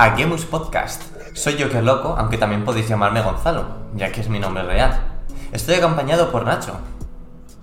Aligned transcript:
a 0.00 0.16
Gemus 0.16 0.46
Podcast. 0.46 1.02
Soy 1.34 1.58
yo 1.58 1.68
que 1.68 1.76
es 1.76 1.84
loco, 1.84 2.14
aunque 2.16 2.38
también 2.38 2.64
podéis 2.64 2.88
llamarme 2.88 3.20
Gonzalo, 3.20 3.66
ya 3.94 4.10
que 4.10 4.22
es 4.22 4.30
mi 4.30 4.38
nombre 4.38 4.62
real. 4.62 4.98
Estoy 5.52 5.74
acompañado 5.74 6.32
por 6.32 6.46
Nacho. 6.46 6.72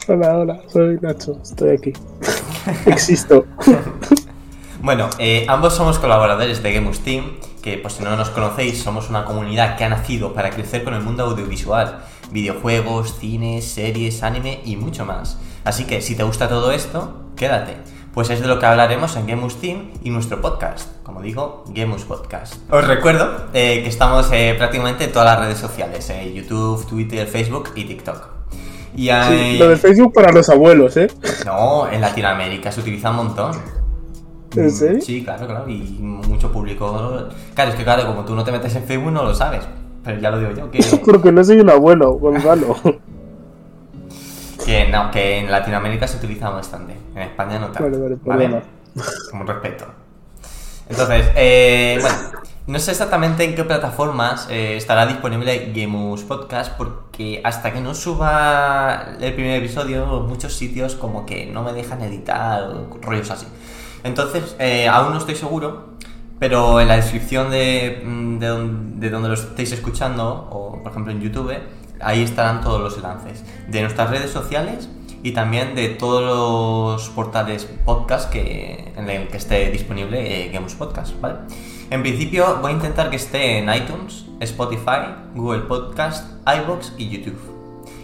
Hola, 0.07 0.37
hola, 0.37 0.61
soy 0.67 0.99
Nacho, 1.01 1.39
estoy 1.41 1.71
aquí. 1.71 1.93
Existo. 2.85 3.43
Bueno, 4.83 5.09
eh, 5.17 5.47
ambos 5.49 5.73
somos 5.73 5.97
colaboradores 5.97 6.61
de 6.61 6.73
Gemus 6.73 6.99
Team, 6.99 7.39
que 7.63 7.79
por 7.79 7.89
si 7.89 8.03
no 8.03 8.15
nos 8.15 8.29
conocéis, 8.29 8.83
somos 8.83 9.09
una 9.09 9.25
comunidad 9.25 9.75
que 9.75 9.85
ha 9.85 9.89
nacido 9.89 10.35
para 10.35 10.51
crecer 10.51 10.83
con 10.83 10.93
el 10.93 11.01
mundo 11.01 11.23
audiovisual, 11.23 12.03
videojuegos, 12.29 13.17
cines, 13.17 13.65
series, 13.65 14.21
anime 14.21 14.61
y 14.63 14.75
mucho 14.75 15.07
más. 15.07 15.39
Así 15.63 15.85
que 15.85 16.01
si 16.01 16.15
te 16.15 16.21
gusta 16.21 16.47
todo 16.47 16.71
esto, 16.71 17.31
quédate, 17.35 17.77
pues 18.17 18.31
es 18.31 18.41
de 18.41 18.47
lo 18.47 18.57
que 18.57 18.65
hablaremos 18.65 19.15
en 19.15 19.27
Gemus 19.27 19.57
Team 19.61 19.91
y 20.03 20.09
nuestro 20.09 20.41
podcast, 20.41 20.89
como 21.03 21.21
digo, 21.21 21.65
Gemus 21.71 22.03
Podcast. 22.03 22.55
Os 22.73 22.87
recuerdo 22.87 23.45
eh, 23.53 23.83
que 23.83 23.89
estamos 23.89 24.27
eh, 24.31 24.55
prácticamente 24.57 25.03
en 25.03 25.11
todas 25.11 25.27
las 25.27 25.45
redes 25.45 25.59
sociales, 25.59 26.09
eh, 26.09 26.33
YouTube, 26.33 26.83
Twitter, 26.87 27.27
Facebook 27.27 27.69
y 27.75 27.83
TikTok. 27.83 28.27
Y 28.95 29.09
hay- 29.09 29.51
Sí, 29.51 29.57
lo 29.59 29.69
de 29.69 29.77
Facebook 29.77 30.13
para 30.13 30.31
los 30.31 30.49
abuelos, 30.49 30.97
¿eh? 30.97 31.11
No, 31.45 31.87
en 31.91 32.01
Latinoamérica 32.01 32.71
se 32.71 32.81
utiliza 32.81 33.11
un 33.11 33.17
montón. 33.17 33.51
¿En 34.55 34.71
serio? 34.71 34.99
Sí, 34.99 35.23
claro, 35.23 35.45
claro, 35.45 35.69
y 35.69 35.77
mucho 36.01 36.51
público. 36.51 37.27
Claro, 37.53 37.69
es 37.69 37.77
que 37.77 37.83
claro, 37.83 38.07
como 38.07 38.25
tú 38.25 38.33
no 38.33 38.43
te 38.43 38.51
metes 38.51 38.75
en 38.77 38.83
Facebook 38.85 39.11
no 39.11 39.25
lo 39.25 39.35
sabes, 39.35 39.61
pero 40.03 40.19
ya 40.19 40.31
lo 40.31 40.39
digo 40.39 40.53
yo, 40.53 40.71
que, 40.71 40.79
Porque 41.05 41.31
no 41.31 41.43
soy 41.43 41.59
un 41.59 41.69
abuelo, 41.69 42.13
Gonzalo. 42.13 42.75
que 44.65 44.87
no, 44.87 45.11
que 45.11 45.37
en 45.37 45.51
Latinoamérica 45.51 46.07
se 46.07 46.17
utiliza 46.17 46.49
bastante, 46.49 46.95
en 47.17 47.23
España 47.29 47.59
no 47.59 47.65
tanto. 47.67 47.83
Vale, 48.29 48.47
vale. 48.95 49.05
Como 49.31 49.43
respeto. 49.43 49.85
Entonces, 50.89 51.25
eh, 51.35 51.97
bueno, 52.01 52.17
no 52.67 52.79
sé 52.79 52.91
exactamente 52.91 53.43
en 53.43 53.55
qué 53.55 53.63
plataformas 53.63 54.47
eh, 54.49 54.77
estará 54.77 55.05
disponible 55.05 55.71
Gemus 55.73 56.23
Podcast 56.23 56.73
porque 56.77 57.41
hasta 57.43 57.73
que 57.73 57.81
no 57.81 57.93
suba 57.93 59.09
el 59.19 59.33
primer 59.33 59.61
episodio, 59.61 60.05
muchos 60.21 60.53
sitios 60.53 60.95
como 60.95 61.25
que 61.25 61.45
no 61.45 61.63
me 61.63 61.73
dejan 61.73 62.01
editar 62.01 62.63
o 62.63 62.97
rollos 63.01 63.29
así. 63.31 63.45
Entonces, 64.03 64.55
eh, 64.59 64.87
aún 64.87 65.11
no 65.11 65.17
estoy 65.17 65.35
seguro, 65.35 65.97
pero 66.39 66.79
en 66.79 66.87
la 66.87 66.95
descripción 66.95 67.49
de, 67.51 68.01
mm, 68.05 68.39
de, 68.39 68.47
don- 68.47 68.99
de 68.99 69.09
donde 69.09 69.27
lo 69.29 69.33
estéis 69.33 69.71
escuchando, 69.73 70.47
o 70.51 70.81
por 70.81 70.91
ejemplo 70.91 71.11
en 71.11 71.19
YouTube, 71.19 71.53
ahí 71.99 72.21
estarán 72.23 72.61
todos 72.61 72.79
los 72.79 72.95
enlaces 72.95 73.43
de 73.67 73.81
nuestras 73.81 74.09
redes 74.09 74.31
sociales 74.31 74.87
y 75.23 75.31
también 75.31 75.75
de 75.75 75.89
todos 75.89 76.23
los 76.23 77.09
portales 77.09 77.65
podcast 77.85 78.31
que, 78.31 78.93
en 78.95 79.09
el 79.09 79.27
que 79.27 79.37
esté 79.37 79.69
disponible 79.71 80.45
eh, 80.45 80.49
Gemus 80.51 80.75
Podcast, 80.75 81.19
¿vale? 81.19 81.35
En 81.89 82.01
principio 82.01 82.59
voy 82.61 82.71
a 82.71 82.75
intentar 82.75 83.09
que 83.09 83.15
esté 83.15 83.59
en 83.59 83.73
iTunes, 83.73 84.25
Spotify, 84.41 85.15
Google 85.35 85.61
Podcast, 85.61 86.33
iBox 86.45 86.93
y 86.97 87.09
YouTube. 87.09 87.39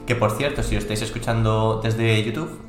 Que 0.06 0.16
por 0.16 0.32
cierto, 0.32 0.64
si 0.64 0.76
lo 0.76 0.80
estáis 0.80 1.02
escuchando 1.02 1.82
desde 1.84 2.24
YouTube, 2.24 2.62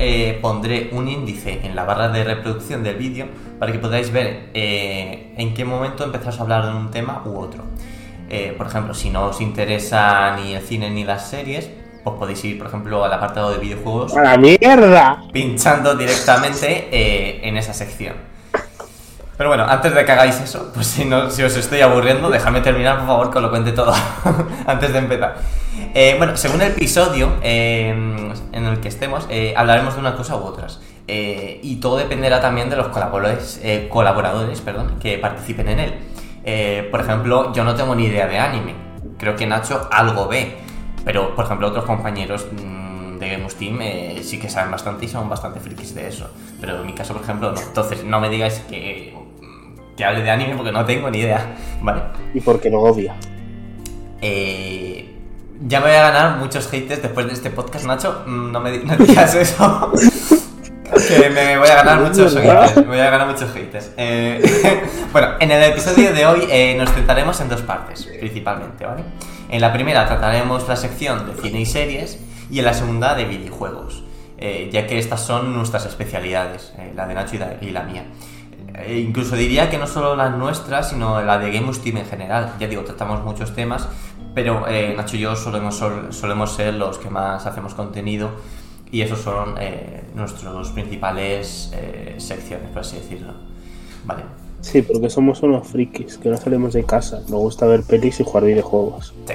eh, 0.00 0.38
pondré 0.40 0.90
un 0.92 1.08
índice 1.08 1.60
en 1.64 1.74
la 1.74 1.84
barra 1.84 2.08
de 2.08 2.22
reproducción 2.22 2.84
del 2.84 2.96
vídeo 2.96 3.26
para 3.58 3.72
que 3.72 3.80
podáis 3.80 4.12
ver 4.12 4.50
eh, 4.54 5.34
en 5.36 5.54
qué 5.54 5.64
momento 5.64 6.04
empezamos 6.04 6.38
a 6.38 6.42
hablar 6.42 6.66
de 6.66 6.74
un 6.74 6.90
tema 6.90 7.22
u 7.24 7.36
otro. 7.36 7.64
Eh, 8.30 8.54
por 8.56 8.66
ejemplo, 8.66 8.94
si 8.94 9.10
no 9.10 9.26
os 9.26 9.40
interesa 9.40 10.36
ni 10.36 10.54
el 10.54 10.62
cine 10.62 10.90
ni 10.90 11.02
las 11.02 11.28
series, 11.28 11.70
pues 12.10 12.20
podéis 12.20 12.44
ir, 12.44 12.58
por 12.58 12.66
ejemplo, 12.66 13.04
al 13.04 13.12
apartado 13.12 13.50
de 13.50 13.58
videojuegos 13.58 14.16
¡A 14.16 14.22
la 14.22 14.36
mierda! 14.36 15.22
pinchando 15.32 15.94
directamente 15.94 16.88
eh, 16.90 17.40
en 17.42 17.56
esa 17.56 17.72
sección. 17.72 18.14
Pero 19.36 19.50
bueno, 19.50 19.64
antes 19.68 19.94
de 19.94 20.04
que 20.04 20.12
hagáis 20.12 20.40
eso, 20.40 20.72
pues 20.74 20.88
si, 20.88 21.04
no, 21.04 21.30
si 21.30 21.44
os 21.44 21.56
estoy 21.56 21.80
aburriendo, 21.80 22.28
dejadme 22.28 22.60
terminar, 22.60 22.98
por 22.98 23.06
favor, 23.06 23.30
que 23.30 23.38
os 23.38 23.42
lo 23.44 23.50
cuente 23.50 23.70
todo 23.70 23.94
antes 24.66 24.92
de 24.92 24.98
empezar. 24.98 25.36
Eh, 25.94 26.16
bueno, 26.18 26.36
según 26.36 26.60
el 26.60 26.72
episodio 26.72 27.34
eh, 27.42 27.90
en 28.52 28.64
el 28.64 28.80
que 28.80 28.88
estemos, 28.88 29.28
hablaremos 29.54 29.94
de 29.94 30.00
una 30.00 30.16
cosa 30.16 30.36
u 30.36 30.40
otras. 30.40 30.80
Y 31.06 31.76
todo 31.76 31.98
dependerá 31.98 32.40
también 32.40 32.68
de 32.68 32.76
los 32.76 32.88
colaboradores, 32.88 33.60
colaboradores 33.88 34.60
perdón, 34.60 34.98
que 35.00 35.18
participen 35.18 35.68
en 35.68 35.80
él. 35.80 36.88
Por 36.90 37.00
ejemplo, 37.00 37.52
yo 37.52 37.62
no 37.62 37.76
tengo 37.76 37.94
ni 37.94 38.06
idea 38.06 38.26
de 38.26 38.38
anime. 38.38 38.74
Creo 39.18 39.36
que 39.36 39.46
Nacho 39.46 39.88
algo 39.90 40.26
ve. 40.26 40.67
Pero, 41.08 41.34
por 41.34 41.46
ejemplo, 41.46 41.68
otros 41.68 41.86
compañeros 41.86 42.46
mm, 42.52 43.16
de 43.16 43.30
Games 43.30 43.54
Team 43.54 43.78
eh, 43.80 44.20
sí 44.22 44.38
que 44.38 44.50
saben 44.50 44.70
bastante 44.70 45.06
y 45.06 45.08
son 45.08 45.26
bastante 45.26 45.58
frikis 45.58 45.94
de 45.94 46.06
eso. 46.06 46.28
Pero 46.60 46.80
en 46.82 46.86
mi 46.86 46.92
caso, 46.92 47.14
por 47.14 47.22
ejemplo, 47.22 47.50
no. 47.50 47.58
Entonces, 47.58 48.04
no 48.04 48.20
me 48.20 48.28
digáis 48.28 48.60
que, 48.68 49.14
mm, 49.40 49.96
que 49.96 50.04
hable 50.04 50.22
de 50.22 50.30
anime 50.30 50.54
porque 50.54 50.70
no 50.70 50.84
tengo 50.84 51.10
ni 51.10 51.20
idea. 51.20 51.46
Vale. 51.80 52.02
Y 52.34 52.42
porque 52.42 52.68
no 52.68 52.80
odia. 52.80 53.14
Eh, 54.20 55.08
ya 55.66 55.80
me 55.80 55.86
voy 55.86 55.96
a 55.96 56.10
ganar 56.10 56.36
muchos 56.36 56.68
haters 56.68 57.00
después 57.00 57.26
de 57.26 57.32
este 57.32 57.48
podcast, 57.48 57.86
Nacho. 57.86 58.24
Mm, 58.26 58.52
No 58.52 58.60
me 58.60 58.76
no 58.76 58.94
digas 58.98 59.34
eso. 59.34 59.90
que 61.08 61.30
me 61.30 61.56
voy 61.56 61.68
a 61.68 61.74
ganar 61.76 62.00
muchos 62.02 62.34
haters. 62.36 62.76
Me 62.76 62.82
voy 62.82 62.98
a 63.00 63.08
ganar 63.08 63.28
muchos 63.28 63.50
haters. 63.54 63.92
Eh, 63.96 64.42
bueno, 65.10 65.28
en 65.40 65.50
el 65.52 65.62
episodio 65.72 66.12
de 66.12 66.26
hoy 66.26 66.40
eh, 66.50 66.74
nos 66.76 66.92
centraremos 66.92 67.40
en 67.40 67.48
dos 67.48 67.62
partes, 67.62 68.04
principalmente, 68.20 68.84
¿vale? 68.84 69.04
En 69.48 69.60
la 69.60 69.72
primera 69.72 70.06
trataremos 70.06 70.68
la 70.68 70.76
sección 70.76 71.26
de 71.26 71.40
cine 71.40 71.60
y 71.60 71.66
series 71.66 72.18
y 72.50 72.58
en 72.58 72.64
la 72.66 72.74
segunda 72.74 73.14
de 73.14 73.24
videojuegos, 73.24 74.04
eh, 74.36 74.68
ya 74.72 74.86
que 74.86 74.98
estas 74.98 75.22
son 75.22 75.54
nuestras 75.54 75.86
especialidades, 75.86 76.74
eh, 76.78 76.92
la 76.94 77.06
de 77.06 77.14
Nacho 77.14 77.36
y 77.62 77.70
la, 77.70 77.82
mía. 77.82 78.04
Eh, 78.74 79.04
incluso 79.06 79.36
diría 79.36 79.70
que 79.70 79.78
no 79.78 79.86
solo 79.86 80.14
las 80.16 80.36
nuestras, 80.36 80.90
sino 80.90 81.22
la 81.22 81.38
de 81.38 81.50
Gameus 81.50 81.82
Team 81.82 81.96
en 81.96 82.06
general. 82.06 82.52
Ya 82.60 82.68
digo, 82.68 82.82
tratamos 82.82 83.24
muchos 83.24 83.54
temas, 83.54 83.88
pero 84.34 84.66
Nacho 84.96 85.16
y 85.16 85.20
yo 85.20 85.34
solemos, 85.34 85.76
sol- 85.76 86.08
solemos 86.12 86.54
ser 86.54 86.74
los 86.74 86.98
que 86.98 87.08
más 87.10 87.46
hacemos 87.46 87.74
contenido 87.74 88.30
y 88.92 89.00
esos 89.00 89.20
son 89.20 89.54
nuestros 90.14 90.70
principales 90.70 91.72
secciones, 92.18 92.68
por 92.70 92.80
así 92.80 92.96
decirlo. 92.96 93.32
Vale. 94.04 94.22
Sí, 94.70 94.82
porque 94.82 95.08
somos 95.08 95.42
unos 95.42 95.66
frikis, 95.66 96.18
que 96.18 96.28
no 96.28 96.36
salimos 96.36 96.74
de 96.74 96.84
casa. 96.84 97.20
Nos 97.20 97.40
gusta 97.40 97.64
ver 97.64 97.84
pelis 97.84 98.20
y 98.20 98.24
jugar 98.24 98.44
videojuegos. 98.44 99.14
Sí. 99.26 99.34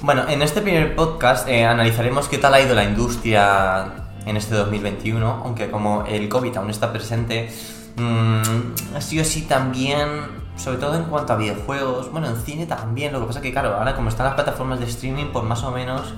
Bueno, 0.00 0.26
en 0.26 0.40
este 0.40 0.62
primer 0.62 0.96
podcast 0.96 1.46
eh, 1.48 1.66
analizaremos 1.66 2.28
qué 2.28 2.38
tal 2.38 2.54
ha 2.54 2.60
ido 2.62 2.74
la 2.74 2.84
industria 2.84 4.06
en 4.24 4.38
este 4.38 4.54
2021, 4.54 5.42
aunque 5.44 5.70
como 5.70 6.04
el 6.06 6.30
COVID 6.30 6.56
aún 6.56 6.70
está 6.70 6.94
presente, 6.94 7.50
mm, 7.96 8.96
ha 8.96 9.00
sido 9.02 9.20
así 9.20 9.42
también, 9.42 10.08
sobre 10.56 10.78
todo 10.78 10.96
en 10.96 11.04
cuanto 11.04 11.34
a 11.34 11.36
videojuegos, 11.36 12.10
bueno, 12.10 12.28
en 12.28 12.36
cine 12.36 12.64
también, 12.64 13.12
lo 13.12 13.20
que 13.20 13.26
pasa 13.26 13.42
que 13.42 13.52
claro, 13.52 13.74
ahora 13.74 13.94
como 13.94 14.08
están 14.08 14.24
las 14.24 14.34
plataformas 14.34 14.80
de 14.80 14.86
streaming, 14.86 15.26
pues 15.30 15.44
más 15.44 15.62
o 15.62 15.70
menos 15.72 16.14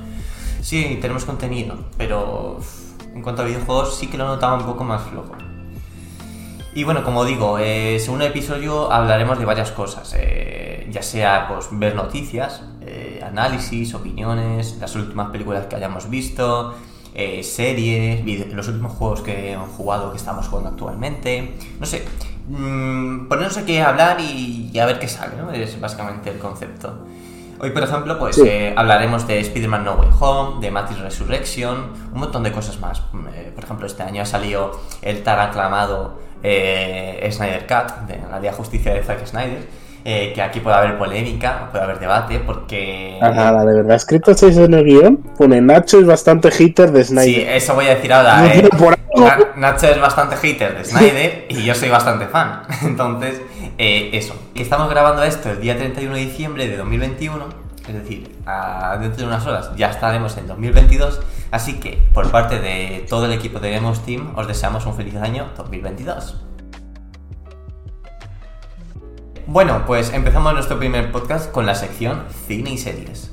sí 0.61 0.99
tenemos 1.01 1.25
contenido, 1.25 1.75
pero 1.99 2.61
en 3.13 3.23
cuanto 3.23 3.43
a 3.43 3.45
videojuegos 3.45 3.97
sí 3.97 4.07
que 4.07 4.19
lo 4.19 4.29
notaba 4.29 4.55
un 4.55 4.67
poco 4.67 4.85
más 4.85 5.03
flojo. 5.03 5.50
Y 6.73 6.85
bueno, 6.85 7.03
como 7.03 7.25
digo, 7.25 7.59
eh, 7.59 7.99
según 7.99 8.23
el 8.23 8.29
episodio 8.29 8.93
hablaremos 8.93 9.39
de 9.39 9.45
varias 9.45 9.73
cosas, 9.73 10.15
eh, 10.17 10.87
ya 10.91 11.03
sea 11.03 11.49
pues 11.49 11.67
ver 11.73 11.97
noticias, 11.97 12.63
eh, 12.83 13.21
análisis, 13.27 13.93
opiniones, 13.95 14.77
las 14.81 14.95
últimas 14.95 15.31
películas 15.31 15.67
que 15.67 15.75
hayamos 15.77 16.09
visto, 16.09 16.75
eh, 17.13 17.43
series, 17.43 18.25
los 18.55 18.69
últimos 18.69 18.93
juegos 18.93 19.21
que 19.21 19.53
hemos 19.53 19.71
jugado, 19.71 20.13
que 20.13 20.17
estamos 20.17 20.47
jugando 20.47 20.71
actualmente, 20.71 21.55
no 21.81 21.87
sé, 21.87 22.05
mm, 22.49 23.27
ponernos 23.27 23.57
aquí 23.59 23.79
a 23.79 23.89
hablar 23.89 24.21
y, 24.21 24.71
y 24.73 24.79
a 24.79 24.87
ver 24.87 25.01
qué 25.01 25.09
sale, 25.09 25.35
¿no? 25.37 25.51
Es 25.51 25.81
básicamente 25.81 26.31
el 26.31 26.39
concepto. 26.39 26.95
Hoy, 27.63 27.71
por 27.73 27.83
ejemplo, 27.83 28.19
pues 28.19 28.37
Sí. 28.37 28.43
eh, 28.47 28.73
hablaremos 28.75 29.27
de 29.27 29.39
Spider-Man 29.41 29.85
No 29.85 29.95
Way 29.97 30.09
Home, 30.21 30.61
de 30.65 30.71
Matrix 30.71 31.01
Resurrection, 31.01 31.91
un 32.15 32.21
montón 32.21 32.43
de 32.45 32.53
cosas 32.53 32.81
más. 32.81 33.03
Mm, 33.13 33.27
eh, 33.35 33.53
por 33.55 33.65
ejemplo, 33.65 33.87
este 33.87 34.03
año 34.03 34.23
ha 34.23 34.27
salido 34.27 34.81
el 35.03 35.23
tan 35.23 35.39
aclamado 35.41 36.30
eh, 36.43 37.29
Snyder 37.33 37.67
Cut, 37.67 38.09
de 38.09 38.19
la 38.31 38.39
Liga 38.41 38.53
Justicia 38.53 38.95
de 38.95 39.03
Zack 39.03 39.27
Snyder, 39.27 39.59
eh, 40.05 40.33
que 40.35 40.41
aquí 40.41 40.61
puede 40.61 40.77
haber 40.77 40.97
polémica, 40.97 41.69
puede 41.71 41.85
haber 41.85 41.99
debate, 41.99 42.39
porque... 42.39 43.19
Ah, 43.21 43.31
nada, 43.31 43.65
de 43.67 43.75
verdad. 43.75 43.97
Escrito 43.97 44.31
estáis 44.31 44.57
en 44.57 44.73
el 44.73 44.85
guion, 44.85 45.17
pone 45.37 45.61
Nacho 45.61 45.99
es 45.99 46.07
bastante 46.07 46.51
hater 46.51 46.91
de 46.91 47.05
Sí, 47.05 47.13
Snyder. 47.13 47.49
eso 47.51 47.75
voy 47.75 47.87
a 47.87 47.95
decir 47.97 48.13
ahora. 48.13 48.47
Eh. 48.55 48.69
Nacho 49.57 49.89
es 49.89 50.01
bastante 50.01 50.37
hater 50.37 50.77
de 50.79 50.85
Snyder 50.85 51.45
y 51.49 51.65
yo 51.65 51.75
soy 51.75 51.91
bastante 51.91 52.27
fan. 52.27 52.63
Entonces, 52.83 53.43
eh, 53.77 54.11
eso. 54.15 54.35
Que 54.55 54.63
estamos 54.63 54.89
grabando 54.89 55.23
esto 55.23 55.51
el 55.51 55.61
día 55.61 55.77
31 55.77 56.15
de 56.15 56.21
diciembre 56.21 56.67
de 56.69 56.77
2021. 56.77 57.70
Es 57.91 57.97
decir, 57.97 58.31
dentro 59.01 59.17
de 59.17 59.25
unas 59.25 59.45
horas 59.49 59.73
ya 59.75 59.91
estaremos 59.91 60.37
en 60.37 60.47
2022. 60.47 61.21
Así 61.51 61.81
que, 61.81 61.97
por 62.15 62.31
parte 62.31 62.61
de 62.61 63.05
todo 63.09 63.27
el 63.27 63.33
equipo 63.33 63.59
de 63.59 63.71
Demos 63.71 64.05
Team, 64.05 64.33
os 64.37 64.47
deseamos 64.47 64.87
un 64.87 64.95
feliz 64.95 65.17
año 65.17 65.51
2022. 65.57 66.37
Bueno, 69.49 69.83
pues 69.89 70.13
empezamos 70.13 70.55
nuestro 70.55 70.79
primer 70.79 71.11
podcast 71.11 71.51
con 71.51 71.67
la 71.67 71.75
sección 71.75 72.23
Cine 72.47 72.71
y 72.71 72.79
Series. 72.79 73.33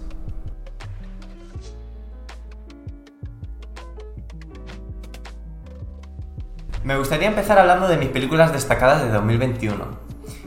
Me 6.83 6.97
gustaría 6.97 7.27
empezar 7.27 7.59
hablando 7.59 7.87
de 7.87 7.97
mis 7.97 8.09
películas 8.09 8.51
destacadas 8.53 9.03
de 9.03 9.11
2021. 9.11 9.85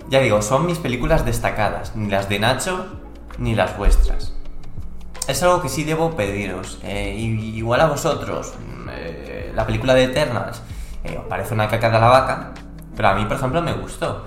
Ya 0.08 0.18
digo, 0.18 0.42
son 0.42 0.66
mis 0.66 0.78
películas 0.78 1.24
destacadas, 1.24 1.94
ni 1.94 2.10
las 2.10 2.28
de 2.28 2.40
Nacho 2.40 2.99
ni 3.40 3.54
las 3.56 3.76
vuestras. 3.76 4.32
Es 5.26 5.42
algo 5.42 5.60
que 5.60 5.68
sí 5.68 5.82
debo 5.84 6.12
pediros. 6.12 6.78
eh, 6.84 7.14
igual 7.16 7.80
a 7.80 7.86
vosotros, 7.86 8.54
mm, 8.58 8.88
eh, 8.92 9.52
la 9.54 9.66
película 9.66 9.94
de 9.94 10.04
Eternals 10.04 10.62
eh, 11.02 11.18
os 11.18 11.26
parece 11.26 11.54
una 11.54 11.68
caca 11.68 11.90
de 11.90 11.98
la 11.98 12.08
vaca, 12.08 12.52
pero 12.94 13.08
a 13.08 13.14
mí, 13.14 13.24
por 13.24 13.36
ejemplo, 13.36 13.60
me 13.62 13.72
gustó. 13.72 14.24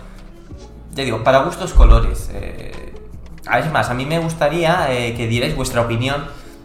Ya 0.94 1.04
digo, 1.04 1.24
para 1.24 1.44
gustos 1.44 1.74
colores. 1.74 2.30
Eh, 2.34 2.94
es 3.60 3.72
más, 3.72 3.90
a 3.90 3.94
mí 3.94 4.06
me 4.06 4.20
gustaría 4.20 4.88
que 4.88 5.28
dierais 5.28 5.56
vuestra 5.56 5.82
opinión 5.82 6.24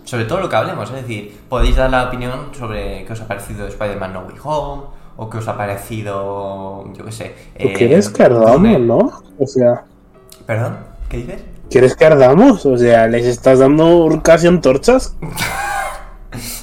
sobre 0.08 0.24
todo 0.24 0.40
lo 0.40 0.48
que 0.48 0.56
hablemos. 0.56 0.88
Es 0.88 0.96
decir, 1.02 1.38
podéis 1.50 1.76
dar 1.76 1.90
la 1.90 2.04
opinión 2.04 2.54
sobre 2.54 3.04
qué 3.04 3.12
os 3.12 3.20
ha 3.20 3.26
parecido 3.26 3.66
Spider-Man 3.66 4.14
No 4.14 4.20
Way 4.20 4.36
Home, 4.42 4.82
o 5.18 5.28
qué 5.28 5.38
os 5.38 5.48
ha 5.48 5.56
parecido, 5.56 6.90
yo 6.94 7.04
qué 7.04 7.12
sé. 7.12 7.34
¿Tú 7.60 7.68
quieres 7.76 8.08
que 8.08 8.26
no? 8.30 9.12
O 9.38 9.46
sea, 9.46 9.84
¿Perdón? 10.46 10.78
¿Qué 11.10 11.18
dices? 11.18 11.42
¿Quieres 11.70 11.94
que 11.96 12.04
ardamos? 12.06 12.64
O 12.66 12.76
sea, 12.78 13.06
¿les 13.08 13.26
estás 13.26 13.58
dando 13.58 14.20
casi 14.22 14.46
antorchas? 14.46 15.16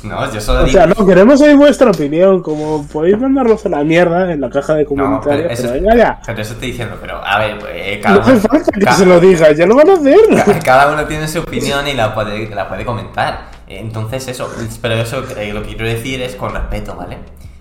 No, 0.04 0.32
yo 0.32 0.40
solo 0.40 0.60
O 0.62 0.64
digo. 0.66 0.78
sea, 0.78 0.86
no, 0.86 1.06
queremos 1.06 1.42
oír 1.42 1.56
vuestra 1.58 1.90
opinión. 1.90 2.42
Como 2.44 2.86
podéis 2.88 3.18
mandarnos 3.20 3.66
a 3.66 3.70
la 3.70 3.84
mierda 3.84 4.32
en 4.32 4.40
la 4.40 4.50
caja 4.50 4.76
de 4.76 4.84
No, 4.84 4.90
pero 4.90 5.04
comentarios. 5.04 5.52
eso, 5.52 5.64
pero 5.64 5.74
venga 5.74 5.96
ya. 5.96 6.20
pero 6.24 6.42
eso 6.44 6.54
estoy 6.54 6.68
diciendo, 6.70 6.96
pero 7.02 7.20
a 7.26 7.40
ver, 7.40 7.58
pues, 7.60 7.98
No 7.98 8.04
cada, 8.04 8.22
hace 8.22 8.32
uno, 8.32 8.40
falta 8.42 8.72
que 8.72 8.80
ca- 8.82 8.94
se 8.94 9.06
lo 9.08 9.20
digas, 9.20 9.58
ya 9.58 9.66
lo 9.66 9.76
van 9.76 9.90
a 9.90 9.94
hacer. 9.94 10.20
cada 10.64 10.94
uno 10.94 11.04
tiene 11.06 11.28
su 11.28 11.40
opinión 11.40 11.88
y 11.88 11.94
la 11.94 12.14
puede, 12.14 12.48
la 12.54 12.70
puede 12.70 12.86
comentar. 12.86 13.48
Entonces, 13.68 14.28
eso, 14.28 14.50
pero 14.82 14.94
eso 14.96 15.24
eh, 15.36 15.52
lo 15.52 15.64
que 15.64 15.70
quiero 15.70 15.86
decir 15.88 16.22
es 16.22 16.36
con 16.36 16.54
respeto, 16.54 16.96
¿vale? 16.96 17.18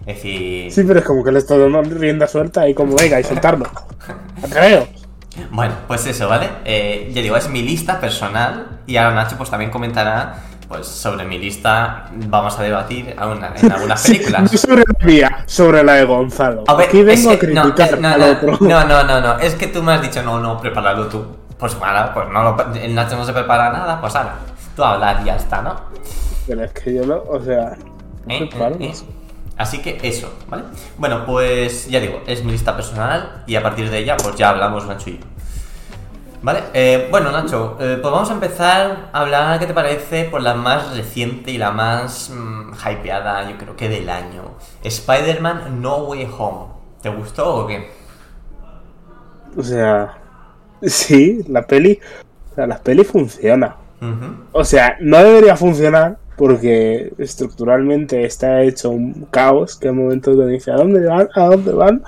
Es 0.06 0.17
decir, 0.17 0.70
Sí, 0.70 0.85
pero 0.87 0.99
es 1.00 1.05
como 1.06 1.25
que 1.25 1.32
le 1.32 1.38
estás 1.38 1.58
dando 1.58 1.81
rienda 1.82 2.26
suelta 2.29 2.69
y 2.69 2.75
como 2.75 2.94
venga 2.94 3.19
y 3.19 3.25
soltarlo. 3.25 3.67
Creo. 4.52 4.87
Bueno, 5.50 5.75
pues 5.88 6.06
eso, 6.06 6.28
¿vale? 6.28 6.48
Eh, 6.64 7.10
ya 7.14 7.22
digo, 7.22 7.36
es 7.36 7.48
mi 7.48 7.62
lista 7.62 8.00
personal 8.00 8.81
y 8.86 8.96
ahora 8.96 9.14
Nacho 9.16 9.36
pues 9.36 9.50
también 9.50 9.70
comentará 9.70 10.36
pues 10.69 10.86
sobre 10.86 11.25
mi 11.26 11.38
lista, 11.38 12.06
vamos 12.26 12.58
a 12.58 12.62
debatir 12.62 13.14
a 13.19 13.26
una- 13.26 13.52
en 13.54 13.70
algunas 13.72 14.00
Sí, 14.00 14.12
películas. 14.14 14.50
no 14.52 14.58
sobre 14.58 14.82
la 14.98 15.06
mía, 15.06 15.44
sobre 15.46 15.82
la 15.84 15.92
de 15.94 16.04
Gonzalo. 16.04 16.64
A 16.66 16.75
ver, 16.75 16.88
Aquí 16.88 17.02
vengo 17.02 17.31
a 17.31 17.32
no, 17.34 17.38
criticar 17.38 17.94
eh, 17.94 17.96
no, 18.00 18.08
al 18.08 18.20
no, 18.20 18.26
otro. 18.26 18.58
No, 18.60 18.84
no, 18.84 19.02
no, 19.04 19.20
no, 19.20 19.38
es 19.38 19.54
que 19.56 19.66
tú 19.66 19.82
me 19.82 19.92
has 19.92 20.02
dicho, 20.02 20.22
no, 20.22 20.40
no, 20.40 20.58
prepáralo 20.60 21.06
tú. 21.08 21.25
Pues 21.58 21.78
bueno, 21.78 22.10
pues 22.14 22.28
no 22.30 22.42
lo, 22.42 22.75
el 22.75 22.94
Nacho 22.94 23.16
no 23.16 23.25
se 23.25 23.32
prepara 23.32 23.70
nada, 23.72 24.00
pues 24.00 24.14
ahora, 24.16 24.37
tú 24.75 24.82
hablas 24.82 25.20
y 25.22 25.26
ya 25.26 25.37
está, 25.37 25.60
¿no? 25.62 25.76
Pero 26.46 26.64
es 26.64 26.72
que 26.72 26.94
yo 26.94 27.06
no, 27.06 27.22
o 27.28 27.40
sea, 27.42 27.76
no 28.26 28.34
¿Eh? 28.34 28.46
preparo 28.50 28.76
¿Eh? 28.80 28.92
Así 29.56 29.78
que 29.78 30.00
eso, 30.02 30.32
¿vale? 30.48 30.64
Bueno, 30.98 31.24
pues 31.24 31.88
ya 31.88 32.00
digo, 32.00 32.22
es 32.26 32.44
mi 32.44 32.52
lista 32.52 32.74
personal 32.74 33.44
y 33.46 33.54
a 33.54 33.62
partir 33.62 33.88
de 33.88 33.98
ella, 33.98 34.16
pues 34.16 34.34
ya 34.34 34.48
hablamos 34.50 34.86
Nacho 34.86 35.10
y 35.10 35.18
yo. 35.18 35.24
¿Vale? 36.42 36.60
Eh, 36.74 37.08
bueno, 37.10 37.30
Nacho, 37.30 37.78
eh, 37.80 37.98
pues 38.02 38.12
vamos 38.12 38.28
a 38.30 38.34
empezar 38.34 39.08
a 39.12 39.20
hablar, 39.20 39.58
¿qué 39.60 39.66
te 39.66 39.72
parece? 39.72 40.24
Por 40.24 40.42
la 40.42 40.54
más 40.54 40.94
reciente 40.94 41.52
y 41.52 41.58
la 41.58 41.70
más 41.70 42.30
mm, 42.30 42.72
hypeada, 42.74 43.48
yo 43.48 43.56
creo 43.56 43.76
que 43.76 43.88
del 43.88 44.10
año. 44.10 44.42
Spider-Man 44.82 45.80
No 45.80 45.98
Way 45.98 46.28
Home. 46.36 46.74
¿Te 47.00 47.08
gustó 47.08 47.54
o 47.54 47.66
qué? 47.66 47.90
O 49.56 49.62
sea, 49.62 50.18
sí, 50.82 51.44
la 51.48 51.62
peli, 51.62 52.00
o 52.50 52.54
sea, 52.56 52.66
la 52.66 52.78
peli 52.78 53.04
funciona. 53.04 53.76
O 54.52 54.64
sea, 54.64 54.98
no 55.00 55.16
debería 55.16 55.56
funcionar 55.56 56.18
porque 56.36 57.12
estructuralmente 57.19 58.25
está 58.25 58.62
hecho 58.62 58.90
un 58.90 59.26
caos 59.31 59.76
que 59.76 59.88
en 59.88 59.96
momentos 59.96 60.36
te 60.38 60.46
dice 60.46 60.70
a 60.72 60.76
dónde 60.76 61.06
van, 61.06 61.28
a 61.34 61.46
dónde 61.46 61.72
van, 61.72 62.02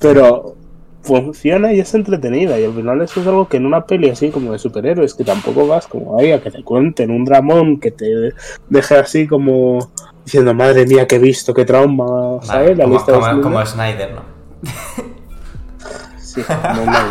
pero 0.00 0.54
funciona 1.02 1.72
y 1.72 1.80
es 1.80 1.92
entretenida 1.94 2.58
y 2.58 2.64
al 2.64 2.72
final 2.72 3.02
eso 3.02 3.20
es 3.20 3.26
algo 3.26 3.46
que 3.46 3.58
en 3.58 3.66
una 3.66 3.84
peli 3.84 4.08
así 4.08 4.30
como 4.30 4.52
de 4.52 4.58
superhéroes 4.58 5.12
que 5.14 5.22
tampoco 5.24 5.66
vas 5.66 5.86
como 5.86 6.18
ahí 6.18 6.32
a 6.32 6.40
que 6.40 6.50
te 6.50 6.62
cuenten 6.62 7.10
un 7.10 7.26
dramón 7.26 7.78
que 7.78 7.90
te 7.90 8.32
deje 8.70 8.94
así 8.96 9.26
como 9.26 9.90
diciendo 10.24 10.54
madre 10.54 10.86
mía 10.86 11.06
que 11.06 11.16
he 11.16 11.18
visto 11.18 11.52
qué 11.52 11.66
trauma 11.66 12.06
Vale, 12.36 12.46
¿sabes? 12.46 12.78
la 12.78 12.84
como, 12.84 12.96
lista 12.96 13.12
como- 13.12 13.42
como 13.42 13.66
Snyder, 13.66 14.12
¿no? 14.14 14.22
Sí, 16.34 16.42
normal. 16.48 17.06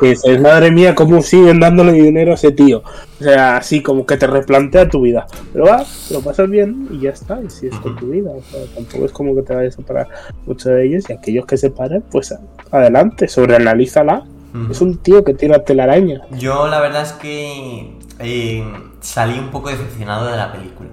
Dices, 0.00 0.40
madre 0.40 0.70
mía, 0.70 0.94
cómo 0.94 1.20
siguen 1.22 1.58
dándole 1.58 1.92
dinero 1.92 2.30
a 2.32 2.34
ese 2.36 2.52
tío. 2.52 2.82
O 3.20 3.24
sea, 3.24 3.56
así 3.56 3.82
como 3.82 4.06
que 4.06 4.16
te 4.16 4.28
replantea 4.28 4.88
tu 4.88 5.00
vida. 5.00 5.26
Pero 5.52 5.64
va, 5.66 5.84
lo 6.10 6.20
pasas 6.20 6.48
bien 6.48 6.86
y 6.92 7.00
ya 7.00 7.10
está. 7.10 7.40
Y 7.42 7.50
si 7.50 7.66
es 7.66 7.74
con 7.80 7.96
tu 7.96 8.06
vida. 8.06 8.30
O 8.30 8.40
sea, 8.42 8.60
tampoco 8.76 9.04
es 9.06 9.12
como 9.12 9.34
que 9.34 9.42
te 9.42 9.54
vayas 9.56 9.74
a 9.74 9.76
separar 9.78 10.08
mucho 10.46 10.68
de 10.70 10.86
ellos. 10.86 11.10
Y 11.10 11.12
aquellos 11.14 11.46
que 11.46 11.56
se 11.56 11.70
paren, 11.70 12.02
pues 12.10 12.32
adelante, 12.70 13.26
sobreanalízala. 13.28 14.24
Es 14.70 14.80
un 14.80 14.96
tío 14.98 15.22
que 15.24 15.34
tira 15.34 15.62
telaraña. 15.64 16.22
Yo 16.38 16.68
la 16.68 16.80
verdad 16.80 17.02
es 17.02 17.12
que 17.12 17.92
eh, 18.18 18.64
salí 19.00 19.38
un 19.38 19.50
poco 19.50 19.68
decepcionado 19.68 20.30
de 20.30 20.36
la 20.36 20.50
película. 20.52 20.88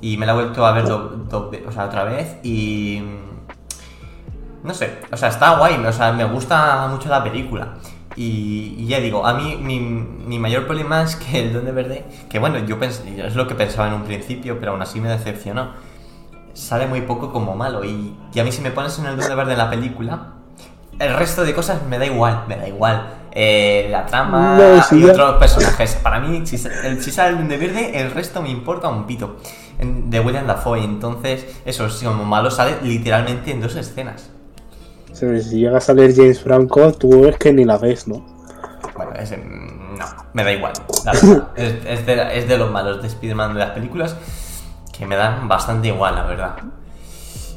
Y 0.00 0.16
me 0.16 0.26
la 0.26 0.32
he 0.32 0.34
vuelto 0.36 0.64
a 0.66 0.72
ver 0.72 0.84
do- 0.84 1.24
do- 1.28 1.50
o 1.66 1.72
sea, 1.72 1.86
otra 1.86 2.04
vez 2.04 2.36
y... 2.42 3.02
No 4.62 4.74
sé, 4.74 4.98
o 5.12 5.16
sea, 5.16 5.28
está 5.28 5.56
guay, 5.56 5.76
o 5.84 5.92
sea, 5.92 6.12
me 6.12 6.24
gusta 6.24 6.86
mucho 6.88 7.08
la 7.08 7.22
película. 7.22 7.74
Y, 8.16 8.74
y 8.78 8.86
ya 8.88 8.98
digo, 8.98 9.24
a 9.24 9.34
mí 9.34 9.56
mi, 9.62 9.78
mi 9.78 10.38
mayor 10.38 10.66
problema 10.66 11.02
es 11.02 11.14
que 11.14 11.40
el 11.40 11.52
Duende 11.52 11.70
Verde, 11.70 12.04
que 12.28 12.40
bueno, 12.40 12.58
yo 12.58 12.78
pensé, 12.78 13.24
es 13.24 13.36
lo 13.36 13.46
que 13.46 13.54
pensaba 13.54 13.86
en 13.88 13.94
un 13.94 14.02
principio, 14.02 14.58
pero 14.58 14.72
aún 14.72 14.82
así 14.82 15.00
me 15.00 15.08
decepcionó. 15.08 15.70
Sale 16.52 16.88
muy 16.88 17.02
poco 17.02 17.32
como 17.32 17.54
malo 17.54 17.84
y, 17.84 18.16
y 18.34 18.40
a 18.40 18.44
mí 18.44 18.50
si 18.50 18.60
me 18.60 18.72
pones 18.72 18.98
en 18.98 19.06
el 19.06 19.16
Duende 19.16 19.36
Verde 19.36 19.52
en 19.52 19.58
la 19.58 19.70
película, 19.70 20.32
el 20.98 21.14
resto 21.14 21.44
de 21.44 21.54
cosas 21.54 21.82
me 21.84 21.98
da 21.98 22.06
igual, 22.06 22.44
me 22.48 22.56
da 22.56 22.66
igual. 22.66 23.14
Eh, 23.30 23.86
la 23.90 24.04
trama 24.06 24.56
No, 24.56 24.82
sí, 24.82 24.98
y 24.98 25.04
otros 25.04 25.36
personajes. 25.36 25.94
Para 26.02 26.18
mí, 26.18 26.44
si, 26.44 26.56
el, 26.82 27.00
si 27.00 27.12
sale 27.12 27.30
el 27.30 27.36
Duende 27.36 27.56
Verde, 27.56 28.00
el 28.00 28.10
resto 28.10 28.42
me 28.42 28.50
importa 28.50 28.88
un 28.88 29.06
pito. 29.06 29.36
De 29.78 30.18
William 30.18 30.48
Dafoe, 30.48 30.82
entonces, 30.82 31.46
eso, 31.64 31.88
si 31.88 32.04
como 32.04 32.24
malo 32.24 32.50
sale 32.50 32.78
literalmente 32.82 33.52
en 33.52 33.60
dos 33.60 33.76
escenas. 33.76 34.30
Si 35.18 35.58
llega 35.58 35.78
a 35.78 35.80
salir 35.80 36.14
James 36.14 36.40
Franco, 36.40 36.92
tú 36.92 37.22
ves 37.22 37.36
que 37.38 37.52
ni 37.52 37.64
la 37.64 37.78
ves, 37.78 38.06
¿no? 38.06 38.24
Bueno, 38.94 39.12
ese, 39.14 39.36
mm, 39.36 39.98
no, 39.98 40.06
me 40.32 40.44
da 40.44 40.52
igual. 40.52 40.72
la 41.04 41.12
verdad. 41.12 41.48
es, 41.56 41.74
es 41.86 42.06
de, 42.06 42.38
es 42.38 42.48
de 42.48 42.58
los 42.58 42.70
malos 42.70 43.02
de 43.02 43.08
Spider-Man 43.08 43.54
de 43.54 43.60
las 43.60 43.70
películas 43.70 44.16
que 44.96 45.06
me 45.06 45.16
dan 45.16 45.48
bastante 45.48 45.88
igual, 45.88 46.14
la 46.16 46.24
verdad. 46.24 46.56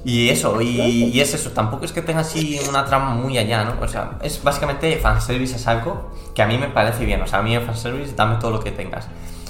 Y 0.04 0.30
eso, 0.30 0.60
y, 0.62 0.82
y 0.82 1.22
es 1.22 1.34
eso, 1.34 1.52
tampoco 1.52 1.86
es 1.86 1.92
que 1.92 2.02
tenga 2.02 2.22
así 2.22 2.60
una 2.68 2.86
trama 2.86 3.14
muy 3.14 3.38
allá, 3.38 3.64
¿no? 3.64 3.76
O 3.80 3.88
sea, 3.88 4.18
es 4.24 4.42
básicamente 4.42 4.98
fanservice 4.98 5.56
es 5.56 5.68
algo 5.68 6.12
que 6.34 6.42
a 6.42 6.48
mí 6.48 6.58
me 6.58 6.70
parece 6.70 7.06
bien, 7.06 7.22
o 7.22 7.28
sea, 7.28 7.40
a 7.40 7.42
mí 7.44 7.54
el 7.54 7.62
fanservice 7.62 8.14
dame 8.16 8.38
todo 8.40 8.50
lo 8.52 8.60
que 8.60 8.72
tengas. 8.72 9.08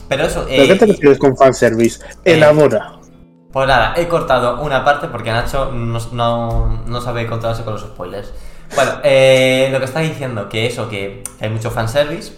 Pero 0.10 0.26
eso, 0.26 0.46
¿Pero 0.50 0.64
eh, 0.64 0.68
qué 0.68 0.76
te 0.76 0.86
refieres 0.88 1.20
con 1.20 1.38
fanservice? 1.38 2.04
Elabora. 2.26 3.01
Pues 3.52 3.68
nada, 3.68 3.94
he 3.98 4.08
cortado 4.08 4.62
una 4.62 4.84
parte 4.86 5.08
porque 5.08 5.32
Nacho 5.32 5.72
no, 5.72 6.82
no, 6.86 7.02
sabe 7.02 7.28
controlarse 7.28 7.64
con 7.64 7.74
los 7.74 7.82
spoilers. 7.84 8.34
Bueno, 8.76 8.92
eh, 9.04 9.68
lo 9.72 9.80
que 9.80 9.86
está 9.86 10.00
diciendo, 10.00 10.48
que 10.48 10.66
eso, 10.66 10.88
que 10.88 11.24
hay 11.40 11.50
mucho 11.50 11.70
fanservice, 11.72 12.34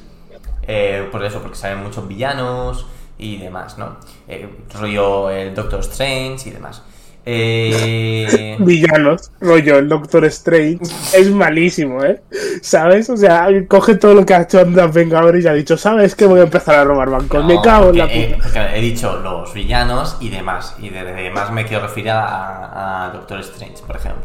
eh, 0.64 1.08
por 1.12 1.24
eso, 1.24 1.40
porque 1.40 1.56
salen 1.56 1.84
muchos 1.84 2.08
villanos 2.08 2.88
y 3.18 3.38
demás, 3.38 3.78
¿no? 3.78 3.98
Eh, 4.28 4.50
rollo 4.74 5.30
el 5.30 5.54
Doctor 5.54 5.82
Strange 5.82 6.50
y 6.50 6.52
demás. 6.52 6.82
Eh, 7.26 8.58
Villanos, 8.60 9.32
rollo, 9.40 9.78
el 9.78 9.88
Doctor 9.90 10.26
Strange 10.26 10.80
es 11.14 11.32
malísimo, 11.32 12.04
¿eh? 12.04 12.22
¿Sabes? 12.62 13.10
O 13.10 13.18
sea, 13.18 13.48
coge 13.68 13.96
todo 13.96 14.14
lo 14.14 14.26
que 14.26 14.34
ha 14.34 14.42
hecho 14.42 14.60
Andas 14.60 14.94
Vengadores 14.94 15.46
y 15.46 15.48
ha 15.48 15.54
dicho, 15.54 15.78
¿sabes 15.78 16.16
que 16.16 16.26
voy 16.26 16.42
a 16.42 16.44
empezar 16.44 16.76
a 16.76 16.84
robar 16.84 17.10
bancos? 17.10 17.46
Me 17.46 17.56
no, 17.56 17.62
cago 17.62 17.90
en 17.92 17.98
la 18.00 18.04
porque, 18.06 18.24
eh, 18.24 18.38
puta. 18.44 18.76
he 18.76 18.82
dicho 18.82 19.20
los 19.22 19.54
villanos 19.54 20.18
y 20.20 20.30
demás. 20.30 20.76
Y 20.80 20.90
de, 20.90 21.04
de 21.04 21.14
demás 21.14 21.52
me 21.52 21.66
quiero 21.66 21.84
referir 21.84 22.10
a, 22.12 23.06
a 23.08 23.10
Doctor 23.14 23.40
Strange, 23.40 23.82
por 23.88 23.96
ejemplo. 23.96 24.22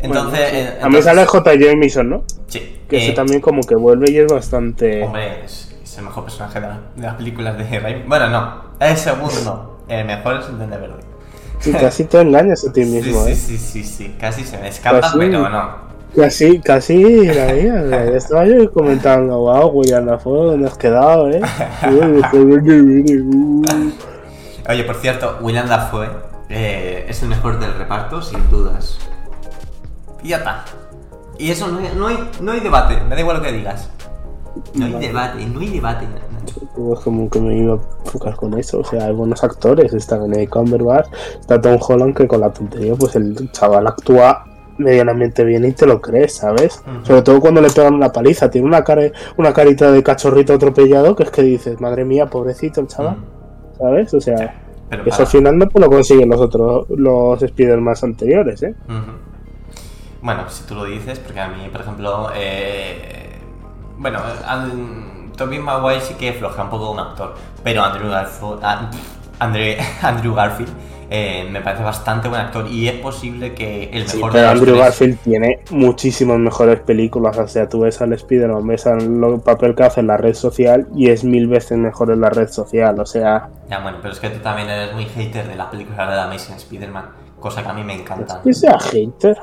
Entonces, 0.00 0.50
Bueno, 0.52 0.70
sí. 0.70 0.76
a 0.82 0.88
mí 0.88 1.02
sale 1.02 1.24
J. 1.26 1.54
Jameson, 1.54 2.10
¿no? 2.10 2.24
Sí, 2.48 2.80
Que 2.88 2.96
eh, 2.96 3.04
ese 3.04 3.12
también 3.12 3.40
como 3.40 3.62
que 3.62 3.76
vuelve 3.76 4.10
y 4.10 4.18
es 4.18 4.26
bastante... 4.32 5.02
Hombre, 5.04 5.44
es, 5.44 5.74
es 5.82 5.96
el 5.98 6.04
mejor 6.04 6.24
personaje 6.24 6.60
de, 6.60 6.66
la- 6.66 6.80
de 6.96 7.02
las 7.02 7.14
películas 7.14 7.56
de 7.56 7.78
Raimi. 7.80 8.02
Bueno, 8.06 8.28
no, 8.28 8.62
el 8.80 8.96
segundo. 8.96 9.84
El 9.88 10.04
mejor 10.04 10.38
es 10.40 10.46
el 10.48 10.56
Duende 10.58 10.76
Verde. 10.76 10.94
Sí, 11.62 11.72
casi 11.72 12.04
te 12.04 12.20
engañas 12.20 12.66
a 12.66 12.72
ti 12.72 12.84
Sí, 12.84 12.90
mismo, 12.90 13.24
sí, 13.24 13.30
¿eh? 13.30 13.34
sí, 13.36 13.58
sí, 13.58 13.84
sí, 13.84 14.16
casi 14.18 14.44
se 14.44 14.58
me 14.58 14.68
escapa, 14.68 15.00
Casi. 15.00 15.18
pero 15.18 15.48
no. 15.48 15.92
Casi, 16.16 16.60
casi, 16.60 17.24
la 17.26 17.52
mía, 17.54 18.04
estaba 18.14 18.44
yo 18.44 18.70
comentando, 18.72 19.38
wow, 19.38 19.68
William 19.70 20.04
Dafoe, 20.04 20.50
¿dónde 20.50 20.66
has 20.68 20.76
quedado, 20.76 21.30
eh? 21.30 21.40
Oye, 24.68 24.84
por 24.84 24.96
cierto, 24.96 25.38
William 25.40 25.68
Dafoe 25.68 26.08
eh, 26.48 27.06
es 27.08 27.22
el 27.22 27.28
mejor 27.28 27.58
del 27.58 27.74
reparto, 27.74 28.20
sin 28.20 28.48
dudas. 28.50 28.98
Y 30.22 30.28
ya 30.28 30.38
está. 30.38 30.64
Y 31.38 31.50
eso 31.50 31.68
no 31.68 31.78
hay, 31.78 31.90
no 31.96 32.06
hay, 32.08 32.30
no 32.40 32.52
hay 32.52 32.60
debate, 32.60 32.96
me 33.08 33.14
da 33.14 33.20
igual 33.20 33.38
lo 33.38 33.42
que 33.42 33.52
digas. 33.52 33.88
No 34.74 34.86
hay 34.86 34.92
debate, 34.94 35.46
no 35.46 35.60
hay 35.60 35.68
debate. 35.68 36.06
Pues 36.74 37.00
como 37.00 37.28
que 37.30 37.40
me 37.40 37.58
iba 37.58 37.74
a 37.74 37.78
enfocar 38.04 38.36
con 38.36 38.58
eso, 38.58 38.80
o 38.80 38.84
sea, 38.84 39.06
hay 39.06 39.12
buenos 39.12 39.42
actores, 39.44 39.92
está 39.92 40.18
Benedict 40.18 40.52
Cumberbatch, 40.52 41.06
está 41.38 41.60
Tom 41.60 41.78
Holland 41.80 42.16
que 42.16 42.26
con 42.26 42.40
la 42.40 42.52
tontería, 42.52 42.94
pues 42.94 43.14
el 43.16 43.50
chaval 43.52 43.86
actúa 43.86 44.44
medianamente 44.78 45.44
bien 45.44 45.64
y 45.64 45.72
te 45.72 45.86
lo 45.86 46.00
crees, 46.00 46.36
¿sabes? 46.36 46.82
Sobre 47.02 47.22
todo 47.22 47.40
cuando 47.40 47.60
le 47.60 47.70
pegan 47.70 47.94
una 47.94 48.10
paliza. 48.10 48.50
Tiene 48.50 48.66
una, 48.66 48.82
cara, 48.82 49.10
una 49.36 49.52
carita 49.52 49.92
de 49.92 50.02
cachorrito 50.02 50.54
atropellado 50.54 51.14
que 51.14 51.24
es 51.24 51.30
que 51.30 51.42
dices, 51.42 51.80
madre 51.80 52.04
mía, 52.04 52.26
pobrecito 52.26 52.80
el 52.80 52.86
chaval. 52.88 53.18
¿sabes? 53.78 54.14
O 54.14 54.20
sea, 54.20 54.54
Pero 54.88 55.04
eso 55.04 55.22
al 55.22 55.28
final 55.28 55.58
no 55.58 55.68
lo 55.72 55.88
consiguen 55.88 56.28
los 56.28 56.40
otros, 56.40 56.86
los 56.90 57.42
Spider-Man 57.42 57.94
anteriores, 58.02 58.62
¿eh? 58.62 58.74
Bueno, 60.20 60.48
si 60.48 60.64
tú 60.64 60.76
lo 60.76 60.84
dices, 60.84 61.18
porque 61.18 61.40
a 61.40 61.48
mí, 61.48 61.68
por 61.70 61.80
ejemplo, 61.80 62.28
eh, 62.34 63.31
bueno, 64.02 64.18
Tobey 65.36 65.58
Maguire 65.58 66.00
sí 66.00 66.14
que 66.14 66.32
floja 66.34 66.64
un 66.64 66.70
poco 66.70 66.90
un 66.90 66.98
actor, 67.00 67.34
pero 67.64 67.82
Andrew 67.82 68.10
Garfield, 68.10 68.58
ah, 68.62 68.90
Andrew, 70.02 70.34
Garfield 70.34 70.70
eh, 71.10 71.46
me 71.50 71.60
parece 71.60 71.82
bastante 71.82 72.28
buen 72.28 72.40
actor 72.40 72.66
y 72.70 72.88
es 72.88 72.94
posible 73.00 73.54
que 73.54 73.90
el 73.92 74.08
Sí, 74.08 74.16
mejor 74.16 74.32
pero 74.32 74.42
de 74.48 74.48
los 74.54 74.60
Andrew 74.60 74.74
tres- 74.76 74.84
Garfield 74.86 75.18
tiene 75.20 75.60
muchísimas 75.70 76.38
mejores 76.38 76.80
películas. 76.80 77.36
O 77.38 77.46
sea, 77.48 77.68
tú 77.68 77.80
ves 77.80 78.00
al 78.00 78.12
Spider-Man, 78.14 78.66
ves 78.66 78.86
el 78.86 79.40
papel 79.44 79.74
que 79.74 79.82
hace 79.82 80.00
en 80.00 80.06
la 80.06 80.16
red 80.16 80.34
social 80.34 80.86
y 80.94 81.10
es 81.10 81.22
mil 81.24 81.48
veces 81.48 81.76
mejor 81.76 82.12
en 82.12 82.20
la 82.22 82.30
red 82.30 82.48
social. 82.48 82.98
O 83.00 83.04
sea, 83.06 83.48
Ya, 83.68 83.80
bueno, 83.80 83.98
pero 84.00 84.14
es 84.14 84.20
que 84.20 84.30
tú 84.30 84.38
también 84.40 84.68
eres 84.70 84.94
muy 84.94 85.04
hater 85.06 85.46
de 85.48 85.56
la 85.56 85.70
película 85.70 86.10
de 86.10 86.18
Amazing 86.20 86.54
Spider-Man, 86.56 87.04
cosa 87.40 87.62
que 87.62 87.68
a 87.68 87.72
mí 87.74 87.82
me 87.84 87.94
encanta. 87.94 88.40
que 88.42 88.54
sea 88.54 88.78
hater. 88.78 89.36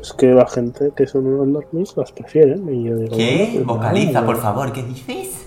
Es 0.00 0.12
que 0.12 0.26
la 0.32 0.46
gente 0.46 0.92
que 0.96 1.06
son 1.06 1.26
unos 1.26 1.46
normis 1.46 1.96
las 1.96 2.12
prefieren. 2.12 2.68
Y 2.72 2.84
yo 2.88 2.96
digo, 2.96 3.16
¿Qué? 3.16 3.36
bueno, 3.52 3.52
pues 3.54 3.66
Vocaliza, 3.66 4.24
por 4.26 4.36
favor, 4.40 4.72
¿qué 4.72 4.82
dices? 4.82 5.46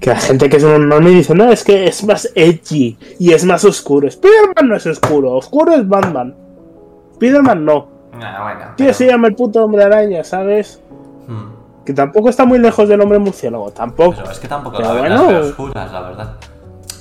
Que 0.00 0.10
la 0.10 0.16
gente 0.20 0.48
que 0.48 0.56
es 0.58 0.64
unos 0.64 0.80
normis 0.80 1.14
dice, 1.14 1.34
no, 1.34 1.50
es 1.50 1.64
que 1.64 1.86
es 1.86 2.04
más 2.04 2.30
edgy 2.34 2.96
y 3.18 3.32
es 3.32 3.44
más 3.44 3.64
oscuro. 3.64 4.06
Spider-Man 4.08 4.68
no 4.68 4.76
es 4.76 4.86
oscuro, 4.86 5.32
oscuro 5.32 5.72
es 5.74 5.88
Batman. 5.88 6.34
Spider-Man 7.12 7.64
no. 7.64 7.88
Ah, 8.20 8.42
bueno. 8.42 8.60
Tío, 8.76 8.86
pero- 8.86 8.94
se 8.94 9.06
llama 9.06 9.28
el 9.28 9.34
puto 9.34 9.64
hombre 9.64 9.84
araña, 9.84 10.22
¿sabes? 10.24 10.80
Hmm. 11.26 11.84
Que 11.84 11.92
tampoco 11.92 12.28
está 12.28 12.44
muy 12.44 12.58
lejos 12.58 12.88
del 12.88 13.00
hombre 13.00 13.18
murciélago, 13.18 13.70
tampoco. 13.70 14.14
Pero 14.16 14.30
es 14.30 14.38
que 14.38 14.48
tampoco 14.48 14.76
Pero 14.78 14.94
la, 14.94 15.00
bueno. 15.00 15.38
oscuras, 15.40 15.92
la 15.92 16.00
verdad. 16.02 16.36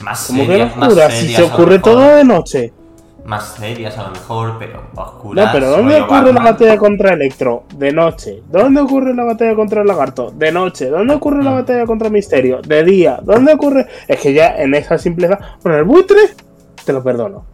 Más 0.02 0.28
Como 0.28 0.42
que 0.42 0.48
serias, 0.48 0.78
más 0.78 0.88
oscura, 0.90 1.10
si 1.12 1.28
se 1.34 1.42
ocurre 1.44 1.80
todo 1.80 2.00
de 2.02 2.24
noche. 2.24 2.74
Más 3.26 3.56
serias 3.56 3.98
a 3.98 4.04
lo 4.04 4.12
mejor, 4.12 4.54
pero 4.60 4.82
oscuras. 4.96 5.46
No, 5.48 5.52
pero 5.52 5.70
¿dónde 5.72 5.96
ocurre 6.02 6.18
la 6.18 6.24
Batman. 6.26 6.44
batalla 6.44 6.78
contra 6.78 7.14
Electro? 7.14 7.64
De 7.76 7.92
noche. 7.92 8.44
¿Dónde 8.52 8.82
ocurre 8.82 9.16
la 9.16 9.24
batalla 9.24 9.56
contra 9.56 9.82
el 9.82 9.88
lagarto? 9.88 10.32
De 10.32 10.52
noche. 10.52 10.90
¿Dónde 10.90 11.16
ocurre 11.16 11.44
la 11.44 11.52
Mm. 11.52 11.56
batalla 11.56 11.86
contra 11.88 12.10
Misterio? 12.12 12.62
De 12.62 12.84
día. 12.84 13.20
¿Dónde 13.24 13.54
ocurre? 13.54 13.88
Es 14.08 14.20
que 14.20 14.32
ya 14.34 14.56
en 14.58 14.76
esa 14.76 14.98
simpleza. 15.00 15.40
Bueno, 15.64 15.80
el 15.80 15.86
buitre 15.86 16.20
te 16.86 16.94
lo 16.94 17.02
perdono. 17.04 17.46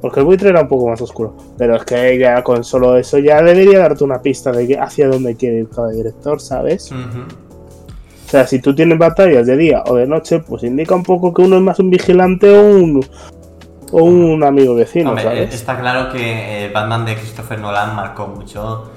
Porque 0.00 0.20
el 0.20 0.26
buitre 0.26 0.48
era 0.48 0.62
un 0.62 0.68
poco 0.68 0.88
más 0.88 1.00
oscuro. 1.02 1.36
Pero 1.58 1.76
es 1.76 1.84
que 1.84 2.16
ya 2.18 2.42
con 2.42 2.64
solo 2.64 2.96
eso 2.96 3.18
ya 3.18 3.42
debería 3.42 3.80
darte 3.80 4.04
una 4.04 4.22
pista 4.22 4.50
de 4.50 4.78
hacia 4.78 5.08
dónde 5.08 5.34
quiere 5.36 5.58
ir 5.58 5.68
cada 5.68 5.90
director, 5.90 6.40
¿sabes? 6.40 6.90
O 6.90 8.30
sea, 8.30 8.46
si 8.46 8.60
tú 8.60 8.74
tienes 8.74 8.98
batallas 8.98 9.46
de 9.46 9.56
día 9.56 9.82
o 9.86 9.96
de 9.96 10.06
noche, 10.06 10.38
pues 10.40 10.62
indica 10.62 10.94
un 10.94 11.02
poco 11.02 11.34
que 11.34 11.42
uno 11.42 11.56
es 11.56 11.62
más 11.62 11.78
un 11.80 11.90
vigilante 11.90 12.48
o 12.56 12.62
un, 12.76 13.00
o 13.92 14.02
un 14.04 14.42
amigo 14.44 14.74
vecino, 14.74 15.10
Hombre, 15.10 15.24
¿sabes? 15.24 15.54
está 15.54 15.78
claro 15.78 16.12
que 16.12 16.66
el 16.66 16.72
Batman 16.72 17.04
de 17.04 17.16
Christopher 17.16 17.58
Nolan 17.58 17.94
marcó 17.96 18.26
mucho 18.26 18.90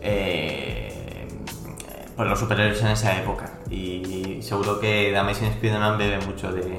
eh, 0.00 1.26
pues 2.16 2.28
los 2.28 2.38
superhéroes 2.38 2.80
en 2.82 2.88
esa 2.88 3.16
época. 3.18 3.50
Y 3.70 4.38
seguro 4.42 4.78
que 4.78 5.08
The 5.12 5.18
Amazing 5.18 5.48
Spider-Man 5.48 5.98
bebe 5.98 6.18
mucho 6.26 6.52
de, 6.52 6.78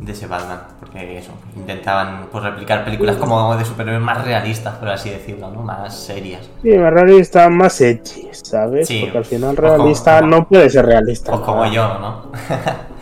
de 0.00 0.12
ese 0.12 0.26
Batman. 0.26 0.60
Porque 0.80 1.18
eso, 1.18 1.32
intentaban 1.54 2.26
pues, 2.32 2.42
replicar 2.42 2.84
películas 2.84 3.16
como 3.16 3.56
de 3.56 3.64
superhéroes 3.64 4.02
más 4.02 4.24
realistas, 4.24 4.74
por 4.76 4.88
así 4.88 5.10
decirlo, 5.10 5.50
¿no? 5.50 5.62
Más 5.62 5.96
serias. 5.96 6.48
Sí, 6.62 6.70
más 6.76 6.92
realista, 6.92 7.48
más 7.48 7.80
edgy, 7.80 8.28
¿sabes? 8.32 8.88
Sí, 8.88 9.00
Porque 9.02 9.18
al 9.18 9.24
final 9.24 9.54
como- 9.56 9.68
realista 9.68 10.18
como- 10.20 10.30
no 10.36 10.48
puede 10.48 10.70
ser 10.70 10.86
realista. 10.86 11.34
O 11.34 11.40
como 11.42 11.66
yo, 11.66 11.86
¿no? 12.00 12.32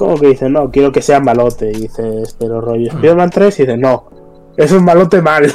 Como 0.00 0.16
que 0.16 0.28
dice, 0.28 0.48
no, 0.48 0.70
quiero 0.70 0.90
que 0.90 1.02
sea 1.02 1.20
malote. 1.20 1.70
Y 1.72 1.82
dices, 1.82 2.34
pero 2.38 2.62
rollo 2.62 2.88
Spider-Man 2.88 3.28
3 3.28 3.58
y 3.58 3.62
dice, 3.64 3.76
no, 3.76 4.08
es 4.56 4.72
un 4.72 4.82
malote 4.82 5.20
mal. 5.20 5.44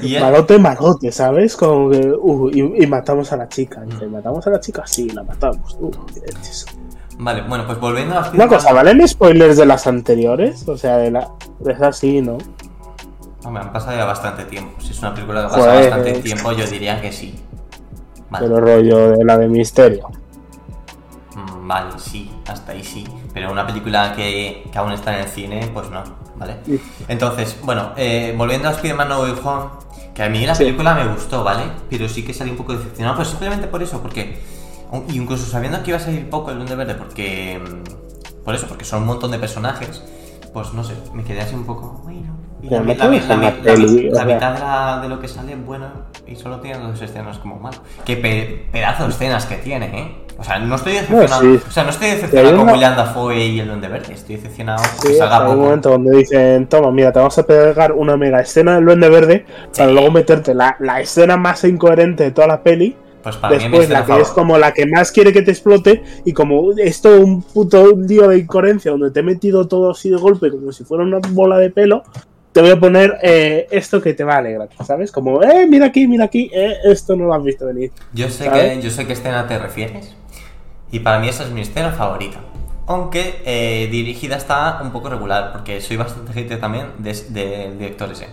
y 0.00 0.16
malote, 0.16 0.60
malote, 0.60 1.10
¿sabes? 1.10 1.56
Como 1.56 1.90
que, 1.90 1.98
uh, 2.16 2.50
y, 2.50 2.84
y 2.84 2.86
matamos 2.86 3.32
a 3.32 3.36
la 3.36 3.48
chica. 3.48 3.80
Dice, 3.80 4.06
¿matamos 4.06 4.46
a 4.46 4.50
la 4.50 4.60
chica? 4.60 4.84
Sí, 4.86 5.10
la 5.10 5.24
matamos. 5.24 5.76
Uh. 5.80 5.90
Vale, 7.18 7.42
bueno, 7.48 7.66
pues 7.66 7.80
volviendo 7.80 8.16
a 8.16 8.30
Una 8.32 8.46
cosa, 8.46 8.72
¿valen 8.72 9.08
spoilers 9.08 9.56
de 9.56 9.66
las 9.66 9.88
anteriores? 9.88 10.68
O 10.68 10.76
sea, 10.76 10.98
de 10.98 11.10
la. 11.10 11.32
Es 11.66 11.82
así, 11.82 12.20
¿no? 12.20 12.38
Hombre, 13.42 13.64
han 13.64 13.72
pasado 13.72 13.96
ya 13.96 14.04
bastante 14.04 14.44
tiempo. 14.44 14.80
Si 14.80 14.92
es 14.92 15.00
una 15.00 15.12
película 15.14 15.40
que 15.40 15.48
pasado 15.48 15.64
Joder. 15.64 15.90
bastante 15.90 16.20
tiempo, 16.20 16.52
yo 16.52 16.64
diría 16.68 17.00
que 17.00 17.10
sí. 17.10 17.34
Vale. 18.30 18.46
Pero 18.46 18.60
rollo 18.60 19.10
de 19.16 19.24
la 19.24 19.36
de 19.36 19.48
misterio. 19.48 20.08
Mm, 21.46 21.68
Vale, 21.68 21.98
sí, 21.98 22.30
hasta 22.46 22.72
ahí 22.72 22.82
sí. 22.84 23.06
Pero 23.32 23.52
una 23.52 23.66
película 23.66 24.12
que, 24.14 24.68
que 24.72 24.78
aún 24.78 24.92
está 24.92 25.14
en 25.16 25.24
el 25.24 25.28
cine, 25.28 25.70
pues 25.72 25.88
no, 25.90 26.02
¿vale? 26.36 26.56
Entonces, 27.08 27.56
bueno, 27.62 27.92
eh, 27.96 28.34
volviendo 28.36 28.68
a 28.68 28.72
Spider-Man 28.72 29.08
No 29.08 29.20
Way 29.22 29.34
Home, 29.44 29.64
que 30.14 30.22
a 30.24 30.28
mí 30.28 30.44
la 30.46 30.54
Sí. 30.54 30.64
película 30.64 30.94
me 30.94 31.06
gustó, 31.06 31.44
¿vale? 31.44 31.64
Pero 31.88 32.08
sí 32.08 32.24
que 32.24 32.34
salí 32.34 32.50
un 32.50 32.56
poco 32.56 32.72
decepcionado, 32.74 33.16
pues 33.16 33.28
simplemente 33.28 33.66
por 33.68 33.82
eso, 33.82 34.00
porque. 34.02 34.40
Incluso 35.12 35.46
sabiendo 35.46 35.80
que 35.84 35.90
iba 35.90 35.98
a 35.98 36.02
salir 36.02 36.28
poco 36.28 36.50
el 36.50 36.56
Duende 36.56 36.74
Verde, 36.74 36.94
porque. 36.94 37.60
mm, 37.60 38.42
Por 38.44 38.54
eso, 38.54 38.66
porque 38.66 38.84
son 38.84 39.02
un 39.02 39.06
montón 39.08 39.30
de 39.30 39.38
personajes, 39.38 40.02
pues 40.52 40.72
no 40.72 40.82
sé, 40.82 40.94
me 41.14 41.22
quedé 41.22 41.42
así 41.42 41.54
un 41.54 41.64
poco. 41.64 42.00
Bueno. 42.02 42.29
Y 42.62 42.68
la, 42.68 42.80
no 42.80 42.84
la 42.84 42.94
la 42.94 43.08
la 43.08 43.50
peli, 43.62 44.10
mitad 44.26 44.96
de, 44.96 45.02
de 45.02 45.08
lo 45.08 45.20
que 45.20 45.28
sale 45.28 45.52
es 45.52 45.64
bueno 45.66 45.86
y 46.26 46.36
solo 46.36 46.60
tiene 46.60 46.78
dos 46.78 47.00
escenas 47.00 47.38
como 47.38 47.56
malo. 47.58 47.78
Qué 48.04 48.16
pe- 48.16 48.66
pedazo 48.70 49.04
de 49.04 49.10
escenas 49.10 49.46
que 49.46 49.56
tiene, 49.56 49.86
¿eh? 49.98 50.16
O 50.38 50.44
sea, 50.44 50.58
no 50.58 50.74
estoy 50.74 50.92
decepcionado. 50.94 51.42
sí. 51.42 51.60
O 51.68 51.70
sea, 51.70 51.84
no 51.84 51.90
estoy 51.90 52.08
decepcionado 52.10 52.50
con 52.56 52.60
una- 52.64 52.72
William 52.72 52.96
Dafoe 52.96 53.44
y 53.46 53.60
el 53.60 53.66
Duende 53.68 53.88
Verde. 53.88 54.14
Estoy 54.14 54.36
decepcionado 54.36 54.82
que 55.02 55.08
Sí, 55.08 55.14
salga 55.16 55.44
hay 55.46 55.52
un 55.52 55.60
momento 55.60 55.90
donde 55.90 56.16
dicen, 56.16 56.66
toma, 56.66 56.90
mira, 56.90 57.12
te 57.12 57.18
vamos 57.18 57.36
a 57.38 57.42
pegar 57.46 57.92
una 57.92 58.16
mega 58.16 58.40
escena 58.40 58.76
del 58.76 58.84
Duende 58.86 59.08
Verde 59.10 59.44
para 59.76 59.90
luego 59.90 60.10
meterte 60.10 60.54
la, 60.54 60.76
la 60.80 61.00
escena 61.00 61.36
más 61.36 61.62
incoherente 61.64 62.24
de 62.24 62.30
toda 62.30 62.46
la 62.46 62.62
peli. 62.62 62.96
Pues 63.22 63.36
para 63.36 63.54
mí 63.54 63.62
Después 63.64 63.90
la 63.90 64.06
que 64.06 64.18
es 64.18 64.28
como 64.30 64.56
la 64.56 64.72
que 64.72 64.86
más 64.86 65.12
quiere 65.12 65.30
que 65.34 65.42
te 65.42 65.50
explote 65.50 66.02
y 66.24 66.32
como 66.32 66.72
es 66.74 67.02
todo 67.02 67.20
un 67.20 67.42
puto 67.42 67.94
lío 67.94 68.28
de 68.28 68.38
incoherencia 68.38 68.92
donde 68.92 69.10
te 69.10 69.20
he 69.20 69.22
metido 69.22 69.68
todo 69.68 69.90
así 69.90 70.08
de 70.08 70.16
golpe 70.16 70.50
como 70.50 70.72
si 70.72 70.84
fuera 70.84 71.04
una 71.04 71.18
bola 71.28 71.58
de 71.58 71.68
pelo, 71.68 72.02
te 72.52 72.60
voy 72.60 72.70
a 72.70 72.80
poner 72.80 73.18
eh, 73.22 73.66
esto 73.70 74.00
que 74.00 74.14
te 74.14 74.24
va 74.24 74.34
a 74.34 74.38
alegrar, 74.38 74.68
¿sabes? 74.84 75.12
Como, 75.12 75.42
eh, 75.42 75.66
mira 75.68 75.86
aquí, 75.86 76.08
mira 76.08 76.24
aquí, 76.24 76.50
eh, 76.52 76.78
esto 76.84 77.16
no 77.16 77.26
lo 77.26 77.34
has 77.34 77.42
visto 77.42 77.66
venir. 77.66 77.92
Yo 78.12 78.28
sé, 78.28 78.44
¿sabes? 78.46 78.78
que, 78.78 78.82
yo 78.82 78.90
sé 78.90 79.06
qué 79.06 79.12
escena 79.12 79.46
te 79.46 79.58
refieres. 79.58 80.14
Y 80.90 81.00
para 81.00 81.20
mí 81.20 81.28
esa 81.28 81.44
es 81.44 81.50
mi 81.50 81.60
escena 81.60 81.92
favorita. 81.92 82.40
Aunque 82.86 83.40
eh, 83.44 83.88
dirigida 83.90 84.36
está 84.36 84.80
un 84.82 84.90
poco 84.90 85.08
regular, 85.08 85.52
porque 85.52 85.80
soy 85.80 85.96
bastante 85.96 86.32
hater 86.32 86.58
también 86.58 86.88
de, 86.98 87.14
de 87.28 87.70
director 87.78 88.10
ese. 88.10 88.26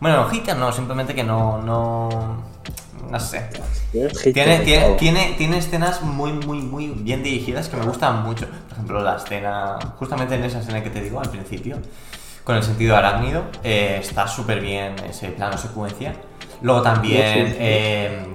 Bueno, 0.00 0.24
hater 0.26 0.56
no, 0.56 0.70
simplemente 0.70 1.14
que 1.14 1.24
no. 1.24 1.62
No, 1.62 2.42
no 3.10 3.20
sé. 3.20 3.48
Tiene, 3.92 4.58
tiene, 4.58 4.96
tiene, 4.98 5.34
tiene 5.38 5.58
escenas 5.58 6.02
muy, 6.02 6.32
muy, 6.32 6.58
muy 6.60 6.88
bien 6.88 7.22
dirigidas 7.22 7.68
que 7.68 7.76
me 7.76 7.84
gustan 7.84 8.22
mucho. 8.22 8.46
Por 8.46 8.72
ejemplo, 8.72 9.02
la 9.02 9.16
escena, 9.16 9.78
justamente 9.98 10.34
en 10.34 10.44
esa 10.44 10.60
escena 10.60 10.82
que 10.82 10.90
te 10.90 11.00
digo 11.00 11.20
al 11.20 11.30
principio, 11.30 11.78
con 12.44 12.56
el 12.56 12.62
sentido 12.62 12.96
arácnido, 12.96 13.42
eh, 13.62 13.98
está 14.00 14.26
súper 14.26 14.60
bien 14.60 14.94
ese 15.08 15.28
plano 15.28 15.56
secuencia. 15.58 16.14
Luego 16.62 16.82
también, 16.82 17.46
Sí, 17.48 17.52
sí. 17.52 17.56
eh, 17.60 18.26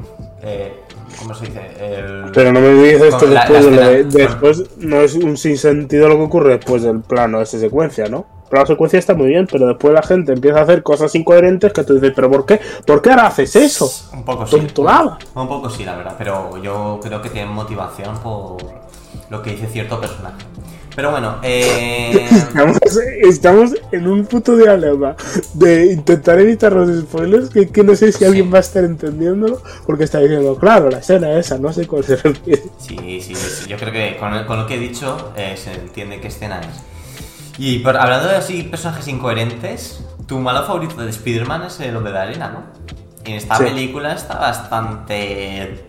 eh, 0.42 0.84
¿cómo 1.20 1.34
se 1.34 1.46
dice? 1.46 1.62
El- 1.80 2.32
Pero 2.34 2.52
no 2.52 2.60
me 2.60 2.70
dices 2.74 3.02
esto 3.14 3.26
la- 3.28 3.42
después 3.42 3.66
la 3.66 3.72
lo 3.72 3.78
de- 3.92 4.00
escena- 4.02 4.26
después 4.26 4.64
no 4.78 5.02
es 5.02 5.14
un 5.16 5.38
sinsentido 5.38 6.08
lo 6.08 6.16
que 6.18 6.24
ocurre 6.24 6.58
después 6.58 6.84
del 6.84 7.02
plano 7.02 7.38
de 7.40 7.44
esa 7.46 7.60
secuencia, 7.60 8.08
¿no? 8.08 8.26
La 8.50 8.66
secuencia 8.66 8.98
está 8.98 9.14
muy 9.14 9.28
bien, 9.28 9.46
pero 9.52 9.68
después 9.68 9.94
la 9.94 10.02
gente 10.02 10.32
empieza 10.32 10.60
a 10.60 10.64
hacer 10.64 10.82
cosas 10.82 11.14
incoherentes 11.16 11.74
que 11.74 11.84
tú 11.84 11.96
dices, 11.96 12.14
pero 12.16 12.32
¿por 12.32 12.46
qué? 12.46 12.62
¿Por 12.86 13.02
qué 13.02 13.10
ahora 13.10 13.28
haces 13.28 13.54
eso? 13.58 13.92
Un 14.14 14.24
poco 14.24 14.48
sí. 14.48 14.56
Tontolada. 14.56 15.18
Un 15.36 15.48
poco 15.50 15.70
sí, 15.70 15.84
la 15.84 15.98
verdad, 15.98 16.16
pero 16.18 16.56
yo 16.64 16.98
creo 17.04 17.22
que 17.22 17.30
tiene 17.30 17.50
motivación 17.50 18.18
por 18.20 18.56
lo 19.30 19.42
que 19.42 19.52
dice 19.52 19.68
cierto 19.68 20.00
personaje. 20.00 20.38
Pero 20.98 21.12
bueno, 21.12 21.36
eh... 21.44 22.26
Estamos, 22.32 22.78
estamos 23.22 23.72
en 23.92 24.08
un 24.08 24.26
puto 24.26 24.56
diálogo 24.58 25.16
de 25.54 25.94
intentar 25.94 26.40
evitar 26.40 26.74
los 26.74 27.04
spoilers 27.04 27.50
que, 27.52 27.70
que 27.70 27.84
no 27.84 27.96
sé 27.96 28.12
si 28.12 28.26
alguien 28.26 28.52
va 28.52 28.58
a 28.58 28.62
estar 28.62 28.84
entendiéndolo 28.84 29.62
porque 29.86 30.06
está 30.06 30.18
diciendo, 30.18 30.56
claro, 30.58 30.90
la 30.90 30.98
escena 30.98 31.32
esa, 31.38 31.60
no 31.60 31.72
sé 31.72 31.86
cuál 31.86 32.04
se 32.04 32.16
refiere. 32.16 32.64
Sí, 32.80 32.98
sí, 33.22 33.36
sí, 33.36 33.70
yo 33.70 33.78
creo 33.78 33.94
que 33.94 34.18
con, 34.18 34.34
el- 34.34 34.48
con 34.48 34.58
lo 34.60 34.66
que 34.66 34.74
he 34.74 34.80
dicho 34.80 35.34
eh, 35.38 35.54
se 35.56 35.72
entiende 35.74 36.20
qué 36.20 36.30
escena 36.30 36.62
es. 36.62 37.60
Y 37.60 37.78
por- 37.80 37.96
hablando 37.98 38.28
de 38.30 38.36
así 38.38 38.64
personajes 38.64 39.08
incoherentes, 39.08 40.04
tu 40.26 40.40
malo 40.40 40.66
favorito 40.66 40.96
de 41.00 41.12
Spider-Man 41.12 41.62
es 41.68 41.80
el 41.80 41.96
hombre 41.96 42.12
de 42.12 42.18
arena, 42.20 42.50
¿no? 42.50 42.64
Y 43.24 43.34
en 43.34 43.38
esta 43.38 43.56
Sí. 43.58 43.66
película 43.66 44.14
está 44.14 44.40
bastante... 44.40 45.86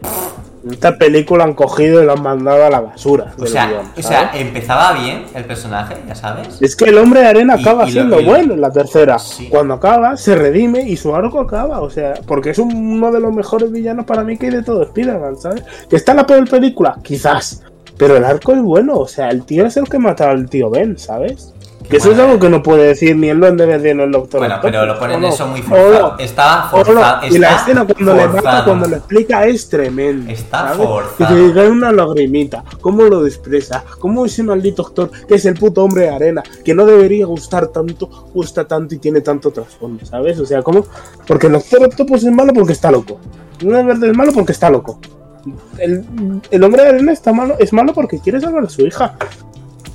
Esta 0.71 0.97
película 0.99 1.45
han 1.45 1.55
cogido 1.55 2.03
y 2.03 2.07
la 2.07 2.13
han 2.15 2.23
mandado 2.23 2.65
a 2.65 2.71
la 2.71 2.81
basura. 2.81 3.33
O 3.39 3.47
sea, 3.47 3.67
guion, 3.69 3.87
o 3.97 4.03
sea, 4.03 4.31
empezaba 4.35 4.93
bien 4.93 5.25
el 5.35 5.45
personaje, 5.45 5.97
ya 6.07 6.15
sabes. 6.15 6.61
Es 6.61 6.77
que 6.77 6.87
el 6.87 6.99
hombre 6.99 7.21
de 7.21 7.27
arena 7.27 7.55
acaba 7.55 7.87
y 7.89 7.93
siendo 7.93 8.21
lo- 8.21 8.27
bueno 8.27 8.55
en 8.55 8.61
la 8.61 8.71
tercera. 8.71 9.19
Sí. 9.19 9.49
Cuando 9.49 9.75
acaba, 9.75 10.17
se 10.17 10.35
redime 10.35 10.83
y 10.83 10.97
su 10.97 11.15
arco 11.15 11.41
acaba. 11.41 11.81
O 11.81 11.91
sea, 11.91 12.15
porque 12.27 12.51
es 12.51 12.59
uno 12.59 13.11
de 13.13 13.21
los 13.21 13.33
mejores 13.33 13.71
villanos 13.71 14.05
para 14.07 14.25
mí 14.25 14.37
que 14.37 14.47
hay 14.47 14.53
de 14.53 14.63
todo 14.63 14.83
Spider-Man, 14.83 15.37
¿sabes? 15.39 15.63
Que 15.89 15.97
está 15.97 16.15
la 16.15 16.27
peor 16.27 16.49
película, 16.49 16.97
quizás. 17.03 17.63
Pero 17.97 18.17
el 18.17 18.25
arco 18.25 18.53
es 18.53 18.63
bueno. 18.63 18.97
O 18.97 19.09
sea, 19.09 19.29
el 19.31 19.45
tío 19.45 19.67
es 19.67 19.77
el 19.77 19.89
que 19.89 19.99
mata 19.99 20.31
al 20.31 20.49
tío 20.49 20.71
Ben, 20.71 20.97
¿sabes? 20.99 21.53
Que 21.89 21.97
eso 21.97 22.13
es 22.13 22.19
algo 22.19 22.39
que 22.39 22.51
no 22.51 22.63
puede 22.63 22.89
decir 22.89 23.17
ni 23.17 23.29
el 23.31 23.41
Duende 23.41 23.65
Verde 23.65 23.95
ni 23.95 24.03
el 24.03 24.13
Doctor 24.13 24.41
Bueno, 24.41 24.57
pero 24.61 24.85
lo 24.85 24.99
ponen 24.99 25.17
¿o 25.17 25.21
no? 25.21 25.29
eso 25.29 25.47
muy 25.47 25.61
¿O 25.61 25.65
forzado. 25.65 26.13
no? 26.13 26.19
Está 26.19 26.69
forzado. 26.71 27.27
Y 27.27 27.39
la 27.39 27.57
escena 27.57 27.87
cuando 27.87 28.15
le 28.15 28.29
mata, 28.29 28.65
cuando 28.65 28.89
le 28.89 28.97
explica 28.97 29.47
es 29.47 29.69
tremendo. 29.71 30.31
Está 30.31 30.69
¿sabes? 30.69 30.87
forzado. 30.87 31.49
Y 31.49 31.53
te 31.53 31.69
una 31.69 31.91
lagrimita. 31.91 32.63
¿Cómo 32.83 33.05
lo 33.05 33.27
expresa? 33.27 33.85
¿Cómo 34.01 34.27
ese 34.27 34.43
maldito 34.43 34.83
actor, 34.83 35.11
que 35.27 35.37
es 35.37 35.45
el 35.47 35.55
puto 35.55 35.83
hombre 35.83 36.03
de 36.03 36.11
arena, 36.11 36.43
que 36.65 36.75
no 36.75 36.85
debería 36.85 37.25
gustar 37.25 37.69
tanto, 37.69 38.07
gusta 38.35 38.67
tanto 38.67 38.95
y 38.95 38.99
tiene 38.99 39.23
tanto 39.23 39.51
trasfondo, 39.51 40.05
¿sabes? 40.05 40.39
O 40.41 40.45
sea, 40.45 40.63
¿cómo? 40.63 40.85
Porque 41.27 41.47
el 41.47 41.55
Doctor 41.55 41.85
Octopus 41.85 42.25
es 42.25 42.33
malo 42.33 42.53
porque 42.53 42.75
está 42.75 42.91
loco. 42.91 43.19
Es 43.61 43.67
verde 43.67 44.11
es 44.11 44.17
malo 44.17 44.33
porque 44.33 44.53
está 44.53 44.69
loco. 44.69 45.01
El, 45.79 46.05
el 46.51 46.65
hombre 46.65 46.83
de 46.83 46.89
arena 46.89 47.13
está 47.13 47.33
malo, 47.33 47.57
es 47.59 47.73
malo 47.73 47.95
porque 47.95 48.19
quiere 48.19 48.41
salvar 48.41 48.65
a 48.65 48.69
su 48.69 48.83
hija. 48.83 49.17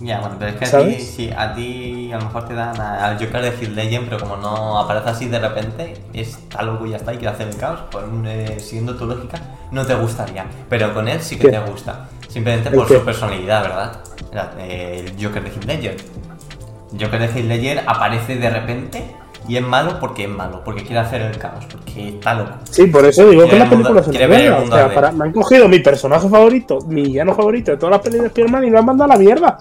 Ya, 0.04 0.20
bueno, 0.20 0.36
pero 0.38 0.52
es 0.52 0.58
que 0.58 0.66
a 0.76 0.80
ti, 0.86 1.00
sí, 1.00 1.32
a 1.36 1.54
ti 1.56 2.12
a 2.12 2.18
lo 2.18 2.26
mejor 2.26 2.46
te 2.46 2.54
dan 2.54 2.80
a- 2.82 3.06
al 3.08 3.14
Joker 3.18 3.42
de 3.42 3.48
Heath 3.52 3.70
Ledger, 3.74 4.02
pero 4.04 4.20
como 4.20 4.36
no 4.36 4.78
aparece 4.80 5.10
así 5.10 5.28
de 5.30 5.40
repente, 5.40 5.94
está 6.14 6.62
loco 6.62 6.86
y 6.86 6.90
ya 6.90 6.98
está 6.98 7.14
y 7.14 7.18
quiere 7.18 7.34
hacer 7.34 7.48
el 7.48 7.56
caos, 7.58 7.80
pues 7.90 8.04
eh, 8.26 8.60
siguiendo 8.60 8.96
tu 8.98 9.06
lógica, 9.06 9.38
no 9.72 9.86
te 9.86 9.96
gustaría. 9.96 10.46
Pero 10.68 10.94
con 10.94 11.08
él 11.08 11.22
sí 11.22 11.38
que 11.38 11.44
¿Qué? 11.46 11.52
te 11.52 11.60
gusta. 11.60 12.10
Simplemente 12.28 12.68
¿El 12.70 12.76
por 12.76 12.88
qué? 12.88 12.98
su 13.00 13.06
personalidad, 13.06 13.62
¿verdad? 13.64 14.00
Eh, 14.60 15.06
El 15.08 15.26
Joker 15.26 15.42
de 15.42 15.66
Ledger. 15.66 15.96
El 16.92 17.04
Joker 17.06 17.20
de 17.22 17.26
Heath 17.28 17.46
Ledger 17.48 17.84
aparece 17.88 18.36
de 18.36 18.50
repente 18.50 19.16
y 19.48 19.58
es 19.58 19.64
malo 19.64 20.00
porque 20.00 20.24
es 20.24 20.30
malo, 20.30 20.62
porque 20.64 20.84
quiere 20.84 21.00
hacer 21.00 21.22
el 21.22 21.38
caos, 21.38 21.66
porque 21.72 22.10
está 22.10 22.34
loco. 22.34 22.52
Sí, 22.70 22.88
por 22.88 23.06
eso 23.06 23.28
digo 23.30 23.44
que 23.44 23.50
Quiere 23.50 23.60
la 23.60 23.66
ver 23.66 23.74
el 23.74 23.78
mundo- 23.80 23.90
película 23.90 24.02
es 24.02 24.08
una 24.08 24.18
quiere 24.18 24.28
ver 24.28 24.40
el 24.42 24.52
mierda. 24.60 24.76
O 24.76 24.78
sea, 24.90 24.96
para- 24.96 25.12
me 25.12 25.26
han 25.26 25.32
cogido 25.34 25.68
mi 25.68 25.80
personaje 25.80 26.30
favorito, 26.30 26.80
mi 26.88 27.02
villano 27.04 27.34
favorito 27.36 27.72
de 27.72 27.78
todas 27.78 27.92
las 27.92 28.02
pelis 28.02 28.22
de 28.22 28.28
Spider-Man 28.28 28.64
y 28.66 28.70
lo 28.70 28.80
han 28.80 28.86
mandado 28.86 29.12
a 29.12 29.16
la 29.16 29.20
mierda. 29.22 29.58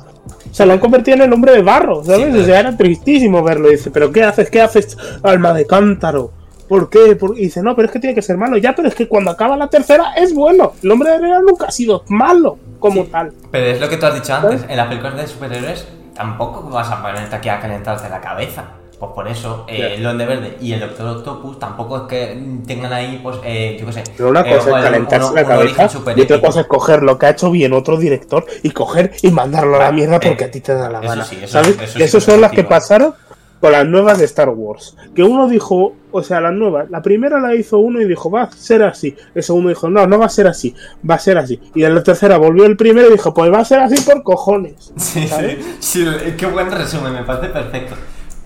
O 0.50 0.54
sea, 0.54 0.66
lo 0.66 0.72
han 0.74 0.78
convertido 0.78 1.16
en 1.16 1.22
el 1.22 1.32
hombre 1.32 1.52
de 1.52 1.62
barro, 1.62 2.04
¿sabes? 2.04 2.20
Sí, 2.20 2.28
pero- 2.30 2.42
O 2.42 2.46
sea, 2.46 2.60
era 2.60 2.76
tristísimo 2.76 3.42
verlo. 3.42 3.68
Dice, 3.68 3.90
¿pero 3.90 4.12
qué 4.12 4.22
haces? 4.22 4.50
¿Qué 4.50 4.60
haces, 4.60 4.96
alma 5.22 5.52
de 5.54 5.66
cántaro? 5.66 6.30
¿Por 6.68 6.88
qué? 6.88 7.16
Por- 7.16 7.36
Y 7.38 7.42
dice, 7.44 7.62
no, 7.62 7.74
pero 7.76 7.86
es 7.86 7.92
que 7.92 7.98
tiene 7.98 8.14
que 8.14 8.22
ser 8.22 8.36
malo. 8.36 8.56
Ya, 8.56 8.74
pero 8.74 8.88
es 8.88 8.94
que 8.94 9.08
cuando 9.08 9.30
acaba 9.30 9.56
la 9.56 9.68
tercera 9.68 10.14
es 10.16 10.34
bueno. 10.34 10.72
El 10.82 10.90
hombre 10.90 11.10
de 11.10 11.16
arena 11.16 11.40
nunca 11.40 11.66
ha 11.66 11.70
sido 11.70 12.04
malo 12.08 12.56
como 12.78 13.04
tal. 13.04 13.32
Pero 13.50 13.66
es 13.66 13.80
lo 13.80 13.88
que 13.88 13.96
tú 13.96 14.06
has 14.06 14.14
dicho 14.14 14.34
antes, 14.34 14.64
en 14.68 14.76
las 14.76 14.86
películas 14.88 15.16
de 15.16 15.26
superhéroes 15.26 15.86
tampoco 16.14 16.62
vas 16.70 16.90
a 16.90 17.02
ponerte 17.02 17.34
aquí 17.36 17.48
a 17.48 17.58
calentarte 17.60 18.08
la 18.08 18.20
cabeza. 18.20 18.64
Pues 19.02 19.14
por 19.16 19.26
eso, 19.26 19.64
eh, 19.66 19.94
el 19.96 20.02
Duende 20.04 20.24
Verde 20.26 20.56
y 20.60 20.72
el 20.74 20.78
Doctor 20.78 21.08
Octopus 21.08 21.58
tampoco 21.58 21.96
es 21.96 22.02
que 22.04 22.40
tengan 22.68 22.92
ahí, 22.92 23.18
pues, 23.20 23.36
eh, 23.42 23.76
yo 23.80 23.86
qué 23.86 23.92
sé. 23.94 24.04
Pero 24.16 24.28
una 24.28 24.42
eh, 24.42 24.56
cosa 24.56 24.78
es 24.78 24.84
calentarse 24.84 25.28
un- 25.28 25.34
la 25.34 25.44
cabeza 25.44 25.90
y 26.14 26.20
otra 26.20 26.40
cosa 26.40 26.60
es 26.60 26.66
coger 26.68 27.02
lo 27.02 27.18
que 27.18 27.26
ha 27.26 27.30
hecho 27.30 27.50
bien 27.50 27.72
otro 27.72 27.96
director 27.96 28.46
y 28.62 28.70
coger 28.70 29.10
y 29.20 29.32
mandarlo 29.32 29.74
a 29.74 29.80
la 29.80 29.90
mierda 29.90 30.20
porque 30.20 30.44
a 30.44 30.50
ti 30.52 30.60
te 30.60 30.72
da 30.74 30.88
la 30.88 31.00
gana. 31.00 31.24
sí, 31.24 31.36
eso- 31.42 31.48
¿Sabes? 31.48 31.70
eso 31.70 31.78
Que 31.80 31.86
sí 31.88 32.02
esas 32.04 32.22
son 32.22 32.40
las 32.40 32.52
que 32.52 32.62
pasaron 32.62 33.12
con 33.60 33.72
las 33.72 33.84
nuevas 33.86 34.18
de 34.20 34.24
Star 34.26 34.50
Wars. 34.50 34.96
Que 35.16 35.24
uno 35.24 35.48
dijo, 35.48 35.94
o 36.12 36.22
sea, 36.22 36.40
las 36.40 36.52
nuevas, 36.52 36.88
la 36.88 37.02
primera 37.02 37.40
la 37.40 37.56
hizo 37.56 37.78
uno 37.78 38.00
y 38.00 38.04
dijo, 38.04 38.30
va 38.30 38.42
a 38.44 38.52
ser 38.52 38.84
así. 38.84 39.16
El 39.34 39.42
segundo 39.42 39.68
dijo, 39.70 39.90
no, 39.90 40.06
no 40.06 40.16
va 40.16 40.26
a 40.26 40.28
ser 40.28 40.46
así, 40.46 40.76
va 41.08 41.16
a 41.16 41.18
ser 41.18 41.38
así. 41.38 41.60
Y 41.74 41.82
en 41.82 41.92
la 41.96 42.04
tercera 42.04 42.36
volvió 42.38 42.66
el 42.66 42.76
primero 42.76 43.08
y 43.08 43.12
dijo, 43.14 43.34
pues 43.34 43.52
va 43.52 43.58
a 43.58 43.64
ser 43.64 43.80
así 43.80 44.00
por 44.02 44.22
cojones. 44.22 44.92
Sí, 44.96 45.26
¿sabes? 45.26 45.56
sí, 45.80 46.04
sí, 46.04 46.32
qué 46.38 46.46
buen 46.46 46.70
resumen, 46.70 47.12
me 47.14 47.24
parece 47.24 47.48
perfecto. 47.48 47.96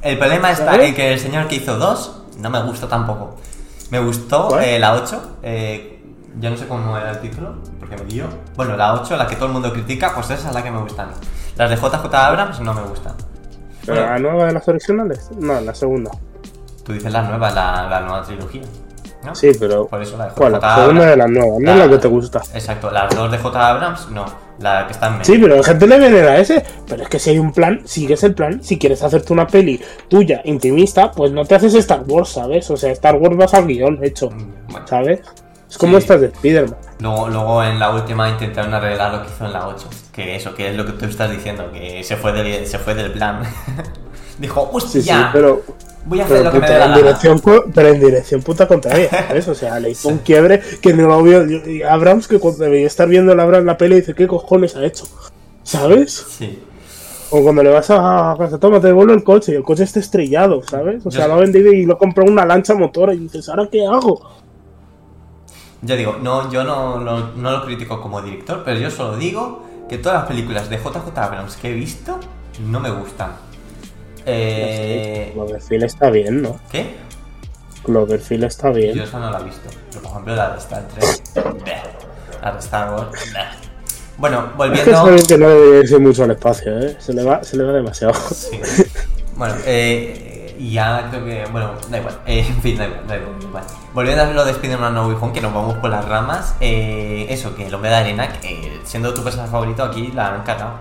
El 0.07 0.19
problema 0.19 0.51
está 0.51 0.73
¿Sabes? 0.73 0.89
en 0.89 0.95
que 0.95 1.13
el 1.13 1.19
señor 1.19 1.49
que 1.49 1.57
hizo 1.57 1.77
dos 1.79 2.23
no 2.39 2.51
me 2.51 2.63
gustó 2.63 2.87
tampoco. 2.89 3.37
Me 3.91 3.99
gustó 4.01 4.59
eh, 4.61 4.79
la 4.79 4.95
8, 4.95 5.39
eh, 5.43 6.03
yo 6.41 6.51
no 6.51 6.57
sé 6.57 6.67
cómo 6.67 6.97
era 6.97 7.11
el 7.13 7.21
título, 7.21 7.55
porque 7.79 7.97
me 7.97 8.05
dio. 8.05 8.27
Bueno, 8.57 8.77
la 8.77 8.95
8, 8.95 9.17
la 9.17 9.27
que 9.27 9.37
todo 9.37 9.47
el 9.47 9.53
mundo 9.53 9.73
critica, 9.73 10.13
pues 10.15 10.31
esa 10.31 10.49
es 10.49 10.55
la 10.55 10.63
que 10.63 10.71
me 10.71 10.81
gusta 10.81 11.03
a 11.03 11.07
mí. 11.07 11.13
Las 11.57 11.71
de 11.71 11.77
JJ 11.77 12.15
Abrams 12.15 12.61
no 12.61 12.75
me 12.75 12.83
gustan. 12.83 13.15
Pero 13.85 14.01
Bueno. 14.01 14.13
la 14.13 14.19
nueva 14.19 14.45
de 14.47 14.53
las 14.53 14.69
originales, 14.69 15.31
no, 15.39 15.61
la 15.61 15.75
segunda. 15.75 16.11
Tú 16.85 16.93
dices 16.93 17.13
la 17.13 17.23
nueva, 17.23 17.51
la, 17.53 17.89
la 17.89 18.01
nueva 18.01 18.23
trilogía. 18.23 18.63
¿no? 19.25 19.35
Sí, 19.35 19.53
pero 19.59 19.87
Por 19.89 20.03
eso 20.03 20.17
la 20.17 20.27
de 20.27 20.31
¿cuál? 20.33 20.53
JJ 20.55 20.61
La 20.63 20.75
segunda 20.75 21.03
Abrams. 21.03 21.11
de 21.11 21.17
las 21.17 21.31
nuevas, 21.31 21.61
no 21.61 21.71
es 21.73 21.79
la 21.79 21.89
que 21.89 21.99
te 21.99 22.09
gusta. 22.09 22.43
Exacto, 22.55 22.91
las 22.91 23.15
dos 23.15 23.31
de 23.31 23.39
J. 23.39 23.69
Abrams, 23.69 24.09
no. 24.11 24.25
La 24.61 24.87
que 24.87 24.93
está 24.95 25.07
en 25.09 25.13
medio. 25.15 25.25
Sí, 25.25 25.39
pero 25.39 25.57
la 25.57 25.63
gente 25.63 25.87
le 25.87 25.99
venera 25.99 26.33
a 26.33 26.39
ese. 26.39 26.65
Pero 26.89 27.03
es 27.03 27.09
que 27.09 27.19
si 27.19 27.31
hay 27.31 27.39
un 27.39 27.53
plan, 27.53 27.83
sigues 27.85 28.23
el 28.25 28.35
plan. 28.35 28.63
Si 28.63 28.79
quieres 28.79 29.03
hacerte 29.03 29.33
una 29.33 29.47
peli 29.47 29.81
tuya, 30.09 30.41
intimista, 30.45 31.11
pues 31.11 31.33
no 31.33 31.45
te 31.45 31.55
haces 31.57 31.75
Star 31.75 32.03
Wars, 32.07 32.31
¿sabes? 32.31 32.71
O 32.71 32.77
sea, 32.77 32.91
Star 32.93 33.17
Wars 33.17 33.37
vas 33.37 33.53
al 33.55 33.67
guion 33.67 33.99
hecho, 34.03 34.31
Mm, 34.31 34.53
Bueno. 34.73 34.87
¿sabes? 34.87 35.21
Es 35.69 35.79
como 35.79 35.93
Sí. 35.93 35.99
estas 36.05 36.21
de 36.21 36.27
Spider-Man. 36.29 36.77
Luego, 37.01 37.29
luego 37.29 37.63
en 37.65 37.79
la 37.79 37.91
última 37.91 38.29
intentaron 38.31 38.73
arreglar 38.73 39.13
lo 39.13 39.23
que 39.23 39.29
hizo 39.29 39.45
en 39.45 39.53
la 39.53 39.67
8. 39.69 39.89
Que 40.13 40.37
eso, 40.37 40.55
que 40.55 40.71
es 40.71 40.77
lo 40.77 40.87
que 40.87 40.93
tú 40.93 41.05
estás 41.05 41.31
diciendo, 41.31 41.71
que 41.73 42.03
se 42.05 42.17
fue 42.17 42.33
del, 42.33 42.67
se 42.67 42.79
fue 42.79 42.95
del 42.95 43.11
plan. 43.13 43.43
Dijo, 44.39 44.71
hostia, 44.73 45.03
Sí, 45.03 45.09
sí, 45.09 45.15
pero, 45.33 45.63
voy 46.05 46.21
a 46.21 46.25
hacer 46.25 46.39
pero, 46.39 46.45
lo 46.45 46.53
que 46.53 46.61
me 46.61 46.67
puta, 46.67 46.73
dé 46.73 46.79
la 46.79 46.87
en 46.87 46.95
dirección, 46.95 47.43
pero 47.75 47.89
en 47.89 48.01
dirección 48.01 48.43
puta 48.43 48.69
contraria, 48.69 49.09
¿sabes? 49.11 49.49
O 49.49 49.55
sea, 49.55 49.81
le 49.81 49.91
hizo 49.91 50.09
un 50.09 50.19
quiebre 50.25 50.61
que 50.81 50.93
no 50.93 51.07
lo 51.07 51.23
vio 51.23 51.45
Abrams, 51.89 52.29
que 52.29 52.39
cuando 52.39 52.65
debería 52.65 52.87
estar 52.87 53.09
viendo 53.09 53.33
Abrams 53.33 53.65
la 53.65 53.79
peli, 53.79 53.97
dice, 53.97 54.15
¿qué 54.15 54.27
cojones 54.27 54.77
ha 54.77 54.85
hecho? 54.85 55.07
¿Sabes? 55.63 56.27
Sí. 56.39 56.63
O 57.31 57.43
cuando 57.43 57.63
le 57.63 57.71
vas 57.71 57.91
a 57.91 58.37
casa, 58.39 58.59
toma, 58.59 58.81
te 58.81 58.87
devuelvo 58.89 59.13
el 59.13 59.25
coche 59.25 59.53
y 59.53 59.55
el 59.57 59.65
coche 59.65 59.83
está 59.83 59.99
estrellado, 59.99 60.63
¿sabes? 60.63 61.05
O 61.05 61.11
sea, 61.11 61.27
lo 61.27 61.35
ha 61.35 61.39
vendido 61.39 61.73
y 61.73 61.85
lo 61.85 61.99
compró 61.99 62.25
una 62.25 62.45
lancha 62.45 62.75
motora 62.75 63.15
y 63.15 63.19
dices, 63.19 63.49
¿ahora 63.49 63.69
qué 63.71 63.85
hago? 63.85 64.21
Yo 65.83 65.97
digo, 65.97 66.17
no, 66.23 66.51
yo 66.53 66.63
no, 66.63 67.01
no, 67.01 67.33
no 67.35 67.51
lo 67.51 67.65
critico 67.65 68.01
como 68.01 68.23
director, 68.23 68.63
pero 68.65 68.79
yo 68.79 68.91
solo 68.91 69.17
digo 69.17 69.63
que 69.89 69.99
todas 69.99 70.21
las 70.21 70.29
películas 70.29 70.71
de 70.71 70.79
JJ 70.79 71.17
Abrams 71.17 71.57
que 71.57 71.71
he 71.71 71.75
visto 71.75 72.19
no 72.65 72.81
me 72.81 72.91
gustan. 72.91 73.33
Eh, 74.27 75.31
Cloverfield 75.35 75.85
está 75.85 76.11
bien, 76.11 76.43
¿no? 76.43 76.59
¿Qué? 76.71 76.95
Cloverfield 77.85 78.45
está 78.45 78.71
bien. 78.71 78.95
Yo 78.97 79.05
esa 79.05 79.19
no 79.19 79.31
la 79.31 79.41
he 79.41 79.45
visto. 79.45 79.69
Pero, 79.91 80.03
por 80.03 80.11
ejemplo, 80.11 80.35
la 80.37 80.51
de 80.51 80.59
Star 80.59 80.83
Trek. 80.89 81.65
La 82.43 82.53
de 82.53 82.59
Star 82.59 82.93
Wars. 82.93 83.09
Bueno, 84.19 84.39
Es 84.41 84.51
que 84.51 84.57
volviendo. 84.57 84.93
saben 84.93 85.27
que 85.27 85.39
no 85.39 85.49
debe 85.49 85.79
irse 85.81 85.99
mucho 85.99 86.25
al 86.25 86.31
espacio, 86.33 86.79
¿eh? 86.81 86.97
Se 86.99 87.13
le 87.13 87.23
va, 87.23 87.45
se 87.45 87.57
le 87.57 87.65
va 87.65 87.73
demasiado. 87.73 88.15
Sí. 88.15 88.59
Bueno, 89.37 89.55
eh, 89.67 90.57
ya 90.73 91.09
creo 91.11 91.25
que. 91.25 91.45
Bueno, 91.53 91.73
da 91.91 91.99
igual. 91.99 92.19
Eh, 92.27 92.41
en 92.49 92.63
fin, 92.63 92.79
da 92.79 92.87
igual, 92.87 93.07
da 93.07 93.17
igual, 93.17 93.39
da 93.41 93.47
igual. 93.49 93.65
Volviendo 93.93 94.23
a 94.23 94.27
lo 94.27 94.45
de 94.47 94.53
Spider-Man 94.53 94.95
No 94.95 95.07
Way 95.09 95.17
Home, 95.21 95.33
que 95.35 95.43
nos 95.43 95.53
vamos 95.53 95.77
por 95.77 95.91
las 95.91 96.05
ramas. 96.07 96.55
eh, 96.61 97.27
eso, 97.29 97.55
que 97.55 97.67
el 97.67 97.75
hombre 97.75 97.91
de 97.91 97.97
arena, 97.97 98.33
que 98.41 98.81
siendo 98.85 99.13
tu 99.13 99.23
personaje 99.23 99.51
favorito, 99.51 99.85
aquí 99.85 100.11
la 100.15 100.35
han 100.35 100.43
cagado. 100.45 100.79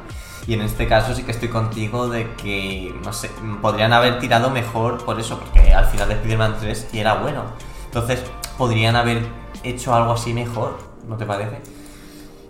Y 0.47 0.53
en 0.53 0.62
este 0.62 0.88
caso 0.88 1.15
sí 1.15 1.23
que 1.23 1.31
estoy 1.31 1.49
contigo 1.49 2.08
de 2.08 2.34
que, 2.36 2.93
no 3.03 3.12
sé, 3.13 3.31
podrían 3.62 3.93
haber 3.93 4.19
tirado 4.19 4.49
mejor 4.51 5.03
por 5.03 5.19
eso, 5.19 5.39
porque 5.39 5.73
al 5.73 5.86
final 5.86 6.08
de 6.10 6.15
Spider-Man 6.15 6.55
3 6.60 6.89
y 6.93 6.99
era 6.99 7.15
bueno. 7.15 7.43
Entonces, 7.86 8.23
podrían 8.58 8.95
haber 8.95 9.23
hecho 9.63 9.95
algo 9.95 10.12
así 10.13 10.34
mejor, 10.34 10.77
¿no 11.08 11.17
te 11.17 11.25
parece? 11.25 11.58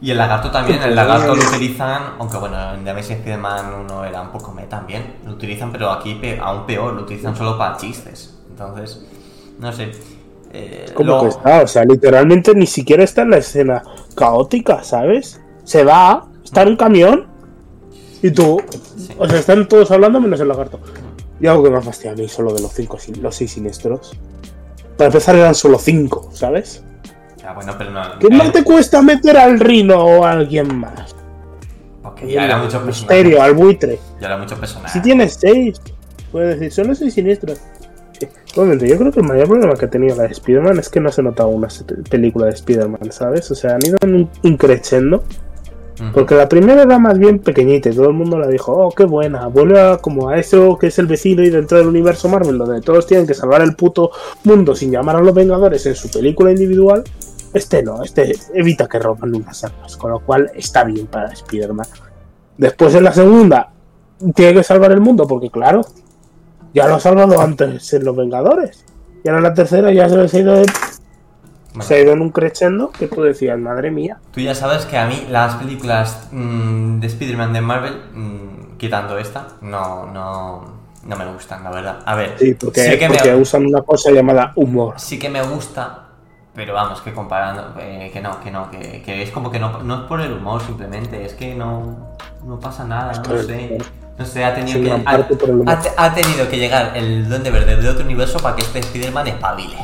Y 0.02 0.12
el 0.12 0.18
lagarto 0.18 0.52
también, 0.52 0.82
el 0.84 0.94
lagarto 0.96 1.36
lo 1.36 1.42
utilizan, 1.42 2.02
aunque 2.20 2.36
bueno, 2.38 2.74
en 2.74 2.84
The 2.84 2.90
Amazing 2.90 3.18
Spider-Man 3.18 3.74
1 3.90 4.06
era 4.06 4.22
un 4.22 4.30
poco 4.30 4.52
me 4.52 4.64
también, 4.64 5.16
lo 5.26 5.32
utilizan, 5.32 5.72
pero 5.72 5.90
aquí 5.92 6.16
pe- 6.16 6.38
aún 6.42 6.66
peor, 6.66 6.94
lo 6.94 7.04
utilizan 7.04 7.34
solo 7.36 7.58
para 7.58 7.78
chistes. 7.78 8.38
Entonces, 8.50 9.06
no 9.58 9.72
sé. 9.72 9.92
eh, 10.52 10.92
¿Cómo 10.96 11.12
lo- 11.16 11.22
que 11.22 11.28
está? 11.30 11.62
O 11.62 11.68
sea, 11.68 11.86
literalmente 11.86 12.54
ni 12.54 12.66
siquiera 12.68 13.04
está 13.06 13.22
en 13.22 13.30
la 13.32 13.38
escena 13.38 13.84
caótica, 14.16 14.84
¿sabes? 14.84 15.42
Se 15.64 15.86
va, 15.86 16.26
está 16.44 16.64
en 16.64 16.68
un 16.70 16.76
camión 16.76 17.28
y 18.28 18.32
tú. 18.32 18.62
Sí. 18.98 19.14
O 19.18 19.28
sea, 19.28 19.40
están 19.40 19.68
todos 19.68 19.92
hablando 19.92 20.20
menos 20.20 20.40
el 20.40 20.48
lagarto. 20.48 20.80
Y 21.40 21.48
algo 21.48 21.64
que 21.64 21.70
me 21.70 21.82
fastidia 21.82 22.14
a 22.14 22.16
mí 22.16 22.28
solo 22.28 22.54
de 22.54 22.62
los 22.62 22.72
cinco, 22.74 22.98
los 23.22 23.36
seis 23.36 23.52
siniestros. 23.52 24.14
Para 24.98 25.08
empezar 25.08 25.36
eran 25.36 25.54
solo 25.56 25.78
cinco, 25.78 26.30
¿sabes? 26.34 26.84
Bueno, 27.54 27.76
pero 27.78 27.92
no. 27.92 28.02
¿Qué 28.20 28.28
eh, 28.28 28.30
más 28.36 28.52
te 28.52 28.64
cuesta 28.64 29.02
meter 29.02 29.38
al 29.38 29.60
rino 29.60 30.04
o 30.04 30.26
a 30.26 30.32
alguien 30.32 30.76
más? 30.76 31.16
Porque 32.02 32.32
ya 32.32 32.46
era 32.46 32.58
mucho 32.58 32.80
misterio, 32.82 33.42
al 33.42 33.54
buitre. 33.54 34.00
Ya 34.20 34.28
era 34.28 34.38
mucho 34.38 34.56
personaje. 34.58 34.94
Si 34.94 35.02
tienes 35.02 35.38
seis, 35.40 35.80
puedes 36.32 36.60
decir, 36.60 36.72
solo 36.72 36.96
seis 36.96 37.14
siniestros. 37.14 37.60
Yo 38.56 38.64
creo 38.98 39.12
que 39.12 39.20
el 39.20 39.26
mayor 39.28 39.50
problema 39.50 39.74
que 39.76 39.86
ha 39.86 39.90
tenido 39.90 40.16
la 40.16 40.24
de 40.24 40.30
Spider-Man 40.32 40.80
es 40.80 40.88
que 40.88 41.02
no 41.02 41.12
se 41.12 41.22
notaba 41.22 41.50
una 41.50 41.70
se- 41.70 41.84
película 41.84 42.46
de 42.46 42.54
Spider-Man, 42.54 43.12
¿sabes? 43.12 43.52
O 43.52 43.56
sea, 43.56 43.76
han 43.76 43.86
ido 43.86 43.98
en 44.02 44.16
un 44.16 44.30
increchendo. 44.44 45.26
Porque 46.14 46.36
la 46.36 46.50
primera 46.50 46.84
era 46.84 47.00
más 47.00 47.18
bien 47.18 47.40
pequeñita 47.40 47.90
y 47.90 47.96
todo 47.96 48.08
el 48.08 48.14
mundo 48.14 48.38
la 48.38 48.48
dijo, 48.48 48.74
oh, 48.74 48.92
qué 48.92 49.06
buena. 49.06 49.48
Vuelve 49.48 49.80
a, 49.80 49.98
como 49.98 50.30
a 50.30 50.38
eso 50.38 50.78
que 50.78 50.88
es 50.88 51.00
el 51.00 51.08
vecino 51.08 51.42
y 51.44 51.50
dentro 51.50 51.78
del 51.78 51.88
universo 51.88 52.28
Marvel, 52.28 52.58
donde 52.58 52.82
todos 52.82 53.08
tienen 53.08 53.26
que 53.26 53.34
salvar 53.34 53.62
el 53.62 53.76
puto 53.76 54.12
mundo 54.44 54.76
sin 54.76 54.92
llamar 54.92 55.16
a 55.16 55.22
los 55.22 55.34
Vengadores 55.34 55.86
en 55.86 55.96
su 55.96 56.10
película 56.12 56.52
individual. 56.52 57.04
este 57.54 57.82
no, 57.82 58.04
este 58.04 58.36
evita 58.54 58.88
que 58.88 59.00
roban 59.00 59.34
unas 59.34 59.64
armas, 59.64 59.96
con 59.96 60.12
lo 60.12 60.20
cual 60.20 60.52
está 60.56 60.84
bien 60.84 61.08
para 61.08 61.32
Spider-Man. 61.32 61.88
Después 62.58 62.94
en 62.96 63.04
la 63.06 63.14
segunda, 63.14 63.72
tiene 64.34 64.54
que 64.54 64.64
salvar 64.64 64.92
el 64.92 65.00
mundo, 65.02 65.26
porque 65.28 65.50
claro, 65.50 65.82
ya 66.74 66.88
lo 66.88 66.96
ha 66.96 67.00
salvado 67.00 67.40
antes 67.40 67.94
en 67.94 68.04
Los 68.04 68.16
Vengadores. 68.18 68.84
Y 69.24 69.30
ahora 69.30 69.38
en 69.40 69.44
la 69.44 69.54
tercera 69.54 69.92
ya 69.94 70.10
se 70.10 70.38
ha 70.38 70.40
ido, 70.42 70.54
de- 70.56 70.66
Bueno, 71.76 71.84
se 71.88 71.96
ha 71.96 72.00
ido 72.00 72.14
en 72.14 72.22
un 72.22 72.30
crescendo 72.32 72.92
que 72.92 73.08
tú 73.08 73.22
decías, 73.22 73.58
madre 73.60 73.92
mía. 73.92 74.18
Tú 74.32 74.40
ya 74.40 74.56
sabes 74.56 74.86
que 74.86 74.98
a 74.98 75.06
mí 75.08 75.26
las 75.30 75.56
películas 75.56 76.28
mm, 76.32 77.00
de 77.00 77.08
Spider-Man 77.08 77.54
de 77.54 77.62
Marvel, 77.62 78.02
mm, 78.14 78.78
quitando 78.78 79.18
esta, 79.18 79.48
no, 79.62 80.06
no, 80.08 80.64
no 81.06 81.16
me 81.16 81.26
gustan, 81.34 81.64
la 81.64 81.72
verdad. 81.72 82.00
A 82.06 82.16
ver, 82.16 82.36
Sí, 82.40 82.54
porque, 82.54 82.82
sí 82.82 82.98
que 83.00 83.08
porque 83.08 83.32
me, 83.32 83.42
usan 83.42 83.66
una 83.66 83.82
cosa 83.82 84.12
llamada 84.12 84.54
humor. 84.56 84.96
sí 84.98 85.20
que 85.20 85.30
me 85.30 85.42
gusta, 85.44 86.08
pero 86.56 86.74
vamos, 86.74 87.02
que 87.02 87.14
comparando, 87.14 87.76
eh, 87.80 88.10
que 88.14 88.22
no, 88.22 88.40
que 88.40 88.52
no, 88.52 88.72
que, 88.72 89.02
que 89.02 89.22
es 89.22 89.32
como 89.32 89.52
que 89.52 89.60
no, 89.60 89.84
no 89.84 89.96
es 89.96 90.02
por 90.08 90.22
el 90.22 90.32
humor 90.34 90.62
simplemente, 90.62 91.26
es 91.26 91.34
que 91.34 91.54
no, 91.56 92.16
no 92.46 92.60
pasa 92.60 92.86
nada, 92.86 93.12
Es 93.12 93.20
no 93.28 93.38
sé. 93.38 93.78
No 94.18 94.26
sé, 94.26 94.46
ha 94.46 94.56
tenido, 94.56 94.82
que, 94.82 94.92
ha- 95.06 95.84
ha 95.98 96.14
tenido 96.16 96.48
que 96.50 96.58
llegar 96.58 96.96
el 96.96 97.28
Duende 97.28 97.52
Verde 97.52 97.76
de 97.76 97.90
otro 97.90 98.06
universo 98.06 98.40
para 98.40 98.56
que 98.56 98.62
este 98.62 98.80
Spider-Man 98.80 99.28
espabile. 99.28 99.76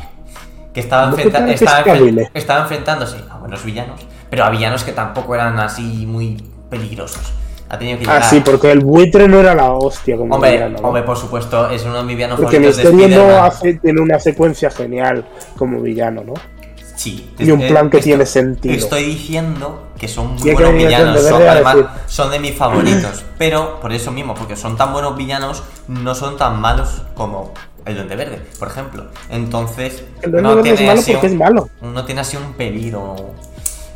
Que 0.74 0.80
estaba, 0.80 1.04
¿Cómo 1.06 1.18
que 1.18 1.24
enfrenta- 1.24 1.40
para 1.40 1.48
que 1.94 2.40
estaba, 2.40 2.62
enfrentándose 2.62 3.18
a 3.30 3.38
buenos 3.38 3.64
villanos, 3.66 4.00
pero 4.30 4.46
a 4.46 4.50
villanos 4.50 4.84
que 4.84 4.94
tampoco 4.94 5.36
eran 5.36 5.60
así 5.60 6.06
muy 6.06 6.42
peligrosos. 6.70 7.22
Ha 7.70 7.78
tenido 7.78 7.98
que 8.00 8.06
llegar. 8.06 8.22
Ah, 8.22 8.26
sí, 8.26 8.42
porque 8.44 8.72
el 8.72 8.80
buitre 8.82 9.28
no 9.28 9.40
era 9.40 9.54
la 9.56 9.72
hostia 9.72 10.18
como 10.18 10.36
Hombre, 10.36 10.52
villano, 10.52 10.78
¿no? 10.82 10.88
hombre, 10.90 11.04
por 11.04 11.18
supuesto, 11.18 11.70
es 11.70 11.84
uno 11.86 11.98
de 11.98 12.04
mis 12.04 12.16
villanos 12.18 12.40
Porque 12.40 12.58
favoritos 12.58 12.78
de 12.84 12.92
Misterio 12.92 13.16
no 13.18 13.22
Spider-Man. 13.24 13.48
hace, 13.50 13.74
tiene 13.76 14.02
una 14.02 14.20
secuencia 14.20 14.70
genial 14.72 15.26
como 15.58 15.82
villano, 15.82 16.24
¿no? 16.26 16.34
Sí. 16.96 17.34
Y 17.40 17.50
un 17.50 17.62
plan 17.68 17.90
que 17.90 18.00
tiene 18.00 18.26
sentido. 18.26 18.76
Estoy 18.76 19.06
diciendo 19.06 19.88
que 19.98 20.08
son 20.08 20.36
muy 20.36 20.52
buenos 20.54 20.74
villanos, 20.74 21.26
además, 21.26 21.78
son 22.08 22.30
de 22.32 22.40
mis 22.40 22.56
favoritos. 22.56 23.24
pero 23.38 23.80
por 23.80 23.92
eso 23.92 24.12
mismo, 24.12 24.36
porque 24.36 24.56
son 24.56 24.78
tan 24.78 24.94
buenos 24.94 25.18
villanos, 25.18 25.64
no 25.88 26.14
son 26.14 26.38
tan 26.38 26.60
malos 26.62 27.02
como 27.16 27.54
el 27.86 27.96
Duende 27.96 28.16
Verde, 28.16 28.42
por 28.60 28.68
ejemplo. 28.68 29.06
Entonces, 29.30 30.04
El 30.22 30.32
Duende 30.32 30.50
no 30.50 30.56
Verde 30.56 30.70
es 30.70 30.76
tiene 30.76 30.88
malo 30.92 31.00
así 31.02 31.12
porque 31.14 31.28
un- 31.28 31.34
es 31.34 31.40
malo. 31.40 31.70
no 31.82 32.06
tiene 32.06 32.22
así 32.22 32.38
un 32.38 32.54
peligro. 32.54 33.16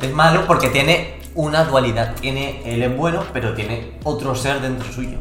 Es 0.00 0.12
malo 0.12 0.44
porque 0.46 0.68
tiene 0.68 1.20
una 1.34 1.64
dualidad. 1.64 2.14
Tiene, 2.20 2.62
él 2.64 2.82
es 2.82 2.96
bueno, 2.96 3.22
pero 3.32 3.54
tiene 3.54 3.92
otro 4.04 4.34
ser 4.34 4.60
dentro 4.60 4.90
suyo. 4.92 5.18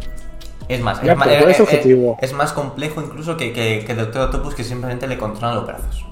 Es 0.67 0.81
más, 0.81 1.01
Ya, 1.03 1.13
es, 1.13 1.27
eh, 1.27 1.45
es 1.51 1.59
objetivo. 1.59 2.17
es 2.21 2.33
más 2.33 2.51
complejo 2.51 2.99
incluso 3.01 3.37
que, 3.37 3.53
que, 3.53 3.83
que 3.85 3.93
Doctor 3.95 4.23
Octopus 4.23 4.55
que 4.55 4.63
simplemente 4.63 5.07
le 5.07 5.17
controla 5.17 5.55
los 5.55 5.67
brazos. 5.67 6.05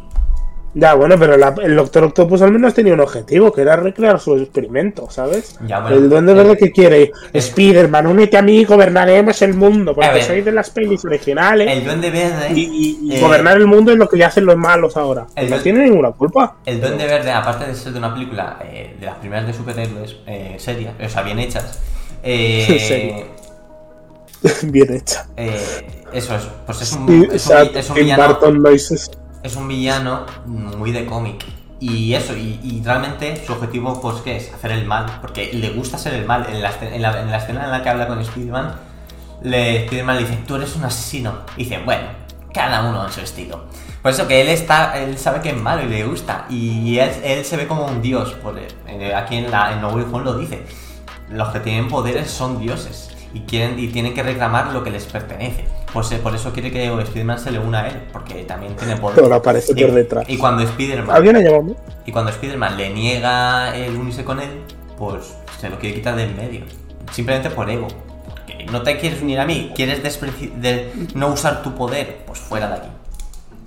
Ya, 0.75 0.95
bueno, 0.95 1.15
pero 1.19 1.37
la- 1.37 1.53
el 1.61 1.75
Doctor 1.75 2.05
Octopus 2.05 2.41
al 2.41 2.51
menos 2.51 2.73
tenía 2.73 2.93
un 2.93 2.99
objetivo, 2.99 3.51
que 3.51 3.61
era 3.61 3.75
recrear 3.75 4.19
su 4.19 4.35
experimento, 4.37 5.07
¿sabes? 5.09 5.59
Ya, 5.67 5.79
bueno, 5.79 5.97
el 5.97 6.09
Duende 6.09 6.31
eh, 6.31 6.35
Verde 6.35 6.57
que 6.57 6.71
quiere, 6.71 7.03
eh, 7.03 7.11
Spider-Man, 7.31 8.07
únete 8.07 8.37
a 8.37 8.41
mí 8.41 8.57
y 8.57 8.65
gobernaremos 8.65 9.39
el 9.43 9.53
mundo, 9.53 9.93
porque 9.93 10.09
ver. 10.09 10.23
soy 10.23 10.41
de 10.41 10.51
las 10.51 10.71
pelis 10.71 11.05
originales. 11.05 11.69
El 11.71 11.85
Duende 11.85 12.09
Verde. 12.09 12.53
y, 12.55 13.11
eh, 13.13 13.19
gobernar 13.21 13.57
el 13.57 13.67
mundo 13.67 13.91
es 13.91 13.97
lo 13.97 14.09
que 14.09 14.17
ya 14.17 14.27
hacen 14.27 14.45
los 14.45 14.57
malos 14.57 14.97
ahora. 14.97 15.27
el 15.35 15.49
no 15.49 15.59
tiene 15.59 15.83
ninguna 15.83 16.11
culpa. 16.11 16.55
El 16.65 16.81
Duende 16.81 17.05
Verde, 17.05 17.31
aparte 17.31 17.67
de 17.67 17.75
ser 17.75 17.93
de 17.93 17.99
una 17.99 18.13
película 18.13 18.57
eh, 18.63 18.95
de 18.99 19.05
las 19.05 19.15
primeras 19.17 19.45
de 19.45 19.53
superhéroes, 19.53 20.15
eh, 20.25 20.55
serias, 20.57 20.95
o 21.03 21.09
sea, 21.09 21.21
bien 21.21 21.37
hechas, 21.39 21.79
eh. 22.23 23.25
Bien 24.63 24.93
hecha. 24.93 25.27
eh, 25.37 25.57
eso 26.11 26.35
es, 26.35 26.43
pues 26.65 26.81
es 26.81 26.93
un, 26.93 27.29
es 27.31 27.47
un 27.47 27.77
es 27.77 27.89
un 27.89 27.95
villano, 27.95 28.27
Burton 28.27 28.61
lo 28.61 28.71
hizo. 28.73 28.95
Es 29.43 29.55
un 29.55 29.67
villano 29.67 30.25
muy 30.45 30.91
de 30.91 31.05
cómic. 31.05 31.45
Y 31.79 32.13
eso, 32.13 32.35
y, 32.35 32.59
y 32.63 32.81
realmente 32.83 33.45
su 33.45 33.51
objetivo, 33.51 33.99
pues, 34.01 34.21
¿qué 34.21 34.37
es? 34.37 34.53
Hacer 34.53 34.71
el 34.71 34.85
mal, 34.85 35.05
porque 35.19 35.51
le 35.53 35.71
gusta 35.71 35.97
ser 35.97 36.13
el 36.13 36.25
mal. 36.25 36.45
En 36.49 36.61
la, 36.61 36.71
en 36.81 37.01
la, 37.01 37.21
en 37.21 37.29
la 37.29 37.37
escena 37.37 37.65
en 37.65 37.71
la 37.71 37.83
que 37.83 37.89
habla 37.89 38.07
con 38.07 38.19
Spider-Man, 38.19 38.73
le, 39.43 39.83
Spider-Man 39.83 40.15
le 40.15 40.21
dice, 40.23 40.39
tú 40.47 40.55
eres 40.55 40.75
un 40.77 40.85
asesino. 40.85 41.33
Y 41.57 41.65
dice, 41.65 41.79
bueno, 41.83 42.07
cada 42.53 42.89
uno 42.89 43.05
en 43.05 43.11
su 43.11 43.19
estilo. 43.19 43.65
Por 44.01 44.11
eso 44.11 44.27
que 44.27 44.41
él 44.41 44.47
está, 44.47 44.97
él 44.97 45.17
sabe 45.17 45.41
que 45.41 45.49
es 45.49 45.57
malo 45.57 45.83
y 45.83 45.89
le 45.89 46.05
gusta. 46.05 46.45
Y 46.49 46.97
él, 46.99 47.11
él 47.23 47.43
se 47.43 47.57
ve 47.57 47.67
como 47.67 47.85
un 47.85 48.01
dios. 48.01 48.31
Por, 48.33 48.57
eh, 48.57 49.13
aquí 49.13 49.35
en, 49.35 49.51
la, 49.51 49.73
en 49.73 49.81
No 49.81 49.89
Way 49.89 50.05
lo 50.23 50.37
dice. 50.37 50.63
Los 51.29 51.49
que 51.49 51.59
tienen 51.59 51.89
poderes 51.89 52.31
son 52.31 52.59
dioses. 52.59 53.12
Y, 53.33 53.41
quieren, 53.41 53.79
y 53.79 53.87
tienen 53.87 54.13
que 54.13 54.21
reclamar 54.21 54.71
lo 54.73 54.83
que 54.83 54.91
les 54.91 55.05
pertenece. 55.05 55.65
Pues, 55.91 56.11
eh, 56.11 56.17
por 56.21 56.35
eso 56.35 56.51
quiere 56.53 56.71
que 56.71 56.85
Spider-Man 56.85 57.39
se 57.39 57.51
le 57.51 57.59
una 57.59 57.81
a 57.81 57.87
él. 57.87 58.03
Porque 58.11 58.43
también 58.43 58.75
tiene 58.75 58.95
poder. 58.97 59.15
Pero 59.21 59.33
aparece 59.33 59.73
Y- 59.75 59.83
por 59.83 59.93
detrás. 59.93 60.25
Y 60.29 60.37
cuando 60.37 60.61
Spider-Man 60.63 61.75
y 62.05 62.11
cuando 62.11 62.31
Spider-Man 62.31 62.77
le 62.77 62.89
niega 62.91 63.75
el 63.75 63.95
unirse 63.95 64.23
con 64.23 64.39
él, 64.39 64.49
pues 64.97 65.33
se 65.59 65.69
lo 65.69 65.79
quiere 65.79 65.95
quitar 65.95 66.15
del 66.15 66.35
medio. 66.35 66.61
Simplemente 67.11 67.49
por 67.49 67.69
ego. 67.69 67.87
Porque 68.29 68.65
no 68.71 68.81
te 68.83 68.97
quieres 68.97 69.21
unir 69.21 69.39
a 69.39 69.45
mí, 69.45 69.71
quieres 69.75 70.01
de 70.03 70.91
no 71.15 71.27
usar 71.29 71.63
tu 71.63 71.73
poder, 71.75 72.19
pues 72.27 72.39
fuera 72.39 72.67
de 72.67 72.73
aquí. 72.75 72.87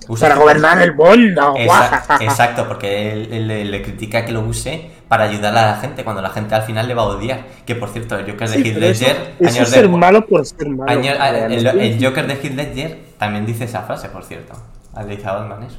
Usa 0.09 0.29
Para 0.29 0.39
gobernar 0.39 0.81
el 0.81 0.95
mundo. 0.95 1.53
Exa- 1.55 2.21
exacto, 2.21 2.65
porque 2.67 3.11
él, 3.11 3.29
él 3.33 3.47
le, 3.47 3.65
le 3.65 3.81
critica 3.81 4.23
que 4.25 4.31
lo 4.31 4.41
use 4.41 4.91
para 5.07 5.23
ayudar 5.25 5.55
a 5.57 5.67
la 5.73 5.75
gente 5.77 6.03
cuando 6.03 6.21
la 6.21 6.29
gente 6.29 6.53
al 6.55 6.63
final 6.63 6.87
le 6.87 6.93
va 6.93 7.03
a 7.03 7.05
odiar. 7.05 7.45
Que 7.65 7.75
por 7.75 7.89
cierto, 7.89 8.17
el 8.17 8.29
Joker 8.29 8.49
de 8.49 8.55
Sí, 8.55 8.63
Heath 8.69 8.77
eso, 8.77 8.79
Ledger, 8.79 9.17
eso 9.39 9.49
años 9.49 9.57
es 9.67 9.69
ser 9.69 9.89
malo 9.89 10.25
por 10.25 10.45
ser 10.45 10.69
malo. 10.69 10.91
años- 10.91 11.17
el, 11.49 11.65
el 11.79 12.03
Joker 12.05 12.27
de 12.27 12.33
Heath 12.33 12.55
Ledger 12.55 12.99
también 13.17 13.45
dice 13.45 13.63
esa 13.65 13.81
frase, 13.83 14.09
por 14.09 14.23
cierto. 14.23 14.53
Le 15.05 15.15
dice 15.15 15.27
a 15.27 15.33
Batman 15.33 15.63
eso. 15.63 15.77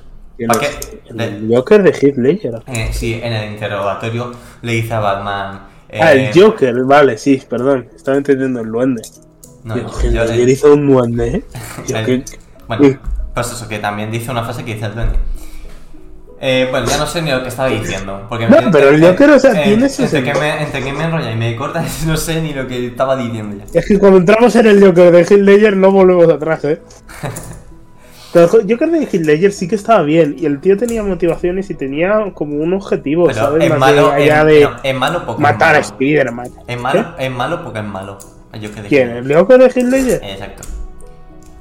Le- 1.10 1.24
El 1.24 1.48
Joker 1.52 1.82
de 1.82 1.90
Heath 1.90 2.16
Ledger. 2.16 2.62
Eh, 2.68 2.88
sí, 2.92 3.20
en 3.22 3.32
el 3.32 3.52
interrogatorio 3.52 4.32
le 4.62 4.72
dice 4.72 4.94
a 4.94 5.00
Batman. 5.00 5.60
eh, 5.88 6.00
Ah, 6.02 6.12
el 6.12 6.30
Joker, 6.40 6.74
vale, 6.84 7.18
sí, 7.18 7.42
perdón. 7.48 7.88
Estaba 7.94 8.16
entendiendo 8.16 8.60
el 8.60 8.70
duende. 8.70 9.02
no, 9.64 9.76
yo- 9.76 9.88
Heath 10.00 10.12
Ledger 10.30 10.48
hizo 10.48 10.72
un 10.74 10.86
duende, 10.88 11.28
¿eh? 11.28 11.44
El- 11.94 12.24
bueno, 12.68 12.98
pues 13.34 13.52
eso, 13.52 13.66
que 13.68 13.78
también 13.78 14.10
dice 14.10 14.30
una 14.30 14.44
frase 14.44 14.64
que 14.64 14.74
dice 14.74 14.86
el 14.86 14.94
duende. 14.94 15.18
Eh, 16.40 16.68
bueno, 16.70 16.86
ya 16.86 16.98
no 16.98 17.06
sé 17.06 17.20
ni 17.20 17.30
lo 17.32 17.42
que 17.42 17.48
estaba 17.48 17.68
diciendo. 17.68 18.26
Porque 18.28 18.46
No, 18.48 18.62
me- 18.62 18.70
pero 18.70 18.90
el 18.90 19.04
Joker, 19.04 19.30
o 19.30 19.40
sea, 19.40 19.60
eh, 19.60 19.64
tiene 19.64 19.88
su 19.88 20.02
entre 20.04 20.22
que, 20.22 20.34
me, 20.34 20.62
entre 20.62 20.84
que 20.84 20.92
me 20.92 21.04
enrolla 21.04 21.32
y 21.32 21.36
me 21.36 21.56
cortas, 21.56 22.02
no 22.06 22.16
sé 22.16 22.40
ni 22.40 22.52
lo 22.54 22.66
que 22.68 22.86
estaba 22.86 23.16
diciendo 23.16 23.56
ya. 23.56 23.78
Es 23.80 23.86
que 23.86 23.98
cuando 23.98 24.18
entramos 24.18 24.54
en 24.56 24.66
el 24.66 24.80
Joker 24.84 25.10
de 25.10 25.20
Heath 25.22 25.30
Ledger 25.40 25.76
no 25.76 25.90
volvemos 25.90 26.28
atrás, 26.28 26.64
¿eh? 26.64 26.80
Pero 28.32 28.44
el 28.60 28.70
Joker 28.70 28.90
de 28.90 28.98
Heath 29.04 29.24
Ledger 29.24 29.52
sí 29.52 29.66
que 29.66 29.74
estaba 29.74 30.02
bien. 30.02 30.36
Y 30.38 30.44
el 30.46 30.60
tío 30.60 30.76
tenía 30.76 31.02
motivaciones 31.02 31.70
y 31.70 31.74
tenía 31.74 32.30
como 32.34 32.56
un 32.56 32.74
objetivo, 32.74 33.26
Pero 33.26 33.38
¿sabes? 33.38 33.64
es 33.64 33.70
Más 33.70 33.78
malo, 33.78 34.10
de- 34.12 34.20
de 34.44 34.64
no, 34.64 34.76
es 34.82 34.94
malo 34.94 35.22
porque 35.26 35.42
matar 35.42 35.70
a 35.74 35.80
malo. 35.80 35.86
Spider-Man. 35.92 36.48
Es 36.66 36.78
malo, 36.80 37.14
es 37.18 37.30
malo 37.30 37.64
porque 37.64 37.78
es 37.78 37.84
malo. 37.86 38.18
El 38.52 38.66
Joker 38.66 38.82
de 38.82 38.88
¿Quién? 38.88 39.10
¿El 39.10 39.34
Joker 39.34 39.58
de 39.58 39.64
Heath 39.66 39.76
Ledger? 39.88 40.20
Eh, 40.22 40.32
Exacto. 40.34 40.62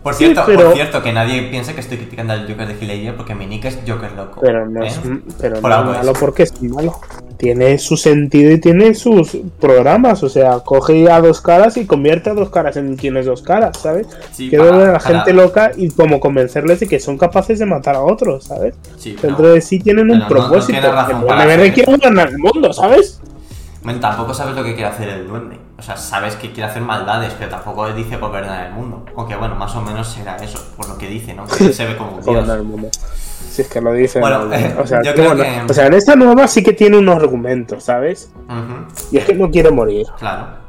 Por 0.04 0.14
Sí, 0.14 0.26
cierto, 0.26 0.44
pero- 0.46 0.64
por 0.66 0.74
cierto, 0.74 1.02
que 1.04 1.12
nadie 1.12 1.44
piense 1.50 1.74
que 1.74 1.82
estoy 1.82 1.98
criticando 1.98 2.32
al 2.32 2.48
Joker 2.50 2.68
de 2.68 2.86
Ledger 2.86 3.16
porque 3.18 3.36
mi 3.36 3.46
nick 3.46 3.66
es 3.66 3.80
Joker 3.86 4.12
loco. 4.14 4.40
Pero 4.42 4.66
no 4.70 4.84
¿eh? 4.84 4.88
es, 4.88 5.00
pero 5.42 5.60
Por 5.60 5.64
no 5.64 5.70
es 5.70 5.76
algo 5.80 5.92
es. 5.92 5.98
malo 5.98 6.14
porque 6.20 6.44
es 6.44 6.62
malo. 6.62 6.94
Tiene 7.38 7.78
su 7.78 7.98
sentido 7.98 8.52
y 8.52 8.60
tiene 8.60 8.94
sus 8.96 9.38
programas. 9.60 10.24
O 10.24 10.30
sea, 10.30 10.60
coge 10.62 11.12
a 11.12 11.20
dos 11.20 11.42
caras 11.42 11.76
y 11.78 11.86
convierte 11.86 12.30
a 12.30 12.34
dos 12.34 12.50
caras 12.50 12.78
en 12.78 12.96
quien 12.96 13.18
es 13.18 13.26
dos 13.26 13.42
caras, 13.42 13.78
¿sabes? 13.80 14.08
Sí, 14.32 14.50
ver 14.50 14.62
a 14.62 14.92
la 14.94 15.00
gente 15.00 15.34
loca 15.34 15.72
y 15.76 15.90
como 15.90 16.20
convencerles 16.20 16.80
de 16.80 16.88
que 16.88 17.00
son 17.00 17.18
capaces 17.18 17.60
de 17.60 17.66
matar 17.66 17.96
a 17.96 18.02
otros, 18.02 18.46
¿sabes? 18.46 18.76
Sí, 18.98 19.16
Dentro 19.22 19.50
de 19.52 19.62
sí 19.62 19.80
tienen 19.80 20.10
un 20.10 20.20
pero 20.28 20.36
no- 20.40 20.46
no 20.46 20.48
propósito. 20.50 20.80
tiene 20.80 20.96
razón 20.96 21.22
el 21.22 21.26
para 21.28 21.44
Duende 21.44 21.46
Verde 21.48 21.62
hacer 21.64 21.74
quiere 21.74 21.92
gobernar 21.98 22.30
el 22.30 22.38
mundo, 22.40 22.74
¿sabes? 22.74 23.20
Bueno, 23.84 24.00
tampoco 24.00 24.34
sabes 24.34 24.56
lo 24.56 24.64
que 24.64 24.74
quiere 24.74 24.90
hacer 24.90 25.10
el 25.10 25.28
duende. 25.28 25.58
O 25.80 25.82
sea, 25.84 25.96
sabes 25.96 26.36
que 26.36 26.52
quiere 26.52 26.70
hacer 26.70 26.82
maldades, 26.82 27.34
pero 27.38 27.52
tampoco 27.52 27.92
dice 27.94 28.18
gobernar 28.18 28.68
el 28.68 28.74
mundo. 28.74 29.06
Aunque 29.16 29.36
bueno, 29.36 29.56
más 29.56 29.76
o 29.76 29.82
menos 29.82 30.08
será 30.08 30.36
eso, 30.38 30.60
por 30.76 30.90
lo 30.90 30.98
que 30.98 31.08
dice, 31.08 31.34
¿no? 31.36 31.46
Que 31.46 31.72
se 31.72 31.86
ve 31.86 31.96
como 31.96 32.12
un. 32.18 32.22
Gobernar 32.22 32.58
el 32.58 32.64
mundo. 32.64 32.90
Si 33.50 33.62
es 33.62 33.68
que 33.68 33.80
lo 33.82 33.94
dicen. 33.94 34.22
Bueno, 34.22 34.46
¿no? 34.46 34.54
eh, 34.56 34.76
o, 34.82 34.88
sea, 34.88 35.02
yo 35.04 35.12
que 35.14 35.20
creo 35.22 35.36
bueno, 35.36 35.44
que- 35.44 35.72
o 35.72 35.74
sea, 35.76 35.86
en 35.88 35.94
esta 35.94 36.16
nueva 36.16 36.48
sí 36.48 36.64
que 36.64 36.74
tiene 36.74 36.98
unos 36.98 37.16
argumentos, 37.18 37.84
¿sabes? 37.84 38.32
Y 39.12 39.18
es 39.18 39.26
que 39.26 39.36
no 39.36 39.52
quiere 39.52 39.70
morir. 39.72 40.08
claro. 40.18 40.66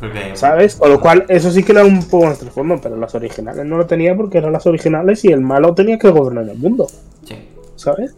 Porque. 0.00 0.32
¿Sabes? 0.36 0.76
Con 0.76 0.90
lo 0.90 1.00
cual, 1.00 1.24
eso 1.28 1.50
sí 1.50 1.62
que 1.62 1.72
le 1.72 1.80
da 1.80 1.86
un 1.86 2.04
poco 2.06 2.26
más 2.26 2.38
trasfondo, 2.38 2.78
pero 2.82 2.96
las 2.96 3.14
originales 3.14 3.64
no 3.64 3.78
lo 3.78 3.86
tenía 3.86 4.14
porque 4.14 4.38
eran 4.38 4.52
las 4.52 4.66
originales 4.66 5.24
y 5.24 5.28
el 5.32 5.40
malo 5.40 5.74
tenía 5.74 5.98
que 5.98 6.10
gobernar 6.10 6.46
el 6.48 6.58
mundo, 6.58 6.86
Sí. 7.24 7.48
¿sabes? 7.76 8.14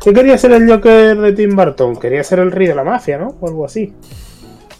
¿Qué 0.00 0.12
quería 0.14 0.38
ser 0.38 0.52
el 0.52 0.70
Joker 0.70 1.18
de 1.18 1.32
Tim 1.32 1.54
Burton? 1.56 1.96
Quería 1.96 2.22
ser 2.24 2.38
el 2.38 2.52
rey 2.52 2.66
de 2.68 2.74
la 2.74 2.84
mafia, 2.84 3.18
¿no? 3.18 3.34
O 3.40 3.46
algo 3.48 3.66
así. 3.66 3.92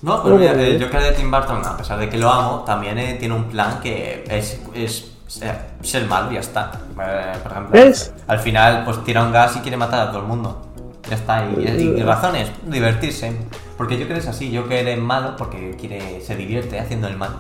No, 0.05 0.23
pero 0.23 0.37
mira, 0.37 0.51
porque- 0.53 0.77
el 0.77 0.85
Joker 0.85 1.03
de 1.03 1.13
Tim 1.13 1.31
Burton, 1.31 1.63
a 1.65 1.77
pesar 1.77 1.99
de 1.99 2.09
que 2.11 2.19
lo 2.19 2.31
amo, 2.31 2.63
también 2.65 2.99
eh, 2.99 3.17
tiene 3.19 3.35
un 3.35 3.45
plan 3.45 3.81
que 3.81 4.23
es, 4.29 4.61
es 4.75 5.11
ser, 5.27 5.57
y 5.83 6.35
ya 6.35 6.41
está. 6.41 6.73
Eh, 7.01 7.33
por 7.43 7.53
ejemplo, 7.53 7.71
¿Ves? 7.73 8.13
al 8.27 8.39
final, 8.39 8.85
pues 8.85 9.03
tira 9.05 9.23
un 9.25 9.33
gas 9.33 9.57
y 9.57 9.61
quiere 9.61 9.77
matar 9.79 10.01
a 10.09 10.11
todo 10.11 10.21
el 10.21 10.27
mundo. 10.27 10.61
Ya 11.09 11.17
está, 11.17 11.45
y, 11.47 11.65
y- 11.65 11.99
y 11.99 12.03
razones, 12.03 12.51
divertirse. 12.67 13.35
Porque 13.79 13.99
Joker 13.99 14.19
es 14.19 14.29
así, 14.29 14.55
Joker 14.57 14.87
es 14.87 14.99
malo 14.99 15.37
porque 15.37 15.75
quiere, 15.81 16.21
se 16.21 16.37
divierte 16.37 16.79
haciendo 16.79 17.09
el 17.09 17.17
mal. 17.17 17.31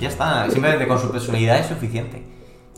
Ya 0.00 0.08
está, 0.08 0.48
simplemente 0.50 0.86
con 0.88 0.98
su 1.00 1.10
personalidad 1.10 1.58
es 1.58 1.66
suficiente. 1.66 2.24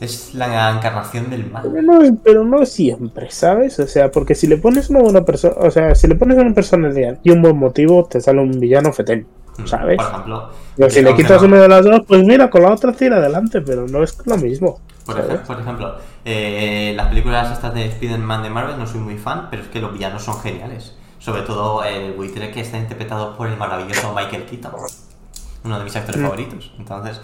Es 0.03 0.33
la 0.33 0.71
encarnación 0.71 1.29
del 1.29 1.49
mal. 1.49 1.63
Pero 1.63 1.81
no, 1.81 2.17
pero 2.23 2.43
no 2.43 2.65
siempre, 2.65 3.31
¿sabes? 3.31 3.79
O 3.79 3.87
sea, 3.87 4.11
porque 4.11 4.35
si 4.35 4.47
le 4.47 4.57
pones 4.57 4.89
una 4.89 4.99
buena 4.99 5.23
persona, 5.23 5.55
o 5.57 5.71
sea, 5.71 5.95
si 5.95 6.07
le 6.07 6.15
pones 6.15 6.37
una 6.37 6.53
personalidad 6.53 7.19
y 7.23 7.29
un 7.31 7.41
buen 7.41 7.57
motivo, 7.57 8.03
te 8.05 8.19
sale 8.19 8.41
un 8.41 8.59
villano 8.59 8.91
fetén, 8.91 9.25
¿sabes? 9.65 9.97
Por 9.97 10.07
ejemplo, 10.07 10.49
Pero 10.75 10.89
si 10.89 11.01
le 11.01 11.15
quitas 11.15 11.41
una 11.41 11.61
de 11.61 11.69
las 11.69 11.85
dos, 11.85 12.01
pues 12.07 12.23
mira, 12.25 12.49
con 12.49 12.63
la 12.63 12.71
otra 12.73 12.91
tira 12.91 13.17
adelante, 13.17 13.61
pero 13.61 13.87
no 13.87 14.03
es 14.03 14.17
lo 14.25 14.37
mismo. 14.37 14.79
Por, 15.05 15.59
ejemplo, 15.59 15.95
eh, 16.25 16.93
las 16.95 17.07
películas 17.07 17.51
estas 17.51 17.73
de 17.73 17.85
Spider-Man 17.85 18.43
de 18.43 18.49
Marvel 18.49 18.77
no 18.77 18.87
soy 18.87 18.99
muy 18.99 19.17
fan, 19.17 19.47
pero 19.49 19.63
es 19.63 19.69
que 19.69 19.79
los 19.79 19.93
villanos 19.93 20.23
son 20.23 20.39
geniales. 20.41 20.95
Sobre 21.19 21.43
todo 21.43 21.83
el 21.85 22.11
buitre 22.13 22.51
que 22.51 22.59
está 22.59 22.77
interpretado 22.77 23.37
por 23.37 23.47
el 23.47 23.55
maravilloso 23.55 24.13
Michael 24.13 24.43
Keaton, 24.45 24.71
uno 25.63 25.77
de 25.77 25.83
mis 25.85 25.95
actores 25.95 26.19
Mm. 26.19 26.23
favoritos. 26.25 26.71
Entonces, 26.77 27.21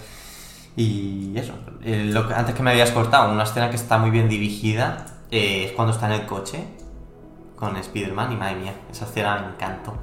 y 0.81 1.33
eso, 1.37 1.53
eh, 1.83 2.09
lo 2.11 2.27
que, 2.27 2.33
antes 2.33 2.55
que 2.55 2.63
me 2.63 2.71
habías 2.71 2.91
cortado, 2.91 3.31
una 3.31 3.43
escena 3.43 3.69
que 3.69 3.75
está 3.75 3.97
muy 3.97 4.11
bien 4.11 4.29
dirigida 4.29 5.05
eh, 5.31 5.65
es 5.65 5.71
cuando 5.73 5.93
está 5.93 6.07
en 6.07 6.21
el 6.21 6.25
coche 6.25 6.63
con 7.55 7.75
Spider-Man 7.75 8.31
y 8.31 8.35
madre 8.37 8.55
mía, 8.55 8.73
esa 8.91 9.05
escena 9.05 9.39
me 9.39 9.47
encantó. 9.53 9.93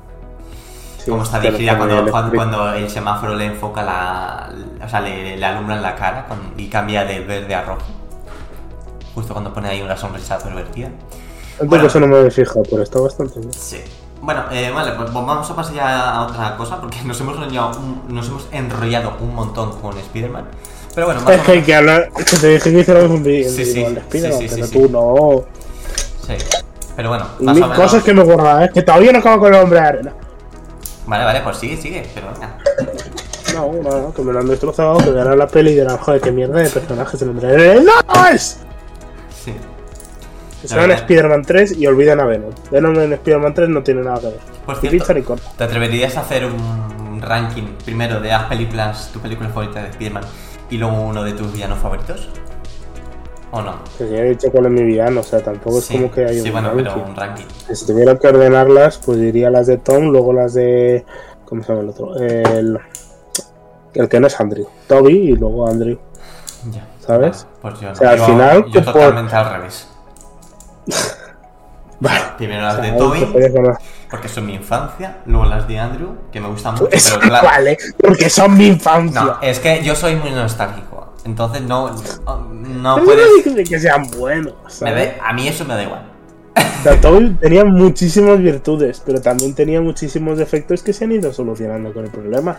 Sí, 0.98 1.10
Cómo 1.10 1.22
está 1.22 1.40
dirigida 1.40 1.78
como 1.78 1.88
cuando, 2.10 2.30
el 2.30 2.36
cuando, 2.36 2.72
el 2.74 2.90
semáforo 2.90 3.34
le 3.36 3.46
enfoca 3.46 3.82
la. 3.82 4.50
O 4.84 4.88
sea, 4.88 5.00
le, 5.00 5.36
le 5.36 5.46
alumbra 5.46 5.76
en 5.76 5.82
la 5.82 5.94
cara 5.94 6.26
con- 6.26 6.52
y 6.56 6.66
cambia 6.68 7.04
de 7.04 7.20
verde 7.20 7.54
a 7.54 7.62
rojo. 7.62 7.86
Justo 9.14 9.32
cuando 9.32 9.54
pone 9.54 9.68
ahí 9.68 9.80
una 9.82 9.96
sonrisa 9.96 10.36
pervertida. 10.38 10.88
Tanto 11.56 11.70
Bueno. 11.70 11.86
eso 11.86 12.00
no 12.00 12.06
me 12.08 12.20
he 12.26 12.30
fijado, 12.30 12.62
pero 12.68 12.82
está 12.82 13.00
bastante 13.00 13.38
bien. 13.40 13.52
Sí. 13.52 13.78
Bueno, 14.20 14.44
eh, 14.50 14.70
vale, 14.70 14.92
pues 14.92 15.12
vamos 15.12 15.50
a 15.50 15.54
pasar 15.54 15.74
ya 15.74 16.10
a 16.10 16.22
otra 16.26 16.56
cosa 16.56 16.80
porque 16.80 16.98
nos 17.04 17.20
hemos 17.20 17.36
enrollado 17.36 17.78
un, 17.78 18.02
nos 18.08 18.26
hemos 18.28 18.48
enrollado 18.50 19.12
un 19.20 19.34
montón 19.34 19.80
con 19.80 19.96
Spider-Man. 19.96 20.46
Pero 20.94 21.06
bueno, 21.06 21.20
más 21.20 21.34
Es 21.34 21.40
que 21.42 21.52
hay 21.52 21.62
que 21.62 21.74
hablar, 21.74 22.10
que 22.12 22.36
te 22.36 22.48
dije 22.48 22.72
que 22.72 22.80
hiciéramos 22.80 23.10
un 23.10 23.22
vídeo 23.22 23.50
Sí, 23.50 23.64
sí, 23.64 23.82
de 23.82 24.00
Spider-Man, 24.00 24.40
sí, 24.40 24.48
sí, 24.48 24.54
pero 24.54 24.66
sí, 24.66 24.72
tú 24.72 24.88
no. 24.88 25.44
Sí. 26.26 26.44
Pero 26.96 27.10
bueno, 27.10 27.26
más 27.40 27.56
o 27.56 27.60
menos. 27.60 27.76
cosas 27.76 28.02
que 28.02 28.14
me 28.14 28.24
guardan, 28.24 28.62
¿eh? 28.62 28.70
Que 28.72 28.82
todavía 28.82 29.12
no 29.12 29.18
acabo 29.18 29.40
con 29.40 29.54
el 29.54 29.60
hombre 29.60 29.80
de 29.80 29.86
arena. 29.86 30.12
Vale, 31.06 31.24
vale, 31.24 31.40
pues 31.42 31.58
sigue, 31.58 31.76
sigue. 31.76 32.06
Pero 32.14 32.28
venga. 32.32 32.58
No, 33.54 33.72
no, 33.72 34.02
no, 34.02 34.14
que 34.14 34.22
me 34.22 34.32
lo 34.32 34.40
han 34.40 34.48
destrozado, 34.48 34.98
que 34.98 35.10
verán 35.10 35.38
la 35.38 35.46
peli 35.46 35.70
y 35.70 35.74
dirán, 35.74 35.98
joder, 35.98 36.20
qué 36.20 36.32
mierda 36.32 36.60
de 36.60 37.28
hombre 37.28 37.46
de 37.46 37.54
arena. 37.54 37.92
¡No 38.14 38.26
es! 38.26 38.58
Sí. 39.44 39.54
Se 40.68 40.76
van 40.76 40.90
a. 40.90 40.94
Spider-Man 40.94 41.42
3 41.42 41.72
y 41.78 41.86
olvidan 41.86 42.20
a 42.20 42.24
Venom. 42.26 42.50
Venom 42.70 42.98
en 43.00 43.12
Spider-Man 43.14 43.54
3 43.54 43.68
no 43.68 43.82
tiene 43.82 44.02
nada 44.02 44.20
que 44.20 44.26
ver. 44.26 44.38
Por 44.64 44.74
Ni 44.76 44.80
cierto, 44.80 44.98
pincha 44.98 45.14
ni 45.14 45.22
corta. 45.22 45.50
¿Te 45.56 45.64
atreverías 45.64 46.16
a 46.16 46.20
hacer 46.20 46.44
un 46.46 47.20
ranking 47.22 47.64
primero 47.84 48.20
de 48.20 48.28
las 48.28 48.44
películas, 48.44 49.10
tu 49.12 49.20
película 49.20 49.48
favorita 49.48 49.82
de 49.82 49.88
Spider-Man 49.90 50.24
y 50.70 50.78
luego 50.78 51.00
uno 51.00 51.22
de 51.24 51.32
tus 51.32 51.52
villanos 51.52 51.78
favoritos? 51.78 52.28
¿O 53.52 53.62
no? 53.62 53.76
Que 53.96 54.08
ya 54.10 54.18
he 54.18 54.30
dicho 54.30 54.50
cuál 54.50 54.66
es 54.66 54.72
mi 54.72 54.82
villano, 54.82 55.20
o 55.20 55.22
sea, 55.22 55.40
tampoco 55.40 55.78
es 55.78 55.86
como 55.88 56.10
que 56.10 56.24
hay 56.24 56.40
Sí, 56.40 56.48
un 56.48 56.52
bueno, 56.52 56.68
ranking. 56.70 56.84
pero 56.84 57.04
un 57.06 57.16
ranking. 57.16 57.44
Si 57.72 57.86
tuviera 57.86 58.18
que 58.18 58.26
ordenarlas, 58.28 58.98
pues 58.98 59.18
diría 59.20 59.50
las 59.50 59.66
de 59.68 59.78
Tom, 59.78 60.10
luego 60.10 60.32
las 60.32 60.54
de. 60.54 61.04
¿Cómo 61.44 61.62
se 61.62 61.68
llama 61.68 61.82
el 61.82 61.88
otro? 61.90 62.16
El. 62.16 62.78
El 63.94 64.08
que 64.08 64.20
no 64.20 64.26
es 64.26 64.38
Andrew. 64.40 64.66
Toby 64.88 65.12
y 65.14 65.32
luego 65.36 65.66
Andrew. 65.68 65.98
Ya. 66.72 66.86
¿Sabes? 67.00 67.46
Vale, 67.62 67.74
pues 67.76 67.80
yo 67.80 67.86
no. 67.86 67.92
O 67.92 67.94
sea, 67.94 68.10
al 68.10 68.18
yo, 68.18 68.26
final, 68.26 68.64
Yo 68.66 68.84
por- 68.84 68.92
totalmente 68.92 69.36
al 69.36 69.52
revés. 69.54 69.88
Vale. 72.00 72.20
Primero 72.36 72.60
O 72.60 72.64
las 72.64 72.76
sea, 72.76 72.84
de 72.84 72.98
Toby, 72.98 73.26
porque 74.10 74.28
son 74.28 74.46
mi 74.46 74.54
infancia. 74.54 75.18
Luego 75.26 75.46
las 75.46 75.66
de 75.66 75.78
Andrew, 75.78 76.16
que 76.30 76.40
me 76.40 76.48
gustan 76.48 76.74
mucho. 76.74 76.88
Eso 76.90 77.16
Pero 77.18 77.30
claro. 77.30 77.46
vale, 77.46 77.78
porque 77.98 78.28
son 78.28 78.56
mi 78.56 78.66
infancia. 78.66 79.22
No, 79.22 79.38
es 79.40 79.58
que 79.58 79.82
yo 79.82 79.94
soy 79.94 80.16
muy 80.16 80.30
nostálgico. 80.30 81.14
Entonces 81.24 81.62
no. 81.62 81.90
No 82.52 83.02
puedes. 83.02 83.46
no 83.46 83.54
que 83.56 83.80
sean 83.80 84.10
buenos. 84.10 84.54
¿sabes? 84.68 85.14
a 85.22 85.32
mí 85.32 85.48
eso 85.48 85.64
me 85.64 85.74
da 85.74 85.82
igual. 85.82 86.12
O 86.56 86.82
sea, 86.82 87.00
Toby 87.00 87.36
tenía 87.40 87.64
muchísimas 87.64 88.38
virtudes, 88.38 89.02
pero 89.04 89.20
también 89.20 89.54
tenía 89.54 89.80
muchísimos 89.80 90.38
defectos 90.38 90.82
que 90.82 90.92
se 90.92 91.04
han 91.04 91.12
ido 91.12 91.32
solucionando 91.32 91.92
con 91.92 92.04
el 92.04 92.10
problema. 92.10 92.56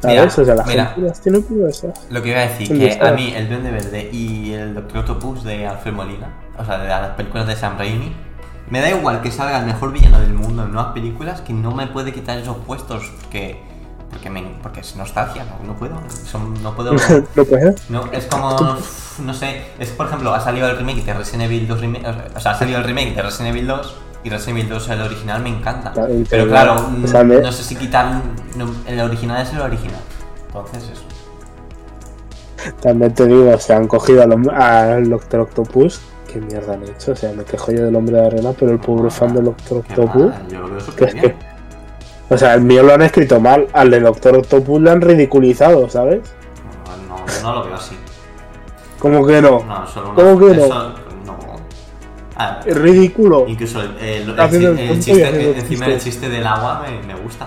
¿Sabes? 0.00 0.16
Mira, 0.16 0.24
o 0.24 0.44
sea, 0.44 0.54
la 0.54 0.64
mira. 0.64 0.86
gente 0.86 1.08
las 1.08 1.20
tiene 1.20 1.42
eso. 1.68 1.92
Lo 2.10 2.22
que 2.22 2.28
iba 2.28 2.40
a 2.40 2.48
decir, 2.48 2.68
que 2.68 2.98
a 3.00 3.12
mí 3.12 3.32
el 3.34 3.48
Duende 3.48 3.70
Verde 3.70 4.08
y 4.12 4.52
el 4.52 4.74
Doctor 4.74 4.98
Octopus 4.98 5.44
de 5.44 5.66
Alfred 5.66 5.92
Molina, 5.92 6.32
o 6.60 6.64
sea, 6.64 6.78
de 6.78 6.88
las 6.88 7.08
películas 7.10 7.46
de 7.46 7.56
Sam 7.56 7.76
Raimi, 7.78 8.14
me 8.68 8.80
da 8.80 8.90
igual 8.90 9.20
que 9.22 9.30
salga 9.30 9.58
el 9.58 9.66
mejor 9.66 9.92
villano 9.92 10.20
del 10.20 10.32
mundo 10.34 10.64
en 10.64 10.72
nuevas 10.72 10.92
películas, 10.92 11.40
que 11.40 11.52
no 11.52 11.72
me 11.74 11.86
puede 11.88 12.12
quitar 12.12 12.38
esos 12.38 12.56
puestos, 12.58 13.10
que, 13.30 13.60
porque, 14.10 14.30
me, 14.30 14.42
porque 14.62 14.80
es 14.80 14.94
nostalgia, 14.96 15.44
no, 15.44 15.66
no 15.66 15.76
puedo, 15.78 15.96
son- 16.08 16.62
no 16.62 16.74
puedo... 16.76 16.92
¿Lo 17.34 17.44
puedes? 17.44 17.90
No, 17.90 18.04
es 18.12 18.26
como, 18.26 18.56
no 19.24 19.34
sé, 19.34 19.64
es 19.78 19.88
por 19.90 20.06
ejemplo, 20.06 20.32
ha 20.34 20.40
salido 20.40 20.68
el 20.68 20.76
remake 20.76 21.04
de 21.04 21.14
Resident 21.14 21.44
Evil 21.44 21.66
2, 21.66 21.80
remake, 21.80 22.06
o 22.36 22.40
sea, 22.40 22.52
ha 22.52 22.54
salido 22.58 22.78
el 22.78 22.84
remake 22.84 23.14
de 23.14 23.22
Resident 23.22 23.56
Evil 23.56 23.66
2 23.66 23.96
y 24.22 24.30
Resident 24.30 24.58
Evil 24.58 24.68
2 24.70 24.88
el 24.90 25.00
original 25.02 25.42
me 25.42 25.48
encanta. 25.48 25.92
Claro, 25.92 26.12
Pero 26.28 26.46
claro, 26.48 26.90
o 27.04 27.06
sea, 27.08 27.24
mm, 27.24 27.26
me- 27.26 27.40
no 27.40 27.50
sé 27.52 27.64
si 27.64 27.74
quitar, 27.76 28.20
no, 28.56 28.70
el 28.86 29.00
original 29.00 29.42
es 29.42 29.52
el 29.52 29.60
original. 29.62 30.00
Entonces 30.46 30.90
eso. 30.90 31.02
También 32.82 33.14
te 33.14 33.26
digo, 33.26 33.50
o 33.54 33.58
sea, 33.58 33.78
han 33.78 33.88
cogido 33.88 34.22
al, 34.22 34.30
hom- 34.30 34.52
al 34.52 35.08
Doctor 35.08 35.40
Octopus. 35.40 36.00
¿Qué 36.32 36.40
mierda 36.40 36.74
han 36.74 36.82
hecho? 36.84 37.12
O 37.12 37.16
sea, 37.16 37.32
me 37.32 37.44
quejo 37.44 37.72
yo 37.72 37.84
del 37.86 37.96
hombre 37.96 38.16
de 38.20 38.26
arena, 38.26 38.52
pero 38.58 38.72
el 38.72 38.78
pobre 38.78 39.10
fan 39.10 39.34
del 39.34 39.44
Doctor 39.46 39.78
Octopus. 39.78 40.32
lo 40.52 40.94
Que 40.96 41.04
es 41.04 41.14
que. 41.14 41.36
O 42.28 42.38
sea, 42.38 42.54
el 42.54 42.60
mío 42.62 42.82
lo 42.84 42.94
han 42.94 43.02
escrito 43.02 43.40
mal. 43.40 43.66
Al 43.72 43.90
de 43.90 44.00
Doctor 44.00 44.36
Octopus 44.36 44.80
le 44.80 44.90
han 44.90 45.00
ridiculizado, 45.00 45.88
¿sabes? 45.88 46.20
No, 47.08 47.16
no, 47.16 47.42
no 47.42 47.54
lo 47.60 47.64
veo 47.66 47.74
así. 47.74 47.96
Como 49.00 49.26
que 49.26 49.42
no. 49.42 49.64
No, 49.64 49.86
solo 49.86 50.10
una. 50.10 50.22
¿Cómo 50.22 50.38
que 50.38 50.54
no? 50.54 50.64
eso, 50.64 50.88
no. 51.26 51.38
Ah, 52.36 52.60
Es 52.64 52.76
ridículo. 52.76 53.46
incluso 53.48 53.80
el, 53.82 53.96
el- 53.98 55.00
chiste, 55.00 55.58
encima 55.58 55.86
el 55.86 55.92
chistes. 55.94 56.04
chiste 56.04 56.28
del 56.28 56.46
agua 56.46 56.84
me, 56.86 57.12
me 57.14 57.20
gusta. 57.20 57.46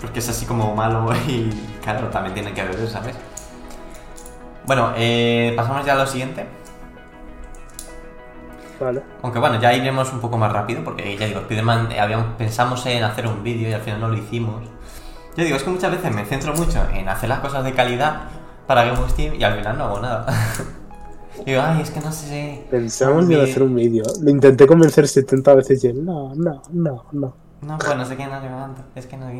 Porque 0.00 0.18
es 0.18 0.28
así 0.28 0.44
como 0.46 0.74
malo 0.74 1.08
y 1.28 1.48
claro, 1.82 2.08
también 2.08 2.34
tiene 2.34 2.52
que 2.52 2.64
ver, 2.64 2.88
¿sabes? 2.88 3.14
Bueno, 4.66 4.92
eh, 4.96 5.52
pasamos 5.56 5.86
ya 5.86 5.92
a 5.92 5.96
lo 5.96 6.06
siguiente. 6.06 6.44
Vale. 8.82 9.02
Aunque 9.22 9.38
bueno, 9.38 9.60
ya 9.60 9.72
iremos 9.72 10.12
un 10.12 10.20
poco 10.20 10.36
más 10.38 10.52
rápido 10.52 10.82
porque 10.82 11.16
ya 11.16 11.26
digo, 11.26 11.40
Spider-Man 11.40 11.92
eh, 11.92 12.00
habíamos, 12.00 12.26
pensamos 12.36 12.84
en 12.86 13.04
hacer 13.04 13.26
un 13.26 13.42
vídeo 13.42 13.68
y 13.68 13.72
al 13.72 13.80
final 13.80 14.00
no 14.00 14.08
lo 14.08 14.16
hicimos. 14.16 14.62
Yo 15.36 15.44
digo, 15.44 15.56
es 15.56 15.62
que 15.62 15.70
muchas 15.70 15.90
veces 15.92 16.14
me 16.14 16.24
centro 16.24 16.52
mucho 16.54 16.80
en 16.92 17.08
hacer 17.08 17.28
las 17.28 17.40
cosas 17.40 17.64
de 17.64 17.72
calidad 17.72 18.22
para 18.66 18.84
Game 18.84 18.98
of 18.98 19.10
Steam 19.10 19.34
y 19.34 19.44
al 19.44 19.56
final 19.58 19.78
no 19.78 19.84
hago 19.84 20.00
nada. 20.00 20.26
digo, 21.46 21.62
ay, 21.64 21.80
es 21.82 21.90
que 21.90 22.00
no 22.00 22.12
sé. 22.12 22.66
Pensamos 22.70 23.22
en 23.22 23.28
vídeo". 23.28 23.42
hacer 23.44 23.62
un 23.62 23.74
vídeo. 23.74 24.04
Lo 24.20 24.30
intenté 24.30 24.66
convencer 24.66 25.06
70 25.08 25.54
veces 25.54 25.84
y 25.84 25.86
él, 25.88 26.04
no, 26.04 26.34
no, 26.34 26.62
no, 26.72 27.04
no. 27.12 27.34
No, 27.62 27.78
pues 27.78 27.96
no 27.96 28.04
sé 28.04 28.16
qué 28.16 28.26
no 28.26 28.40
levanto, 28.40 28.82
es 28.96 29.06
que 29.06 29.16
no. 29.16 29.30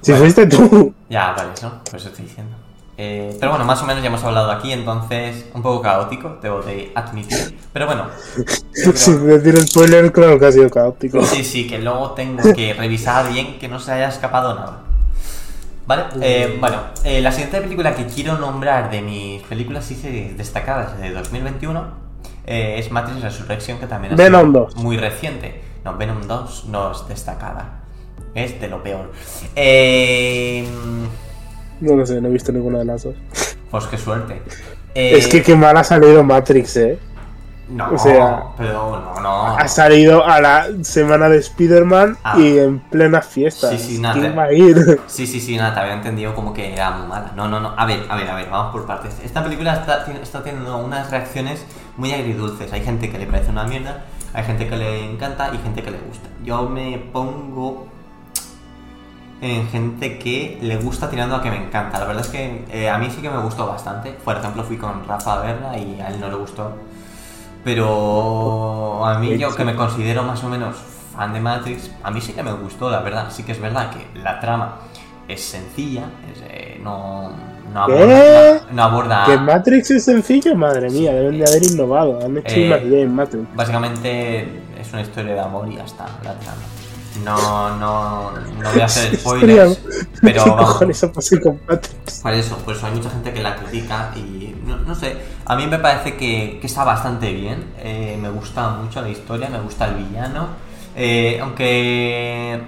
Si 0.00 0.10
Bueno. 0.10 0.24
fuiste 0.24 0.46
tú. 0.48 0.92
Ya, 1.08 1.32
vale, 1.32 1.52
eso, 1.54 1.72
pues 1.88 2.04
estoy 2.04 2.24
diciendo. 2.24 2.56
Eh, 2.98 3.34
pero 3.40 3.52
bueno, 3.52 3.64
más 3.64 3.80
o 3.82 3.86
menos 3.86 4.02
ya 4.02 4.08
hemos 4.08 4.22
hablado 4.22 4.50
aquí, 4.50 4.70
entonces 4.72 5.46
un 5.54 5.62
poco 5.62 5.80
caótico, 5.80 6.36
debo 6.42 6.60
de 6.60 6.92
admitir. 6.94 7.58
Pero 7.72 7.86
bueno, 7.86 8.06
creo- 8.74 8.92
Sin 8.96 9.26
decir 9.26 9.56
spoiler, 9.66 10.12
claro 10.12 10.38
que 10.38 10.46
ha 10.46 10.52
sido 10.52 10.68
caótico. 10.70 11.24
Sí, 11.24 11.42
sí, 11.42 11.66
que 11.66 11.78
luego 11.78 12.10
tengo 12.12 12.42
que 12.54 12.74
revisar 12.74 13.32
bien 13.32 13.58
que 13.58 13.68
no 13.68 13.80
se 13.80 13.92
haya 13.92 14.08
escapado 14.08 14.54
nada. 14.54 14.80
¿Vale? 15.86 16.04
Eh, 16.20 16.56
bueno, 16.60 16.76
eh, 17.02 17.20
la 17.20 17.32
siguiente 17.32 17.60
película 17.60 17.94
que 17.96 18.06
quiero 18.06 18.38
nombrar 18.38 18.90
de 18.90 19.02
mis 19.02 19.42
películas 19.42 19.84
sí 19.84 19.94
se- 19.96 20.34
destacadas 20.36 20.98
de 21.00 21.10
2021 21.12 21.84
eh, 22.46 22.76
es 22.78 22.90
Matrix 22.92 23.20
Resurrection, 23.22 23.78
que 23.78 23.86
también 23.86 24.14
2. 24.52 24.76
muy 24.76 24.96
reciente. 24.96 25.60
No, 25.84 25.96
Venom 25.96 26.22
2 26.28 26.66
no 26.66 26.92
es 26.92 27.08
destacada. 27.08 27.80
Es 28.34 28.60
de 28.60 28.68
lo 28.68 28.82
peor. 28.82 29.10
Eh, 29.56 30.64
No 31.82 31.96
lo 31.96 32.06
sé, 32.06 32.20
no 32.20 32.28
he 32.28 32.30
visto 32.30 32.52
ninguna 32.52 32.78
de 32.78 32.84
las 32.86 33.02
dos. 33.02 33.14
pues 33.70 33.84
qué 33.86 33.98
suerte. 33.98 34.40
Eh, 34.94 35.16
Es 35.16 35.26
que 35.28 35.42
qué 35.42 35.54
mal 35.56 35.76
ha 35.76 35.84
salido 35.84 36.22
Matrix, 36.22 36.76
eh. 36.76 36.98
No, 37.68 37.90
o 37.92 37.96
sea, 37.98 38.42
pero 38.58 39.00
no, 39.00 39.20
no. 39.22 39.46
Ha 39.56 39.66
salido 39.66 40.26
a 40.26 40.40
la 40.42 40.66
semana 40.82 41.30
de 41.30 41.38
Spider-Man 41.38 42.18
Ah. 42.22 42.34
y 42.38 42.58
en 42.58 42.80
plena 42.80 43.22
fiesta. 43.22 43.70
Sí, 43.70 43.78
sí, 43.78 43.98
nada. 43.98 44.14
¿Quién 44.20 44.36
va 44.36 44.42
a 44.44 44.52
ir? 44.52 45.00
Sí, 45.06 45.26
sí, 45.26 45.40
sí, 45.40 45.56
nada, 45.56 45.72
te 45.72 45.80
había 45.80 45.94
entendido 45.94 46.34
como 46.34 46.52
que 46.52 46.74
era 46.74 46.90
muy 46.90 47.06
mala. 47.08 47.32
No, 47.34 47.48
no, 47.48 47.60
no. 47.60 47.72
A 47.76 47.86
ver, 47.86 48.00
a 48.10 48.16
ver, 48.16 48.28
a 48.28 48.34
ver, 48.34 48.50
vamos 48.50 48.72
por 48.72 48.84
partes. 48.86 49.14
Esta 49.24 49.42
película 49.42 49.72
está, 49.74 50.04
está 50.22 50.42
teniendo 50.42 50.76
unas 50.76 51.10
reacciones 51.10 51.64
muy 51.96 52.12
agridulces. 52.12 52.70
Hay 52.74 52.82
gente 52.84 53.10
que 53.10 53.18
le 53.18 53.26
parece 53.26 53.50
una 53.50 53.64
mierda, 53.64 54.04
hay 54.34 54.44
gente 54.44 54.68
que 54.68 54.76
le 54.76 55.10
encanta 55.10 55.50
y 55.54 55.58
gente 55.58 55.82
que 55.82 55.90
le 55.92 55.98
gusta. 55.98 56.28
Yo 56.44 56.68
me 56.68 56.98
pongo 57.10 57.86
en 59.42 59.68
gente 59.68 60.18
que 60.18 60.56
le 60.62 60.76
gusta 60.76 61.10
tirando 61.10 61.34
a 61.36 61.42
que 61.42 61.50
me 61.50 61.56
encanta. 61.56 61.98
La 61.98 62.04
verdad 62.06 62.24
es 62.24 62.30
que 62.30 62.64
eh, 62.70 62.88
a 62.88 62.96
mí 62.96 63.08
sí 63.10 63.20
que 63.20 63.28
me 63.28 63.38
gustó 63.42 63.66
bastante. 63.66 64.12
Por 64.12 64.36
ejemplo, 64.36 64.62
fui 64.62 64.76
con 64.78 65.06
Rafa 65.06 65.34
a 65.34 65.40
verla 65.42 65.76
y 65.76 66.00
a 66.00 66.08
él 66.08 66.20
no 66.20 66.28
le 66.28 66.36
gustó. 66.36 66.72
Pero 67.64 69.04
a 69.06 69.18
mí, 69.18 69.36
yo 69.38 69.54
que 69.54 69.64
me 69.64 69.74
considero 69.74 70.22
más 70.24 70.42
o 70.44 70.48
menos 70.48 70.76
fan 71.16 71.32
de 71.32 71.40
Matrix, 71.40 71.90
a 72.02 72.10
mí 72.10 72.20
sí 72.20 72.32
que 72.32 72.42
me 72.42 72.52
gustó, 72.52 72.90
la 72.90 73.00
verdad. 73.00 73.26
Sí 73.30 73.42
que 73.44 73.52
es 73.52 73.60
verdad 73.60 73.90
que 73.90 74.18
la 74.20 74.40
trama 74.40 74.76
es 75.28 75.42
sencilla, 75.44 76.04
es, 76.32 76.42
eh, 76.48 76.80
no, 76.82 77.30
no 77.72 77.86
¿Qué? 77.86 77.92
aborda. 77.94 78.60
No, 78.70 78.74
no 78.76 78.82
aborda- 78.82 79.24
¿Que 79.26 79.36
Matrix 79.38 79.90
es 79.92 80.04
sencillo? 80.04 80.54
Madre 80.56 80.90
mía, 80.90 81.12
deben 81.12 81.38
de 81.38 81.46
haber 81.48 81.62
innovado. 81.62 82.18
Han 82.24 82.36
hecho 82.38 82.54
Eh, 82.56 82.66
una 82.66 82.78
idea 82.78 83.02
en 83.04 83.14
Matrix. 83.14 83.44
Básicamente 83.54 84.48
es 84.80 84.92
una 84.92 85.02
historia 85.02 85.34
de 85.34 85.40
amor 85.40 85.68
y 85.70 85.76
ya 85.76 85.84
está, 85.84 86.04
la 86.24 86.34
trama. 86.34 86.62
No, 87.24 87.76
no, 87.76 88.30
no 88.32 88.70
voy 88.72 88.80
a 88.80 88.86
hacer 88.86 89.14
spoilers, 89.18 89.78
pero 90.22 90.44
¿Qué 90.44 90.50
vamos. 90.50 90.78
Por 92.22 92.32
eso, 92.32 92.56
por 92.58 92.74
eso 92.74 92.86
hay 92.86 92.94
mucha 92.94 93.10
gente 93.10 93.32
que 93.32 93.42
la 93.42 93.56
critica 93.56 94.10
y 94.16 94.54
no, 94.66 94.76
no 94.78 94.94
sé, 94.94 95.16
a 95.44 95.54
mí 95.56 95.66
me 95.66 95.78
parece 95.78 96.16
que, 96.16 96.58
que 96.60 96.66
está 96.66 96.84
bastante 96.84 97.32
bien, 97.32 97.72
eh, 97.78 98.16
me 98.20 98.30
gusta 98.30 98.70
mucho 98.70 99.02
la 99.02 99.08
historia, 99.10 99.48
me 99.50 99.60
gusta 99.60 99.88
el 99.88 99.96
villano, 99.96 100.48
eh, 100.96 101.38
aunque 101.42 102.62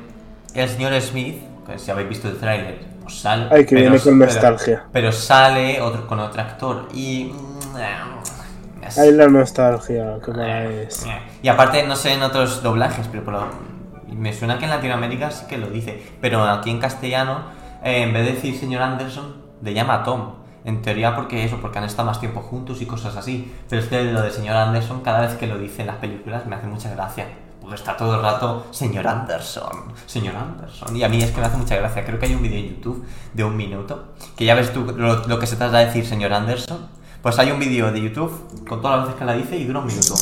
el 0.54 0.68
señor 0.68 1.00
Smith, 1.00 1.42
que 1.66 1.78
si 1.78 1.90
habéis 1.90 2.08
visto 2.10 2.28
el 2.28 2.36
tráiler, 2.36 2.84
pues 3.02 3.20
sale... 3.20 3.48
Ay, 3.50 3.64
que 3.64 3.76
pero- 3.76 3.90
viene 3.90 3.98
con 4.00 4.18
nostalgia. 4.18 4.84
Pero, 4.92 5.10
sale 5.12 5.80
otro, 5.80 6.06
con 6.06 6.20
otro 6.20 6.40
actor 6.42 6.88
y... 6.92 7.32
mm, 7.34 8.84
es- 8.86 8.98
Ay, 8.98 9.12
la 9.12 9.26
nostalgia, 9.28 10.18
qué 10.24 10.30
mala 10.32 10.64
es. 10.64 11.06
y 11.42 11.48
aparte, 11.48 11.82
no 11.86 11.96
sé 11.96 12.12
en 12.12 12.22
otros 12.22 12.62
doblajes, 12.62 13.08
pero 13.08 13.24
por 13.24 13.32
lo- 13.34 13.73
me 14.16 14.32
suena 14.32 14.58
que 14.58 14.64
en 14.64 14.70
Latinoamérica 14.70 15.30
sí 15.30 15.46
que 15.46 15.58
lo 15.58 15.68
dice. 15.68 16.02
Pero 16.20 16.42
aquí 16.44 16.70
en 16.70 16.80
castellano, 16.80 17.42
eh, 17.82 18.02
en 18.02 18.12
vez 18.12 18.26
de 18.26 18.32
decir 18.32 18.56
señor 18.56 18.82
Anderson, 18.82 19.36
le 19.62 19.74
llama 19.74 20.02
Tom. 20.02 20.32
En 20.64 20.80
teoría 20.80 21.14
porque 21.14 21.44
eso, 21.44 21.58
porque 21.60 21.78
han 21.78 21.84
estado 21.84 22.06
más 22.06 22.20
tiempo 22.20 22.40
juntos 22.40 22.80
y 22.80 22.86
cosas 22.86 23.16
así. 23.16 23.52
Pero 23.68 23.82
es 23.82 23.88
que 23.88 24.02
lo 24.04 24.22
de 24.22 24.30
señor 24.30 24.56
Anderson, 24.56 25.02
cada 25.02 25.20
vez 25.20 25.34
que 25.34 25.46
lo 25.46 25.58
dice 25.58 25.82
en 25.82 25.88
las 25.88 25.96
películas, 25.96 26.46
me 26.46 26.56
hace 26.56 26.66
mucha 26.66 26.90
gracia. 26.90 27.26
Porque 27.60 27.76
está 27.76 27.96
todo 27.96 28.16
el 28.16 28.22
rato, 28.22 28.66
señor 28.70 29.06
Anderson, 29.06 29.92
señor 30.06 30.36
Anderson. 30.36 30.96
Y 30.96 31.02
a 31.02 31.08
mí 31.08 31.22
es 31.22 31.30
que 31.30 31.40
me 31.40 31.46
hace 31.46 31.56
mucha 31.56 31.76
gracia. 31.76 32.04
Creo 32.04 32.18
que 32.18 32.26
hay 32.26 32.34
un 32.34 32.42
vídeo 32.42 32.58
en 32.58 32.76
YouTube 32.76 33.06
de 33.32 33.44
un 33.44 33.56
minuto, 33.56 34.14
que 34.36 34.44
ya 34.44 34.54
ves 34.54 34.72
tú 34.72 34.84
lo, 34.96 35.26
lo 35.26 35.38
que 35.38 35.46
se 35.46 35.56
trata 35.56 35.78
de 35.78 35.86
decir 35.86 36.06
señor 36.06 36.32
Anderson. 36.32 36.88
Pues 37.22 37.38
hay 37.38 37.50
un 37.50 37.58
vídeo 37.58 37.90
de 37.90 38.02
YouTube 38.02 38.66
con 38.68 38.82
todas 38.82 38.98
las 38.98 39.06
veces 39.06 39.18
que 39.18 39.24
la 39.24 39.32
dice 39.32 39.56
y 39.56 39.64
dura 39.64 39.78
un 39.78 39.86
minuto. 39.86 40.14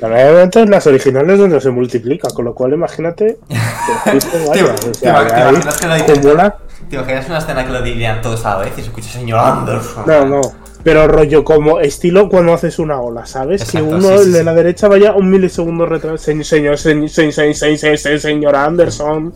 Normalmente 0.00 0.60
en 0.60 0.70
las 0.70 0.86
originales 0.86 1.38
donde 1.38 1.60
se 1.60 1.70
multiplica, 1.70 2.28
con 2.30 2.44
lo 2.44 2.54
cual 2.54 2.72
imagínate 2.74 3.38
¿te 4.04 5.08
imaginas 5.08 5.76
que 5.80 5.86
lo 5.88 5.94
dicen? 5.94 6.20
como 6.22 6.34
la- 6.34 6.56
¿Te 6.88 6.96
imaginas 6.96 7.26
una 7.28 7.38
escena 7.38 7.66
que 7.66 7.72
lo 7.72 7.82
dirían 7.82 8.22
todos 8.22 8.44
a 8.46 8.50
la 8.54 8.58
vez 8.64 8.72
y 8.76 8.80
se 8.80 8.88
escucha 8.88 9.10
señor 9.10 9.38
Anderson? 9.40 10.04
No, 10.06 10.24
no. 10.26 10.40
Pero 10.84 11.08
rollo 11.08 11.42
como 11.44 11.80
estilo 11.80 12.28
cuando 12.28 12.54
haces 12.54 12.78
una 12.78 13.00
ola, 13.00 13.26
¿sabes? 13.26 13.62
Exacto, 13.62 13.88
que 13.88 13.94
uno 13.94 14.18
sí, 14.18 14.24
sí, 14.24 14.30
de 14.30 14.38
sí. 14.38 14.44
la 14.44 14.54
derecha 14.54 14.88
vaya 14.88 15.12
un 15.12 15.28
milisegundo 15.28 15.84
retraso. 15.86 16.16
Señor, 16.18 16.44
señor, 16.44 16.78
señor, 16.78 17.08
señor, 17.08 17.34
señor, 17.34 17.54
señor, 17.76 17.98
señor, 17.98 18.20
señor 18.20 18.56
Anderson, 18.56 19.34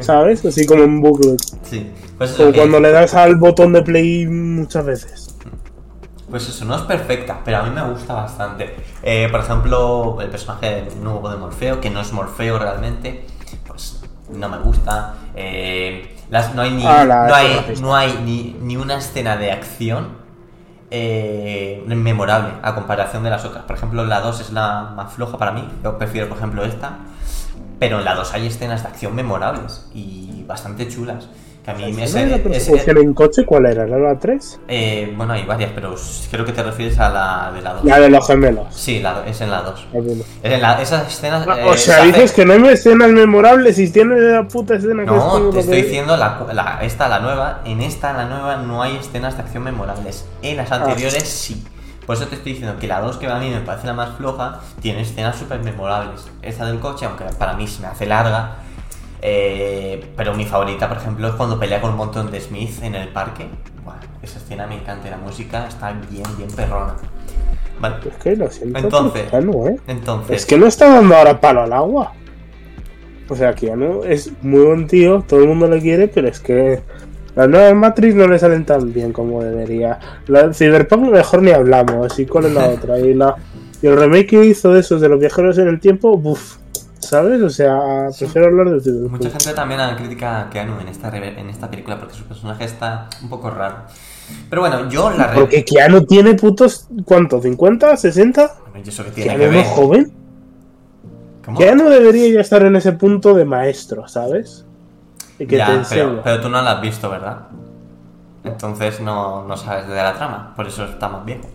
¿sabes? 0.00 0.44
Así 0.44 0.66
como 0.66 0.84
en 0.84 1.00
bucle. 1.00 1.36
Sí, 1.68 1.90
pues 2.18 2.32
Como 2.32 2.52
que- 2.52 2.58
cuando 2.58 2.78
le 2.78 2.92
das 2.92 3.14
al 3.14 3.36
botón 3.36 3.72
de 3.72 3.82
play 3.82 4.26
muchas 4.26 4.84
veces. 4.84 5.25
Pues 6.30 6.48
eso, 6.48 6.64
no 6.64 6.74
es 6.76 6.82
perfecta, 6.82 7.40
pero 7.44 7.58
a 7.58 7.62
mí 7.62 7.70
me 7.70 7.82
gusta 7.82 8.14
bastante. 8.14 8.76
Eh, 9.02 9.28
por 9.30 9.40
ejemplo, 9.40 10.18
el 10.20 10.28
personaje 10.28 10.88
nuevo 11.00 11.28
de 11.30 11.36
Morfeo, 11.36 11.80
que 11.80 11.90
no 11.90 12.00
es 12.00 12.12
Morfeo 12.12 12.58
realmente, 12.58 13.26
pues 13.66 14.02
no 14.30 14.48
me 14.48 14.58
gusta. 14.58 15.14
Eh, 15.36 16.16
las, 16.30 16.54
no 16.54 16.62
hay, 16.62 16.72
ni, 16.72 16.84
Ah, 16.86 17.04
la- 17.04 17.26
no 17.28 17.34
hay, 17.34 17.46
esa 17.68 17.80
no 17.82 17.94
hay 17.94 18.18
ni, 18.24 18.56
ni 18.60 18.76
una 18.76 18.96
escena 18.96 19.36
de 19.36 19.52
acción 19.52 20.24
eh, 20.90 21.82
memorable 21.86 22.54
a 22.62 22.74
comparación 22.74 23.22
de 23.24 23.30
las 23.30 23.44
otras. 23.44 23.64
Por 23.64 23.76
ejemplo, 23.76 24.04
la 24.04 24.20
2 24.20 24.40
es 24.40 24.52
la 24.52 24.92
más 24.94 25.12
floja 25.12 25.38
para 25.38 25.52
mí. 25.52 25.68
Yo 25.82 25.98
prefiero, 25.98 26.28
por 26.28 26.38
ejemplo, 26.38 26.64
esta. 26.64 26.98
Pero 27.78 27.98
en 27.98 28.04
la 28.04 28.14
2 28.14 28.32
hay 28.34 28.46
escenas 28.46 28.82
de 28.82 28.88
acción 28.88 29.14
memorables 29.14 29.88
y 29.94 30.44
bastante 30.46 30.88
chulas. 30.88 31.28
Que 31.66 31.72
a 31.72 31.74
mí 31.74 31.84
¿Esa 32.00 32.22
ese- 32.22 32.26
la 32.28 32.38
persecución 32.38 32.98
en 32.98 33.12
coche 33.12 33.44
cuál 33.44 33.66
era? 33.66 33.82
¿Era 33.84 33.98
la 33.98 34.16
3? 34.18 34.60
eh, 34.68 35.12
bueno, 35.16 35.32
hay 35.32 35.44
varias, 35.44 35.72
pero 35.74 35.94
creo 36.30 36.44
que 36.44 36.52
te 36.52 36.62
refieres 36.62 36.96
a 37.00 37.10
la 37.10 37.50
de 37.52 37.60
la 37.60 37.72
2. 37.74 37.84
La 37.84 37.98
de 38.00 38.08
los 38.08 38.24
gemelos. 38.26 38.66
Sí, 38.70 39.00
la, 39.00 39.24
es 39.26 39.40
en 39.40 39.50
la 39.50 39.62
2. 39.62 39.86
Ah, 39.88 39.98
bueno. 40.00 40.22
Es 40.44 40.52
en 40.52 40.62
la, 40.62 40.80
esas 40.80 41.08
escenas. 41.12 41.44
eh, 41.44 41.64
o 41.66 41.72
se 41.74 41.78
sea, 41.80 41.96
hace- 41.98 42.06
dices 42.06 42.32
que 42.32 42.44
no 42.46 42.52
hay 42.52 42.64
escenas 42.68 43.10
memorables 43.10 43.78
y 43.80 43.90
tienes 43.90 44.20
la 44.22 44.46
puta 44.46 44.76
escena 44.76 45.04
que 45.04 45.10
es 45.10 45.20
todo 45.20 45.40
No, 45.40 45.50
te 45.50 45.58
estoy 45.60 45.76
que- 45.78 45.82
diciendo 45.82 46.16
la, 46.16 46.46
la- 46.54 46.78
esta, 46.82 47.08
la 47.08 47.18
nueva. 47.18 47.62
En 47.64 47.82
esta, 47.82 48.12
la 48.12 48.26
nueva, 48.26 48.56
no 48.58 48.80
hay 48.82 48.96
escenas 48.96 49.36
de 49.36 49.42
acción 49.42 49.64
memorables. 49.64 50.24
En 50.42 50.56
las 50.58 50.70
anteriores 50.70 51.24
sí. 51.28 51.64
Por 52.06 52.14
eso 52.14 52.28
te 52.28 52.36
estoy 52.36 52.52
diciendo 52.52 52.78
que 52.78 52.86
la 52.86 53.00
2, 53.00 53.16
que 53.16 53.26
a 53.26 53.40
mí 53.40 53.50
me 53.50 53.58
parece 53.62 53.88
la 53.88 53.92
más 53.92 54.10
floja, 54.16 54.60
tiene 54.80 55.00
escenas 55.00 55.34
súper 55.36 55.58
memorables. 55.64 56.28
Esta 56.42 56.64
del 56.64 56.78
coche, 56.78 57.04
aunque 57.06 57.24
para 57.36 57.54
mí 57.54 57.66
se 57.66 57.82
me 57.82 57.88
hace 57.88 58.06
larga. 58.06 58.58
Eh, 59.22 60.04
pero 60.16 60.34
mi 60.34 60.44
favorita, 60.44 60.88
por 60.88 60.98
ejemplo, 60.98 61.28
es 61.28 61.34
cuando 61.34 61.58
pelea 61.58 61.80
con 61.80 61.90
un 61.90 61.96
montón 61.96 62.30
de 62.30 62.40
Smith 62.40 62.82
en 62.82 62.94
el 62.94 63.08
parque. 63.08 63.46
Buah, 63.84 63.96
esa 64.22 64.38
escena 64.38 64.66
me 64.66 64.76
encanta. 64.76 65.10
La 65.10 65.16
música 65.16 65.66
está 65.66 65.92
bien, 66.10 66.24
bien 66.36 66.50
perrona. 66.50 66.96
Vale. 67.80 67.96
Es 68.08 68.16
que 68.16 68.36
lo 68.36 68.50
siento. 68.50 68.78
Entonces, 68.78 69.30
Keanu, 69.30 69.68
¿eh? 69.68 69.80
Entonces. 69.86 70.36
Es 70.36 70.46
que 70.46 70.58
no 70.58 70.66
está 70.66 70.88
dando 70.94 71.14
ahora 71.14 71.40
palo 71.40 71.62
al 71.62 71.72
agua. 71.72 72.12
O 73.28 73.34
sea, 73.34 73.54
Keanu 73.54 74.04
es 74.04 74.32
muy 74.42 74.64
buen 74.64 74.86
tío, 74.86 75.24
todo 75.26 75.40
el 75.40 75.48
mundo 75.48 75.68
le 75.68 75.80
quiere, 75.80 76.08
pero 76.08 76.28
es 76.28 76.38
que 76.38 76.80
las 77.34 77.48
nuevas 77.48 77.74
Matrix 77.74 78.14
no 78.14 78.28
le 78.28 78.38
salen 78.38 78.64
tan 78.64 78.92
bien 78.92 79.12
como 79.12 79.42
debería. 79.42 79.98
La 80.26 80.54
Cyberpunk 80.54 81.10
mejor 81.10 81.42
ni 81.42 81.50
hablamos, 81.50 82.18
y 82.18 82.26
cuál 82.26 82.46
es 82.46 82.54
la 82.54 82.68
otra. 82.70 82.98
Y, 82.98 83.14
la, 83.14 83.34
y 83.82 83.86
el 83.86 83.96
remake 83.96 84.26
que 84.28 84.44
hizo 84.44 84.72
de 84.72 84.80
esos 84.80 85.00
de 85.00 85.08
los 85.08 85.18
viajeros 85.18 85.58
en 85.58 85.68
el 85.68 85.80
tiempo, 85.80 86.12
uff, 86.12 86.56
¿sabes? 86.98 87.40
O 87.42 87.50
sea, 87.50 88.08
prefiero 88.18 88.48
hablar 88.48 88.70
de 88.70 88.80
Cyberpunk. 88.80 89.10
Mucha 89.12 89.30
gente 89.30 89.52
también 89.52 89.80
critica 89.96 90.40
a 90.42 90.50
Keanu 90.50 90.80
en 90.80 90.88
esta, 90.88 91.16
en 91.16 91.50
esta 91.50 91.70
película 91.70 91.98
porque 91.98 92.14
su 92.14 92.24
personaje 92.24 92.64
está 92.64 93.08
un 93.22 93.28
poco 93.28 93.50
raro. 93.50 93.76
Pero 94.50 94.62
bueno, 94.62 94.88
yo 94.88 95.10
la 95.10 95.32
Porque 95.32 95.64
Keanu 95.64 96.04
tiene 96.04 96.34
putos, 96.34 96.88
¿cuánto? 97.04 97.40
¿50? 97.40 97.78
¿60? 97.78 98.50
Bueno, 98.70 98.82
¿y 98.84 98.88
eso 98.88 99.04
qué 99.04 99.10
tiene 99.12 99.28
Keanu 99.30 99.44
que 99.44 99.48
ver? 99.50 99.58
es 99.60 99.68
joven. 99.68 100.12
¿Cómo? 101.44 101.58
Keanu 101.58 101.88
debería 101.88 102.34
ya 102.34 102.40
estar 102.40 102.62
en 102.62 102.74
ese 102.76 102.92
punto 102.92 103.34
de 103.34 103.44
maestro, 103.44 104.08
¿sabes? 104.08 104.64
Y 105.38 105.46
que 105.46 105.56
Ya, 105.56 105.82
te 105.82 105.94
pero, 105.94 106.22
pero 106.22 106.40
tú 106.40 106.48
no 106.48 106.60
la 106.60 106.72
has 106.72 106.80
visto, 106.80 107.08
¿verdad? 107.08 107.42
Entonces 108.42 109.00
no, 109.00 109.44
no 109.44 109.56
sabes 109.56 109.88
de 109.88 109.94
la 109.94 110.14
trama, 110.14 110.54
por 110.56 110.66
eso 110.66 110.84
está 110.84 111.08
más 111.08 111.24
viejo. 111.24 111.48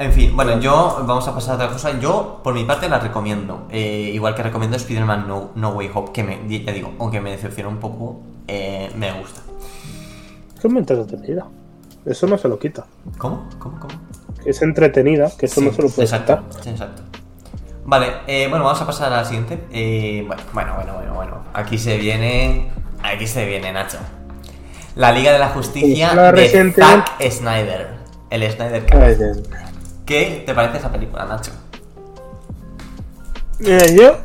En 0.00 0.14
fin, 0.14 0.34
bueno, 0.34 0.58
yo 0.58 1.04
vamos 1.06 1.28
a 1.28 1.34
pasar 1.34 1.52
a 1.52 1.54
otra 1.56 1.68
cosa. 1.68 2.00
Yo, 2.00 2.40
por 2.42 2.54
mi 2.54 2.64
parte, 2.64 2.88
la 2.88 2.98
recomiendo. 2.98 3.66
Eh, 3.70 4.10
igual 4.14 4.34
que 4.34 4.42
recomiendo 4.42 4.78
Spider-Man 4.78 5.28
no, 5.28 5.50
no 5.56 5.72
Way 5.72 5.90
Home, 5.92 6.10
que 6.10 6.24
me, 6.24 6.38
ya 6.48 6.72
digo, 6.72 6.94
aunque 6.98 7.20
me 7.20 7.30
decepciona 7.30 7.68
un 7.68 7.76
poco, 7.76 8.18
eh, 8.48 8.90
me 8.96 9.12
gusta. 9.12 9.42
Es 10.54 10.60
que 10.60 10.68
es 10.68 10.72
muy 10.72 10.80
entretenida. 10.80 11.46
Eso 12.06 12.26
no 12.26 12.38
se 12.38 12.48
lo 12.48 12.58
quita. 12.58 12.86
¿Cómo? 13.18 13.46
¿Cómo? 13.58 13.78
¿Cómo? 13.78 13.92
Es 14.46 14.62
entretenida, 14.62 15.30
que 15.38 15.44
eso 15.44 15.60
no 15.60 15.70
se 15.70 15.82
lo 15.82 15.90
puede 15.90 16.04
exacto, 16.04 16.46
quitar. 16.48 16.68
exacto. 16.72 17.02
Vale, 17.84 18.06
eh, 18.26 18.46
bueno, 18.48 18.64
vamos 18.64 18.80
a 18.80 18.86
pasar 18.86 19.12
a 19.12 19.16
la 19.16 19.24
siguiente. 19.26 19.64
Eh, 19.70 20.24
bueno, 20.26 20.42
bueno, 20.54 20.74
bueno, 20.76 20.94
bueno, 20.94 21.14
bueno. 21.14 21.44
Aquí 21.52 21.76
se 21.76 21.98
viene. 21.98 22.70
Aquí 23.02 23.26
se 23.26 23.44
viene, 23.44 23.70
Nacho. 23.70 23.98
La 24.96 25.12
Liga 25.12 25.30
de 25.30 25.38
la 25.38 25.50
Justicia 25.50 26.14
la 26.14 26.32
de 26.32 26.48
Zack 26.48 27.30
Snyder. 27.30 27.88
El 28.30 28.50
Snyder 28.50 28.86
Cut. 28.86 29.69
¿Qué 30.10 30.42
te 30.44 30.52
parece 30.54 30.78
esa 30.78 30.90
película, 30.90 31.24
Nacho? 31.24 31.52
Mira, 33.60 33.86
yo. 33.86 34.16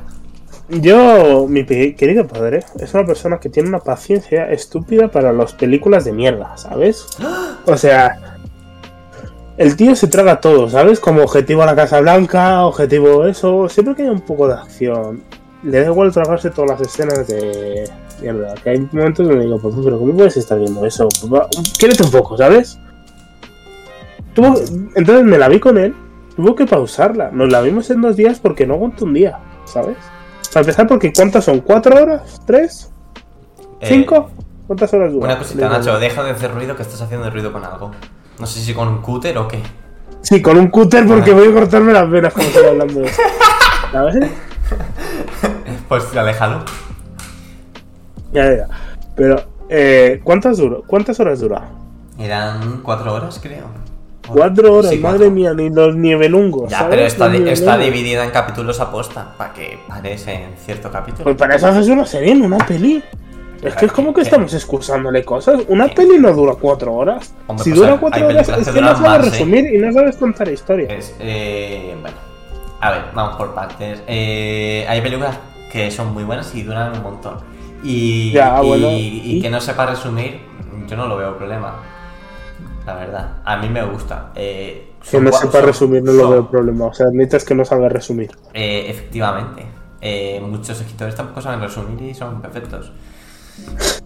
Yo, 0.68 1.46
mi 1.48 1.64
querido 1.64 2.26
padre, 2.26 2.66
es 2.80 2.92
una 2.96 3.06
persona 3.06 3.40
que 3.40 3.50
tiene 3.50 3.70
una 3.70 3.78
paciencia 3.78 4.50
estúpida 4.50 5.10
para 5.10 5.32
las 5.32 5.54
películas 5.54 6.04
de 6.04 6.12
mierda, 6.12 6.58
¿sabes? 6.58 7.06
O 7.68 7.78
sea, 7.78 8.38
el 9.58 9.76
tío 9.76 9.96
se 9.96 10.08
traga 10.08 10.42
todo, 10.42 10.68
¿sabes? 10.72 11.00
Como 11.00 11.22
objetivo 11.22 11.62
a 11.62 11.68
la 11.68 11.76
Casa 11.76 12.00
Blanca, 12.00 12.66
objetivo 12.66 13.28
eso, 13.28 13.70
siempre 13.70 13.94
que 13.94 14.02
haya 14.02 14.12
un 14.12 14.22
poco 14.22 14.48
de 14.48 14.56
acción. 14.56 15.22
Le 15.62 15.82
da 15.82 15.86
igual 15.86 16.12
tragarse 16.12 16.50
todas 16.50 16.72
las 16.72 16.82
escenas 16.82 17.28
de 17.28 17.88
mierda. 18.24 18.56
Que 18.56 18.72
hay 18.72 18.90
momentos 18.92 19.28
donde 19.28 19.44
digo, 19.46 19.60
pues, 19.60 19.76
pero 19.84 20.00
¿cómo 20.00 20.14
puedes 20.16 20.36
estar 20.36 20.58
viendo 20.58 20.84
eso? 20.84 21.08
Pues, 21.22 21.32
va, 21.32 21.48
un 21.48 22.12
poco, 22.12 22.38
¿sabes? 22.38 22.80
Tuvo- 24.36 24.60
entonces 24.96 25.24
me 25.24 25.38
la 25.38 25.48
vi 25.48 25.60
con 25.60 25.78
él, 25.78 25.96
tuvo 26.36 26.54
que 26.56 26.66
pausarla. 26.66 27.32
Nos 27.32 27.50
la 27.52 27.62
vimos 27.62 27.90
en 27.90 28.02
dos 28.02 28.16
días 28.16 28.40
porque 28.40 28.68
no 28.68 28.76
aguanto 28.76 29.06
un 29.06 29.14
día, 29.14 29.40
¿sabes? 29.66 29.98
Para 30.54 30.62
empezar, 30.62 30.88
porque 30.88 31.12
¿cuántas 31.14 31.44
son? 31.46 31.62
¿Cuatro 31.62 31.96
horas? 32.02 32.42
¿Tres? 32.46 32.92
Eh, 33.82 33.88
¿Cinco? 33.88 34.30
¿Cuántas 34.68 34.94
horas 34.94 35.12
dura? 35.14 35.26
Una 35.26 35.38
cosita, 35.38 35.70
Nacho, 35.70 35.98
deja 36.00 36.24
de 36.24 36.32
hacer 36.32 36.54
ruido 36.54 36.76
que 36.76 36.82
estás 36.84 37.02
haciendo 37.02 37.30
ruido 37.30 37.52
con 37.52 37.64
algo. 37.64 37.92
No 38.40 38.46
sé 38.46 38.60
si 38.60 38.74
con 38.74 38.88
un 38.88 39.02
cúter 39.02 39.38
o 39.38 39.48
qué. 39.48 39.60
Sí, 40.22 40.42
con 40.42 40.58
un 40.58 40.68
cúter 40.68 41.06
porque 41.08 41.32
voy 41.34 41.48
a 41.50 41.54
cortarme 41.54 41.94
las 41.94 42.10
venas 42.10 42.34
cuando 42.34 42.52
estoy 42.52 42.68
hablando 42.70 43.00
de 43.02 43.06
esto. 43.08 43.22
¿Sabes? 43.92 44.32
Pues 45.88 46.16
aléjalo. 46.18 46.64
Ya, 48.34 48.54
ya. 48.56 48.68
Pero, 49.16 49.36
eh, 49.70 50.20
¿cuántas, 50.24 50.58
dura? 50.58 50.78
¿cuántas 50.88 51.20
horas 51.20 51.40
dura? 51.40 51.70
Eran 52.18 52.82
cuatro 52.82 53.14
horas, 53.14 53.40
creo. 53.42 53.66
Cuatro 54.28 54.74
horas, 54.74 54.92
Sí, 54.92 54.98
madre 55.00 55.18
cuatro. 55.18 55.32
mía, 55.32 55.54
ni 55.54 55.70
los 55.70 55.96
nivelungos. 55.96 56.70
Ya, 56.70 56.80
¿sabes? 56.80 56.96
pero 56.96 57.08
está, 57.08 57.30
di- 57.30 57.50
está 57.50 57.78
dividida 57.78 58.24
en 58.24 58.32
capítulos 58.32 58.80
aposta, 58.80 59.34
para 59.38 59.54
que 59.54 59.80
parece 59.88 60.34
en 60.34 60.58
cierto 60.58 60.92
capítulo. 60.92 61.24
Pues 61.24 61.36
para 61.36 61.56
eso 61.56 61.68
haces 61.68 61.88
una 61.90 62.06
serie, 62.06 62.36
no 62.36 62.46
una 62.46 62.58
peli. 62.58 63.04
Es 63.62 63.74
que 63.76 63.86
es 63.86 63.92
como 63.92 64.14
que 64.14 64.22
estamos 64.22 64.54
excusándole 64.54 65.24
cosas. 65.24 65.62
Una 65.70 65.88
peli 65.88 66.20
no 66.20 66.32
dura 66.34 66.54
cuatro 66.60 66.94
horas. 66.94 67.34
Hombre, 67.48 67.64
si 67.64 67.72
pues 67.72 67.82
dura 67.82 67.98
cuatro 68.00 68.28
horas 68.28 68.48
es 68.50 68.70
que 68.70 68.82
no 68.82 68.96
sabes 68.96 69.28
¿eh? 69.28 69.30
resumir 69.32 69.74
y 69.74 69.78
no 69.80 69.92
sabes 69.92 70.16
contar 70.18 70.48
historia. 70.50 70.88
Es, 70.90 71.16
eh, 71.20 71.96
bueno, 72.00 72.18
a 72.82 72.92
ver, 72.92 73.02
vamos 73.16 73.38
por 73.38 73.56
partes. 73.56 74.04
Eh, 74.08 74.86
hay 74.88 75.02
películas 75.02 75.38
que 75.72 75.90
son 75.90 76.14
muy 76.14 76.24
buenas 76.24 76.54
y 76.54 76.62
duran 76.64 76.92
un 76.94 77.02
montón. 77.04 77.38
Y, 77.84 78.32
Ya, 78.34 78.60
y- 78.64 78.68
bueno, 78.68 78.92
y 78.92 79.22
¿y? 79.38 79.42
que 79.42 79.50
no 79.50 79.60
sepa 79.62 79.86
resumir, 79.88 80.42
yo 80.88 80.96
no 80.98 81.08
lo 81.08 81.18
veo 81.18 81.36
problema. 81.38 81.76
La 82.86 82.96
verdad, 82.96 83.30
a 83.44 83.58
mí 83.58 83.70
me 83.70 83.84
gusta. 83.84 84.32
Eh, 84.36 84.94
Que 85.10 85.20
no 85.20 85.32
sepa 85.32 85.62
resumir 85.62 86.04
no 86.04 86.12
lo 86.12 86.30
veo 86.30 86.50
problema. 86.50 86.86
O 86.86 86.94
sea, 86.94 87.08
admites 87.08 87.44
que 87.44 87.56
no 87.56 87.66
sabe 87.66 87.90
resumir. 87.90 88.32
Eh, 88.54 88.86
efectivamente. 88.90 89.66
Eh, 90.02 90.40
muchos 90.40 90.80
escritores 90.80 91.16
tampoco 91.16 91.42
saben 91.42 91.62
resumir 91.62 92.02
y 92.02 92.14
son 92.14 92.42
perfectos. 92.42 92.92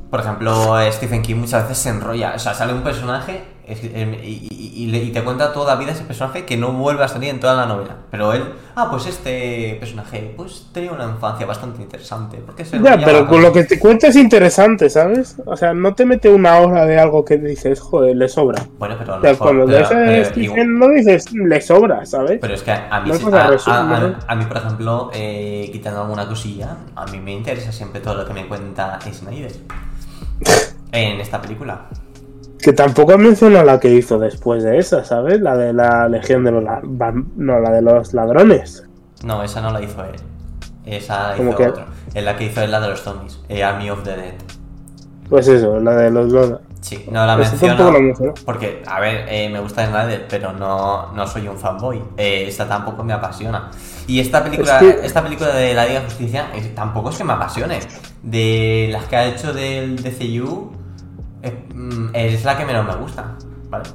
Por 0.10 0.20
ejemplo, 0.22 0.78
Stephen 0.92 1.22
King 1.22 1.36
muchas 1.36 1.64
veces 1.64 1.84
se 1.84 1.90
enrolla. 1.90 2.34
O 2.36 2.40
sea, 2.40 2.54
sale 2.54 2.74
un 2.74 2.84
personaje 2.84 3.44
es- 3.70 3.84
em, 3.94 4.16
y, 4.24 5.12
te 5.14 5.24
cuenta 5.24 5.54
toda 5.54 5.74
la 5.76 5.80
vida 5.80 5.92
ese 5.92 6.04
personaje 6.04 6.46
que 6.46 6.58
no 6.58 6.72
vuelve 6.74 7.04
a 7.04 7.08
salir 7.08 7.30
en 7.30 7.40
toda 7.40 7.54
la 7.56 7.66
novela. 7.66 7.96
Pero 8.12 8.34
él, 8.34 8.44
ah, 8.76 8.88
pues 8.92 9.06
este 9.08 9.76
personaje, 9.80 10.34
pues 10.36 10.68
tenía 10.74 10.92
una 10.92 11.06
infancia 11.06 11.46
bastante 11.46 11.82
interesante. 11.82 12.38
Porque 12.46 12.66
se 12.66 12.80
Ya, 12.82 12.98
pero 13.04 13.28
con 13.28 13.42
lo 13.42 13.52
que 13.54 13.64
te 13.64 13.80
cuenta 13.80 14.08
es 14.08 14.16
interesante, 14.16 14.90
¿sabes? 14.90 15.38
O 15.46 15.56
sea, 15.58 15.74
no 15.74 15.94
te 15.96 16.06
mete 16.06 16.30
una 16.30 16.58
hora 16.60 16.86
de 16.86 17.00
algo 17.00 17.24
que 17.26 17.38
dices, 17.38 17.80
joder, 17.80 18.16
le 18.16 18.28
sobra. 18.30 18.64
Bueno, 18.78 18.96
pero 19.00 19.14
a 19.14 19.16
O 19.16 19.20
lo 19.20 19.24
sea, 19.24 19.32
mejor- 19.34 19.48
cuando 19.48 19.66
pero- 19.68 19.90
pero 19.90 20.42
igual- 20.42 20.80
no 20.80 20.88
dices, 20.90 21.32
le 21.34 21.62
sobra, 21.62 22.06
¿sabes? 22.06 22.40
Pero 22.42 22.54
es 22.54 22.64
que 22.64 22.72
a 22.72 23.02
mí, 23.02 23.10
No 23.10 23.38
a, 23.38 24.16
a 24.28 24.36
mí, 24.36 24.46
por 24.46 24.58
ejemplo, 24.58 25.12
eh, 25.14 25.70
quitando 25.72 26.02
alguna 26.02 26.28
cosilla, 26.28 26.78
a 26.96 27.06
mí 27.08 27.20
me 27.20 27.34
interesa 27.34 27.72
siempre 27.72 28.02
todo 28.02 28.16
lo 28.16 28.26
que 28.26 28.34
me 28.34 28.48
cuenta 28.48 29.00
Snyder 29.02 29.52
en 30.92 31.20
esta 31.22 31.42
película. 31.42 31.86
Que 32.62 32.74
tampoco 32.74 33.18
menciona 33.18 33.64
la 33.64 33.80
que 33.80 33.90
hizo 33.94 34.20
después 34.20 34.64
de 34.64 34.78
esa, 34.80 35.04
¿sabes? 35.06 35.40
La 35.42 35.56
de 35.56 35.72
la 35.74 36.10
Legión 36.10 36.44
de 36.44 36.52
los... 36.52 36.64
No, 37.38 37.60
la 37.60 37.72
de 37.72 37.82
los 37.82 38.14
ladrones. 38.14 38.84
No, 39.24 39.44
esa 39.44 39.62
no 39.62 39.72
la 39.72 39.82
hizo 39.82 40.04
él. 40.04 40.16
Esa 40.86 41.30
la 41.32 41.36
¿Cómo 41.38 41.50
hizo 41.52 41.58
que? 41.58 41.68
otro. 41.68 41.86
Es 42.14 42.24
la 42.24 42.36
que 42.36 42.46
hizo 42.46 42.62
es 42.62 42.70
la 42.70 42.80
de 42.82 42.90
los 42.90 43.00
zombies, 43.02 43.40
eh, 43.48 43.64
Army 43.64 43.90
of 43.90 44.04
the 44.04 44.12
Dead. 44.12 44.34
Pues 45.30 45.48
eso, 45.48 45.80
la 45.80 45.96
de 45.96 46.12
los... 46.12 46.32
los- 46.32 46.60
Sí, 46.82 47.06
no 47.12 47.26
la 47.26 47.36
Pues 47.36 47.52
menciono. 47.62 48.34
Porque, 48.46 48.82
a 48.88 49.02
ver, 49.02 49.26
eh, 49.28 49.50
me 49.50 49.60
gusta 49.60 49.86
Snyder, 49.86 50.26
pero 50.30 50.54
no, 50.54 51.12
no 51.12 51.28
soy 51.28 51.46
un 51.50 51.58
fanboy. 51.58 52.02
Eh, 52.16 52.46
esta 52.48 52.70
tampoco 52.70 53.04
me 53.04 53.12
apasiona. 53.12 53.70
Y 54.08 54.22
esta 54.22 54.42
película, 54.42 54.80
Es 54.80 54.96
que- 54.96 55.06
esta 55.06 55.22
película 55.22 55.50
de 55.54 55.74
la 55.74 55.86
Liga 55.86 56.00
de 56.00 56.06
Justicia 56.06 56.48
eh, 56.56 56.72
tampoco 56.74 57.10
es 57.10 57.18
que 57.18 57.26
me 57.26 57.34
apasione. 57.34 57.80
De 58.24 58.88
las 58.94 59.04
que 59.06 59.16
ha 59.18 59.26
hecho 59.26 59.52
del 59.54 59.98
DCU, 60.02 60.72
mm, 61.74 62.10
es 62.14 62.44
la 62.46 62.58
que 62.58 62.66
menos 62.66 62.86
me 62.86 62.96
gusta, 62.96 63.36
¿vale? 63.70 63.86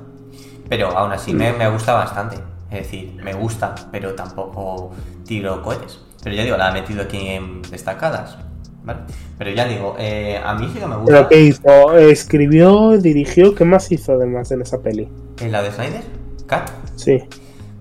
Pero 0.68 0.88
aún 0.96 1.12
así 1.12 1.32
me, 1.34 1.52
me 1.52 1.68
gusta 1.68 1.94
bastante. 1.94 2.36
Es 2.70 2.78
decir, 2.84 3.14
me 3.22 3.34
gusta, 3.34 3.74
pero 3.92 4.14
tampoco 4.14 4.92
tiro 5.26 5.62
cohetes. 5.62 6.00
Pero 6.22 6.34
ya 6.36 6.42
digo, 6.44 6.56
la 6.56 6.70
he 6.70 6.72
metido 6.72 7.02
aquí 7.02 7.28
en 7.28 7.62
destacadas, 7.62 8.38
¿vale? 8.82 9.00
Pero 9.38 9.50
ya 9.50 9.66
digo, 9.66 9.94
eh, 9.98 10.40
a 10.42 10.54
mí 10.54 10.68
sí 10.72 10.78
que 10.78 10.86
me 10.86 10.96
gusta. 10.96 11.12
¿Pero 11.14 11.28
qué 11.28 11.40
hizo? 11.42 11.96
Escribió, 11.98 12.98
dirigió, 12.98 13.54
¿qué 13.54 13.64
más 13.64 13.92
hizo 13.92 14.14
además 14.14 14.50
en 14.50 14.62
esa 14.62 14.80
peli? 14.80 15.08
¿En 15.40 15.52
la 15.52 15.62
de 15.62 15.70
Snyder? 15.70 16.02
¿Cat? 16.46 16.70
Sí. 16.96 17.22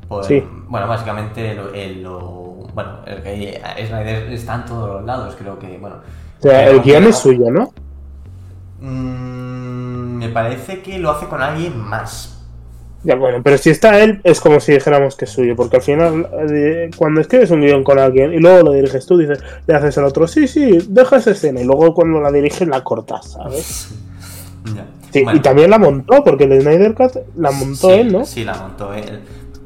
Pues, 0.08 0.28
Sí. 0.28 0.44
Bueno, 0.68 0.88
básicamente 0.88 1.54
lo, 1.56 1.74
el- 1.74 2.04
lo- 2.04 2.68
bueno, 2.74 3.00
el 3.06 3.22
que 3.24 3.62
Snyder 3.88 4.32
está 4.34 4.56
en 4.56 4.66
todos 4.66 4.90
los 4.90 5.06
lados, 5.06 5.36
creo 5.40 5.58
que, 5.58 5.78
bueno. 5.78 5.98
O 6.40 6.42
sea, 6.42 6.68
el 6.68 6.82
guion 6.82 7.06
es 7.06 7.18
suyo, 7.18 7.50
¿no? 7.52 7.74
Mm, 8.84 10.18
me 10.18 10.28
parece 10.28 10.82
que 10.82 11.00
lo 11.00 11.10
hace 11.10 11.28
con 11.28 11.42
alguien 11.42 11.80
más. 11.80 12.38
Ya 13.04 13.16
bueno, 13.16 13.42
pero 13.42 13.58
si 13.58 13.70
está 13.70 14.00
él, 14.02 14.20
es 14.24 14.42
como 14.42 14.60
si 14.60 14.74
dijéramos 14.74 15.16
que 15.16 15.26
es 15.26 15.32
suyo, 15.32 15.56
porque 15.56 15.78
al 15.78 15.82
final, 15.82 16.28
eh, 16.50 16.90
cuando 16.98 17.22
escribes 17.22 17.52
un 17.52 17.62
guion 17.62 17.84
con 17.84 17.98
alguien 17.98 18.34
y 18.34 18.40
luego 18.40 18.64
lo 18.64 18.72
diriges 18.74 19.06
tú, 19.06 19.18
dices, 19.18 19.40
le 19.68 19.74
haces 19.74 19.98
al 19.98 20.06
otro, 20.06 20.28
sí, 20.28 20.48
sí, 20.48 20.80
deja 20.90 21.18
esa 21.18 21.32
escena, 21.32 21.62
y 21.62 21.66
luego 21.66 21.94
cuando 21.94 22.20
la 22.22 22.32
diriges 22.32 22.68
la 22.68 22.84
cortas, 22.84 23.32
¿sabes? 23.32 23.90
Ya. 24.74 24.86
Sí, 25.12 25.24
Bueno, 25.24 25.40
y 25.40 25.42
también 25.42 25.70
la 25.70 25.78
montó, 25.78 26.24
porque 26.24 26.46
el 26.46 26.62
Snyder 26.62 26.96
Cut 26.96 27.18
la 27.36 27.52
montó 27.52 27.90
sí, 27.90 27.94
él, 27.94 28.14
¿no? 28.14 28.26
Sí, 28.26 28.46
la 28.46 28.54
montó 28.54 28.94
él. 28.94 29.20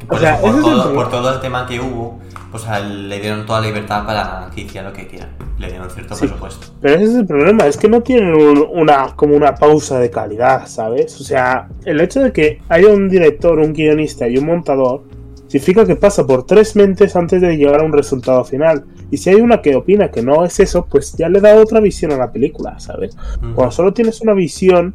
Por, 0.08 0.18
O 0.18 0.20
sea, 0.20 0.34
eso, 0.38 0.42
por 0.42 0.50
es 0.56 0.86
el 0.88 0.94
por 0.94 1.10
todo 1.12 1.34
el 1.36 1.40
tema 1.40 1.68
que 1.68 1.80
hubo, 1.80 2.20
pues 2.52 2.66
a 2.68 2.80
le 2.80 3.20
dieron 3.20 3.46
toda 3.46 3.62
la 3.62 3.68
libertad 3.68 4.06
para 4.06 4.50
que 4.54 4.62
hiciera 4.62 4.90
lo 4.90 4.94
que 4.96 5.08
quiera. 5.08 5.30
Le 5.60 5.68
dieron 5.70 5.90
cierto 5.90 6.16
Sí. 6.16 6.26
presupuesto. 6.28 6.68
Pero 6.82 6.96
ese 6.96 7.04
es 7.06 7.16
el 7.16 7.26
problema, 7.26 7.66
es 7.66 7.78
que 7.78 7.90
no 7.90 8.02
tienen 8.02 8.34
un- 8.36 8.68
una, 8.72 9.16
como 9.16 9.36
una 9.36 9.56
pausa 9.56 10.00
de 10.00 10.10
calidad, 10.12 10.68
¿sabes? 10.68 11.20
O 11.20 11.24
sea, 11.24 11.68
el 11.86 12.00
hecho 12.02 12.22
de 12.22 12.32
que 12.32 12.62
haya 12.70 12.88
un 12.90 13.10
director, 13.10 13.58
un 13.60 13.74
guionista 13.74 14.28
y 14.28 14.38
un 14.38 14.46
montador, 14.46 15.04
significa 15.48 15.86
que 15.86 15.96
pasa 15.96 16.28
por 16.28 16.46
tres 16.46 16.76
mentes 16.76 17.16
antes 17.16 17.42
de 17.42 17.58
llegar 17.58 17.80
a 17.82 17.84
un 17.84 17.94
resultado 17.94 18.44
final. 18.44 18.86
Y 19.10 19.18
si 19.18 19.30
hay 19.30 19.38
una 19.38 19.62
que 19.62 19.76
opina 19.76 20.12
que 20.12 20.22
no 20.22 20.44
es 20.44 20.60
eso, 20.60 20.86
pues 20.86 21.14
ya 21.18 21.30
le 21.30 21.40
da 21.40 21.56
otra 21.56 21.80
visión 21.80 22.12
a 22.12 22.18
la 22.18 22.32
película, 22.32 22.78
¿sabes? 22.80 23.16
Ujú. 23.42 23.54
Cuando 23.56 23.72
solo 23.72 23.94
tienes 23.94 24.20
una 24.22 24.34
visión, 24.34 24.94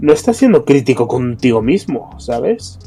no 0.00 0.12
estás 0.12 0.36
siendo 0.36 0.64
crítico 0.64 1.08
contigo 1.08 1.60
mismo, 1.62 2.10
¿sabes? 2.20 2.78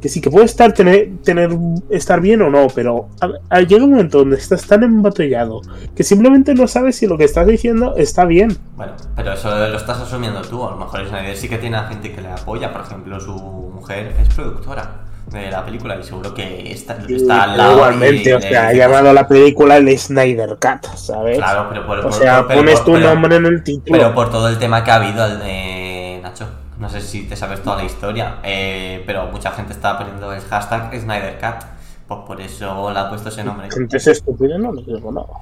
Que 0.00 0.08
sí 0.08 0.20
que 0.20 0.30
puede 0.30 0.44
estar 0.46 0.72
tener, 0.72 1.08
tener 1.24 1.50
estar 1.90 2.20
bien 2.20 2.40
o 2.42 2.50
no, 2.50 2.68
pero 2.72 3.08
a- 3.20 3.56
a- 3.56 3.60
llega 3.62 3.82
un 3.84 3.90
momento 3.90 4.18
donde 4.18 4.36
estás 4.36 4.64
tan 4.66 4.84
embatallado 4.84 5.60
que 5.96 6.04
simplemente 6.04 6.54
no 6.54 6.68
sabes 6.68 6.96
si 6.96 7.06
lo 7.08 7.18
que 7.18 7.24
estás 7.24 7.46
diciendo 7.48 7.94
está 7.96 8.24
bien. 8.24 8.56
Bueno, 8.76 8.92
pero 9.16 9.32
eso 9.32 9.50
lo 9.50 9.76
estás 9.76 9.98
asumiendo 9.98 10.40
tú. 10.42 10.64
A 10.64 10.70
lo 10.70 10.76
mejor 10.76 11.06
Snyder 11.08 11.36
sí 11.36 11.48
que 11.48 11.58
tiene 11.58 11.76
a 11.78 11.88
gente 11.88 12.12
que 12.12 12.20
le 12.20 12.28
apoya. 12.28 12.72
Por 12.72 12.82
ejemplo, 12.82 13.18
su 13.18 13.32
mujer 13.34 14.14
es 14.22 14.32
productora 14.34 15.00
de 15.32 15.50
la 15.50 15.64
película 15.64 15.96
y 16.00 16.04
seguro 16.04 16.32
que 16.32 16.70
está, 16.72 16.96
está 17.06 17.42
al 17.42 17.56
lado. 17.58 17.74
Igualmente, 17.74 18.30
y 18.30 18.32
o 18.34 18.40
sea, 18.40 18.68
ha 18.68 18.72
llamado 18.72 19.10
a 19.10 19.12
la 19.12 19.26
película 19.26 19.76
el 19.78 19.98
Snyder 19.98 20.50
Cut, 20.60 20.94
¿sabes? 20.96 21.36
Claro, 21.38 21.66
pero 21.68 21.86
por, 21.86 21.98
o 21.98 22.02
por- 22.02 22.12
sea, 22.14 22.46
por- 22.46 22.54
pones 22.56 22.84
tu 22.84 22.92
pero- 22.92 23.10
nombre 23.14 23.34
en 23.36 23.46
el 23.46 23.62
título. 23.64 23.98
Pero 23.98 24.14
por 24.14 24.30
todo 24.30 24.48
el 24.48 24.58
tema 24.58 24.84
que 24.84 24.90
ha 24.92 24.94
habido, 24.94 25.28
de 25.38 26.20
Nacho. 26.22 26.46
No 26.78 26.88
sé 26.88 27.00
si 27.00 27.24
te 27.24 27.34
sabes 27.34 27.62
toda 27.62 27.76
la 27.76 27.84
historia, 27.84 28.38
eh, 28.42 29.02
pero 29.04 29.26
mucha 29.26 29.50
gente 29.50 29.72
estaba 29.72 29.98
poniendo 29.98 30.32
el 30.32 30.40
hashtag 30.40 31.00
SnyderCat. 31.00 31.64
Pues 32.06 32.20
por 32.26 32.40
eso 32.40 32.90
le 32.90 32.98
ha 32.98 33.08
puesto 33.08 33.28
ese 33.28 33.44
nombre. 33.44 33.68
Gente 33.70 33.96
es 33.96 34.06
estúpida, 34.06 34.56
no 34.56 34.72
digo 34.72 35.12
nada. 35.12 35.40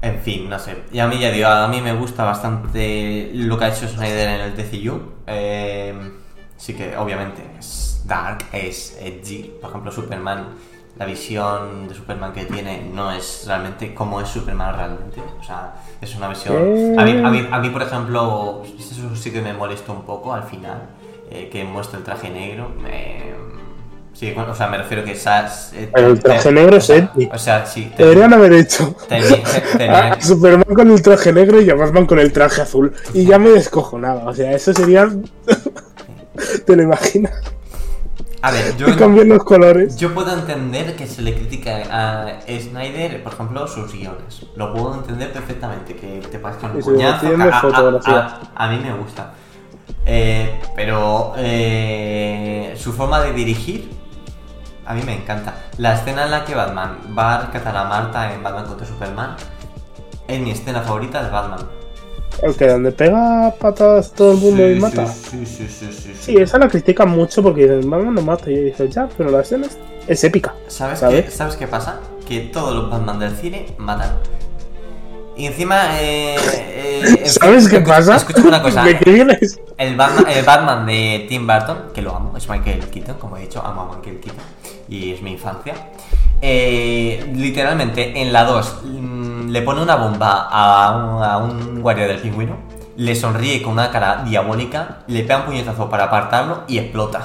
En 0.00 0.20
fin, 0.20 0.48
no 0.48 0.58
sé. 0.58 0.84
Y 0.92 0.98
a 0.98 1.06
mí 1.08 1.18
ya 1.18 1.30
digo, 1.30 1.48
a 1.48 1.66
mí 1.68 1.80
me 1.80 1.92
gusta 1.94 2.24
bastante 2.24 3.30
lo 3.34 3.58
que 3.58 3.64
ha 3.64 3.68
hecho 3.68 3.88
Snyder 3.88 4.28
en 4.28 4.40
el 4.40 4.56
DCU. 4.56 5.00
Eh, 5.26 6.12
sí 6.56 6.74
que 6.74 6.96
obviamente 6.96 7.42
es 7.58 8.02
dark, 8.06 8.46
es 8.52 8.96
edgy. 9.00 9.54
Por 9.60 9.70
ejemplo, 9.70 9.90
Superman, 9.90 10.48
la 10.98 11.04
visión 11.06 11.88
de 11.88 11.94
Superman 11.94 12.32
que 12.32 12.44
tiene 12.46 12.88
no 12.92 13.12
es 13.12 13.44
realmente 13.46 13.92
como 13.94 14.20
es 14.20 14.28
Superman 14.28 14.74
realmente. 14.76 15.20
O 15.38 15.42
sea, 15.44 15.74
es 16.00 16.14
una 16.16 16.28
visión... 16.28 16.98
A 16.98 17.04
mí, 17.04 17.12
a 17.22 17.30
mí, 17.30 17.48
a 17.50 17.58
mí, 17.58 17.68
por 17.70 17.82
ejemplo, 17.82 18.62
eso 18.78 19.14
sí 19.14 19.30
que 19.30 19.42
me 19.42 19.52
molesta 19.52 19.92
un 19.92 20.02
poco 20.02 20.32
al 20.32 20.44
final, 20.44 20.82
eh, 21.30 21.48
que 21.52 21.64
muestra 21.64 21.98
el 21.98 22.04
traje 22.04 22.30
negro. 22.30 22.70
me- 22.80 23.34
Sí, 24.14 24.32
bueno, 24.32 24.52
o 24.52 24.54
sea, 24.54 24.68
me 24.68 24.78
refiero 24.78 25.04
que 25.04 25.12
esas... 25.12 25.74
eh, 25.74 25.90
el 25.94 26.18
traje 26.20 26.50
negro 26.50 26.78
es 26.78 26.88
edgy. 26.88 27.28
O 27.30 27.36
sea, 27.38 27.66
sí. 27.66 27.92
te- 27.94 28.02
Deberían 28.04 28.32
haber 28.32 28.54
hecho 28.54 28.96
Tenía- 29.06 29.42
tenía- 29.76 30.12
a 30.14 30.20
Superman 30.22 30.74
con 30.74 30.90
el 30.90 31.02
traje 31.02 31.34
negro 31.34 31.60
y 31.60 31.68
a 31.68 31.74
Batman 31.74 32.06
con 32.06 32.18
el 32.18 32.32
traje 32.32 32.62
azul. 32.62 32.94
Y 33.12 33.26
ya 33.26 33.38
me 33.38 33.50
descojonaba. 33.50 34.24
O 34.24 34.32
sea, 34.34 34.52
eso 34.52 34.72
sería. 34.72 35.06
¿Te 36.66 36.76
lo 36.76 36.82
imaginas? 36.82 37.32
A 38.42 38.50
ver, 38.50 38.76
yo, 38.76 38.86
los 39.28 39.44
colores. 39.44 39.96
yo 39.96 40.14
puedo 40.14 40.32
entender 40.32 40.94
que 40.96 41.06
se 41.06 41.22
le 41.22 41.34
critica 41.34 41.82
a 41.90 42.40
Snyder, 42.46 43.22
por 43.22 43.32
ejemplo, 43.32 43.66
sus 43.66 43.92
guiones. 43.92 44.46
Lo 44.56 44.72
puedo 44.72 44.94
entender 44.94 45.32
perfectamente, 45.32 45.96
que 45.96 46.20
te 46.30 46.38
parezca 46.38 46.66
un 46.66 46.72
a, 47.52 47.60
a- 48.20 48.40
a 48.54 48.68
mí 48.70 48.78
me 48.78 48.92
gusta. 48.94 49.32
Eh, 50.04 50.60
pero 50.76 51.32
eh, 51.36 52.74
su 52.76 52.92
forma 52.92 53.20
de 53.20 53.32
dirigir 53.32 53.90
a 54.86 54.94
mí 54.94 55.02
me 55.04 55.14
encanta. 55.14 55.54
La 55.78 55.94
escena 55.94 56.24
en 56.24 56.30
la 56.30 56.44
que 56.44 56.54
Batman 56.54 56.98
va 57.18 57.34
a 57.34 57.40
rescatar 57.42 57.76
a 57.76 57.84
Marta 57.84 58.32
en 58.32 58.42
Batman 58.42 58.66
contra 58.66 58.86
Superman 58.86 59.34
es 60.28 60.40
mi 60.40 60.52
escena 60.52 60.80
favorita 60.82 61.22
de 61.24 61.30
Batman. 61.30 61.60
El 62.42 62.54
que 62.54 62.66
donde 62.66 62.92
pega 62.92 63.54
patadas 63.58 64.12
todo 64.12 64.32
el 64.32 64.38
mundo 64.38 64.70
y 64.70 64.78
mata. 64.78 65.06
Sí, 65.06 65.46
sí, 65.46 65.66
sí, 65.68 65.88
sí, 65.90 65.92
sí. 65.92 66.14
Sí, 66.20 66.36
esa 66.36 66.58
la 66.58 66.68
critican 66.68 67.08
mucho 67.08 67.42
porque 67.42 67.62
dicen, 67.62 67.88
Batman 67.90 68.14
no 68.14 68.22
mata. 68.22 68.50
Y 68.50 68.56
yo 68.56 68.62
dije, 68.62 68.88
ya, 68.88 69.08
pero 69.16 69.30
la 69.30 69.40
escena 69.40 69.66
es, 69.66 69.78
es 70.06 70.24
épica. 70.24 70.54
¿Sabes, 70.68 70.98
¿Sabes? 70.98 71.24
Qué, 71.24 71.30
¿Sabes 71.30 71.56
qué 71.56 71.66
pasa? 71.66 72.00
Que 72.28 72.40
todos 72.40 72.74
los 72.74 72.90
Batman 72.90 73.18
del 73.18 73.34
cine 73.36 73.74
matan. 73.78 74.10
Y 75.36 75.46
encima, 75.46 76.00
eh, 76.00 76.34
eh, 76.54 77.22
¿Sabes 77.26 77.68
qué 77.68 77.80
pasa? 77.80 78.16
Escúchame 78.16 78.48
una 78.48 78.62
cosa. 78.62 78.82
¿De 78.84 78.98
qué 78.98 79.10
vienes? 79.10 79.60
El 79.76 79.94
Batman, 79.94 80.24
el 80.28 80.44
Batman 80.44 80.86
de 80.86 81.26
Tim 81.28 81.46
Burton, 81.46 81.92
que 81.94 82.00
lo 82.00 82.16
amo, 82.16 82.34
es 82.36 82.48
Michael 82.48 82.86
Keaton, 82.86 83.16
como 83.18 83.36
he 83.36 83.42
dicho, 83.42 83.62
amo 83.62 83.82
a 83.82 83.96
Michael 83.96 84.20
Keaton. 84.20 84.44
Y 84.88 85.12
es 85.12 85.20
mi 85.20 85.32
infancia. 85.32 85.74
Eh, 86.40 87.32
literalmente, 87.34 88.20
en 88.20 88.32
la 88.32 88.44
2, 88.44 88.80
mm, 88.84 89.48
le 89.48 89.62
pone 89.62 89.82
una 89.82 89.96
bomba 89.96 90.48
a 90.50 90.96
un, 90.96 91.22
a 91.22 91.38
un 91.38 91.80
guardia 91.80 92.06
del 92.06 92.18
pingüino, 92.18 92.56
le 92.96 93.14
sonríe 93.14 93.62
con 93.62 93.72
una 93.72 93.90
cara 93.90 94.22
diabólica, 94.24 94.98
le 95.06 95.22
pega 95.22 95.38
un 95.38 95.46
puñetazo 95.46 95.88
para 95.88 96.04
apartarlo 96.04 96.64
y 96.68 96.78
explota. 96.78 97.22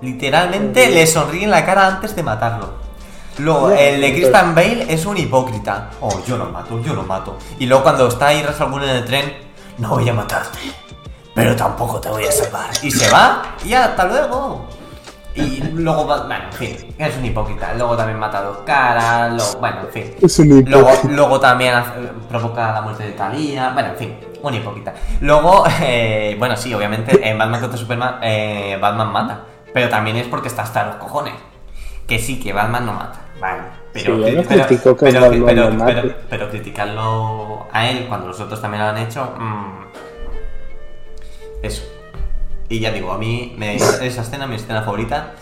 Literalmente 0.00 0.88
le 0.90 1.06
sonríe 1.06 1.44
en 1.44 1.50
la 1.50 1.64
cara 1.64 1.86
antes 1.86 2.14
de 2.14 2.22
matarlo. 2.22 2.88
Luego, 3.38 3.70
el 3.70 4.00
de 4.00 4.12
Christian 4.12 4.54
Bale 4.54 4.86
es 4.88 5.06
un 5.06 5.16
hipócrita. 5.16 5.90
Oh, 6.00 6.20
yo 6.26 6.36
no 6.36 6.46
mato, 6.46 6.80
yo 6.82 6.92
no 6.94 7.02
mato. 7.02 7.36
Y 7.58 7.66
luego 7.66 7.84
cuando 7.84 8.08
está 8.08 8.28
ahí 8.28 8.42
Ras 8.42 8.60
al 8.60 8.70
Ghul 8.70 8.82
en 8.82 8.90
el 8.90 9.04
tren, 9.04 9.32
no 9.78 9.90
voy 9.90 10.08
a 10.08 10.12
matarte, 10.12 10.58
pero 11.34 11.54
tampoco 11.54 12.00
te 12.00 12.08
voy 12.08 12.24
a 12.24 12.32
salvar. 12.32 12.70
Y 12.82 12.90
se 12.90 13.08
va 13.10 13.54
y 13.64 13.72
hasta 13.74 14.04
luego. 14.06 14.66
Y 15.38 15.60
luego, 15.74 16.04
bueno, 16.04 16.34
en 16.50 16.52
fin, 16.52 16.94
es 16.98 17.16
un 17.16 17.24
hipócrita. 17.24 17.72
Luego 17.74 17.96
también 17.96 18.18
mata 18.18 18.38
a 18.38 18.42
dos 18.42 18.58
caras, 18.58 19.32
luego, 19.34 19.60
bueno, 19.60 19.80
en 19.82 19.88
fin. 19.88 20.14
Es 20.20 20.38
un 20.38 20.48
Luego, 20.48 20.88
hipócrita. 20.90 21.14
luego 21.14 21.40
también 21.40 21.74
hace- 21.74 21.90
provoca 22.28 22.72
la 22.72 22.82
muerte 22.82 23.04
de 23.04 23.12
Talía. 23.12 23.70
Bueno, 23.72 23.90
en 23.90 23.96
fin, 23.96 24.16
un 24.42 24.54
hipócrita. 24.54 24.94
Luego, 25.20 25.64
eh, 25.82 26.34
bueno, 26.38 26.56
sí, 26.56 26.72
obviamente 26.74 27.28
en 27.28 27.38
Batman 27.38 27.60
contra 27.60 27.78
Superman, 27.78 28.18
eh, 28.22 28.76
Batman 28.80 29.12
mata. 29.12 29.40
Pero 29.72 29.88
también 29.88 30.16
es 30.16 30.26
porque 30.26 30.48
está 30.48 30.62
hasta 30.62 30.84
los 30.86 30.96
cojones. 30.96 31.34
Que 32.06 32.18
sí, 32.18 32.40
que 32.40 32.52
Batman 32.52 32.86
no 32.86 32.92
mata. 32.94 33.20
Vale. 33.40 33.62
Pero, 33.92 34.16
Sí, 34.16 34.32
yo 34.32 34.42
no 34.42 34.48
pero, 34.48 34.66
critico 34.66 34.96
que 34.96 35.06
pero- 35.06 35.20
Batman 35.20 35.44
pero- 35.46 35.70
no 35.70 35.84
pero- 35.84 36.02
mate. 36.02 36.16
pero 36.30 36.50
criticarlo 36.50 37.66
a 37.72 37.86
él 37.88 38.06
cuando 38.08 38.28
los 38.28 38.40
otros 38.40 38.60
también 38.60 38.82
lo 38.82 38.88
han 38.90 38.98
hecho. 38.98 39.34
mm, 39.38 39.78
eso. 41.62 41.82
Y 42.68 42.80
ya 42.80 42.90
digo, 42.92 43.12
a 43.12 43.18
mí 43.18 43.54
me- 43.56 43.76
esa 43.76 44.04
escena 44.22 44.44
es 44.44 44.50
mi 44.50 44.56
escena 44.56 44.82
favorita. 44.82 45.32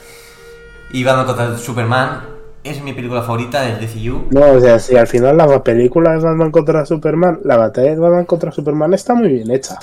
Y 0.92 1.02
Batman 1.04 1.26
contra 1.26 1.58
Superman 1.58 2.20
es 2.62 2.82
mi 2.82 2.92
película 2.92 3.22
favorita 3.22 3.62
del 3.62 3.80
DCU. 3.80 4.26
No, 4.30 4.52
o 4.52 4.60
sea, 4.60 4.78
si 4.78 4.96
al 4.96 5.06
final 5.06 5.36
la 5.36 5.62
película 5.62 6.12
de 6.12 6.18
Batman 6.18 6.50
contra 6.50 6.86
Superman, 6.86 7.40
la 7.44 7.56
batalla 7.56 7.90
de 7.90 7.98
Batman 7.98 8.24
contra 8.24 8.52
Superman 8.52 8.94
está 8.94 9.14
muy 9.14 9.28
bien 9.28 9.50
hecha. 9.50 9.78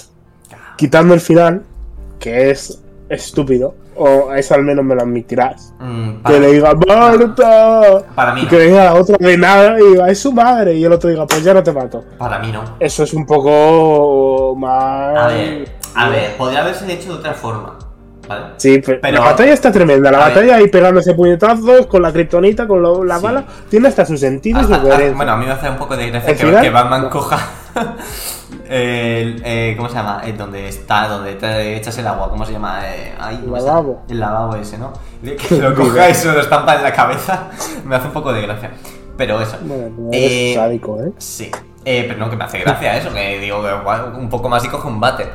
Quitando 0.77 1.13
el 1.13 1.19
final, 1.19 1.63
que 2.19 2.49
es 2.51 2.81
estúpido, 3.09 3.75
o 3.95 4.33
eso 4.33 4.55
al 4.55 4.63
menos 4.63 4.83
me 4.83 4.95
lo 4.95 5.01
admitirás. 5.01 5.73
Mm, 5.79 6.23
Que 6.25 6.39
le 6.39 6.53
diga 6.53 6.73
¡Muerto! 6.73 8.05
para 8.15 8.33
mí 8.33 8.41
Y 8.41 8.47
que 8.47 8.57
le 8.57 8.65
diga 8.67 8.85
la 8.85 8.93
otra 8.95 9.17
de 9.19 9.37
nada 9.37 9.79
y 9.79 9.83
diga 9.91 10.09
¡Es 10.09 10.19
su 10.19 10.31
madre! 10.31 10.73
Y 10.75 10.83
el 10.83 10.91
otro 10.93 11.09
diga 11.09 11.27
¡Pues 11.27 11.43
ya 11.43 11.53
no 11.53 11.61
te 11.61 11.71
mato! 11.71 12.03
Para 12.17 12.39
mí 12.39 12.51
no. 12.51 12.63
Eso 12.79 13.03
es 13.03 13.13
un 13.13 13.25
poco 13.25 14.55
más. 14.57 15.17
A 15.17 15.27
ver, 15.27 15.67
a 15.95 16.09
ver, 16.09 16.35
podría 16.37 16.61
haberse 16.61 16.91
hecho 16.91 17.13
de 17.13 17.19
otra 17.19 17.33
forma. 17.33 17.77
¿Vale? 18.27 18.45
Sí, 18.55 18.81
pero, 18.85 19.01
Pero- 19.01 19.17
la 19.19 19.25
batalla 19.25 19.51
está 19.53 19.69
tremenda. 19.71 20.09
La 20.09 20.17
batalla 20.19 20.55
ahí 20.55 20.69
pegándose 20.69 21.13
puñetazos 21.13 21.87
con 21.87 22.01
la 22.01 22.11
kriptonita, 22.13 22.65
con 22.65 22.81
lo- 22.81 23.03
la 23.03 23.17
Sí. 23.17 23.23
bala, 23.23 23.43
tiene 23.69 23.89
hasta 23.89 24.05
su 24.05 24.17
sentido 24.17 24.61
y 24.61 24.63
su 24.63 24.69
coherencia. 24.69 25.13
bueno, 25.13 25.31
a 25.33 25.37
mí 25.37 25.45
me 25.45 25.51
hace 25.51 25.69
un 25.69 25.75
poco 25.75 25.97
de 25.97 26.09
gracia 26.09 26.29
¿El 26.31 26.61
que, 26.61 26.69
Batman 26.69 27.01
No. 27.03 27.09
coja 27.09 27.37
el, 28.69 29.41
eh, 29.45 29.73
¿cómo 29.77 29.89
se 29.89 29.95
llama? 29.95 30.21
Eh, 30.25 30.33
donde 30.37 30.67
está, 30.69 31.07
donde 31.09 31.35
te 31.35 31.75
echas 31.75 31.97
el 31.97 32.07
agua, 32.07 32.29
¿cómo 32.29 32.45
se 32.45 32.53
llama? 32.53 32.81
Eh, 32.85 33.13
ahí, 33.19 33.35
El 33.35 33.41
¿cómo 33.43 33.59
se 33.59 33.65
lavabo. 33.65 34.03
El 34.09 34.19
lavabo 34.19 34.55
ese, 34.55 34.77
¿no? 34.77 34.93
Que 35.49 35.57
lo 35.57 35.73
coja 35.75 36.09
y 36.09 36.13
se 36.15 36.31
lo 36.31 36.39
estampa 36.39 36.75
en 36.75 36.83
la 36.83 36.93
cabeza, 36.93 37.49
me 37.85 37.95
hace 37.95 38.07
un 38.07 38.13
poco 38.13 38.31
de 38.33 38.41
gracia. 38.41 38.71
Pero 39.17 39.41
eso. 39.41 39.57
Bueno, 39.61 39.89
no 39.97 40.09
eres 40.11 40.31
Eh, 40.31 40.53
sádico, 40.55 40.99
¿eh? 41.01 41.11
Sí, 41.17 41.51
eh, 41.85 42.05
pero 42.07 42.19
no, 42.19 42.29
que 42.29 42.35
me 42.37 42.45
hace 42.45 42.59
gracia 42.59 42.97
eso, 42.97 43.13
que 43.13 43.39
digo, 43.39 43.61
un 44.17 44.29
poco 44.29 44.49
más 44.49 44.63
y 44.65 44.69
coge 44.69 44.87
un 44.87 44.99
bate. 44.99 45.27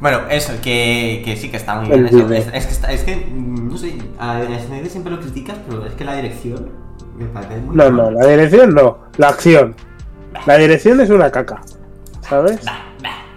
Bueno, 0.00 0.20
eso, 0.30 0.52
que, 0.62 1.22
que 1.24 1.36
sí 1.36 1.50
que 1.50 1.56
está 1.56 1.76
muy 1.80 1.88
bien 1.88 2.06
eso. 2.06 2.32
Es, 2.32 2.46
es 2.52 2.66
que, 2.66 2.72
está, 2.72 2.92
es 2.92 3.02
que, 3.02 3.16
mm, 3.16 3.68
no 3.68 3.76
sé, 3.78 3.98
a 4.18 4.40
Snyder 4.66 4.88
siempre 4.88 5.12
lo 5.12 5.20
criticas, 5.20 5.58
pero 5.68 5.86
es 5.86 5.94
que 5.94 6.04
la 6.04 6.16
dirección 6.16 6.70
me 7.16 7.26
parece 7.26 7.56
muy 7.58 7.76
No, 7.76 7.90
no, 7.90 8.10
la 8.10 8.26
dirección 8.26 8.74
no, 8.74 8.98
la 9.16 9.28
acción. 9.28 9.74
La 10.46 10.56
dirección 10.56 11.00
es 11.00 11.10
una 11.10 11.30
caca, 11.30 11.62
¿sabes? 12.22 12.60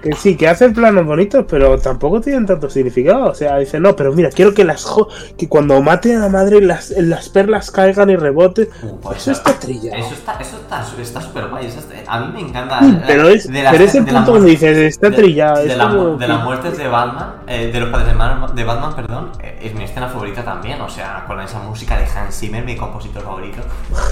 Que 0.06 0.14
sí, 0.14 0.38
que 0.38 0.48
hacen 0.48 0.72
planos 0.72 1.04
bonitos, 1.04 1.46
pero 1.50 1.80
tampoco 1.80 2.22
tienen 2.22 2.46
tanto 2.46 2.70
significado. 2.70 3.26
O 3.32 3.34
sea, 3.34 3.58
dice, 3.58 3.80
no, 3.80 3.96
pero 3.96 4.14
mira, 4.14 4.30
quiero 4.30 4.54
que 4.54 4.64
las 4.64 4.84
jo- 4.84 5.08
que 5.36 5.50
cuando 5.50 5.82
mate 5.82 6.16
a 6.16 6.20
la 6.20 6.30
madre 6.30 6.62
las, 6.62 6.92
las 6.92 7.28
perlas 7.30 7.72
caigan 7.72 8.12
y 8.12 8.16
reboten. 8.16 8.70
Uh, 8.84 9.00
pues 9.00 9.18
Eso 9.18 9.32
está 9.32 9.54
trillado. 9.60 9.98
Eso 9.98 10.14
está 10.14 10.34
eso 10.40 10.58
está 11.02 11.22
súper 11.22 11.48
guay. 11.48 11.68
a 12.08 12.20
mí 12.20 12.34
me 12.34 12.48
encanta. 12.50 12.82
Sí, 12.82 13.00
pero 13.08 13.30
es, 13.30 13.52
de 13.52 13.64
la- 13.64 13.72
pero 13.72 13.84
es 13.84 13.96
el 13.96 14.06
de 14.06 14.12
punto 14.12 14.34
donde 14.34 14.52
dices, 14.52 14.78
está 14.78 15.10
de- 15.10 15.16
trillado. 15.16 15.56
De, 15.64 15.72
es 15.72 15.76
la, 15.78 15.90
como- 15.90 16.18
de 16.18 16.28
las 16.28 16.44
muertes 16.44 16.78
de 16.78 16.88
Batman, 16.88 17.34
eh, 17.48 17.72
de 17.74 17.80
los 17.80 17.90
padres 17.90 18.08
de, 18.54 18.64
Batman, 18.64 18.96
perdón, 18.96 19.32
eh, 19.42 19.58
es 19.64 19.74
mi 19.74 19.86
escena 19.86 20.08
favorita 20.08 20.44
también. 20.44 20.80
O 20.82 20.90
sea, 20.90 21.24
con 21.26 21.42
esa 21.42 21.58
música 21.60 21.98
de 21.98 22.06
Hans 22.06 22.40
Zimmer, 22.40 22.64
mi 22.64 22.76
compositor 22.76 23.24
favorito, 23.24 23.62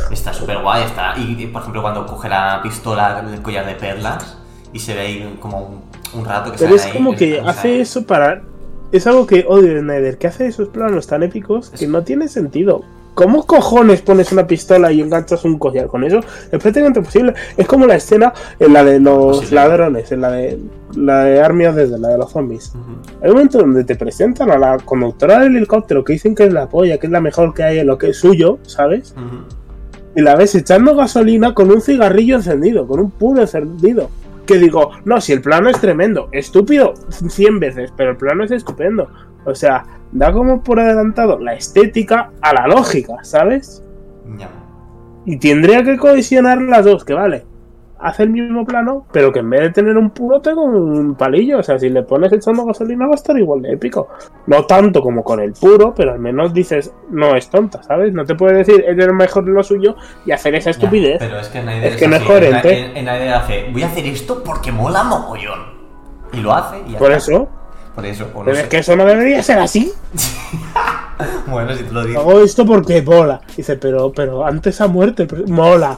está 0.09 0.33
súper 0.33 0.57
guay. 0.57 0.85
Está, 0.85 1.13
y, 1.17 1.35
y, 1.39 1.45
por 1.45 1.61
ejemplo, 1.61 1.83
cuando 1.83 2.07
coge 2.07 2.29
la 2.29 2.61
pistola, 2.63 3.23
el 3.31 3.41
collar 3.43 3.67
de 3.67 3.75
perlas, 3.75 4.37
y 4.73 4.79
se 4.79 4.93
ve 4.93 4.99
ahí 4.99 5.37
como 5.39 5.59
un, 6.13 6.19
un 6.19 6.25
rato 6.25 6.51
que 6.51 6.57
Pero 6.57 6.75
es 6.75 6.85
ahí, 6.85 6.91
como 6.91 7.15
que 7.15 7.39
hace 7.39 7.79
eso 7.79 8.05
para. 8.05 8.41
Es 8.91 9.07
algo 9.07 9.25
que 9.25 9.45
odio 9.47 9.73
de 9.73 9.79
Snyder, 9.79 10.17
que 10.17 10.27
hace 10.27 10.47
esos 10.47 10.69
planos 10.69 11.07
tan 11.07 11.23
épicos 11.23 11.69
que 11.71 11.87
no 11.87 12.03
tiene 12.03 12.27
sentido. 12.27 12.83
¿Cómo 13.13 13.45
cojones 13.45 14.01
pones 14.01 14.31
una 14.31 14.47
pistola 14.47 14.91
y 14.91 14.99
enganchas 14.99 15.45
un 15.45 15.59
collar 15.59 15.85
con 15.85 16.03
eso? 16.03 16.19
Es 16.19 16.59
prácticamente 16.59 16.99
imposible. 16.99 17.33
Es 17.55 17.67
como 17.67 17.85
la 17.85 17.95
escena 17.95 18.33
en 18.59 18.73
la 18.73 18.83
de 18.83 18.99
los 18.99 19.51
ladrones, 19.51 20.11
en 20.11 20.21
la 20.21 20.31
de 20.31 20.59
la 20.95 21.23
de 21.23 21.41
Army 21.41 21.65
of 21.65 21.75
Dead, 21.75 21.89
la 21.89 22.09
de 22.09 22.17
los 22.17 22.31
zombies. 22.31 22.73
Ujú. 22.73 23.21
Hay 23.21 23.29
un 23.29 23.35
momento 23.35 23.59
donde 23.59 23.83
te 23.83 23.95
presentan 23.95 24.49
a 24.49 24.57
la 24.57 24.77
conductora 24.77 25.39
del 25.39 25.55
helicóptero 25.57 26.03
que 26.03 26.13
dicen 26.13 26.33
que 26.33 26.45
es 26.45 26.53
la 26.53 26.67
polla, 26.67 26.97
que 26.97 27.05
es 27.05 27.11
la 27.11 27.21
mejor 27.21 27.53
que 27.53 27.63
hay 27.63 27.79
en 27.79 27.87
lo 27.87 27.99
que 27.99 28.09
es 28.09 28.17
suyo, 28.17 28.57
¿sabes? 28.63 29.13
Y 30.15 30.21
la 30.21 30.35
ves 30.35 30.55
echando 30.55 30.95
gasolina 30.95 31.53
con 31.53 31.71
un 31.71 31.81
cigarrillo 31.81 32.35
encendido, 32.35 32.87
con 32.87 32.99
un 32.99 33.11
puro 33.11 33.41
encendido. 33.41 34.09
Que 34.45 34.57
digo, 34.57 34.91
no, 35.05 35.21
si 35.21 35.33
el 35.33 35.41
plano 35.41 35.69
es 35.69 35.79
tremendo, 35.79 36.29
estúpido 36.31 36.93
100 37.09 37.59
veces, 37.59 37.93
pero 37.95 38.11
el 38.11 38.17
plano 38.17 38.43
es 38.43 38.51
estupendo. 38.51 39.09
O 39.45 39.55
sea, 39.55 39.85
da 40.11 40.31
como 40.31 40.63
por 40.63 40.79
adelantado 40.79 41.39
la 41.39 41.53
estética 41.53 42.31
a 42.41 42.53
la 42.53 42.67
lógica, 42.67 43.23
¿sabes? 43.23 43.83
Y 45.25 45.37
tendría 45.37 45.83
que 45.83 45.97
cohesionar 45.97 46.61
las 46.61 46.85
dos, 46.85 47.05
que 47.05 47.13
vale. 47.13 47.45
Hace 48.05 48.23
el 48.23 48.31
mismo 48.31 48.65
plano, 48.65 49.05
pero 49.13 49.31
que 49.31 49.39
en 49.39 49.49
vez 49.49 49.61
de 49.61 49.69
tener 49.69 49.97
un 49.97 50.09
purote 50.09 50.53
con 50.53 50.75
un 50.75 51.15
palillo, 51.15 51.59
o 51.59 51.63
sea, 51.63 51.79
si 51.79 51.89
le 51.89 52.03
pones 52.03 52.33
echando 52.33 52.65
gasolina 52.65 53.05
va 53.05 53.13
a 53.13 53.15
estar 53.15 53.37
igual 53.39 53.61
de 53.61 53.71
épico. 53.71 54.09
No 54.45 54.65
tanto 54.65 55.01
como 55.01 55.23
con 55.23 55.39
el 55.39 55.53
puro, 55.53 55.93
pero 55.95 56.11
al 56.11 56.19
menos 56.19 56.53
dices, 56.53 56.91
no 57.09 57.33
es 57.35 57.49
tonta, 57.49 57.81
¿sabes? 57.81 58.11
No 58.13 58.25
te 58.25 58.35
puede 58.35 58.57
decir, 58.57 58.83
es 58.85 59.13
mejor 59.13 59.47
lo 59.47 59.63
suyo 59.63 59.95
y 60.25 60.31
hacer 60.31 60.53
esa 60.55 60.65
Ya, 60.65 60.71
estupidez. 60.71 61.15
pero 61.19 61.39
es 61.39 61.47
que 61.47 61.61
Snyder 61.61 61.85
Es 61.85 61.95
que 61.95 62.05
es 62.05 62.11
así, 62.13 62.25
coherente. 62.25 62.77
En, 62.79 62.97
en 62.97 63.05
Snyder 63.05 63.33
hace, 63.35 63.69
voy 63.71 63.83
a 63.83 63.87
hacer 63.87 64.05
esto 64.05 64.43
porque 64.43 64.71
mola 64.73 65.03
mogollón. 65.03 65.59
Y 66.33 66.41
lo 66.41 66.53
hace 66.53 66.81
y 66.85 66.95
Por 66.95 67.11
eso, 67.11 67.47
Por 67.95 68.05
eso, 68.05 68.25
o 68.33 68.39
no 68.39 68.43
pero 68.45 68.57
sé. 68.57 68.63
es 68.63 68.67
que 68.67 68.77
eso 68.79 68.95
no 68.97 69.05
debería 69.05 69.41
ser 69.41 69.59
así. 69.59 69.93
Bueno, 71.47 71.73
si 71.73 71.83
te 71.83 71.91
lo 71.91 72.03
digo. 72.03 72.19
Hago 72.19 72.41
esto 72.41 72.65
porque 72.65 73.01
mola. 73.01 73.39
Dice, 73.55 73.77
pero, 73.77 74.11
pero 74.11 74.45
antes 74.45 74.81
a 74.81 74.87
muerte, 74.87 75.27
mola. 75.47 75.97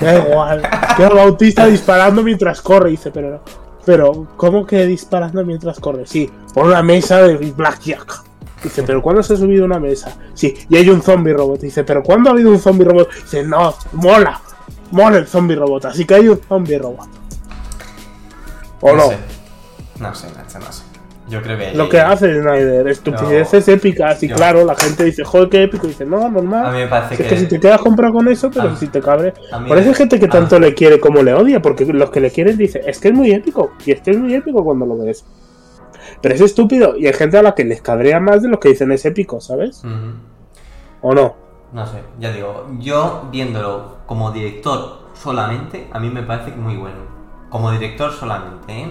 Da 0.00 0.18
igual. 0.18 0.62
Que 0.96 1.04
el 1.04 1.14
Bautista 1.14 1.66
disparando 1.66 2.22
mientras 2.22 2.60
corre. 2.60 2.90
Dice, 2.90 3.10
pero, 3.10 3.42
pero, 3.84 4.28
¿cómo 4.36 4.66
que 4.66 4.86
disparando 4.86 5.44
mientras 5.44 5.80
corre? 5.80 6.06
Sí, 6.06 6.30
por 6.54 6.66
una 6.66 6.82
mesa 6.82 7.22
de 7.22 7.36
Blackjack. 7.36 8.24
Dice, 8.62 8.84
pero 8.84 9.02
¿cuándo 9.02 9.22
se 9.22 9.34
ha 9.34 9.36
subido 9.36 9.64
una 9.64 9.80
mesa? 9.80 10.16
Sí, 10.34 10.54
y 10.68 10.76
hay 10.76 10.88
un 10.88 11.02
zombie 11.02 11.32
robot. 11.32 11.60
Dice, 11.60 11.82
pero 11.82 12.02
¿cuándo 12.02 12.30
ha 12.30 12.32
habido 12.32 12.50
un 12.50 12.60
zombie 12.60 12.84
robot? 12.84 13.12
Dice, 13.12 13.42
no, 13.42 13.74
mola. 13.92 14.40
Mola 14.92 15.18
el 15.18 15.26
zombie 15.26 15.56
robot, 15.56 15.86
así 15.86 16.04
que 16.04 16.14
hay 16.14 16.28
un 16.28 16.40
zombie 16.48 16.78
robot. 16.78 17.08
¿O 18.82 18.92
no? 18.92 19.08
sé. 19.08 19.16
No 19.98 20.14
sé, 20.14 20.26
Nacho, 20.36 20.58
no 20.58 20.72
sé. 20.72 20.91
Yo 21.28 21.40
creo 21.40 21.56
que. 21.56 21.72
Lo 21.74 21.88
que 21.88 22.00
hace 22.00 22.40
Snyder, 22.40 22.88
estupideces 22.88 23.68
épicas. 23.68 24.22
Y 24.22 24.28
Yo- 24.28 24.36
claro, 24.36 24.64
la 24.64 24.74
gente 24.74 25.04
dice, 25.04 25.24
joder, 25.24 25.48
qué 25.48 25.62
épico. 25.62 25.86
Y 25.86 25.90
dice, 25.90 26.04
no, 26.04 26.28
normal. 26.28 26.66
A 26.66 26.70
mí 26.72 26.78
me 26.78 26.86
parece 26.88 27.16
Si 27.16 27.22
es 27.22 27.28
que. 27.28 27.34
que 27.34 27.40
si 27.40 27.46
te 27.48 27.60
quedas 27.60 27.80
comprado 27.80 28.12
con 28.14 28.28
eso, 28.28 28.50
pero 28.50 28.70
A- 28.70 28.76
si 28.76 28.88
te 28.88 29.00
cabre. 29.00 29.32
Por 29.68 29.78
eso 29.78 29.88
hay 29.90 29.94
gente 29.94 30.18
que 30.18 30.26
a- 30.26 30.30
tanto 30.30 30.58
le 30.58 30.74
quiere 30.74 30.98
como 31.00 31.22
le 31.22 31.32
odia, 31.32 31.62
porque 31.62 31.84
los 31.86 32.10
que 32.10 32.20
le 32.20 32.30
quieren 32.30 32.56
dicen, 32.56 32.82
es 32.86 32.98
que 32.98 33.08
es 33.08 33.14
muy 33.14 33.30
épico, 33.30 33.72
y 33.86 33.92
es 33.92 34.00
que 34.00 34.10
es 34.10 34.18
muy 34.18 34.34
épico 34.34 34.64
cuando 34.64 34.84
lo 34.84 34.98
ves. 34.98 35.24
Pero 36.20 36.34
es 36.34 36.40
estúpido, 36.40 36.96
y 36.96 37.06
hay 37.06 37.12
gente 37.12 37.38
a 37.38 37.42
la 37.42 37.54
que 37.54 37.64
les 37.64 37.80
cabrea 37.82 38.18
más 38.20 38.42
de 38.42 38.48
los 38.48 38.58
que 38.58 38.70
dicen 38.70 38.90
es 38.92 39.04
épico, 39.04 39.40
¿sabes? 39.40 39.82
¿O 41.00 41.14
no? 41.14 41.34
No 41.72 41.86
sé, 41.86 41.98
ya 42.20 42.32
digo, 42.32 42.66
yo 42.80 43.28
viéndolo 43.32 43.98
como 44.06 44.30
director 44.32 44.98
solamente, 45.14 45.88
a 45.92 45.98
mí 45.98 46.10
me 46.10 46.22
parece 46.22 46.50
que 46.50 46.56
muy 46.56 46.76
bueno. 46.76 46.96
Como 47.48 47.70
director 47.70 48.12
solamente, 48.12 48.72
¿eh? 48.72 48.90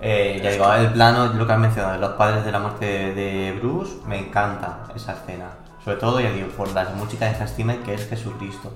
Eh, 0.00 0.40
ya 0.42 0.50
digo, 0.50 0.72
el 0.72 0.92
plano, 0.92 1.26
lo 1.32 1.46
que 1.46 1.52
has 1.52 1.58
mencionado, 1.58 1.94
de 1.94 2.00
los 2.00 2.10
padres 2.12 2.44
de 2.44 2.52
la 2.52 2.58
muerte 2.58 3.14
de, 3.14 3.58
Bruce, 3.60 3.94
me 4.06 4.18
encanta 4.18 4.78
esa 4.94 5.12
escena. 5.12 5.46
Sobre 5.84 5.96
todo, 5.98 6.20
ya 6.20 6.30
digo, 6.30 6.48
por 6.48 6.72
la 6.72 6.84
música 6.96 7.26
de 7.26 7.36
Hans 7.36 7.54
Zimmer, 7.54 7.78
que 7.78 7.94
es 7.94 8.08
Jesucristo. 8.08 8.72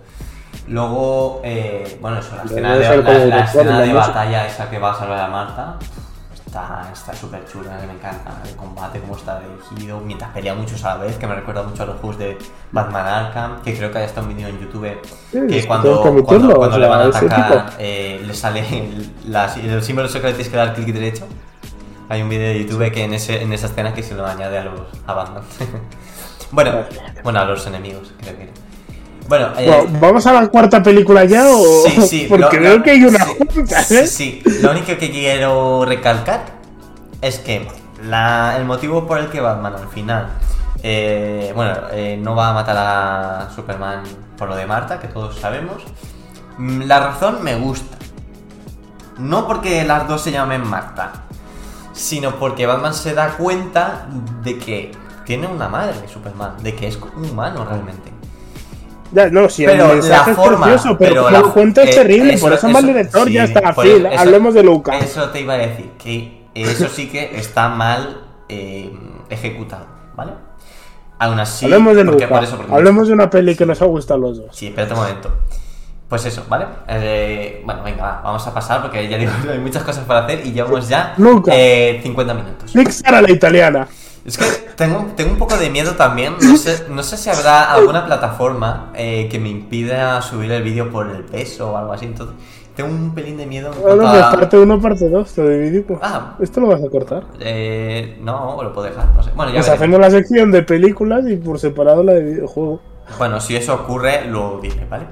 Luego, 0.66 1.40
eh, 1.44 1.98
bueno, 2.00 2.18
eso, 2.18 2.36
la 2.36 2.44
escena 2.44 2.74
de, 2.74 3.28
la, 3.28 3.40
escena 3.40 3.80
de 3.80 3.92
batalla 3.92 4.46
esa 4.46 4.70
que 4.70 4.78
va 4.78 4.92
a 4.92 4.94
salvar 4.94 5.20
a 5.20 5.28
Marta, 5.28 5.76
Está 6.51 6.90
está 6.92 7.14
súper 7.14 7.46
chula, 7.46 7.78
me 7.86 7.92
encanta 7.92 8.42
el 8.44 8.57
combate, 8.57 9.01
cómo 9.01 9.14
está 9.14 9.40
dirigido, 9.40 10.01
mientras 10.01 10.32
pelea 10.32 10.53
muchos 10.53 10.84
a 10.84 10.96
la 10.96 11.05
vez, 11.05 11.16
que 11.16 11.24
me 11.28 11.36
recuerda 11.36 11.62
mucho 11.62 11.84
a 11.84 11.86
los 11.86 12.01
juegos 12.01 12.18
de 12.18 12.36
Batman 12.72 13.07
Arkham, 13.07 13.62
que 13.62 13.76
creo 13.76 13.92
que 13.92 13.98
hay 13.98 14.05
hasta 14.07 14.20
un 14.20 14.30
vídeo 14.34 14.48
en 14.48 14.59
YouTube 14.59 14.98
Sí, 15.30 15.38
que 15.42 15.46
que 15.46 15.66
cuando, 15.68 16.03
que 16.03 16.22
cuando, 16.57 16.78
le 16.78 16.88
van 16.88 17.01
a 17.03 17.05
atacar 17.07 17.74
eh, 17.78 18.20
le 18.26 18.34
sale 18.34 18.61
el, 18.68 19.12
la- 19.28 19.55
el 19.55 19.80
símbolo 19.80 20.09
secreto 20.09 20.34
tienes 20.38 20.51
que 20.51 20.57
dar 20.57 20.74
clic 20.74 20.88
derecho. 20.88 21.24
Hay 22.09 22.20
un 22.20 22.28
vídeo 22.28 22.48
de 22.48 22.64
YouTube 22.64 22.90
que 22.90 23.05
en, 23.05 23.14
ese, 23.14 23.40
en 23.42 23.53
esa 23.53 23.66
escena 23.68 23.94
que 23.94 24.03
se 24.03 24.16
lo 24.16 24.26
añade 24.26 24.59
a 24.59 24.64
los 24.64 24.88
a 25.07 25.12
Batman. 25.14 25.44
bueno, 26.51 26.72
bueno, 27.22 27.38
a 27.38 27.44
los 27.44 27.64
enemigos, 27.68 28.12
creo 28.20 28.36
que 28.36 28.42
era. 28.42 28.53
Bueno, 29.28 29.48
eh, 29.58 29.86
¿Vamos 30.00 30.26
a 30.26 30.32
la 30.32 30.48
cuarta 30.48 30.82
película 30.82 31.24
ya 31.24 31.48
o...? 31.48 31.62
Sí, 31.86 32.02
sí. 32.08 32.26
Porque 32.28 32.56
lo- 32.56 32.62
veo 32.62 32.78
lo- 32.78 32.82
que 32.84 32.90
hay 32.90 33.04
una 33.04 33.24
sí, 33.24 33.32
junta, 33.54 33.82
sí, 33.84 33.96
¿eh? 33.96 34.06
sí. 34.06 34.42
Lo 34.60 34.70
único 34.72 34.86
que 34.98 35.10
quiero 35.10 35.84
recalcar 35.84 36.44
es 37.20 37.38
que 37.38 37.66
la- 38.04 38.56
el 38.56 38.64
motivo 38.64 39.06
por 39.06 39.18
el 39.18 39.28
que 39.28 39.40
Batman 39.40 39.74
al 39.74 39.88
final, 39.88 40.28
eh, 40.82 41.52
bueno, 41.54 41.74
eh, 41.92 42.18
no 42.20 42.34
va 42.34 42.48
a 42.50 42.52
matar 42.54 42.76
a 42.78 43.50
Superman 43.54 44.02
por 44.36 44.48
lo 44.48 44.56
de 44.56 44.66
Marta, 44.66 44.98
que 44.98 45.06
todos 45.08 45.36
sabemos. 45.38 45.82
mm, 46.58 46.82
La 46.82 46.98
razón 47.00 47.42
me 47.44 47.54
gusta. 47.56 47.96
No 49.18 49.46
porque 49.46 49.84
las 49.84 50.08
dos 50.08 50.22
se 50.22 50.32
llamen 50.32 50.66
Marta, 50.66 51.12
sino 51.92 52.36
porque 52.36 52.66
Batman 52.66 52.94
se 52.94 53.12
da 53.14 53.36
cuenta 53.36 54.06
de 54.42 54.58
que 54.58 54.92
tiene 55.26 55.46
una 55.46 55.68
madre, 55.68 56.08
Superman, 56.08 56.54
de 56.62 56.74
que 56.74 56.88
es 56.88 56.98
humano 57.16 57.64
realmente. 57.68 58.10
Ya, 59.12 59.28
no, 59.28 59.48
sí, 59.48 59.64
Pero 59.66 59.92
el 59.92 60.08
la 60.08 60.24
forma, 60.24 60.66
es 60.66 60.72
precioso, 60.72 60.98
pero, 60.98 61.24
pero 61.26 61.30
lo 61.30 61.52
cuento 61.52 61.80
es 61.80 61.90
eh, 61.90 62.00
terrible, 62.00 62.34
eso- 62.34 62.46
por 62.46 62.52
eso, 62.54 62.68
mal 62.68 62.86
director 62.86 63.26
sí, 63.26 63.32
ya 63.34 63.44
está, 63.44 63.72
Phil, 63.74 64.06
eso- 64.06 64.20
hablemos 64.20 64.54
de 64.54 64.62
Luca. 64.62 64.98
Eso 64.98 65.28
te 65.30 65.40
iba 65.40 65.54
a 65.54 65.58
decir, 65.58 65.90
que 65.98 66.44
eso 66.54 66.88
sí 66.88 67.08
que 67.08 67.36
está 67.36 67.68
mal 67.68 68.22
eh, 68.48 68.90
ejecutado, 69.28 69.86
¿vale? 70.16 70.32
Aún 71.18 71.38
así, 71.40 71.64
hablemos 71.66 71.96
de 71.96 72.04
Luca, 72.04 72.28
por 72.28 72.44
eso, 72.44 72.58
hablemos 72.70 73.08
de 73.08 73.14
una 73.14 73.28
peli 73.28 73.54
que 73.56 73.66
nos 73.66 73.82
ha 73.82 73.84
gustado 73.86 74.18
a 74.24 74.28
los 74.28 74.38
dos. 74.38 74.56
Sí, 74.56 74.68
espérate 74.68 74.94
un 74.94 75.00
momento. 75.00 75.30
Pues 76.08 76.24
eso, 76.26 76.44
¿vale? 76.48 76.64
Eh, 76.88 77.62
bueno, 77.64 77.84
venga, 77.84 78.02
va, 78.02 78.20
vamos 78.24 78.44
a 78.44 78.52
pasar 78.52 78.82
porque 78.82 79.08
ya 79.08 79.16
digo, 79.16 79.30
hay 79.52 79.58
muchas 79.58 79.82
cosas 79.84 80.04
para 80.04 80.24
hacer 80.24 80.44
y 80.44 80.50
llevamos 80.52 80.88
ya 80.88 81.14
Luca. 81.18 81.52
eh, 81.54 82.00
50 82.02 82.34
minutos. 82.34 82.72
Pixar 82.72 83.14
a 83.14 83.22
la 83.22 83.30
italiana. 83.30 83.86
Es 84.24 84.36
que 84.36 84.44
tengo, 84.76 85.06
tengo 85.16 85.32
un 85.32 85.38
poco 85.38 85.56
de 85.56 85.70
miedo 85.70 85.92
también. 85.96 86.34
No 86.40 86.56
sé, 86.56 86.84
no 86.90 87.02
sé 87.02 87.16
si 87.16 87.30
habrá 87.30 87.72
alguna 87.72 88.04
plataforma 88.04 88.90
eh, 88.94 89.28
que 89.30 89.38
me 89.38 89.48
impida 89.48 90.20
subir 90.22 90.50
el 90.52 90.62
vídeo 90.62 90.90
por 90.90 91.08
el 91.10 91.22
peso 91.24 91.72
o 91.72 91.76
algo 91.76 91.92
así. 91.92 92.04
Entonces, 92.06 92.36
tengo 92.76 92.90
un 92.90 93.14
pelín 93.14 93.36
de 93.38 93.46
miedo. 93.46 93.72
en 93.72 93.80
Bueno, 93.80 94.02
pues 94.10 94.22
a- 94.22 94.30
parte 94.30 94.58
1, 94.58 94.80
parte 94.80 95.08
2, 95.08 95.32
te 95.32 95.48
dividido. 95.48 95.98
Ah, 96.02 96.36
¿Esto 96.38 96.60
lo 96.60 96.66
vas 96.68 96.82
a 96.84 96.88
cortar? 96.90 97.24
eh, 97.40 98.18
no, 98.22 98.62
lo 98.62 98.72
puedo 98.72 98.86
dejar. 98.88 99.06
No 99.14 99.22
sé. 99.22 99.30
Bueno, 99.34 99.52
ya 99.52 99.58
Pues 99.60 99.70
hacemos 99.70 99.98
la 99.98 100.10
sección 100.10 100.50
de 100.52 100.62
películas 100.62 101.24
y 101.26 101.36
por 101.36 101.58
separado 101.58 102.02
la 102.02 102.12
de 102.12 102.22
videojuego. 102.22 102.80
Bueno, 103.18 103.40
si 103.40 103.56
eso 103.56 103.74
ocurre, 103.74 104.26
lo 104.26 104.60
diré, 104.60 104.86
¿vale? 104.88 105.04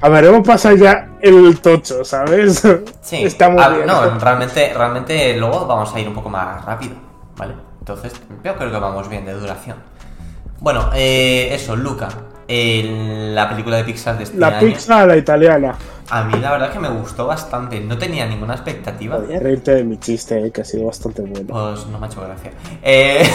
A 0.00 0.08
ver, 0.08 0.24
hemos 0.24 0.46
pasado 0.46 0.74
ya 0.76 1.10
el 1.20 1.60
tocho, 1.60 2.04
¿sabes? 2.04 2.60
Sí. 3.00 3.16
Está 3.24 3.48
muy 3.48 3.62
Ah, 3.62 3.68
bien. 3.68 3.86
No, 3.86 4.18
realmente, 4.18 4.72
realmente 4.76 5.36
luego 5.36 5.64
vamos 5.66 5.94
a 5.94 6.00
ir 6.00 6.08
un 6.08 6.14
poco 6.14 6.28
más 6.28 6.64
rápido, 6.64 6.94
¿vale? 7.36 7.54
Entonces, 7.82 8.12
yo 8.44 8.54
creo 8.56 8.70
que 8.70 8.78
vamos 8.78 9.08
bien 9.08 9.24
de 9.26 9.32
duración. 9.32 9.76
Bueno, 10.60 10.90
eh, 10.94 11.48
eso, 11.52 11.74
Luca. 11.74 12.08
la 12.48 13.48
película 13.48 13.78
de 13.78 13.82
Pixar 13.84 14.16
de 14.18 14.22
este 14.22 14.38
La 14.38 14.46
año. 14.58 14.60
pizza 14.68 15.00
a 15.00 15.06
la 15.06 15.16
italiana. 15.16 15.74
A 16.08 16.22
mí 16.24 16.38
la 16.38 16.52
verdad 16.52 16.70
que 16.72 16.78
me 16.78 16.88
gustó 16.90 17.26
bastante. 17.26 17.80
No 17.80 17.98
tenía 17.98 18.24
ninguna 18.26 18.54
expectativa. 18.54 19.16
Podría 19.16 19.40
reírte 19.40 19.74
de 19.74 19.82
mi 19.82 19.98
chiste, 19.98 20.46
eh, 20.46 20.52
que 20.52 20.60
ha 20.60 20.64
sido 20.64 20.86
bastante 20.86 21.22
bueno. 21.22 21.46
Pues 21.48 21.84
no 21.88 21.98
me 21.98 22.06
ha 22.06 22.08
hecho 22.08 22.20
gracia. 22.20 22.52
Eh, 22.84 23.28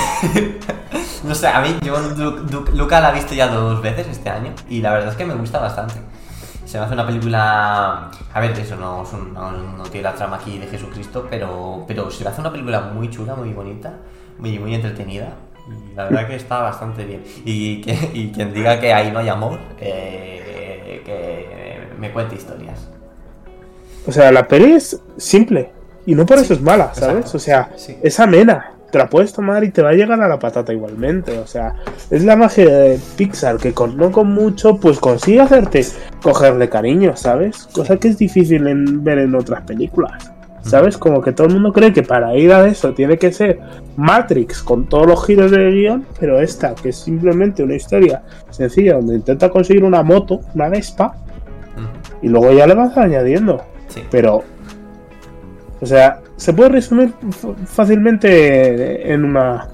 no 1.26 1.36
sé, 1.36 1.48
a 1.50 1.60
mí 1.60 1.76
yo 1.84 2.00
Lu- 2.00 2.38
Lu- 2.50 2.66
Luca 2.74 3.02
la 3.02 3.10
he 3.12 3.16
visto 3.16 3.34
ya 3.34 3.48
dos 3.50 3.82
veces 3.82 4.08
este 4.08 4.30
año 4.30 4.54
y 4.70 4.80
la 4.80 4.94
verdad 4.94 5.10
es 5.10 5.16
que 5.18 5.26
me 5.26 5.36
gusta 5.36 5.60
bastante. 5.60 5.96
Se 6.66 6.78
me 6.78 6.86
hace 6.86 6.94
una 6.94 7.06
película... 7.06 8.12
A 8.34 8.40
ver, 8.40 8.52
eso 8.58 8.76
no, 8.78 9.04
es 9.04 9.12
no, 9.12 9.52
no 9.52 9.84
tiene 9.84 10.04
la 10.04 10.14
trama 10.14 10.38
aquí 10.38 10.58
de 10.58 10.68
Jesucristo, 10.68 11.28
pero, 11.30 11.84
pero 11.86 12.10
se 12.12 12.24
me 12.24 12.30
hace 12.30 12.40
una 12.42 12.52
película 12.52 12.80
muy 12.94 13.10
chula, 13.10 13.36
muy 13.36 13.52
bonita, 13.54 13.94
muy, 14.40 14.58
muy 14.60 14.76
entretenida. 14.76 15.34
Y 15.68 15.96
la 15.96 16.06
verdad 16.06 16.28
que 16.28 16.36
está 16.36 16.60
bastante 16.62 17.04
bien. 17.06 17.24
Y, 17.46 17.82
que- 17.82 18.10
y 18.14 18.32
quien 18.32 18.54
diga 18.54 18.80
que 18.80 18.94
ahí 18.94 19.12
no 19.12 19.20
hay 19.20 19.30
amor, 19.30 19.60
eh, 19.80 21.02
que 21.06 21.98
me 22.00 22.12
cuente 22.12 22.36
historias. 22.36 22.88
O 24.06 24.12
sea, 24.12 24.32
la 24.32 24.48
peli 24.48 24.74
es 24.74 25.02
simple. 25.18 25.72
Y 26.06 26.16
no 26.16 26.26
por 26.26 26.38
eso 26.38 26.54
es 26.54 26.62
mala, 26.62 26.94
¿sabes? 26.94 27.18
exacto. 27.18 27.38
O 27.38 27.40
sea, 27.40 27.70
Sí. 27.76 27.98
es 28.02 28.20
amena. 28.20 28.72
Te 28.90 28.98
la 28.98 29.10
puedes 29.10 29.34
tomar 29.34 29.66
y 29.66 29.72
te 29.72 29.82
va 29.82 29.90
a 29.90 29.94
llegar 29.94 30.22
a 30.22 30.30
la 30.30 30.40
patata 30.40 30.72
igualmente. 30.72 31.38
O 31.40 31.46
sea, 31.46 31.76
es 32.10 32.24
la 32.24 32.38
magia 32.38 32.66
de 32.66 33.00
Pixar 33.18 33.58
que 33.58 33.74
con 33.74 33.98
no 33.98 34.10
con 34.14 34.34
mucho, 34.34 34.78
pues 34.78 34.98
consigue 35.00 35.42
hacerte 35.42 35.86
cogerle 36.22 36.70
cariño, 36.70 37.18
¿sabes? 37.18 37.68
Cosa 37.74 37.98
que 37.98 38.08
es 38.08 38.18
difícil 38.18 38.66
en 38.68 39.04
ver 39.04 39.18
en 39.20 39.36
otras 39.36 39.64
películas. 39.64 40.32
¿Sabes? 40.68 40.98
Como 40.98 41.22
que 41.22 41.32
todo 41.32 41.48
el 41.48 41.54
mundo 41.54 41.72
cree 41.72 41.94
que 41.94 42.04
para 42.04 42.36
ir 42.36 42.52
a 42.52 42.68
eso 42.68 42.94
tiene 42.94 43.18
que 43.18 43.32
ser 43.32 43.60
Matrix 43.96 44.62
con 44.62 44.88
todos 44.90 45.08
los 45.08 45.26
giros 45.26 45.50
de 45.52 45.72
guion, 45.72 46.06
pero 46.20 46.40
esta, 46.40 46.76
que 46.76 46.90
es 46.90 46.98
simplemente 46.98 47.64
una 47.64 47.76
historia 47.76 48.22
sencilla 48.50 48.96
donde 48.96 49.16
intenta 49.16 49.50
conseguir 49.50 49.84
una 49.84 50.04
moto, 50.04 50.42
una 50.54 50.68
Vespa, 50.68 51.16
y 52.22 52.28
luego 52.28 52.52
ya 52.52 52.68
le 52.68 52.74
vas 52.74 52.98
añadiendo. 52.98 53.64
Sí. 53.88 54.04
Pero, 54.12 54.44
o 55.80 55.86
sea, 55.86 56.20
se 56.36 56.54
puede 56.54 56.70
resumir 56.70 57.14
fácilmente 57.66 59.12
en 59.12 59.24
una, 59.24 59.70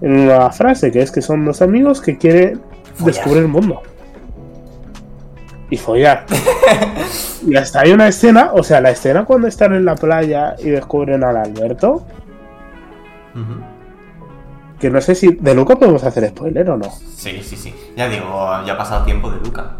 en 0.00 0.20
una 0.20 0.50
frase, 0.50 0.92
que 0.92 1.02
es 1.02 1.10
que 1.10 1.22
son 1.22 1.44
dos 1.44 1.62
amigos 1.62 2.00
que 2.00 2.16
quieren 2.16 2.60
Follar. 2.94 3.14
descubrir 3.14 3.42
el 3.42 3.48
mundo. 3.48 3.82
Y 5.70 5.76
follar. 5.76 6.24
y 7.46 7.56
hasta 7.56 7.80
hay 7.80 7.92
una 7.92 8.08
escena, 8.08 8.50
o 8.54 8.62
sea, 8.62 8.80
la 8.80 8.90
escena 8.90 9.24
cuando 9.24 9.46
están 9.48 9.74
en 9.74 9.84
la 9.84 9.94
playa 9.94 10.56
y 10.58 10.70
descubren 10.70 11.22
al 11.24 11.36
Alberto, 11.36 12.06
que 14.80 14.90
no 14.90 15.00
sé 15.00 15.14
si 15.14 15.28
de 15.34 15.54
Luca 15.54 15.76
podemos 15.76 16.04
hacer 16.04 16.28
spoiler 16.28 16.70
o 16.70 16.76
no. 16.76 16.90
Sí, 16.90 17.40
sí, 17.42 17.56
sí. 17.56 17.74
Ya 17.96 18.08
digo, 18.08 18.26
ya 18.66 18.72
ha 18.74 18.78
pasado 18.78 19.04
tiempo 19.04 19.30
de 19.30 19.38
Luca. 19.40 19.72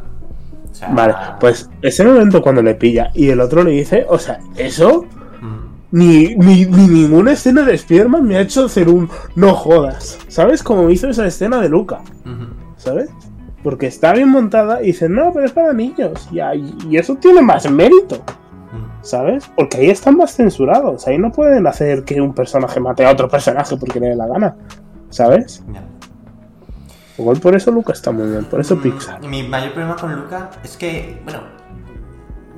O 0.70 0.74
sea, 0.74 0.88
Vale, 0.90 1.14
pues 1.40 1.70
ese 1.82 2.04
momento 2.04 2.42
cuando 2.42 2.62
le 2.62 2.74
pilla 2.74 3.10
y 3.14 3.30
el 3.30 3.40
otro 3.40 3.64
le 3.64 3.70
dice, 3.72 4.06
o 4.08 4.18
sea, 4.18 4.38
eso 4.56 5.06
Ni, 5.90 6.34
ni, 6.34 6.66
ni 6.66 6.86
ninguna 6.86 7.32
escena 7.32 7.62
de 7.62 7.72
Spider-Man 7.74 8.22
me 8.28 8.36
ha 8.36 8.40
hecho 8.42 8.66
hacer 8.66 8.90
un 8.90 9.08
no 9.34 9.54
jodas. 9.54 10.18
¿Sabes? 10.28 10.62
Como 10.62 10.90
hizo 10.90 11.08
esa 11.08 11.26
escena 11.26 11.58
de 11.60 11.70
Luca. 11.70 12.00
¿Sabes? 12.76 13.08
Porque 13.62 13.86
está 13.86 14.12
bien 14.12 14.28
montada 14.28 14.82
y 14.82 14.86
dicen, 14.86 15.14
no, 15.14 15.32
pero 15.32 15.46
es 15.46 15.52
para 15.52 15.72
niños. 15.72 16.28
Y, 16.30 16.40
ahí- 16.40 16.74
y 16.88 16.96
eso 16.96 17.16
tiene 17.16 17.42
más 17.42 17.68
mérito. 17.70 18.16
Mm. 18.72 19.02
¿Sabes? 19.02 19.50
Porque 19.56 19.78
ahí 19.78 19.90
están 19.90 20.16
más 20.16 20.34
censurados. 20.34 21.06
Ahí 21.08 21.18
no 21.18 21.32
pueden 21.32 21.66
hacer 21.66 22.04
que 22.04 22.20
un 22.20 22.34
personaje 22.34 22.78
mate 22.80 23.04
a 23.04 23.10
otro 23.10 23.28
personaje 23.28 23.76
porque 23.76 23.98
le 24.00 24.08
dé 24.10 24.16
la 24.16 24.26
gana. 24.26 24.56
¿Sabes? 25.10 25.62
Igual 27.18 27.38
por 27.40 27.56
eso 27.56 27.70
Luca 27.72 27.92
está 27.92 28.12
muy 28.12 28.28
bien. 28.28 28.44
Por 28.44 28.60
eso 28.60 28.76
Mm, 28.76 28.80
Pixar. 28.82 29.20
Mi 29.26 29.42
mayor 29.42 29.72
problema 29.72 29.96
con 29.96 30.14
Luca 30.14 30.50
es 30.62 30.76
que, 30.76 31.20
bueno, 31.24 31.40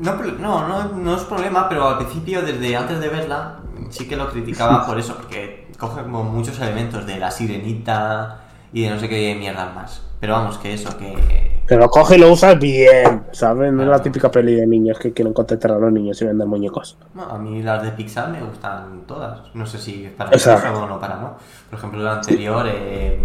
no, 0.01 0.69
no, 0.69 0.89
no, 0.97 1.17
es 1.17 1.23
problema, 1.23 1.69
pero 1.69 1.89
al 1.89 1.99
principio, 1.99 2.43
desde 2.43 2.77
antes 2.77 3.01
de 3.01 3.09
verla, 3.09 3.61
sí 3.91 4.07
que 4.07 4.17
lo 4.17 4.29
criticaba 4.31 4.85
por 4.87 4.99
eso, 4.99 5.17
porque 5.17 5.69
coge 5.79 6.03
como 6.03 6.25
muchos 6.25 6.61
elementos 6.61 7.07
de 7.07 7.19
la 7.19 7.31
sirenita 7.31 8.41
y 8.73 8.83
de 8.83 8.91
no 8.91 8.99
sé 9.01 9.09
qué 9.09 9.35
mierda 9.39 9.73
más. 9.75 10.03
Pero 10.21 10.35
vamos, 10.35 10.59
que 10.59 10.75
eso, 10.75 10.97
que... 10.99 11.63
Pero 11.67 11.89
coge 11.89 12.17
y 12.17 12.19
lo 12.19 12.31
usa 12.31 12.55
bien. 12.55 13.25
¿Sabes? 13.33 13.73
No 13.73 13.83
es 13.83 13.89
la 13.89 14.03
típica 14.03 14.31
peli 14.31 14.55
de 14.55 14.67
niños 14.67 14.99
que 14.99 15.13
quieren 15.13 15.33
contentar 15.33 15.73
a 15.73 15.79
los 15.79 15.91
niños 15.93 16.21
y 16.21 16.27
vender 16.27 16.47
muñecos. 16.47 16.99
No, 17.15 17.23
a 17.23 17.39
mí 17.39 17.63
las 17.63 17.83
de 17.83 17.93
Pixar 17.93 18.29
me 18.29 18.43
gustan 18.43 19.03
todas. 19.07 19.41
No 19.55 19.65
sé 19.65 19.79
si 19.79 20.05
es 20.05 20.13
para 20.13 20.31
Exacto. 20.31 20.69
eso 20.69 20.83
o 20.83 20.87
no 20.87 20.99
para 21.01 21.17
no. 21.17 21.37
Por 21.71 21.79
ejemplo, 21.79 22.03
la 22.03 22.15
anterior, 22.15 22.67
eh, 22.69 23.21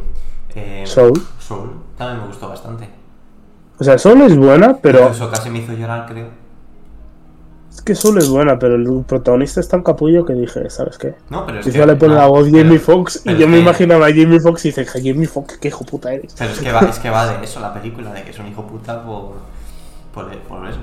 eh, 0.56 0.84
Soul. 0.86 1.14
Soul, 1.40 1.72
también 1.98 2.22
me 2.22 2.28
gustó 2.28 2.48
bastante. 2.48 2.88
O 3.78 3.84
sea, 3.84 3.98
Soul 3.98 4.22
es 4.22 4.38
buena, 4.38 4.78
pero 4.82 5.10
Eso 5.10 5.30
casi 5.30 5.50
me 5.50 5.60
hizo 5.60 5.74
llorar, 5.74 6.06
creo. 6.06 6.28
Es 7.76 7.82
que 7.82 7.94
Soul 7.94 8.18
es 8.20 8.30
buena, 8.30 8.58
pero 8.58 8.76
el 8.76 9.04
protagonista 9.06 9.60
es 9.60 9.68
tan 9.68 9.84
capullo 9.84 10.26
que 10.26 10.34
dije, 10.34 10.70
¿sabes 10.70 10.98
qué? 10.98 11.16
No, 11.30 11.46
pero 11.46 11.60
es 11.60 11.66
que... 11.66 11.86
le 11.86 11.96
pone 11.98 12.14
no, 12.14 12.20
la 12.22 12.28
voz 12.28 12.50
Jamie 12.50 12.80
Foxx 12.80 13.22
y 13.26 13.36
yo 13.36 13.48
me 13.50 13.60
imaginaba 13.60 14.08
a 14.08 14.10
Jamie 14.10 14.40
Foxx 14.40 14.66
y 14.66 14.70
dice, 14.70 14.86
Jamie 14.86 15.28
Foxx, 15.28 15.58
qué 15.58 15.68
hijo 15.68 15.84
puta 15.84 16.14
eres. 16.14 16.34
Pero 16.38 16.52
es 16.52 16.60
que 16.60 16.72
va, 16.72 16.80
es 16.80 17.00
que 17.00 17.10
va 17.10 17.28
de 17.28 17.44
eso 17.44 17.60
la 17.60 17.74
película, 17.74 18.14
de 18.14 18.24
que 18.24 18.32
es 18.32 18.40
un 18.40 18.48
hijo 18.48 18.66
puta 18.66 19.04
por, 19.04 19.34
por, 20.14 20.38
por 20.40 20.68
eso. 20.68 20.80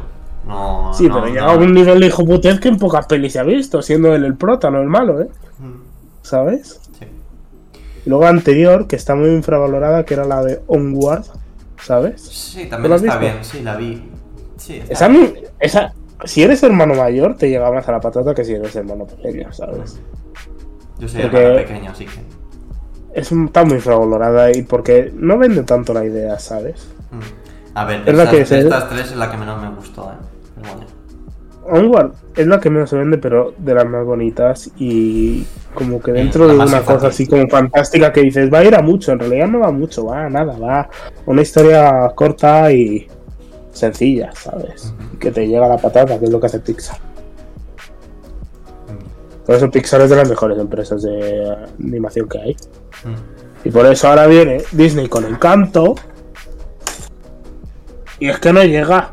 No, 0.46 0.92
Sí, 0.92 1.08
no, 1.08 1.14
pero 1.14 1.28
llega 1.28 1.46
a 1.46 1.56
un 1.56 1.72
nivel 1.72 2.00
de 2.00 2.06
hijo 2.06 2.24
putez 2.26 2.60
que 2.60 2.68
en 2.68 2.76
pocas 2.76 3.06
pelis 3.06 3.32
se 3.32 3.38
ha 3.38 3.44
visto, 3.44 3.80
siendo 3.80 4.14
él 4.14 4.24
el 4.24 4.36
prota, 4.36 4.70
no 4.70 4.80
el 4.80 4.88
malo, 4.88 5.20
¿eh? 5.22 5.28
Mm, 5.60 5.80
¿Sabes? 6.22 6.80
Sí. 6.98 7.06
Luego 8.04 8.26
anterior, 8.26 8.86
que 8.86 8.96
está 8.96 9.14
muy 9.14 9.30
infravalorada, 9.30 10.04
que 10.04 10.14
era 10.14 10.24
la 10.24 10.42
de 10.42 10.60
Onward, 10.66 11.24
¿sabes? 11.80 12.20
Sí, 12.22 12.64
¿Tú 12.64 12.70
también 12.70 12.92
está 12.94 13.16
visto? 13.16 13.20
bien, 13.20 13.44
sí, 13.44 13.62
la 13.62 13.76
vi. 13.76 14.02
Sí, 14.56 14.82
Esa, 14.88 15.10
esa, 15.58 15.92
si 16.24 16.42
eres 16.42 16.62
hermano 16.62 16.94
mayor, 16.94 17.36
te 17.36 17.48
llega 17.48 17.70
más 17.70 17.88
a 17.88 17.92
la 17.92 18.00
patata 18.00 18.34
que 18.34 18.44
si 18.44 18.54
eres 18.54 18.74
hermano 18.76 19.06
pequeño, 19.06 19.52
¿sabes? 19.52 20.00
Yo 20.98 21.08
soy 21.08 21.22
Porque- 21.22 21.36
hermano 21.38 21.56
pequeño, 21.66 21.90
así 21.90 22.04
que. 22.06 22.20
Es 23.20 23.30
un- 23.32 23.46
está 23.46 23.64
muy 23.64 23.74
infravalorada 23.74 24.50
y 24.56 24.62
porque 24.62 25.12
no 25.14 25.36
vende 25.38 25.62
tanto 25.64 25.92
la 25.92 26.04
idea, 26.04 26.38
¿sabes? 26.38 26.88
mm. 27.10 27.76
A 27.76 27.84
ver, 27.86 28.02
Es 28.06 28.14
la 28.14 28.30
que 28.30 28.44
se- 28.44 28.58
estas 28.60 28.88
tres 28.88 29.10
es 29.10 29.16
la 29.16 29.30
que 29.30 29.36
menos 29.36 29.60
me 29.60 29.70
gustó, 29.74 30.10
¿eh? 30.10 30.16
Bueno. 30.60 30.86
Onward 31.64 32.12
es 32.36 32.46
la 32.46 32.58
que 32.60 32.70
menos 32.70 32.90
se 32.90 32.96
vende, 32.96 33.18
pero 33.18 33.54
de 33.56 33.74
las 33.74 33.86
más 33.86 34.04
bonitas 34.04 34.70
y 34.78 35.46
como 35.74 36.00
que 36.02 36.12
dentro 36.12 36.48
de 36.48 36.54
una 36.56 36.82
cosa 36.82 37.06
así 37.06 37.26
como 37.26 37.46
fantástica 37.48 38.12
que 38.12 38.20
dices, 38.22 38.52
va 38.52 38.58
a 38.58 38.64
ir 38.64 38.74
a 38.74 38.82
mucho, 38.82 39.12
en 39.12 39.20
realidad 39.20 39.46
no 39.48 39.60
va 39.60 39.70
mucho, 39.70 40.04
va 40.06 40.24
a 40.26 40.28
nada, 40.30 40.58
va 40.58 40.80
a 40.80 40.90
una 41.26 41.40
historia 41.42 42.10
corta 42.14 42.72
y 42.72 43.06
sencilla, 43.72 44.30
¿sabes? 44.34 44.94
Que 45.18 45.30
te 45.30 45.46
llega 45.48 45.66
la 45.68 45.78
patata, 45.78 46.18
que 46.18 46.26
es 46.26 46.30
lo 46.30 46.38
que 46.40 46.46
hace 46.46 46.60
Pixar. 46.60 46.98
Mm, 48.88 49.44
Por 49.46 49.54
eso 49.56 49.70
Pixar 49.70 50.00
es 50.02 50.10
de 50.10 50.16
las 50.16 50.28
mejores 50.28 50.58
empresas 50.58 51.02
de 51.02 51.56
animación 51.80 52.28
que 52.28 52.38
hay. 52.38 52.52
mm. 53.04 53.42
Y 53.64 53.70
por 53.70 53.86
eso 53.86 54.08
ahora 54.08 54.26
viene 54.26 54.62
Disney 54.72 55.08
con 55.08 55.24
Encanto. 55.24 55.94
Y 58.18 58.28
es 58.28 58.38
que 58.40 58.52
no 58.52 58.62
llega. 58.64 59.12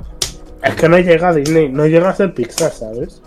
Es 0.63 0.75
que 0.75 0.89
no 0.89 0.97
llega 0.97 1.33
Disney, 1.33 1.69
no 1.69 1.85
llega 1.85 2.09
a 2.09 2.15
ser 2.15 2.33
Pixar, 2.33 2.71
¿sabes? 2.71 3.21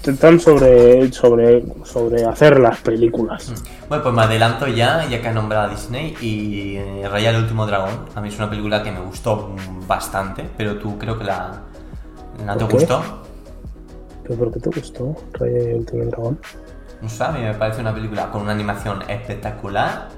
Intentan 0.00 0.40
sobre, 0.40 1.12
sobre, 1.12 1.62
sobre 1.84 2.24
hacer 2.24 2.58
las 2.58 2.78
películas. 2.80 3.52
Bueno, 3.86 4.02
pues 4.02 4.14
me 4.14 4.22
adelanto 4.22 4.66
ya, 4.66 5.06
ya 5.06 5.20
que 5.20 5.28
ha 5.28 5.32
nombrado 5.32 5.66
a 5.66 5.68
Disney 5.68 6.16
y 6.22 6.76
eh, 6.76 7.06
Raya 7.06 7.30
el 7.30 7.36
último 7.42 7.66
dragón. 7.66 8.06
A 8.14 8.22
mí 8.22 8.28
es 8.28 8.38
una 8.38 8.48
película 8.48 8.82
que 8.82 8.90
me 8.92 9.00
gustó 9.00 9.50
mm, 9.50 9.86
bastante, 9.86 10.48
pero 10.56 10.78
tú 10.78 10.96
creo 10.98 11.18
que 11.18 11.24
la. 11.24 11.52
¿No 12.46 12.56
te 12.56 12.64
gustó? 12.64 13.02
¿Pero 14.22 14.36
por 14.36 14.52
qué 14.54 14.60
te 14.60 14.70
gustó 14.70 15.14
Raya 15.34 15.58
el 15.58 15.74
último 15.76 16.04
dragón? 16.06 16.40
No 17.02 17.08
sé, 17.10 17.22
a 17.22 17.32
mí 17.32 17.40
me 17.40 17.52
parece 17.52 17.82
una 17.82 17.92
película 17.92 18.30
con 18.30 18.40
una 18.40 18.52
animación 18.52 19.02
espectacular. 19.06 20.08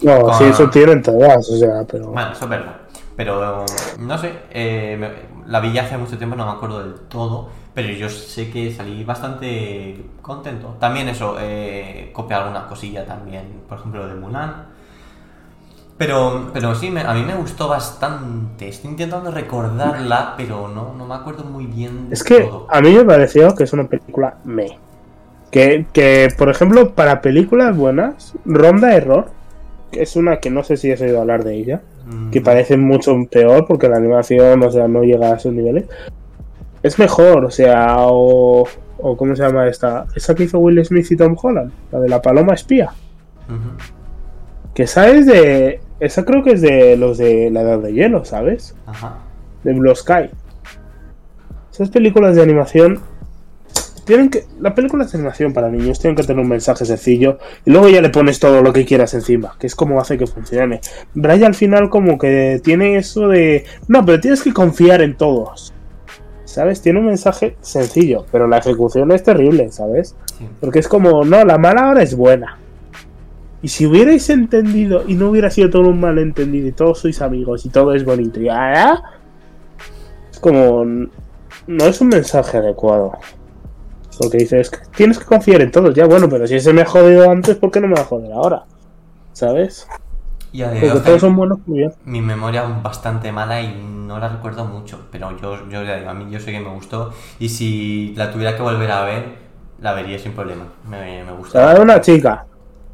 No, 0.00 0.22
Con- 0.22 0.34
sí, 0.34 0.44
eso 0.44 0.70
tienen 0.70 1.02
todas, 1.02 1.46
o 1.50 1.58
sea, 1.58 1.84
pero. 1.84 2.06
Bueno, 2.06 2.32
eso 2.32 2.44
es 2.44 2.50
verdad. 2.50 2.76
Pero 3.14 3.66
no 3.98 4.16
sé, 4.18 4.32
eh, 4.50 4.96
me- 4.98 5.46
la 5.50 5.60
vi 5.60 5.72
ya 5.74 5.82
hace 5.82 5.98
mucho 5.98 6.16
tiempo, 6.16 6.36
no 6.36 6.46
me 6.46 6.52
acuerdo 6.52 6.80
del 6.80 6.94
todo. 7.08 7.48
Pero 7.76 7.90
yo 7.92 8.08
sé 8.08 8.50
que 8.50 8.72
salí 8.72 9.04
bastante 9.04 10.10
contento. 10.22 10.76
También 10.80 11.08
eso, 11.08 11.36
eh, 11.40 12.10
copié 12.12 12.36
alguna 12.36 12.66
cosilla 12.66 13.06
también, 13.06 13.44
por 13.68 13.78
ejemplo, 13.78 14.02
lo 14.02 14.08
de 14.14 14.20
Mulan. 14.22 14.52
Pero, 15.98 16.50
pero 16.52 16.74
sí, 16.74 16.90
me- 16.90 17.00
a 17.00 17.14
mí 17.14 17.22
me 17.22 17.34
gustó 17.34 17.68
bastante. 17.68 18.68
Estoy 18.68 18.90
intentando 18.90 19.30
recordarla, 19.30 20.34
pero 20.36 20.68
no, 20.68 20.92
no 20.94 21.06
me 21.06 21.14
acuerdo 21.14 21.44
muy 21.44 21.66
bien 21.66 22.10
de 22.10 22.14
Es 22.14 22.24
que 22.24 22.34
todo. 22.42 22.66
a 22.68 22.80
mí 22.82 22.92
me 22.94 23.04
pareció 23.04 23.54
que 23.54 23.64
es 23.64 23.72
una 23.72 23.88
película 23.88 24.38
me. 24.44 24.82
Que, 25.50 25.86
que, 25.92 26.28
por 26.36 26.50
ejemplo, 26.50 26.94
para 26.94 27.22
películas 27.22 27.76
buenas, 27.76 28.34
Ronda 28.44 28.94
Error, 28.94 29.32
que 29.90 30.02
es 30.02 30.16
una 30.16 30.40
que 30.40 30.50
no 30.50 30.64
sé 30.64 30.76
si 30.76 30.92
has 30.92 31.00
oído 31.02 31.20
hablar 31.20 31.44
de 31.44 31.56
ella, 31.56 31.82
Mm, 32.06 32.30
que 32.30 32.40
parece 32.42 32.76
mucho 32.76 33.16
peor 33.30 33.66
porque 33.66 33.88
la 33.88 33.96
animación, 33.98 34.62
o 34.64 34.70
sea, 34.70 34.88
no 34.88 35.02
llega 35.02 35.32
a 35.32 35.36
esos 35.36 35.52
niveles. 35.54 35.86
Es 36.86 37.00
mejor, 37.00 37.44
o 37.44 37.50
sea, 37.50 37.96
o, 37.98 38.64
o 38.98 39.16
¿cómo 39.16 39.34
se 39.34 39.42
llama 39.42 39.66
esta? 39.66 40.06
Esa 40.14 40.36
que 40.36 40.44
hizo 40.44 40.60
Will 40.60 40.84
Smith 40.84 41.10
y 41.10 41.16
Tom 41.16 41.36
Holland, 41.40 41.72
la 41.90 41.98
de 41.98 42.08
la 42.08 42.22
paloma 42.22 42.54
espía. 42.54 42.92
Que 44.72 44.84
esa 44.84 45.08
es 45.08 45.26
de. 45.26 45.80
Esa 45.98 46.24
creo 46.24 46.44
que 46.44 46.52
es 46.52 46.60
de 46.60 46.96
los 46.96 47.18
de 47.18 47.50
la 47.50 47.62
edad 47.62 47.78
de 47.80 47.92
hielo, 47.92 48.24
¿sabes? 48.24 48.76
Ajá. 48.86 49.18
de 49.64 49.72
Blue 49.72 49.96
Sky. 49.96 50.30
Esas 51.72 51.90
películas 51.90 52.36
de 52.36 52.42
animación 52.42 53.00
tienen 54.04 54.30
que. 54.30 54.44
Las 54.60 54.74
películas 54.74 55.10
de 55.10 55.18
animación 55.18 55.52
para 55.52 55.68
niños 55.68 55.98
tienen 55.98 56.14
que 56.14 56.22
tener 56.22 56.40
un 56.40 56.48
mensaje 56.48 56.84
sencillo 56.84 57.38
y 57.64 57.70
luego 57.72 57.88
ya 57.88 58.00
le 58.00 58.10
pones 58.10 58.38
todo 58.38 58.62
lo 58.62 58.72
que 58.72 58.84
quieras 58.84 59.12
encima, 59.14 59.56
que 59.58 59.66
es 59.66 59.74
como 59.74 60.00
hace 60.00 60.16
que 60.16 60.28
funcione. 60.28 60.80
Brian 61.14 61.44
al 61.44 61.54
final 61.54 61.90
como 61.90 62.16
que 62.16 62.60
tiene 62.62 62.96
eso 62.96 63.26
de. 63.26 63.64
No, 63.88 64.06
pero 64.06 64.20
tienes 64.20 64.42
que 64.42 64.52
confiar 64.52 65.02
en 65.02 65.16
todos. 65.16 65.65
¿Sabes? 66.56 66.80
Tiene 66.80 67.00
un 67.00 67.04
mensaje 67.08 67.54
sencillo, 67.60 68.24
pero 68.32 68.48
la 68.48 68.56
ejecución 68.56 69.12
es 69.12 69.22
terrible, 69.22 69.70
¿sabes? 69.70 70.16
Porque 70.58 70.78
es 70.78 70.88
como, 70.88 71.22
no, 71.22 71.44
la 71.44 71.58
mala 71.58 71.82
ahora 71.82 72.02
es 72.02 72.16
buena. 72.16 72.56
Y 73.60 73.68
si 73.68 73.84
hubierais 73.84 74.30
entendido 74.30 75.04
y 75.06 75.16
no 75.16 75.28
hubiera 75.28 75.50
sido 75.50 75.68
todo 75.68 75.82
un 75.82 76.00
malentendido 76.00 76.66
y 76.66 76.72
todos 76.72 77.00
sois 77.00 77.20
amigos 77.20 77.66
y 77.66 77.68
todo 77.68 77.92
es 77.92 78.06
bonito 78.06 78.40
y 78.40 78.48
ahora 78.48 79.02
es 80.32 80.40
como 80.40 80.82
no 80.86 81.84
es 81.84 82.00
un 82.00 82.08
mensaje 82.08 82.56
adecuado. 82.56 83.12
Porque 84.18 84.38
dices, 84.38 84.70
que 84.70 84.78
tienes 84.96 85.18
que 85.18 85.26
confiar 85.26 85.60
en 85.60 85.70
todos, 85.70 85.94
ya 85.94 86.06
bueno, 86.06 86.26
pero 86.26 86.46
si 86.46 86.54
ese 86.54 86.72
me 86.72 86.80
ha 86.80 86.86
jodido 86.86 87.30
antes, 87.30 87.56
¿por 87.56 87.70
qué 87.70 87.82
no 87.82 87.88
me 87.88 87.96
va 87.96 88.00
a 88.00 88.06
joder 88.06 88.32
ahora? 88.32 88.64
¿Sabes? 89.34 89.86
Y 90.64 90.80
Porque 90.80 91.00
todos 91.00 91.20
son 91.20 91.36
buenos. 91.36 91.58
Mi 92.04 92.20
memoria 92.20 92.64
es 92.64 92.82
bastante 92.82 93.32
mala 93.32 93.60
y 93.60 93.74
no 93.82 94.18
la 94.18 94.28
recuerdo 94.28 94.64
mucho, 94.64 95.06
pero 95.10 95.36
yo, 95.40 95.68
yo 95.68 95.82
ya 95.82 95.96
digo, 95.96 96.10
a 96.10 96.14
mí 96.14 96.26
yo 96.30 96.38
sé 96.40 96.52
que 96.52 96.60
me 96.60 96.70
gustó 96.70 97.12
y 97.38 97.48
si 97.48 98.14
la 98.16 98.30
tuviera 98.30 98.56
que 98.56 98.62
volver 98.62 98.90
a 98.90 99.04
ver, 99.04 99.24
la 99.80 99.92
vería 99.94 100.18
sin 100.18 100.32
problema. 100.32 100.64
Me, 100.88 101.24
me 101.24 101.32
gustó. 101.32 101.58
sea, 101.58 101.70
hay 101.70 101.80
una 101.80 102.00
chica 102.00 102.46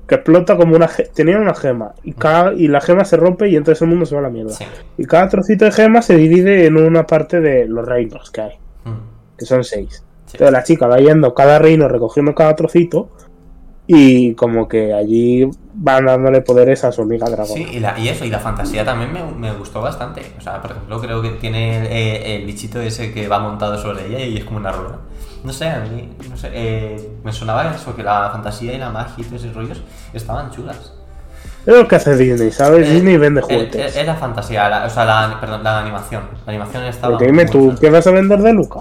que 0.08 0.16
explota 0.16 0.56
como 0.56 0.74
una 0.76 0.88
tenía 1.14 1.38
una 1.38 1.54
gema 1.54 1.92
y 2.02 2.12
cada 2.14 2.52
y 2.54 2.66
la 2.68 2.80
gema 2.80 3.04
se 3.04 3.16
rompe 3.16 3.48
y 3.48 3.56
entonces 3.56 3.80
el 3.82 3.88
mundo 3.88 4.04
se 4.06 4.14
va 4.14 4.20
a 4.20 4.24
la 4.24 4.30
mierda. 4.30 4.50
Sí. 4.52 4.64
Y 4.96 5.04
cada 5.04 5.28
trocito 5.28 5.64
de 5.64 5.72
gema 5.72 6.02
se 6.02 6.16
divide 6.16 6.66
en 6.66 6.76
una 6.76 7.06
parte 7.06 7.40
de 7.40 7.66
los 7.66 7.86
reinos 7.86 8.30
que 8.30 8.40
hay, 8.40 8.52
Mm, 8.84 9.36
que 9.38 9.44
son 9.46 9.62
seis. 9.62 10.02
sí. 10.26 10.32
Entonces 10.34 10.52
la 10.52 10.64
chica 10.64 10.86
va 10.88 10.98
yendo 10.98 11.34
cada 11.34 11.58
reino 11.58 11.86
recogiendo 11.88 12.34
cada 12.34 12.56
trocito 12.56 13.10
y 13.86 14.34
como 14.34 14.68
que 14.68 14.92
allí 14.94 15.48
van 15.74 16.06
dándole 16.06 16.40
poderes 16.42 16.84
a 16.84 16.92
su 16.92 17.02
amiga 17.02 17.28
dragón. 17.28 17.54
Sí, 17.56 17.66
y, 17.72 17.80
la- 17.80 17.98
y 17.98 18.08
eso, 18.08 18.24
y 18.24 18.30
la 18.30 18.38
fantasía 18.38 18.84
también 18.84 19.12
me, 19.12 19.22
me 19.24 19.52
gustó 19.52 19.80
bastante. 19.80 20.22
O 20.38 20.40
sea, 20.40 20.60
por 20.62 20.70
ejemplo, 20.70 21.00
creo 21.00 21.20
que 21.22 21.30
tiene 21.30 21.84
eh, 21.86 22.36
el 22.36 22.46
bichito 22.46 22.80
ese 22.80 23.12
que 23.12 23.28
va 23.28 23.38
montado 23.40 23.76
sobre 23.78 24.06
ella 24.06 24.20
y 24.24 24.36
es 24.36 24.44
como 24.44 24.58
una 24.58 24.72
rueda. 24.72 24.98
No 25.44 25.52
sé, 25.52 25.68
a 25.68 25.80
mí, 25.80 26.08
no 26.30 26.36
sé, 26.36 26.50
eh, 26.52 27.10
me 27.24 27.32
sonaba 27.32 27.74
eso, 27.74 27.96
que 27.96 28.02
la 28.04 28.30
fantasía 28.30 28.74
y 28.74 28.78
la 28.78 28.90
magia 28.90 29.14
y 29.18 29.24
todos 29.24 29.42
esos 29.42 29.56
rollos 29.56 29.82
estaban 30.12 30.50
chulas. 30.52 30.94
Es 31.66 31.74
lo 31.74 31.86
que 31.88 31.96
hace 31.96 32.16
Disney, 32.16 32.50
¿sabes? 32.52 32.88
Eh, 32.88 32.92
Disney 32.94 33.16
vende 33.16 33.40
eh, 33.40 33.44
juguetes. 33.44 33.96
eh, 33.96 34.00
Es 34.00 34.06
la 34.06 34.14
fantasía, 34.14 34.68
la- 34.68 34.84
o 34.84 34.90
sea, 34.90 35.04
la, 35.04 35.38
perdón, 35.40 35.64
la 35.64 35.80
animación. 35.80 36.22
La 36.46 36.52
animación 36.52 36.84
estaba. 36.84 37.14
Porque 37.14 37.26
dime 37.26 37.46
tú. 37.46 37.74
¿qué 37.80 37.90
vas 37.90 38.06
a 38.06 38.12
vender 38.12 38.40
de 38.40 38.52
Luca? 38.52 38.80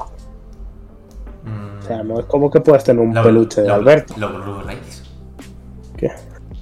Sea, 1.93 2.03
no 2.03 2.19
es 2.19 2.25
como 2.25 2.49
que 2.49 2.61
puedas 2.61 2.83
tener 2.83 3.01
un 3.05 3.13
lo- 3.13 3.23
peluche 3.23 3.61
de 3.61 3.67
lo- 3.67 3.73
Alberto. 3.75 4.13
Los 4.17 4.31
Blu-rays. 4.43 5.03
¿Qué? 5.97 6.09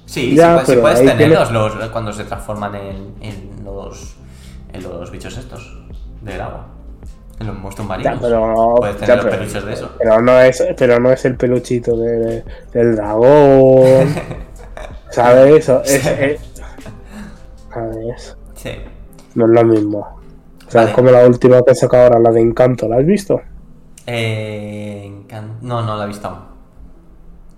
Sí, 0.06 0.34
Ya, 0.34 0.58
sí, 0.58 0.64
puedes- 0.64 0.66
sí 0.66 0.66
pero 0.72 0.80
puedes 0.82 1.00
ahí 1.00 1.06
tenerlos 1.06 1.50
los, 1.52 1.72
cuando 1.90 2.12
se 2.12 2.24
transforman 2.24 2.74
en, 2.74 3.14
en 3.20 3.64
los 3.64 4.16
en 4.72 4.82
los 4.82 5.10
bichos 5.10 5.36
estos 5.36 5.84
del 6.22 6.40
agua. 6.40 6.66
En 7.40 7.46
los 7.46 7.56
monstruos 7.58 7.88
marinos. 7.88 8.14
Ya, 8.14 8.20
pero, 8.20 8.74
Puedes 8.76 8.96
tener 8.96 9.08
ya, 9.08 9.16
los 9.16 9.24
pero- 9.24 9.38
peluches 9.38 9.64
de 9.64 9.72
eso. 9.72 9.90
pero 9.98 10.20
no 10.20 10.40
es, 10.40 10.64
pero 10.76 11.00
no 11.00 11.10
es 11.12 11.24
el 11.24 11.36
peluchito 11.36 11.96
de- 11.96 12.44
del 12.72 12.96
dragón. 12.96 14.14
¿Sabes? 15.10 15.68
O- 15.68 15.82
es- 15.82 16.06
es- 16.06 16.40
¿Sabes? 17.72 18.36
Sí. 18.54 18.70
No 19.34 19.46
es 19.46 19.50
lo 19.52 19.64
mismo. 19.64 19.98
O 20.66 20.70
sea, 20.70 20.82
Vale. 20.82 20.90
es 20.90 20.96
como 20.96 21.10
la 21.10 21.26
última 21.26 21.62
que 21.62 21.74
saca 21.74 22.04
ahora, 22.04 22.18
la 22.20 22.30
de 22.30 22.40
Encanto, 22.40 22.88
¿la 22.88 22.96
has 22.98 23.06
visto? 23.06 23.40
Eh, 24.06 25.24
No, 25.62 25.82
no 25.82 25.96
la 25.96 26.04
he 26.04 26.08
visto 26.08 26.28
aún. 26.28 26.38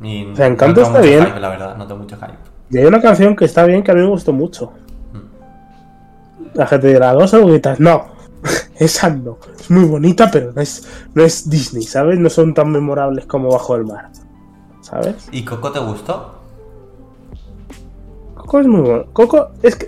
Y 0.03 0.33
O 0.33 0.37
sea, 0.37 0.47
Encanto 0.47 0.81
no 0.81 0.87
está 0.87 1.01
bien. 1.01 1.27
hype, 1.27 1.41
la 1.41 1.49
verdad, 1.49 1.77
no 1.77 1.87
tengo 1.87 2.01
mucho 2.03 2.17
hype. 2.17 2.37
Y 2.71 2.79
hay 2.79 2.85
una 2.87 3.01
canción 3.01 3.37
que 3.37 3.45
está 3.45 3.65
bien 3.65 3.83
que 3.83 3.91
a 3.91 3.95
mí 3.95 4.01
me 4.01 4.09
gustó 4.09 4.33
mucho. 4.33 4.73
Mm. 5.13 6.57
La 6.59 6.67
gente 6.67 6.89
dirá, 6.89 7.13
dos 7.13 7.33
aguitas. 7.35 7.79
No, 7.79 8.07
esa 8.77 9.11
no. 9.11 9.39
Es 9.59 9.71
muy 9.71 9.85
bonita, 9.85 10.31
pero 10.31 10.53
no 10.53 10.61
es, 10.61 10.89
no 11.15 11.23
es 11.23 11.49
Disney, 11.49 11.85
¿sabes? 11.85 12.19
No 12.19 12.29
son 12.31 12.53
tan 12.55 12.71
memorables 12.71 13.27
como 13.27 13.51
Bajo 13.51 13.77
el 13.77 13.85
Mar. 13.85 14.11
¿Sabes? 14.81 15.29
¿Y 15.31 15.45
Coco 15.45 15.71
te 15.71 15.79
gustó? 15.79 16.35
Coco 18.35 18.61
es 18.61 18.67
muy 18.67 18.81
bueno. 18.81 19.05
Coco 19.13 19.51
es 19.63 19.77
que 19.77 19.87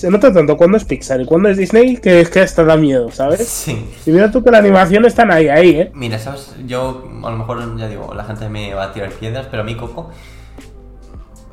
se 0.00 0.10
nota 0.10 0.32
tanto 0.32 0.56
cuando 0.56 0.76
es 0.78 0.84
Pixar 0.84 1.20
y 1.20 1.26
cuando 1.26 1.48
es 1.50 1.56
Disney 1.58 1.98
que 1.98 2.20
es 2.20 2.30
que 2.30 2.40
hasta 2.40 2.64
da 2.64 2.76
miedo, 2.76 3.10
¿sabes? 3.10 3.46
Sí. 3.46 3.84
Y 4.06 4.10
mira 4.10 4.30
tú 4.30 4.42
que 4.42 4.50
la 4.50 4.58
animación 4.58 5.04
están 5.04 5.30
ahí, 5.30 5.48
ahí, 5.48 5.70
¿eh? 5.80 5.90
Mira, 5.94 6.18
sabes, 6.18 6.54
yo 6.66 7.04
a 7.22 7.30
lo 7.30 7.36
mejor 7.36 7.76
ya 7.78 7.86
digo, 7.88 8.12
la 8.14 8.24
gente 8.24 8.48
me 8.48 8.72
va 8.74 8.84
a 8.84 8.92
tirar 8.92 9.10
piedras, 9.10 9.46
pero 9.50 9.62
a 9.62 9.64
mí 9.66 9.74
Coco. 9.76 10.10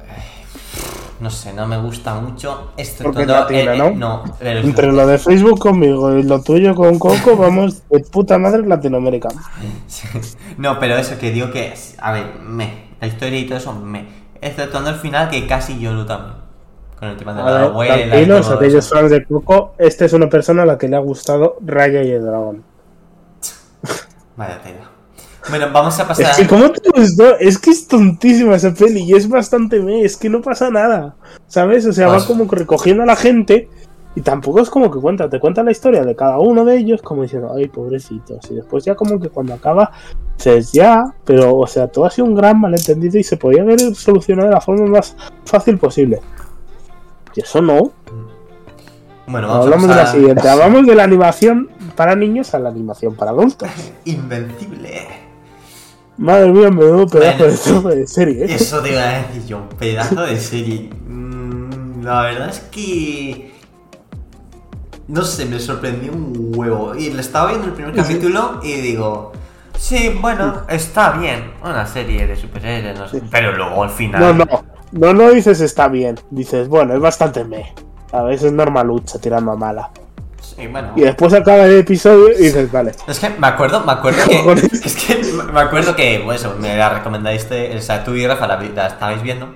eh, 0.01 0.43
No 1.19 1.29
sé, 1.29 1.51
no 1.53 1.67
me 1.67 1.77
gusta 1.77 2.15
mucho. 2.15 2.69
Porque 2.75 2.81
es 2.83 2.89
exceptuando 2.89 3.33
latina, 3.33 3.71
el- 3.73 3.77
¿no? 3.79 3.87
el- 3.87 3.99
no, 3.99 4.23
pero 4.39 4.59
es- 4.59 4.65
Entre 4.65 4.91
lo 4.91 5.07
de 5.07 5.17
Facebook 5.17 5.59
conmigo 5.59 6.17
y 6.17 6.23
lo 6.23 6.41
tuyo 6.41 6.75
con 6.75 6.97
Coco, 6.99 7.35
vamos 7.35 7.81
de 7.89 7.99
puta 7.99 8.37
madre 8.37 8.65
Latinoamérica. 8.65 9.29
Sí. 9.87 10.07
No, 10.57 10.79
pero 10.79 10.97
eso 10.97 11.17
que 11.17 11.31
digo 11.31 11.51
que, 11.51 11.73
es- 11.73 11.95
a 11.99 12.11
ver, 12.11 12.25
me, 12.41 12.87
la 13.01 13.07
historia 13.07 13.39
y 13.39 13.45
todo 13.45 13.57
eso, 13.57 13.73
me, 13.73 14.05
exceptuando 14.41 14.89
el 14.91 14.95
final 14.97 15.29
que 15.29 15.45
casi 15.47 15.79
lloro 15.79 16.05
también. 16.05 16.46
Con 16.99 17.09
el 17.09 17.17
tema 17.17 17.33
de 17.33 17.41
A 17.41 17.45
la 17.45 17.63
abuela 17.63 18.21
y 18.21 18.25
todo 18.27 18.53
aquellos 18.55 18.89
fans 18.89 19.11
de 19.11 19.23
Coco, 19.25 19.73
esta 19.77 20.05
es 20.05 20.13
una 20.13 20.29
persona 20.29 20.63
a 20.63 20.65
la 20.65 20.77
que 20.77 20.87
le 20.87 20.95
ha 20.95 20.99
gustado 20.99 21.57
Raya 21.63 22.01
y 22.03 22.11
el 22.11 22.23
Dragón. 22.23 22.63
Vaya 24.35 24.61
tela. 24.61 24.89
Bueno, 25.49 25.67
vamos 25.71 25.97
a 25.99 26.07
pasar. 26.07 26.31
Es 26.31 26.37
que, 26.37 26.47
¿cómo 26.47 26.69
te 26.71 26.89
gustó? 26.89 27.37
Es 27.37 27.57
que 27.57 27.69
es 27.69 27.87
tontísima 27.87 28.55
esa 28.55 28.73
peli 28.73 29.03
y 29.03 29.13
es 29.13 29.29
bastante 29.29 29.79
me. 29.79 30.01
Es 30.01 30.17
que 30.17 30.29
no 30.29 30.41
pasa 30.41 30.69
nada. 30.69 31.15
¿Sabes? 31.47 31.85
O 31.85 31.93
sea, 31.93 32.07
Pues- 32.07 32.23
va 32.23 32.27
como 32.27 32.47
que 32.49 32.55
recogiendo 32.57 33.03
a 33.03 33.05
la 33.05 33.15
gente 33.15 33.69
y 34.15 34.21
tampoco 34.21 34.59
es 34.59 34.69
como 34.69 34.91
que 34.91 34.99
cuenta. 34.99 35.29
Te 35.29 35.39
cuenta 35.39 35.63
la 35.63 35.71
historia 35.71 36.03
de 36.03 36.15
cada 36.15 36.39
uno 36.39 36.65
de 36.65 36.77
ellos, 36.77 37.01
como 37.01 37.21
diciendo, 37.21 37.53
ay, 37.55 37.67
pobrecitos. 37.69 38.39
Y 38.51 38.55
después, 38.55 38.83
ya 38.83 38.95
como 38.95 39.19
que 39.21 39.29
cuando 39.29 39.53
acaba, 39.53 39.91
dices, 40.37 40.73
ya. 40.73 41.13
Pero, 41.23 41.55
o 41.55 41.67
sea, 41.67 41.87
todo 41.87 42.05
ha 42.05 42.09
sido 42.09 42.25
un 42.27 42.35
gran 42.35 42.59
malentendido 42.59 43.17
y 43.17 43.23
se 43.23 43.37
podía 43.37 43.61
haber 43.61 43.79
solucionado 43.95 44.49
de 44.49 44.55
la 44.55 44.61
forma 44.61 44.87
más 44.87 45.15
fácil 45.45 45.77
posible. 45.77 46.19
Y 47.37 47.41
eso 47.41 47.61
no. 47.61 47.91
Bueno, 49.27 49.47
vamos 49.47 49.65
Hablamos 49.65 49.89
a 49.89 49.89
de 49.89 49.95
la 49.95 50.07
siguiente. 50.11 50.49
Hablamos 50.49 50.87
de 50.87 50.95
la 50.95 51.03
animación 51.03 51.69
para 51.95 52.15
niños 52.15 52.51
a 52.55 52.59
la 52.59 52.69
animación 52.69 53.13
para 53.15 53.29
adultos. 53.29 53.69
Invencible. 54.05 55.07
Madre 56.17 56.51
mía, 56.51 56.71
me 56.71 56.83
doy 56.83 57.05
pedazo 57.05 57.37
Bueno. 57.37 57.51
de 57.51 57.57
trozo 57.57 57.89
de 57.89 58.07
serie. 58.07 58.45
¿eh? 58.45 58.55
Eso 58.55 58.81
te 58.81 58.91
iba 58.91 59.01
a 59.03 59.19
decir 59.19 59.45
yo, 59.45 59.57
un 59.59 59.69
pedazo 59.69 60.21
de 60.23 60.39
serie. 60.39 60.89
Mm, 61.07 62.03
La 62.03 62.21
verdad 62.23 62.49
es 62.49 62.59
que. 62.71 63.51
No 65.07 65.21
sé, 65.21 65.45
me 65.45 65.59
sorprendió 65.59 66.11
un 66.13 66.53
huevo. 66.55 66.95
Y 66.95 67.11
le 67.11 67.21
estaba 67.21 67.49
viendo 67.49 67.67
el 67.67 67.73
primer 67.73 67.93
capítulo 67.93 68.61
y 68.63 68.73
digo. 68.81 69.31
Sí, 69.77 70.17
bueno, 70.19 70.63
está 70.69 71.11
bien. 71.11 71.51
Una 71.63 71.85
serie 71.85 72.25
de 72.25 72.35
superhéroes, 72.35 72.97
no 72.97 73.07
sé. 73.07 73.21
Pero 73.29 73.55
luego 73.55 73.83
al 73.83 73.91
final. 73.91 74.19
No, 74.19 74.33
no, 74.33 74.63
no, 74.91 75.13
no 75.13 75.29
dices 75.31 75.61
está 75.61 75.87
bien, 75.87 76.19
dices, 76.29 76.67
bueno, 76.67 76.93
es 76.93 76.99
bastante 76.99 77.43
me. 77.43 77.73
A 78.11 78.23
veces 78.23 78.47
es 78.47 78.53
normalucha 78.53 79.19
tirando 79.19 79.51
a 79.51 79.55
mala. 79.55 79.91
Sí, 80.41 80.65
bueno. 80.67 80.93
Y 80.95 81.01
después 81.01 81.33
acaba 81.33 81.65
el 81.65 81.79
episodio 81.79 82.29
y 82.31 82.43
dices, 82.43 82.71
vale. 82.71 82.91
Es 83.07 83.19
que 83.19 83.29
me 83.29 83.47
acuerdo, 83.47 83.81
me 83.83 83.91
acuerdo 83.91 84.23
que. 84.27 84.69
Es 84.85 84.95
que 84.95 85.21
me 85.53 85.59
acuerdo 85.59 85.95
que, 85.95 86.21
pues 86.23 86.39
eso, 86.41 86.55
me 86.59 86.75
la 86.77 86.89
recomendaste, 86.89 87.75
o 87.75 87.81
sea, 87.81 88.03
tú 88.03 88.15
y 88.15 88.25
Rafa 88.25 88.47
la, 88.47 88.61
la 88.61 88.87
estabais 88.87 89.21
viendo. 89.21 89.49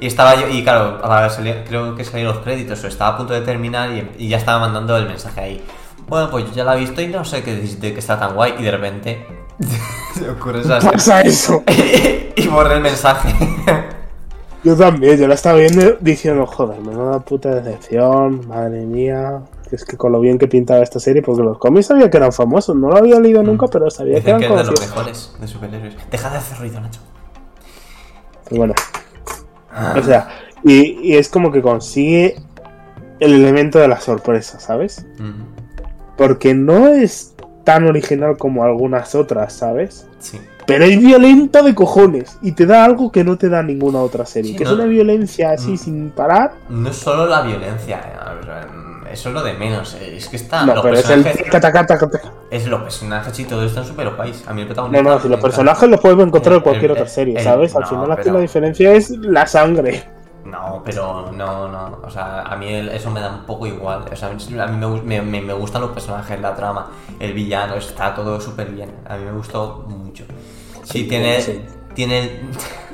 Y 0.00 0.06
estaba 0.06 0.34
yo, 0.34 0.48
y 0.48 0.64
claro, 0.64 1.00
salía- 1.30 1.62
creo 1.64 1.94
que 1.94 2.04
salían 2.04 2.28
los 2.28 2.38
créditos, 2.38 2.82
o 2.82 2.88
estaba 2.88 3.14
a 3.14 3.16
punto 3.18 3.34
de 3.34 3.42
terminar 3.42 3.90
y, 3.92 4.10
y 4.24 4.28
ya 4.28 4.38
estaba 4.38 4.58
mandando 4.58 4.96
el 4.96 5.06
mensaje 5.06 5.40
ahí. 5.40 5.64
Bueno, 6.08 6.28
pues 6.30 6.46
yo 6.46 6.52
ya 6.52 6.64
la 6.64 6.76
he 6.76 6.80
visto 6.80 7.00
y 7.00 7.06
no 7.06 7.24
sé 7.24 7.42
qué 7.44 7.54
decirte 7.54 7.92
que 7.92 8.00
está 8.00 8.18
tan 8.18 8.34
guay. 8.34 8.54
Y 8.58 8.62
de 8.62 8.70
repente. 8.70 9.26
se 10.14 10.28
ocurre 10.30 10.60
esa 10.62 10.80
Pasa 10.80 11.20
eso. 11.20 11.62
y 12.36 12.48
borré 12.48 12.74
el 12.74 12.80
mensaje. 12.80 13.32
Yo 14.64 14.76
también, 14.76 15.18
yo 15.18 15.26
la 15.26 15.34
estaba 15.34 15.58
viendo 15.58 15.96
diciendo, 16.00 16.46
joder, 16.46 16.80
menuda 16.80 17.18
puta 17.20 17.54
decepción, 17.54 18.46
madre 18.46 18.86
mía. 18.86 19.42
Es 19.72 19.84
que 19.84 19.96
con 19.96 20.12
lo 20.12 20.20
bien 20.20 20.38
que 20.38 20.46
pintaba 20.48 20.82
esta 20.82 21.00
serie, 21.00 21.22
porque 21.22 21.42
los 21.42 21.58
cómics 21.58 21.86
sabía 21.86 22.10
que 22.10 22.16
eran 22.18 22.30
famosos, 22.32 22.76
no 22.76 22.90
lo 22.90 22.96
había 22.98 23.18
leído 23.18 23.42
nunca, 23.42 23.66
pero 23.68 23.90
sabía 23.90 24.14
que 24.16 24.20
Dicen 24.34 24.36
eran 24.36 24.40
que 24.40 24.46
es 24.46 24.50
de 24.50 24.56
los 24.56 24.66
conocidos. 24.92 24.96
mejores 24.96 25.40
de 25.40 25.48
superhéroes. 25.48 25.96
Deja 26.10 26.30
de 26.30 26.36
hacer 26.36 26.58
ruido, 26.58 26.80
Nacho. 26.80 27.00
Y 28.50 28.58
bueno, 28.58 28.74
o 29.98 30.02
sea, 30.02 30.28
y, 30.62 31.00
y 31.12 31.16
es 31.16 31.28
como 31.30 31.50
que 31.50 31.62
consigue 31.62 32.36
el 33.18 33.32
elemento 33.32 33.78
de 33.78 33.88
la 33.88 33.98
sorpresa, 34.00 34.60
¿sabes? 34.60 35.06
Mm, 35.18 35.42
Porque 36.18 36.52
no 36.54 36.88
es 36.88 37.34
tan 37.64 37.86
original 37.88 38.36
como 38.36 38.64
algunas 38.64 39.14
otras, 39.14 39.54
¿sabes? 39.54 40.06
Sí. 40.18 40.38
Pero 40.66 40.84
es 40.84 40.98
violenta 41.00 41.62
de 41.62 41.74
cojones 41.74 42.38
y 42.40 42.52
te 42.52 42.66
da 42.66 42.84
algo 42.84 43.10
que 43.10 43.24
no 43.24 43.36
te 43.36 43.48
da 43.48 43.62
ninguna 43.62 44.00
otra 44.00 44.24
serie. 44.26 44.52
Sí, 44.52 44.56
que 44.56 44.64
¿no? 44.64 44.70
es 44.70 44.76
una 44.76 44.84
violencia 44.86 45.50
así 45.50 45.72
Mm. 45.72 45.76
sin 45.78 46.10
parar. 46.10 46.52
No 46.68 46.88
es 46.88 46.96
solo 46.96 47.26
la 47.26 47.42
violencia, 47.42 48.00
eh, 48.00 48.66
mm, 48.72 49.06
eso 49.12 49.28
es 49.28 49.34
lo 49.34 49.42
de 49.42 49.54
menos. 49.54 49.94
eh, 50.00 50.14
Es 50.16 50.28
que 50.28 50.36
está. 50.36 50.64
no, 50.64 50.74
los 50.74 50.82
pero 50.84 50.96
es 50.98 51.10
el 51.10 51.24
taca, 51.50 51.70
taca, 51.86 51.86
taca. 52.08 52.32
Es 52.50 52.66
los 52.66 52.80
personajes 52.82 53.38
y 53.40 53.44
todo 53.44 53.64
esto 53.64 53.80
en 53.80 53.86
super 53.86 54.10
guays. 54.14 54.44
A 54.46 54.54
mí 54.54 54.62
el 54.62 54.68
No, 54.68 54.74
protagonista. 54.74 55.02
no, 55.10 55.18
si 55.20 55.24
me 55.28 55.30
los 55.32 55.40
personajes 55.40 55.88
los 55.88 56.00
puedes 56.00 56.18
encontrar 56.26 56.54
en 56.56 56.60
cualquier 56.62 56.90
el- 56.92 56.96
otra 56.96 57.08
serie, 57.08 57.38
el- 57.38 57.44
¿sabes? 57.44 57.74
Al 57.74 57.82
no, 57.82 57.88
final 57.88 58.12
aquí 58.12 58.30
la 58.30 58.40
diferencia 58.40 58.92
es 58.92 59.10
la 59.10 59.46
sangre. 59.46 60.04
No, 60.72 60.82
pero 60.84 61.30
no, 61.32 61.68
no. 61.68 61.98
O 62.02 62.10
sea, 62.10 62.42
a 62.42 62.56
mí 62.56 62.66
eso 62.68 63.10
me 63.10 63.20
da 63.20 63.30
un 63.30 63.44
poco 63.44 63.66
igual. 63.66 64.04
O 64.10 64.16
sea, 64.16 64.28
a 64.28 64.66
mí 64.68 65.02
me, 65.04 65.20
me, 65.20 65.40
me- 65.42 65.52
gustan 65.52 65.82
los 65.82 65.90
personajes, 65.90 66.40
la 66.40 66.54
trama, 66.54 66.90
el 67.20 67.32
villano, 67.34 67.74
está 67.74 68.14
todo 68.14 68.40
súper 68.40 68.70
bien. 68.70 68.90
A 69.08 69.16
mí 69.16 69.24
me 69.24 69.32
gustó 69.32 69.84
mucho. 69.88 70.24
Sí, 70.84 71.04
tiene. 71.04 71.40
sí. 71.40 71.60
Tiene. 71.94 72.18
el- 72.20 72.40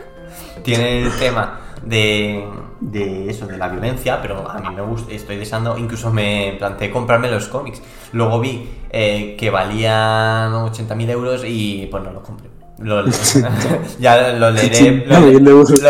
tiene 0.65 1.03
el 1.03 1.13
tema 1.19 1.61
de, 1.85 2.45
de 2.81 3.31
eso, 3.31 3.47
de 3.47 3.57
la 3.57 3.69
violencia, 3.69 4.21
pero 4.21 4.49
a 4.51 4.59
mí 4.59 4.75
me 4.75 4.83
gusta, 4.83 5.13
estoy 5.13 5.37
deseando, 5.37 5.79
incluso 5.79 6.11
me 6.13 6.57
planteé 6.59 6.91
comprarme 6.91 7.31
los 7.31 7.47
cómics. 7.49 7.81
Luego 8.13 8.41
vi 8.41 8.69
eh, 8.91 9.37
que 9.39 9.51
valían 9.51 10.53
80.000 10.53 11.11
euros 11.11 11.43
y 11.47 11.87
pues 11.91 12.03
no 12.03 12.11
lo 12.11 12.23
compré. 12.23 12.49
Lo- 12.81 13.05
ya 14.01 14.33
lo 14.33 14.51
leeré, 14.51 15.07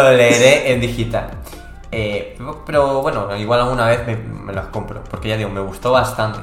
lo 0.03 0.13
leeré 0.13 0.73
en 0.73 0.81
digital. 0.81 1.31
Eh, 1.91 2.37
pero, 2.67 3.01
bueno, 3.03 3.35
igual 3.37 3.61
alguna 3.61 3.87
vez 3.87 4.07
me, 4.07 4.17
me 4.17 4.53
las 4.53 4.67
compro, 4.67 5.03
porque 5.11 5.29
ya 5.29 5.37
digo, 5.37 5.49
me 5.51 5.61
gustó 5.61 5.93
bastante. 5.93 6.41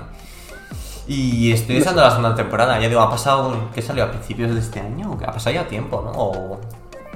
Y 1.08 1.52
estoy 1.52 1.76
deseando 1.76 2.02
la 2.02 2.10
segunda 2.10 2.34
temporada. 2.36 2.80
Ya 2.80 2.88
digo, 2.89 3.02
ha 3.02 3.10
pasado, 3.12 3.70
¿qué 3.74 3.82
salió 3.82 4.04
a 4.06 4.10
principios 4.12 4.52
de 4.54 4.60
este 4.60 4.80
año? 4.80 5.16
Ha 5.26 5.32
pasado 5.32 5.54
ya 5.56 5.68
tiempo, 5.68 6.02
¿no? 6.04 6.12
O- 6.12 6.60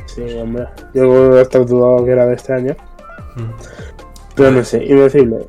Sí, 0.06 0.24
hombre. 0.40 0.68
Yo 0.94 1.40
hasta 1.40 1.60
dudado 1.60 2.04
que 2.04 2.12
era 2.12 2.26
de 2.26 2.34
este 2.36 2.54
año. 2.54 2.76
Mm. 3.36 3.42
Pero 4.36 4.52
no 4.52 4.64
sé. 4.64 4.84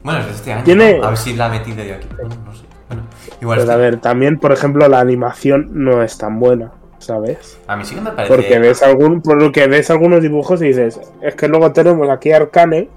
Bueno, 0.02 0.20
es 0.20 0.26
de 0.26 0.32
este 0.32 0.52
año. 0.52 0.64
Tiene- 0.64 0.98
¿no? 0.98 1.04
A 1.04 1.08
ver 1.10 1.18
si 1.18 1.34
la 1.34 1.46
he 1.46 1.50
metido 1.58 1.82
yo 1.82 1.94
aquí. 1.94 2.08
No 2.18 2.54
sé. 2.54 2.64
Bueno, 2.88 3.02
igual 3.40 3.58
Pero 3.60 3.72
a 3.72 3.76
ver, 3.76 4.00
también, 4.00 4.38
por 4.38 4.52
ejemplo, 4.52 4.86
la 4.88 5.00
animación 5.00 5.68
no 5.72 6.02
es 6.02 6.18
tan 6.18 6.40
buena, 6.40 6.72
¿sabes? 7.00 7.58
a 7.66 7.76
mí 7.76 7.84
sí 7.84 7.96
que 7.96 8.00
me 8.00 8.12
parece. 8.12 8.32
Porque 8.32 8.58
ves 8.60 8.82
algún, 8.84 9.20
por 9.20 9.42
lo 9.42 9.50
que 9.50 9.66
ves 9.66 9.90
algunos 9.90 10.22
dibujos 10.22 10.62
y 10.62 10.66
dices, 10.68 11.00
es 11.20 11.34
que 11.34 11.48
luego 11.48 11.72
tenemos 11.72 12.08
aquí 12.08 12.30
Arcane, 12.30 12.88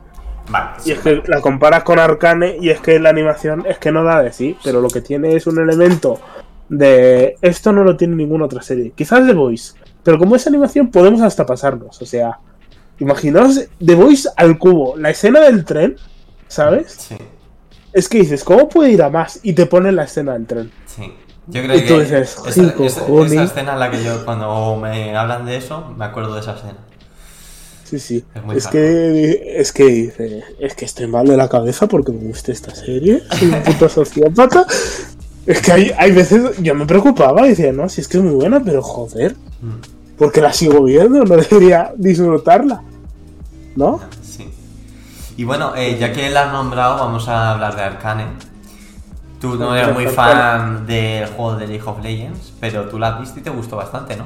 Vale, 0.50 0.72
y 0.80 0.82
sí. 0.84 0.92
es 0.92 1.00
que 1.00 1.24
la 1.26 1.42
comparas 1.42 1.84
con 1.84 1.98
Arcane 2.00 2.58
y 2.60 2.70
es 2.70 2.80
que 2.82 3.00
la 3.00 3.10
animación 3.10 3.66
es 3.68 3.80
que 3.80 3.92
no 3.92 4.04
da 4.04 4.22
de 4.22 4.32
sí, 4.32 4.56
pero 4.64 4.80
lo 4.82 4.90
que 4.90 5.02
tiene 5.02 5.36
es 5.36 5.48
un 5.48 5.60
elemento 5.60 6.20
de 6.70 7.36
esto 7.42 7.72
no 7.72 7.84
lo 7.84 7.98
tiene 7.98 8.16
ninguna 8.16 8.46
otra 8.46 8.62
serie. 8.62 8.92
Quizás 8.96 9.26
The 9.26 9.34
Voice, 9.34 9.74
pero 10.04 10.18
como 10.20 10.36
es 10.36 10.46
animación 10.48 10.92
podemos 10.92 11.22
hasta 11.22 11.46
pasarnos, 11.46 12.02
o 12.02 12.06
sea, 12.06 12.40
imaginaos 13.00 13.68
The 13.84 13.96
Voice 13.96 14.30
al 14.36 14.58
cubo, 14.58 14.98
la 14.98 15.10
escena 15.12 15.40
del 15.42 15.64
tren, 15.66 15.96
¿sabes? 16.48 16.92
Sí, 16.92 17.16
Es 17.94 18.10
que 18.10 18.18
dices, 18.20 18.44
¿cómo 18.44 18.68
puede 18.68 18.92
ir 18.92 19.02
a 19.02 19.10
más? 19.10 19.40
Y 19.44 19.54
te 19.54 19.66
ponen 19.66 19.96
la 19.96 20.04
escena 20.04 20.34
del 20.34 20.46
tren. 20.46 20.72
sí. 20.86 21.14
Yo 21.48 21.62
creo 21.62 21.78
Y 21.78 21.82
tú 21.82 21.96
que 21.96 22.02
dices, 22.02 22.38
esa 22.48 23.44
escena 23.44 23.74
en 23.74 23.80
la 23.80 23.92
que 23.92 24.04
yo, 24.04 24.24
cuando 24.26 24.78
me 24.82 25.16
hablan 25.16 25.46
de 25.46 25.58
eso, 25.58 25.94
me 25.98 26.06
acuerdo 26.06 26.36
de 26.36 26.42
esa 26.42 26.54
escena. 26.56 26.78
Sí, 27.84 28.00
sí. 28.00 28.24
Es 28.56 28.68
que 28.68 29.54
es 29.60 29.72
que 29.74 29.84
dice, 29.86 30.44
es 30.60 30.74
que 30.74 30.86
estoy 30.86 31.08
mal 31.08 31.28
de 31.28 31.38
la 31.38 31.48
cabeza 31.50 31.88
porque 31.88 32.12
me 32.12 32.28
gusta 32.28 32.52
esta 32.52 32.74
serie. 32.74 33.22
Soy 33.38 33.50
un 33.50 33.62
puto 33.62 33.90
sociópata. 33.90 34.66
Es 35.46 35.62
que 35.62 35.72
hay, 35.74 35.92
hay 35.98 36.12
veces 36.12 36.58
yo 36.60 36.74
me 36.74 36.86
preocupaba 36.86 37.46
y 37.46 37.50
decía, 37.50 37.74
no, 37.74 37.90
si 37.90 38.02
es 38.02 38.08
que 38.08 38.18
es 38.18 38.24
muy 38.24 38.34
buena, 38.36 38.62
pero 38.64 38.82
joder, 38.82 39.36
Mm. 39.62 40.18
porque 40.18 40.42
la 40.42 40.52
sigo 40.54 40.84
viendo, 40.84 41.24
no 41.24 41.36
debería 41.38 41.94
disfrutarla. 41.98 42.82
¿No? 43.76 44.00
Sí. 44.22 44.50
Y 45.38 45.44
bueno, 45.44 45.76
eh, 45.76 45.98
ya 46.00 46.14
que 46.14 46.30
la 46.30 46.46
has 46.46 46.54
nombrado, 46.54 46.98
vamos 46.98 47.28
a 47.28 47.52
hablar 47.52 47.76
de 47.76 47.82
Arcane. 47.82 48.26
Tú 49.44 49.56
no 49.58 49.76
eres 49.76 49.94
muy 49.94 50.06
fan 50.08 50.86
del 50.88 51.28
juego 51.28 51.56
de 51.58 51.68
League 51.68 51.84
of 51.86 52.02
Legends, 52.02 52.54
pero 52.62 52.88
tú 52.88 52.98
la 52.98 53.10
has 53.10 53.20
visto 53.20 53.40
y 53.40 53.44
te 53.44 53.50
gustó 53.50 53.76
bastante, 53.76 54.16
¿no? 54.16 54.26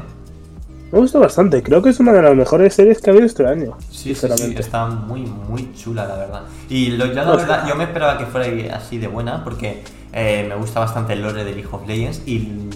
Me 0.92 1.00
gusta 1.00 1.20
bastante, 1.20 1.62
creo 1.64 1.82
que 1.82 1.90
es 1.90 2.00
una 2.00 2.14
de 2.14 2.22
las 2.22 2.36
mejores 2.36 2.74
series 2.74 3.02
que 3.02 3.10
ha 3.10 3.14
habido 3.14 3.26
este 3.26 3.46
año. 3.46 3.76
Sí, 3.90 4.16
sí, 4.16 4.32
sí, 4.36 4.56
está 4.58 4.86
muy, 4.86 5.22
muy 5.22 5.74
chula, 5.74 6.06
la 6.06 6.16
verdad. 6.16 6.42
Y 6.70 6.92
lo, 6.92 7.08
yo, 7.08 7.14
la 7.16 7.36
verdad, 7.36 7.68
yo 7.68 7.76
me 7.76 7.84
esperaba 7.86 8.18
que 8.18 8.26
fuera 8.28 8.76
así 8.78 8.98
de 8.98 9.08
buena, 9.08 9.44
porque 9.44 9.84
eh, 10.14 10.46
me 10.48 10.56
gusta 10.56 10.80
bastante 10.80 11.14
el 11.14 11.24
lore 11.24 11.44
de 11.44 11.52
League 11.54 11.68
of 11.72 11.86
Legends 11.88 12.22
y, 12.26 12.70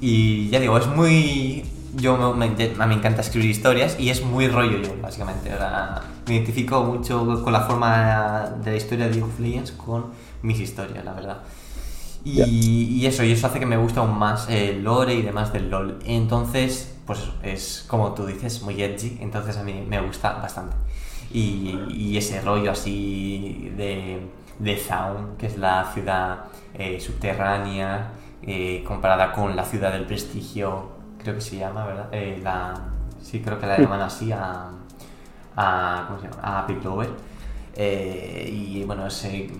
y 0.00 0.48
ya 0.50 0.60
digo, 0.60 0.78
es 0.78 0.86
muy... 0.86 1.64
Yo 1.96 2.16
me, 2.16 2.48
me- 2.50 2.86
me 2.86 2.94
encanta 2.94 3.22
escribir 3.22 3.50
historias 3.50 3.98
y 3.98 4.10
es 4.10 4.22
muy 4.22 4.46
rollo 4.48 4.78
yo, 4.78 4.94
básicamente. 5.02 5.52
O 5.52 5.56
sea, 5.58 6.02
me 6.26 6.34
identifico 6.34 6.84
mucho 6.84 7.42
con 7.42 7.52
la 7.52 7.62
forma 7.62 8.50
de 8.62 8.70
la 8.70 8.76
historia 8.76 9.06
de 9.06 9.12
League 9.12 9.24
of 9.28 9.40
Legends 9.40 9.72
con 9.72 10.04
mis 10.42 10.60
historias, 10.60 11.04
la 11.04 11.12
verdad. 11.14 11.38
Y, 12.24 13.06
eso, 13.06 13.24
y 13.24 13.32
eso 13.32 13.46
hace 13.46 13.60
que 13.60 13.66
me 13.66 13.76
guste 13.76 14.00
aún 14.00 14.18
más 14.18 14.48
el 14.50 14.82
lore 14.84 15.14
y 15.14 15.22
demás 15.22 15.52
del 15.52 15.70
LOL. 15.70 15.98
Entonces, 16.04 16.94
pues 17.06 17.20
es 17.42 17.84
como 17.88 18.12
tú 18.14 18.26
dices, 18.26 18.62
muy 18.62 18.82
edgy, 18.82 19.18
entonces 19.20 19.56
a 19.56 19.62
mí 19.62 19.84
me 19.88 20.00
gusta 20.00 20.34
bastante. 20.34 20.76
Y, 21.32 21.86
y 21.88 22.16
ese 22.18 22.40
rollo 22.40 22.72
así 22.72 23.72
de, 23.76 24.20
de 24.58 24.76
Zaun, 24.76 25.36
que 25.38 25.46
es 25.46 25.58
la 25.58 25.90
ciudad 25.94 26.44
eh, 26.74 27.00
subterránea, 27.00 28.10
eh, 28.42 28.82
comparada 28.86 29.32
con 29.32 29.54
la 29.56 29.64
ciudad 29.64 29.92
del 29.92 30.04
prestigio, 30.06 30.90
creo 31.22 31.34
que 31.34 31.40
se 31.40 31.56
llama, 31.56 31.86
¿verdad? 31.86 32.08
Eh, 32.12 32.40
la, 32.42 32.74
sí, 33.22 33.40
creo 33.40 33.58
que 33.58 33.66
la 33.66 33.78
llaman 33.80 34.00
así 34.02 34.32
a, 34.32 34.70
a, 35.56 36.04
¿cómo 36.08 36.20
se 36.20 36.28
llama? 36.28 36.58
a 36.60 36.66
Big 36.66 36.82
Lover. 36.84 37.10
Y 37.76 38.82
bueno, 38.84 39.06
ese- 39.06 39.50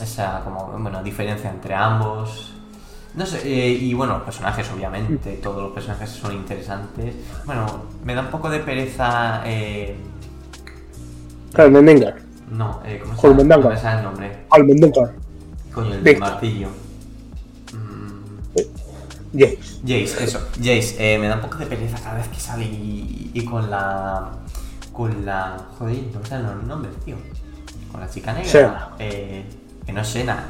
esa 0.00 0.42
como, 0.44 0.66
bueno, 0.78 1.02
diferencia 1.02 1.50
entre 1.50 1.74
ambos. 1.74 2.52
No 3.14 3.24
sé, 3.24 3.40
eh, 3.44 3.70
y 3.70 3.94
bueno, 3.94 4.14
los 4.14 4.22
personajes, 4.24 4.70
obviamente, 4.70 5.32
todos 5.42 5.62
los 5.62 5.72
personajes 5.72 6.10
son 6.10 6.34
interesantes. 6.34 7.14
Bueno, 7.46 7.64
me 8.04 8.14
da 8.14 8.20
un 8.22 8.28
poco 8.28 8.50
de 8.50 8.60
pereza. 8.60 9.42
Eh, 9.46 9.96
Almendengar. 11.54 12.16
no, 12.50 12.80
eh, 12.84 13.00
¿cómo 13.02 13.16
se 13.16 13.22
llama? 13.22 13.36
Mendangar. 13.38 13.68
No 13.68 13.74
me 13.74 13.80
sale 13.80 13.98
el 13.98 14.04
nombre. 14.04 14.38
Almendengar. 14.50 15.14
Coño, 15.72 15.94
el 15.94 16.04
del 16.04 16.18
martillo. 16.18 16.68
Mm, 17.72 18.58
Jace. 19.38 19.58
Jace, 19.82 20.24
eso, 20.24 20.40
Jace, 20.58 20.96
eh, 21.14 21.18
me 21.18 21.28
da 21.28 21.36
un 21.36 21.40
poco 21.42 21.56
de 21.58 21.66
pereza 21.66 21.98
cada 22.02 22.18
vez 22.18 22.28
que 22.28 22.40
sale 22.40 22.64
y, 22.64 23.30
y 23.32 23.44
con 23.44 23.70
la. 23.70 24.30
Con 24.92 25.24
la. 25.24 25.56
Joder, 25.78 25.96
no 26.12 26.20
me 26.20 26.26
salen 26.26 26.46
los 26.46 26.64
nombres, 26.64 26.94
tío. 27.04 27.16
Con 27.90 28.00
la 28.00 28.10
chica 28.10 28.32
negra. 28.34 28.48
Sena. 28.50 28.90
Eh, 28.98 29.44
que 29.86 29.92
no 29.92 30.00
es 30.00 30.08
Sena. 30.08 30.44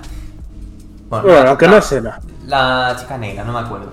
Bueno, 1.09 1.57
que 1.57 1.69
no 1.69 1.77
es 1.77 1.85
Sena. 1.85 2.21
La 2.47 2.97
chica 2.99 3.19
negra, 3.19 3.45
no 3.45 3.53
me 3.53 3.61
acuerdo. 3.61 3.93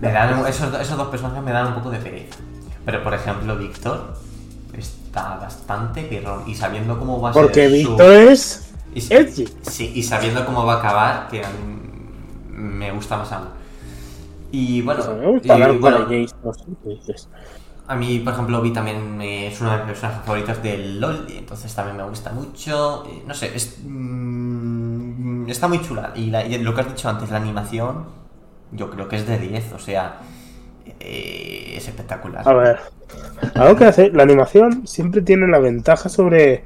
Me 0.00 0.12
dan, 0.12 0.44
esos, 0.46 0.72
esos 0.80 0.96
dos 0.96 1.08
personajes 1.08 1.42
me 1.42 1.52
dan 1.52 1.68
un 1.68 1.74
poco 1.74 1.90
de 1.90 1.98
pereza. 1.98 2.36
Pero 2.84 3.02
por 3.02 3.14
ejemplo, 3.14 3.56
Víctor 3.56 4.14
está 4.76 5.36
bastante 5.36 6.02
pirrón. 6.04 6.44
Y 6.48 6.54
sabiendo 6.54 6.98
cómo 6.98 7.20
va 7.20 7.30
a 7.30 7.32
Porque 7.32 7.68
ser. 7.68 7.82
su- 7.82 7.90
Víctor 7.90 8.12
es 8.12 8.72
y, 8.94 9.14
edgy. 9.14 9.48
Sí, 9.62 9.92
y 9.94 10.02
sabiendo 10.02 10.44
cómo 10.46 10.64
va 10.64 10.74
a 10.74 10.78
acabar, 10.78 11.28
que 11.28 11.42
mm, 11.42 12.54
me 12.58 12.92
gusta 12.92 13.16
más 13.18 13.30
aún. 13.32 13.48
Y 14.52 14.82
bueno, 14.82 15.04
Pues 15.04 15.16
me 15.18 15.26
gusta 15.26 15.48
y, 15.48 15.50
hablar 15.50 15.78
bueno, 15.78 15.96
con 15.98 16.06
Jace. 16.06 16.34
No 16.42 16.52
sé 16.54 16.64
qué 16.82 16.88
dices. 16.90 17.28
A 17.90 17.96
mí, 17.96 18.20
por 18.20 18.34
ejemplo, 18.34 18.62
Vi 18.62 18.72
también 18.72 19.20
es 19.20 19.60
uno 19.60 19.72
de 19.72 19.78
mis 19.78 19.86
personajes 19.86 20.24
favoritos 20.24 20.62
del 20.62 21.00
LOL, 21.00 21.26
entonces 21.36 21.74
también 21.74 21.96
me 21.96 22.04
gusta 22.04 22.30
mucho. 22.30 23.04
eh, 23.06 23.24
no 23.26 23.34
sé, 23.34 23.50
es, 23.52 23.78
mm, 23.84 25.50
está 25.50 25.66
muy 25.66 25.80
chula. 25.82 26.12
Y, 26.14 26.30
lo 26.30 26.72
que 26.72 26.80
has 26.82 26.88
dicho 26.88 27.08
antes, 27.08 27.30
la 27.30 27.38
animación, 27.38 28.04
yo 28.70 28.90
creo 28.90 29.08
que 29.08 29.16
es 29.16 29.26
de 29.26 29.38
10, 29.38 29.72
o 29.72 29.80
sea, 29.80 30.20
eh, 31.00 31.74
es 31.76 31.88
espectacular. 31.88 32.48
A 32.48 32.52
ver, 32.52 32.78
algo 33.56 33.74
que 33.74 33.86
hace, 33.86 34.10
la 34.10 34.22
animación 34.22 34.86
siempre 34.86 35.20
tiene 35.22 35.48
la 35.48 35.58
ventaja 35.58 36.08
sobre 36.08 36.62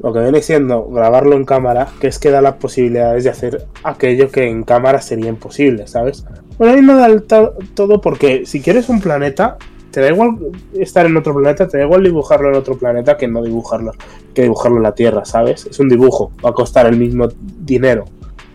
lo 0.00 0.12
que 0.12 0.18
viene 0.18 0.42
siendo 0.42 0.88
grabarlo 0.88 1.36
en 1.36 1.44
cámara, 1.44 1.86
que 2.00 2.08
es 2.08 2.18
que 2.18 2.32
da 2.32 2.40
las 2.40 2.54
posibilidades 2.54 3.22
de 3.22 3.30
hacer 3.30 3.68
aquello 3.84 4.32
que 4.32 4.48
en 4.48 4.64
cámara 4.64 5.00
sería 5.00 5.28
imposible, 5.28 5.86
¿sabes? 5.86 6.24
Bueno, 6.58 6.74
ahí 6.74 6.82
no 6.82 6.96
da 6.96 7.06
el 7.06 7.22
to- 7.22 7.54
todo 7.74 8.00
porque 8.00 8.46
si 8.46 8.60
quieres 8.60 8.88
un 8.88 9.00
planeta, 9.00 9.58
te 9.90 10.00
da 10.00 10.08
igual 10.08 10.38
estar 10.74 11.06
en 11.06 11.16
otro 11.16 11.34
planeta, 11.34 11.68
te 11.68 11.78
da 11.78 11.84
igual 11.84 12.02
dibujarlo 12.04 12.48
en 12.48 12.54
otro 12.54 12.76
planeta 12.78 13.16
que 13.16 13.28
no 13.28 13.42
dibujarlo, 13.42 13.92
que 14.34 14.42
dibujarlo 14.42 14.78
en 14.78 14.84
la 14.84 14.94
Tierra, 14.94 15.24
¿sabes? 15.24 15.66
Es 15.66 15.80
un 15.80 15.88
dibujo, 15.88 16.32
va 16.44 16.50
a 16.50 16.54
costar 16.54 16.86
el 16.86 16.96
mismo 16.96 17.28
dinero, 17.60 18.04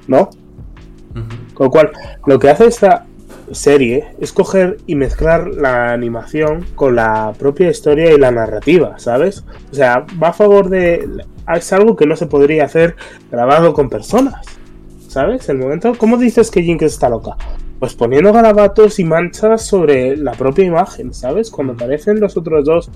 ¿no? 0.07 0.29
Con 1.53 1.65
lo 1.65 1.71
cual, 1.71 1.91
lo 2.25 2.39
que 2.39 2.49
hace 2.49 2.65
esta 2.67 3.05
serie 3.51 4.15
es 4.19 4.33
coger 4.33 4.77
y 4.87 4.95
mezclar 4.95 5.47
la 5.47 5.93
animación 5.93 6.65
con 6.75 6.95
la 6.95 7.33
propia 7.37 7.69
historia 7.69 8.13
y 8.13 8.17
la 8.17 8.31
narrativa, 8.31 8.97
¿sabes? 8.99 9.45
O 9.71 9.75
sea, 9.75 10.05
va 10.21 10.29
a 10.29 10.33
favor 10.33 10.69
de... 10.69 11.07
Es 11.55 11.71
algo 11.73 11.95
que 11.95 12.07
no 12.07 12.15
se 12.15 12.25
podría 12.25 12.65
hacer 12.65 12.95
grabado 13.31 13.73
con 13.73 13.89
personas, 13.89 14.45
¿sabes? 15.07 15.47
El 15.49 15.59
momento... 15.59 15.93
¿Cómo 15.97 16.17
dices 16.17 16.51
que 16.51 16.63
Jinx 16.63 16.83
está 16.83 17.07
loca? 17.07 17.37
Pues 17.79 17.93
poniendo 17.93 18.31
garabatos 18.31 18.99
y 18.99 19.03
manchas 19.03 19.65
sobre 19.65 20.15
la 20.17 20.31
propia 20.31 20.65
imagen, 20.65 21.13
¿sabes? 21.13 21.51
Cuando 21.51 21.73
aparecen 21.73 22.19
los 22.19 22.37
otros 22.37 22.65
dos 22.65 22.91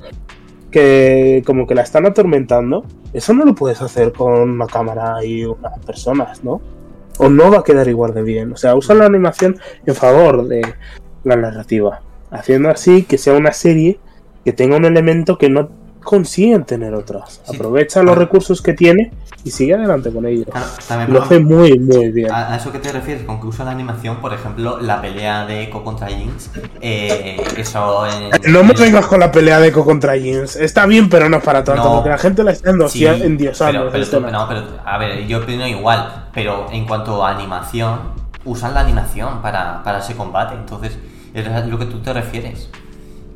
que 0.71 1.43
como 1.45 1.65
que 1.65 1.75
la 1.75 1.81
están 1.81 2.05
atormentando, 2.05 2.85
eso 3.11 3.33
no 3.33 3.43
lo 3.43 3.55
puedes 3.55 3.81
hacer 3.81 4.13
con 4.13 4.49
una 4.49 4.67
cámara 4.67 5.23
y 5.25 5.43
unas 5.43 5.79
personas, 5.79 6.43
¿no? 6.43 6.61
o 7.19 7.29
no 7.29 7.51
va 7.51 7.59
a 7.59 7.63
quedar 7.63 7.87
igual 7.87 8.13
de 8.13 8.23
bien. 8.23 8.51
O 8.53 8.57
sea, 8.57 8.75
usa 8.75 8.95
la 8.95 9.05
animación 9.05 9.59
en 9.85 9.93
favor 9.93 10.47
de 10.47 10.61
la 11.23 11.35
narrativa, 11.35 12.01
haciendo 12.31 12.69
así 12.69 13.03
que 13.03 13.17
sea 13.17 13.33
una 13.33 13.51
serie 13.51 13.99
que 14.43 14.53
tenga 14.53 14.77
un 14.77 14.85
elemento 14.85 15.37
que 15.37 15.49
no 15.49 15.69
consiguen 16.03 16.63
tener 16.63 16.93
otras. 16.93 17.41
Sí. 17.45 17.55
Aprovecha 17.55 18.01
los 18.03 18.17
recursos 18.17 18.61
que 18.61 18.73
tiene 18.73 19.11
y 19.43 19.51
sigue 19.51 19.73
adelante 19.75 20.11
con 20.11 20.25
ellos. 20.25 20.47
Claro, 20.87 21.11
lo 21.11 21.21
hace 21.23 21.39
muy, 21.39 21.77
muy 21.79 22.09
bien. 22.11 22.31
A, 22.31 22.55
eso 22.55 22.71
que 22.71 22.79
te 22.79 22.91
refieres 22.91 23.23
con 23.23 23.39
que 23.39 23.47
usa 23.47 23.63
la 23.65 23.71
animación, 23.71 24.17
por 24.17 24.33
ejemplo, 24.33 24.79
la 24.79 25.01
pelea 25.01 25.45
de 25.45 25.63
Echo 25.63 25.83
contra 25.83 26.07
Jinx, 26.07 26.51
eh, 26.81 27.41
eso 27.57 28.05
en... 28.07 28.51
No 28.51 28.63
me 28.63 28.73
en- 28.73 28.79
vengas 28.79 29.05
con 29.05 29.19
la 29.19 29.31
pelea 29.31 29.59
de 29.59 29.67
Echo 29.69 29.85
contra 29.85 30.15
Jeans. 30.17 30.55
Está 30.55 30.85
bien, 30.85 31.09
pero 31.09 31.29
no 31.29 31.37
es 31.37 31.43
para 31.43 31.63
tanto, 31.63 31.83
No. 31.83 31.93
porque 31.95 32.09
la 32.09 32.17
gente 32.17 32.43
la 32.43 32.51
está 32.51 32.71
Sí, 32.89 33.05
endiosando. 33.05 33.79
pero, 33.79 33.91
pero 33.91 34.03
escena. 34.03 34.31
no, 34.31 34.47
pero 34.47 34.63
a 34.85 34.97
ver, 34.97 35.25
yo 35.27 35.37
opino 35.39 35.65
igual, 35.67 36.27
pero 36.33 36.67
en 36.71 36.85
cuanto 36.85 37.25
a 37.25 37.31
animación, 37.35 37.99
usan 38.45 38.73
la 38.73 38.81
animación 38.81 39.41
para, 39.41 39.83
para 39.83 39.99
ese 39.99 40.15
combate, 40.15 40.55
entonces 40.55 40.97
es 41.33 41.65
lo 41.67 41.77
que 41.77 41.85
tú 41.85 41.99
te 41.99 42.11
refieres. 42.13 42.69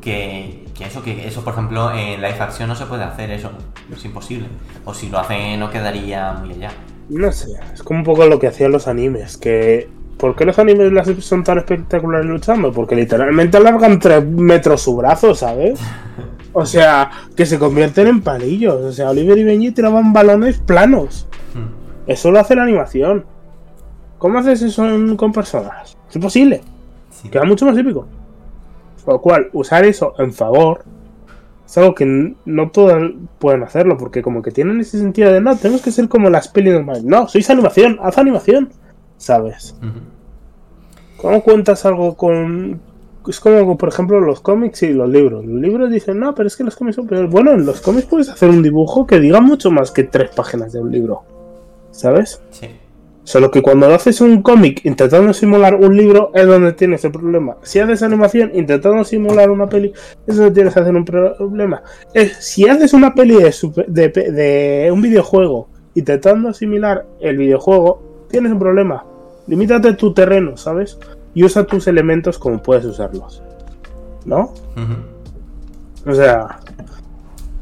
Que, 0.01 0.62
que 0.73 0.85
eso, 0.85 1.03
que 1.03 1.27
eso, 1.27 1.43
por 1.43 1.53
ejemplo, 1.53 1.91
en 1.91 2.21
live 2.21 2.39
action 2.39 2.67
no 2.67 2.75
se 2.75 2.85
puede 2.85 3.03
hacer 3.03 3.29
eso, 3.31 3.51
es 3.91 4.05
imposible. 4.05 4.47
O 4.85 4.93
si 4.93 5.09
lo 5.09 5.19
hacen 5.19 5.59
no 5.59 5.69
quedaría 5.69 6.33
muy 6.33 6.51
allá. 6.53 6.71
No 7.09 7.31
sé, 7.31 7.51
es 7.73 7.83
como 7.83 7.99
un 7.99 8.05
poco 8.05 8.25
lo 8.25 8.39
que 8.39 8.47
hacían 8.47 8.71
los 8.71 8.87
animes, 8.87 9.37
que... 9.37 9.89
¿Por 10.17 10.35
qué 10.35 10.45
los 10.45 10.57
animes 10.57 10.91
las 10.93 11.07
son 11.19 11.43
tan 11.43 11.57
espectaculares 11.57 12.25
luchando? 12.25 12.71
Porque 12.71 12.95
literalmente 12.95 13.57
alargan 13.57 13.99
3 13.99 14.25
metros 14.25 14.81
su 14.81 14.95
brazo, 14.95 15.35
¿sabes? 15.35 15.79
O 16.55 16.67
sea, 16.67 17.09
que 17.35 17.47
se 17.47 17.57
convierten 17.57 18.05
en 18.05 18.21
palillos. 18.21 18.75
O 18.75 18.91
sea, 18.91 19.09
Oliver 19.09 19.35
y 19.39 19.43
Benji 19.43 19.71
tiraban 19.71 20.13
balones 20.13 20.59
planos. 20.59 21.27
Hmm. 21.55 22.09
Eso 22.09 22.29
lo 22.29 22.39
hace 22.39 22.55
la 22.55 22.61
animación. 22.61 23.25
¿Cómo 24.19 24.37
haces 24.37 24.61
eso 24.61 24.85
con 25.17 25.33
personas? 25.33 25.97
Es 26.07 26.15
imposible. 26.15 26.61
Sí. 27.09 27.29
Queda 27.29 27.43
mucho 27.43 27.65
más 27.65 27.75
épico. 27.75 28.07
Con 29.03 29.15
lo 29.15 29.21
cual, 29.21 29.49
usar 29.53 29.85
eso 29.85 30.13
en 30.17 30.33
favor 30.33 30.83
es 31.65 31.77
algo 31.77 31.95
que 31.95 32.35
no 32.45 32.71
todas 32.71 33.01
pueden 33.39 33.63
hacerlo, 33.63 33.97
porque 33.97 34.21
como 34.21 34.41
que 34.41 34.51
tienen 34.51 34.79
ese 34.79 34.99
sentido 34.99 35.31
de 35.31 35.41
no, 35.41 35.55
tenemos 35.55 35.81
que 35.81 35.91
ser 35.91 36.07
como 36.07 36.29
las 36.29 36.47
pelis 36.47 36.73
normales. 36.73 37.03
No, 37.03 37.27
sois 37.27 37.49
animación, 37.49 37.97
haz 38.01 38.17
animación. 38.17 38.69
¿Sabes? 39.17 39.75
¿Cómo 41.17 41.41
cuentas 41.41 41.85
algo 41.85 42.15
con.? 42.15 42.79
Es 43.27 43.39
como, 43.39 43.77
por 43.77 43.87
ejemplo, 43.87 44.19
los 44.19 44.41
cómics 44.41 44.83
y 44.83 44.91
los 44.91 45.09
libros. 45.09 45.45
Los 45.45 45.61
libros 45.61 45.89
dicen, 45.89 46.19
no, 46.19 46.35
pero 46.35 46.47
es 46.47 46.57
que 46.57 46.65
los 46.65 46.75
cómics 46.75 46.97
son 46.97 47.07
peores. 47.07 47.31
Bueno, 47.31 47.53
en 47.53 47.65
los 47.65 47.79
cómics 47.79 48.05
puedes 48.05 48.29
hacer 48.29 48.49
un 48.49 48.61
dibujo 48.61 49.07
que 49.07 49.19
diga 49.21 49.39
mucho 49.39 49.71
más 49.71 49.91
que 49.91 50.03
tres 50.03 50.31
páginas 50.35 50.73
de 50.73 50.81
un 50.81 50.91
libro. 50.91 51.23
¿Sabes? 51.91 52.41
Sí. 52.51 52.67
Solo 53.25 53.49
que 53.51 53.61
cuando 53.61 53.87
haces 53.87 54.19
un 54.19 54.41
cómic 54.41 54.81
intentando 54.83 55.33
simular 55.33 55.75
un 55.75 55.95
libro 55.95 56.31
es 56.33 56.45
donde 56.45 56.73
tienes 56.73 57.05
el 57.05 57.11
problema. 57.11 57.55
Si 57.63 57.79
haces 57.79 58.03
animación 58.03 58.51
intentando 58.53 59.03
simular 59.05 59.49
una 59.49 59.67
peli 59.69 59.93
es 60.27 60.35
donde 60.35 60.51
tienes 60.51 60.73
que 60.73 60.79
hacer 60.81 60.93
un 60.93 61.05
problema. 61.05 61.83
Es, 62.13 62.33
si 62.37 62.67
haces 62.67 62.93
una 62.93 63.13
peli 63.13 63.35
de, 63.41 63.51
super- 63.53 63.87
de, 63.87 64.09
pe- 64.09 64.31
de 64.31 64.91
un 64.91 65.01
videojuego 65.01 65.69
intentando 65.95 66.49
asimilar 66.49 67.05
el 67.21 67.37
videojuego, 67.37 68.25
tienes 68.29 68.51
un 68.51 68.59
problema. 68.59 69.05
Limítate 69.47 69.93
tu 69.93 70.13
terreno, 70.13 70.57
¿sabes? 70.57 70.97
Y 71.33 71.43
usa 71.43 71.65
tus 71.65 71.87
elementos 71.87 72.37
como 72.37 72.61
puedes 72.61 72.83
usarlos. 72.85 73.41
¿No? 74.25 74.53
O 76.05 76.13
sea... 76.13 76.59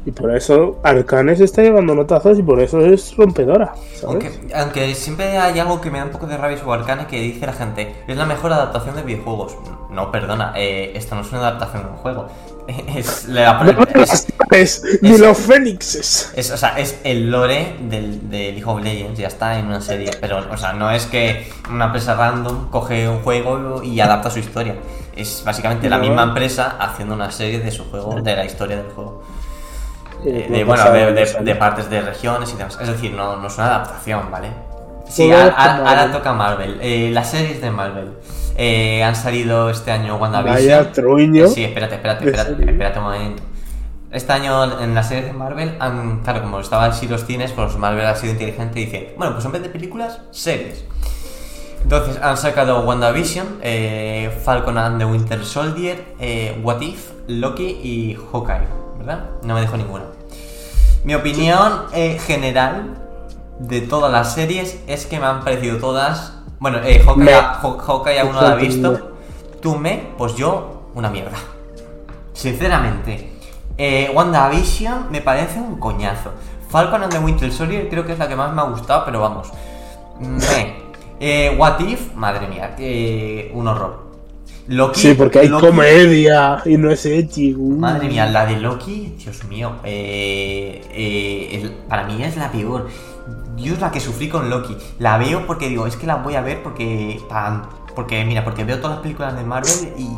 Y 0.04 0.10
por 0.10 0.34
eso 0.34 0.78
Arcane 0.82 1.36
se 1.36 1.44
está 1.44 1.62
llevando 1.62 1.94
notazos 1.94 2.38
y 2.38 2.42
por 2.42 2.60
eso 2.60 2.80
es 2.80 3.14
rompedora, 3.16 3.74
¿sabes? 3.76 4.04
Aunque, 4.04 4.30
aunque 4.54 4.94
siempre 4.96 5.38
hay 5.38 5.58
algo 5.60 5.80
que 5.80 5.90
me 5.90 5.98
da 5.98 6.04
un 6.06 6.10
poco 6.10 6.26
de 6.26 6.36
rabia 6.36 6.58
sobre 6.58 6.80
Arcane 6.80 7.06
que 7.06 7.20
dice 7.20 7.46
la 7.46 7.52
gente, 7.52 7.94
es 8.08 8.16
la 8.16 8.26
mejor 8.26 8.52
adaptación 8.52 8.96
de 8.96 9.02
videojuegos. 9.02 9.56
No, 9.90 10.10
perdona, 10.10 10.52
eh, 10.56 10.92
esto 10.96 11.14
no 11.14 11.20
es 11.20 11.28
una 11.30 11.40
adaptación 11.40 11.84
de 11.84 11.88
un 11.90 11.96
juego. 11.96 12.26
Es, 12.96 13.26
la- 13.28 13.60
No 13.62 13.84
es- 14.02 14.26
es, 14.52 14.84
ni 15.02 15.18
los 15.18 15.36
fénixes. 15.38 16.32
es- 16.36 16.50
o 16.52 16.56
sea, 16.56 16.78
es 16.78 16.98
el 17.04 17.30
lore 17.30 17.76
del, 17.88 18.28
de 18.30 18.52
League 18.52 18.64
of 18.64 18.80
Legends, 18.82 19.18
ya 19.18 19.26
está 19.28 19.58
en 19.58 19.66
una 19.66 19.80
serie. 19.80 20.10
Pero, 20.20 20.44
o 20.50 20.56
sea, 20.56 20.72
no 20.72 20.90
es 20.90 21.06
que 21.06 21.50
una 21.70 21.86
empresa 21.86 22.14
random 22.14 22.70
coge 22.70 23.08
un 23.08 23.20
juego 23.22 23.82
y 23.82 23.98
adapta 24.00 24.30
su 24.30 24.38
historia. 24.38 24.76
Es 25.16 25.42
básicamente 25.44 25.88
la 25.90 25.98
misma 25.98 26.22
empresa 26.22 26.76
haciendo 26.78 27.14
una 27.14 27.30
serie 27.32 27.58
de 27.60 27.70
su 27.72 27.84
juego, 27.90 28.20
de 28.20 28.36
la 28.36 28.44
historia 28.44 28.76
del 28.76 28.90
juego. 28.92 29.22
Eh, 30.24 30.46
de, 30.50 30.64
bueno, 30.64 30.84
de, 30.90 31.54
partes 31.56 31.90
de 31.90 32.00
regiones 32.00 32.52
y 32.52 32.56
demás. 32.56 32.78
Es 32.80 32.88
decir, 32.88 33.12
no, 33.12 33.36
no 33.36 33.46
es 33.48 33.54
una 33.58 33.66
adaptación, 33.66 34.30
¿vale? 34.30 34.48
Sí, 35.08 35.30
a- 35.32 35.48
ahora 35.88 36.10
toca 36.12 36.32
Marvel. 36.32 36.78
Eh, 36.80 37.10
las 37.12 37.30
series 37.30 37.60
de 37.60 37.70
Marvel. 37.70 38.12
Eh, 38.56 39.02
han 39.02 39.16
salido 39.16 39.70
este 39.70 39.90
año 39.90 40.16
WandaVision. 40.16 40.54
Vaya 40.54 40.92
truño. 40.92 41.48
Sí, 41.48 41.64
espérate, 41.64 41.96
espérate, 41.96 42.24
espérate, 42.26 42.52
espérate 42.70 42.98
un 42.98 43.04
momento. 43.04 43.42
Este 44.10 44.32
año 44.32 44.80
en 44.80 44.94
las 44.94 45.08
series 45.08 45.26
de 45.26 45.32
Marvel, 45.32 45.74
han, 45.80 46.20
claro, 46.22 46.42
como 46.42 46.60
estaba 46.60 46.84
así 46.84 47.08
los 47.08 47.24
cines, 47.24 47.50
pues 47.52 47.76
Marvel 47.76 48.04
ha 48.06 48.14
sido 48.14 48.32
inteligente 48.34 48.78
y 48.80 48.84
dice, 48.84 49.14
bueno, 49.16 49.32
pues 49.32 49.44
en 49.46 49.52
vez 49.52 49.62
de 49.62 49.70
películas, 49.70 50.20
series. 50.30 50.84
Entonces 51.82 52.18
han 52.22 52.36
sacado 52.36 52.82
WandaVision, 52.82 53.58
eh, 53.62 54.30
Falcon 54.44 54.76
and 54.78 54.98
the 54.98 55.04
Winter 55.06 55.44
Soldier, 55.44 56.04
eh, 56.20 56.60
What 56.62 56.80
If, 56.82 57.10
Loki 57.26 57.64
y 57.82 58.14
Hawkeye, 58.32 58.68
¿verdad? 59.04 59.24
No 59.42 59.54
me 59.54 59.60
dejo 59.60 59.76
ninguna. 59.76 60.04
Mi 61.04 61.14
opinión 61.14 61.82
eh, 61.92 62.18
general 62.24 62.96
de 63.58 63.80
todas 63.82 64.10
las 64.12 64.34
series 64.34 64.78
es 64.86 65.06
que 65.06 65.18
me 65.20 65.26
han 65.26 65.40
parecido 65.44 65.78
todas 65.78 66.34
Bueno, 66.58 66.78
eh, 66.84 67.00
Hawkeye, 67.04 67.24
Me- 67.24 67.32
Haw- 67.32 67.78
Hawkeye 67.78 68.20
aún 68.20 68.32
no 68.32 68.40
la 68.42 68.52
ha 68.52 68.54
visto. 68.54 69.10
Tú 69.60 69.76
me, 69.76 70.10
pues 70.16 70.34
yo, 70.36 70.82
una 70.94 71.10
mierda. 71.10 71.36
Sinceramente. 72.32 73.32
Eh, 73.78 74.10
WandaVision 74.14 75.10
me 75.10 75.20
parece 75.20 75.58
un 75.60 75.78
coñazo. 75.78 76.30
Falcon 76.68 77.02
and 77.02 77.12
the 77.12 77.18
Winter 77.18 77.52
Soldier 77.52 77.88
creo 77.88 78.06
que 78.06 78.12
es 78.12 78.18
la 78.18 78.28
que 78.28 78.36
más 78.36 78.52
me 78.52 78.60
ha 78.62 78.64
gustado, 78.64 79.04
pero 79.04 79.20
vamos. 79.20 79.48
Me. 80.20 80.82
Eh, 81.20 81.54
What 81.58 81.80
If, 81.80 82.14
madre 82.14 82.46
mía, 82.48 82.74
un 83.54 83.68
horror. 83.68 84.11
Loki. 84.68 85.00
Sí, 85.00 85.14
porque 85.14 85.40
hay 85.40 85.48
Loki- 85.48 85.66
comedia 85.66 86.62
y 86.64 86.76
no 86.76 86.90
es 86.90 87.04
edgy. 87.06 87.54
uh. 87.54 87.76
Madre 87.78 88.08
mía, 88.08 88.26
la 88.26 88.46
de 88.46 88.56
Loki, 88.58 89.14
Dios 89.18 89.44
mío, 89.44 89.72
eh, 89.84 90.80
eh, 90.92 91.60
el- 91.62 91.70
para 91.88 92.04
mí 92.04 92.22
es 92.22 92.36
la 92.36 92.50
peor. 92.50 92.88
Yo 93.56 93.74
es 93.74 93.80
la 93.80 93.90
que 93.90 94.00
sufrí 94.00 94.28
con 94.28 94.48
Loki. 94.50 94.76
La 94.98 95.18
veo 95.18 95.46
porque 95.46 95.68
digo, 95.68 95.86
es 95.86 95.96
que 95.96 96.06
la 96.06 96.16
voy 96.16 96.34
a 96.36 96.40
ver 96.40 96.62
porque. 96.62 97.20
porque, 97.94 98.24
mira, 98.24 98.42
porque 98.44 98.64
veo 98.64 98.78
todas 98.78 98.92
las 98.96 99.02
películas 99.02 99.36
de 99.36 99.44
Marvel 99.44 99.92
y, 99.98 100.08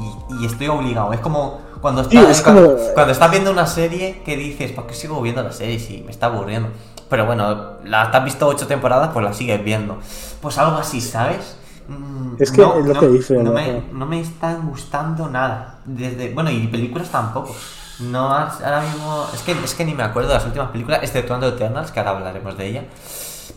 y 0.43 0.47
estoy 0.47 0.69
obligado. 0.69 1.13
Es 1.13 1.21
como 1.21 1.61
cuando 1.81 2.05
Sí, 2.09 2.17
estás, 2.17 2.39
es 2.39 2.43
cuando, 2.43 2.77
como- 2.77 2.95
cuando 2.95 3.13
estás 3.13 3.31
viendo 3.31 3.51
una 3.51 3.67
serie 3.67 4.23
que 4.25 4.37
dices, 4.37 4.73
¿por 4.73 4.87
qué 4.87 4.95
sigo 4.95 5.21
viendo 5.21 5.43
la 5.43 5.53
serie 5.53 5.79
si 5.79 6.03
me 6.03 6.11
está 6.13 6.27
aburriendo? 6.27 6.69
Pero 7.11 7.27
bueno, 7.27 7.73
la 7.85 8.11
te 8.11 8.17
has 8.17 8.25
visto 8.25 8.47
ocho 8.47 8.67
temporadas, 8.67 9.11
pues 9.13 9.25
la 9.25 9.33
sigues 9.33 9.63
viendo. 9.65 9.99
Pues 10.41 10.57
algo 10.59 10.77
así, 10.79 11.01
¿sabes? 11.01 11.57
Mm, 11.89 12.37
Es 12.39 12.51
que 12.51 12.62
es 12.62 12.87
lo 12.87 12.99
que 13.01 13.09
dice, 13.09 13.35
no 13.37 13.43
¿no? 13.45 13.53
me, 13.53 13.82
no 13.93 14.07
me 14.07 14.20
están 14.20 14.68
gustando 14.68 15.28
nada. 15.28 15.78
Desde, 15.85 16.32
bueno, 16.32 16.51
y 16.51 16.66
películas 16.68 17.11
tampoco. 17.11 17.55
No, 18.01 18.28
ahora 18.30 18.80
mismo. 18.82 19.26
Es 19.35 19.43
que, 19.43 19.53
es 19.53 19.74
que 19.74 19.85
ni 19.85 19.95
me 19.95 20.03
acuerdo 20.03 20.30
de 20.30 20.35
las 20.37 20.47
últimas 20.47 20.70
películas, 20.70 21.01
exceptuando 21.03 21.47
Eternals, 21.49 21.91
que 21.91 22.01
ahora 22.01 22.12
hablaremos 22.12 22.57
de 22.59 22.66
ella. 22.66 22.85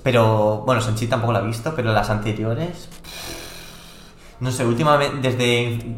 Pero, 0.03 0.63
bueno, 0.65 0.82
Sanchi 0.82 1.07
tampoco 1.07 1.34
la 1.34 1.39
he 1.39 1.45
visto, 1.45 1.73
pero 1.75 1.91
las 1.93 2.09
anteriores. 2.09 2.89
No 4.39 4.51
sé, 4.51 4.65
últimamente. 4.65 5.17
Desde. 5.30 5.95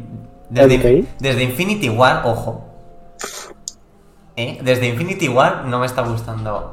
Desde, 0.48 1.04
desde 1.20 1.42
Infinity 1.44 1.88
War, 1.90 2.22
ojo. 2.24 2.66
¿Eh? 4.36 4.58
Desde 4.62 4.86
Infinity 4.88 5.28
War 5.28 5.64
no 5.66 5.78
me 5.78 5.86
está 5.86 6.02
gustando 6.02 6.70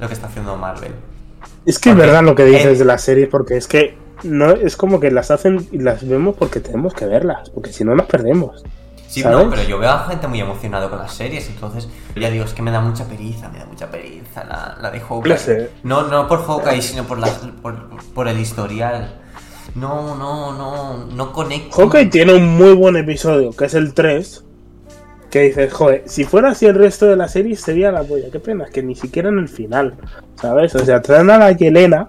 lo 0.00 0.08
que 0.08 0.14
está 0.14 0.26
haciendo 0.28 0.56
Marvel. 0.56 0.94
Es 1.66 1.78
que 1.78 1.90
es 1.90 1.96
verdad 1.96 2.22
lo 2.22 2.34
que 2.34 2.44
dices 2.44 2.72
en- 2.72 2.78
de 2.78 2.84
la 2.84 2.98
serie, 2.98 3.26
porque 3.26 3.56
es 3.56 3.68
que 3.68 3.96
no 4.24 4.50
es 4.50 4.76
como 4.76 5.00
que 5.00 5.10
las 5.10 5.30
hacen 5.30 5.68
y 5.70 5.78
las 5.78 6.06
vemos 6.06 6.34
porque 6.36 6.60
tenemos 6.60 6.94
que 6.94 7.06
verlas, 7.06 7.50
porque 7.50 7.72
si 7.72 7.84
no 7.84 7.94
nos 7.94 8.06
perdemos. 8.06 8.64
Sí, 9.06 9.22
¿Sabes? 9.22 9.44
no, 9.44 9.50
pero 9.50 9.62
yo 9.62 9.78
veo 9.78 9.90
a 9.90 10.08
gente 10.08 10.26
muy 10.26 10.40
emocionada 10.40 10.90
con 10.90 10.98
las 10.98 11.14
series, 11.14 11.48
entonces 11.48 11.88
ya 12.16 12.30
digo, 12.30 12.44
es 12.44 12.52
que 12.52 12.62
me 12.62 12.72
da 12.72 12.80
mucha 12.80 13.04
periza, 13.04 13.48
me 13.48 13.58
da 13.58 13.66
mucha 13.66 13.88
periza 13.88 14.44
la, 14.44 14.76
la 14.80 14.90
de 14.90 14.98
Hawkeye. 15.00 15.70
No, 15.84 16.08
no 16.08 16.26
por 16.26 16.44
Hawkeye, 16.44 16.82
sino 16.82 17.04
por, 17.04 17.18
las, 17.18 17.30
por, 17.62 17.76
por 18.12 18.26
el 18.26 18.40
historial. 18.40 19.20
No, 19.74 20.16
no, 20.16 20.52
no, 20.52 21.06
no 21.06 21.32
conecto. 21.32 21.76
Hawkeye 21.76 22.06
tiene 22.06 22.34
un 22.34 22.56
muy 22.56 22.72
buen 22.74 22.96
episodio, 22.96 23.52
que 23.52 23.66
es 23.66 23.74
el 23.74 23.94
3, 23.94 24.44
que 25.30 25.40
dices, 25.42 25.72
joder, 25.72 26.02
si 26.06 26.24
fuera 26.24 26.50
así 26.50 26.66
el 26.66 26.76
resto 26.76 27.06
de 27.06 27.16
la 27.16 27.28
serie 27.28 27.56
sería 27.56 27.90
la 27.90 28.02
polla. 28.04 28.30
Qué 28.30 28.40
pena, 28.40 28.64
es 28.64 28.70
que 28.70 28.82
ni 28.82 28.94
siquiera 28.94 29.28
en 29.28 29.38
el 29.38 29.48
final, 29.48 29.94
¿sabes? 30.40 30.74
O 30.76 30.84
sea, 30.84 31.02
traen 31.02 31.30
a 31.30 31.38
la 31.38 31.52
Yelena, 31.52 32.08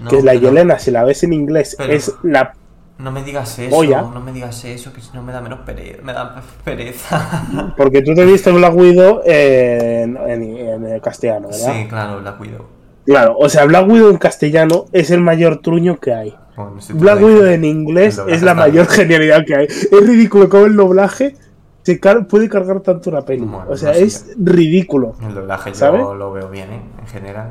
No, 0.00 0.10
que 0.10 0.18
es 0.18 0.24
la 0.24 0.32
pero 0.32 0.48
Yelena, 0.48 0.78
si 0.78 0.90
la 0.90 1.04
ves 1.04 1.22
en 1.24 1.32
inglés, 1.32 1.74
Pero- 1.78 1.92
es 1.92 2.14
la... 2.22 2.52
No 2.98 3.12
me 3.12 3.22
digas 3.22 3.56
eso, 3.60 3.84
no 4.12 4.20
me 4.20 4.32
digas 4.32 4.64
eso, 4.64 4.92
que 4.92 5.00
si 5.00 5.10
no 5.14 5.22
me 5.22 5.32
da 5.32 5.40
menos 5.40 5.60
pereza, 5.60 6.02
me 6.02 6.12
da 6.12 6.42
pereza. 6.64 7.46
Porque 7.76 8.02
tú 8.02 8.12
te 8.12 8.24
viste 8.24 8.50
Black 8.50 8.74
Widow 8.74 9.20
en, 9.24 10.16
en, 10.16 10.42
en 10.42 10.84
el 10.84 11.00
castellano, 11.00 11.48
¿verdad? 11.48 11.74
sí, 11.74 11.86
claro, 11.88 12.20
la 12.20 12.36
cuido. 12.36 12.66
Claro, 13.06 13.36
o 13.38 13.48
sea, 13.48 13.64
Black 13.66 13.88
Widow 13.88 14.10
en 14.10 14.16
castellano 14.18 14.86
es 14.92 15.12
el 15.12 15.20
mayor 15.20 15.58
truño 15.58 16.00
que 16.00 16.12
hay. 16.12 16.34
Bueno, 16.56 16.74
Black 16.94 17.22
Widow 17.22 17.44
en 17.46 17.64
inglés 17.64 18.20
es 18.26 18.42
la 18.42 18.54
mayor 18.54 18.86
bien. 18.86 18.96
genialidad 18.98 19.44
que 19.46 19.54
hay. 19.54 19.66
Es 19.66 19.90
ridículo 20.06 20.48
cómo 20.48 20.66
el 20.66 20.74
doblaje 20.74 21.36
se 21.84 22.00
car- 22.00 22.26
puede 22.26 22.48
cargar 22.48 22.80
tanto 22.80 23.10
una 23.10 23.22
peli. 23.22 23.44
Bueno, 23.44 23.64
o 23.68 23.76
sea, 23.76 23.92
no 23.92 23.96
es 23.98 24.34
ridículo. 24.36 25.14
El 25.22 25.34
doblaje 25.34 25.72
¿Sabes? 25.72 26.00
yo 26.00 26.14
lo 26.14 26.32
veo 26.32 26.50
bien, 26.50 26.72
¿eh? 26.72 26.82
En 27.00 27.06
general, 27.06 27.50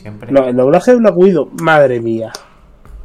siempre. 0.00 0.30
No, 0.32 0.46
el 0.46 0.56
doblaje 0.56 0.92
de 0.92 0.96
Black 0.98 1.16
Widow, 1.16 1.50
madre 1.62 2.00
mía. 2.00 2.32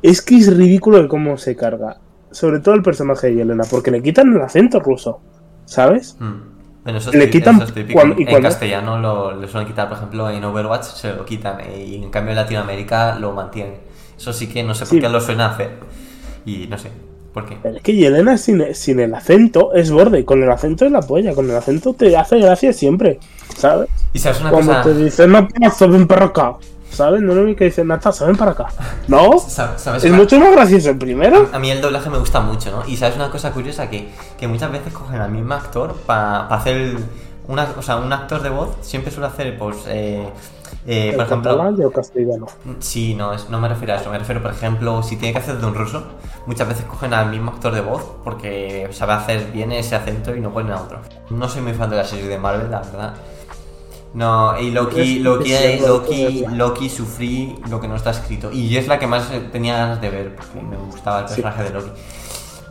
Es 0.01 0.21
que 0.21 0.35
es 0.37 0.55
ridículo 0.55 0.97
el 0.97 1.07
cómo 1.07 1.37
se 1.37 1.55
carga. 1.55 1.97
Sobre 2.31 2.59
todo 2.59 2.75
el 2.75 2.83
personaje 2.83 3.27
de 3.27 3.35
Yelena, 3.35 3.63
porque 3.69 3.91
le 3.91 4.01
quitan 4.01 4.33
el 4.33 4.41
acento 4.41 4.79
ruso. 4.79 5.19
¿Sabes? 5.65 6.17
Mm. 6.19 6.33
Bueno, 6.83 6.99
eso 6.99 7.11
Le 7.11 7.23
es, 7.23 7.31
quitan 7.31 7.55
eso 7.55 7.63
es 7.65 7.73
típico. 7.73 7.93
cuando- 7.99 8.15
y 8.19 8.23
en 8.23 8.29
cuando- 8.29 8.47
castellano 8.49 8.99
lo, 8.99 9.31
lo 9.31 9.47
suelen 9.47 9.67
quitar, 9.67 9.87
por 9.89 9.97
ejemplo, 9.97 10.29
en 10.29 10.43
Overwatch 10.43 10.83
se 10.83 11.13
lo 11.13 11.25
quitan 11.25 11.59
eh, 11.61 11.83
y 11.87 11.95
en 12.03 12.11
cambio 12.11 12.31
en 12.31 12.35
Latinoamérica 12.37 13.17
lo 13.17 13.31
mantienen. 13.31 13.77
Eso 14.15 14.31
sí 14.33 14.47
que 14.47 14.61
no 14.63 14.75
sé 14.75 14.81
por 14.85 14.89
Sí. 14.89 14.99
qué 14.99 15.09
lo 15.09 15.19
suelen 15.19 15.41
hacer. 15.41 15.71
Y 16.45 16.67
no 16.67 16.77
sé 16.77 16.91
por 17.33 17.45
qué. 17.47 17.57
Pero 17.63 17.77
es 17.77 17.81
que 17.81 17.95
Yelena 17.95 18.37
sin, 18.37 18.75
sin 18.75 18.99
el 18.99 19.15
acento 19.15 19.73
es 19.73 19.89
borde. 19.89 20.23
Con 20.25 20.43
el 20.43 20.51
acento 20.51 20.85
es 20.85 20.91
la 20.91 21.01
polla. 21.01 21.33
Con 21.33 21.49
el 21.49 21.55
acento 21.55 21.93
te 21.93 22.15
hace 22.15 22.37
gracia 22.39 22.71
siempre. 22.71 23.19
¿Sabes? 23.57 23.89
Y 24.13 24.19
sabes 24.19 24.41
una 24.41 24.51
Cuando 24.51 24.71
cosa. 24.73 24.83
te 24.83 24.93
dicen 24.93 25.31
Natasha, 25.31 25.87
ven 25.87 26.05
para 26.05 26.31
acá. 26.87 26.95
¿Sabes? 26.95 27.21
No 27.21 27.31
es 27.31 27.37
lo 27.37 27.43
mismo 27.43 27.57
que 27.57 27.65
dicen 27.65 27.87
Natasha, 27.87 28.25
ven 28.25 28.35
para 28.35 28.51
acá. 28.51 28.67
No. 29.07 29.37
sa- 29.39 29.77
¿Sabes 29.77 30.03
Es 30.03 30.11
mucho 30.11 30.39
más 30.39 30.51
gracioso 30.51 30.89
el 30.91 30.97
primero. 30.97 31.49
A 31.51 31.59
mí 31.59 31.69
el 31.71 31.81
doblaje 31.81 32.09
me 32.09 32.17
gusta 32.17 32.39
mucho, 32.41 32.71
¿no? 32.71 32.87
Y 32.87 32.95
sabes 32.97 33.15
una 33.15 33.29
cosa 33.29 33.51
curiosa 33.51 33.89
que, 33.89 34.09
que 34.37 34.47
muchas 34.47 34.71
veces 34.71 34.93
cogen 34.93 35.19
al 35.21 35.31
mismo 35.31 35.53
actor 35.53 35.93
para 36.05 36.47
hacer 36.47 36.77
el- 36.77 36.97
una, 37.47 37.67
o 37.77 37.81
sea, 37.81 37.97
un 37.97 38.11
actor 38.11 38.41
de 38.41 38.49
voz 38.49 38.69
siempre 38.81 39.11
suele 39.11 39.27
hacer, 39.27 39.55
pues, 39.59 39.77
eh, 39.87 40.27
eh, 40.87 41.11
por 41.15 41.25
ejemplo, 41.25 41.51
el 41.83 41.91
castellano. 41.91 42.47
Sí, 42.79 43.13
no, 43.13 43.33
es- 43.33 43.49
no 43.51 43.59
me 43.59 43.67
refiero 43.67 43.93
a 43.93 43.97
eso. 43.97 44.09
Me 44.09 44.17
refiero, 44.17 44.41
por 44.41 44.51
ejemplo, 44.51 45.03
si 45.03 45.15
tiene 45.17 45.31
que 45.33 45.39
hacer 45.39 45.57
de 45.57 45.65
un 45.67 45.75
ruso, 45.75 46.03
muchas 46.47 46.67
veces 46.67 46.85
cogen 46.85 47.13
al 47.13 47.29
mismo 47.29 47.51
actor 47.51 47.73
de 47.73 47.81
voz 47.81 48.03
porque 48.23 48.87
sabe 48.91 49.13
hacer 49.13 49.51
bien 49.51 49.71
ese 49.73 49.95
acento 49.95 50.35
y 50.35 50.39
no 50.39 50.51
ponen 50.51 50.71
a 50.71 50.81
otro. 50.81 50.99
No 51.29 51.47
soy 51.47 51.61
muy 51.61 51.73
fan 51.73 51.89
de 51.91 51.97
la 51.97 52.03
serie 52.03 52.27
de 52.27 52.37
Marvel, 52.39 52.71
la 52.71 52.79
verdad. 52.79 53.13
No, 54.15 54.57
y 54.59 54.71
Loki, 54.71 55.19
Loki, 55.19 55.53
Loki. 55.85 56.45
Loki 56.53 56.89
sufrí 56.89 57.55
lo 57.69 57.81
que 57.81 57.87
no 57.89 57.97
está 57.97 58.11
escrito. 58.11 58.49
Y 58.51 58.77
es 58.77 58.87
la 58.87 58.97
que 58.97 59.07
más 59.07 59.29
tenía 59.51 59.75
ganas 59.77 59.99
de 60.01 60.09
ver, 60.09 60.35
porque 60.35 60.61
me 60.65 60.77
gustaba 60.77 61.21
el 61.23 61.27
Sí. 61.27 61.41
personaje 61.41 61.63
de 61.63 61.69
Loki. 61.71 61.91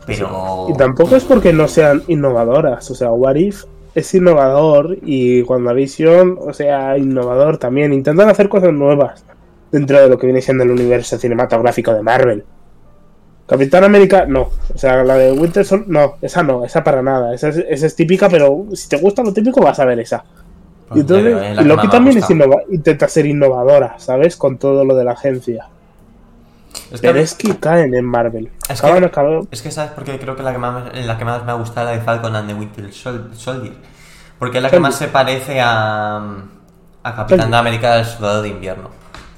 Pero. 0.07 0.67
Y 0.69 0.73
tampoco 0.73 1.15
es 1.15 1.23
porque 1.23 1.53
no 1.53 1.67
sean 1.67 2.03
innovadoras. 2.07 2.89
O 2.89 2.95
sea, 2.95 3.11
What 3.11 3.35
If 3.35 3.63
es 3.93 4.13
innovador 4.15 4.97
y 5.03 5.43
WandaVision, 5.43 6.39
o 6.41 6.51
sea, 6.51 6.97
innovador 6.97 7.57
también. 7.57 7.93
Intentan 7.93 8.27
hacer 8.29 8.49
cosas 8.49 8.73
nuevas 8.73 9.23
dentro 9.71 10.01
de 10.01 10.09
lo 10.09 10.17
que 10.17 10.25
viene 10.27 10.41
siendo 10.41 10.63
el 10.63 10.71
universo 10.71 11.17
cinematográfico 11.17 11.93
de 11.93 12.01
Marvel. 12.01 12.43
Capitán 13.45 13.83
América, 13.83 14.25
no. 14.27 14.49
O 14.73 14.77
sea, 14.77 15.03
la 15.03 15.15
de 15.15 15.31
Winter 15.31 15.63
Soldier, 15.63 15.89
no. 15.89 16.15
Esa 16.21 16.41
no, 16.41 16.65
esa 16.65 16.83
para 16.83 17.03
nada. 17.03 17.35
Esa 17.35 17.49
es, 17.49 17.57
esa 17.69 17.85
es 17.85 17.95
típica, 17.95 18.27
pero 18.29 18.65
si 18.73 18.89
te 18.89 18.97
gusta 18.97 19.21
lo 19.21 19.31
típico 19.31 19.61
vas 19.61 19.79
a 19.79 19.85
ver 19.85 19.99
esa. 19.99 20.23
Pues, 20.87 20.97
Y 20.97 21.01
entonces, 21.01 21.59
y 21.61 21.63
Loki 21.63 21.87
también 21.89 22.17
es 22.17 22.29
innova- 22.29 22.63
intenta 22.69 23.07
ser 23.07 23.25
innovadora, 23.25 23.95
¿sabes? 23.97 24.35
Con 24.35 24.57
todo 24.57 24.83
lo 24.85 24.95
de 24.95 25.03
la 25.03 25.11
agencia. 25.13 25.67
Es 26.91 27.01
que- 27.01 27.07
Pero 27.07 27.19
es 27.19 27.33
que 27.33 27.55
caen 27.57 27.93
en 27.95 28.05
Marvel. 28.05 28.51
Es 28.69 28.81
que- 28.81 28.87
Acaban, 28.87 29.03
acaban- 29.05 29.47
Es 29.51 29.61
que 29.61 29.71
sabes 29.71 29.91
porque 29.91 30.19
creo 30.19 30.35
que 30.35 30.43
la 30.43 30.51
que 30.51 30.57
más, 30.57 30.93
la 30.93 31.17
que 31.17 31.25
más 31.25 31.43
me 31.45 31.51
ha 31.51 31.55
gustado 31.55 31.89
es 31.89 31.95
la 31.95 31.99
de 31.99 32.05
Falcon 32.05 32.35
and 32.35 32.47
the 32.49 32.53
Winter 32.53 32.91
Sol- 32.93 33.29
Soldier. 33.33 33.73
Porque 34.37 34.57
es 34.57 34.63
la 34.63 34.69
que 34.69 34.79
más 34.79 34.95
se 34.95 35.07
parece 35.07 35.61
a, 35.61 36.17
a 36.17 37.15
Capitán 37.15 37.27
Soldier. 37.27 37.49
de 37.49 37.57
América 37.57 37.95
del 37.95 38.05
Soldado 38.05 38.41
de 38.41 38.49
Invierno. 38.49 38.89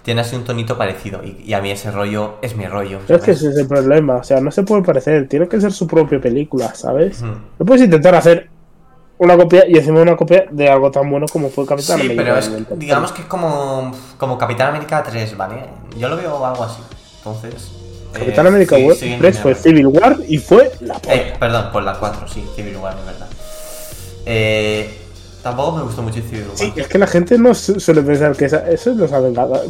Tiene 0.01 0.21
así 0.21 0.35
un 0.37 0.43
tonito 0.45 0.77
parecido 0.77 1.21
y, 1.23 1.43
y 1.45 1.53
a 1.53 1.61
mí 1.61 1.69
ese 1.69 1.91
rollo 1.91 2.35
es 2.41 2.55
mi 2.55 2.65
rollo. 2.65 2.99
Es 2.99 3.05
que 3.05 3.19
¿sabes? 3.19 3.37
ese 3.41 3.49
es 3.49 3.57
el 3.57 3.67
problema, 3.67 4.15
o 4.15 4.23
sea, 4.23 4.39
no 4.41 4.51
se 4.51 4.63
puede 4.63 4.81
parecer, 4.81 5.27
tiene 5.27 5.47
que 5.49 5.59
ser 5.61 5.71
su 5.73 5.85
propia 5.85 6.19
película, 6.19 6.73
¿sabes? 6.73 7.21
No 7.21 7.65
puedes 7.65 7.83
intentar 7.83 8.15
hacer 8.15 8.49
una 9.19 9.35
copia 9.37 9.65
y 9.67 9.77
encima 9.77 10.01
una 10.01 10.15
copia 10.15 10.45
de 10.51 10.69
algo 10.69 10.91
tan 10.91 11.09
bueno 11.09 11.25
como 11.31 11.49
fue 11.49 11.65
Capitán 11.65 11.97
Sí, 11.99 12.05
América. 12.05 12.23
pero 12.23 12.37
es, 12.37 12.79
digamos 12.79 13.11
que 13.11 13.21
es 13.23 13.27
como, 13.27 13.91
como 14.17 14.37
Capitán 14.37 14.69
América 14.69 15.03
3, 15.03 15.35
¿vale? 15.37 15.65
Yo 15.97 16.07
lo 16.09 16.17
veo 16.17 16.45
algo 16.45 16.63
así. 16.63 16.81
Entonces. 17.17 17.71
Capitán 18.13 18.45
eh, 18.45 18.49
América 18.49 18.75
sí, 18.77 18.83
War- 18.85 18.95
sí, 18.95 19.15
3 19.19 19.39
fue. 19.39 19.55
Civil 19.55 19.87
War 19.87 20.17
y 20.27 20.37
fue 20.37 20.71
la. 20.81 20.99
Eh, 21.09 21.33
perdón, 21.39 21.71
por 21.71 21.83
la 21.83 21.93
4, 21.99 22.27
sí, 22.27 22.43
Civil 22.55 22.77
War, 22.77 22.95
es 22.97 23.05
verdad. 23.05 23.27
Eh, 24.25 24.97
tampoco 25.43 25.77
me 25.77 25.83
gustó 25.83 26.01
mucho 26.01 26.21
Civil 26.21 26.45
War. 26.47 26.57
Sí, 26.57 26.73
es 26.75 26.87
que 26.87 26.97
la 26.97 27.07
gente 27.07 27.37
no 27.37 27.53
su- 27.53 27.79
suele 27.79 28.01
pensar 28.01 28.35
que 28.35 28.45
esa- 28.45 28.69
eso 28.69 28.91
es 28.91 28.97
los 28.97 29.11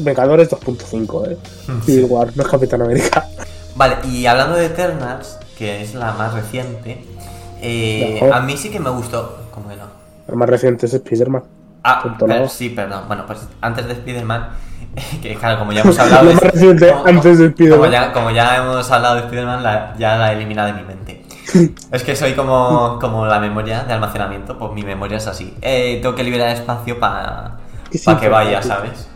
Vengadores 0.03 0.49
2.5, 0.49 1.25
¿eh? 1.31 1.37
Civil 1.85 2.05
War, 2.09 2.29
no 2.35 2.43
es 2.43 2.49
Capitán 2.49 2.81
América. 2.81 3.27
Vale, 3.75 3.95
y 4.09 4.25
hablando 4.25 4.55
de 4.57 4.65
Eternals, 4.65 5.37
que 5.57 5.81
es 5.83 5.93
la 5.93 6.11
más 6.13 6.33
reciente, 6.33 7.03
eh, 7.61 8.29
a 8.33 8.39
mí 8.41 8.55
sí 8.57 8.69
que 8.69 8.79
me 8.79 8.89
gustó. 8.89 9.37
¿Cómo 9.53 9.69
que 9.69 9.75
no? 9.75 9.85
El 10.27 10.35
más 10.35 10.49
reciente 10.49 10.85
es 10.85 10.93
Spider-Man. 10.93 11.43
Ah, 11.83 12.15
pero- 12.19 12.49
sí, 12.49 12.69
perdón. 12.69 13.03
Bueno, 13.07 13.25
pues 13.25 13.47
antes 13.61 13.85
de 13.87 13.93
Spider-Man, 13.93 14.49
que 15.21 15.35
claro, 15.35 15.59
como 15.59 15.71
ya 15.71 15.81
hemos 15.83 15.97
hablado 15.99 16.23
Lo 16.25 16.29
de. 16.31 16.35
reciente 16.39 16.91
como- 16.91 17.05
antes 17.07 17.37
de 17.39 17.45
Spider-Man. 17.47 17.79
Como 17.79 17.91
ya, 17.91 18.13
como 18.13 18.31
ya 18.31 18.57
hemos 18.57 18.91
hablado 18.91 19.15
de 19.15 19.21
Spider-Man, 19.21 19.63
la- 19.63 19.95
ya 19.97 20.17
la 20.17 20.31
he 20.31 20.35
eliminado 20.35 20.67
de 20.67 20.73
mi 20.73 20.83
mente. 20.83 21.23
Es 21.91 22.03
que 22.03 22.15
soy 22.15 22.33
como, 22.33 22.99
como 22.99 23.25
la 23.25 23.39
memoria 23.39 23.83
de 23.85 23.93
almacenamiento, 23.93 24.57
pues 24.57 24.73
mi 24.73 24.83
memoria 24.83 25.17
es 25.17 25.27
así. 25.27 25.53
Eh, 25.61 25.99
tengo 26.01 26.13
que 26.13 26.23
liberar 26.23 26.49
espacio 26.49 26.99
para 26.99 27.57
Que 27.89 27.97
sí, 27.97 28.13
que 28.17 28.27
vaya. 28.27 28.61
¿sabes? 28.61 29.07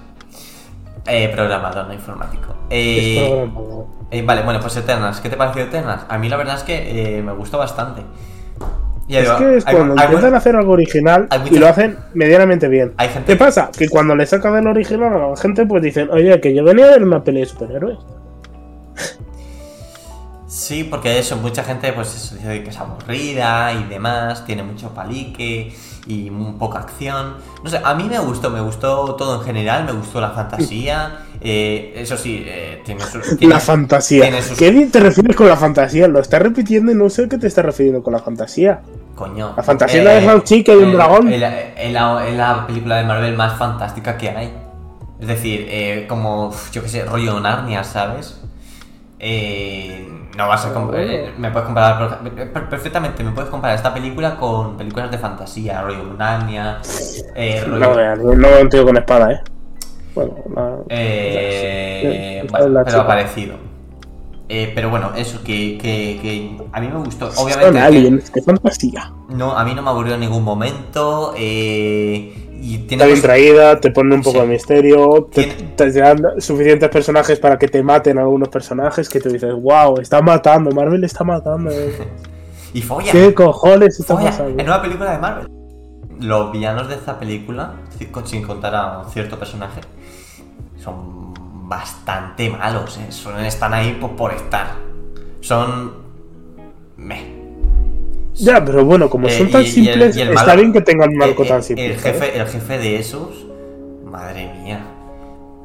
Eh, 1.08 1.30
programador, 1.36 1.88
no 1.88 1.94
informático. 1.94 2.56
Eh. 2.70 3.50
Eh, 4.12 4.22
vale, 4.24 4.44
bueno, 4.44 4.60
pues 4.62 4.76
Eternals. 4.78 5.20
¿Qué 5.20 5.30
te 5.30 5.36
pareció 5.36 5.64
Eternals? 5.64 6.04
A 6.08 6.18
mí 6.18 6.30
la 6.30 6.38
verdad 6.38 6.56
es 6.56 6.64
que 6.64 7.18
eh, 7.18 7.22
me 7.22 7.34
gustó 7.34 7.58
bastante. 7.58 8.04
Es 9.20 9.24
digo, 9.26 9.38
que 9.38 9.58
es 9.58 9.68
hay- 9.68 9.76
cuando 9.76 9.96
hay 10.00 10.08
intentan 10.08 10.36
hacer 10.36 10.56
algo 10.56 10.72
original 10.74 11.28
y 11.50 11.58
lo 11.60 11.68
hacen 11.68 11.98
medianamente 12.14 12.68
bien. 12.68 12.94
Hay 12.98 13.10
gente 13.10 13.34
¿Qué 13.34 13.36
pasa? 13.38 13.70
Que 13.78 13.90
cuando 13.90 14.16
le 14.16 14.26
sacan 14.26 14.56
el 14.56 14.68
original 14.68 15.14
a 15.14 15.28
la 15.30 15.38
gente, 15.38 15.66
pues 15.66 15.82
dicen, 15.84 16.10
oye, 16.12 16.40
que 16.42 16.54
yo 16.56 16.64
venía 16.64 16.86
a 16.86 16.90
ver 16.90 17.04
una 17.04 17.24
peli 17.24 17.42
de 17.42 17.46
superhéroes. 17.46 17.98
Sí, 20.48 20.84
porque 20.84 21.18
eso, 21.18 21.38
mucha 21.38 21.64
gente 21.64 21.94
pues 21.94 22.14
eso, 22.14 22.36
dice 22.36 22.62
que 22.62 22.70
es 22.72 22.78
aburrida 22.78 23.72
y 23.72 23.86
demás, 23.86 24.46
tiene 24.46 24.64
mucho 24.64 24.90
palique 24.90 25.74
y 26.08 26.30
muy 26.30 26.54
poca 26.54 26.80
acción. 26.80 27.36
No 27.64 27.70
sé, 27.70 27.80
a 27.82 27.94
mí 27.94 28.04
me 28.10 28.20
gustó, 28.20 28.50
me 28.50 28.60
gustó 28.60 29.16
todo 29.16 29.40
en 29.40 29.46
general, 29.46 29.86
me 29.86 29.94
gustó 29.94 30.20
la 30.20 30.32
fantasía. 30.32 31.20
eh, 31.44 31.94
eso 31.96 32.18
sí, 32.18 32.44
eh, 32.46 32.82
tiene 32.86 33.02
sus... 33.02 33.38
tiene- 33.38 33.54
La 33.54 33.60
fantasía. 33.62 34.22
tiene 34.24 34.42
sus- 34.44 34.58
¿Qué 34.60 34.72
te 34.92 35.00
refieres 35.00 35.36
con 35.36 35.48
la 35.48 35.56
fantasía? 35.58 36.08
Lo 36.08 36.20
estás 36.20 36.42
repitiendo 36.42 36.92
y 36.92 36.96
no 36.96 37.10
sé 37.10 37.28
qué 37.30 37.38
te 37.40 37.48
estás 37.48 37.66
refiriendo 37.66 38.04
con 38.04 38.14
la 38.14 38.20
fantasía. 38.20 38.82
Coño. 39.22 39.54
La 39.56 39.62
fantasía 39.62 40.00
es 40.00 40.06
la 40.26 40.32
de 40.32 40.36
un 40.36 40.42
chico 40.44 40.72
y 40.72 40.78
un 40.78 40.90
eh, 40.90 40.94
dragón. 40.94 41.32
Es 41.32 41.94
la, 41.94 42.66
película 42.66 42.96
de 42.98 43.04
Marvel 43.04 43.36
más 43.38 43.56
fantástica 43.56 44.18
que 44.18 44.30
hay. 44.30 44.52
Es 45.20 45.28
decir, 45.28 45.68
eh, 45.70 46.06
como, 46.10 46.52
yo 46.72 46.82
qué 46.82 46.90
sé, 46.90 47.06
rollo 47.06 47.40
Narnia, 47.40 47.84
¿sabes? 47.84 48.42
Eh, 49.20 50.10
no 50.36 50.48
vas 50.48 50.66
a... 50.66 50.72
eh, 50.96 51.32
me 51.38 51.52
puedes 51.52 51.68
comparar... 51.68 52.20
per- 52.52 52.68
Perfectamente, 52.70 53.24
me 53.24 53.30
puedes 53.30 53.52
comparar 53.52 53.76
esta 53.76 53.94
película 53.94 54.38
con 54.38 54.76
películas 54.76 55.12
de 55.12 55.20
fantasía, 55.20 55.84
rollo 55.84 56.16
Narnia, 56.18 56.80
eh, 57.36 57.64
rollo... 57.68 57.94
No, 57.94 58.16
no, 58.16 58.34
no 58.36 58.48
un 58.62 58.70
tío 58.70 58.84
con 58.84 58.98
espada, 58.98 59.32
¿eh? 59.34 59.42
Bueno, 60.16 60.34
la- 60.56 60.78
Eh, 60.90 62.42
Sí, 62.42 62.48
la 62.50 62.84
pero 62.84 62.86
chica. 62.86 63.06
parecido. 63.08 63.71
Eh, 64.54 64.72
pero 64.76 64.90
bueno, 64.90 65.12
eso, 65.16 65.42
que, 65.44 65.78
que, 65.78 66.20
que 66.22 66.58
a 66.74 66.82
mí 66.82 66.88
me 66.90 66.98
gustó. 67.00 67.32
son 67.32 67.46
Obviamente... 67.46 67.72
que- 67.72 67.80
aliens, 67.80 68.30
qué 68.32 68.42
fantasía. 68.42 69.14
no, 69.30 69.58
a 69.58 69.64
mí 69.64 69.74
no 69.74 69.82
me 69.82 69.90
aburrió 69.90 70.16
en 70.16 70.20
ningún 70.20 70.44
momento. 70.44 71.34
eh, 71.38 72.48
y 72.64 72.78
tiene 72.80 73.04
Está 73.04 73.06
bien 73.08 73.22
traída, 73.22 73.80
te 73.80 73.90
pone 73.92 74.14
un 74.14 74.22
poco 74.22 74.40
Sí. 74.40 74.46
de 74.46 74.48
misterio, 74.54 75.30
te, 75.34 75.46
te 75.76 75.92
dan 75.94 76.20
suficientes 76.40 76.90
personajes 76.90 77.40
para 77.40 77.58
que 77.58 77.68
te 77.68 77.82
maten 77.82 78.20
algunos 78.20 78.50
personajes 78.50 79.10
que 79.10 79.20
te 79.20 79.30
dices, 79.30 79.52
wow, 79.54 79.98
está 80.00 80.22
matando, 80.22 80.70
Marvel 80.72 81.04
está 81.04 81.24
matando. 81.24 81.72
eh. 81.72 81.96
Y 82.74 82.82
folla. 82.82 83.12
¿Qué 83.12 83.34
cojones 83.34 84.00
está 84.00 84.16
folla, 84.16 84.30
pasando? 84.32 84.62
En 84.62 84.68
una 84.68 84.82
película 84.82 85.12
de 85.12 85.18
Marvel. 85.18 85.48
Los 86.20 86.52
villanos 86.52 86.88
de 86.88 86.96
esta 86.96 87.18
película, 87.20 87.74
sin 88.26 88.44
contar 88.44 88.76
a 88.76 89.00
un 89.00 89.10
cierto 89.12 89.40
personaje, 89.40 89.82
son 90.84 91.21
bastante 91.76 92.50
malos. 92.50 92.98
eh, 92.98 93.12
Son, 93.12 93.40
están 93.46 93.74
ahí 93.74 93.94
por, 94.00 94.12
por 94.18 94.34
estar. 94.34 94.76
Son. 95.40 95.94
Meh. 96.98 97.40
Ya, 98.36 98.64
pero 98.64 98.84
bueno, 98.86 99.10
como 99.10 99.28
Eh, 99.28 99.38
son 99.38 99.50
tan 99.50 99.62
y- 99.62 99.66
y 99.66 99.68
el- 99.68 99.74
simples, 99.74 100.18
y 100.18 100.22
el 100.22 100.30
está 100.30 100.46
malo- 100.48 100.60
bien 100.62 100.74
que 100.74 100.82
tengan 100.82 101.10
un 101.10 101.18
marco 101.18 101.44
Eh, 101.44 101.48
tan 101.48 101.60
eh, 101.60 101.64
simple. 101.64 101.86
El 101.94 102.00
¿sabes? 102.00 102.20
jefe, 102.22 102.40
el 102.40 102.48
jefe 102.48 102.78
de 102.78 102.96
esos, 102.98 103.46
madre 104.06 104.54
mía. 104.62 104.82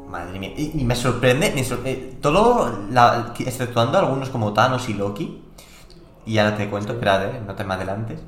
Madre 0.08 0.38
mía. 0.38 0.52
Y, 0.56 0.84
me 0.84 0.94
sorprende, 0.94 1.52
me 1.54 1.60
eh, 1.84 2.14
todo, 2.20 2.78
la- 2.90 3.34
exceptuando 3.38 3.98
algunos 3.98 4.28
como 4.30 4.52
Thanos 4.52 4.88
y 4.88 4.94
Loki, 4.94 5.42
y 6.24 6.38
ahora 6.38 6.56
te 6.56 6.68
cuento, 6.68 6.92
espérate, 6.92 7.40
no 7.46 7.54
te 7.54 7.64
me 7.64 7.74
adelantes. 7.74 8.20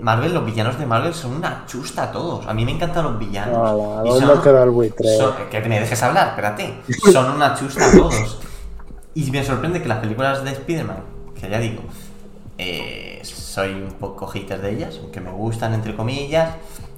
Marvel, 0.00 0.32
los 0.34 0.44
villanos 0.44 0.78
de 0.78 0.86
Marvel 0.86 1.14
son 1.14 1.32
una 1.36 1.64
chusta 1.66 2.10
todos. 2.12 2.46
A 2.46 2.54
mí 2.54 2.64
me 2.64 2.72
encantan 2.72 3.04
los 3.04 3.18
villanos. 3.18 3.56
Ala, 3.56 4.02
Y 4.04 4.08
¿dónde 4.08 4.26
son- 4.26 4.42
queda 4.42 4.62
el 4.64 4.70
buitre? 4.70 5.16
son- 5.16 5.34
que 5.50 5.60
me 5.62 5.80
dejes 5.80 6.02
hablar, 6.02 6.28
espérate. 6.28 6.74
Son 7.12 7.30
una 7.32 7.54
chusta 7.54 7.90
todos. 7.92 8.38
Y 9.14 9.30
me 9.30 9.42
sorprende 9.44 9.80
que 9.82 9.88
las 9.88 9.98
películas 9.98 10.44
de 10.44 10.50
Spider-Man, 10.50 10.98
que 11.40 11.48
ya 11.48 11.58
digo, 11.58 11.82
eh, 12.58 13.20
soy 13.24 13.72
un 13.72 13.92
poco 13.92 14.26
hater 14.26 14.60
de 14.60 14.70
ellas, 14.72 14.98
aunque 15.02 15.20
me 15.20 15.30
gustan 15.30 15.74
entre 15.74 15.94
comillas, 15.96 16.50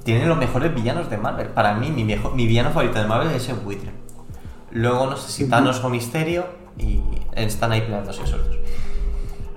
tienen 0.04 0.28
los 0.28 0.38
mejores 0.38 0.74
villanos 0.74 1.10
de 1.10 1.16
Marvel. 1.18 1.48
Para 1.48 1.74
mí, 1.74 1.90
mi, 1.90 2.04
viejo- 2.04 2.30
mi 2.30 2.46
villano 2.46 2.70
favorito 2.70 2.98
de 2.98 3.06
Marvel 3.06 3.30
es 3.34 3.48
el 3.48 3.56
buitre. 3.56 3.90
Luego 4.72 5.06
no 5.06 5.16
sé 5.16 5.30
si 5.30 5.48
Thanos 5.48 5.82
o 5.84 5.88
Misterio 5.88 6.44
y 6.76 7.00
están 7.32 7.72
ahí 7.72 7.80
peleándose 7.82 8.22
esos 8.22 8.44
dos. 8.46 8.56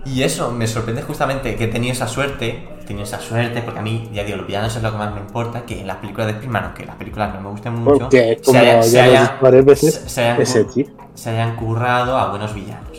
Y 0.05 0.23
eso, 0.23 0.51
me 0.51 0.65
sorprende 0.67 1.03
justamente 1.03 1.55
que 1.55 1.65
he 1.65 1.67
tenido 1.67 1.93
esa 1.93 2.07
suerte, 2.07 2.67
he 2.81 2.85
tenido 2.85 3.03
esa 3.03 3.19
suerte, 3.19 3.61
porque 3.61 3.79
a 3.79 3.83
mí, 3.83 4.09
ya 4.11 4.23
digo, 4.23 4.37
los 4.37 4.47
villanos 4.47 4.75
es 4.75 4.81
lo 4.81 4.91
que 4.91 4.97
más 4.97 5.13
me 5.13 5.19
importa, 5.19 5.63
que 5.65 5.79
en 5.81 5.87
las 5.87 5.97
películas 5.97 6.27
de 6.27 6.33
Spider-Man, 6.33 6.63
aunque 6.65 6.85
las 6.85 6.95
películas 6.95 7.33
no 7.35 7.41
me 7.41 7.49
gusten 7.49 7.73
mucho, 7.75 8.09
se 8.51 8.57
haya- 8.59 8.83
haya- 8.99 9.37
veces, 9.65 10.11
hayan 10.21 10.37
se 11.13 11.29
hayan 11.29 11.55
currado 11.55 12.17
a 12.17 12.29
buenos 12.29 12.53
villanos. 12.53 12.89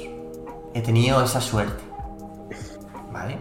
He 0.75 0.81
tenido 0.81 1.23
esa 1.25 1.41
suerte. 1.41 1.83
¿Vale? 3.13 3.39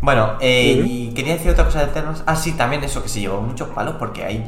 Bueno, 0.00 0.34
eh, 0.40 0.82
y 0.86 1.14
quería 1.14 1.34
decir 1.34 1.50
otra 1.50 1.64
cosa 1.64 1.78
de 1.80 1.86
Eternals. 1.86 2.22
Ah, 2.26 2.36
sí, 2.36 2.52
también 2.52 2.84
eso, 2.84 3.02
que 3.02 3.08
se 3.08 3.20
llevó 3.20 3.40
muchos 3.40 3.68
palos 3.70 3.96
porque 3.98 4.24
hay 4.24 4.44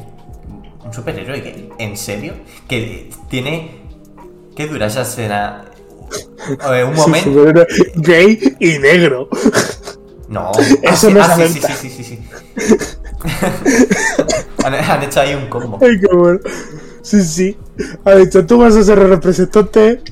un 0.85 0.93
superhéroe 0.93 1.43
que, 1.43 1.71
en 1.79 1.97
serio, 1.97 2.35
que 2.69 3.11
tiene... 3.29 3.81
¿Qué 4.55 4.67
dura 4.69 4.87
esa 4.87 5.03
escena? 5.03 5.65
Eh, 6.73 6.85
un 6.85 6.95
Sí, 6.95 6.97
momento... 6.97 7.31
gay 7.97 8.57
y 8.61 8.79
negro. 8.79 9.29
No, 10.29 10.51
Eso 10.83 11.09
ah, 11.09 11.11
no 11.11 11.21
ah, 11.23 11.31
sí, 11.31 11.49
sí, 11.49 11.61
sí, 11.63 11.77
sí, 11.77 11.91
sí, 11.91 12.05
sí. 12.05 12.19
han, 14.63 14.75
han 14.75 15.03
hecho 15.03 15.21
ahí 15.21 15.35
un 15.35 15.49
combo. 15.49 15.79
Ay, 15.81 16.01
qué 16.01 16.15
bueno. 16.15 16.41
Sí, 17.03 17.23
sí. 17.23 17.57
Ha 18.05 18.15
dicho, 18.17 18.45
tú 18.47 18.59
vas 18.59 18.75
a 18.77 18.83
ser 18.83 18.99
el 18.99 19.09
representante 19.11 20.03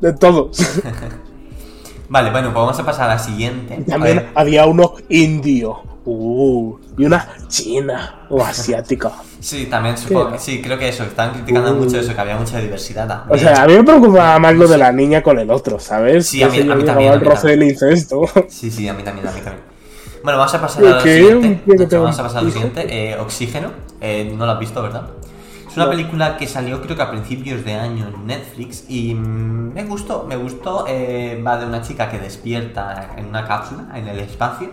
de 0.00 0.12
todos. 0.14 0.58
Vale, 2.08 2.30
bueno, 2.30 2.48
pues 2.48 2.54
vamos 2.62 2.78
a 2.78 2.84
pasar 2.86 3.10
a 3.10 3.14
la 3.14 3.18
siguiente. 3.18 3.84
A 3.90 3.98
También 3.98 4.00
ver, 4.00 4.32
había 4.34 4.66
uno 4.66 4.94
indio. 5.08 5.87
Uh, 6.10 6.78
y 6.96 7.04
una 7.04 7.28
china 7.48 8.20
o 8.30 8.42
asiática. 8.42 9.12
sí, 9.40 9.66
también 9.66 9.96
supongo 9.98 10.38
sí, 10.38 10.62
creo 10.62 10.78
que 10.78 10.88
eso, 10.88 11.04
estaban 11.04 11.34
criticando 11.34 11.72
Uh. 11.72 11.74
mucho 11.84 11.98
eso, 11.98 12.14
que 12.14 12.20
había 12.20 12.36
mucha 12.36 12.58
diversidad 12.58 13.06
también. 13.06 13.38
O 13.38 13.38
sea, 13.38 13.62
a 13.62 13.66
mí 13.66 13.74
me 13.74 13.84
preocupaba 13.84 14.38
más 14.38 14.54
lo 14.54 14.66
de 14.66 14.78
la 14.78 14.90
niña 14.90 15.22
con 15.22 15.38
el 15.38 15.50
otro, 15.50 15.78
¿sabes? 15.78 16.26
Sí, 16.26 16.42
a 16.42 16.48
mí- 16.48 16.60
a 16.60 16.84
también, 16.84 17.20
roce 17.20 17.48
del 17.48 17.62
incesto. 17.64 18.22
Sí, 18.48 18.70
sí, 18.70 18.88
a 18.88 18.94
mí 18.94 19.02
también, 19.02 19.28
a 19.28 19.32
mí 19.32 19.40
también. 19.40 19.64
Bueno, 20.24 20.38
vamos 20.38 20.54
a 20.54 20.60
pasar 20.60 20.84
a 20.84 20.90
lo 20.90 21.00
siguiente. 21.00 21.60
Vamos 21.98 22.18
a 22.18 22.22
pasar 22.22 22.38
a 22.38 22.42
lo 22.42 22.50
siguiente. 22.50 22.86
Eh, 22.88 23.16
Oxígeno. 23.20 23.70
Eh, 24.00 24.32
no 24.34 24.46
lo 24.46 24.52
has 24.52 24.58
visto, 24.58 24.82
¿verdad? 24.82 25.02
Es 25.68 25.76
una 25.76 25.84
No. 25.84 25.90
película 25.90 26.36
que 26.38 26.46
salió 26.46 26.80
creo 26.80 26.96
que 26.96 27.02
a 27.02 27.10
principios 27.10 27.64
de 27.64 27.74
año 27.74 28.08
en 28.08 28.26
Netflix 28.26 28.84
y 28.88 29.14
mm, 29.14 29.74
me 29.74 29.84
gustó, 29.84 30.24
me 30.26 30.36
gustó. 30.36 30.86
eh, 30.88 31.40
va 31.46 31.58
de 31.58 31.66
una 31.66 31.82
chica 31.82 32.08
que 32.10 32.18
despierta 32.18 33.10
en 33.16 33.26
una 33.26 33.46
cápsula 33.46 33.88
en 33.94 34.08
el 34.08 34.18
espacio, 34.20 34.70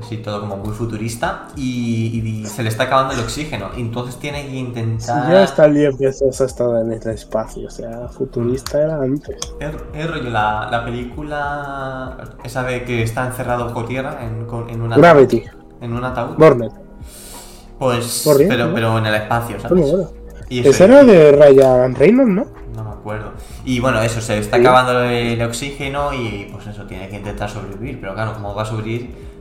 así 0.00 0.18
todo 0.18 0.40
como 0.40 0.56
muy 0.56 0.72
futurista, 0.72 1.48
y, 1.56 2.42
y 2.42 2.46
se 2.46 2.62
le 2.62 2.68
está 2.68 2.84
acabando 2.84 3.14
el 3.14 3.20
oxígeno. 3.20 3.70
Entonces 3.76 4.16
tiene 4.16 4.44
que 4.44 4.50
Si 4.50 4.58
intentar... 4.58 5.30
ya 5.30 5.44
está 5.44 5.70
que 5.72 6.06
eso 6.06 6.26
ha 6.26 6.46
estado 6.46 6.80
en 6.80 6.92
el 6.92 7.08
espacio, 7.08 7.66
o 7.66 7.70
sea, 7.70 8.08
futurista 8.08 8.80
era 8.82 9.00
antes. 9.00 9.36
Es, 9.60 10.10
rollo 10.10 10.30
la, 10.30 10.68
la 10.70 10.84
película 10.84 12.16
esa 12.42 12.62
de 12.64 12.84
que 12.84 13.02
está 13.02 13.26
encerrado 13.26 13.66
bajo 13.66 13.84
tierra 13.84 14.18
en, 14.24 14.46
en 14.68 14.82
una 14.82 14.96
Gravity, 14.96 15.44
en 15.80 15.92
un 15.92 16.04
ataúd. 16.04 16.36
Bornet. 16.36 16.72
Pues, 17.78 18.24
pero, 18.48 18.68
¿no? 18.68 18.74
pero 18.74 18.98
en 18.98 19.06
el 19.06 19.14
espacio, 19.14 19.60
¿sabes? 19.60 19.90
bueno. 19.90 20.10
Y 20.48 20.60
eso, 20.60 20.70
Ese 20.70 20.84
era 20.84 21.04
de 21.04 21.32
Ryan 21.32 21.94
Reynolds, 21.94 22.30
¿no? 22.30 22.46
no 22.74 22.84
me 22.84 22.90
acuerdo. 22.90 23.32
Y 23.64 23.80
bueno, 23.80 24.00
eso, 24.02 24.20
se 24.20 24.38
está 24.38 24.58
acabando 24.58 25.02
el 25.04 25.40
oxígeno 25.42 26.12
y 26.12 26.48
pues 26.52 26.66
eso, 26.66 26.84
tiene 26.84 27.08
que 27.08 27.16
intentar 27.16 27.48
sobrevivir. 27.48 28.00
Pero 28.00 28.14
claro, 28.14 28.34
¿cómo 28.34 28.54
va 28.54 28.62
a 28.62 28.66
sobrevivir 28.66 29.33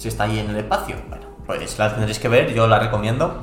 si 0.00 0.08
está 0.08 0.24
ahí 0.24 0.38
en 0.38 0.48
el 0.50 0.56
espacio? 0.56 0.96
Bueno, 1.10 1.24
pues 1.46 1.78
la 1.78 1.92
tendréis 1.92 2.18
que 2.18 2.28
ver, 2.28 2.54
yo 2.54 2.66
la 2.66 2.78
recomiendo. 2.78 3.34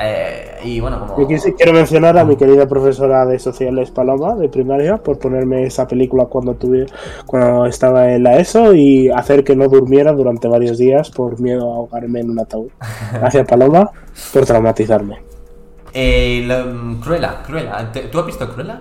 Eh, 0.00 0.58
y 0.64 0.80
bueno, 0.80 0.98
como... 1.00 1.18
Yo 1.18 1.26
quisi- 1.28 1.54
quiero 1.56 1.72
mencionar 1.72 2.16
a 2.18 2.24
mi 2.24 2.36
querida 2.36 2.66
profesora 2.68 3.26
de 3.26 3.38
sociales 3.38 3.90
Paloma, 3.90 4.34
de 4.34 4.48
primaria, 4.48 4.96
por 4.96 5.18
ponerme 5.18 5.64
esa 5.64 5.86
película 5.86 6.26
cuando 6.26 6.54
tuve, 6.54 6.86
cuando 7.26 7.66
estaba 7.66 8.12
en 8.12 8.22
la 8.24 8.38
ESO 8.38 8.74
y 8.74 9.08
hacer 9.08 9.42
que 9.44 9.54
no 9.56 9.68
durmiera 9.68 10.12
durante 10.12 10.46
varios 10.48 10.78
días 10.78 11.10
por 11.10 11.40
miedo 11.40 11.72
a 11.72 11.76
ahogarme 11.76 12.20
en 12.20 12.30
un 12.30 12.38
ataúd. 12.40 12.68
Gracias 13.12 13.46
Paloma 13.46 13.90
por 14.32 14.44
traumatizarme. 14.46 15.18
Eh, 15.92 16.46
mm, 16.46 17.00
Cruella, 17.00 17.42
Cruella. 17.44 17.90
¿Te- 17.92 18.02
¿Tú 18.08 18.18
has 18.20 18.26
visto 18.26 18.48
Cruella? 18.52 18.80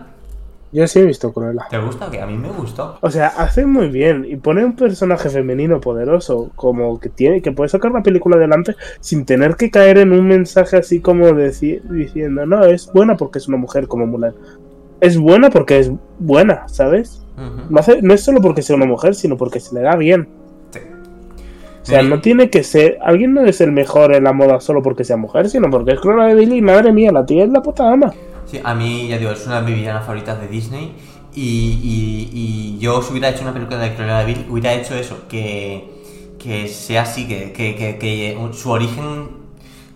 Yo 0.72 0.86
sí 0.88 1.00
he 1.00 1.06
visto 1.06 1.32
Cruella. 1.32 1.66
¿Te 1.70 1.78
gusta? 1.80 2.12
Que 2.12 2.22
a 2.22 2.26
mí 2.28 2.38
me 2.38 2.50
gustó. 2.50 2.98
O 3.02 3.10
sea, 3.10 3.28
hace 3.28 3.66
muy 3.66 3.88
bien 3.88 4.26
y 4.28 4.36
pone 4.36 4.66
un 4.66 4.76
personaje 4.76 5.30
femenino 5.30 5.80
poderoso, 5.80 6.52
como 6.56 7.00
que 7.00 7.08
tiene, 7.10 7.42
que 7.42 7.52
puede 7.54 7.70
sacar 7.70 7.92
la 7.92 8.04
película 8.04 8.36
adelante 8.36 8.76
sin 9.00 9.26
tener 9.26 9.56
que 9.56 9.72
caer 9.72 9.98
en 10.00 10.12
un 10.12 10.28
mensaje 10.28 10.76
así 10.78 11.00
como 11.00 11.26
deci- 11.30 11.82
diciendo, 11.84 12.46
no, 12.46 12.66
es 12.66 12.92
buena 12.92 13.16
porque 13.16 13.40
es 13.40 13.48
una 13.48 13.58
mujer 13.58 13.88
como 13.88 14.06
Mulan. 14.08 14.34
Es 15.00 15.18
buena 15.18 15.50
porque 15.50 15.80
es 15.80 15.92
buena, 16.20 16.68
¿sabes? 16.68 17.24
No, 17.70 17.80
hace- 17.80 18.02
no 18.02 18.14
es 18.14 18.22
solo 18.24 18.42
porque 18.42 18.62
sea 18.62 18.76
una 18.76 18.86
mujer, 18.88 19.16
sino 19.16 19.38
porque 19.38 19.60
se 19.60 19.74
le 19.76 19.82
da 19.82 19.96
bien. 19.96 20.28
Sí. 21.88 21.94
sea, 21.94 22.04
no 22.04 22.20
tiene 22.22 22.50
que 22.50 22.64
ser. 22.64 22.98
Alguien 23.02 23.34
no 23.34 23.46
es 23.46 23.62
el 23.62 23.72
mejor 23.72 24.14
en 24.14 24.26
la 24.26 24.34
moda 24.34 24.60
solo 24.60 24.82
porque 24.84 25.04
sea 25.04 25.18
mujer, 25.18 25.50
sino 25.50 25.70
porque 25.70 25.92
es 25.94 26.00
Cruella 26.00 26.26
de 26.26 26.36
Vil 26.36 26.54
y 26.54 26.62
madre 26.62 26.92
mía, 26.92 27.12
la 27.12 27.26
tía 27.26 27.44
es 27.46 27.50
la 27.50 27.62
puta 27.62 27.92
ama. 27.92 28.14
Sí, 28.46 28.60
a 28.64 28.74
mí, 28.76 29.08
ya 29.08 29.18
digo, 29.18 29.32
es 29.32 29.46
una 29.46 29.62
de 29.62 29.68
mis 29.68 29.76
villanas 29.76 30.04
favoritas 30.06 30.40
de 30.42 30.48
Disney. 30.48 30.94
Y, 31.34 31.42
y- 31.42 32.30
y 32.34 32.78
yo 32.80 33.02
si 33.02 33.12
hubiera 33.12 33.30
hecho 33.30 33.44
una 33.44 33.54
película 33.54 33.78
de 33.80 33.94
Cruella 33.94 34.20
de 34.20 34.26
Vil, 34.26 34.46
hubiera 34.50 34.74
hecho 34.74 34.96
eso, 34.96 35.28
que, 35.30 35.90
que 36.40 36.68
sea 36.68 37.04
así, 37.04 37.28
que, 37.28 37.52
que, 37.54 37.76
que- 37.76 37.98
que 37.98 38.38
su 38.54 38.70
origen... 38.72 39.30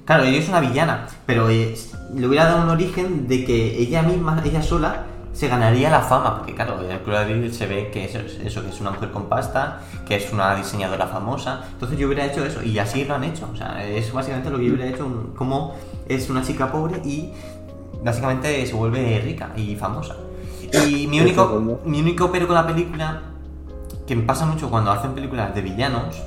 Claro, 0.05 0.23
ella 0.23 0.37
es 0.39 0.49
una 0.49 0.59
villana, 0.61 1.07
pero 1.25 1.49
eh, 1.49 1.73
le 2.15 2.27
hubiera 2.27 2.45
dado 2.45 2.63
un 2.63 2.69
origen 2.69 3.27
de 3.27 3.43
que 3.45 3.77
ella 3.79 4.01
misma, 4.01 4.41
ella 4.45 4.61
sola, 4.61 5.05
se 5.33 5.47
ganaría 5.47 5.89
la 5.89 6.01
fama, 6.01 6.37
porque 6.37 6.53
claro, 6.53 6.77
en 6.81 6.99
Cruella 6.99 7.23
de 7.25 7.33
Vil 7.33 7.53
se 7.53 7.65
ve 7.65 7.89
que 7.91 8.05
es 8.05 8.15
eso, 8.15 8.61
que 8.63 8.69
es 8.69 8.81
una 8.81 8.91
mujer 8.91 9.11
con 9.11 9.29
pasta, 9.29 9.79
que 10.05 10.15
es 10.15 10.31
una 10.33 10.53
diseñadora 10.55 11.07
famosa, 11.07 11.61
entonces 11.71 11.97
yo 11.97 12.07
hubiera 12.07 12.25
hecho 12.25 12.43
eso, 12.45 12.61
y 12.61 12.77
así 12.79 13.05
lo 13.05 13.15
han 13.15 13.23
hecho, 13.23 13.47
o 13.51 13.55
sea, 13.55 13.83
es 13.85 14.11
básicamente 14.11 14.49
lo 14.49 14.57
que 14.57 14.65
yo 14.67 14.73
hubiera 14.73 14.89
hecho, 14.89 15.05
un- 15.05 15.33
como 15.35 15.75
es 16.07 16.29
una 16.29 16.41
chica 16.43 16.71
pobre 16.71 17.01
y 17.05 17.31
básicamente 18.03 18.65
se 18.65 18.73
vuelve 18.73 19.19
rica 19.23 19.51
y 19.55 19.75
famosa. 19.75 20.15
Y 20.73 21.07
mi 21.07 21.19
único, 21.21 21.79
mi 21.85 21.99
único 22.01 22.31
pero 22.31 22.45
con 22.47 22.55
la 22.55 22.65
película, 22.67 23.21
que 24.07 24.15
me 24.15 24.23
pasa 24.23 24.45
mucho 24.45 24.69
cuando 24.69 24.91
hacen 24.91 25.13
películas 25.13 25.53
de 25.55 25.61
villanos, 25.61 26.21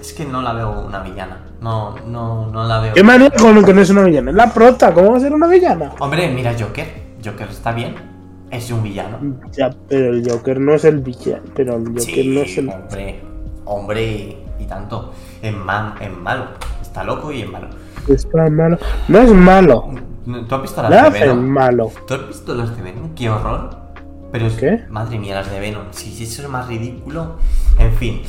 es 0.00 0.12
que 0.12 0.24
no 0.24 0.42
la 0.42 0.52
veo 0.52 0.80
una 0.86 1.00
villana. 1.00 1.38
No, 1.60 1.94
no, 2.06 2.46
no 2.48 2.64
la 2.64 2.80
veo. 2.80 2.94
¿Qué 2.94 3.02
manera 3.02 3.34
con 3.38 3.64
que 3.64 3.72
no 3.72 3.80
es 3.80 3.90
una 3.90 4.02
villana? 4.02 4.30
Es 4.30 4.36
la 4.36 4.52
prota, 4.52 4.92
¿cómo 4.92 5.12
va 5.12 5.16
a 5.16 5.20
ser 5.20 5.32
una 5.32 5.46
villana? 5.46 5.92
Hombre, 5.98 6.28
mira 6.30 6.54
Joker. 6.58 7.04
Joker 7.24 7.48
está 7.48 7.72
bien. 7.72 7.94
Es 8.54 8.70
un 8.70 8.82
villano. 8.82 9.18
Ya, 9.52 9.70
pero 9.88 10.10
el 10.14 10.30
Joker 10.30 10.60
no 10.60 10.74
es 10.74 10.84
el 10.84 11.00
villano. 11.00 11.42
Pero 11.54 11.74
el 11.76 11.84
Joker 11.88 12.00
Sí, 12.02 12.28
no 12.34 12.40
es 12.42 12.58
el. 12.58 12.68
hombre. 12.68 13.20
Hombre, 13.64 14.36
y 14.58 14.64
tanto. 14.66 15.12
Es, 15.42 15.52
ma- 15.54 15.96
es 16.00 16.12
malo. 16.16 16.44
Está 16.80 17.02
loco 17.04 17.32
y 17.32 17.42
es 17.42 17.48
malo. 17.50 17.68
Es 18.08 18.28
tan 18.30 18.54
malo. 18.54 18.78
No 19.08 19.18
es 19.18 19.32
malo. 19.32 19.88
¿Tú 20.48 20.54
has 20.54 20.62
visto 20.62 20.82
las 20.82 21.12
de 21.12 21.20
Venom? 21.20 21.38
malo. 21.44 21.90
¿Tú 22.06 22.14
has 22.14 22.28
visto 22.28 22.54
las 22.54 22.76
de 22.76 22.82
Venom? 22.82 23.14
¡Qué 23.14 23.28
horror! 23.28 23.70
Pero 24.32 24.46
es 24.46 24.54
¿Qué? 24.54 24.80
Madre 24.88 25.18
mía, 25.18 25.34
las 25.36 25.50
de 25.50 25.60
Venom. 25.60 25.84
Si 25.90 26.10
si 26.12 26.24
eso 26.24 26.42
es 26.42 26.48
más 26.48 26.66
ridículo. 26.68 27.36
En 27.78 27.92
fin. 27.94 28.22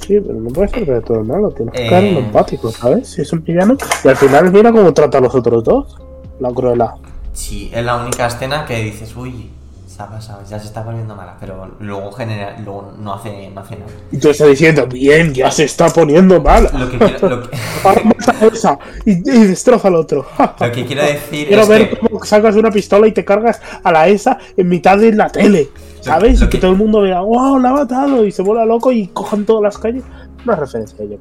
Sí, 0.00 0.20
pero 0.20 0.34
no 0.40 0.50
puede 0.50 0.68
ser 0.68 0.86
de 0.86 1.00
todo 1.00 1.22
malo. 1.24 1.50
Tienes 1.50 1.74
que 1.74 1.86
Eh. 1.88 2.10
en 2.10 2.16
empático, 2.24 2.70
¿sabes? 2.70 3.08
Si 3.08 3.22
es 3.22 3.32
un 3.32 3.42
villano. 3.44 3.76
Y 4.04 4.08
al 4.08 4.16
final 4.16 4.52
mira 4.52 4.72
cómo 4.72 4.92
trata 4.92 5.18
a 5.18 5.20
los 5.20 5.34
otros 5.34 5.64
dos. 5.64 5.96
La 6.40 6.50
cruela. 6.50 6.94
Sí, 7.32 7.70
es 7.72 7.84
la 7.84 7.96
única 7.96 8.26
escena 8.26 8.64
que 8.66 8.82
dices, 8.82 9.14
uy, 9.16 9.50
se 9.86 10.02
ha 10.02 10.06
pasado, 10.08 10.42
ya 10.48 10.58
se 10.58 10.66
está 10.66 10.84
poniendo 10.84 11.14
mala. 11.16 11.36
Pero 11.40 11.76
luego, 11.80 12.12
genera, 12.12 12.58
luego 12.58 12.92
no, 12.98 13.14
hace, 13.14 13.50
no 13.50 13.60
hace 13.60 13.76
nada. 13.76 13.90
Y 14.10 14.18
tú 14.18 14.28
estás 14.30 14.48
diciendo, 14.48 14.86
bien, 14.86 15.32
ya 15.34 15.50
se 15.50 15.64
está 15.64 15.88
poniendo 15.88 16.40
mal. 16.42 16.68
Lo 16.76 16.90
que 16.90 16.98
quiero, 16.98 17.28
lo 17.28 17.42
que, 17.50 17.56
Ahora 17.84 18.02
mata 18.04 18.34
a 18.40 18.46
esa 18.46 18.78
y, 19.06 19.12
y 19.12 19.46
destroza 19.46 19.88
al 19.88 19.96
otro. 19.96 20.26
lo 20.60 20.72
que 20.72 20.84
quiero 20.86 21.02
decir 21.02 21.48
Quiero 21.48 21.62
es 21.62 21.68
ver 21.68 21.90
que. 21.90 21.98
cómo 21.98 22.24
sacas 22.24 22.54
una 22.56 22.70
pistola 22.70 23.06
y 23.06 23.12
te 23.12 23.24
cargas 23.24 23.60
a 23.82 23.92
la 23.92 24.08
ESA 24.08 24.38
en 24.56 24.68
mitad 24.68 24.98
de 24.98 25.12
la 25.12 25.28
tele. 25.30 25.68
¿Sabes? 26.00 26.40
lo 26.40 26.46
y 26.46 26.48
que, 26.48 26.56
que- 26.56 26.60
todo 26.60 26.72
el 26.72 26.76
mundo 26.78 27.00
vea, 27.02 27.20
wow, 27.20 27.58
la 27.58 27.70
ha 27.70 27.72
matado. 27.72 28.24
Y 28.26 28.32
se 28.32 28.42
vuela 28.42 28.64
loco 28.66 28.92
y 28.92 29.08
cojan 29.08 29.44
todas 29.46 29.62
las 29.62 29.78
calles. 29.78 30.04
Una 30.44 30.56
referencia 30.56 31.04
yo. 31.04 31.16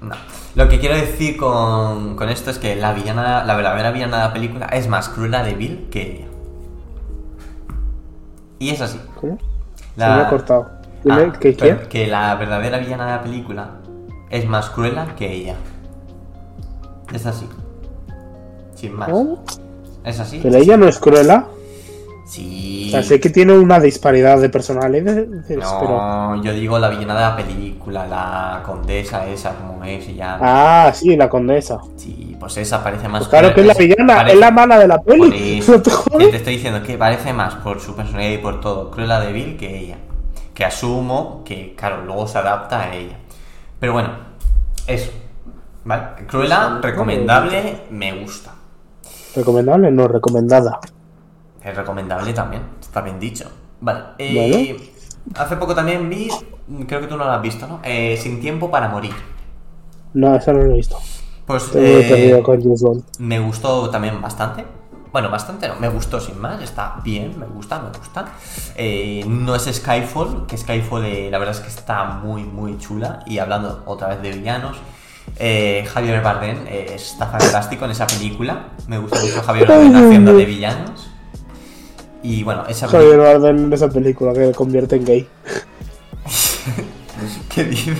No. 0.00 0.14
Lo 0.56 0.68
que 0.68 0.80
quiero 0.80 0.94
decir 0.96 1.36
con, 1.36 2.16
con 2.16 2.28
esto 2.30 2.50
es 2.50 2.58
que 2.58 2.74
la 2.76 2.92
villana, 2.94 3.44
la 3.44 3.54
verdadera 3.54 3.90
villana 3.92 4.16
de 4.16 4.22
la 4.24 4.32
película 4.32 4.66
es 4.66 4.88
más 4.88 5.08
cruela 5.10 5.42
de 5.44 5.54
Bill 5.54 5.88
que 5.90 6.02
ella. 6.16 6.26
Y 8.58 8.70
es 8.70 8.80
así. 8.80 8.98
¿Cómo? 9.20 9.38
La- 9.96 10.06
Se 10.06 10.14
me 10.14 10.20
ha 10.22 10.28
cortado. 10.30 10.70
Ah, 11.08 11.32
¿qué 11.38 11.54
qué? 11.54 11.76
que 11.88 12.06
la 12.08 12.34
verdadera 12.36 12.78
villana 12.78 13.04
de 13.04 13.12
la 13.12 13.22
película 13.22 13.70
es 14.30 14.48
más 14.48 14.70
cruela 14.70 15.14
que 15.14 15.30
ella. 15.30 15.54
Es 17.12 17.26
así. 17.26 17.46
Sin 18.74 18.94
más. 18.96 19.08
¿No? 19.10 19.38
Es 20.04 20.18
así. 20.20 20.40
Pero 20.42 20.56
ella 20.56 20.76
no 20.78 20.88
es 20.88 20.98
cruela. 20.98 21.46
Sí. 22.26 22.86
O 22.88 22.90
sea, 22.90 23.02
sé 23.04 23.20
que 23.20 23.30
tiene 23.30 23.56
una 23.56 23.78
disparidad 23.78 24.40
de 24.40 24.48
personalidades, 24.50 25.28
pero. 25.46 25.60
No, 25.60 26.42
yo 26.42 26.52
digo 26.52 26.76
la 26.78 26.88
villana 26.88 27.14
de 27.14 27.20
la 27.20 27.36
película, 27.36 28.04
la 28.06 28.62
condesa 28.66 29.24
esa, 29.28 29.54
como 29.54 29.84
es, 29.84 30.08
y 30.08 30.16
ya. 30.16 30.36
Ah, 30.40 30.90
sí, 30.92 31.16
la 31.16 31.28
condesa. 31.28 31.78
Sí, 31.96 32.36
pues 32.40 32.56
esa 32.56 32.82
parece 32.82 33.06
más 33.08 33.20
Pues 33.20 33.28
claro 33.28 33.54
que 33.54 33.60
es 33.60 33.66
la 33.68 33.74
villana, 33.74 34.16
parece- 34.16 34.34
es 34.34 34.40
la 34.40 34.50
mala 34.50 34.76
de 34.78 34.88
la 34.88 34.98
Por 35.00 35.14
peli. 35.30 35.58
eso, 35.60 35.80
te 35.80 36.36
estoy 36.36 36.54
diciendo 36.56 36.82
que 36.82 36.98
parece 36.98 37.32
más 37.32 37.54
por 37.54 37.80
su 37.80 37.94
personalidad 37.94 38.32
y 38.32 38.38
por 38.38 38.60
todo 38.60 38.90
Cruella 38.90 39.20
de 39.20 39.32
Vil 39.32 39.56
que 39.56 39.78
ella. 39.78 39.98
Que 40.52 40.64
asumo 40.64 41.42
que, 41.44 41.74
claro, 41.76 42.02
luego 42.04 42.26
se 42.26 42.38
adapta 42.38 42.80
a 42.82 42.94
ella. 42.94 43.18
Pero 43.78 43.92
bueno, 43.92 44.08
eso. 44.88 45.12
¿Vale? 45.84 46.02
Cruella, 46.26 46.80
recomendable, 46.82 47.82
me 47.90 48.20
gusta. 48.20 48.52
Recomendable, 49.36 49.92
no, 49.92 50.08
recomendada. 50.08 50.80
Es 51.66 51.76
recomendable 51.76 52.32
también, 52.32 52.62
está 52.80 53.00
bien 53.00 53.18
dicho. 53.18 53.50
Vale, 53.80 54.00
eh, 54.18 54.92
hace 55.34 55.56
poco 55.56 55.74
también 55.74 56.08
vi, 56.08 56.28
creo 56.86 57.00
que 57.00 57.08
tú 57.08 57.16
no 57.16 57.24
lo 57.24 57.32
has 57.32 57.42
visto, 57.42 57.66
¿no? 57.66 57.80
Eh, 57.82 58.16
Sin 58.16 58.40
tiempo 58.40 58.70
para 58.70 58.88
morir. 58.88 59.14
No, 60.14 60.36
esa 60.36 60.52
no 60.52 60.60
la 60.60 60.72
he 60.72 60.76
visto. 60.76 60.96
Pues 61.44 61.70
eh, 61.74 62.42
me 63.18 63.40
gustó 63.40 63.90
también 63.90 64.22
bastante. 64.22 64.64
Bueno, 65.12 65.28
bastante 65.28 65.66
no, 65.66 65.76
me 65.76 65.88
gustó 65.88 66.20
sin 66.20 66.38
más, 66.38 66.62
está 66.62 67.00
bien, 67.02 67.38
me 67.38 67.46
gusta, 67.46 67.80
me 67.80 67.88
gusta. 67.88 68.26
Eh, 68.76 69.24
no 69.26 69.54
es 69.56 69.64
Skyfall, 69.64 70.46
que 70.46 70.56
Skyfall 70.56 71.04
eh, 71.04 71.30
la 71.30 71.38
verdad 71.38 71.56
es 71.56 71.62
que 71.62 71.68
está 71.68 72.04
muy, 72.04 72.44
muy 72.44 72.78
chula. 72.78 73.24
Y 73.26 73.38
hablando 73.38 73.82
otra 73.86 74.08
vez 74.08 74.22
de 74.22 74.30
villanos, 74.30 74.76
Javier 75.92 76.22
Bardem 76.22 76.66
está 76.68 77.26
fantástico 77.26 77.84
en 77.86 77.90
esa 77.90 78.06
película. 78.06 78.68
Me 78.86 78.98
gusta 78.98 79.20
mucho 79.20 79.42
Javier 79.42 79.66
Bardem 79.66 79.96
haciendo 79.96 80.32
de 80.32 80.44
villanos. 80.44 81.15
Y 82.22 82.42
bueno, 82.42 82.64
esa 82.68 82.88
Javier 82.88 83.10
película... 83.12 83.38
Bardem 83.38 83.64
en 83.66 83.72
esa 83.72 83.88
película 83.88 84.32
que 84.32 84.40
le 84.40 84.52
convierte 84.52 84.96
en 84.96 85.04
gay. 85.04 85.28
¿Qué 87.54 87.64
dices? 87.64 87.96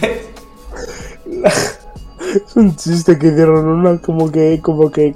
Es 1.45 2.57
un 2.57 2.75
chiste 2.77 3.19
que 3.19 3.29
hicieron 3.29 3.67
una 3.67 3.99
como 3.99 4.31
que 4.31 4.61
como 4.63 4.91
que 4.91 5.15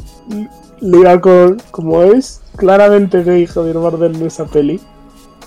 liga 0.80 1.20
con 1.20 1.60
como 1.70 2.02
es 2.02 2.40
claramente 2.56 3.22
gay 3.22 3.46
Javier 3.46 3.78
Bardem 3.78 4.14
en 4.16 4.26
esa 4.26 4.46
peli. 4.46 4.80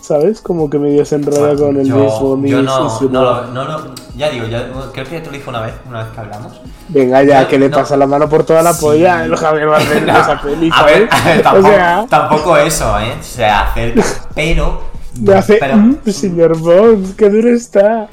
¿Sabes? 0.04 0.42
Como 0.42 0.70
que 0.70 0.78
medio 0.78 1.06
se 1.06 1.16
enrolla 1.16 1.56
con 1.58 1.78
el 1.80 1.88
yo, 1.88 1.96
mismo 1.96 2.46
yo 2.46 2.62
no, 2.62 3.00
no, 3.10 3.22
lo- 3.24 3.48
no, 3.48 3.64
lo- 3.64 3.96
ya 4.18 4.30
digo, 4.30 4.46
ya, 4.48 4.70
creo 4.92 5.06
que 5.06 5.12
ya 5.14 5.20
te 5.22 5.28
lo 5.28 5.32
dije 5.32 5.50
una 5.50 5.62
vez, 5.62 5.74
una 5.88 6.04
vez 6.04 6.12
que 6.14 6.20
hablamos. 6.20 6.60
Venga 6.90 7.24
ya, 7.24 7.44
No, 7.44 7.48
que 7.48 7.58
le 7.58 7.70
no. 7.70 7.78
pasa 7.78 7.96
la 7.96 8.06
mano 8.06 8.28
por 8.28 8.44
toda 8.44 8.62
la 8.62 8.74
Sí. 8.74 8.82
polla 8.82 9.24
el 9.24 9.34
Javier 9.38 9.68
Bardem 9.68 10.04
en 10.04 10.10
esa 10.10 10.42
peli, 10.42 10.70
A 10.74 10.84
ver, 10.84 11.08
ver, 11.24 11.40
o 11.40 11.42
tampoco, 11.42 11.68
sea, 11.70 12.06
tampoco 12.10 12.58
eso, 12.58 13.00
¿eh? 13.00 13.14
Se 13.22 13.46
acerca, 13.46 14.04
pero... 14.36 14.82
me 15.22 15.36
hace, 15.36 15.56
pero, 15.56 15.78
"Mm, 15.78 15.98
señor 16.12 16.58
Bond, 16.58 17.16
qué 17.16 17.30
duro 17.30 17.50
está. 17.50 18.08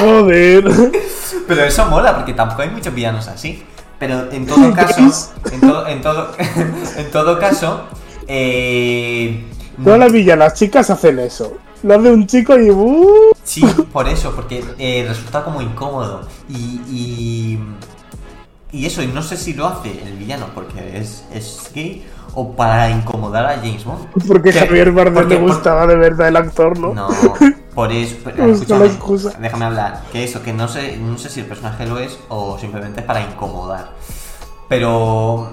joder. 0.00 0.64
pero 1.48 1.64
eso 1.64 1.84
mola, 1.86 2.14
porque 2.16 2.32
tampoco 2.32 2.62
hay 2.62 2.70
muchos 2.70 2.94
villanos 2.94 3.28
así. 3.28 3.62
Pero 3.98 4.30
en 4.32 4.46
todo 4.46 4.72
caso, 4.72 5.00
en 5.52 5.60
todo, 5.60 5.86
en 5.86 6.00
todo, 6.00 6.28
en 6.96 7.10
todo 7.10 7.38
caso, 7.38 7.80
eh, 8.28 9.44
Todas 9.84 9.98
las 9.98 10.12
villanas 10.12 10.54
chicas 10.54 10.90
hacen 10.90 11.18
eso. 11.18 11.52
Lo 11.82 11.94
hace 11.94 12.10
un 12.10 12.26
chico 12.26 12.58
y 12.58 12.70
uh, 12.70 13.32
Sí, 13.44 13.62
por 13.92 14.08
eso, 14.08 14.32
porque 14.34 14.64
eh, 14.78 15.04
resulta 15.08 15.44
como 15.44 15.62
incómodo. 15.62 16.26
Y, 16.48 16.54
y. 16.90 17.58
y 18.72 18.86
eso, 18.86 19.02
y 19.02 19.06
no 19.06 19.22
sé 19.22 19.36
si 19.36 19.54
lo 19.54 19.66
hace 19.66 20.02
el 20.04 20.16
villano 20.16 20.46
porque 20.54 20.98
es, 20.98 21.24
es 21.32 21.70
gay 21.74 22.04
o 22.34 22.52
para 22.52 22.90
incomodar 22.90 23.46
a 23.46 23.56
James 23.56 23.84
Bond. 23.84 24.06
porque 24.26 24.50
Que- 24.50 24.58
Javier 24.60 24.90
Bardem 24.92 25.28
le 25.28 25.36
gustaba 25.36 25.86
de 25.86 25.96
verdad 25.96 26.28
el 26.28 26.36
actor, 26.36 26.78
¿no? 26.78 26.92
No, 26.94 27.08
por 27.74 27.92
eso. 27.92 28.16
pero, 28.24 28.48
excusa. 28.84 29.38
déjame 29.40 29.64
hablar. 29.66 30.02
Que 30.12 30.24
eso, 30.24 30.42
que 30.42 30.52
no 30.52 30.66
sé, 30.68 30.96
no 30.98 31.16
sé 31.16 31.30
si 31.30 31.40
el 31.40 31.46
personaje 31.46 31.86
lo 31.86 31.98
es 31.98 32.18
o 32.28 32.58
simplemente 32.58 33.00
es 33.00 33.06
para 33.06 33.22
incomodar. 33.22 33.92
Pero 34.68 35.50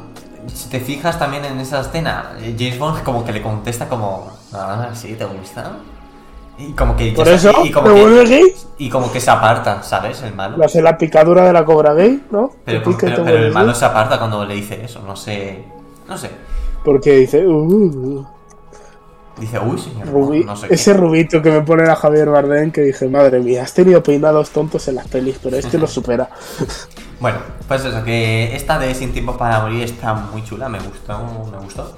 si 0.53 0.69
te 0.69 0.79
fijas 0.79 1.17
también 1.19 1.45
en 1.45 1.59
esa 1.59 1.81
escena, 1.81 2.31
eh, 2.39 2.55
James 2.57 2.77
Bond 2.79 3.03
como 3.03 3.23
que 3.25 3.31
le 3.33 3.41
contesta 3.41 3.87
como, 3.89 4.29
ah, 4.53 4.89
sí, 4.93 5.13
¿te 5.15 5.25
gusta? 5.25 5.77
Y 6.57 6.71
como 6.71 6.95
que 6.95 7.11
Por 7.11 7.27
eso, 7.27 7.51
se- 7.51 7.67
y 7.67 7.71
como 7.71 7.93
que- 7.93 8.25
gay. 8.25 8.55
y 8.77 8.89
como 8.89 9.11
que 9.11 9.19
se 9.19 9.29
aparta, 9.29 9.83
¿sabes? 9.83 10.21
El 10.21 10.33
malo. 10.33 10.57
Le 10.57 10.65
hace 10.65 10.81
la 10.81 10.97
picadura 10.97 11.43
de 11.45 11.51
la 11.51 11.65
cobra 11.65 11.93
gay, 11.93 12.23
¿no? 12.31 12.51
Pero, 12.63 12.89
y 12.89 12.93
pero- 12.95 13.23
pero 13.25 13.37
el 13.37 13.51
malo 13.51 13.73
se 13.73 13.83
aparta 13.85 14.17
cuando 14.17 14.45
le 14.45 14.55
dice 14.55 14.83
eso, 14.85 15.01
no 15.05 15.15
sé. 15.17 15.65
No 16.07 16.17
sé. 16.17 16.29
Porque 16.83 17.11
dice, 17.17 17.45
uh, 17.45 18.25
Dice, 19.37 19.59
uy, 19.59 19.77
señor. 19.77 20.07
Rubí, 20.07 20.45
no 20.45 20.55
sé 20.55 20.69
qué. 20.69 20.75
ese 20.75 20.93
rubito 20.93 21.41
que 21.41 21.51
me 21.51 21.59
pone 21.61 21.83
a 21.89 21.95
Javier 21.97 22.29
Bardem 22.29 22.71
que 22.71 22.79
dije, 22.79 23.09
madre 23.09 23.41
mía, 23.41 23.63
has 23.63 23.73
tenido 23.73 24.01
peinados 24.01 24.51
tontos 24.51 24.87
en 24.87 24.95
las 24.95 25.09
pelis, 25.09 25.37
pero 25.43 25.57
este 25.57 25.77
lo 25.77 25.87
supera. 25.87 26.29
Bueno, 27.25 27.39
pues 27.67 27.83
eso, 27.83 28.03
que 28.03 28.55
esta 28.55 28.77
de 28.77 28.93
Sin 28.93 29.11
Tiempo 29.11 29.35
para 29.35 29.59
Morir 29.61 29.81
está 29.81 30.13
muy 30.13 30.43
chula, 30.43 30.69
me 30.69 30.77
gustó, 30.77 31.17
me 31.51 31.57
gustó. 31.57 31.97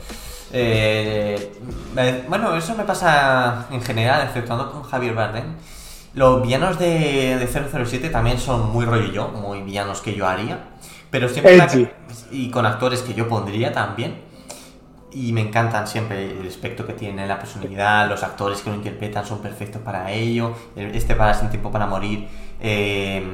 Eh, 0.53 1.51
me- 1.93 2.21
bueno, 2.29 2.55
eso 2.55 2.73
me 2.75 2.85
pasa 2.85 3.65
en 3.69 3.81
general, 3.81 4.21
exceptuando 4.25 4.71
con 4.71 4.83
Javier 4.83 5.13
Bardem. 5.13 5.43
Los 6.13 6.41
villanos 6.41 6.79
de, 6.79 7.35
de 7.39 7.45
007 7.45 8.07
también 8.09 8.39
son 8.39 8.71
muy 8.71 8.85
rollo 8.85 9.11
yo, 9.11 9.27
muy 9.27 9.61
villanos 9.63 9.99
que 9.99 10.15
yo 10.15 10.25
haría. 10.25 10.59
Pero 11.11 11.27
siempre. 11.27 11.57
Edgy. 11.57 11.89
y 12.31 12.49
con 12.49 12.65
actores 12.65 13.01
que 13.01 13.13
yo 13.13 13.27
pondría 13.27 13.73
también. 13.73 14.21
Y 15.11 15.33
me 15.33 15.41
encantan 15.41 15.87
siempre 15.87 16.39
el 16.39 16.47
aspecto 16.47 16.87
que 16.87 16.93
tiene, 16.93 17.27
la 17.27 17.37
personalidad, 17.37 18.07
los 18.07 18.23
actores 18.23 18.61
que 18.61 18.69
lo 18.69 18.77
interpretan 18.77 19.25
son 19.25 19.39
perfectos 19.39 19.81
para 19.81 20.09
ello. 20.09 20.53
el- 20.77 20.95
Este 20.95 21.15
para 21.15 21.33
Sin 21.33 21.49
Tiempo 21.49 21.69
para 21.69 21.85
Morir. 21.85 22.29
eh, 22.61 23.27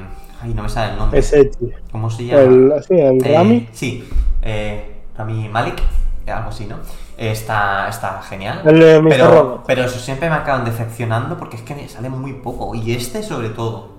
ay, 0.44 0.54
no 0.54 0.64
me 0.64 0.70
sale 0.70 0.92
el 0.94 1.00
nombre. 1.00 1.20
Es 1.20 1.34
Edgy. 1.34 1.72
¿Cómo 1.92 2.10
se 2.10 2.26
llama? 2.26 2.42
El, 2.42 2.74
sí, 2.88 2.94
el 3.00 3.26
Eh, 3.26 3.34
Rami. 3.38 3.70
Sí, 3.72 4.08
eh, 4.42 5.02
Rami 5.18 5.50
Malik, 5.50 5.82
algo 6.28 6.50
así, 6.50 6.66
¿no? 6.66 6.76
Está, 7.18 7.88
está 7.90 8.22
genial. 8.24 8.62
El 8.66 8.80
de 8.80 9.02
Mr. 9.02 9.10
pero, 9.10 9.64
pero 9.68 9.84
eso 9.84 10.00
siempre 10.00 10.30
me 10.30 10.36
acaban 10.36 10.66
decepcionando 10.66 11.38
porque 11.38 11.58
es 11.58 11.62
que 11.62 11.76
me 11.76 11.88
sale 11.88 12.10
muy 12.10 12.34
poco. 12.34 12.74
Y 12.76 12.92
este 12.94 13.22
sobre 13.24 13.50
todo. 13.50 13.94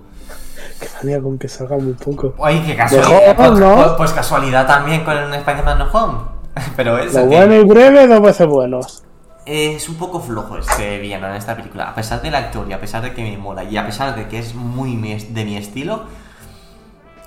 Qué 0.79 0.87
manía 1.01 1.21
con 1.21 1.37
que 1.37 1.47
salga 1.47 1.77
muy 1.77 1.93
poco. 1.93 2.33
Ay, 2.43 2.59
qué 2.61 2.71
De 2.71 2.75
casualidad. 2.75 3.11
Home, 3.21 3.33
Pues, 3.35 3.59
¿no? 3.59 3.75
pues- 3.75 3.91
pues 3.97 4.11
casualidad 4.11 4.67
también 4.67 5.03
con 5.05 5.17
el 5.17 5.33
Spider-Man 5.33 5.79
No 5.79 5.85
Home. 5.91 6.17
Pero 6.75 6.97
eso, 6.97 7.19
Lo 7.21 7.29
que 7.29 7.35
bueno 7.35 7.55
y 7.55 7.63
breve, 7.63 8.07
dos 8.07 8.21
veces 8.21 8.47
buenos. 8.47 9.03
es 9.45 9.87
un 9.89 9.95
poco 9.95 10.19
flojo 10.19 10.57
este 10.57 10.99
villano 10.99 11.27
en 11.29 11.35
esta 11.35 11.55
película. 11.55 11.89
A 11.89 11.95
pesar 11.95 12.21
del 12.21 12.35
actor 12.35 12.65
y 12.69 12.73
a 12.73 12.79
pesar 12.79 13.01
de 13.01 13.13
que 13.13 13.23
me 13.23 13.37
mola 13.37 13.63
y 13.63 13.77
a 13.77 13.85
pesar 13.85 14.15
de 14.15 14.27
que 14.27 14.39
es 14.39 14.55
muy 14.55 14.95
de 15.29 15.45
mi 15.45 15.55
estilo. 15.55 16.03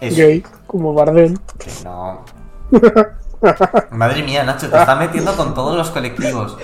Es 0.01 0.17
Gay, 0.17 0.43
como 0.67 0.95
Bardem. 0.95 1.35
que 1.59 1.73
no. 1.85 2.25
Madre 3.91 4.23
mía, 4.23 4.45
Nacho, 4.45 4.69
te 4.71 4.79
estás 4.79 4.99
metiendo 4.99 5.37
con 5.37 5.55
todos 5.55 5.77
los 5.77 5.91
colectivos. 5.91 6.59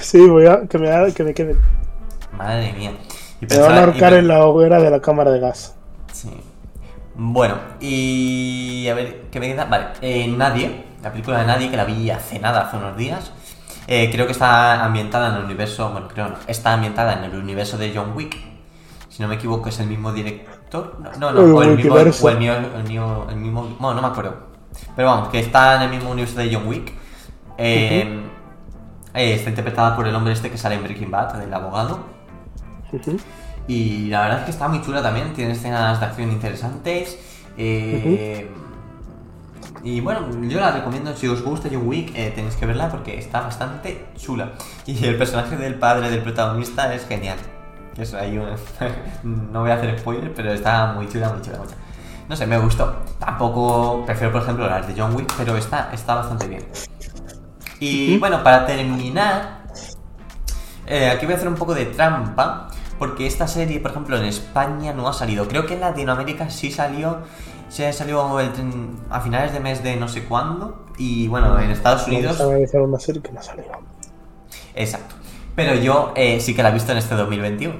Sí, 0.00 0.26
voy 0.28 0.46
a 0.46 0.66
que 0.68 0.78
me, 0.78 1.12
que 1.14 1.24
me 1.24 1.34
quede. 1.34 1.62
Madre 2.30 2.72
mía. 2.72 2.98
Y 3.40 3.46
Me 3.46 3.58
van 3.58 3.76
a 3.78 3.80
y 3.80 3.80
ahorcar 3.80 4.14
en 4.14 4.28
la 4.28 4.44
hoguera 4.46 4.80
de 4.80 4.90
la 4.90 5.00
cámara 5.00 5.30
de 5.30 5.40
gas. 5.40 5.76
Sí. 6.12 6.30
Bueno, 7.14 7.56
y 7.80 8.86
a 8.88 8.94
ver, 8.94 9.28
¿qué 9.30 9.40
me 9.40 9.48
queda? 9.48 9.64
Vale, 9.66 9.88
eh, 10.02 10.28
Nadie, 10.28 10.86
la 11.02 11.10
película 11.12 11.38
de 11.40 11.46
Nadie, 11.46 11.70
que 11.70 11.76
la 11.76 11.84
vi 11.84 12.10
hace 12.10 12.38
nada, 12.38 12.62
hace 12.62 12.76
unos 12.76 12.96
días. 12.96 13.32
eh, 13.86 14.10
creo 14.12 14.26
que 14.26 14.32
está 14.32 14.84
ambientada 14.84 15.28
en 15.30 15.36
el 15.36 15.44
universo, 15.44 15.90
bueno, 15.92 16.08
creo 16.08 16.28
no, 16.30 16.36
está 16.46 16.74
ambientada 16.74 17.14
en 17.14 17.24
el 17.24 17.36
universo 17.36 17.78
de 17.78 17.92
John 17.94 18.12
Wick. 18.16 18.36
Si 19.08 19.22
no 19.22 19.28
me 19.28 19.36
equivoco, 19.36 19.68
es 19.70 19.80
el 19.80 19.88
mismo 19.88 20.12
director. 20.12 20.57
No, 21.18 21.32
no, 21.32 21.40
o 21.56 21.62
el 21.62 21.68
mismo, 21.76 21.94
o 22.26 22.28
el, 22.30 22.38
mío- 22.38 22.54
el 22.76 22.84
mío- 22.84 23.26
el 23.30 23.36
mismo. 23.36 23.62
Bueno, 23.78 23.94
no 24.00 24.02
me 24.02 24.08
acuerdo. 24.12 24.34
Pero 24.94 25.08
vamos, 25.08 25.28
que 25.30 25.40
está 25.40 25.76
en 25.76 25.82
el 25.82 25.90
mismo 25.90 26.10
universo 26.10 26.38
de 26.38 26.54
John 26.54 26.66
Wick. 26.68 26.92
Eh, 27.56 28.22
eh, 29.14 29.34
está 29.34 29.50
interpretada 29.50 29.96
por 29.96 30.06
el 30.06 30.14
hombre 30.14 30.32
este 30.32 30.50
que 30.50 30.58
sale 30.58 30.76
en 30.76 30.84
Breaking 30.84 31.10
Bad, 31.10 31.42
el 31.42 31.52
abogado. 31.52 32.00
Y 33.66 34.06
la 34.08 34.22
verdad 34.22 34.38
es 34.40 34.44
que 34.46 34.50
está 34.52 34.68
muy 34.68 34.80
chula 34.82 35.02
también, 35.02 35.32
tiene 35.34 35.52
escenas 35.52 35.98
de 36.00 36.06
acción 36.06 36.30
interesantes. 36.30 37.18
eh, 37.56 38.50
Y 39.84 40.00
bueno, 40.00 40.20
yo 40.48 40.58
la 40.60 40.70
recomiendo, 40.72 41.14
si 41.16 41.28
os 41.28 41.42
gusta 41.42 41.68
John 41.72 41.86
Wick, 41.86 42.12
eh, 42.16 42.32
tenéis 42.34 42.56
que 42.56 42.66
verla 42.66 42.88
porque 42.90 43.18
está 43.18 43.40
bastante 43.42 44.06
chula. 44.16 44.52
Y 44.86 45.04
el 45.04 45.16
personaje 45.16 45.56
del 45.56 45.74
padre 45.76 46.10
del 46.10 46.22
protagonista 46.22 46.92
es 46.94 47.06
genial. 47.06 47.38
Eso 47.98 48.16
ahí 48.18 48.38
un- 48.38 48.54
no 49.52 49.60
voy 49.62 49.70
a 49.70 49.74
hacer 49.74 49.98
spoiler, 49.98 50.32
pero 50.34 50.52
está 50.52 50.92
muy 50.92 51.08
chula, 51.08 51.30
muy 51.30 51.42
chula, 51.42 51.58
muy 51.58 51.66
chula. 51.66 51.78
No 52.28 52.36
sé, 52.36 52.46
me 52.46 52.58
gustó. 52.58 52.94
Tampoco 53.18 54.04
prefiero, 54.06 54.32
por 54.32 54.42
ejemplo, 54.42 54.68
las 54.68 54.86
de 54.86 54.94
John 55.00 55.14
Wick, 55.16 55.32
pero 55.36 55.56
está, 55.56 55.90
está 55.92 56.14
bastante 56.14 56.46
bien. 56.46 56.64
Y 57.80 58.18
bueno, 58.18 58.42
para 58.42 58.66
terminar, 58.66 59.62
eh, 60.86 61.08
aquí 61.10 61.26
voy 61.26 61.34
a 61.34 61.36
hacer 61.36 61.48
un 61.48 61.54
poco 61.54 61.74
de 61.74 61.86
trampa, 61.86 62.68
porque 62.98 63.26
esta 63.26 63.46
serie, 63.48 63.80
por 63.80 63.92
ejemplo, 63.92 64.16
en 64.18 64.24
España 64.24 64.92
no 64.92 65.08
ha 65.08 65.12
salido. 65.12 65.46
Creo 65.48 65.64
que 65.66 65.74
en 65.74 65.80
Latinoamérica 65.80 66.50
sí 66.50 66.70
salió, 66.70 67.18
se 67.68 67.92
salió 67.92 68.40
el- 68.40 68.50
a 69.10 69.20
finales 69.20 69.52
de 69.52 69.60
mes 69.60 69.82
de 69.82 69.96
no 69.96 70.08
sé 70.08 70.24
cuándo, 70.24 70.86
y 70.98 71.28
bueno, 71.28 71.58
en 71.60 71.70
Estados 71.70 72.02
Unidos... 72.18 72.36
Serie 72.98 73.22
que 73.22 73.32
no 73.32 73.42
salió. 73.42 73.64
Exacto. 74.74 75.14
Pero 75.58 75.74
yo 75.74 76.12
eh, 76.14 76.38
sí 76.40 76.54
que 76.54 76.62
la 76.62 76.68
he 76.68 76.72
visto 76.72 76.92
en 76.92 76.98
este 76.98 77.16
2021. 77.16 77.74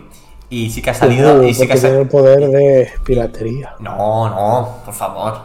Y 0.50 0.68
sí 0.68 0.82
que 0.82 0.90
ha 0.90 0.94
salido... 0.94 1.38
Uh, 1.38 1.44
y 1.44 1.55
sí 1.55 1.64
que 1.64 1.74
ha 1.74 1.76
tiene 1.76 1.94
sa- 1.94 2.00
el 2.00 2.09
poder 2.09 2.48
de 2.48 2.90
piratería. 3.05 3.76
No, 3.78 4.28
no, 4.28 4.78
por 4.84 4.92
favor. 4.92 5.40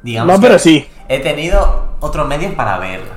Digamos 0.00 0.32
No, 0.32 0.40
pero 0.40 0.56
sí, 0.60 0.86
He 1.08 1.18
tenido 1.18 1.96
otros 1.98 2.28
medios 2.28 2.54
para 2.54 2.78
verla. 2.78 3.14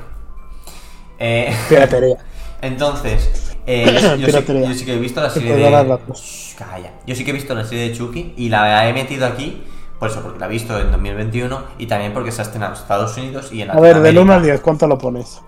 Eh, 1.20 1.56
piratería. 1.70 2.18
entonces, 2.64 3.56
eh, 3.68 3.86
yo, 4.18 4.26
sí, 4.26 4.46
yo 4.48 4.74
sí 4.74 4.86
que 4.86 4.96
he 4.96 4.98
visto 4.98 5.22
la 5.22 5.30
serie 5.30 5.56
de. 5.56 6.00
Shh, 6.16 6.56
Calla. 6.56 6.94
Yo 7.06 7.14
sí 7.14 7.24
que 7.24 7.30
he 7.30 7.34
visto 7.36 7.54
la 7.54 7.64
serie 7.64 7.90
de 7.90 7.96
Chucky 7.96 8.34
y 8.38 8.50
la 8.50 8.90
he 8.90 8.94
metido 8.94 9.28
aquí. 9.28 9.64
Por 10.00 10.10
eso, 10.10 10.22
porque 10.24 10.40
la 10.40 10.48
he 10.48 10.50
visto 10.50 10.80
en 10.80 10.92
2021 10.92 11.62
y 11.78 11.86
también 11.86 12.12
porque 12.12 12.32
se 12.32 12.42
ha 12.42 12.46
estrenado 12.46 12.74
en 12.74 12.82
Estados 12.82 13.16
Unidos 13.18 13.50
y 13.52 13.62
en 13.62 13.70
A 13.70 13.80
ver, 13.80 13.98
del 14.00 14.16
Latinoamérica. 14.16 14.24
1 14.24 14.34
al 14.34 14.44
10, 14.44 14.62
¿cuánto 14.62 14.88
lo 14.88 14.98
pones? 14.98 15.42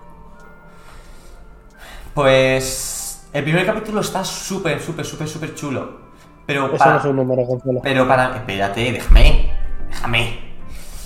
Pues. 2.14 2.98
El 3.32 3.44
primer 3.44 3.64
capítulo 3.64 4.00
está 4.00 4.24
súper, 4.24 4.80
súper, 4.80 5.04
súper, 5.04 5.28
súper 5.28 5.54
chulo. 5.54 6.00
Pero 6.46 6.66
Eso 6.66 6.76
para. 6.76 6.94
no 6.94 6.98
es 6.98 7.04
un 7.04 7.16
número, 7.16 7.42
Gonzalo. 7.44 7.80
Pero 7.82 8.08
para. 8.08 8.36
Espérate, 8.36 8.92
déjame. 8.92 9.52
Déjame. 9.88 10.38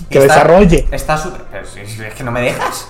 Que 0.09 0.19
desarrolle. 0.19 0.87
Está 0.91 1.17
súper. 1.17 1.41
Es 1.53 2.13
que 2.15 2.23
no 2.23 2.31
me 2.31 2.41
dejas. 2.41 2.89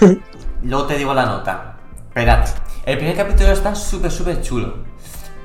Luego 0.62 0.86
te 0.86 0.96
digo 0.96 1.12
la 1.14 1.26
nota. 1.26 1.74
Espérate. 2.08 2.52
El 2.86 2.96
primer 2.98 3.16
capítulo 3.16 3.50
está 3.50 3.74
súper, 3.74 4.10
súper 4.10 4.40
chulo. 4.40 4.74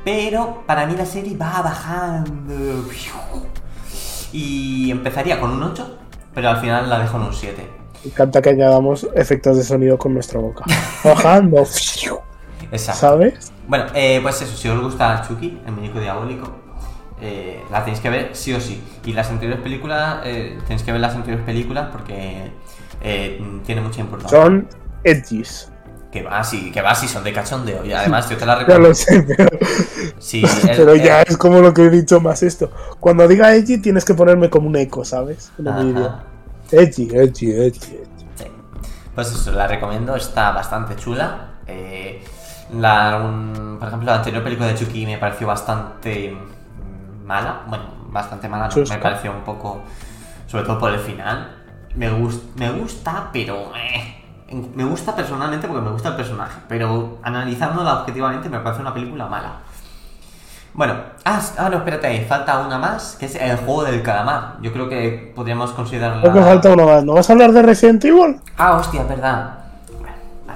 Pero 0.04 0.64
para 0.68 0.86
mí 0.86 0.96
la 0.96 1.06
serie 1.06 1.36
va 1.36 1.64
bajando. 1.64 2.86
Y 4.32 4.92
empezaría 4.92 5.40
con 5.40 5.50
un 5.52 5.64
8, 5.64 5.98
pero 6.34 6.50
al 6.50 6.58
final 6.58 6.90
la 6.90 7.00
dejo 7.00 7.18
en 7.18 7.24
un 7.24 7.34
7. 7.34 7.70
Me 8.04 8.12
encanta 8.12 8.40
que 8.40 8.50
añadamos 8.50 9.08
efectos 9.16 9.58
de 9.58 9.64
sonido 9.64 9.98
con 9.98 10.14
nuestra 10.14 10.40
boca. 10.40 10.64
Bajando. 11.04 11.66
Exacto. 12.76 13.02
¿Sabes? 13.02 13.52
Bueno, 13.68 13.86
eh, 13.94 14.20
pues 14.22 14.42
eso, 14.42 14.56
si 14.56 14.68
os 14.70 14.80
gusta 14.82 15.24
Chucky, 15.28 15.60
el 15.66 15.72
muñeco 15.72 16.00
diabólico, 16.00 16.52
eh, 17.22 17.64
la 17.72 17.84
tenéis 17.84 18.02
que 18.02 18.10
ver 18.10 18.30
sí 18.34 18.54
o 18.54 18.60
sí. 18.62 18.82
Y 19.06 19.14
las 19.14 19.30
anteriores 19.30 19.64
películas, 19.64 20.20
eh, 20.26 20.58
tenéis 20.68 20.84
que 20.84 20.92
ver 20.92 21.02
las 21.02 21.16
anteriores 21.16 21.46
películas 21.46 21.90
porque 21.92 22.52
eh, 23.02 23.42
tiene 23.66 23.82
mucha 23.82 24.02
importancia. 24.02 24.42
Son 24.42 24.68
edgys. 25.04 25.72
Que 26.12 26.24
va, 26.24 26.42
sí, 26.46 26.72
que 26.72 26.82
va, 26.82 26.96
sí, 26.96 27.08
son 27.10 27.26
de 27.26 27.34
cachondeo. 27.34 27.84
Y 27.86 27.92
además, 27.92 28.30
yo 28.30 28.38
te 28.38 28.46
la 28.46 28.54
Ya 28.54 28.60
recomiendo. 28.60 28.88
lo 28.90 28.96
sé, 28.96 29.22
pero, 29.24 29.50
Sí, 30.18 30.44
el- 30.70 30.78
pero 30.78 30.96
ya 30.96 31.22
es 31.24 31.36
como 31.38 31.60
lo 31.60 31.74
que 31.74 31.84
he 31.84 31.90
dicho 31.90 32.22
más 32.22 32.42
esto. 32.42 32.72
Cuando 33.02 33.28
diga 33.28 33.54
edgy 33.54 33.80
tienes 33.80 34.06
que 34.06 34.14
ponerme 34.14 34.50
como 34.50 34.68
un 34.70 34.76
eco, 34.78 35.04
¿sabes? 35.04 35.52
En 35.60 35.68
el 35.68 35.86
vídeo. 35.94 36.16
Edgy, 36.72 37.10
edgy, 37.14 37.52
edgy. 37.52 37.52
edgy. 37.52 37.80
Sí. 38.36 38.46
Pues 39.14 39.30
eso, 39.32 39.52
la 39.52 39.68
recomiendo, 39.68 40.16
está 40.16 40.52
bastante 40.52 40.96
chula. 40.96 41.50
Eh, 41.68 42.24
la, 42.74 43.18
un- 43.24 43.78
por 43.80 43.88
ejemplo, 43.88 44.10
la 44.12 44.18
anterior 44.18 44.44
película 44.44 44.68
de 44.70 44.76
Chucky 44.76 45.06
me 45.06 45.18
pareció 45.18 45.48
bastante 45.48 46.38
mala. 47.26 47.62
Bueno, 47.68 47.86
bastante 48.10 48.48
mala, 48.50 48.68
no, 48.68 48.76
me 48.90 48.98
pareció 49.02 49.32
un 49.32 49.42
poco. 49.44 49.82
Sobre 50.48 50.64
todo 50.66 50.80
por 50.80 50.92
el 50.92 51.00
final. 51.00 51.52
Me, 51.96 52.10
gus- 52.12 52.44
me 52.56 52.72
gusta, 52.72 53.30
pero. 53.32 53.72
eh, 53.76 54.22
me 54.76 54.84
gusta 54.84 55.16
personalmente 55.16 55.68
porque 55.68 55.82
me 55.84 55.92
gusta 55.92 56.10
el 56.10 56.16
personaje. 56.16 56.60
Pero 56.68 57.18
analizándola 57.24 58.02
objetivamente 58.02 58.50
me 58.50 58.60
parece 58.60 58.82
una 58.82 58.94
película 58.94 59.26
mala. 59.28 59.54
Bueno, 60.74 60.94
ah, 61.24 61.40
ah, 61.58 61.70
no, 61.70 61.78
espérate, 61.78 62.26
falta 62.26 62.60
una 62.60 62.78
más, 62.78 63.16
que 63.18 63.28
es 63.28 63.36
el 63.36 63.56
juego 63.58 63.86
del 63.86 64.04
calamar. 64.04 64.58
Yo 64.62 64.74
creo 64.74 64.90
que 64.90 65.32
podríamos 65.34 65.72
considerarla. 65.72 66.22
Creo 66.22 66.34
que 66.34 66.42
falta 66.42 66.70
uno 66.74 66.86
más. 66.86 67.04
¿No 67.06 67.14
vas 67.14 67.30
a 67.30 67.34
hablar 67.34 67.54
de 67.54 67.62
Resident 67.62 68.04
Evil? 68.04 68.42
Ah, 68.58 68.76
hostia, 68.76 69.02
es 69.04 69.08
verdad. 69.08 69.60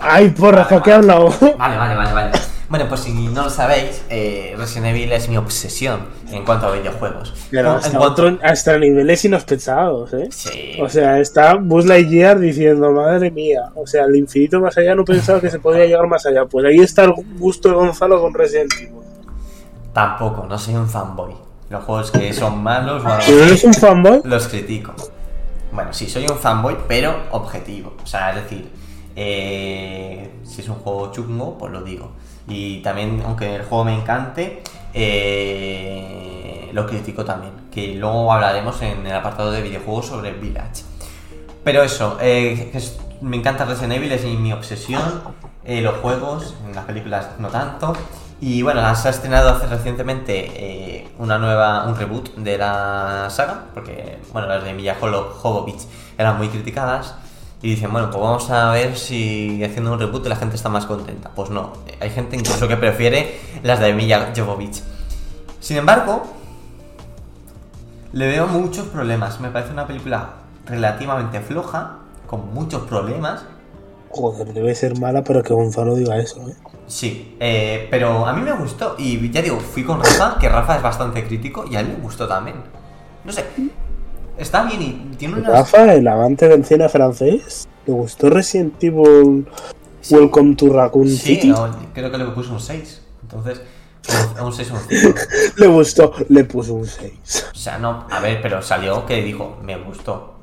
Ay, 0.02 0.30
porra, 0.30 0.64
vale, 0.64 0.82
¿qué 0.84 0.90
he 0.90 0.94
vale. 0.94 1.12
hablado? 1.14 1.30
Vale, 1.58 1.78
vale, 1.78 1.96
vale, 1.96 2.14
vale. 2.14 2.32
Bueno, 2.70 2.86
pues 2.88 3.02
si 3.02 3.12
no 3.14 3.46
lo 3.46 3.50
sabéis, 3.50 4.04
eh, 4.12 4.54
Resident 4.56 4.88
Evil 4.96 5.12
es 5.12 5.28
mi 5.28 5.38
obsesión 5.38 6.02
en 6.32 6.46
cuanto 6.46 6.68
a 6.68 6.72
videojuegos. 6.72 7.34
Pero 7.50 7.72
En 7.72 7.78
hasta, 7.78 7.98
cuanto- 7.98 8.24
otro- 8.26 8.40
hasta 8.44 8.78
niveles 8.78 9.26
inhospechados, 9.26 10.14
¿eh? 10.14 10.28
Sí. 10.32 10.78
O 10.80 10.88
sea, 10.88 11.20
está 11.20 11.56
Buzz 11.56 11.86
Lightyear 11.88 12.38
diciendo, 12.40 12.92
madre 12.92 13.32
mía, 13.32 13.72
o 13.74 13.88
sea, 13.88 14.04
el 14.06 14.16
infinito 14.18 14.60
más 14.60 14.78
allá 14.78 14.94
no 14.94 15.04
pensaba 15.04 15.42
que 15.42 15.50
se 15.50 15.58
podía 15.58 15.86
llegar 15.86 16.06
más 16.08 16.28
allá. 16.28 16.46
Pues 16.46 16.64
ahí 16.66 16.78
está 16.78 17.06
el 17.06 17.14
gusto 17.40 17.70
de 17.70 17.76
Gonzalo 17.76 18.22
con 18.22 18.36
Resident 18.36 18.72
Evil. 18.80 18.94
Tampoco, 19.94 20.46
no 20.48 20.58
soy 20.58 20.76
un 20.76 20.88
fanboy. 20.88 21.34
Los 21.70 21.84
juegos 21.84 22.12
que 22.12 22.34
son 22.34 22.62
malos 22.64 23.04
o 23.04 23.08
algo 23.08 23.24
¿Pero 23.26 23.44
eres 23.46 23.64
un 23.64 23.74
fanboy? 23.74 24.22
los 24.24 24.48
critico. 24.48 24.94
Bueno, 25.72 25.92
sí, 25.94 26.08
soy 26.08 26.24
un 26.30 26.38
fanboy, 26.38 26.76
pero 26.88 27.16
objetivo. 27.32 27.96
O 28.04 28.06
sea, 28.08 28.30
es 28.32 28.44
decir, 28.44 28.70
eh, 29.22 30.32
si 30.46 30.62
es 30.62 30.70
un 30.70 30.76
juego 30.76 31.12
chungo, 31.12 31.58
pues 31.58 31.74
lo 31.74 31.82
digo. 31.82 32.12
Y 32.48 32.82
también, 32.82 33.22
aunque 33.26 33.56
el 33.56 33.64
juego 33.64 33.84
me 33.84 33.94
encante, 33.94 34.64
eh, 34.94 36.70
lo 36.72 36.88
critico 36.88 37.26
también. 37.26 37.52
Que 37.70 37.96
luego 37.96 38.32
hablaremos 38.32 38.82
en 38.82 39.06
el 39.06 39.14
apartado 39.14 39.52
de 39.52 39.62
videojuegos 39.62 40.06
sobre 40.06 40.32
Village. 40.32 40.84
Pero 41.66 41.84
eso, 41.84 42.18
eh, 42.22 42.72
me 43.20 43.36
encanta 43.36 43.66
Resident 43.66 43.92
Evil, 43.92 44.14
es 44.14 44.24
mi 44.24 44.54
obsesión. 44.54 45.38
los 45.66 45.98
juegos, 45.98 46.56
en 46.66 46.74
las 46.74 46.86
películas 46.86 47.32
no 47.40 47.50
tanto. 47.50 47.94
Y 48.40 48.62
bueno, 48.62 48.80
se 48.96 49.10
ha 49.10 49.12
estrenado 49.12 49.50
hace 49.50 49.68
recientemente 49.68 51.10
una 51.20 51.38
nueva, 51.38 51.86
un 51.88 51.96
reboot 51.98 52.36
de 52.36 52.58
la 52.58 53.28
saga, 53.30 53.66
porque 53.74 54.20
bueno, 54.32 54.48
las 54.48 54.64
de 54.64 54.74
Milla 54.74 54.96
Jovovich 54.98 55.86
eran 56.18 56.38
muy 56.38 56.48
criticadas. 56.48 57.16
Y 57.62 57.72
dicen, 57.72 57.92
bueno, 57.92 58.10
pues 58.10 58.22
vamos 58.22 58.50
a 58.52 58.72
ver 58.72 58.96
si 58.96 59.62
haciendo 59.64 59.92
un 59.92 60.00
reboot 60.00 60.26
la 60.28 60.38
gente 60.38 60.56
está 60.56 60.70
más 60.70 60.86
contenta. 60.86 61.30
Pues 61.36 61.50
no, 61.50 61.74
hay 62.00 62.10
gente 62.10 62.38
incluso 62.38 62.68
que 62.68 62.78
prefiere 62.78 63.40
las 63.64 63.80
de 63.82 63.94
Milla 63.94 64.32
Jovovich. 64.36 64.82
Sin 65.60 65.78
embargo, 65.78 66.24
le 68.14 68.28
veo 68.28 68.48
muchos 68.48 68.88
problemas. 68.88 69.42
Me 69.42 69.50
parece 69.50 69.74
una 69.74 69.86
película 69.86 70.36
relativamente 70.66 71.42
floja, 71.42 71.98
con 72.28 72.54
muchos 72.54 72.84
problemas. 72.84 73.44
Joder, 74.12 74.54
debe 74.54 74.74
ser 74.74 74.98
mala, 74.98 75.24
pero 75.24 75.44
que 75.44 75.54
Gonzalo 75.54 75.96
diga 75.96 76.18
eso, 76.18 76.48
¿eh? 76.48 76.56
Sí, 76.88 77.36
eh, 77.40 77.88
pero 77.92 78.26
a 78.26 78.34
mí 78.34 78.42
me 78.42 78.54
gustó. 78.54 78.96
Y 78.98 79.30
ya 79.32 79.42
digo, 79.42 79.60
fui 79.60 79.84
con 79.84 80.00
Rafa, 80.00 80.38
que 80.40 80.48
Rafa 80.48 80.78
es 80.78 80.82
bastante 80.82 81.26
crítico, 81.26 81.66
y 81.70 81.76
a 81.76 81.82
él 81.82 81.90
le 81.90 81.96
gustó 81.96 82.28
también. 82.28 82.56
No 83.26 83.32
sé, 83.32 83.46
está 84.40 84.64
bien 84.64 84.82
y 84.82 85.16
tiene 85.16 85.36
unas... 85.36 85.52
Rafa, 85.52 85.94
el 85.94 86.08
amante 86.08 86.48
del 86.48 86.66
cine 86.66 86.90
francés, 86.90 87.68
¿le 87.86 87.94
gustó 87.94 88.30
Resident 88.30 88.82
Evil 88.84 89.46
Welcome 90.10 90.56
to 90.56 90.74
Raccoon 90.74 91.08
Sí, 91.08 91.18
City? 91.36 91.48
no, 91.50 91.70
creo 91.94 92.10
que 92.12 92.18
le 92.18 92.26
puso 92.26 92.54
un 92.54 92.60
6. 92.60 93.02
Entonces, 93.24 93.62
un- 94.40 94.46
un 94.46 94.54
6 94.54 94.72
o 94.72 94.74
un 94.76 94.80
5. 94.90 95.20
Le 95.58 95.68
gustó, 95.68 96.14
le 96.30 96.44
puso 96.46 96.74
un 96.74 96.88
6. 96.88 97.50
O 97.54 97.56
sea, 97.58 97.78
no, 97.78 98.08
a 98.10 98.20
ver, 98.20 98.42
pero 98.42 98.62
salió 98.62 99.06
que 99.06 99.22
dijo, 99.22 99.58
me 99.62 99.78
gustó. 99.78 100.36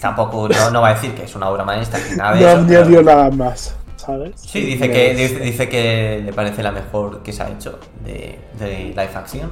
Tampoco, 0.00 0.48
no, 0.48 0.70
no 0.72 0.82
va 0.82 0.88
a 0.88 0.94
decir 0.94 1.14
que 1.14 1.22
es 1.24 1.34
una 1.36 1.48
obra 1.48 1.64
maestra 1.64 2.00
ni 2.10 2.16
nada 2.16 2.34
de 2.34 2.40
No 2.42 2.48
eso. 2.48 2.58
añadió 2.58 3.02
nada 3.02 3.30
más, 3.30 3.76
¿sabes? 3.96 4.32
Sí, 4.36 4.60
dice 4.60 4.90
que, 4.90 5.14
dice, 5.14 5.38
dice 5.38 5.68
que 5.68 6.20
le 6.24 6.32
parece 6.32 6.62
la 6.62 6.72
mejor 6.72 7.22
que 7.22 7.32
se 7.32 7.42
ha 7.44 7.48
hecho 7.50 7.78
de, 8.04 8.38
de 8.58 8.88
live 8.88 9.10
action. 9.14 9.50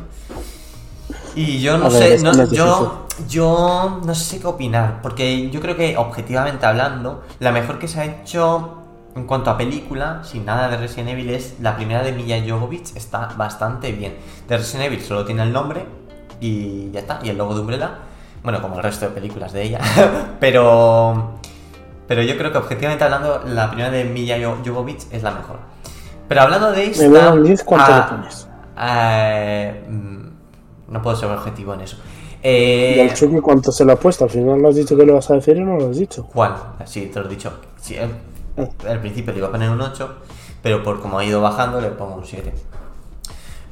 Y 1.35 1.61
yo 1.61 1.79
no 1.79 1.87
A 1.87 1.91
sé, 1.91 2.19
no- 2.25 2.33
yo, 2.57 3.07
yo 3.29 4.01
no 4.05 4.15
sé 4.15 4.41
qué 4.41 4.47
opinar, 4.47 5.01
porque 5.03 5.51
yo 5.51 5.61
creo 5.61 5.77
que 5.77 5.97
objetivamente 5.97 6.67
hablando, 6.67 7.23
la 7.39 7.53
mejor 7.53 7.79
que 7.79 7.89
se 7.89 8.01
ha 8.01 8.05
hecho 8.05 8.77
en 9.17 9.25
cuanto 9.27 9.51
a 9.51 9.57
película, 9.59 10.23
sin 10.25 10.45
nada 10.45 10.69
de 10.69 10.77
Resident 10.77 11.11
Evil, 11.11 11.31
es 11.31 11.57
la 11.61 11.77
primera 11.77 12.03
de 12.03 12.13
Milla 12.13 12.37
Jovovich, 12.47 12.95
está 12.97 13.29
bastante 13.37 13.93
bien. 13.93 14.17
De 14.49 14.57
Resident 14.57 14.87
Evil 14.87 15.01
solo 15.03 15.25
tiene 15.25 15.43
el 15.43 15.53
nombre 15.53 15.85
y 16.41 16.91
ya 16.93 17.01
está, 17.01 17.19
y 17.23 17.29
el 17.29 17.37
logo 17.39 17.55
de 17.55 17.61
Umbrella, 17.61 17.91
bueno, 18.43 18.63
como 18.63 18.77
el 18.77 18.83
resto 18.83 19.07
de 19.07 19.11
películas 19.13 19.53
de 19.53 19.63
ella, 19.65 19.81
pero... 20.41 21.39
Pero 22.09 22.23
yo 22.23 22.37
creo 22.37 22.51
que 22.51 22.59
objetivamente 22.59 23.05
hablando, 23.05 23.43
la 23.47 23.69
primera 23.69 23.89
de 23.91 24.05
Milla 24.05 24.37
Jo- 24.43 24.59
Jovovich 24.67 25.07
es 25.13 25.23
la 25.23 25.31
mejor. 25.31 25.59
Pero 26.27 26.43
hablando 26.43 26.73
de 26.73 26.87
esta... 26.87 27.03
Me 27.05 27.09
voy 27.09 27.21
a 27.21 27.31
un 27.33 27.45
10, 27.45 27.63
¿cuánto 27.63 27.95
le 27.95 28.03
pones? 28.03 28.49
Eh, 30.91 30.93
no 30.93 31.03
puedo 31.03 31.17
ser 31.17 31.31
objetivo 31.31 31.75
en 31.75 31.81
eso. 31.83 31.97
¿Y 31.97 32.39
Eh, 32.43 33.09
al 33.11 33.15
Chucky 33.15 33.39
cuánto 33.41 33.71
se 33.71 33.85
lo 33.85 33.93
ha 33.93 33.97
puesto? 33.97 34.25
Al 34.25 34.31
final 34.31 34.61
lo 34.61 34.69
has 34.69 34.77
dicho 34.77 34.97
que 34.97 35.05
lo 35.05 35.15
vas 35.15 35.31
a 35.31 35.35
decir 35.35 35.57
y 35.57 35.61
no 35.61 35.77
lo 35.77 35.91
has 35.91 35.99
dicho. 35.99 36.23
Juan, 36.33 36.55
sí, 36.87 37.11
te 37.13 37.21
lo 37.21 37.27
he 37.27 37.29
dicho. 37.29 37.53
Sí, 37.81 37.95
eh, 37.97 38.09
Eh. 38.57 38.69
al 38.89 39.01
principio 39.01 39.33
le 39.33 39.39
iba 39.39 39.49
a 39.49 39.51
poner 39.51 39.71
un 39.71 39.81
8, 39.81 40.09
pero 40.63 40.83
por 40.83 41.01
como 41.01 41.19
ha 41.19 41.25
ido 41.25 41.41
bajando 41.41 41.81
le 41.81 41.89
pongo 41.91 42.17
un 42.17 42.25
7. 42.25 42.53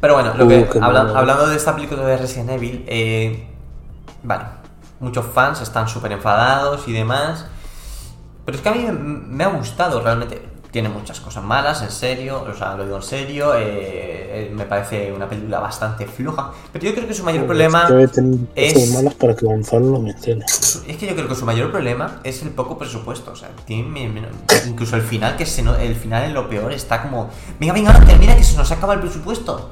Pero 0.01 0.15
bueno, 0.15 0.33
lo 0.37 0.47
que, 0.47 0.69
habla- 0.81 1.13
hablando 1.15 1.47
de 1.49 1.57
esta 1.57 1.75
película 1.75 2.05
de 2.07 2.17
Resident 2.17 2.51
Evil, 2.51 2.85
eh, 2.87 3.47
vale, 4.23 4.45
muchos 5.01 5.27
fans 5.27 5.61
están 5.61 5.89
súper 5.89 6.13
enfadados 6.13 6.87
y 6.87 6.93
demás, 6.93 7.47
pero 8.45 8.57
es 8.57 8.63
que 8.63 8.69
a 8.69 8.73
mí 8.73 8.85
me, 8.85 8.93
me 8.93 9.45
ha 9.45 9.49
gustado 9.49 10.01
realmente. 10.01 10.41
Tiene 10.71 10.91
muchas 10.91 11.19
cosas 11.21 11.43
malas, 11.43 11.81
en 11.83 11.91
serio, 11.91 12.45
o 12.47 12.55
sea, 12.55 12.77
lo 12.77 12.85
digo 12.85 12.97
en 12.99 13.03
serio, 13.03 13.55
eh, 13.55 13.63
eh, 14.49 14.51
me 14.55 14.67
parece 14.67 15.11
una 15.13 15.27
película 15.27 15.61
bastante 15.61 16.05
floja, 16.07 16.53
pero 16.71 16.85
yo 16.85 16.95
creo 16.95 17.09
que 17.09 17.15
su 17.15 17.25
mayor 17.25 17.47
problema... 17.47 17.87
Es- 18.55 18.93
malas 18.93 19.15
para 19.15 19.35
que 19.35 19.47
Gonzalo 19.47 19.87
lo 19.93 19.99
mencione. 20.01 20.45
Es 20.47 20.97
que 20.99 21.07
yo 21.07 21.15
creo 21.15 21.27
que 21.27 21.35
su 21.35 21.47
mayor 21.47 21.71
problema 21.71 22.21
es 22.23 22.43
el 22.43 22.51
poco 22.51 22.77
presupuesto. 22.77 23.33
O 23.33 23.37
sea, 23.37 23.49
tiene 23.65 24.29
incluso 24.67 24.97
el 24.97 25.03
final, 25.03 25.37
que 25.39 25.47
se 25.47 25.63
no- 25.63 25.75
el 25.75 25.95
final 25.95 26.25
es 26.25 26.33
lo 26.33 26.49
peor, 26.51 26.71
está 26.73 27.03
como. 27.03 27.31
Venga, 27.59 27.73
venga, 27.73 27.91
ahora 27.93 28.05
termina 28.05 28.37
que 28.37 28.45
se 28.45 28.57
nos 28.57 28.71
acaba 28.71 28.93
el 28.95 29.01
presupuesto. 29.01 29.71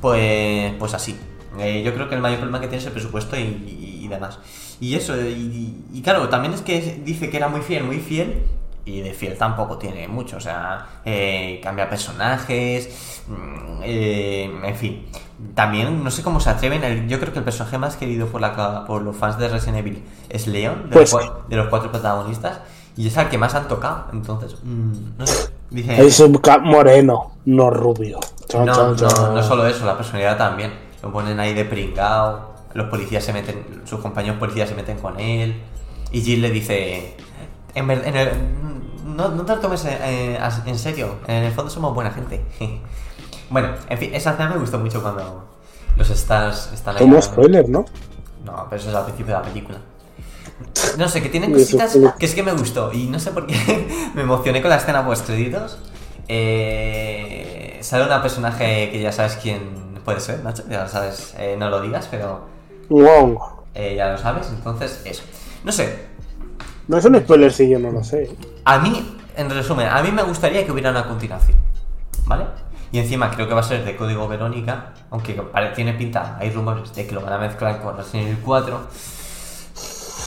Pues. 0.00 0.74
Pues 0.78 0.92
así. 0.92 1.16
Eh, 1.58 1.82
yo 1.82 1.94
creo 1.94 2.08
que 2.08 2.16
el 2.16 2.20
mayor 2.20 2.38
problema 2.40 2.60
que 2.60 2.66
tiene 2.66 2.80
es 2.82 2.86
el 2.86 2.92
presupuesto 2.92 3.36
y, 3.36 3.40
y- 3.42 4.00
y 4.04 4.08
demás. 4.08 4.38
Y 4.80 4.94
eso, 4.96 5.18
y, 5.18 5.74
y 5.92 6.02
claro, 6.02 6.28
también 6.28 6.52
es 6.52 6.60
que 6.60 7.00
dice 7.04 7.30
que 7.30 7.36
era 7.38 7.48
muy 7.48 7.62
fiel, 7.62 7.84
muy 7.84 8.00
fiel. 8.00 8.42
Y 8.86 9.00
de 9.00 9.14
fiel 9.14 9.36
tampoco 9.38 9.78
tiene 9.78 10.06
mucho, 10.08 10.36
o 10.36 10.40
sea, 10.40 10.86
eh, 11.06 11.58
cambia 11.62 11.88
personajes, 11.88 13.22
mm, 13.28 13.80
eh, 13.82 14.60
en 14.62 14.74
fin. 14.76 15.06
También, 15.54 16.04
no 16.04 16.10
sé 16.10 16.22
cómo 16.22 16.38
se 16.38 16.50
atreven, 16.50 16.84
el- 16.84 17.08
yo 17.08 17.18
creo 17.18 17.32
que 17.32 17.38
el 17.38 17.44
personaje 17.44 17.78
más 17.78 17.96
querido 17.96 18.26
por, 18.26 18.40
la, 18.40 18.84
por 18.86 19.02
los 19.02 19.16
fans 19.16 19.38
de 19.38 19.48
Resident 19.48 19.78
Evil 19.78 20.02
es 20.28 20.46
Leon, 20.46 20.90
de, 20.90 20.94
Pues 20.96 21.12
los, 21.12 21.48
de 21.48 21.56
los 21.56 21.68
cuatro 21.68 21.90
protagonistas, 21.90 22.60
y 22.96 23.08
es 23.08 23.16
al 23.16 23.28
que 23.30 23.38
más 23.38 23.54
han 23.54 23.68
tocado, 23.68 24.06
entonces, 24.12 24.56
mm, 24.62 24.92
no 25.18 25.26
sé, 25.26 25.50
dice... 25.70 26.06
Es 26.06 26.20
un 26.20 26.40
moreno, 26.64 27.32
no 27.46 27.70
rubio. 27.70 28.20
Chao, 28.48 28.66
No, 28.66 28.94
no, 28.94 29.32
no 29.32 29.42
solo 29.42 29.66
eso, 29.66 29.86
la 29.86 29.96
personalidad 29.96 30.36
también. 30.36 30.72
Lo 31.02 31.10
ponen 31.12 31.40
ahí 31.40 31.54
de 31.54 31.64
pringao, 31.64 32.54
los 32.74 32.88
policías 32.88 33.24
se 33.24 33.32
meten, 33.32 33.82
sus 33.84 34.00
compañeros 34.00 34.38
policías 34.38 34.68
se 34.68 34.74
meten 34.74 34.98
con 34.98 35.18
él. 35.18 35.60
Y 36.12 36.20
Jill 36.20 36.42
le 36.42 36.50
dice, 36.50 37.16
en 37.74 37.86
ver- 37.86 38.02
en 38.06 38.16
el- 38.16 38.30
no, 39.16 39.28
no 39.28 39.44
te 39.44 39.54
lo 39.54 39.60
tomes 39.60 39.84
eh, 39.86 40.38
en 40.66 40.78
serio, 40.78 41.16
en 41.26 41.44
el 41.44 41.52
fondo 41.52 41.70
somos 41.70 41.94
buena 41.94 42.10
gente. 42.10 42.44
bueno, 43.50 43.68
en 43.88 43.98
fin, 43.98 44.14
esa 44.14 44.32
escena 44.32 44.50
me 44.50 44.58
gustó 44.58 44.78
mucho 44.78 45.02
cuando 45.02 45.44
los 45.96 46.10
stars 46.10 46.70
están 46.72 46.96
ahí. 46.96 47.02
Como 47.02 47.20
spoiler, 47.22 47.68
¿no? 47.68 47.84
No, 48.44 48.66
pero 48.68 48.80
eso 48.80 48.90
es 48.90 48.96
al 48.96 49.04
principio 49.04 49.34
de 49.34 49.40
la 49.40 49.46
película. 49.46 49.78
No 50.98 51.08
sé, 51.08 51.22
que 51.22 51.28
tienen 51.28 51.52
cositas 51.52 51.96
que 52.18 52.26
es 52.26 52.34
que 52.34 52.42
me 52.42 52.52
gustó. 52.52 52.92
Y 52.92 53.06
no 53.06 53.18
sé 53.18 53.30
por 53.32 53.46
qué 53.46 53.54
me 54.14 54.22
emocioné 54.22 54.60
con 54.60 54.70
la 54.70 54.76
escena 54.76 55.04
post 55.04 55.26
créditos. 55.26 55.78
Eh, 56.28 57.78
sale 57.80 58.04
una 58.04 58.22
personaje 58.22 58.90
que 58.90 59.00
ya 59.00 59.12
sabes 59.12 59.36
quién 59.40 60.00
puede 60.04 60.20
ser, 60.20 60.42
Nacho. 60.44 60.62
Ya 60.68 60.82
lo 60.82 60.88
sabes, 60.88 61.34
eh, 61.38 61.56
no 61.58 61.70
lo 61.70 61.80
digas, 61.80 62.08
pero 62.10 62.46
Wong. 62.88 63.36
eh, 63.74 63.94
ya 63.96 64.10
lo 64.12 64.18
sabes. 64.18 64.48
Entonces, 64.48 65.02
eso. 65.04 65.22
No 65.64 65.72
sé, 65.72 66.06
No 66.88 66.98
es 66.98 67.04
un 67.04 67.16
spoiler 67.18 67.52
si 67.52 67.68
yo 67.68 67.78
no 67.78 67.90
lo 67.90 68.04
sé. 68.04 68.30
a 68.64 68.78
mí, 68.78 69.16
en 69.36 69.50
resumen, 69.50 69.88
a 69.88 70.02
mí 70.02 70.10
me 70.12 70.22
gustaría 70.22 70.64
que 70.64 70.72
hubiera 70.72 70.90
una 70.90 71.06
continuación. 71.06 71.56
¿Vale? 72.26 72.46
Y 72.92 72.98
encima 72.98 73.30
creo 73.30 73.48
que 73.48 73.54
va 73.54 73.60
a 73.60 73.64
ser 73.64 73.84
de 73.84 73.96
código 73.96 74.28
Verónica, 74.28 74.92
aunque 75.10 75.34
pare- 75.34 75.70
tiene 75.74 75.94
pinta, 75.94 76.36
hay 76.40 76.50
rumores 76.50 76.94
de 76.94 77.06
que 77.06 77.14
lo 77.14 77.20
van 77.22 77.32
a 77.32 77.38
mezclar 77.38 77.80
con 77.82 77.96
Resident 77.96 78.28
Evil 78.28 78.42
4. 78.44 78.80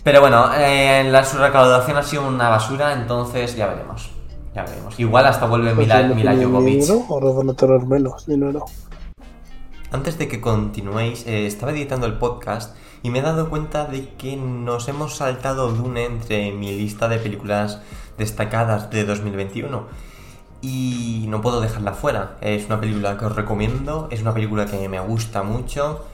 Pero 0.03 0.21
bueno, 0.21 0.49
eh, 0.55 1.05
la, 1.09 1.23
su 1.23 1.38
recaudación 1.38 1.97
ha 1.97 2.03
sido 2.03 2.27
una 2.27 2.49
basura, 2.49 2.93
entonces 2.93 3.55
ya 3.55 3.67
veremos. 3.67 4.09
Ya 4.55 4.63
veremos. 4.63 4.99
Igual 4.99 5.25
hasta 5.25 5.45
vuelve 5.45 5.73
Pues 5.75 5.88
Mila, 5.88 6.03
Mila 6.03 6.35
Jovovich. 6.35 6.81
dinero, 6.81 7.05
Ahora 7.09 7.29
van 7.31 7.49
a 7.49 7.53
tener 7.53 7.81
menos 7.85 8.25
dinero. 8.25 8.65
Antes 9.91 10.17
de 10.17 10.27
que 10.27 10.41
continuéis, 10.41 11.25
eh, 11.27 11.45
estaba 11.47 11.71
editando 11.71 12.05
el 12.05 12.13
podcast 12.17 12.75
y 13.07 13.09
me 13.09 13.19
he 13.19 13.21
dado 13.21 13.49
cuenta 13.49 13.85
de 13.85 14.09
que 14.15 14.35
nos 14.35 14.89
hemos 14.89 15.15
saltado 15.15 15.71
Dune 15.71 16.03
entre 16.03 16.51
mi 16.51 16.77
lista 16.77 17.07
de 17.07 17.19
películas 17.19 17.79
destacadas 18.17 18.89
de 18.89 19.05
2021 19.05 19.88
y 20.61 21.23
no 21.29 21.39
puedo 21.39 21.61
dejarla 21.61 21.93
fuera. 21.93 22.35
Es 22.41 22.65
una 22.65 22.81
película 22.81 23.17
que 23.17 23.23
os 23.23 23.34
recomiendo, 23.34 24.09
es 24.11 24.23
una 24.23 24.34
película 24.34 24.65
que 24.65 24.89
me 24.89 24.99
gusta 24.99 25.41
mucho, 25.41 26.05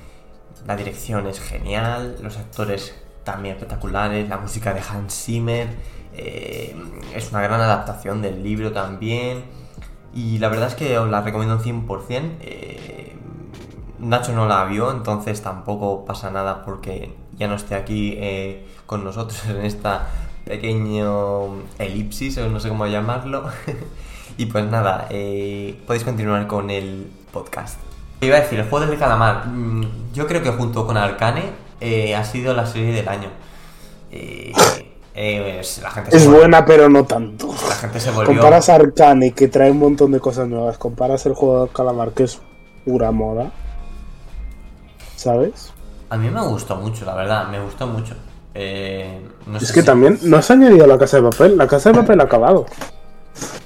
la 0.68 0.76
dirección 0.76 1.26
es 1.26 1.40
genial, 1.40 2.18
los 2.22 2.38
actores 2.38 2.94
también 3.24 3.56
espectaculares, 3.56 4.30
la 4.30 4.38
música 4.38 4.76
de 4.76 4.82
Hans 4.88 5.16
Zimmer, 5.16 5.70
eh, 6.14 6.76
es 7.16 7.32
una 7.32 7.42
gran 7.42 7.60
adaptación 7.60 8.22
del 8.22 8.44
libro 8.44 8.72
también 8.72 9.46
y 10.14 10.38
la 10.38 10.48
verdad 10.48 10.68
es 10.68 10.76
que 10.76 11.00
os 11.00 11.10
la 11.10 11.22
recomiendo 11.22 11.56
un 11.56 11.88
100%. 11.88 12.38
eh, 12.42 13.13
Nacho 14.04 14.34
no 14.34 14.46
la 14.48 14.66
vio, 14.66 14.92
entonces 14.92 15.42
tampoco 15.42 16.06
pasa 16.06 16.30
nada 16.32 16.64
porque 16.66 17.14
ya 17.38 17.48
no 17.48 17.56
esté 17.56 17.76
aquí 17.76 18.16
eh, 18.18 18.68
con 18.86 19.04
nosotros 19.04 19.44
en 19.50 19.66
esta 19.66 20.08
pequeño 20.46 21.64
elipsis, 21.80 22.38
o 22.38 22.50
no 22.50 22.60
sé 22.60 22.70
cómo 22.70 22.86
llamarlo. 22.88 23.44
y 24.38 24.46
pues 24.48 24.66
nada, 24.66 25.08
eh, 25.10 25.80
podéis 25.88 26.04
continuar 26.04 26.48
con 26.48 26.70
el 26.70 27.10
podcast. 27.32 27.80
Iba 28.22 28.38
a 28.38 28.42
decir, 28.42 28.60
el 28.60 28.70
juego 28.70 28.86
del 28.86 28.98
calamar. 29.00 29.48
mm, 29.48 30.14
Yo 30.14 30.28
creo 30.28 30.42
que 30.44 30.50
junto 30.52 30.86
con 30.86 30.98
Arcane 30.98 31.44
eh, 31.82 32.16
ha 32.16 32.24
sido 32.24 32.54
la 32.54 32.66
serie 32.66 32.94
del 32.94 33.08
año. 33.10 33.30
Eh, 34.12 34.52
es- 35.16 35.80
la 35.82 35.92
gente 35.92 36.16
Es 36.16 36.24
se 36.24 36.30
buena, 36.30 36.66
pero 36.66 36.90
no 36.90 37.04
tanto. 37.06 37.54
La 37.68 37.76
gente 37.76 38.00
se 38.00 38.12
volvió. 38.12 38.34
Comparas 38.34 38.70
a 38.70 38.76
Arcane, 38.76 39.32
que 39.34 39.48
trae 39.48 39.72
un 39.72 39.80
montón 39.80 40.12
de 40.12 40.20
cosas 40.20 40.48
nuevas. 40.48 40.78
Comparas 40.78 41.26
el 41.26 41.34
juego 41.34 41.66
del 41.66 41.74
calamar, 41.74 42.12
que 42.12 42.24
es 42.24 42.40
pura 42.86 43.12
moda. 43.12 43.52
¿Sabes? 45.24 45.72
A 46.10 46.18
mí 46.18 46.30
me 46.30 46.42
gustó 46.42 46.76
mucho, 46.76 47.06
la 47.06 47.16
verdad, 47.16 47.48
me 47.50 47.62
gustó 47.64 47.88
mucho. 47.88 48.14
Eh, 48.54 49.22
no 49.48 49.58
Es 49.58 49.68
sé 49.70 49.74
que 49.74 49.80
si- 49.80 49.86
también 49.86 50.20
no 50.24 50.42
se 50.42 50.54
ha 50.54 50.56
añadido 50.58 50.86
la 50.86 50.98
casa 50.98 51.18
de 51.18 51.24
papel. 51.30 51.58
La 51.58 51.66
casa 51.68 51.92
de 51.92 52.00
papel 52.00 52.20
ha 52.20 52.26
acabado. 52.26 52.66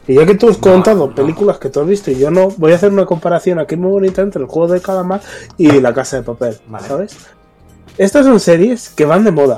Y 0.08 0.16
ya 0.16 0.26
que 0.26 0.36
tú 0.36 0.48
has 0.50 0.58
contado 0.58 1.14
películas 1.14 1.58
que 1.58 1.70
tú 1.70 1.82
has 1.82 1.88
visto 1.88 2.10
y 2.12 2.20
yo 2.20 2.32
no, 2.32 2.48
voy 2.58 2.72
a 2.72 2.76
hacer 2.76 2.92
una 2.92 3.06
comparación 3.06 3.60
aquí 3.60 3.76
muy 3.76 3.90
bonita 3.92 4.22
entre 4.22 4.42
el 4.42 4.48
juego 4.48 4.72
de 4.72 4.80
calamar 4.82 5.20
y 5.58 5.70
la 5.82 5.94
casa 5.94 6.18
de 6.18 6.24
papel, 6.24 6.58
Vale. 6.68 6.88
¿sabes? 6.88 7.18
Estas 7.98 8.26
son 8.26 8.40
series 8.40 8.90
que 8.90 9.04
van 9.04 9.26
de 9.26 9.32
moda, 9.32 9.58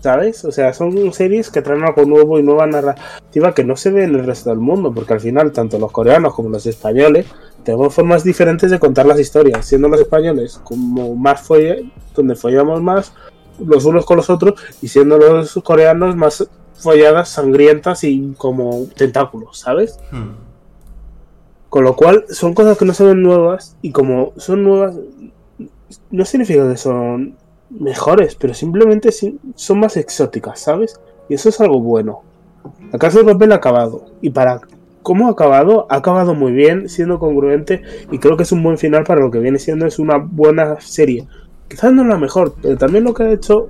¿sabes? 0.00 0.44
O 0.46 0.52
sea, 0.52 0.72
son 0.72 1.12
series 1.12 1.50
que 1.50 1.60
traen 1.60 1.82
algo 1.84 2.04
nuevo 2.06 2.38
y 2.38 2.42
nueva 2.42 2.66
narrativa 2.66 3.52
que 3.52 3.64
no 3.64 3.76
se 3.76 3.90
ve 3.90 4.04
en 4.04 4.14
el 4.14 4.24
resto 4.24 4.48
del 4.48 4.60
mundo, 4.60 4.92
porque 4.94 5.12
al 5.12 5.20
final 5.20 5.52
tanto 5.52 5.78
los 5.78 5.92
coreanos 5.92 6.32
como 6.32 6.48
los 6.48 6.64
españoles 6.64 7.26
tenemos 7.64 7.94
formas 7.94 8.24
diferentes 8.24 8.70
de 8.70 8.78
contar 8.78 9.06
las 9.06 9.20
historias, 9.20 9.66
siendo 9.66 9.88
los 9.88 10.00
españoles 10.00 10.60
como 10.64 11.14
más 11.14 11.40
folla, 11.40 11.76
donde 12.14 12.34
follamos 12.34 12.82
más 12.82 13.12
los 13.58 13.84
unos 13.84 14.04
con 14.04 14.16
los 14.16 14.30
otros 14.30 14.54
y 14.80 14.88
siendo 14.88 15.18
los 15.18 15.54
coreanos 15.64 16.16
más 16.16 16.48
folladas, 16.74 17.28
sangrientas 17.28 18.04
y 18.04 18.34
como 18.36 18.86
tentáculos, 18.96 19.58
¿sabes? 19.58 19.98
Hmm. 20.10 20.32
Con 21.68 21.84
lo 21.84 21.96
cual 21.96 22.24
son 22.28 22.54
cosas 22.54 22.76
que 22.76 22.84
no 22.84 22.94
se 22.94 23.04
ven 23.04 23.22
nuevas 23.22 23.76
y 23.82 23.92
como 23.92 24.32
son 24.36 24.64
nuevas 24.64 24.96
no 26.10 26.24
significa 26.24 26.68
que 26.70 26.76
son 26.76 27.36
mejores, 27.70 28.34
pero 28.34 28.54
simplemente 28.54 29.10
son 29.54 29.80
más 29.80 29.96
exóticas, 29.96 30.60
¿sabes? 30.60 31.00
Y 31.28 31.34
eso 31.34 31.48
es 31.48 31.60
algo 31.60 31.80
bueno. 31.80 32.22
La 32.92 32.98
casa 32.98 33.18
de 33.18 33.24
papel 33.24 33.52
ha 33.52 33.56
acabado 33.56 34.06
y 34.20 34.30
para 34.30 34.60
cómo 35.02 35.28
ha 35.28 35.32
acabado, 35.32 35.86
ha 35.90 35.96
acabado 35.96 36.34
muy 36.34 36.52
bien, 36.52 36.88
siendo 36.88 37.18
congruente 37.18 37.82
y 38.10 38.18
creo 38.18 38.36
que 38.36 38.44
es 38.44 38.52
un 38.52 38.62
buen 38.62 38.78
final 38.78 39.04
para 39.04 39.20
lo 39.20 39.30
que 39.30 39.38
viene 39.38 39.58
siendo 39.58 39.86
es 39.86 39.98
una 39.98 40.16
buena 40.16 40.80
serie. 40.80 41.26
Quizás 41.68 41.92
no 41.92 42.02
es 42.02 42.08
la 42.08 42.18
mejor, 42.18 42.54
pero 42.60 42.76
también 42.76 43.04
lo 43.04 43.14
que 43.14 43.22
ha 43.24 43.32
hecho 43.32 43.68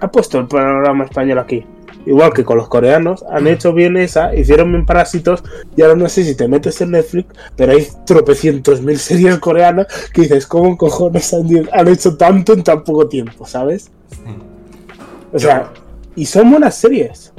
ha 0.00 0.10
puesto 0.10 0.38
el 0.38 0.46
panorama 0.46 1.04
español 1.04 1.38
aquí. 1.38 1.64
Igual 2.06 2.34
que 2.34 2.44
con 2.44 2.58
los 2.58 2.68
coreanos, 2.68 3.24
han 3.30 3.46
hecho 3.46 3.72
bien 3.72 3.96
esa, 3.96 4.34
hicieron 4.34 4.70
bien 4.70 4.84
Parásitos, 4.84 5.42
y 5.74 5.82
ahora 5.82 5.96
no 5.96 6.08
sé 6.08 6.24
si 6.24 6.36
te 6.36 6.48
metes 6.48 6.80
en 6.82 6.90
Netflix, 6.90 7.28
pero 7.56 7.72
hay 7.72 7.86
tropecientos 8.04 8.82
mil 8.82 8.98
series 8.98 9.38
coreanas 9.38 9.86
que 10.12 10.22
dices, 10.22 10.46
¿cómo 10.46 10.76
cojones 10.76 11.32
han, 11.32 11.46
han 11.72 11.88
hecho 11.88 12.16
tanto 12.16 12.52
en 12.52 12.62
tan 12.62 12.84
poco 12.84 13.08
tiempo, 13.08 13.46
¿sabes? 13.46 13.90
O 15.32 15.38
sea, 15.38 15.72
y 16.14 16.26
son 16.26 16.50
buenas 16.50 16.74
series. 16.74 17.32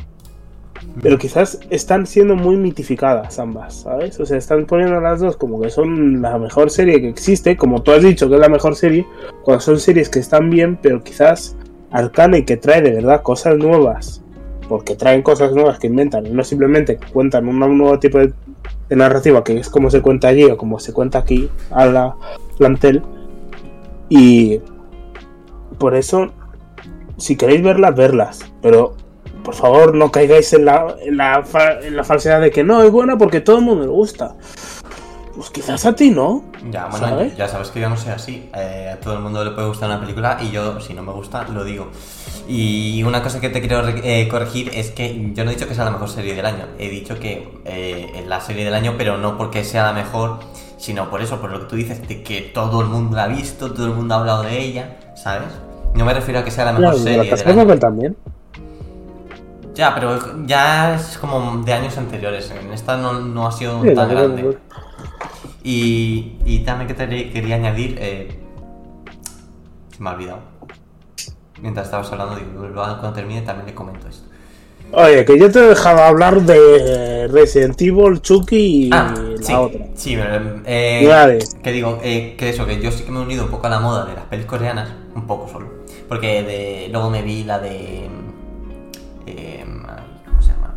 Pero 1.02 1.18
quizás 1.18 1.60
están 1.70 2.08
siendo 2.08 2.36
muy 2.36 2.56
mitificadas 2.56 3.38
ambas, 3.40 3.82
¿sabes? 3.82 4.20
O 4.20 4.26
sea, 4.26 4.38
están 4.38 4.66
poniendo 4.66 5.00
las 5.02 5.20
dos 5.20 5.36
como 5.36 5.60
que 5.60 5.70
son 5.70 6.22
la 6.22 6.38
mejor 6.38 6.72
serie 6.72 7.02
que 7.02 7.10
existe, 7.10 7.58
como 7.58 7.84
tú 7.84 7.92
has 7.92 8.02
dicho 8.02 8.30
que 8.30 8.36
es 8.36 8.40
la 8.40 8.50
mejor 8.50 8.76
serie, 8.76 9.06
cuando 9.44 9.62
son 9.62 9.80
series 9.80 10.10
que 10.10 10.20
están 10.20 10.50
bien, 10.50 10.78
pero 10.82 11.04
quizás 11.04 11.58
Arcane 11.92 12.46
que 12.46 12.58
trae 12.58 12.82
de 12.82 12.92
verdad 12.92 13.24
cosas 13.24 13.58
nuevas, 13.58 14.24
porque 14.70 14.96
traen 14.96 15.22
cosas 15.22 15.54
nuevas 15.54 15.80
que 15.80 15.88
inventan 15.88 16.26
y 16.26 16.30
no 16.30 16.44
simplemente 16.44 16.98
cuentan 17.12 17.48
un 17.48 17.60
nuevo 17.78 18.00
tipo 18.00 18.18
de, 18.20 18.34
de 18.90 18.96
narrativa 18.96 19.44
que 19.44 19.58
es 19.58 19.70
como 19.70 19.90
se 19.90 20.02
cuenta 20.02 20.30
allí 20.30 20.46
o 20.46 20.58
como 20.58 20.80
se 20.80 20.94
cuenta 20.94 21.20
aquí 21.20 21.50
a 21.72 21.86
la 21.86 22.16
plantel. 22.58 23.02
Y 24.10 24.62
por 25.78 25.96
eso, 25.96 26.32
si 27.18 27.36
queréis 27.36 27.64
verlas, 27.64 27.96
verlas, 27.96 28.40
pero 28.62 28.96
por 29.46 29.54
favor 29.56 29.94
no 29.96 30.12
caigáis 30.12 30.52
en 30.54 30.66
la, 30.66 30.96
en 31.02 31.16
la, 31.18 31.44
fa- 31.44 31.80
en 31.80 31.96
la 31.96 32.04
falsedad 32.04 32.42
de 32.42 32.52
que 32.52 32.64
no 32.64 32.82
es 32.82 32.92
buena 32.92 33.18
porque 33.18 33.40
todo 33.40 33.60
el 33.60 33.64
mundo 33.64 33.84
le 33.86 33.90
gusta. 33.92 34.36
Pues 35.36 35.50
quizás 35.50 35.86
a 35.86 35.94
ti 35.94 36.12
no. 36.12 36.44
Ya, 36.72 36.88
bueno, 36.88 37.08
¿Sabes? 37.10 37.36
ya 37.38 37.48
sabes 37.48 37.70
que 37.70 37.82
yo 37.82 37.90
no 37.90 37.98
soy 37.98 38.12
así. 38.12 38.50
Eh, 38.56 38.92
a 38.94 39.00
todo 39.02 39.16
el 39.16 39.20
mundo 39.20 39.44
le 39.44 39.52
puede 39.52 39.68
gustar 39.68 39.90
una 39.90 40.00
película 40.00 40.38
y 40.42 40.50
yo, 40.50 40.80
si 40.80 40.94
no 40.94 41.04
me 41.04 41.12
gusta, 41.12 41.44
lo 41.50 41.64
digo. 41.66 41.88
Y 42.48 43.04
una 43.04 43.22
cosa 43.22 43.42
que 43.42 43.50
te 43.50 43.60
quiero 43.60 43.86
eh, 43.88 44.28
corregir 44.30 44.72
es 44.74 44.92
que 44.92 45.32
yo 45.34 45.44
no 45.44 45.52
he 45.52 45.56
dicho 45.56 45.68
que 45.68 45.76
sea 45.76 45.84
la 45.86 45.92
mejor 45.92 46.10
serie 46.10 46.36
del 46.36 46.46
año. 46.46 46.66
He 46.80 46.90
dicho 46.90 47.20
que 47.20 47.50
eh, 47.66 48.12
es 48.16 48.28
la 48.28 48.40
serie 48.40 48.64
del 48.64 48.74
año, 48.74 48.96
pero 48.98 49.18
no 49.18 49.38
porque 49.38 49.64
sea 49.66 49.84
la 49.84 49.94
mejor, 49.94 50.40
sino 50.78 51.10
por 51.10 51.22
eso, 51.22 51.42
por 51.42 51.52
lo 51.52 51.60
que 51.62 51.66
tú 51.66 51.76
dices, 51.76 52.08
de 52.08 52.24
que 52.24 52.40
todo 52.42 52.80
el 52.82 52.88
mundo 52.88 53.18
la 53.18 53.26
ha 53.26 53.28
visto, 53.28 53.74
todo 53.74 53.88
el 53.88 53.94
mundo 53.94 54.16
ha 54.16 54.20
hablado 54.20 54.44
de 54.44 54.58
ella, 54.58 54.98
¿sabes? 55.16 55.50
No 55.96 56.06
me 56.06 56.14
refiero 56.14 56.40
a 56.40 56.44
que 56.46 56.52
sea 56.52 56.66
la 56.66 56.72
mejor 56.74 56.94
Claro, 56.94 56.98
de 56.98 57.18
la 57.18 57.24
serie 57.38 57.54
del 57.56 57.56
de 57.56 57.62
año. 57.74 57.80
también. 57.80 58.16
Ya, 59.76 59.94
pero 59.94 60.20
ya 60.46 60.96
es 60.96 61.18
como 61.18 61.64
de 61.64 61.74
años 61.74 61.98
anteriores. 61.98 62.50
En 62.52 62.72
esta 62.72 62.98
no, 62.98 63.14
no 63.20 63.48
ha 63.48 63.52
sido 63.52 63.82
Sí, 63.84 63.94
tan 63.94 64.10
grande. 64.10 64.58
Y, 65.64 66.38
y 66.46 66.60
también 66.60 66.88
que 66.88 66.94
te 66.94 67.30
quería 67.32 67.56
añadir, 67.56 67.98
eh, 68.00 68.40
me 70.00 70.10
ha 70.10 70.14
olvidado. 70.14 70.40
Mientras 71.62 71.88
estabas 71.88 72.12
hablando, 72.12 72.36
digo, 72.36 72.68
cuando 72.74 73.14
termine 73.14 73.42
también 73.42 73.66
le 73.68 73.74
comento 73.74 74.08
esto. 74.08 74.26
Oye, 74.92 75.26
que 75.26 75.38
yo 75.40 75.52
te 75.52 75.60
he 75.60 75.64
dejado 75.70 76.04
hablar 76.04 76.42
de 76.44 77.28
Resident 77.30 77.82
Evil, 77.82 78.22
Chucky 78.22 78.88
y 78.88 78.90
Ah, 78.94 79.14
la 79.40 79.44
sí, 79.44 79.54
otra. 79.54 79.86
sí, 79.96 80.16
pero, 80.16 80.62
eh, 80.66 81.06
Vale. 81.08 81.40
que 81.64 81.72
digo, 81.72 82.00
eh, 82.04 82.36
que 82.38 82.50
eso, 82.50 82.66
que 82.66 82.80
yo 82.80 82.92
sí 82.92 83.04
que 83.04 83.12
me 83.12 83.20
he 83.20 83.24
unido 83.24 83.46
un 83.46 83.52
poco 83.52 83.68
a 83.68 83.70
la 83.72 83.80
moda 83.80 84.06
de 84.06 84.14
las 84.14 84.26
pelis 84.26 84.46
coreanas, 84.46 84.90
un 85.16 85.26
poco 85.26 85.48
solo. 85.50 85.68
Porque 86.08 86.44
de, 86.44 86.90
luego 86.92 87.10
me 87.10 87.24
vi 87.24 87.44
la 87.44 87.60
de... 87.60 88.08
eh, 89.26 89.55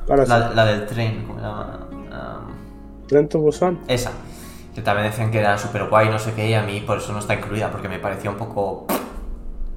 La, 0.09 0.65
del 0.65 0.87
tren, 0.87 1.25
¿cómo 1.27 1.39
se 1.39 1.45
llama? 1.45 1.81
Tren 3.07 3.29
to 3.29 3.39
Busan. 3.39 3.79
Esa. 3.89 4.13
Que 4.75 4.83
también 4.83 5.11
decían 5.11 5.31
que 5.31 5.39
era 5.39 5.59
súper 5.59 5.85
guay, 5.89 6.09
no 6.09 6.19
sé 6.19 6.33
qué, 6.35 6.49
y 6.49 6.55
a 6.55 6.63
mí 6.63 6.81
por 6.87 6.99
eso 6.99 7.13
no 7.13 7.19
está 7.19 7.35
incluida, 7.35 7.71
porque 7.71 7.89
me 7.89 7.99
parecía 7.99 8.31
un 8.31 8.37
poco. 8.37 8.87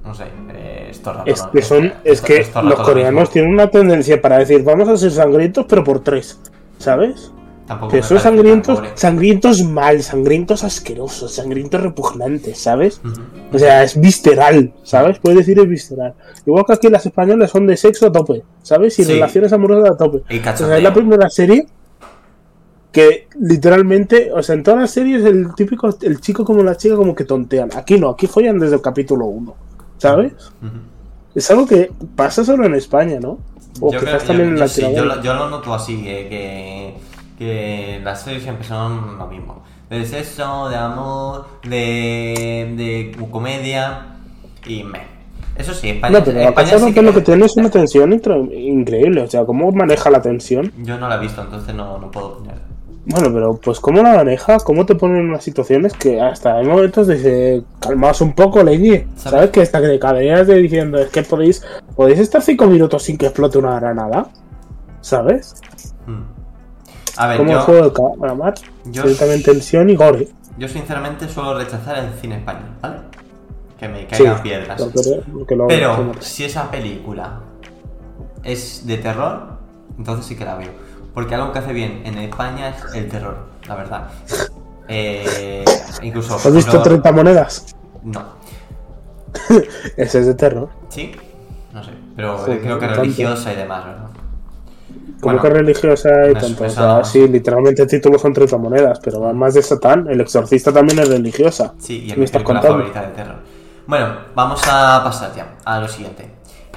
No 0.04 0.14
sé, 0.14 0.24
eh, 0.52 0.88
esto 0.90 1.12
rato. 1.12 1.30
Es 1.30 1.42
que 1.42 1.62
son, 1.62 1.92
es 2.04 2.20
que 2.20 2.46
los 2.54 2.64
lo 2.64 2.82
coreanos 2.82 3.20
mismo. 3.20 3.32
tienen 3.32 3.52
una 3.52 3.68
tendencia 3.68 4.20
para 4.20 4.38
decir 4.38 4.64
vamos 4.64 4.88
a 4.88 4.96
ser 4.96 5.12
sangrientos 5.12 5.64
pero 5.68 5.84
por 5.84 6.00
tres, 6.00 6.40
¿sabes? 6.78 7.30
Tampoco 7.80 8.02
son 8.02 8.16
tan 8.16 8.22
sangrientos, 8.22 8.82
sangrientos 8.94 9.62
mal, 9.64 10.02
sangrientos 10.02 10.64
asquerosos, 10.64 11.32
sangrientos 11.34 11.80
repugnantes, 11.82 12.58
¿sabes? 12.58 13.00
O 13.52 13.58
sea, 13.58 13.82
es 13.82 14.00
visceral, 14.00 14.72
¿sabes? 14.82 15.18
Puedes 15.18 15.38
decir 15.40 15.58
es 15.58 15.68
visceral. 15.68 16.14
Igual 16.46 16.64
que 16.66 16.72
aquí 16.74 16.88
las 16.88 17.04
españolas 17.06 17.50
son 17.50 17.66
de 17.66 17.76
sexo 17.76 18.06
a 18.06 18.12
tope, 18.12 18.42
¿sabes? 18.62 18.98
Y 18.98 19.04
Sí. 19.04 19.12
relaciones 19.12 19.52
amorosas 19.52 19.90
a 19.92 19.96
tope. 19.96 20.18
O 20.18 20.56
sea, 20.56 20.76
es 20.76 20.82
la 20.82 20.92
primera 20.94 21.28
serie 21.30 21.66
que 22.90 23.26
literalmente, 23.40 24.30
o 24.32 24.42
sea, 24.42 24.54
en 24.54 24.62
todas 24.62 24.80
las 24.80 24.90
series 24.90 25.24
el 25.24 25.54
típico, 25.54 25.88
el 26.02 26.20
chico 26.20 26.44
como 26.44 26.62
la 26.62 26.76
chica 26.76 26.94
como 26.96 27.14
que 27.14 27.24
tontean. 27.24 27.70
Aquí 27.74 27.98
no, 27.98 28.10
aquí 28.10 28.26
follan 28.26 28.58
desde 28.58 28.74
el 28.76 28.82
capítulo 28.82 29.24
1, 29.26 29.54
¿sabes? 29.96 30.32
Es 31.34 31.50
algo 31.50 31.66
que 31.66 31.90
pasa 32.14 32.44
solo 32.44 32.66
en 32.66 32.74
España, 32.74 33.18
¿no? 33.18 33.38
O 33.80 33.90
Yo, 33.90 33.98
quizás 34.00 34.16
creo- 34.22 34.26
también 34.26 34.48
yo- 34.50 34.54
en 34.56 34.60
yo 34.60 34.68
sí, 34.68 34.80
yo, 34.82 34.86
Latinoamérica. 34.88 35.16
lo, 35.16 35.22
yo 35.22 35.34
lo 35.44 35.50
noto 35.50 35.72
así, 35.74 36.02
eh, 36.06 36.26
que, 36.28 36.94
que 37.42 38.00
las 38.02 38.22
series 38.22 38.42
siempre 38.42 38.64
son 38.66 39.18
lo 39.18 39.26
mismo. 39.26 39.62
De 39.90 40.04
sexo, 40.06 40.68
de 40.70 40.76
amor, 40.76 41.46
de, 41.64 42.72
de 42.76 43.26
comedia 43.30 44.06
y 44.66 44.84
me. 44.84 45.00
Eso 45.56 45.74
sí, 45.74 45.90
España, 45.90 46.18
No, 46.18 46.24
pero 46.24 46.40
España 46.40 46.78
sí 46.78 47.00
lo 47.02 47.12
que 47.12 47.20
tiene 47.20 47.44
es 47.44 47.56
una 47.56 47.68
tensión 47.68 48.10
incre- 48.12 48.50
increíble. 48.54 49.20
O 49.20 49.26
sea, 49.28 49.44
cómo 49.44 49.70
maneja 49.70 50.10
la 50.10 50.22
tensión. 50.22 50.72
Yo 50.82 50.98
no 50.98 51.08
la 51.08 51.16
he 51.16 51.20
visto, 51.20 51.42
entonces 51.42 51.74
no, 51.74 51.98
no 51.98 52.10
puedo 52.10 52.38
opinar. 52.38 52.56
Bueno, 53.04 53.30
pero 53.34 53.54
pues 53.56 53.80
cómo 53.80 54.02
la 54.02 54.14
maneja, 54.14 54.58
cómo 54.58 54.86
te 54.86 54.94
ponen 54.94 55.18
en 55.18 55.28
unas 55.30 55.42
situaciones 55.44 55.92
que 55.92 56.20
hasta 56.20 56.56
hay 56.56 56.64
momentos 56.64 57.08
de 57.08 57.18
decir, 57.18 57.64
calmaos 57.80 58.20
un 58.22 58.32
poco, 58.32 58.62
Lady. 58.62 59.04
¿Sabes? 59.16 59.22
¿Sabes? 59.22 59.50
Que 59.50 59.60
hasta 59.62 59.80
que 59.82 59.88
te 59.88 59.98
cabreas 59.98 60.46
de 60.46 60.54
diciendo, 60.56 60.98
es 60.98 61.10
que 61.10 61.22
podéis, 61.22 61.62
podéis 61.96 62.20
estar 62.20 62.40
cinco 62.40 62.66
minutos 62.66 63.02
sin 63.02 63.18
que 63.18 63.26
explote 63.26 63.58
una 63.58 63.78
granada. 63.78 64.28
¿Sabes? 65.00 65.56
Mm. 66.06 66.31
A 67.16 67.26
ver, 67.26 67.36
Como 67.38 67.50
el 67.52 67.58
yo, 67.58 67.62
juego 67.64 67.84
de 67.90 68.18
calamar. 68.20 68.54
yo- 68.84 69.02
tensión 69.44 69.90
y 69.90 69.96
gore. 69.96 70.28
yo 70.58 70.68
sinceramente 70.68 71.28
suelo 71.28 71.58
rechazar 71.58 71.98
el 71.98 72.12
cine 72.20 72.36
español, 72.38 72.70
¿vale? 72.80 72.96
Que 73.78 73.88
me 73.88 74.00
Sí, 74.00 74.06
caigan 74.10 74.42
piedras. 74.42 74.80
porque- 74.82 75.22
porque 75.32 75.56
lo- 75.56 75.66
Pero 75.66 76.12
si 76.20 76.44
esa 76.44 76.70
película 76.70 77.40
es 78.42 78.86
de 78.86 78.96
terror, 78.98 79.58
entonces 79.98 80.26
sí 80.26 80.36
que 80.36 80.44
la 80.44 80.56
veo. 80.56 80.70
Porque 81.14 81.34
algo 81.34 81.52
que 81.52 81.58
hace 81.58 81.72
bien 81.72 82.02
en 82.04 82.16
España 82.18 82.70
es 82.70 82.94
el 82.94 83.08
terror, 83.08 83.36
la 83.68 83.74
verdad. 83.76 84.08
Eh, 84.88 85.64
incluso. 86.02 86.36
¿Has 86.36 86.52
visto 86.54 86.72
pero- 86.72 86.82
30 86.82 87.12
monedas? 87.12 87.74
No. 88.02 88.22
Ese 89.96 90.20
es 90.20 90.26
de 90.26 90.34
terror. 90.34 90.68
¿Sí? 90.88 91.12
No 91.72 91.82
sé. 91.82 91.90
Pero 92.16 92.36
creo 92.44 92.78
que 92.78 92.86
religiosa 92.88 93.52
y 93.52 93.56
demás, 93.56 93.84
¿verdad? 93.84 94.06
Como 95.22 95.36
Bueno, 95.38 95.42
que 95.42 95.50
religiosa 95.60 96.10
y 96.28 96.34
tanto. 96.34 96.64
O 96.64 96.68
sea, 96.68 97.04
sí, 97.04 97.28
literalmente 97.28 97.82
el 97.82 97.88
título 97.88 98.18
son 98.18 98.32
30 98.32 98.58
monedas, 98.58 98.98
pero 99.04 99.20
van 99.20 99.38
más 99.38 99.54
de 99.54 99.62
Satán. 99.62 100.08
El 100.10 100.20
exorcista 100.20 100.72
también 100.72 100.98
es 100.98 101.08
religiosa. 101.08 101.74
Sí, 101.78 101.98
y 102.02 102.06
¿Qué 102.06 102.12
es 102.12 102.18
me 102.18 102.24
estás 102.24 102.42
contando? 102.42 102.78
de 102.78 102.90
terror. 102.90 103.36
Bueno, 103.86 104.06
vamos 104.34 104.60
a 104.66 105.00
pasar 105.04 105.32
ya 105.36 105.46
a 105.64 105.78
lo 105.80 105.86
siguiente. 105.86 106.28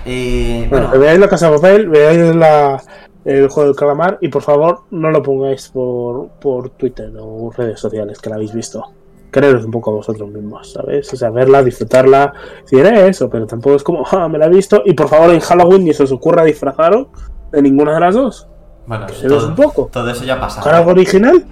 Eh, 0.05 0.67
Bueno, 0.69 0.89
bueno, 0.89 1.01
veáis 1.03 1.19
la 1.19 1.27
casa 1.27 1.49
de 1.49 1.55
papel, 1.55 1.89
veáis 1.89 2.35
la, 2.35 2.79
el 3.25 3.47
juego 3.49 3.69
del 3.69 3.75
calamar 3.75 4.19
y 4.21 4.27
por 4.29 4.43
favor 4.43 4.81
no 4.91 5.09
lo 5.09 5.23
pongáis 5.23 5.69
por, 5.69 6.27
por 6.39 6.69
Twitter 6.69 7.11
o 7.19 7.51
redes 7.57 7.79
sociales 7.79 8.19
que 8.19 8.29
la 8.29 8.35
habéis 8.35 8.53
visto. 8.53 8.83
Creeros 9.31 9.65
un 9.65 9.71
poco 9.71 9.89
a 9.89 9.95
vosotros 9.95 10.29
mismos, 10.29 10.71
¿sabes? 10.71 11.11
O 11.11 11.17
sea, 11.17 11.31
verla, 11.31 11.63
disfrutarla, 11.63 12.31
decir 12.61 12.85
"Eh, 12.85 13.07
eso, 13.07 13.27
pero 13.27 13.47
tampoco 13.47 13.75
es 13.75 13.83
como, 13.83 14.05
ah, 14.11 14.27
me 14.29 14.37
la 14.37 14.45
he 14.45 14.49
visto 14.49 14.83
y 14.85 14.93
por 14.93 15.09
favor 15.09 15.31
en 15.31 15.39
Halloween 15.39 15.83
ni 15.83 15.93
se 15.95 16.03
os 16.03 16.11
ocurra 16.11 16.43
disfrazaros 16.43 17.07
de 17.51 17.61
ninguna 17.61 17.93
de 17.93 17.99
las 17.99 18.15
dos, 18.15 18.47
Bueno, 18.87 19.07
¿Se 19.09 19.27
ves 19.27 19.43
un 19.43 19.55
poco? 19.55 19.89
todo 19.91 20.09
eso 20.09 20.23
ya 20.23 20.39
pasa. 20.39 20.61
¿Con 20.61 20.73
algo 20.73 20.91
original? 20.91 21.45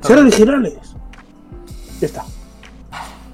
Ser 0.00 0.18
originales. 0.18 0.78
Ya 2.00 2.06
está. 2.06 2.24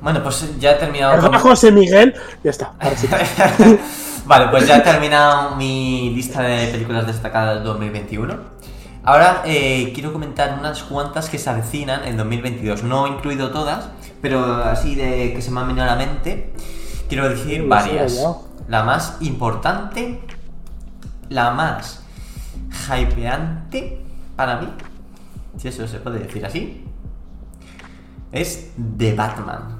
Bueno, 0.01 0.23
pues 0.23 0.59
ya 0.60 0.73
he 0.73 0.74
terminado 0.77 1.15
¿Verdad, 1.15 1.31
con... 1.31 1.51
José 1.51 1.73
Miguel? 1.73 2.15
Ya 2.44 2.51
está. 2.51 2.73
Sí. 2.97 3.09
vale, 4.27 4.48
pues 4.51 4.66
ya 4.66 4.78
he 4.78 4.81
terminado 4.81 5.56
mi 5.56 6.12
lista 6.15 6.43
de 6.43 6.69
películas 6.69 7.06
destacadas 7.06 7.56
del 7.56 7.65
2021. 7.65 8.59
Ahora 9.02 9.43
eh, 9.47 9.93
quiero 9.94 10.12
comentar 10.12 10.56
unas 10.59 10.82
cuantas 10.82 11.28
que 11.28 11.39
se 11.39 11.48
avecinan 11.51 12.05
en 12.05 12.16
2022. 12.16 12.85
No 12.85 13.06
he 13.06 13.10
incluido 13.10 13.51
todas, 13.51 13.89
pero 14.20 14.44
así 14.65 14.94
de 14.94 15.32
que 15.35 15.43
se 15.43 15.51
me 15.51 15.60
han 15.60 15.69
venido 15.69 15.85
a 15.85 15.89
la 15.89 15.97
mente, 15.97 16.52
quiero 17.09 17.28
decir 17.28 17.66
varias. 17.66 18.23
La 18.69 18.82
más 18.85 19.16
importante, 19.20 20.20
la 21.29 21.51
más 21.51 22.03
hypeante 22.89 24.01
para 24.37 24.61
mí, 24.61 24.69
si 25.57 25.69
eso 25.69 25.87
se 25.87 25.99
puede 25.99 26.21
decir 26.21 26.45
así, 26.47 26.85
es 28.33 28.71
The 28.97 29.15
Batman. 29.15 29.79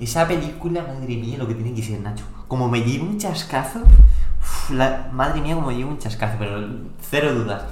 Esa 0.00 0.26
película, 0.26 0.82
madre 0.82 1.16
mía, 1.16 1.38
lo 1.38 1.46
que 1.46 1.54
tiene 1.54 1.74
que 1.74 1.82
ser 1.82 2.00
Nacho. 2.00 2.24
Como 2.48 2.68
me 2.68 2.80
llevo 2.82 3.04
un 3.06 3.18
chascazo, 3.18 3.80
uf, 3.80 4.70
la- 4.70 5.08
madre 5.12 5.40
mía, 5.40 5.54
como 5.54 5.68
me 5.68 5.76
llevo 5.76 5.90
un 5.90 5.98
chascazo, 5.98 6.36
pero 6.38 6.60
cero 7.00 7.32
dudas. 7.34 7.62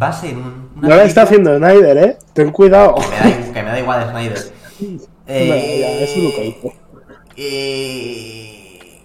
Va 0.00 0.08
a 0.08 0.12
ser 0.12 0.36
un, 0.36 0.70
No 0.76 0.88
lo 0.88 1.00
está 1.00 1.22
haciendo 1.22 1.56
Snyder, 1.56 1.96
¿eh? 1.98 2.18
Ten 2.32 2.50
cuidado. 2.52 2.94
Que 2.94 3.08
me 3.08 3.16
da, 3.16 3.24
igu- 3.28 3.52
que 3.52 3.62
me 3.62 3.70
da 3.70 3.80
igual 3.80 4.10
Snyder. 4.10 4.52
Eso 5.26 6.20
lo 6.20 6.30
que. 6.30 6.72
Eh, 7.36 9.00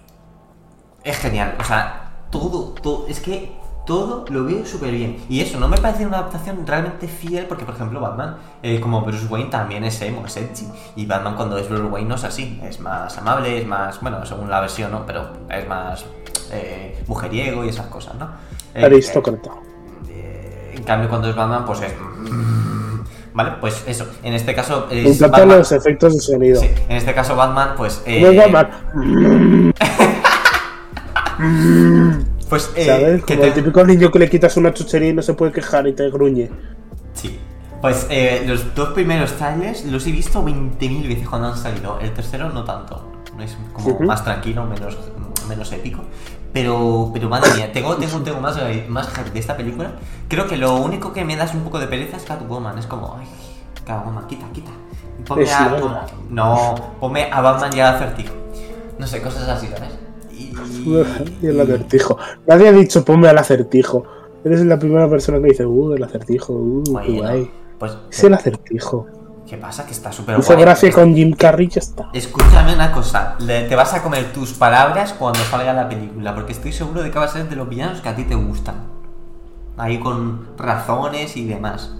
es 1.04 1.16
genial, 1.18 1.54
o 1.58 1.64
sea, 1.64 2.12
todo, 2.30 2.74
todo, 2.82 3.06
es 3.08 3.20
que 3.20 3.52
todo 3.86 4.24
lo 4.28 4.44
veo 4.44 4.66
súper 4.66 4.90
bien. 4.90 5.16
Y 5.28 5.40
eso, 5.40 5.58
no 5.58 5.68
me 5.68 5.78
parece 5.78 6.04
una 6.06 6.18
adaptación 6.18 6.66
realmente 6.66 7.06
fiel, 7.08 7.46
porque 7.46 7.64
por 7.64 7.74
ejemplo 7.74 8.00
Batman, 8.00 8.36
eh, 8.62 8.80
como 8.80 9.00
Bruce 9.02 9.26
Wayne, 9.26 9.48
también 9.48 9.84
es 9.84 10.00
emo, 10.02 10.26
es 10.26 10.36
edgy. 10.36 10.66
Y 10.96 11.06
Batman 11.06 11.36
cuando 11.36 11.56
es 11.56 11.68
Bruce 11.68 11.84
Wayne 11.84 12.08
no 12.08 12.16
es 12.16 12.24
así, 12.24 12.60
es 12.68 12.80
más 12.80 13.16
amable, 13.16 13.58
es 13.60 13.66
más, 13.66 14.00
bueno, 14.00 14.26
según 14.26 14.50
la 14.50 14.60
versión, 14.60 14.90
¿no? 14.90 15.06
Pero 15.06 15.28
es 15.48 15.66
más 15.68 16.04
eh, 16.52 17.02
mujeriego 17.06 17.64
y 17.64 17.68
esas 17.68 17.86
cosas, 17.86 18.14
¿no? 18.16 18.28
Eh, 18.74 18.84
Aristócrata. 18.84 19.50
eh, 20.10 20.74
en 20.76 20.82
cambio, 20.82 21.08
cuando 21.08 21.30
es 21.30 21.36
Batman, 21.36 21.64
pues 21.64 21.80
es... 21.82 21.94
Vale, 23.32 23.52
pues 23.60 23.84
eso. 23.86 24.06
En 24.22 24.32
este 24.32 24.54
caso 24.54 24.88
es 24.90 25.20
Batman- 25.20 25.58
los 25.58 25.70
efectos 25.70 26.14
de 26.14 26.20
sonido. 26.20 26.60
Sí, 26.60 26.70
en 26.88 26.96
este 26.96 27.14
caso 27.14 27.36
Batman, 27.36 27.74
pues... 27.76 28.02
¿Cómo 28.04 28.26
es 28.28 28.52
Batman? 28.52 29.72
Pues, 32.48 32.70
eh, 32.76 32.86
¿Sabes? 32.86 33.24
que 33.24 33.34
Como 33.34 33.40
te- 33.42 33.48
el 33.48 33.54
típico 33.54 33.84
niño 33.84 34.10
que 34.10 34.18
le 34.20 34.30
quitas 34.30 34.56
una 34.56 34.72
chuchería 34.72 35.10
y 35.10 35.12
no 35.12 35.22
se 35.22 35.34
puede 35.34 35.52
quejar 35.52 35.86
y 35.86 35.92
te 35.94 36.08
gruñe. 36.10 36.50
Sí. 37.14 37.38
Pues 37.80 38.06
eh, 38.10 38.44
los 38.46 38.74
dos 38.74 38.90
primeros 38.90 39.32
trailers 39.32 39.84
los 39.84 40.06
he 40.06 40.12
visto 40.12 40.42
20.000 40.44 41.08
veces 41.08 41.28
cuando 41.28 41.48
han 41.48 41.56
salido. 41.58 41.98
El 42.00 42.12
tercero 42.12 42.48
no 42.50 42.64
tanto. 42.64 43.12
Es 43.40 43.56
como 43.72 43.88
Ujú. 43.88 44.04
más 44.04 44.24
tranquilo, 44.24 44.64
menos, 44.64 44.96
menos 45.48 45.70
épico. 45.72 46.00
Pero, 46.52 47.10
pero 47.12 47.28
madre 47.28 47.52
mía, 47.54 47.70
tengo, 47.70 47.96
tengo, 47.96 48.20
tengo 48.20 48.40
más, 48.40 48.56
más 48.88 49.08
hype 49.10 49.30
de 49.30 49.38
esta 49.40 49.56
película. 49.56 49.92
Creo 50.28 50.46
que 50.46 50.56
lo 50.56 50.76
único 50.76 51.12
que 51.12 51.22
me 51.24 51.36
das 51.36 51.52
un 51.54 51.60
poco 51.62 51.78
de 51.78 51.86
pereza 51.86 52.16
es 52.16 52.22
Catwoman. 52.24 52.78
Es 52.78 52.86
como, 52.86 53.14
ay, 53.20 53.26
Catwoman, 53.84 54.26
quita, 54.26 54.46
quita. 54.54 54.70
Ponme 55.26 55.50
a, 55.52 56.06
no, 56.30 56.74
ponme 56.98 57.30
a 57.30 57.40
Batman 57.42 57.70
y 57.76 57.80
a 57.80 57.90
Acertijo. 57.96 58.32
No 58.98 59.06
sé, 59.06 59.20
cosas 59.20 59.46
así, 59.48 59.66
¿sabes? 59.68 59.98
Y, 61.42 61.46
el 61.46 61.60
acertijo. 61.60 62.18
Nadie 62.46 62.68
ha 62.68 62.72
dicho 62.72 63.04
ponme 63.04 63.28
al 63.28 63.38
acertijo. 63.38 64.04
Eres 64.44 64.64
la 64.64 64.78
primera 64.78 65.08
persona 65.08 65.38
que 65.40 65.46
dice, 65.48 65.66
uh, 65.66 65.92
el 65.94 66.02
acertijo, 66.04 66.52
uh, 66.52 66.82
qué 66.84 66.90
Bueno, 66.92 67.22
guay. 67.22 67.50
pues, 67.78 67.96
Es 68.10 68.24
el 68.24 68.34
acertijo. 68.34 69.06
¿qué 69.48 69.56
pasa? 69.56 69.86
Que 69.86 69.92
está 69.92 70.10
súper 70.10 70.40
guay. 70.40 70.60
gracia 70.60 70.90
con 70.92 71.14
Jim 71.14 71.32
Carrey 71.32 71.68
ya 71.68 71.78
está. 71.80 72.08
Escúchame 72.12 72.74
una 72.74 72.90
cosa, 72.92 73.36
le- 73.38 73.68
te 73.68 73.76
vas 73.76 73.94
a 73.94 74.02
comer 74.02 74.32
tus 74.32 74.52
palabras 74.54 75.12
cuando 75.12 75.38
salga 75.40 75.72
la 75.72 75.88
película, 75.88 76.34
porque 76.34 76.52
estoy 76.52 76.72
seguro 76.72 77.02
de 77.02 77.10
que 77.12 77.18
va 77.18 77.26
a 77.26 77.28
ser 77.28 77.48
de 77.48 77.54
los 77.56 77.68
villanos 77.68 78.00
que 78.00 78.08
a 78.08 78.16
ti 78.16 78.24
te 78.24 78.34
gustan. 78.34 78.74
Ahí 79.76 79.98
con 80.00 80.46
razones 80.56 81.36
y 81.36 81.44
demás. 81.46 81.94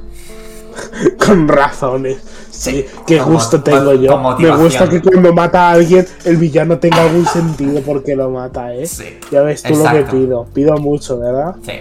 Con 1.27 1.48
razones. 1.48 2.19
Sí, 2.51 2.85
qué 3.07 3.19
Como- 3.19 3.32
gusto 3.35 3.62
tengo 3.62 3.85
con- 3.93 4.01
yo. 4.01 4.23
con 4.23 4.43
Me 4.43 4.51
gusta 4.57 4.89
que 4.89 5.03
cuando 5.03 5.32
mata 5.32 5.69
a 5.69 5.73
alguien 5.73 6.07
el 6.24 6.36
villano 6.36 6.78
tenga 6.78 7.03
algún 7.03 7.27
sentido 7.32 7.81
porque 7.82 8.15
lo 8.16 8.31
mata, 8.31 8.73
¿eh? 8.74 8.86
Sí. 8.86 9.19
Ya 9.31 9.43
ves 9.43 9.62
tú 9.62 9.74
lo 9.74 9.85
que 9.90 10.03
pido. 10.05 10.44
Pido 10.55 10.77
mucho, 10.78 11.19
¿verdad? 11.19 11.57
Sí. 11.62 11.73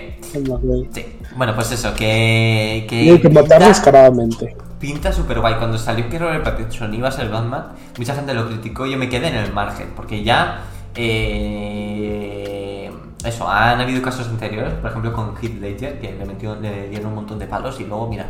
Bueno, 1.38 1.54
pues 1.56 1.72
eso, 1.72 1.94
que. 1.94 2.86
que 2.90 3.10
hay 3.12 3.22
que 3.22 3.30
matar 3.30 3.64
descaradamente. 3.64 4.56
Pinta 4.80 5.12
súper 5.12 5.40
guay. 5.40 5.56
Cuando 5.56 5.78
salió 5.78 6.10
que 6.10 6.20
Robert 6.20 6.44
Pattinson 6.44 6.94
iba 6.94 7.08
a 7.08 7.12
ser 7.12 7.30
Batman, 7.30 7.68
mucha 7.98 8.14
gente 8.16 8.34
lo 8.34 8.48
criticó 8.48 8.86
y 8.86 8.92
yo 8.92 8.98
me 8.98 9.08
quedé 9.10 9.28
en 9.30 9.36
el 9.36 9.54
margen, 9.54 9.88
porque 9.96 10.24
ya. 10.24 10.62
eh, 10.96 12.92
eso, 13.24 13.48
han 13.50 13.80
habido 13.82 14.02
casos 14.02 14.28
anteriores, 14.28 14.74
por 14.76 14.90
ejemplo 14.92 15.12
con 15.14 15.34
Heath 15.42 15.60
Ledger, 15.60 16.00
que 16.00 16.14
le, 16.14 16.26
metió, 16.26 16.56
le 16.58 16.90
dieron 16.90 17.08
un 17.08 17.16
montón 17.16 17.40
de 17.40 17.48
palos 17.48 17.80
y 17.80 17.86
luego, 17.86 18.08
mira. 18.08 18.28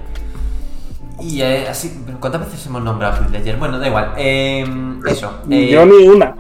Y 1.22 1.42
eh, 1.42 1.68
así, 1.70 1.98
¿cuántas 2.20 2.42
veces 2.46 2.66
hemos 2.66 2.82
nombrado 2.84 3.16
a 3.16 3.18
Heath 3.20 3.32
Ledger? 3.32 3.58
Bueno, 3.58 3.80
da 3.80 3.88
igual. 3.88 4.14
eh, 4.18 4.66
eso. 5.08 5.32
eh, 5.50 5.70
Yo 5.72 5.86
ni 5.86 6.08
una. 6.08 6.36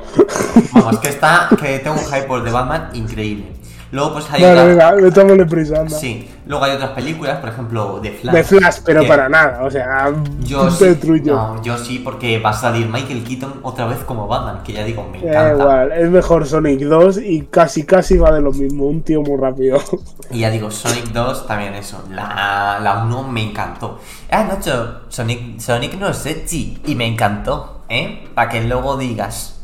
Vamos, 0.73 0.99
que 0.99 1.09
está, 1.09 1.47
que 1.59 1.79
tengo 1.79 1.95
un 1.95 2.05
hype 2.05 2.23
por 2.23 2.43
The 2.43 2.51
Batman 2.51 2.89
increíble. 2.93 3.54
Luego 3.95 4.11
pues 4.13 4.25
hay 4.29 4.41
Vale, 4.41 4.51
otra- 4.73 4.91
venga, 4.91 4.91
metámosle 5.07 5.45
prisa, 5.45 5.79
anda. 5.79 5.97
Sí, 5.97 6.29
luego 6.45 6.65
hay 6.65 6.71
otras 6.75 6.89
películas, 6.91 7.39
por 7.39 7.47
ejemplo, 7.47 7.99
The 8.03 8.11
Flash. 8.11 8.35
De 8.35 8.43
Flash, 8.43 8.75
pero 8.85 9.01
que 9.03 9.07
para 9.07 9.29
nada. 9.29 9.63
O 9.63 9.71
sea, 9.71 10.11
Yo 10.41 10.69
sí, 10.71 10.83
destruyo. 10.85 11.33
no, 11.33 11.63
yo 11.63 11.77
sí, 11.77 11.99
porque 11.99 12.37
va 12.39 12.49
a 12.49 12.53
salir 12.53 12.89
Michael 12.89 13.23
Keaton 13.23 13.61
otra 13.63 13.85
vez 13.85 13.99
como 13.99 14.27
Batman, 14.27 14.63
que 14.63 14.73
ya 14.73 14.83
digo, 14.83 15.07
me 15.09 15.21
Da 15.21 15.49
encanta. 15.49 15.63
igual, 15.63 15.91
es 15.93 16.09
mejor 16.09 16.45
Sonic 16.45 16.81
2 16.81 17.19
y 17.19 17.41
casi 17.49 17.83
casi 17.85 18.17
va 18.17 18.31
de 18.33 18.41
lo 18.41 18.51
mismo, 18.51 18.85
un 18.85 19.01
tío 19.01 19.21
muy 19.21 19.39
rápido. 19.39 19.79
Y 20.31 20.39
ya 20.39 20.49
digo, 20.49 20.69
Sonic 20.71 21.05
2 21.13 21.47
también 21.47 21.75
eso, 21.75 22.03
la, 22.11 22.79
la 22.81 23.03
1 23.05 23.23
me 23.29 23.43
encantó. 23.51 23.99
Ah, 24.29 24.43
Nacho, 24.43 25.01
Sonic, 25.07 25.59
Sonic 25.59 25.93
no 25.99 26.09
es 26.09 26.25
edgy 26.25 26.79
y 26.85 26.95
me 26.95 27.05
encantó, 27.07 27.81
¿eh? 27.87 28.27
Para 28.33 28.49
que 28.49 28.61
luego 28.63 28.97
digas. 28.97 29.54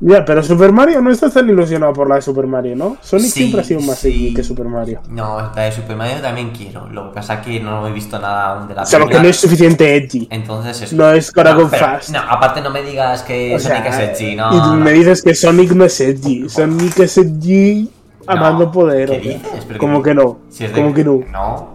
Ya, 0.00 0.24
pero 0.24 0.44
Super 0.44 0.70
Mario 0.70 1.00
no 1.02 1.10
estás 1.10 1.34
tan 1.34 1.48
ilusionado 1.48 1.92
por 1.92 2.08
la 2.08 2.14
de 2.16 2.22
Super 2.22 2.46
Mario, 2.46 2.76
¿no? 2.76 2.98
Sonic 3.02 3.26
Sí, 3.26 3.30
siempre 3.32 3.62
ha 3.62 3.64
sido 3.64 3.80
más 3.80 3.98
sí. 3.98 4.08
edgy 4.08 4.34
que 4.34 4.44
Super 4.44 4.66
Mario. 4.66 5.00
No, 5.08 5.50
la 5.56 5.62
de 5.62 5.72
Super 5.72 5.96
Mario 5.96 6.20
también 6.22 6.50
quiero, 6.50 6.88
lo 6.88 7.08
que 7.08 7.16
pasa 7.16 7.34
es 7.34 7.40
que 7.40 7.58
no 7.58 7.84
he 7.88 7.90
visto 7.92 8.16
nada 8.20 8.52
aún 8.58 8.68
de 8.68 8.74
la 8.76 8.86
Solo 8.86 9.06
que 9.06 9.08
película. 9.08 9.22
no 9.24 9.28
es 9.30 9.36
suficiente 9.40 9.96
edgy. 9.96 10.28
Entonces 10.30 10.80
eso. 10.82 10.94
No 10.94 11.10
es 11.12 11.32
Go 11.32 11.42
pero- 11.42 11.68
Fast. 11.68 12.10
No, 12.10 12.20
aparte 12.20 12.60
no 12.60 12.70
me 12.70 12.82
digas 12.82 13.22
que 13.24 13.56
O 13.56 13.58
sea, 13.58 13.78
Sonic 13.78 13.92
es 13.92 14.20
edgy, 14.20 14.36
no. 14.36 14.52
y 14.54 14.56
no. 14.56 14.74
me 14.76 14.92
dices 14.92 15.20
que 15.22 15.34
Sonic 15.34 15.72
no 15.72 15.84
es 15.84 16.00
edgy. 16.00 16.48
Sonic 16.48 16.96
es 17.00 17.18
edgy 17.18 17.90
amando 18.28 18.66
No, 18.66 18.70
poder. 18.72 19.10
¿qué 19.10 19.18
o 19.18 19.22
sea, 19.22 19.32
dices? 19.32 19.64
Pero 19.66 19.80
Como 19.80 20.00
que- 20.02 20.10
que 20.10 20.14
no. 20.14 20.38
Si 20.48 20.64
es 20.64 20.72
de- 20.72 20.80
Como 20.80 20.94
que 20.94 21.02
no. 21.04 21.20
No. 21.32 21.74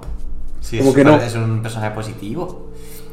Si 0.62 0.78
Como 0.78 0.92
es, 0.92 0.96
que 0.96 1.04
no. 1.04 1.16
es 1.18 1.36
un 1.36 1.62
personaje 1.62 1.94
positivo. 1.94 2.70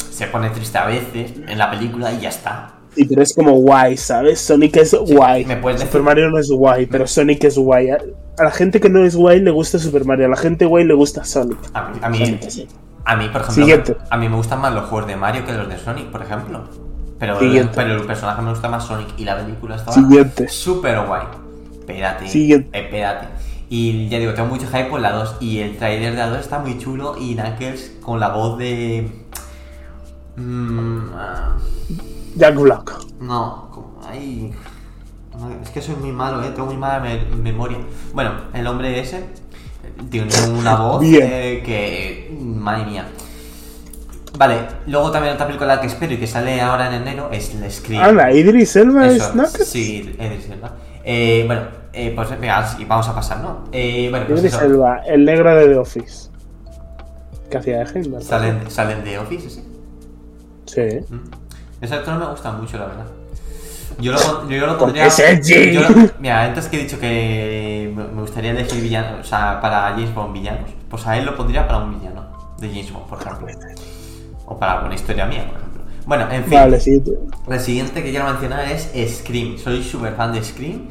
Se 0.09 0.29
pone 0.29 0.51
triste 0.51 0.79
a 0.79 0.87
veces 0.87 1.33
en 1.49 1.59
la 1.59 1.69
película 1.69 2.13
y 2.13 2.21
ya 2.21 2.29
está. 2.29 2.75
Sí, 2.95 3.05
pero 3.05 3.23
es 3.23 3.33
como 3.35 3.53
guay, 3.53 3.97
¿sabes? 3.97 4.41
Sonic 4.41 4.77
es 4.77 4.95
guay. 4.95 5.45
¿me 5.45 5.57
puedes 5.57 5.81
Super? 5.81 6.03
Mario 6.03 6.31
no 6.31 6.39
es 6.39 6.51
guay, 6.51 6.87
pero 6.87 7.07
Sonic 7.07 7.45
es 7.45 7.57
guay. 7.57 7.91
A 7.91 8.45
la 8.45 8.51
gente 8.51 8.81
que 8.81 8.89
no 8.89 9.05
es 9.05 9.15
guay 9.15 9.41
le 9.41 9.51
gusta 9.51 9.79
Super 9.79 10.05
Mario, 10.05 10.27
a 10.27 10.29
la 10.31 10.37
gente 10.37 10.65
guay 10.65 10.85
le 10.85 10.95
gusta 10.95 11.25
Sonic. 11.25 11.59
A 11.73 11.89
mí, 11.89 11.99
a 12.03 12.09
mí, 12.09 12.19
Sonic 12.19 12.45
es 12.45 12.59
edgy. 12.59 12.69
a 13.05 13.17
mí, 13.17 13.29
por 13.29 13.41
ejemplo, 13.43 13.65
Siguiente. 13.65 13.97
a 14.09 14.17
mí 14.17 14.29
me 14.29 14.37
gustan 14.37 14.61
más 14.61 14.75
los 14.75 14.85
juegos 14.89 15.09
de 15.09 15.17
Mario 15.17 15.45
que 15.45 15.53
los 15.53 15.69
de 15.69 15.79
Sonic, 15.79 16.07
por 16.07 16.23
ejemplo. 16.23 16.65
Pero, 17.19 17.39
Siguiente. 17.39 17.73
pero 17.77 17.95
el 17.95 18.07
personaje 18.07 18.43
me 18.43 18.51
gusta 18.51 18.69
más 18.69 18.85
Sonic 18.85 19.09
y 19.19 19.25
la 19.25 19.37
película 19.37 19.77
estaba 19.77 19.97
súper 20.49 21.07
guay. 21.07 21.23
Espérate. 21.79 22.29
Siguiente. 22.29 22.79
Espérate. 22.79 23.27
Y 23.69 24.09
ya 24.09 24.19
digo, 24.19 24.35
tengo 24.35 24.49
mucho 24.49 24.67
hype 24.67 24.87
por 24.87 25.01
la 25.01 25.13
2 25.13 25.37
y 25.41 25.59
el 25.59 25.77
trailer 25.77 26.13
de 26.13 26.19
la 26.19 26.29
2 26.31 26.41
está 26.41 26.59
muy 26.59 26.77
chulo 26.79 27.17
y 27.21 27.35
Knuckles 27.37 27.99
con 28.03 28.19
la 28.19 28.31
voz 28.31 28.59
de... 28.59 29.09
Mm, 30.37 31.11
ah, 31.15 31.57
Jack 32.37 32.57
Black. 32.57 32.93
No, 33.21 33.69
como- 33.73 34.01
ay, 34.09 34.53
es 35.63 35.71
que 35.71 35.81
soy 35.81 35.97
muy 35.97 36.13
malo, 36.13 36.43
¿eh? 36.43 36.51
tengo 36.55 36.67
muy 36.67 36.77
mala 36.77 37.01
me- 37.01 37.25
memoria. 37.37 37.79
Bueno, 38.13 38.33
el 38.53 38.67
hombre 38.67 38.99
ese 39.01 39.25
tiene 40.11 40.29
una 40.59 40.77
voz 40.77 41.03
eh, 41.05 41.63
que, 41.65 42.37
madre 42.41 42.85
mía. 42.87 43.07
Vale, 44.39 44.57
luego 44.87 45.11
también 45.11 45.35
otra 45.35 45.47
película 45.47 45.81
que 45.81 45.87
espero 45.87 46.15
y 46.15 46.17
que 46.17 46.27
sale 46.27 46.61
ahora 46.61 46.87
en 46.89 47.03
enero 47.03 47.29
es 47.33 47.51
The 47.61 47.71
Scream. 47.71 48.03
Anda, 48.03 48.33
Idris 48.33 48.75
Elba 48.77 49.07
es 49.09 49.23
Knuckles. 49.29 49.69
Sí, 49.69 50.15
Idris 50.19 50.49
Elba. 50.51 50.77
Eh, 51.05 51.45
bueno, 51.47 51.63
eh, 51.93 52.13
pues 52.15 52.31
venga, 52.41 52.67
vamos 52.87 53.09
a 53.09 53.15
pasar, 53.15 53.41
¿no? 53.41 53.65
Eh, 53.73 54.09
bueno, 54.11 54.27
pues 54.27 54.41
Idris 54.41 54.55
eso. 54.55 54.65
Elba, 54.65 54.99
el 55.07 55.25
negro 55.25 55.55
de 55.55 55.67
The 55.69 55.77
Office. 55.77 56.31
¿Qué 57.51 57.59
hacía 57.59 57.79
de 57.79 57.85
Heisenberg? 57.85 58.23
¿Salen, 58.23 58.71
¿Salen 58.71 59.05
de 59.05 59.19
Office, 59.19 59.51
sí? 59.51 59.65
Sí. 60.67 60.83
Mm. 61.13 61.40
Ese 61.81 61.95
actor 61.95 62.15
no 62.15 62.21
me 62.27 62.31
gusta 62.31 62.53
mucho, 62.53 62.79
la 62.79 62.87
verdad. 62.87 63.07
Yo 63.99 64.13
lo, 64.13 64.49
yo 64.49 64.67
lo 64.67 64.79
pondría. 64.79 65.09
yo 65.09 65.81
lo- 65.83 66.11
mira, 66.21 66.45
antes 66.45 66.69
que 66.69 66.79
he 66.79 66.83
dicho 66.85 66.99
que 66.99 67.93
me 67.95 68.21
gustaría 68.21 68.53
elegir 68.53 68.81
villanos, 68.83 69.21
o 69.27 69.29
sea, 69.29 69.61
para 69.61 69.91
James 69.91 70.15
Bond 70.15 70.33
villanos. 70.33 70.71
pues 70.89 71.07
a 71.07 71.17
él 71.19 71.25
lo 71.25 71.37
pondría 71.37 71.67
para 71.67 71.81
un 71.81 71.99
villano 71.99 72.25
de 72.59 72.69
James 72.69 72.93
Bond, 72.93 73.07
por 73.07 73.21
ejemplo. 73.21 73.47
O 74.47 74.59
para 74.59 74.81
una 74.85 74.95
historia 74.95 75.27
mía, 75.27 75.45
por 75.47 75.57
ejemplo. 75.59 75.83
Bueno, 76.07 76.27
en 76.31 76.45
fin. 76.45 76.53
Vale, 76.55 76.81
sí. 76.81 77.03
La 77.47 77.59
siguiente 77.59 78.03
que 78.03 78.11
quiero 78.11 78.25
mencionar 78.27 78.65
es 78.71 78.91
Scream. 79.19 79.59
Soy 79.59 79.83
súper 79.83 80.15
fan 80.15 80.33
de 80.33 80.43
Scream. 80.43 80.89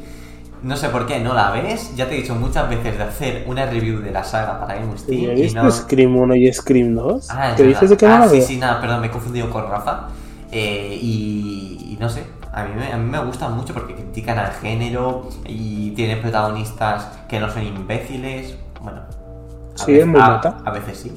No 0.62 0.76
sé 0.76 0.88
por 0.90 1.06
qué 1.06 1.18
no 1.20 1.34
la 1.34 1.50
ves. 1.50 1.94
Ya 1.96 2.06
te 2.08 2.14
he 2.14 2.18
dicho 2.20 2.34
muchas 2.34 2.68
veces 2.68 2.96
de 2.96 3.02
hacer 3.04 3.44
una 3.46 3.66
review 3.66 4.00
de 4.00 4.10
la 4.12 4.22
saga 4.24 4.60
para 4.60 4.74
Game 4.74 4.92
Sí. 4.96 5.26
¿He 5.26 5.46
y 5.46 5.54
no... 5.54 5.70
Scream 5.70 6.16
1 6.16 6.34
y 6.36 6.52
Scream 6.52 6.94
2? 6.94 7.30
Ah, 7.30 7.50
es 7.50 7.56
¿Qué 7.56 7.62
verdad. 7.64 7.80
dices 7.80 7.90
de 7.90 7.96
que 7.96 8.06
no 8.06 8.14
Ah, 8.14 8.18
la 8.20 8.28
sí, 8.28 8.36
veo? 8.38 8.46
sí, 8.46 8.56
nada, 8.58 8.80
perdón, 8.80 9.00
me 9.00 9.06
he 9.08 9.10
confundido 9.10 9.50
con 9.50 9.68
Rafa. 9.68 10.08
Eh, 10.52 10.98
y, 11.00 11.92
y 11.92 11.96
no 12.00 12.08
sé, 12.08 12.24
a 12.52 12.64
mí, 12.64 12.70
me, 12.76 12.92
a 12.92 12.96
mí 12.96 13.08
me 13.08 13.18
gusta 13.24 13.48
mucho 13.48 13.72
porque 13.72 13.94
critican 13.94 14.38
al 14.38 14.52
género 14.52 15.28
y 15.46 15.90
tienen 15.92 16.20
protagonistas 16.20 17.06
que 17.28 17.38
no 17.38 17.48
son 17.50 17.62
imbéciles. 17.64 18.56
Bueno, 18.80 19.02
a, 19.78 19.86
Sí, 19.86 19.92
ve- 19.92 20.00
es 20.00 20.06
muy 20.06 20.20
a- 20.20 20.28
meta. 20.28 20.58
a 20.64 20.70
veces 20.70 20.98
sí. 20.98 21.12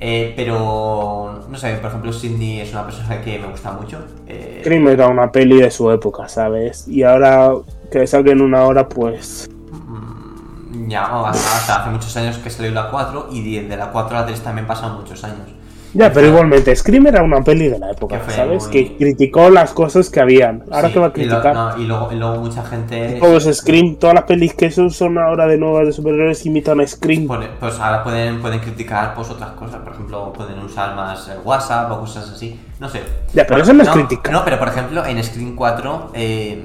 Eh, 0.00 0.32
pero, 0.34 1.44
no 1.48 1.56
sé, 1.56 1.74
por 1.76 1.90
ejemplo, 1.90 2.12
Sidney 2.12 2.60
es 2.60 2.72
una 2.72 2.84
persona 2.84 3.20
que 3.20 3.38
me 3.38 3.46
gusta 3.46 3.70
mucho. 3.72 3.98
Eh, 4.26 4.62
Scream 4.64 4.88
era 4.88 5.06
una 5.08 5.30
peli 5.30 5.60
de 5.60 5.70
su 5.70 5.90
época, 5.92 6.28
¿sabes? 6.28 6.88
Y 6.88 7.04
ahora 7.04 7.52
que 7.90 8.04
saquen 8.08 8.40
una 8.40 8.64
hora, 8.64 8.88
pues... 8.88 9.48
mm, 9.70 10.88
ya, 10.88 11.16
o 11.16 11.26
hasta, 11.26 11.56
hasta 11.56 11.82
hace 11.82 11.90
muchos 11.90 12.16
años 12.16 12.38
que 12.38 12.50
salió 12.50 12.72
la 12.72 12.90
4 12.90 13.28
y 13.30 13.42
de, 13.58 13.68
de 13.68 13.76
la 13.76 13.92
4 13.92 14.16
a 14.16 14.20
la 14.20 14.26
3 14.26 14.40
también 14.42 14.66
pasan 14.66 14.96
muchos 14.96 15.22
años. 15.22 15.48
Ya, 15.94 16.10
pero 16.10 16.28
igualmente, 16.28 16.74
Scream 16.74 17.06
era 17.08 17.22
una 17.22 17.42
peli 17.42 17.68
de 17.68 17.78
la 17.78 17.90
época, 17.90 18.18
Que 18.20 18.30
¿sabes? 18.30 18.62
muy- 18.64 18.70
Que 18.72 18.96
criticó 18.96 19.50
las 19.50 19.72
cosas 19.74 20.08
que 20.08 20.20
habían. 20.20 20.64
Ahora 20.70 20.88
Sí, 20.88 20.94
que 20.94 21.00
va 21.00 21.06
a 21.06 21.12
y 21.14 21.24
lo- 21.24 21.28
criticar. 21.40 21.54
no, 21.54 21.78
y, 21.82 21.86
luego, 21.86 22.08
y 22.12 22.16
luego 22.16 22.36
mucha 22.40 22.62
gente... 22.64 23.18
Todos 23.20 23.44
Scream, 23.44 23.96
todas 23.96 24.14
las 24.14 24.24
pelis 24.24 24.54
que 24.54 24.70
son, 24.70 24.90
son 24.90 25.18
ahora 25.18 25.46
de 25.46 25.58
nuevas 25.58 25.86
de 25.86 25.92
superhéroes 25.92 26.46
imitan 26.46 26.80
a 26.80 26.86
Scream. 26.86 27.26
Pone- 27.26 27.48
Pues 27.60 27.78
ahora 27.78 28.02
pueden, 28.02 28.40
pueden 28.40 28.60
criticar 28.60 29.14
pues 29.14 29.28
otras 29.30 29.50
cosas, 29.50 29.80
por 29.82 29.92
ejemplo, 29.92 30.32
pueden 30.32 30.58
usar 30.60 30.96
más 30.96 31.28
el 31.28 31.38
WhatsApp 31.44 31.90
o 31.92 32.00
cosas 32.00 32.30
así, 32.30 32.58
no 32.80 32.88
sé. 32.88 33.02
Ya, 33.34 33.46
pero 33.46 33.62
eso 33.62 33.72
no 33.74 33.82
es 33.82 33.88
criticar. 33.90 34.32
No, 34.32 34.44
pero 34.44 34.58
por 34.58 34.68
ejemplo, 34.68 35.04
en 35.04 35.22
Screen 35.22 35.54
4, 35.54 36.10
eh, 36.14 36.64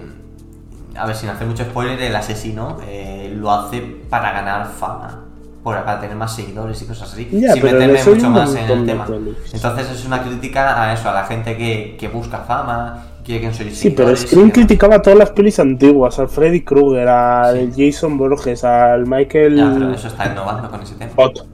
a 0.96 1.06
ver, 1.06 1.16
sin 1.18 1.28
hacer 1.30 1.46
mucho 1.48 1.64
spoiler, 1.66 2.02
el 2.02 2.16
asesino 2.16 2.78
eh, 2.88 3.32
lo 3.36 3.52
hace 3.52 3.82
para 4.10 4.32
ganar 4.32 4.68
fama, 4.68 5.26
por- 5.68 5.84
para 5.84 6.00
tener 6.00 6.16
más 6.16 6.34
seguidores 6.34 6.82
y 6.82 6.86
cosas 6.86 7.12
así, 7.12 7.28
Ya, 7.30 7.52
sin 7.52 7.62
meterme 7.64 8.02
mucho 8.06 8.30
más 8.30 8.56
en 8.56 8.70
el 8.72 8.86
tema. 8.86 9.06
pelis. 9.06 9.36
Entonces 9.54 9.92
es 9.92 10.06
una 10.06 10.24
crítica 10.24 10.82
a 10.82 10.94
eso, 10.94 11.10
a 11.10 11.14
la 11.14 11.26
gente 11.26 11.58
que, 11.58 11.98
que 12.00 12.08
busca 12.08 12.38
fama, 12.40 13.04
quiere 13.26 13.50
que 13.50 13.74
Sí, 13.74 13.90
pero 13.90 14.16
Scream 14.16 14.50
criticaba 14.52 15.02
todas 15.02 15.20
las 15.20 15.32
pelis 15.32 15.60
antiguas, 15.60 16.18
al 16.20 16.30
Freddy 16.30 16.62
Krueger, 16.62 17.10
al 17.10 17.74
Jason 17.76 18.18
Borges, 18.18 18.64
al 18.64 19.06
Michael... 19.06 19.58
Ya, 19.58 19.70
pero 19.74 19.92
eso 19.94 20.08
está 20.08 20.28
innovando 20.32 20.70
con 20.70 20.82
ese 20.82 20.96
tema. 20.96 21.12
Otto, 21.18 21.46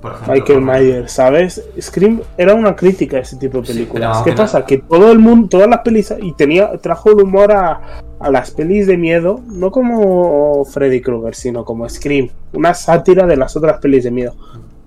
Por 0.00 0.12
ejemplo, 0.12 0.32
Michael 0.34 0.60
Myers, 0.62 1.12
¿sabes? 1.12 1.62
Scream 1.78 2.22
era 2.38 2.54
una 2.54 2.74
crítica 2.74 3.18
a 3.18 3.20
ese 3.20 3.36
tipo 3.36 3.60
de 3.60 3.66
películas. 3.66 4.22
¿Qué 4.22 4.30
no- 4.30 4.36
pasa? 4.38 4.64
Que 4.64 4.78
todo 4.78 5.12
el 5.12 5.18
mundo, 5.18 5.48
todas 5.50 5.68
las 5.68 5.80
pelis, 5.80 6.14
y 6.22 6.32
tenía, 6.32 6.70
trajo 6.78 7.10
el 7.10 7.20
humor 7.20 7.52
a, 7.52 7.80
a 8.22 8.30
las 8.30 8.50
pelis 8.50 8.86
de 8.86 8.96
miedo, 8.96 9.40
no 9.46 9.70
como 9.70 10.64
Freddy 10.64 11.00
Krueger, 11.00 11.34
sino 11.34 11.64
como 11.64 11.88
Scream, 11.88 12.28
una 12.52 12.74
sátira 12.74 13.26
de 13.26 13.36
las 13.36 13.56
otras 13.56 13.78
pelis 13.80 14.04
de 14.04 14.10
miedo. 14.10 14.34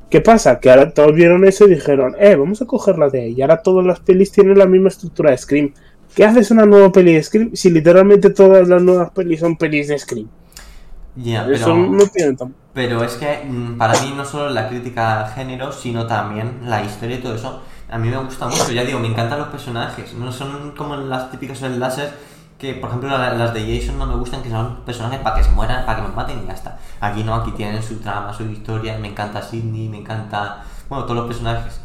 ¿Qué 0.09 0.21
pasa? 0.21 0.59
Que 0.59 0.69
ahora 0.69 0.91
todos 0.91 1.13
vieron 1.13 1.45
eso 1.45 1.65
y 1.65 1.71
dijeron, 1.71 2.15
eh, 2.19 2.35
vamos 2.35 2.61
a 2.61 2.65
cogerla 2.65 3.09
de 3.09 3.21
ahí. 3.23 3.33
Y 3.33 3.41
ahora 3.41 3.61
todas 3.61 3.85
las 3.85 3.99
pelis 3.99 4.31
tienen 4.31 4.57
la 4.57 4.65
misma 4.65 4.89
estructura 4.89 5.31
de 5.31 5.37
Scream. 5.37 5.73
¿Qué 6.15 6.23
haces 6.23 6.51
una 6.51 6.65
nueva 6.65 6.91
peli 6.91 7.13
de 7.13 7.23
Scream 7.23 7.51
si 7.53 7.69
literalmente 7.69 8.29
todas 8.29 8.67
las 8.67 8.81
nuevas 8.81 9.11
pelis 9.11 9.41
son 9.41 9.57
pelis 9.57 9.89
de 9.89 9.99
Scream? 9.99 10.27
Ya, 11.17 11.47
Eso 11.49 11.65
pero... 11.65 11.77
no 11.77 12.07
tiene. 12.07 12.37
Pero 12.73 13.03
es 13.03 13.13
que 13.15 13.43
mm, 13.45 13.77
para 13.77 13.99
mí 14.01 14.13
no 14.15 14.23
solo 14.23 14.49
la 14.49 14.69
crítica 14.69 15.25
al 15.25 15.33
género, 15.33 15.71
sino 15.71 16.05
también 16.07 16.59
la 16.63 16.83
historia 16.83 17.17
y 17.17 17.21
todo 17.21 17.35
eso. 17.35 17.61
A 17.89 17.97
mí 17.97 18.09
me 18.09 18.17
gusta 18.17 18.47
mucho, 18.47 18.71
ya 18.71 18.83
digo, 18.83 18.99
me 18.99 19.07
encantan 19.07 19.39
los 19.39 19.47
personajes. 19.49 20.13
No 20.13 20.31
son 20.31 20.71
como 20.77 20.95
las 20.97 21.31
típicas 21.31 21.61
enlaces 21.61 22.09
que, 22.73 22.79
por 22.79 22.89
ejemplo, 22.89 23.09
la- 23.09 23.33
las 23.33 23.53
de 23.53 23.61
Jason 23.79 23.97
no 23.99 24.05
me 24.05 24.15
gustan, 24.15 24.41
que 24.41 24.49
son 24.49 24.77
personajes 24.85 25.19
para 25.19 25.35
que 25.35 25.43
se 25.43 25.51
mueran, 25.51 25.85
para 25.85 25.97
que 25.97 26.01
nos 26.07 26.15
maten 26.15 26.41
y 26.43 26.47
ya 26.47 26.53
está. 26.53 26.77
Aquí 27.01 27.23
no, 27.23 27.33
aquí 27.35 27.51
tienen 27.51 27.81
su 27.83 27.97
trama, 27.99 28.33
su 28.33 28.43
historia. 28.43 28.97
Me 28.97 29.09
encanta 29.09 29.41
Sidney, 29.41 29.87
me 29.89 29.97
encanta. 29.99 30.63
Bueno, 30.89 31.05
todos 31.05 31.17
los 31.17 31.27
personajes. 31.27 31.79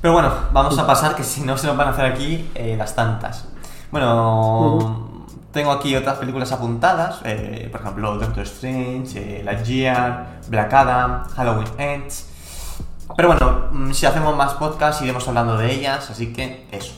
Pero 0.00 0.12
bueno, 0.14 0.30
vamos 0.52 0.78
a 0.78 0.86
pasar, 0.86 1.14
que 1.14 1.24
si 1.24 1.40
no 1.42 1.56
se 1.56 1.66
nos 1.66 1.76
van 1.76 1.88
a 1.88 1.90
hacer 1.90 2.04
aquí 2.06 2.48
eh, 2.54 2.76
las 2.78 2.94
tantas. 2.94 3.46
Bueno, 3.90 5.22
tengo 5.52 5.72
aquí 5.72 5.96
otras 5.96 6.18
películas 6.18 6.52
apuntadas, 6.52 7.20
eh, 7.24 7.68
por 7.72 7.80
ejemplo 7.80 8.16
Doctor 8.16 8.42
Strange, 8.44 9.40
eh, 9.40 9.42
Lightyear, 9.44 10.38
Black 10.48 10.72
Adam, 10.72 11.24
Halloween 11.34 11.68
Ends. 11.78 12.26
Pero 13.16 13.28
bueno, 13.28 13.64
mm, 13.72 13.92
si 13.92 14.06
hacemos 14.06 14.36
más 14.36 14.52
podcasts 14.54 15.02
iremos 15.02 15.26
hablando 15.26 15.56
de 15.56 15.72
ellas, 15.72 16.10
así 16.10 16.32
que 16.32 16.68
eso. 16.70 16.92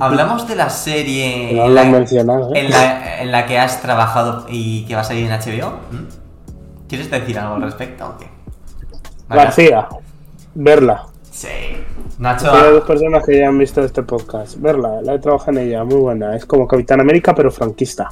Hablamos 0.00 0.48
de 0.48 0.56
la 0.56 0.70
serie 0.70 1.52
No 1.52 1.66
en 1.66 1.74
lo 1.74 1.80
han 1.80 1.92
la, 1.92 1.98
mencionado, 1.98 2.54
¿eh? 2.54 2.60
en 2.60 2.70
la- 2.70 3.22
en 3.22 3.30
la 3.32 3.46
que 3.46 3.58
has 3.58 3.80
trabajado 3.80 4.46
y 4.48 4.84
que 4.86 4.94
va 4.94 5.02
a 5.02 5.04
salir 5.04 5.26
en 5.26 5.32
HBO. 5.32 5.70
¿Mm? 5.90 6.88
¿Quieres 6.88 7.10
decir 7.10 7.38
algo 7.38 7.54
al 7.54 7.62
respecto 7.62 8.06
o 8.06 8.18
qué? 8.18 8.26
García, 9.28 9.88
verla. 10.54 11.06
Sí. 11.30 11.48
Nacho, 12.18 12.52
Hay 12.52 12.72
dos 12.72 12.84
personas 12.84 13.24
que 13.24 13.38
ya 13.38 13.48
han 13.48 13.58
visto 13.58 13.82
este 13.82 14.02
podcast. 14.02 14.56
Verla, 14.60 15.00
la 15.02 15.14
he 15.14 15.18
trabajado 15.18 15.52
en 15.58 15.68
ella, 15.68 15.82
muy 15.84 15.96
buena. 15.96 16.36
Es 16.36 16.46
como 16.46 16.66
Capitán 16.68 17.00
América, 17.00 17.34
pero 17.34 17.50
franquista. 17.50 18.08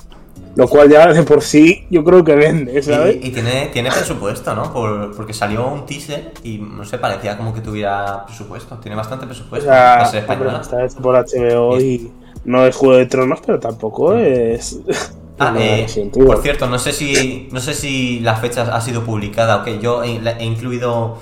Lo 0.55 0.69
cual 0.69 0.91
ya 0.91 1.07
de 1.12 1.23
por 1.23 1.43
sí 1.43 1.87
yo 1.91 2.05
creo 2.05 2.23
que 2.24 2.35
vende, 2.35 2.83
¿sabes? 2.83 3.16
Y, 3.23 3.29
y 3.29 3.31
tiene, 3.31 3.66
tiene 3.73 3.91
presupuesto, 3.91 4.55
¿no? 4.55 4.73
Por- 4.73 5.15
porque 5.16 5.33
salió 5.33 5.66
un 5.69 5.87
teaser 5.87 6.33
y 6.43 6.59
no 6.59 6.85
sé, 6.85 6.99
parecía 6.99 7.37
como 7.39 7.55
que 7.55 7.61
tuviera 7.61 8.24
presupuesto. 8.27 8.77
Tiene 8.77 8.97
bastante 8.97 9.24
O 9.24 9.29
presupuesto. 9.29 9.69
sea, 9.69 10.05
ser 10.07 10.20
española. 10.20 10.61
está 10.61 10.85
hecho 10.85 10.97
por 11.01 11.16
HBO 11.16 11.81
y 11.81 12.11
no 12.45 12.66
es 12.66 12.77
Juego 12.77 12.97
de 12.97 13.07
Tronos, 13.07 13.41
pero 13.45 13.59
tampoco 13.61 14.15
es... 14.15 14.79
Ah, 15.39 15.55
eh, 15.59 15.87
por 16.27 16.43
cierto, 16.43 16.69
no 16.69 16.79
sé 16.79 16.93
si 16.93 17.49
no 17.51 17.59
sé 17.61 17.74
si 17.74 18.20
la 18.20 18.37
fecha 18.37 18.62
ha 18.77 18.81
sido 18.81 19.03
publicada 19.03 19.57
o 19.57 19.65
qué. 19.65 19.81
Yo 19.81 20.03
he, 20.05 20.45
incluido 20.45 21.16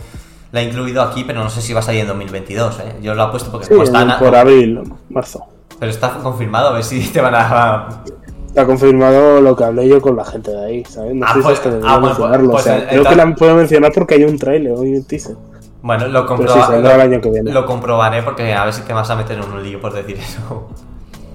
la 0.52 0.60
he 0.60 0.64
incluido 0.64 1.00
aquí, 1.00 1.24
pero 1.24 1.42
no 1.44 1.48
sé 1.48 1.62
si 1.62 1.72
va 1.72 1.80
a 1.80 1.82
salir 1.82 2.00
en 2.02 2.08
2022, 2.08 2.80
¿eh? 2.80 2.96
Yo 3.00 3.14
lo 3.14 3.28
he 3.28 3.30
puesto 3.30 3.50
porque 3.52 3.66
Sí, 3.68 3.74
está 3.80 4.18
por 4.18 4.34
abril, 4.34 4.82
marzo. 5.08 5.44
pero 5.78 5.90
está 5.90 6.10
confirmado, 6.18 6.68
a 6.68 6.72
ver 6.72 6.84
si 6.84 7.00
te 7.08 7.20
van 7.20 7.34
a 7.36 8.02
Está 8.50 8.66
confirmado 8.66 9.40
lo 9.40 9.54
que 9.54 9.62
hablé 9.64 9.86
yo 9.88 10.02
con 10.02 10.16
la 10.16 10.24
gente 10.24 10.50
de 10.50 10.64
ahí, 10.64 10.84
¿sabes? 10.84 11.14
No 11.14 11.24
Ah, 11.24 11.28
sé 11.28 11.34
si 11.38 11.42
pues- 11.44 11.58
hasta 11.58 11.68
ah, 11.68 11.98
bueno, 11.98 12.00
mencionarlo. 12.08 12.50
pues- 12.50 12.62
o 12.62 12.64
sea, 12.68 12.88
creo 12.88 13.04
que 13.04 13.14
la 13.16 13.34
puedo 13.34 13.54
mencionar 13.54 13.92
porque 13.94 14.14
hay 14.16 14.24
un 14.24 14.38
trailer 14.38 14.72
o 14.72 14.80
un 14.80 15.04
teaser. 15.04 15.36
Bueno, 15.82 16.08
lo, 16.08 16.26
comproba- 16.26 16.54
sí, 16.54 16.60
saldrá 16.60 16.92
el 16.92 16.98
lo- 16.98 17.04
año 17.04 17.20
que 17.22 17.30
viene. 17.30 17.52
lo 17.52 17.64
comprobaré 17.64 18.22
porque 18.24 18.52
a 18.52 18.64
ver 18.64 18.74
si 18.74 18.82
te 18.82 18.92
vas 18.92 19.08
a 19.08 19.14
meter 19.16 19.38
en 19.38 19.44
un 19.44 19.62
lío 19.62 19.80
por 19.80 19.92
decir 19.92 20.18
eso. 20.18 20.68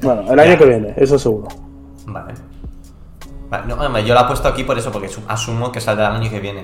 Bueno, 0.02 0.22
el 0.32 0.38
año 0.40 0.52
Ya. 0.52 0.58
que 0.58 0.66
viene, 0.66 0.94
eso 0.98 1.18
seguro. 1.18 1.48
Vale. 2.06 2.34
Vale, 3.50 3.66
no, 3.68 4.00
yo 4.00 4.14
la 4.14 4.22
he 4.22 4.26
puesto 4.26 4.48
aquí 4.50 4.64
por 4.66 4.78
eso, 4.78 4.92
porque 4.92 5.08
su- 5.08 5.22
asumo 5.28 5.72
que 5.72 5.80
saldrá 5.80 6.10
el 6.10 6.16
año 6.22 6.30
que 6.30 6.40
viene. 6.42 6.64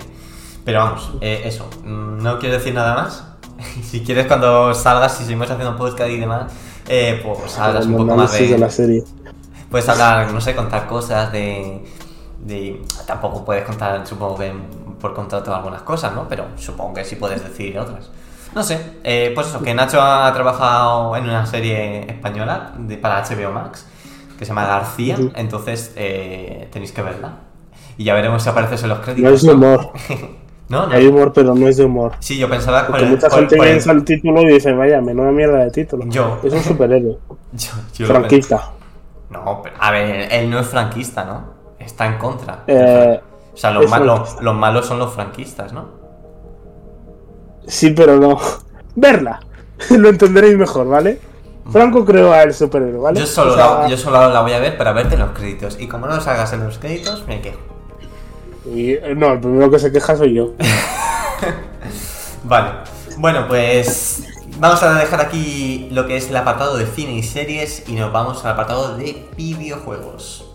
Pero 0.66 0.80
vamos, 0.80 1.14
eh, 1.22 1.42
eso. 1.46 1.66
mm, 1.86 2.22
No 2.22 2.38
quiero 2.40 2.56
decir 2.56 2.74
nada 2.74 2.94
más. 2.96 3.26
si 3.84 4.02
quieres, 4.02 4.28
cuando 4.28 4.74
salgas, 4.74 5.14
si 5.18 5.24
seguimos 5.24 5.50
haciendo 5.50 5.76
podcast 5.78 6.10
y 6.10 6.20
demás, 6.20 6.52
eh, 6.90 7.22
pues 7.24 7.58
hablas 7.58 7.86
un 7.86 7.98
poco 7.98 8.16
más 8.16 8.32
de. 8.34 8.48
de 8.50 8.58
la 8.58 8.70
serie. 8.70 9.04
Puedes 9.72 9.88
hablar, 9.90 10.32
no 10.32 10.40
sé, 10.42 10.54
contar 10.56 10.86
cosas 10.86 11.32
de. 11.32 11.82
de 12.46 12.82
tampoco 13.08 13.44
puedes 13.44 13.64
contar, 13.64 14.06
supongo 14.06 14.38
que 14.38 14.52
por 15.00 15.14
contrato 15.16 15.56
algunas 15.56 15.82
cosas, 15.82 16.14
¿no? 16.14 16.28
Pero 16.28 16.46
supongo 16.58 16.94
que 16.96 17.06
sí 17.06 17.16
puedes 17.16 17.44
decir 17.44 17.80
otras. 17.80 18.10
No 18.54 18.62
sé, 18.64 18.80
eh, 19.04 19.32
pues 19.34 19.48
eso, 19.48 19.62
que 19.64 19.74
Nacho 19.74 20.02
ha 20.02 20.32
trabajado 20.34 21.16
en 21.16 21.24
una 21.24 21.46
serie 21.46 22.02
española 22.12 22.74
de, 22.78 22.98
para 22.98 23.24
HBO 23.24 23.52
Max 23.54 23.88
que 24.38 24.44
se 24.46 24.50
llama 24.50 24.66
García, 24.66 25.18
entonces 25.36 25.94
eh, 25.96 26.68
tenéis 26.72 26.92
que 26.92 27.02
verla. 27.02 27.36
Y 27.98 28.04
ya 28.04 28.14
veremos 28.14 28.44
si 28.44 28.50
apareces 28.50 28.84
en 28.84 28.90
los 28.90 28.98
No 29.00 29.04
créditos. 29.06 29.34
es 29.34 29.42
de 29.44 29.54
humor. 29.54 29.92
No, 30.72 30.88
no. 30.88 30.94
Hay 30.96 31.06
humor, 31.06 31.34
pero 31.34 31.54
no 31.54 31.68
es 31.68 31.76
de 31.76 31.84
humor. 31.84 32.14
Sí, 32.20 32.38
yo 32.38 32.48
pensaba 32.50 32.84
por 32.84 32.92
Porque 32.92 33.04
el- 33.04 33.12
mucha 33.12 33.28
por- 33.28 33.40
gente 33.40 33.58
por 33.58 33.66
el- 33.66 33.72
piensa 33.74 33.92
el 33.92 34.06
título 34.06 34.42
y 34.42 34.54
dice, 34.54 34.72
vaya, 34.72 35.02
menuda 35.02 35.30
mierda 35.30 35.58
de 35.66 35.70
título. 35.70 36.06
Yo. 36.08 36.40
Es 36.44 36.54
un 36.54 36.64
superhéroe. 36.64 37.18
Yo, 37.54 37.72
yo 37.94 38.06
franquista. 38.08 38.72
No, 39.32 39.62
pero, 39.64 39.76
a 39.80 39.92
ver, 39.92 40.28
él 40.32 40.50
no 40.50 40.60
es 40.60 40.68
franquista, 40.68 41.24
¿no? 41.24 41.54
Está 41.80 42.06
en 42.06 42.18
contra. 42.18 42.64
Eh, 42.68 43.20
o 43.54 43.58
sea, 43.58 43.72
los, 43.72 43.86
es 43.86 43.90
ma- 43.90 44.00
los- 44.00 44.56
malos 44.56 44.86
son 44.86 45.00
los 45.00 45.14
franquistas, 45.14 45.74
¿no? 45.74 45.86
Sí, 47.68 47.92
pero 47.92 48.18
no. 48.18 48.38
Verla. 48.96 49.40
Lo 49.90 50.10
entenderéis 50.10 50.58
mejor, 50.58 50.88
¿vale? 50.88 51.20
Franco 51.72 52.04
creó 52.04 52.34
a 52.34 52.44
el 52.44 52.54
superhéroe, 52.54 53.00
¿vale? 53.00 53.20
Yo 53.20 53.26
solo, 53.26 53.54
O 53.54 53.56
sea, 53.56 53.80
la, 53.84 53.88
yo 53.88 53.96
solo 53.98 54.30
la 54.30 54.42
voy 54.42 54.52
a 54.54 54.60
ver 54.60 54.78
para 54.78 54.92
verte 54.94 55.14
en 55.14 55.22
los 55.22 55.32
créditos. 55.32 55.80
Y 55.80 55.88
como 55.88 56.08
no 56.08 56.14
hagas 56.14 56.52
en 56.54 56.64
los 56.66 56.78
créditos, 56.80 57.26
me 57.28 57.42
quejo. 57.42 57.60
y- 58.66 58.92
eh, 58.94 59.14
no, 59.16 59.32
el 59.34 59.40
primero 59.40 59.72
que 59.72 59.80
se 59.80 59.92
queja 59.92 60.16
soy 60.18 60.34
yo. 60.34 60.52
Vale. 62.44 62.70
Bueno, 63.18 63.48
pues 63.48 64.24
vamos 64.62 64.84
a 64.84 64.94
dejar 64.94 65.20
aquí 65.22 65.90
lo 65.92 66.06
que 66.06 66.18
es 66.18 66.30
el 66.30 66.38
apartado 66.38 66.78
de 66.78 66.86
cine 66.86 67.14
y 67.14 67.24
series 67.24 67.90
y 67.90 67.94
nos 67.94 68.12
vamos 68.14 68.46
al 68.46 68.52
apartado 68.52 68.96
de 68.96 69.28
videojuegos. 69.36 70.46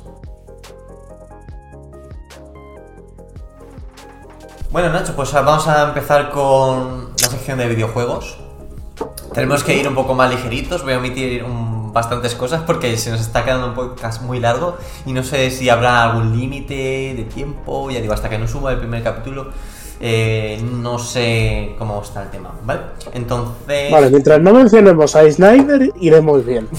Bueno, 4.70 4.90
Nacho, 4.90 5.16
pues 5.16 5.32
vamos 5.32 5.66
a 5.66 5.88
empezar 5.88 6.30
con 6.30 7.10
la 7.20 7.28
sección 7.28 7.58
de 7.58 7.66
videojuegos. 7.66 8.38
Tenemos 9.34 9.64
que 9.64 9.76
ir 9.76 9.88
un 9.88 9.94
poco 9.96 10.14
más 10.14 10.30
ligeritos, 10.30 10.84
voy 10.84 10.92
a 10.92 10.98
omitir 10.98 11.42
un- 11.42 11.76
bastantes 11.92 12.34
cosas 12.34 12.62
porque 12.62 12.96
se 12.98 13.10
nos 13.10 13.20
está 13.20 13.42
quedando 13.44 13.68
un 13.68 13.74
podcast 13.74 14.20
muy 14.22 14.38
largo 14.38 14.76
y 15.06 15.12
no 15.14 15.22
sé 15.24 15.50
si 15.50 15.68
habrá 15.70 16.04
algún 16.04 16.38
límite 16.38 17.14
de 17.16 17.24
tiempo, 17.24 17.90
ya 17.90 18.00
digo, 18.00 18.12
hasta 18.12 18.28
que 18.28 18.38
no 18.38 18.46
suba 18.46 18.70
el 18.72 18.78
primer 18.78 19.02
capítulo, 19.02 19.50
eh, 20.00 20.60
no 20.62 20.98
sé 20.98 21.74
cómo 21.78 22.00
está 22.02 22.22
el 22.22 22.30
tema, 22.30 22.50
¿vale? 22.64 22.80
Entonces... 23.14 23.90
Vale, 23.90 24.10
mientras 24.10 24.40
no 24.40 24.52
mencionemos 24.54 25.16
a 25.16 25.30
Snyder, 25.30 25.90
iremos 26.00 26.44
bien. 26.44 26.68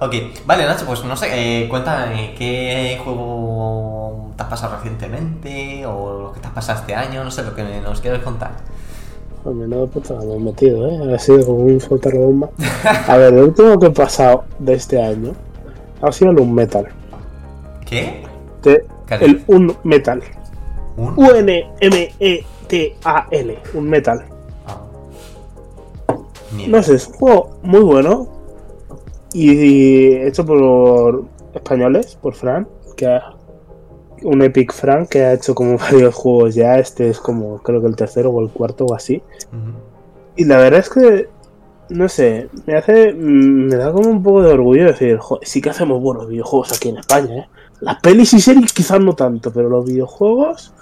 Ok, 0.00 0.12
vale 0.44 0.66
Nacho, 0.66 0.84
pues 0.86 1.02
no 1.04 1.16
sé, 1.16 1.28
eh, 1.32 1.68
cuéntame 1.68 2.34
qué 2.36 2.98
juego 3.02 4.32
te 4.36 4.42
has 4.42 4.48
pasado 4.48 4.76
recientemente 4.76 5.86
o 5.86 6.24
lo 6.24 6.32
que 6.32 6.40
te 6.40 6.48
has 6.48 6.52
pasado 6.52 6.80
este 6.80 6.94
año, 6.94 7.22
no 7.24 7.30
sé, 7.30 7.42
lo 7.44 7.54
que 7.54 7.62
nos 7.80 8.00
quieres 8.00 8.20
contar. 8.22 8.50
Pues 9.42 9.54
menudo 9.54 9.86
puta 9.86 10.14
me 10.14 10.34
he 10.34 10.38
metido, 10.40 10.88
¿eh? 10.88 11.14
Ha 11.14 11.18
sido 11.18 11.46
como 11.46 11.58
un 11.60 11.78
bomba. 12.12 12.48
A 13.06 13.16
ver, 13.16 13.32
lo 13.32 13.44
último 13.44 13.78
que 13.78 13.86
he 13.86 13.90
pasado 13.90 14.44
de 14.58 14.74
este 14.74 15.00
año 15.00 15.32
ha 16.02 16.10
sido 16.12 16.32
el 16.32 16.40
Un 16.40 16.54
Metal. 16.54 16.86
¿Qué? 17.86 18.24
De- 18.62 18.84
¿Qué 19.06 19.14
has 19.14 19.22
el? 19.22 19.44
Un 19.46 19.76
Metal. 19.84 20.22
¿Un? 20.96 21.14
U-N-M-E-T-A-L. 22.46 23.58
Un 23.74 23.88
Metal. 23.88 24.24
Ah. 24.66 24.80
No 26.68 26.82
sé, 26.82 26.94
es 26.96 27.06
un 27.08 27.14
juego 27.14 27.50
muy 27.62 27.80
bueno. 27.80 28.28
Y, 29.32 30.14
hecho 30.14 30.44
por 30.46 31.24
españoles, 31.54 32.16
por 32.20 32.34
Fran, 32.34 32.68
que 32.96 33.06
ha- 33.06 33.34
un 34.22 34.40
Epic 34.42 34.72
Fran 34.72 35.06
que 35.06 35.22
ha 35.24 35.32
hecho 35.34 35.54
como 35.54 35.76
varios 35.90 36.14
juegos 36.14 36.54
ya. 36.54 36.78
Este 36.78 37.10
es 37.10 37.18
como, 37.18 37.58
creo 37.58 37.80
que 37.80 37.88
el 37.88 37.96
tercero 37.96 38.30
o 38.30 38.40
el 38.40 38.50
cuarto 38.50 38.86
o 38.86 38.94
así. 38.94 39.22
Y 40.36 40.44
la 40.44 40.58
verdad 40.58 40.80
es 40.80 40.90
que, 40.90 41.28
no 41.90 42.08
sé, 42.08 42.48
me 42.66 42.76
hace, 42.76 43.12
mm, 43.12 43.66
me 43.68 43.76
da 43.76 43.92
como 43.92 44.08
un 44.10 44.22
poco 44.22 44.42
de 44.42 44.52
orgullo 44.52 44.86
decir, 44.86 45.18
joder, 45.18 45.46
sí 45.46 45.60
que 45.60 45.70
hacemos 45.70 46.00
buenos 46.00 46.28
videojuegos 46.28 46.72
aquí 46.72 46.88
en 46.90 46.98
España, 46.98 47.34
¿eh? 47.36 47.48
Las 47.80 48.00
pelis 48.00 48.32
y 48.34 48.40
series 48.40 48.72
quizás 48.72 49.00
no 49.00 49.14
tanto, 49.14 49.52
pero 49.52 49.68
los 49.68 49.84
videojuegos, 49.84 50.72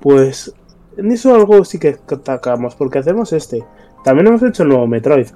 pues, 0.00 0.54
en 0.96 1.12
eso 1.12 1.34
algo 1.34 1.64
sí 1.64 1.78
que 1.78 1.98
atacamos, 2.10 2.74
porque 2.74 2.98
hacemos 2.98 3.32
este. 3.32 3.64
También 4.04 4.28
hemos 4.28 4.42
hecho 4.42 4.62
el 4.62 4.70
nuevo 4.70 4.86
Metroid. 4.86 5.28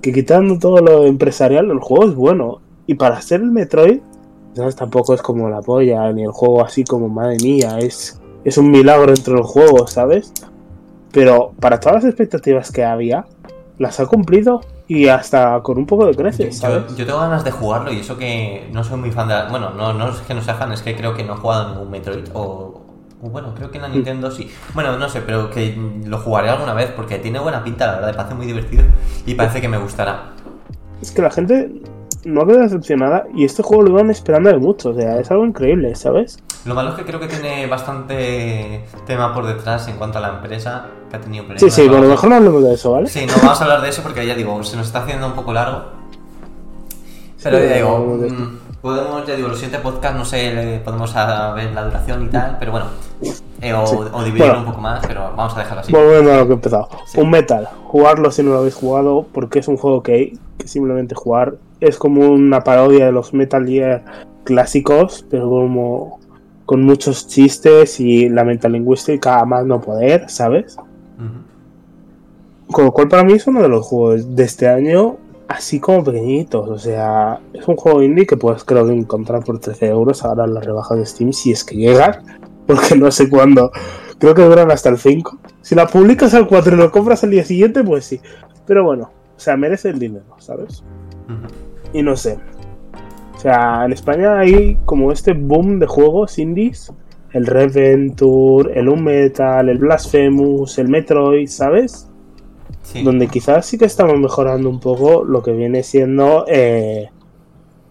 Que 0.00 0.12
quitando 0.12 0.58
todo 0.58 0.78
lo 0.78 1.06
empresarial, 1.06 1.70
el 1.70 1.78
juego 1.78 2.06
es 2.06 2.14
bueno. 2.14 2.60
Y 2.86 2.94
para 2.94 3.20
ser 3.20 3.40
el 3.40 3.50
Metroid, 3.50 4.00
¿sabes? 4.54 4.76
tampoco 4.76 5.14
es 5.14 5.22
como 5.22 5.48
la 5.48 5.60
polla, 5.60 6.12
ni 6.12 6.24
el 6.24 6.32
juego 6.32 6.64
así 6.64 6.84
como, 6.84 7.08
madre 7.08 7.36
mía, 7.42 7.78
es, 7.78 8.20
es 8.44 8.58
un 8.58 8.70
milagro 8.70 9.10
entre 9.10 9.34
los 9.34 9.46
juegos, 9.46 9.92
¿sabes? 9.92 10.32
Pero 11.12 11.52
para 11.60 11.78
todas 11.78 11.96
las 11.96 12.04
expectativas 12.06 12.72
que 12.72 12.84
había, 12.84 13.26
las 13.78 14.00
ha 14.00 14.06
cumplido 14.06 14.60
y 14.88 15.08
hasta 15.08 15.60
con 15.62 15.78
un 15.78 15.86
poco 15.86 16.06
de 16.06 16.14
creces, 16.14 16.58
¿sabes? 16.58 16.96
yo 16.96 17.06
tengo 17.06 17.20
ganas 17.20 17.44
de 17.44 17.50
jugarlo 17.50 17.92
y 17.92 18.00
eso 18.00 18.16
que 18.16 18.68
no 18.72 18.84
soy 18.84 18.98
muy 18.98 19.10
fan 19.10 19.28
de 19.28 19.34
la... 19.34 19.48
Bueno, 19.48 19.70
no, 19.70 19.92
no 19.92 20.08
es 20.08 20.18
que 20.20 20.34
no 20.34 20.42
sea 20.42 20.54
fan, 20.54 20.72
es 20.72 20.82
que 20.82 20.94
creo 20.96 21.14
que 21.14 21.24
no 21.24 21.34
he 21.34 21.36
jugado 21.36 21.70
ningún 21.70 21.90
Metroid 21.90 22.24
o... 22.34 22.81
bueno, 23.30 23.54
creo 23.54 23.70
que 23.70 23.78
en 23.78 23.82
la 23.82 23.88
Nintendo 23.88 24.30
sí. 24.30 24.50
Bueno, 24.74 24.98
no 24.98 25.08
sé, 25.08 25.20
pero 25.22 25.48
que 25.50 25.76
lo 26.04 26.18
jugaré 26.18 26.48
alguna 26.48 26.74
vez 26.74 26.90
porque 26.90 27.18
tiene 27.18 27.38
buena 27.38 27.62
pinta, 27.62 27.86
la 27.86 27.92
verdad, 27.94 28.08
me 28.08 28.14
parece 28.14 28.34
muy 28.34 28.46
divertido 28.46 28.84
y 29.26 29.34
parece 29.34 29.60
que 29.60 29.68
me 29.68 29.78
gustará. 29.78 30.32
Es 31.00 31.12
que 31.12 31.22
la 31.22 31.30
gente 31.30 31.82
no 32.24 32.46
queda 32.46 32.62
decepcionada 32.62 33.24
y 33.34 33.44
este 33.44 33.62
juego 33.62 33.84
lo 33.84 33.90
iban 33.90 34.10
esperando 34.10 34.50
de 34.50 34.58
mucho, 34.58 34.90
o 34.90 34.94
sea, 34.94 35.18
es 35.18 35.30
algo 35.30 35.44
increíble, 35.44 35.94
¿sabes? 35.94 36.38
Lo 36.64 36.74
malo 36.74 36.90
es 36.90 36.94
que 36.96 37.04
creo 37.04 37.18
que 37.18 37.26
tiene 37.26 37.66
bastante 37.66 38.84
tema 39.06 39.34
por 39.34 39.46
detrás 39.46 39.88
en 39.88 39.96
cuanto 39.96 40.18
a 40.18 40.20
la 40.20 40.28
empresa 40.28 40.86
que 41.10 41.16
ha 41.16 41.20
tenido 41.20 41.44
problemas. 41.44 41.74
Sí, 41.74 41.82
sí, 41.82 41.86
¿no? 41.86 41.92
bueno, 41.92 42.08
mejor 42.08 42.28
no 42.28 42.36
hablemos 42.36 42.62
de 42.62 42.74
eso, 42.74 42.92
¿vale? 42.92 43.08
Sí, 43.08 43.26
no 43.26 43.34
vamos 43.42 43.60
a 43.60 43.64
hablar 43.64 43.82
de 43.82 43.88
eso 43.88 44.02
porque 44.02 44.24
ya 44.26 44.34
digo, 44.34 44.62
se 44.62 44.76
nos 44.76 44.86
está 44.86 45.02
haciendo 45.02 45.26
un 45.26 45.34
poco 45.34 45.52
largo. 45.52 45.82
Pero 47.42 47.58
Sí, 47.58 47.64
ya 47.68 47.74
digo, 47.76 48.18
podemos, 48.82 49.24
ya 49.26 49.36
digo, 49.36 49.48
los 49.48 49.58
siguientes 49.58 49.80
podcast, 49.80 50.16
no 50.16 50.24
sé, 50.24 50.52
le 50.54 50.78
podemos 50.80 51.14
a 51.16 51.54
ver 51.54 51.72
la 51.72 51.84
duración 51.84 52.24
y 52.24 52.28
tal, 52.28 52.56
pero 52.58 52.72
bueno, 52.72 52.86
eh, 53.60 53.72
o, 53.72 53.86
Sí. 53.86 53.96
o 54.12 54.22
dividirlo 54.24 54.46
Bueno. 54.54 54.58
un 54.60 54.66
poco 54.66 54.80
más, 54.80 55.06
pero 55.06 55.20
vamos 55.36 55.54
a 55.56 55.60
dejarlo 55.60 55.80
así. 55.80 55.92
Volviendo 55.92 56.32
a 56.32 56.36
lo 56.38 56.44
que 56.46 56.50
he 56.50 56.54
empezado. 56.54 56.88
Sí. 57.06 57.20
Un 57.20 57.30
Metal, 57.30 57.68
jugarlo 57.86 58.30
si 58.32 58.42
no 58.42 58.50
lo 58.50 58.58
habéis 58.58 58.74
jugado, 58.74 59.24
porque 59.32 59.60
es 59.60 59.68
un 59.68 59.76
juego 59.76 60.02
que 60.02 60.12
hay 60.12 60.38
que 60.58 60.66
simplemente 60.68 61.14
jugar. 61.14 61.54
Es 61.80 61.96
como 61.96 62.28
una 62.28 62.62
parodia 62.64 63.06
de 63.06 63.12
los 63.12 63.32
Metal 63.32 63.64
Gear 63.66 64.04
clásicos, 64.44 65.24
pero 65.30 65.48
como 65.48 66.18
con 66.66 66.82
muchos 66.84 67.26
chistes 67.28 68.00
y 68.00 68.28
la 68.28 68.44
metalingüística 68.44 69.38
a 69.40 69.44
más 69.44 69.64
no 69.64 69.80
poder, 69.80 70.28
¿sabes? 70.28 70.76
Ujú. 71.18 72.72
Con 72.72 72.84
lo 72.86 72.92
cual 72.92 73.08
para 73.08 73.22
mí 73.24 73.34
es 73.34 73.46
uno 73.46 73.60
de 73.62 73.68
los 73.68 73.86
juegos 73.86 74.34
de 74.34 74.42
este 74.44 74.68
año 74.68 75.16
así 75.52 75.80
como 75.80 76.04
pequeñitos. 76.04 76.68
O 76.68 76.78
sea, 76.78 77.40
es 77.52 77.66
un 77.68 77.76
juego 77.76 78.02
indie 78.02 78.26
que 78.26 78.36
puedes 78.36 78.64
creo 78.64 78.86
que 78.86 78.92
encontrar 78.92 79.44
por 79.44 79.58
13 79.58 79.86
euros 79.88 80.24
ahora 80.24 80.44
en 80.44 80.54
las 80.54 80.64
rebajas 80.64 80.98
de 80.98 81.06
Steam 81.06 81.32
si 81.32 81.52
es 81.52 81.64
que 81.64 81.76
llegan. 81.76 82.24
Porque 82.66 82.96
no 82.96 83.10
sé 83.10 83.28
cuándo. 83.28 83.70
Creo 84.18 84.34
que 84.34 84.42
duran 84.42 84.70
hasta 84.70 84.88
el 84.88 84.98
5. 84.98 85.38
Si 85.62 85.74
la 85.74 85.86
publicas 85.86 86.32
al 86.34 86.46
4 86.46 86.74
y 86.74 86.78
lo 86.78 86.90
compras 86.90 87.24
al 87.24 87.30
día 87.30 87.44
siguiente, 87.44 87.82
pues 87.82 88.04
sí. 88.04 88.20
Pero 88.66 88.84
bueno, 88.84 89.10
o 89.36 89.40
sea, 89.40 89.56
merece 89.56 89.90
el 89.90 89.98
dinero, 89.98 90.36
¿sabes? 90.38 90.84
Y 91.92 92.02
no 92.02 92.16
sé. 92.16 92.38
O 93.34 93.40
sea, 93.40 93.84
en 93.84 93.92
España 93.92 94.38
hay 94.38 94.78
como 94.84 95.10
este 95.10 95.32
boom 95.32 95.80
de 95.80 95.86
juegos 95.86 96.38
indies. 96.38 96.92
El 97.32 97.46
Reventure, 97.46 98.78
el 98.78 98.88
Unmetal, 98.88 99.68
el 99.68 99.78
Blasphemous, 99.78 100.78
el 100.78 100.88
Metroid, 100.88 101.48
¿sabes? 101.48 102.11
Sí. 102.82 103.02
donde 103.02 103.28
quizás 103.28 103.64
sí 103.66 103.78
que 103.78 103.84
estamos 103.84 104.18
mejorando 104.18 104.68
un 104.68 104.80
poco 104.80 105.24
lo 105.24 105.42
que 105.42 105.52
viene 105.52 105.82
siendo 105.82 106.44
eh, 106.48 107.10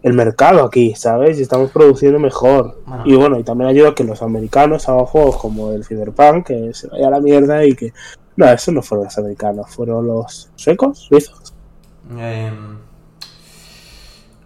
el 0.03 0.13
mercado 0.13 0.63
aquí, 0.63 0.93
¿sabes? 0.95 1.39
Y 1.39 1.43
estamos 1.43 1.71
produciendo 1.71 2.19
mejor. 2.19 2.81
Bueno. 2.85 3.03
Y 3.05 3.15
bueno, 3.15 3.39
y 3.39 3.43
también 3.43 3.69
ayuda 3.69 3.89
a 3.89 3.95
que 3.95 4.03
los 4.03 4.21
americanos 4.21 4.89
hagan 4.89 5.05
juegos 5.05 5.37
como 5.37 5.71
el 5.71 5.85
Cyberpunk, 5.85 6.47
que 6.47 6.73
se 6.73 6.87
vaya 6.87 7.07
a 7.07 7.11
la 7.11 7.19
mierda 7.19 7.65
y 7.65 7.75
que... 7.75 7.93
No, 8.35 8.47
esos 8.49 8.73
no 8.73 8.81
fueron 8.81 9.05
los 9.05 9.17
americanos, 9.17 9.69
fueron 9.69 10.07
los 10.07 10.49
suecos, 10.55 10.99
suizos. 10.99 11.53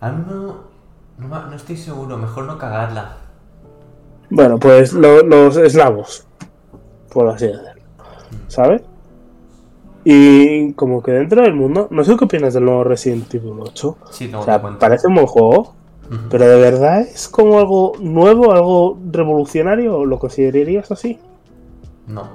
Ah, 0.02 0.12
no, 0.12 0.58
no, 1.18 1.46
no 1.48 1.56
estoy 1.56 1.78
seguro, 1.78 2.18
mejor 2.18 2.46
no 2.46 2.58
cagarla. 2.58 3.18
Bueno, 4.30 4.60
pues 4.60 4.94
lo- 4.94 5.24
los 5.24 5.56
eslavos, 5.58 6.26
por 7.12 7.30
así 7.30 7.48
decirlo, 7.48 7.72
¿sabes? 8.48 8.82
Y 10.08 10.74
como 10.74 11.02
que 11.02 11.12
dentro 11.12 11.42
del 11.42 11.56
mundo, 11.56 11.88
no 11.90 12.04
sé 12.04 12.16
qué 12.16 12.26
opinas 12.26 12.54
del 12.54 12.66
nuevo 12.66 12.84
Resident 12.84 13.34
Evil 13.34 13.54
8. 13.60 13.98
Sí, 14.12 14.28
tengo 14.28 14.42
O 14.42 14.46
sea, 14.46 14.62
parece 14.80 15.08
un 15.08 15.16
buen 15.16 15.28
juego. 15.28 15.74
Pero 16.30 16.48
de 16.48 16.60
verdad 16.62 17.02
es 17.02 17.28
como 17.28 17.58
algo 17.58 17.94
nuevo, 18.00 18.52
algo 18.54 19.00
revolucionario, 19.12 19.98
¿o 19.98 20.06
¿lo 20.06 20.20
considerarías 20.20 20.92
así? 20.92 21.18
No. 22.06 22.30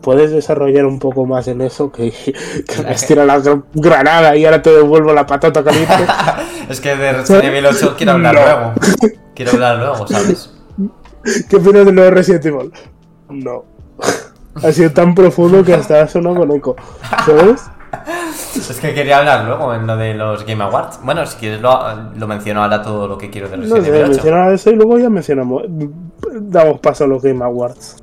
Puedes 0.00 0.30
desarrollar 0.30 0.86
un 0.86 0.98
poco 0.98 1.26
más 1.26 1.48
en 1.48 1.60
eso 1.60 1.90
que, 1.92 2.10
que 2.66 2.82
me 2.82 2.88
has 2.92 3.06
tirado 3.06 3.26
la 3.26 3.38
gran- 3.40 3.64
granada 3.74 4.36
y 4.36 4.44
ahora 4.46 4.62
te 4.62 4.70
devuelvo 4.70 5.12
la 5.12 5.26
patata 5.26 5.62
caliente. 5.64 5.92
es 6.70 6.80
que 6.80 6.96
de 6.96 7.12
Resident 7.12 7.44
Evil 7.44 7.66
8 7.66 7.94
quiero 7.96 8.12
hablar 8.12 8.34
No. 8.34 8.40
luego. 8.40 8.72
Quiero 9.34 9.52
hablar 9.52 9.78
luego, 9.78 10.06
¿sabes? 10.06 10.54
¿Qué 11.50 11.56
opinas 11.56 11.84
del 11.84 11.94
nuevo 11.94 12.10
Resident 12.12 12.46
Evil? 12.46 12.72
No. 13.28 13.64
Ha 14.62 14.72
sido 14.72 14.90
tan 14.92 15.14
profundo 15.14 15.62
que 15.64 15.74
hasta 15.74 16.02
ha 16.02 16.08
sonado 16.08 16.36
con 16.36 16.52
eco. 16.52 16.76
¿Sabes? 17.24 17.70
Es 18.56 18.78
que 18.80 18.92
quería 18.94 19.18
hablar 19.18 19.44
luego 19.44 19.72
en 19.74 19.86
lo 19.86 19.96
de 19.96 20.14
los 20.14 20.44
Game 20.44 20.62
Awards. 20.62 21.00
Bueno, 21.02 21.24
si 21.26 21.36
quieres 21.36 21.60
lo, 21.60 21.78
lo 22.16 22.26
menciono 22.26 22.62
ahora 22.62 22.82
todo 22.82 23.06
lo 23.08 23.16
que 23.18 23.30
quiero 23.30 23.48
de 23.48 23.56
No 23.58 23.62
Resident 23.76 23.84
sé, 23.84 23.88
Evil 23.90 24.02
8. 24.02 24.08
menciona 24.12 24.50
eso 24.52 24.70
y 24.70 24.74
luego 24.76 24.98
ya 24.98 25.08
mencionamos. 25.10 25.62
Damos 26.40 26.80
paso 26.80 27.04
a 27.04 27.06
los 27.06 27.22
Game 27.22 27.44
Awards. 27.44 27.96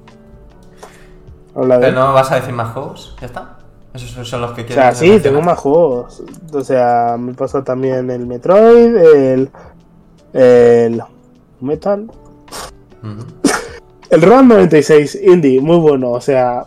Habla 1.56 1.76
de. 1.80 1.88
Pero 1.88 2.00
no 2.00 2.14
vas 2.14 2.32
a 2.32 2.36
decir 2.36 2.54
más 2.54 2.72
juegos, 2.74 3.16
ya 3.20 3.28
está. 3.28 3.58
Esos 3.94 4.28
son 4.28 4.42
los 4.42 4.52
que 4.54 4.62
O 4.62 4.66
quiero 4.66 4.82
sea, 4.82 4.92
sí, 4.96 5.10
mencionar. 5.10 5.22
tengo 5.22 5.42
más 5.46 5.60
juegos. 5.60 6.24
O 6.52 6.62
sea, 6.62 7.16
me 7.20 7.34
pasó 7.34 7.64
también 7.64 8.10
el 8.10 8.26
Metroid, 8.26 8.96
el. 8.96 9.52
El. 10.34 11.04
Metal. 11.62 12.10
Ujú. 13.04 13.43
El 14.14 14.22
Road 14.22 14.44
96 14.44 15.20
Indie, 15.24 15.60
muy 15.60 15.78
bueno. 15.78 16.12
O 16.12 16.22
sea, 16.22 16.66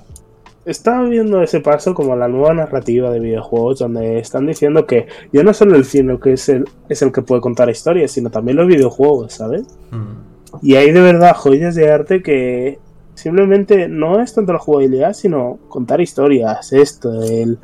estaba 0.64 1.04
viendo 1.04 1.40
ese 1.42 1.60
paso 1.60 1.94
como 1.94 2.16
la 2.16 2.26
nueva 2.26 2.52
narrativa 2.54 3.08
de 3.10 3.20
videojuegos, 3.20 3.78
donde 3.78 4.18
están 4.18 4.46
diciendo 4.48 4.84
que 4.84 5.06
ya 5.32 5.44
no 5.44 5.54
solo 5.54 5.76
el 5.76 5.84
cine 5.84 6.18
que 6.20 6.32
es 6.32 6.48
el, 6.48 6.64
es 6.88 7.02
el 7.02 7.12
que 7.12 7.22
puede 7.22 7.40
contar 7.40 7.70
historias, 7.70 8.10
sino 8.10 8.30
también 8.30 8.56
los 8.56 8.66
videojuegos, 8.66 9.34
¿sabes? 9.34 9.62
Ujú. 9.92 10.58
Y 10.60 10.74
hay 10.74 10.90
de 10.90 11.00
verdad 11.00 11.36
joyas 11.36 11.76
de 11.76 11.88
arte 11.88 12.20
que 12.20 12.80
simplemente 13.14 13.86
no 13.88 14.20
es 14.20 14.34
tanto 14.34 14.52
la 14.52 14.58
jugabilidad, 14.58 15.12
sino 15.12 15.60
contar 15.68 16.00
historias. 16.00 16.72
Esto, 16.72 17.22
el, 17.22 17.58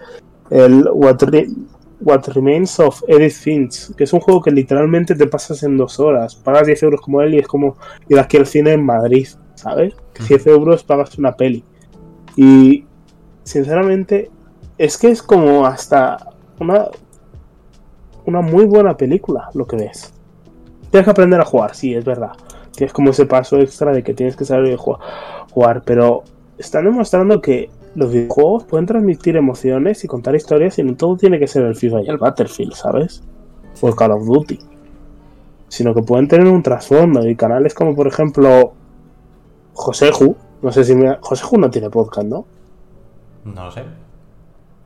el 0.51 0.89
What, 0.93 1.23
Re- 1.25 1.49
What 2.03 2.29
Remains 2.29 2.79
of 2.79 3.03
Edith 3.09 3.33
Finch, 3.33 3.97
que 3.97 4.05
es 4.05 4.13
un 4.13 4.21
juego 4.21 4.43
que 4.43 4.53
literalmente 4.53 5.17
te 5.17 5.27
pasas 5.27 5.65
en 5.65 5.77
dos 5.77 5.99
horas. 5.99 6.37
Pagas 6.37 6.69
10 6.69 6.83
euros 6.85 7.01
como 7.01 7.21
él 7.21 7.35
y 7.35 7.39
es 7.39 7.49
como 7.49 7.77
ir 8.09 8.21
aquí 8.21 8.37
al 8.37 8.47
cine 8.47 8.75
en 8.75 8.85
Madrid, 8.85 9.27
¿sabes? 9.63 9.95
Que 10.13 10.25
10 10.25 10.47
euros 10.49 10.83
pagas 10.85 11.17
una 11.19 11.33
peli. 11.37 11.65
Y 12.37 12.85
sinceramente, 13.45 14.31
es 14.79 14.99
que 14.99 15.11
es 15.11 15.23
como 15.23 15.67
hasta 15.67 16.17
una, 16.59 16.87
una 18.25 18.41
muy 18.41 18.65
buena 18.65 18.97
película 18.97 19.49
lo 19.55 19.67
que 19.67 19.77
ves. 19.77 20.13
Tienes 20.91 21.05
que 21.05 21.11
aprender 21.11 21.41
a 21.41 21.45
jugar, 21.45 21.75
sí, 21.75 21.95
es 21.95 22.05
verdad. 22.05 22.33
Tienes 22.73 22.93
como 22.93 23.11
ese 23.11 23.27
paso 23.27 23.59
extra 23.59 23.93
de 23.93 24.03
que 24.03 24.15
tienes 24.15 24.37
que 24.37 24.45
saber 24.45 24.77
jugar, 24.77 25.01
jugar 25.51 25.83
pero 25.85 26.25
están 26.59 26.85
demostrando 26.85 27.41
que 27.41 27.71
los 27.95 28.13
videojuegos 28.13 28.65
pueden 28.65 28.87
transmitir 28.87 29.37
emociones 29.37 30.03
y 30.05 30.09
contar 30.09 30.35
historias 30.35 30.79
y 30.79 30.83
no 30.83 30.97
todo 30.97 31.17
tiene 31.17 31.39
que 31.39 31.47
ser 31.47 31.65
el 31.65 31.77
FIFA 31.77 32.03
y 32.03 32.09
el 32.09 32.19
Battlefield, 32.19 32.73
¿sabes? 32.73 33.23
O 33.81 33.89
el 33.89 33.95
Call 33.95 34.13
of 34.13 34.25
Duty. 34.25 34.59
Sino 35.69 35.95
que 35.95 36.03
pueden 36.03 36.29
tener 36.29 36.47
un 36.47 36.63
trasfondo 36.63 37.29
y 37.29 37.37
canales 37.37 37.75
como 37.75 37.95
por 37.95 38.07
ejemplo 38.07 38.75
Joseju. 39.75 40.37
No 40.63 40.73
sé 40.73 40.85
si 40.85 40.95
me... 40.95 41.17
Joseju 41.21 41.59
no 41.59 41.71
tiene 41.71 41.91
podcast, 41.91 42.27
¿no? 42.27 42.47
No 43.45 43.65
lo 43.65 43.71
sé. 43.73 43.83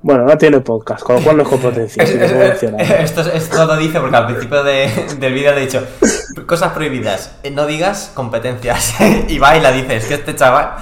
Bueno, 0.02 0.24
no 0.24 0.38
tiene 0.38 0.60
podcast, 0.60 1.02
con 1.02 1.16
lo 1.16 1.22
cual 1.22 1.36
no 1.38 1.42
es 1.42 1.48
competencia. 1.48 2.04
puedo 2.04 2.38
mencionar. 2.38 2.80
esto, 2.80 3.22
esto 3.22 3.64
lo 3.66 3.76
dice 3.76 3.98
porque 3.98 4.14
al 4.16 4.26
principio 4.26 4.62
de- 4.62 4.88
del 5.18 5.32
vídeo 5.34 5.52
le 5.52 5.62
he 5.62 5.66
dicho 5.66 5.82
cosas 6.46 6.72
prohibidas. 6.72 7.36
Eh, 7.42 7.50
No 7.50 7.66
digas 7.66 8.12
competencias. 8.14 8.94
y 9.28 9.38
va 9.38 9.56
y 9.56 9.60
la 9.60 9.72
dice. 9.72 9.96
Es 9.96 10.06
que 10.06 10.14
este 10.14 10.34
chaval 10.36 10.76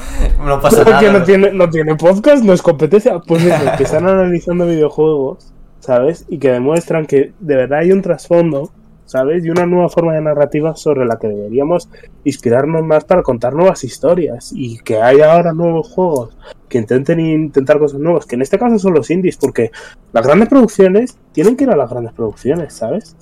no 0.44 0.60
pasa 0.60 0.78
Porque 0.84 1.06
nada. 1.06 1.18
no 1.20 1.24
tiene, 1.24 1.52
no 1.52 1.70
tiene 1.70 1.94
podcast, 1.96 2.44
no 2.44 2.52
es 2.52 2.60
competencia. 2.60 3.18
Pues 3.20 3.42
eso, 3.44 3.64
que 3.78 3.84
están 3.84 4.06
analizando 4.08 4.66
videojuegos, 4.66 5.52
¿sabes? 5.80 6.26
Y 6.28 6.38
que 6.38 6.50
demuestran 6.50 7.06
que 7.06 7.32
de 7.40 7.56
verdad 7.56 7.78
hay 7.78 7.92
un 7.92 8.02
trasfondo, 8.02 8.70
¿sabes? 9.06 9.44
Y 9.44 9.50
una 9.50 9.66
nueva 9.66 9.88
forma 9.88 10.14
de 10.14 10.20
narrativa 10.20 10.76
sobre 10.76 11.04
la 11.04 11.18
que 11.18 11.28
deberíamos 11.28 11.88
inspirarnos 12.24 12.82
más 12.82 13.04
para 13.04 13.22
contar 13.22 13.54
nuevas 13.54 13.84
historias. 13.84 14.52
Y 14.54 14.78
que 14.78 15.00
hay 15.00 15.20
ahora 15.20 15.52
nuevos 15.52 15.88
juegos 15.88 16.36
que 16.68 16.78
intenten 16.78 17.20
intentar 17.20 17.78
cosas 17.78 18.00
nuevas, 18.00 18.26
que 18.26 18.34
en 18.34 18.42
este 18.42 18.58
caso 18.58 18.78
son 18.78 18.94
los 18.94 19.10
indies, 19.10 19.36
porque 19.36 19.70
las 20.12 20.26
grandes 20.26 20.48
producciones 20.48 21.16
tienen 21.32 21.56
que 21.56 21.64
ir 21.64 21.70
a 21.70 21.76
las 21.76 21.90
grandes 21.90 22.12
producciones, 22.12 22.74
¿sabes? 22.74 23.16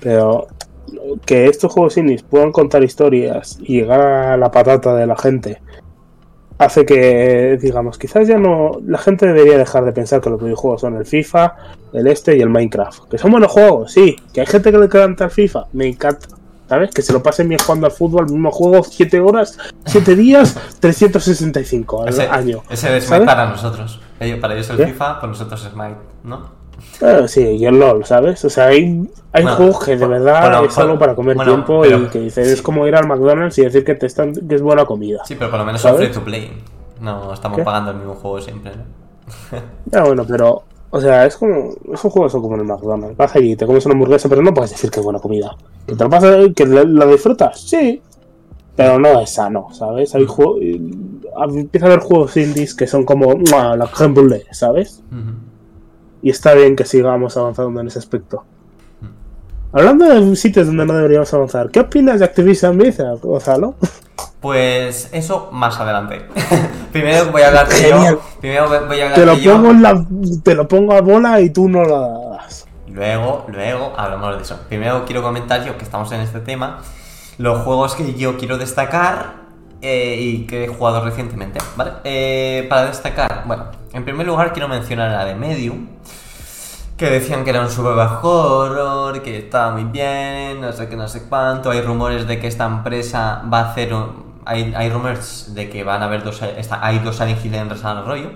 Pero 0.00 0.46
que 1.26 1.46
estos 1.46 1.72
juegos 1.72 1.96
indies 1.98 2.22
puedan 2.22 2.52
contar 2.52 2.82
historias 2.82 3.58
y 3.60 3.80
llegar 3.80 4.00
a 4.00 4.36
la 4.36 4.50
patata 4.50 4.94
de 4.94 5.06
la 5.06 5.16
gente 5.16 5.60
hace 6.58 6.84
que, 6.84 7.58
digamos, 7.60 7.98
quizás 7.98 8.26
ya 8.28 8.36
no. 8.38 8.72
La 8.86 8.98
gente 8.98 9.26
debería 9.26 9.56
dejar 9.56 9.84
de 9.84 9.92
pensar 9.92 10.20
que 10.20 10.30
los 10.30 10.42
videojuegos 10.42 10.80
son 10.82 10.96
el 10.96 11.06
FIFA, 11.06 11.54
el 11.92 12.06
este 12.08 12.36
y 12.36 12.40
el 12.40 12.50
Minecraft. 12.50 13.08
Que 13.08 13.18
son 13.18 13.30
buenos 13.30 13.50
juegos, 13.52 13.92
sí. 13.92 14.16
Que 14.32 14.40
hay 14.40 14.46
gente 14.46 14.70
que 14.70 14.78
le 14.78 14.84
encanta 14.86 15.24
el 15.24 15.30
FIFA, 15.30 15.66
me 15.72 15.86
encanta. 15.86 16.26
¿Sabes? 16.68 16.90
Que 16.90 17.00
se 17.00 17.14
lo 17.14 17.22
pasen 17.22 17.48
bien 17.48 17.58
jugando 17.64 17.86
al 17.86 17.92
fútbol, 17.92 18.28
mismo 18.28 18.50
juego, 18.50 18.84
7 18.84 19.20
horas, 19.20 19.56
7 19.86 20.14
días, 20.16 20.54
365 20.80 22.02
al 22.02 22.08
Ese, 22.10 22.28
año. 22.28 22.62
ese 22.68 22.94
es 22.94 23.06
Smite 23.06 23.24
para 23.24 23.46
nosotros. 23.48 24.00
Para 24.18 24.52
ellos 24.54 24.68
el 24.68 24.76
¿Qué? 24.76 24.86
FIFA, 24.88 25.14
para 25.20 25.28
nosotros 25.28 25.64
es 25.64 25.72
Smite, 25.72 25.96
¿no? 26.24 26.57
Claro, 26.98 27.28
sí, 27.28 27.40
y 27.42 27.64
el 27.66 27.78
LOL, 27.78 28.04
¿sabes? 28.04 28.44
O 28.44 28.50
sea, 28.50 28.66
hay, 28.66 29.08
hay 29.32 29.42
Bueno, 29.42 29.56
juegos 29.56 29.84
que 29.84 29.96
de 29.96 30.06
verdad 30.06 30.40
bueno, 30.42 30.64
es 30.64 30.78
algo 30.78 30.98
para 30.98 31.14
comer 31.14 31.36
bueno, 31.36 31.52
tiempo 31.52 31.80
pero- 31.82 31.98
y 32.04 32.06
que 32.06 32.20
dices, 32.20 32.48
es 32.48 32.62
como 32.62 32.86
ir 32.86 32.94
al 32.96 33.06
McDonald's 33.06 33.58
y 33.58 33.62
decir 33.64 33.84
que 33.84 33.94
te 33.94 34.06
están 34.06 34.32
que 34.34 34.54
es 34.54 34.62
buena 34.62 34.84
comida. 34.84 35.22
Sí, 35.24 35.34
pero 35.36 35.50
por 35.50 35.60
lo 35.60 35.64
menos 35.64 35.80
¿Sabes? 35.80 35.98
free 36.00 36.12
to 36.12 36.24
play. 36.24 36.52
No 37.00 37.32
estamos 37.32 37.58
¿Qué? 37.58 37.64
pagando 37.64 37.92
el 37.92 37.98
mismo 37.98 38.14
juego 38.14 38.40
siempre, 38.40 38.72
¿no? 38.76 38.82
Ya 39.86 40.02
bueno, 40.04 40.24
pero, 40.26 40.62
o 40.90 41.00
sea, 41.00 41.26
es 41.26 41.36
como, 41.36 41.74
esos 41.92 42.12
juegos 42.12 42.32
son 42.32 42.42
como 42.42 42.54
en 42.54 42.60
el 42.62 42.66
McDonald's. 42.66 43.16
Vas 43.16 43.36
allí, 43.36 43.54
te 43.56 43.66
comes 43.66 43.84
una 43.86 43.92
hamburguesa, 43.94 44.28
pero 44.28 44.42
no 44.42 44.52
puedes 44.54 44.70
decir 44.70 44.90
que 44.90 44.98
es 45.00 45.04
buena 45.04 45.20
comida. 45.20 45.56
Que 45.86 45.94
te 45.94 46.04
lo 46.04 46.10
pasas, 46.10 46.46
que 46.56 46.66
la, 46.66 47.06
disfrutas, 47.06 47.60
sí, 47.60 48.02
pero 48.74 48.98
no 48.98 49.20
es 49.20 49.30
sano, 49.30 49.68
¿sabes? 49.72 50.14
Hay 50.14 50.26
juegos, 50.26 50.58
empieza 50.60 51.86
a 51.86 51.88
haber 51.90 52.00
juegos 52.00 52.36
indies 52.36 52.74
que 52.74 52.86
son 52.86 53.04
como 53.04 53.34
la 53.34 53.76
brûlée, 53.76 54.44
¿sabes? 54.52 55.02
Ujú. 55.10 55.47
Y 56.22 56.30
está 56.30 56.54
bien 56.54 56.76
que 56.76 56.84
sigamos 56.84 57.36
avanzando 57.36 57.80
en 57.80 57.86
ese 57.88 57.98
aspecto. 57.98 58.44
Hablando 59.72 60.06
de 60.06 60.36
sitios 60.36 60.66
donde 60.66 60.86
no 60.86 60.94
deberíamos 60.94 61.32
avanzar, 61.34 61.70
¿qué 61.70 61.80
opinas 61.80 62.20
de 62.20 62.24
Activision 62.24 62.78
Blizzard, 62.78 63.18
Gonzalo? 63.20 63.74
Pues 64.40 65.10
eso 65.12 65.50
más 65.52 65.78
adelante. 65.78 66.26
Primero 66.92 67.30
voy 67.30 67.42
a 67.42 67.48
hablar 67.48 67.68
de 67.68 67.90
yo. 67.90 68.20
Primero 68.40 68.68
voy 68.68 69.00
a 69.00 69.04
hablar 69.04 69.14
Te 69.14 69.26
lo 69.26 69.34
yo. 69.36 69.52
pongo 69.52 69.70
en 69.70 69.82
la, 69.82 70.06
te 70.42 70.54
lo 70.54 70.66
pongo 70.68 70.94
a 70.94 71.00
bola 71.02 71.40
y 71.40 71.50
tú 71.50 71.68
no 71.68 71.84
la 71.84 72.08
das. 72.30 72.66
Luego, 72.88 73.44
luego 73.48 73.92
hablamos 73.96 74.36
de 74.36 74.42
eso. 74.42 74.58
Primero 74.68 75.04
quiero 75.04 75.22
comentar 75.22 75.64
yo 75.64 75.76
que 75.76 75.84
estamos 75.84 76.10
en 76.12 76.20
este 76.20 76.40
tema. 76.40 76.78
Los 77.36 77.62
juegos 77.62 77.94
que 77.94 78.14
yo 78.14 78.38
quiero 78.38 78.58
destacar 78.58 79.47
eh, 79.82 80.16
y 80.20 80.46
que 80.46 80.64
he 80.64 80.68
jugado 80.68 81.04
recientemente, 81.04 81.58
¿vale? 81.76 81.92
Eh, 82.04 82.66
para 82.68 82.86
destacar, 82.86 83.44
bueno, 83.46 83.66
en 83.92 84.04
primer 84.04 84.26
lugar 84.26 84.52
quiero 84.52 84.68
mencionar 84.68 85.10
la 85.10 85.24
de 85.24 85.34
Medium. 85.34 85.86
Que 86.96 87.10
decían 87.10 87.44
que 87.44 87.50
era 87.50 87.60
un 87.60 87.70
survival 87.70 88.18
horror, 88.22 89.22
que 89.22 89.38
estaba 89.38 89.70
muy 89.70 89.84
bien, 89.84 90.60
no 90.60 90.72
sé 90.72 90.88
qué, 90.88 90.96
no 90.96 91.06
sé 91.06 91.28
cuánto. 91.28 91.70
Hay 91.70 91.80
rumores 91.80 92.26
de 92.26 92.40
que 92.40 92.48
esta 92.48 92.66
empresa 92.66 93.42
va 93.52 93.60
a 93.60 93.70
hacer 93.70 93.94
un- 93.94 94.26
Hay, 94.44 94.72
hay 94.74 94.88
rumores 94.90 95.54
de 95.54 95.68
que 95.70 95.84
van 95.84 96.02
a 96.02 96.06
haber 96.06 96.24
dos... 96.24 96.42
hay 96.42 96.98
dos 97.00 97.16
Silent 97.16 97.44
Hill 97.44 97.54
en 97.54 97.68
desarrollo. 97.68 98.30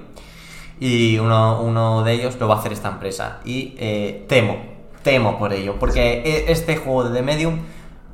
Y 0.78 1.18
uno, 1.18 1.60
uno 1.62 2.04
de 2.04 2.12
ellos 2.12 2.36
lo 2.38 2.46
va 2.48 2.56
a 2.56 2.58
hacer 2.58 2.72
esta 2.72 2.88
empresa. 2.88 3.38
Y 3.44 3.74
eh, 3.78 4.26
temo, 4.28 4.58
temo 5.02 5.38
por 5.38 5.52
ello. 5.52 5.76
Porque 5.80 6.22
e- 6.24 6.52
este 6.52 6.76
juego 6.76 7.04
de 7.04 7.14
The 7.18 7.22
Medium, 7.22 7.58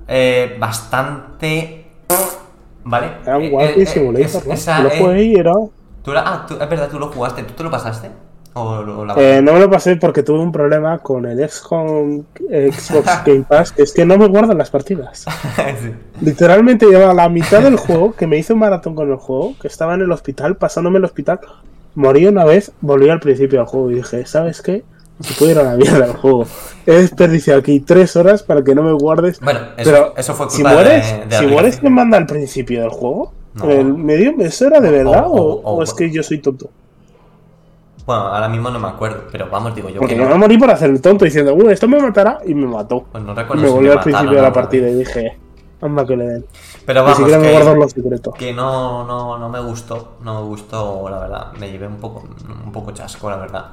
eh, 0.07 0.57
bastante. 0.59 1.91
¿Vale? 2.91 3.09
Era 3.23 3.37
un 3.37 3.45
Eh, 3.45 3.51
Walking 3.53 3.81
eh, 3.83 3.87
Simulator, 3.87 4.27
es- 4.43 4.47
¿no? 4.47 4.53
esa, 4.55 4.81
lo 4.81 4.89
eh, 4.89 4.99
jugué 4.99 5.23
y 5.25 5.35
era... 5.35 5.53
tú 6.03 6.13
la- 6.13 6.23
ah, 6.27 6.47
tú- 6.47 6.55
es 6.55 6.69
verdad, 6.71 6.89
tú 6.91 6.99
lo 6.99 7.09
jugaste. 7.09 7.43
¿Tú 7.43 7.53
te 7.53 7.63
lo 7.63 7.71
pasaste? 7.71 8.11
¿O, 8.55 8.83
lo- 8.83 9.05
la 9.05 9.15
Eh, 9.19 9.43
no 9.43 9.53
me 9.53 9.61
lo 9.61 9.71
pasé 9.71 9.97
porque 9.97 10.23
tuve 10.23 10.41
un 10.41 10.51
problema 10.51 10.99
con 10.99 11.27
el 11.27 11.39
XCOM 11.49 12.25
Xbox 12.49 13.23
Game 13.27 13.45
Pass, 13.49 13.73
que 13.73 13.83
es 13.83 13.93
que 13.93 14.05
no 14.07 14.17
me 14.17 14.27
guardan 14.27 14.57
las 14.59 14.71
partidas. 14.71 15.27
Sí. 15.81 15.93
Literalmente 16.23 16.87
llevaba 16.87 17.13
la 17.15 17.29
mitad 17.29 17.63
del 17.63 17.77
juego, 17.77 18.15
que 18.15 18.27
me 18.27 18.39
hice 18.39 18.55
un 18.55 18.61
maratón 18.61 18.95
con 18.95 19.11
el 19.11 19.17
juego, 19.17 19.55
que 19.61 19.69
estaba 19.69 19.95
en 19.95 20.01
el 20.01 20.11
hospital, 20.11 20.57
pasándome 20.57 20.99
el 20.99 21.05
hospital, 21.05 21.39
morí 21.95 22.27
una 22.27 22.45
vez, 22.45 22.73
volví 22.81 23.09
al 23.11 23.21
principio 23.21 23.59
del 23.61 23.69
juego 23.69 23.91
y 23.91 23.97
dije, 23.97 24.25
¿sabes 24.27 24.63
qué? 24.63 24.83
Si 25.21 25.35
pudiera 25.35 25.63
la 25.65 25.75
mierda 25.77 26.07
del 26.07 26.17
juego. 26.17 26.47
He 26.87 26.93
desperdiciado 26.93 27.61
aquí 27.61 27.81
tres 27.81 28.15
horas 28.17 28.43
para 28.43 28.63
que 28.63 28.75
no 28.75 28.83
me 28.83 28.93
guardes. 28.93 29.41
Bueno, 29.41 29.61
eso, 29.77 29.91
Pero 29.91 30.15
eso 30.17 30.35
fue 30.35 30.49
si 30.51 30.57
culpa 30.63 30.73
mueres, 30.75 31.19
de, 31.21 31.27
de 31.27 31.39
si 31.39 31.47
mueres. 31.47 31.77
¿quién 31.79 31.93
manda 31.93 32.17
al 32.19 32.27
principio 32.27 32.81
del 32.83 32.91
juego? 32.91 33.33
No. 33.55 33.69
¿El 33.71 33.95
medio? 33.95 34.33
¿Eso 34.39 34.67
era 34.69 34.81
de 34.81 34.91
verdad 34.91 35.25
o- 35.27 35.33
o, 35.33 35.43
o- 35.43 35.61
o- 35.63 35.75
o 35.79 35.83
es 35.83 35.93
que 35.93 36.11
yo 36.11 36.23
soy 36.23 36.39
tonto? 36.39 36.71
Bueno, 38.07 38.23
ahora 38.23 38.49
mismo 38.49 38.71
no 38.71 38.79
me 38.79 38.89
acuerdo, 38.89 39.25
pero 39.31 39.49
vamos, 39.51 39.75
digo 39.75 39.89
yo 39.91 39.99
Porque 40.01 40.15
que 40.15 40.21
yo 40.21 40.27
no. 40.29 40.35
me 40.35 40.39
morí 40.41 40.57
por 40.57 40.71
hacer 40.71 40.89
el 40.89 41.01
tonto 41.03 41.25
diciendo, 41.27 41.53
uy, 41.55 41.71
esto 41.73 41.87
me 41.89 42.01
matará 42.01 42.39
y 42.47 42.55
me 42.55 42.67
mató. 42.67 43.05
Pues 43.13 43.23
no 43.23 43.33
Y 43.33 43.35
recuerdo 43.35 43.63
me 43.63 43.69
si 43.69 43.75
volvió 43.75 43.93
al 43.93 44.01
principio 44.01 44.31
de 44.37 44.43
la 44.43 44.49
no, 44.49 44.55
partida 44.55 44.89
y 44.89 44.95
dije, 44.95 45.39
anda 45.83 46.07
que 46.07 46.17
le 46.17 46.25
den. 46.27 46.47
Pero 46.87 47.01
Ni 47.01 47.05
vamos, 47.05 47.19
siquiera 47.19 47.39
me 47.39 47.47
que- 47.49 47.53
guardo 47.53 47.75
los 47.75 47.93
secretos. 47.93 48.35
que 48.35 48.53
no, 48.55 49.05
no, 49.05 49.37
no 49.39 49.49
me 49.51 49.61
gustó, 49.61 50.13
no 50.23 50.41
me 50.41 50.47
gustó, 50.49 51.07
la 51.11 51.19
verdad. 51.19 51.53
Me 51.59 51.71
llevé 51.71 51.87
un 51.87 51.97
poco, 51.97 52.25
un 52.65 52.73
poco 52.73 52.93
chasco, 52.93 53.29
la 53.29 53.37
verdad. 53.37 53.65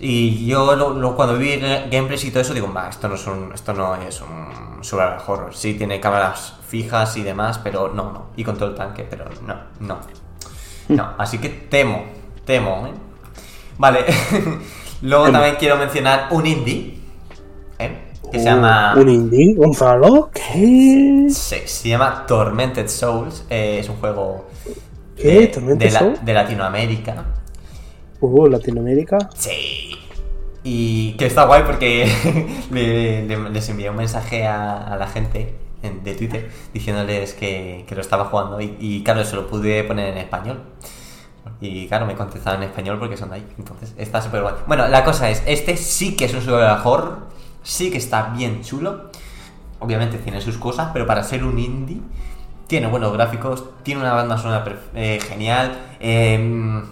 Y 0.00 0.46
yo 0.46 0.74
lo- 0.76 0.90
lo- 0.94 1.14
cuando 1.16 1.36
vi 1.38 1.52
el 1.52 1.88
gameplays 1.90 2.24
y 2.24 2.30
todo 2.30 2.40
eso 2.40 2.52
digo, 2.52 2.70
va, 2.72 2.88
esto 2.88 3.08
no 3.08 3.14
es 3.14 3.26
un, 3.26 3.52
esto 3.54 3.72
no 3.72 3.94
es 3.96 4.20
un 4.20 4.82
survival 4.84 5.18
horror. 5.26 5.54
Sí 5.54 5.74
tiene 5.74 6.00
cámaras 6.00 6.54
fijas 6.66 7.16
y 7.16 7.22
demás, 7.22 7.58
pero 7.62 7.88
no, 7.88 8.12
no. 8.12 8.26
Y 8.36 8.44
control 8.44 8.74
tanque, 8.74 9.06
pero 9.08 9.24
no, 9.46 9.54
no. 9.80 9.98
No, 10.88 11.14
así 11.16 11.38
que 11.38 11.48
temo, 11.48 12.04
temo, 12.44 12.86
¿eh? 12.86 12.92
Vale. 13.78 14.04
Luego 15.02 15.24
Temo. 15.26 15.32
también 15.38 15.56
quiero 15.58 15.76
mencionar 15.76 16.28
un 16.30 16.46
indie, 16.46 16.98
¿eh? 17.78 18.00
Que 18.30 18.38
se 18.38 18.44
llama... 18.46 18.94
¿Un 18.96 19.08
indie? 19.08 19.54
¿Gonzalo? 19.54 20.30
¿Qué? 20.32 21.26
Sí, 21.30 21.56
se 21.66 21.88
llama 21.88 22.24
Tormented 22.26 22.88
Souls. 22.88 23.44
eh, 23.48 23.78
es 23.80 23.88
un 23.88 23.96
juego 23.96 24.46
¿Qué? 25.16 25.40
de, 25.40 25.46
¿Tormented 25.48 25.86
de 25.86 25.92
la- 25.92 25.98
Souls? 26.00 26.24
de 26.24 26.34
Latinoamérica. 26.34 27.24
Uh, 28.20 28.46
Latinoamérica. 28.48 29.18
Sí. 29.34 29.90
Y 30.62 31.12
que 31.12 31.26
está 31.26 31.44
guay 31.44 31.62
porque 31.64 32.06
le- 32.70 33.26
le- 33.26 33.50
les 33.50 33.68
envié 33.68 33.90
un 33.90 33.96
mensaje 33.96 34.46
a, 34.46 34.96
la 34.98 35.06
gente 35.08 35.54
en- 35.82 36.02
de 36.02 36.14
Twitter 36.14 36.50
diciéndoles 36.72 37.34
que, 37.34 37.84
lo 37.94 38.00
estaba 38.00 38.24
jugando 38.26 38.60
y, 38.60 38.76
y 38.80 39.02
claro, 39.02 39.24
se 39.24 39.36
lo 39.36 39.46
pude 39.46 39.84
poner 39.84 40.08
en 40.12 40.18
español. 40.18 40.62
Y 41.60 41.86
claro, 41.88 42.06
me 42.06 42.14
contestaban 42.14 42.62
en 42.62 42.70
español 42.70 42.98
porque 42.98 43.16
son 43.16 43.28
de 43.30 43.36
ahí. 43.36 43.46
Entonces, 43.58 43.94
está 43.98 44.20
súper 44.22 44.42
guay. 44.42 44.54
Bueno, 44.66 44.88
la 44.88 45.04
cosa 45.04 45.28
es, 45.30 45.42
este 45.46 45.76
sí 45.76 46.16
que 46.16 46.24
es 46.24 46.34
un 46.34 46.48
horror. 46.48 47.28
Sí 47.62 47.90
que 47.90 47.98
está 47.98 48.30
bien 48.34 48.62
chulo. 48.62 49.10
Obviamente 49.80 50.18
tiene 50.18 50.40
sus 50.40 50.56
cosas, 50.56 50.90
pero 50.92 51.06
para 51.06 51.22
ser 51.22 51.44
un 51.44 51.58
indie, 51.58 52.00
tiene 52.66 52.86
buenos 52.86 53.12
gráficos, 53.12 53.64
tiene 53.82 54.00
una 54.00 54.14
banda 54.14 54.38
sonora 54.38 54.64
eh, 54.94 55.18
genial. 55.26 55.78
em, 56.00 56.82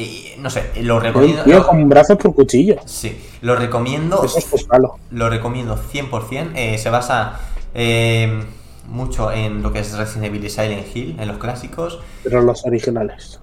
Y 0.00 0.32
no 0.38 0.48
sé, 0.50 0.70
lo 0.82 0.98
recomiendo. 1.00 1.42
tío 1.44 1.58
lo- 1.58 1.66
con 1.66 1.88
brazos 1.88 2.16
por 2.16 2.34
cuchillo. 2.34 2.76
Sí, 2.86 3.20
lo 3.42 3.54
recomiendo. 3.56 4.22
Eso 4.24 4.38
es 4.38 4.44
pues 4.46 4.68
malo. 4.68 4.96
Lo 5.10 5.28
recomiendo 5.28 5.76
100%. 5.76 6.52
eh, 6.54 6.78
se 6.78 6.88
basa 6.90 7.38
eh, 7.74 8.42
mucho 8.88 9.30
en 9.30 9.62
lo 9.62 9.72
que 9.72 9.80
es 9.80 9.96
Resident 9.96 10.26
Evil 10.26 10.44
y 10.44 10.50
Silent 10.50 10.96
Hill, 10.96 11.16
en 11.18 11.28
los 11.28 11.38
clásicos. 11.38 12.00
Pero 12.24 12.40
los 12.42 12.64
originales. 12.64 13.40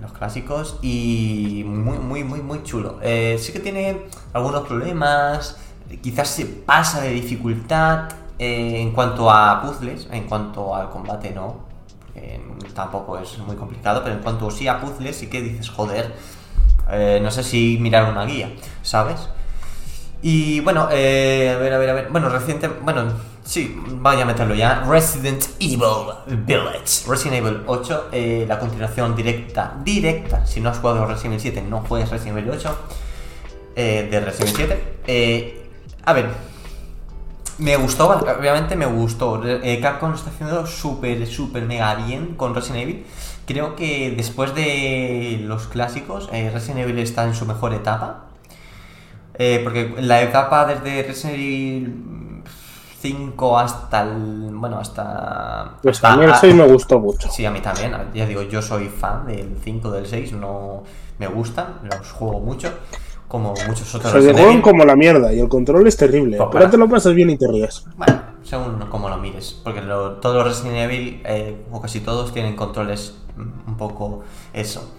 Los 0.00 0.12
clásicos 0.12 0.78
y 0.82 1.64
muy, 1.66 1.98
muy, 1.98 2.22
muy, 2.22 2.40
muy 2.40 2.62
chulo. 2.62 2.98
Eh, 3.02 3.36
sí 3.40 3.52
que 3.52 3.58
tiene 3.60 4.02
algunos 4.32 4.66
problemas, 4.68 5.56
quizás 6.02 6.28
se 6.28 6.46
pasa 6.46 7.00
de 7.00 7.10
dificultad 7.10 8.08
eh, 8.38 8.80
en 8.80 8.92
cuanto 8.92 9.28
a 9.30 9.60
puzzles, 9.62 10.06
en 10.12 10.24
cuanto 10.28 10.72
al 10.76 10.90
combate 10.90 11.32
no, 11.32 11.66
porque 12.58 12.72
tampoco 12.72 13.18
es 13.18 13.38
muy 13.38 13.56
complicado, 13.56 14.02
pero 14.02 14.16
en 14.16 14.22
cuanto 14.22 14.50
sí 14.50 14.68
a 14.68 14.80
puzzles 14.80 15.16
sí 15.16 15.28
que 15.28 15.42
dices, 15.42 15.70
joder, 15.70 16.14
eh, 16.90 17.20
no 17.22 17.30
sé 17.30 17.42
si 17.42 17.78
mirar 17.80 18.10
una 18.10 18.24
guía, 18.24 18.50
¿sabes? 18.82 19.28
Y 20.20 20.60
bueno, 20.60 20.88
eh, 20.90 21.52
a 21.54 21.58
ver, 21.58 21.72
a 21.72 21.78
ver, 21.78 21.90
a 21.90 21.92
ver. 21.94 22.08
Bueno, 22.10 22.28
reciente. 22.28 22.66
Bueno, 22.66 23.12
sí, 23.44 23.80
vaya 23.86 24.22
a 24.22 24.26
meterlo 24.26 24.54
ya. 24.54 24.82
Resident 24.84 25.44
Evil 25.60 26.08
Village. 26.44 27.06
Resident 27.06 27.36
Evil 27.36 27.62
8, 27.66 28.08
eh, 28.10 28.44
la 28.48 28.58
continuación 28.58 29.14
directa. 29.14 29.76
Directa. 29.84 30.44
Si 30.44 30.60
no 30.60 30.70
has 30.70 30.78
jugado 30.78 31.06
Resident 31.06 31.34
Evil 31.34 31.40
7, 31.40 31.62
no 31.62 31.80
juegues 31.82 32.10
Resident 32.10 32.38
Evil 32.38 32.50
8. 32.50 32.78
eh, 33.76 34.08
de 34.10 34.20
Resident 34.20 34.58
Evil 34.58 34.66
7. 34.76 34.98
Eh, 35.06 35.70
a 36.04 36.12
ver. 36.12 36.30
Me 37.58 37.76
gustó, 37.76 38.08
obviamente 38.10 38.76
me 38.76 38.86
gustó. 38.86 39.42
Eh, 39.44 39.80
Capcom 39.80 40.10
lo 40.10 40.16
está 40.16 40.30
haciendo 40.30 40.64
súper, 40.66 41.26
súper 41.26 41.64
mega 41.64 41.94
bien 41.96 42.34
con 42.36 42.54
Resident 42.54 42.82
Evil. 42.84 43.04
Creo 43.46 43.74
que 43.74 44.12
después 44.16 44.54
de 44.54 45.40
los 45.42 45.66
clásicos, 45.66 46.28
eh, 46.32 46.50
Resident 46.52 46.80
Evil 46.80 46.98
está 47.00 47.24
en 47.24 47.34
su 47.34 47.46
mejor 47.46 47.74
etapa. 47.74 48.26
Eh, 49.34 49.60
porque 49.64 49.94
la 49.98 50.22
etapa 50.22 50.66
desde 50.66 51.02
Resident 51.02 51.34
Evil 51.34 52.42
5 53.00 53.58
hasta 53.58 54.02
el. 54.02 54.50
Bueno, 54.52 54.78
hasta. 54.78 55.72
Pues 55.82 56.02
hasta- 56.04 56.24
el 56.24 56.34
6 56.34 56.54
me 56.54 56.66
gustó 56.66 56.98
mucho. 57.00 57.28
Sí, 57.30 57.44
a 57.44 57.50
mí 57.50 57.60
también. 57.60 57.92
Ya 58.14 58.26
digo, 58.26 58.42
yo 58.42 58.60
soy 58.62 58.88
fan 58.88 59.26
del 59.26 59.56
5, 59.64 59.90
del 59.90 60.06
6. 60.06 60.32
No 60.32 60.82
me 61.18 61.26
gustan, 61.26 61.78
los 61.82 62.12
juego 62.12 62.40
mucho. 62.40 62.70
Como 63.28 63.50
muchos 63.66 63.94
otros 63.94 64.10
Se 64.10 64.16
Resident 64.18 64.36
juegan 64.38 64.52
Evil. 64.54 64.62
como 64.62 64.84
la 64.86 64.96
mierda 64.96 65.32
y 65.34 65.38
el 65.40 65.48
control 65.48 65.86
es 65.86 65.96
terrible. 65.98 66.38
Pues 66.38 66.48
pero 66.50 66.60
para. 66.60 66.70
te 66.70 66.78
lo 66.78 66.88
pasas 66.88 67.14
bien 67.14 67.28
y 67.30 67.36
te 67.36 67.46
ríes. 67.46 67.84
Bueno, 67.96 68.20
según 68.42 68.78
como 68.90 69.08
lo 69.10 69.18
mires. 69.18 69.60
Porque 69.62 69.82
lo- 69.82 70.12
todos 70.12 70.36
los 70.36 70.46
Resident 70.46 70.78
Evil, 70.90 71.20
eh, 71.26 71.56
o 71.70 71.80
casi 71.80 72.00
todos, 72.00 72.32
tienen 72.32 72.56
controles 72.56 73.14
un 73.36 73.76
poco 73.76 74.22
eso. 74.54 74.90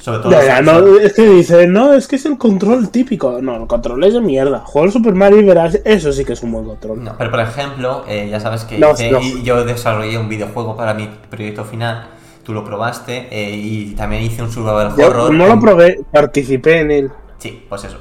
Sobre 0.00 0.18
todo. 0.20 0.30
Ya, 0.32 0.38
los- 0.38 0.46
ya, 0.46 0.62
no, 0.62 0.96
es 0.98 1.12
que 1.12 1.28
dice, 1.28 1.66
no, 1.68 1.92
es 1.92 2.08
que 2.08 2.16
es 2.16 2.24
el 2.26 2.36
control 2.36 2.88
típico. 2.90 3.40
No, 3.40 3.56
el 3.56 3.66
control 3.68 4.02
es 4.04 4.14
de 4.14 4.20
mierda. 4.20 4.62
Juega 4.66 4.86
el 4.86 4.92
Super 4.92 5.14
Mario 5.14 5.40
y 5.40 5.44
verás, 5.44 5.78
eso 5.84 6.12
sí 6.12 6.24
que 6.24 6.32
es 6.32 6.42
un 6.42 6.50
buen 6.52 6.64
control. 6.64 7.04
No, 7.04 7.14
pero 7.16 7.30
por 7.30 7.40
ejemplo, 7.40 8.04
eh, 8.08 8.28
ya 8.30 8.40
sabes 8.40 8.64
que 8.64 8.78
No, 8.78 8.92
hice- 8.92 9.10
no. 9.12 9.20
y 9.20 9.42
yo 9.42 9.64
desarrollé 9.64 10.18
un 10.18 10.28
videojuego 10.28 10.76
para 10.76 10.94
mi 10.94 11.08
proyecto 11.30 11.64
final. 11.64 12.08
Tú 12.42 12.54
lo 12.54 12.64
probaste 12.64 13.28
eh, 13.30 13.54
y 13.54 13.94
también 13.94 14.22
hice 14.22 14.42
un 14.42 14.50
survival 14.50 14.94
Yo 14.96 15.08
horror. 15.08 15.32
no 15.34 15.46
lo 15.46 15.60
probé, 15.60 16.00
participé 16.12 16.78
en 16.80 16.90
él. 16.90 17.10
Sí, 17.38 17.64
pues 17.68 17.84
eso. 17.84 17.98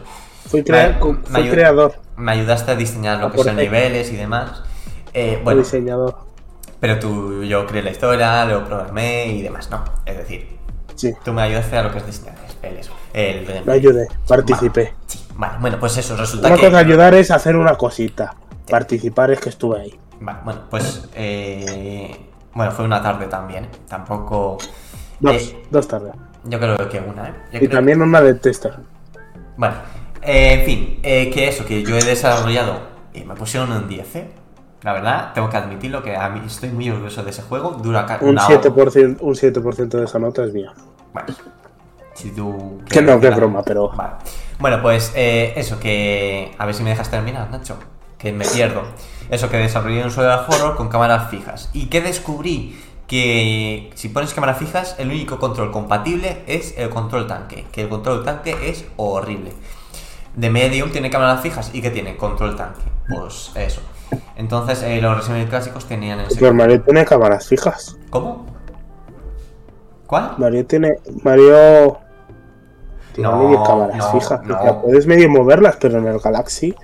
Fui, 0.48 0.64
crea- 0.64 0.98
Me- 1.04 1.14
me 1.30 1.40
fui 1.42 1.50
creador 1.50 1.96
Me 2.16 2.32
ayudaste 2.32 2.72
a 2.72 2.76
diseñar 2.76 3.20
lo 3.20 3.32
que 3.32 3.44
son 3.44 3.56
niveles 3.58 4.12
y 4.12 4.16
demás. 4.16 4.64
Eh, 5.14 5.40
bueno, 5.44 5.62
diseñador. 5.62 6.16
pero 6.80 7.00
tú, 7.00 7.44
yo 7.44 7.66
creé 7.68 7.84
la 7.84 7.92
historia, 7.92 8.46
lo 8.46 8.66
programé 8.66 9.28
y 9.28 9.42
demás, 9.42 9.70
¿no? 9.70 9.84
Es 10.06 10.18
decir, 10.18 10.58
Sí, 10.96 11.14
tú 11.24 11.32
me 11.34 11.44
ayudaste 11.44 11.78
a 11.78 11.84
lo 11.84 11.92
que 11.92 12.00
es 12.00 12.06
diseñar 12.08 12.36
el, 12.64 12.78
eso, 12.78 12.92
el, 13.14 13.62
lo 13.66 13.72
ayudé, 13.72 14.08
participé. 14.28 14.84
Vale, 14.86 14.96
sí, 15.06 15.24
vale, 15.36 15.58
bueno, 15.60 15.80
pues 15.80 15.96
eso, 15.98 16.16
resulta 16.18 16.48
Una 16.48 16.56
que... 16.58 16.66
cosa 16.66 16.78
ayudar 16.80 17.14
es 17.14 17.30
hacer 17.32 17.56
una 17.56 17.76
cosita. 17.76 18.36
Participar 18.70 19.30
es 19.32 19.40
que 19.40 19.50
estuve 19.50 19.80
ahí. 19.82 20.00
Vale, 20.20 20.40
bueno, 20.44 20.62
pues... 20.72 21.08
eh, 21.16 22.16
bueno, 22.54 22.72
fue 22.72 22.86
una 22.86 23.02
tarde 23.02 23.28
también, 23.28 23.66
¿eh? 23.66 23.70
Tampoco... 23.88 24.58
Dos, 25.20 25.36
eh, 25.36 25.64
dos 25.70 25.88
tardes. 25.88 26.14
yo 26.46 26.60
creo 26.60 26.78
que 26.90 27.00
una, 27.00 27.30
¿eh? 27.30 27.34
Yo 27.52 27.58
Y 27.58 27.60
creo- 27.68 27.72
también 27.72 28.02
una 28.02 28.20
de 28.22 28.34
tester. 28.36 28.76
Bueno, 29.58 29.76
eh, 30.22 30.54
en 30.60 30.66
fin, 30.66 31.00
eh, 31.04 31.30
que 31.34 31.48
eso, 31.48 31.66
que 31.66 31.84
yo 31.84 31.98
he 31.98 32.04
desarrollado 32.04 32.80
y 33.14 33.24
me 33.24 33.36
pusieron 33.36 33.72
un 33.72 33.88
10, 33.88 34.16
¿eh? 34.16 34.30
La 34.84 34.94
verdad, 34.94 35.32
tengo 35.34 35.50
que 35.50 35.58
admitirlo 35.58 36.04
que 36.04 36.16
a 36.16 36.30
mí 36.30 36.42
estoy 36.46 36.70
muy 36.70 36.90
orgulloso 36.90 37.24
de 37.24 37.32
ese 37.32 37.42
juego. 37.42 37.72
Dura 37.72 38.06
Un 38.22 38.30
una 38.30 38.46
hora. 38.48 38.62
7%, 38.62 39.18
un 39.20 39.36
7 39.36 39.60
de 39.98 40.04
esa 40.06 40.20
nota 40.20 40.44
es 40.44 40.54
mía. 40.54 40.72
Bueno, 41.14 41.30
si 42.14 42.30
tú. 42.32 42.82
Que 42.88 43.02
no, 43.02 43.20
que 43.20 43.30
broma, 43.32 43.64
pero- 43.64 43.90
Vale. 43.90 44.14
Bueno, 44.60 44.82
pues 44.82 45.12
eh, 45.16 45.54
eso, 45.56 45.80
que. 45.80 46.54
A 46.58 46.66
ver 46.66 46.76
si 46.76 46.84
me 46.84 46.92
dejas 46.92 47.10
terminar, 47.10 47.50
Nacho. 47.50 47.78
Que 48.20 48.32
me 48.32 48.46
pierdo. 48.46 48.84
Eso, 49.30 49.50
que 49.50 49.58
desarrollé 49.58 50.04
un 50.04 50.12
survival 50.12 50.46
horror 50.48 50.76
con 50.76 50.90
cámaras 50.90 51.30
fijas. 51.30 51.70
Y 51.74 51.88
que 51.88 52.02
descubrí 52.02 52.80
que 53.08 53.90
si 53.96 54.10
pones 54.10 54.34
cámaras 54.34 54.58
fijas, 54.58 54.96
el 55.00 55.08
único 55.10 55.40
control 55.40 55.72
compatible 55.72 56.44
es 56.46 56.78
el 56.78 56.90
control 56.90 57.26
tanque. 57.28 57.66
Que 57.72 57.82
el 57.84 57.90
control 57.90 58.24
tanque 58.24 58.56
es 58.70 58.86
horrible. 58.98 59.54
De 60.36 60.50
Medium 60.50 60.92
tiene 60.92 61.10
cámaras 61.10 61.42
fijas 61.42 61.72
y 61.74 61.82
que 61.82 61.90
tiene 61.90 62.18
control 62.18 62.56
tanque. 62.56 62.82
Pues 63.10 63.52
eso. 63.56 63.82
Entonces, 64.36 64.84
eh, 64.84 65.02
los 65.02 65.18
Resident 65.18 65.50
clásicos 65.50 65.86
tenían 65.86 66.20
ese. 66.20 66.40
Pero 66.40 66.54
Mario 66.54 66.82
tiene 66.82 67.06
cámaras 67.06 67.48
fijas. 67.48 67.98
¿Cómo? 68.10 68.46
¿Cuál? 70.06 70.36
Mario 70.38 70.66
tiene. 70.66 70.96
Mario. 71.24 71.98
Tiene 73.14 73.30
No, 73.30 73.38
medio 73.44 73.64
cámaras 73.64 73.98
no, 73.98 74.12
fijas. 74.12 74.44
no. 74.44 74.82
Puedes 74.82 75.08
medio 75.08 75.30
moverlas, 75.30 75.78
pero 75.80 75.98
en 75.98 76.08
el 76.08 76.20
Galaxy. 76.20 76.76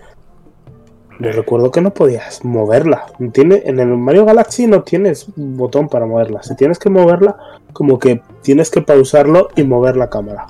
Yo 1.19 1.31
recuerdo 1.31 1.72
que 1.72 1.81
no 1.81 1.94
podías 1.94 2.44
moverla. 2.44 3.06
Tiene, 3.31 3.61
en 3.65 3.80
el 3.80 3.88
Mario 3.98 4.26
Galaxy 4.26 4.68
no 4.68 4.84
tienes 4.84 5.26
botón 5.35 5.88
para 5.88 6.06
moverla. 6.06 6.44
Si 6.44 6.56
tienes 6.56 6.80
que 6.80 6.90
moverla, 6.90 7.38
como 7.72 7.99
que 7.99 8.22
tienes 8.41 8.69
que 8.69 8.81
pausarlo 8.81 9.49
y 9.56 9.64
mover 9.64 9.95
la 9.95 10.10
cámara. 10.10 10.48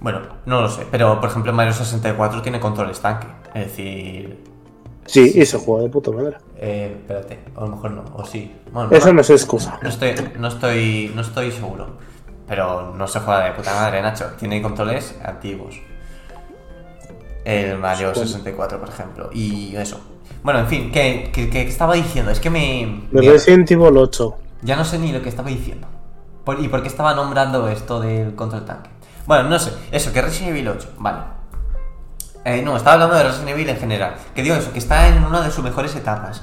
Bueno, 0.00 0.20
no 0.44 0.60
lo 0.60 0.68
sé, 0.68 0.86
pero 0.90 1.18
por 1.20 1.30
ejemplo 1.30 1.52
Mario 1.52 1.72
64 1.72 2.42
tiene 2.42 2.60
controles 2.60 3.00
tanque. 3.00 3.26
Es 3.54 3.66
decir, 3.68 4.44
Sí, 5.06 5.32
y 5.36 5.46
se 5.46 5.56
juega 5.58 5.84
de 5.84 5.88
puta 5.88 6.10
madre. 6.10 6.36
eh, 6.58 6.96
espérate, 6.98 7.38
a 7.56 7.60
lo 7.60 7.68
mejor 7.68 7.90
no, 7.92 8.04
o 8.14 8.24
sí. 8.24 8.52
Bueno, 8.72 8.90
Eso 8.90 9.06
no, 9.08 9.14
no 9.14 9.20
es 9.20 9.30
excusa. 9.30 9.78
no 9.80 9.88
estoy, 9.88 10.14
no 10.38 10.48
estoy, 10.48 11.12
no 11.14 11.20
estoy 11.22 11.52
seguro. 11.52 11.86
Pero 12.48 12.92
no 12.94 13.06
se 13.08 13.20
juega 13.20 13.44
de 13.46 13.52
puta 13.52 13.72
madre, 13.74 14.02
Nacho. 14.02 14.26
Tiene 14.38 14.60
controles 14.62 15.16
antiguos. 15.24 15.80
El 17.46 17.78
Mario 17.78 18.12
64, 18.14 18.80
por 18.80 18.88
ejemplo. 18.88 19.30
Y 19.32 19.76
eso. 19.76 20.00
Bueno, 20.42 20.60
en 20.60 20.66
fin, 20.66 20.90
¿qué, 20.92 21.30
qué- 21.32 21.48
qué 21.48 21.62
estaba 21.62 21.94
diciendo? 21.94 22.30
Es 22.32 22.40
que 22.40 22.50
me... 22.50 23.04
De 23.12 23.20
me- 23.22 23.30
Resident 23.30 23.70
Evil 23.70 23.96
8. 23.96 24.36
Ya 24.62 24.74
no 24.76 24.84
sé 24.84 24.98
ni 24.98 25.12
lo 25.12 25.22
que 25.22 25.28
estaba 25.28 25.48
diciendo. 25.48 25.86
Por- 26.44 26.60
¿Y 26.60 26.68
por 26.68 26.82
qué 26.82 26.88
estaba 26.88 27.14
nombrando 27.14 27.68
esto 27.68 28.00
del 28.00 28.34
control 28.34 28.64
tanque? 28.64 28.90
Bueno, 29.26 29.48
no 29.48 29.58
sé. 29.60 29.72
Eso, 29.92 30.12
que 30.12 30.22
Resident 30.22 30.50
Evil 30.56 30.68
8. 30.68 30.88
Vale. 30.98 31.18
Eh, 32.44 32.62
no, 32.62 32.76
estaba 32.76 32.94
hablando 32.94 33.14
de 33.16 33.22
Resident 33.24 33.50
Evil 33.50 33.68
en 33.68 33.76
general. 33.76 34.14
Que 34.34 34.42
digo 34.42 34.54
eso, 34.56 34.72
que 34.72 34.78
está 34.78 35.08
en 35.08 35.24
una 35.24 35.40
de 35.40 35.50
sus 35.50 35.62
mejores 35.64 35.94
etapas. 35.96 36.42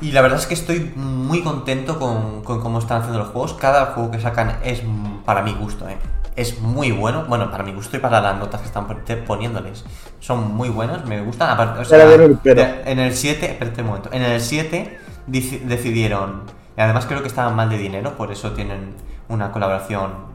Y 0.00 0.12
la 0.12 0.20
verdad 0.20 0.38
es 0.38 0.46
que 0.46 0.54
estoy 0.54 0.92
muy 0.96 1.42
contento 1.42 1.98
con, 1.98 2.42
con 2.42 2.60
cómo 2.60 2.78
están 2.80 2.98
haciendo 3.00 3.18
los 3.18 3.28
juegos. 3.28 3.54
Cada 3.54 3.86
juego 3.86 4.10
que 4.10 4.20
sacan 4.20 4.58
es, 4.64 4.82
mm, 4.84 5.22
para 5.24 5.42
mi 5.42 5.54
gusto, 5.54 5.88
¿eh? 5.88 5.96
Es 6.36 6.60
muy 6.60 6.92
bueno. 6.92 7.24
Bueno, 7.28 7.50
para 7.50 7.62
mi 7.62 7.72
gusto 7.72 7.96
y 7.96 8.00
para 8.00 8.20
las 8.20 8.38
notas 8.38 8.60
que 8.60 8.66
están 8.66 8.86
poniéndoles. 9.26 9.84
Son 10.20 10.54
muy 10.54 10.68
buenos, 10.70 11.04
me 11.04 11.20
gustan. 11.22 11.50
Aparte, 11.50 11.80
o 11.80 11.84
sea, 11.84 12.14
en 12.14 12.98
el 12.98 13.14
7, 13.14 13.46
espérate 13.52 13.80
un 13.82 13.86
momento. 13.88 14.08
En 14.12 14.22
el 14.22 14.40
7 14.40 14.98
dici- 15.28 15.60
decidieron. 15.62 16.42
Y 16.76 16.80
además 16.80 17.04
creo 17.06 17.20
que 17.20 17.28
estaban 17.28 17.54
mal 17.54 17.68
de 17.68 17.76
dinero, 17.76 18.16
por 18.16 18.32
eso 18.32 18.52
tienen 18.52 18.94
una 19.28 19.52
colaboración 19.52 20.32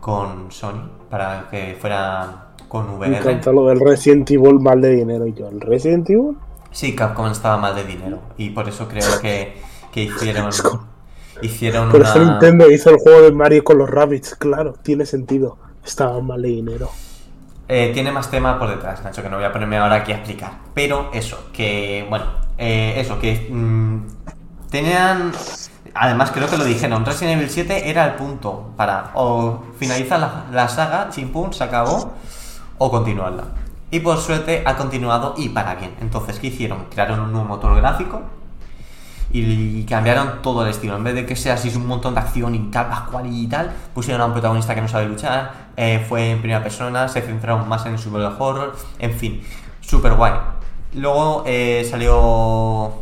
con 0.00 0.50
Sony 0.52 0.88
para 1.10 1.48
que 1.50 1.76
fuera 1.80 2.46
con 2.68 2.86
Me 2.98 3.08
VR. 3.08 3.18
encanta 3.18 3.52
lo 3.52 3.66
del 3.66 3.80
Resident 3.80 4.30
Evil 4.30 4.60
mal 4.60 4.80
de 4.80 4.90
dinero. 4.90 5.26
Y 5.26 5.32
yo, 5.34 5.48
¿el 5.48 5.60
Resident 5.60 6.08
Evil? 6.08 6.36
Sí, 6.70 6.94
Capcom 6.94 7.26
estaba 7.30 7.56
mal 7.58 7.74
de 7.74 7.84
dinero 7.84 8.18
y 8.38 8.50
por 8.50 8.68
eso 8.68 8.88
creo 8.88 9.20
que, 9.20 9.60
que 9.92 10.04
hicieron 10.04 10.50
hicieron 11.42 11.90
Por 11.90 12.02
eso 12.02 12.20
una 12.20 12.32
Nintendo 12.32 12.70
hizo 12.70 12.90
el 12.90 12.96
juego 12.96 13.22
de 13.22 13.32
Mario 13.32 13.64
con 13.64 13.78
los 13.78 13.90
Rabbits. 13.90 14.34
Claro, 14.36 14.74
tiene 14.82 15.06
sentido. 15.06 15.58
Estaba 15.84 16.20
mal 16.20 16.42
de 16.42 16.48
dinero. 16.48 16.90
Eh, 17.68 17.90
tiene 17.94 18.12
más 18.12 18.30
tema 18.30 18.58
por 18.58 18.68
detrás, 18.68 19.02
Nacho, 19.02 19.22
que 19.22 19.28
no 19.28 19.36
voy 19.36 19.44
a 19.44 19.52
ponerme 19.52 19.78
ahora 19.78 19.96
aquí 19.96 20.12
a 20.12 20.16
explicar. 20.16 20.52
Pero 20.74 21.10
eso, 21.12 21.48
que 21.52 22.06
bueno, 22.08 22.26
eh, 22.58 22.94
eso, 22.98 23.18
que 23.18 23.48
mm, 23.50 24.00
tenían 24.70 25.32
además 25.94 26.30
creo 26.32 26.48
que 26.48 26.56
lo 26.56 26.64
dijeron, 26.64 27.04
Resident 27.04 27.38
Evil 27.38 27.50
7 27.50 27.90
era 27.90 28.06
el 28.06 28.14
punto 28.14 28.70
para 28.76 29.10
o 29.14 29.62
finalizar 29.78 30.20
la, 30.20 30.44
la 30.52 30.68
saga, 30.68 31.08
chimpún, 31.10 31.52
se 31.52 31.64
acabó, 31.64 32.12
o 32.78 32.90
continuarla. 32.90 33.44
Y 33.90 34.00
por 34.00 34.18
suerte 34.18 34.62
ha 34.64 34.76
continuado 34.76 35.34
y 35.36 35.50
para 35.50 35.74
bien. 35.74 35.94
Entonces, 36.00 36.38
¿qué 36.38 36.46
hicieron? 36.46 36.86
Crearon 36.90 37.20
un 37.20 37.32
nuevo 37.32 37.46
motor 37.46 37.76
gráfico 37.76 38.22
y 39.32 39.84
cambiaron 39.84 40.42
todo 40.42 40.62
el 40.62 40.70
estilo. 40.70 40.96
En 40.96 41.04
vez 41.04 41.14
de 41.14 41.24
que 41.24 41.36
sea 41.36 41.54
así 41.54 41.72
un 41.74 41.86
montón 41.86 42.14
de 42.14 42.20
acción 42.20 42.54
y 42.54 42.70
tal, 42.70 42.88
cual 43.10 43.26
y 43.32 43.46
tal, 43.46 43.72
pusieron 43.94 44.20
a 44.20 44.26
un 44.26 44.32
protagonista 44.32 44.74
que 44.74 44.82
no 44.82 44.88
sabe 44.88 45.06
luchar, 45.06 45.70
eh, 45.76 46.04
fue 46.06 46.30
en 46.30 46.40
primera 46.40 46.62
persona, 46.62 47.08
se 47.08 47.22
centraron 47.22 47.68
más 47.68 47.86
en 47.86 47.92
el 47.92 47.98
survival 47.98 48.36
horror, 48.38 48.76
en 48.98 49.12
fin, 49.12 49.42
súper 49.80 50.14
guay. 50.14 50.34
Luego 50.94 51.44
eh, 51.46 51.86
salió 51.88 52.92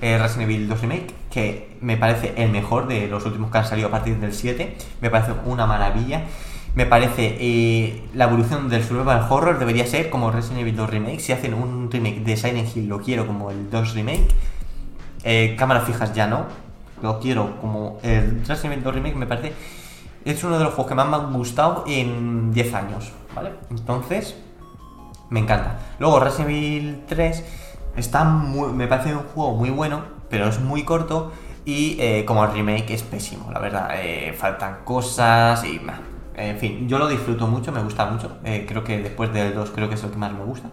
eh, 0.00 0.18
Resident 0.18 0.50
Evil 0.50 0.68
2 0.68 0.80
Remake, 0.80 1.14
que 1.30 1.76
me 1.80 1.96
parece 1.96 2.34
el 2.36 2.50
mejor 2.50 2.88
de 2.88 3.06
los 3.06 3.24
últimos 3.24 3.52
que 3.52 3.58
han 3.58 3.66
salido 3.66 3.88
a 3.88 3.90
partir 3.92 4.18
del 4.18 4.32
7, 4.32 4.76
me 5.00 5.10
parece 5.10 5.32
una 5.44 5.66
maravilla. 5.66 6.24
Me 6.72 6.86
parece 6.86 8.04
la 8.14 8.26
evolución 8.26 8.68
del 8.68 8.84
survival 8.84 9.26
horror 9.28 9.58
debería 9.58 9.84
ser 9.88 10.08
como 10.08 10.30
Resident 10.30 10.60
Evil 10.60 10.76
2 10.76 10.90
Remake. 10.90 11.18
Si 11.18 11.32
hacen 11.32 11.52
un 11.52 11.90
remake 11.90 12.20
de 12.20 12.36
Silent 12.36 12.76
Hill, 12.76 12.86
lo 12.86 13.00
quiero 13.00 13.26
como 13.26 13.50
el 13.50 13.68
2 13.70 13.94
Remake 13.94 14.28
eh, 15.24 15.56
cámaras 15.58 15.84
fijas 15.84 16.14
ya 16.14 16.26
no. 16.26 16.44
Lo 17.02 17.18
quiero 17.18 17.58
como 17.60 17.98
el 18.02 18.44
Resident 18.46 18.72
Evil 18.72 18.84
2 18.84 18.94
Remake 18.94 19.16
me 19.16 19.26
parece. 19.26 19.54
Es 20.24 20.44
uno 20.44 20.58
de 20.58 20.64
los 20.64 20.74
juegos 20.74 20.90
que 20.90 20.94
más 20.94 21.08
me 21.08 21.16
han 21.16 21.32
gustado 21.32 21.84
en 21.86 22.52
10 22.52 22.74
años, 22.74 23.12
¿vale? 23.34 23.52
Entonces, 23.70 24.36
me 25.30 25.40
encanta. 25.40 25.78
Luego 25.98 26.20
Resident 26.20 26.50
Evil 26.50 27.04
3 27.08 27.44
está 27.96 28.24
muy, 28.24 28.72
me 28.72 28.86
parece 28.86 29.14
un 29.14 29.22
juego 29.22 29.56
muy 29.56 29.70
bueno, 29.70 30.02
pero 30.28 30.46
es 30.48 30.60
muy 30.60 30.84
corto 30.84 31.32
y 31.64 31.96
eh, 32.00 32.24
como 32.26 32.44
el 32.44 32.52
remake 32.52 32.90
es 32.90 33.02
pésimo, 33.02 33.50
la 33.50 33.60
verdad. 33.60 33.90
Eh, 33.94 34.34
faltan 34.36 34.84
cosas 34.84 35.64
y... 35.64 35.80
En 36.36 36.58
fin, 36.58 36.88
yo 36.88 36.98
lo 36.98 37.06
disfruto 37.06 37.46
mucho, 37.46 37.70
me 37.70 37.82
gusta 37.82 38.06
mucho. 38.06 38.38
creo 38.42 38.82
que 38.82 38.98
después 38.98 39.30
del 39.32 39.54
2 39.54 39.72
creo 39.74 39.88
que 39.88 39.94
es 39.94 40.04
el 40.04 40.10
que 40.10 40.16
más 40.16 40.32
me 40.32 40.44
gusta. 40.44 40.70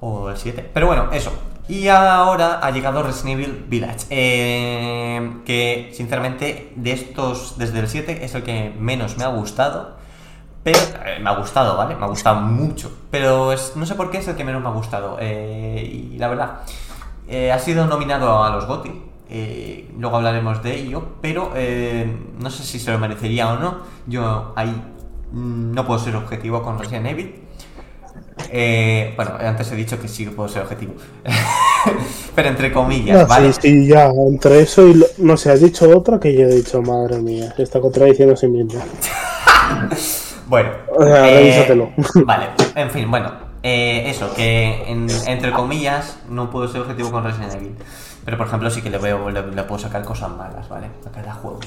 O 0.00 0.30
el 0.30 0.36
7. 0.36 0.70
Pero 0.72 0.86
bueno, 0.86 1.10
eso. 1.12 1.32
Y 1.68 1.88
ahora 1.88 2.60
ha 2.62 2.70
llegado 2.70 3.02
Resident 3.02 3.40
Evil 3.40 3.66
Village. 3.68 4.06
Eh, 4.08 5.42
que 5.44 5.90
sinceramente 5.92 6.72
de 6.76 6.92
estos, 6.92 7.58
desde 7.58 7.80
el 7.80 7.88
7, 7.88 8.24
es 8.24 8.34
el 8.34 8.42
que 8.42 8.74
menos 8.78 9.18
me 9.18 9.24
ha 9.24 9.28
gustado. 9.28 9.98
Pero 10.62 10.78
eh, 11.04 11.18
me 11.20 11.28
ha 11.28 11.34
gustado, 11.34 11.76
¿vale? 11.76 11.94
Me 11.94 12.04
ha 12.04 12.08
gustado 12.08 12.40
mucho. 12.40 12.90
Pero 13.10 13.54
no 13.76 13.84
sé 13.86 13.94
por 13.96 14.10
qué 14.10 14.18
es 14.18 14.28
el 14.28 14.36
que 14.36 14.44
menos 14.44 14.62
me 14.62 14.68
ha 14.68 14.72
gustado. 14.72 15.18
Eh, 15.20 16.10
y 16.12 16.16
la 16.16 16.28
verdad, 16.28 16.60
ha 17.52 17.58
sido 17.58 17.86
nominado 17.86 18.42
a 18.42 18.48
los 18.50 18.64
GOTY. 18.66 19.02
luego 19.98 20.16
hablaremos 20.16 20.62
de 20.62 20.74
ello. 20.74 21.16
Pero 21.20 21.52
no 22.38 22.50
sé 22.50 22.62
si 22.62 22.78
se 22.78 22.92
lo 22.92 22.98
merecería 22.98 23.52
o 23.52 23.58
no. 23.58 23.80
Yo 24.06 24.54
ahí 24.56 24.70
mm, 25.32 25.72
no 25.72 25.86
puedo 25.86 26.00
ser 26.00 26.16
objetivo 26.16 26.62
con 26.62 26.78
Resident 26.78 27.08
Evil. 27.08 27.47
Eh, 28.50 29.12
bueno, 29.16 29.32
antes 29.40 29.70
he 29.72 29.76
dicho 29.76 30.00
que 30.00 30.08
sí 30.08 30.24
que 30.24 30.30
puedo 30.30 30.48
ser 30.48 30.62
objetivo. 30.62 30.94
Pero 32.34 32.48
entre 32.48 32.72
comillas, 32.72 33.28
¿vale? 33.28 33.52
Sí, 33.52 33.60
sí, 33.62 33.86
ya, 33.88 34.10
entre 34.10 34.60
eso 34.60 34.86
y. 34.86 35.04
No 35.18 35.36
sé, 35.36 35.50
has 35.50 35.60
dicho 35.60 35.88
otra 35.96 36.18
que 36.18 36.34
yo 36.34 36.46
he 36.46 36.54
dicho, 36.54 36.80
madre 36.82 37.18
mía, 37.18 37.54
está 37.58 37.80
contradiciendo 37.80 38.34
a 38.34 38.36
sí 38.36 38.48
mismo. 38.48 38.80
bueno, 40.46 40.70
o 40.96 41.04
sea, 41.04 41.40
eh, 41.40 41.92
vale, 42.24 42.46
en 42.74 42.90
fin, 42.90 43.10
bueno, 43.10 43.32
eh, 43.62 44.04
eso, 44.06 44.32
que 44.34 44.84
entre 45.26 45.52
comillas 45.52 46.18
no 46.28 46.50
puedo 46.50 46.68
ser 46.68 46.82
objetivo 46.82 47.10
con 47.10 47.24
Resident 47.24 47.54
Evil. 47.54 47.74
Pero 48.24 48.36
por 48.36 48.46
ejemplo, 48.46 48.70
sí 48.70 48.82
que 48.82 48.90
le, 48.90 48.98
veo, 48.98 49.30
le, 49.30 49.42
puedo 49.62 49.78
sacar 49.78 50.04
cosas 50.04 50.30
malas, 50.30 50.68
¿vale? 50.68 50.88
A 51.06 51.10
cada 51.10 51.32
juego. 51.32 51.60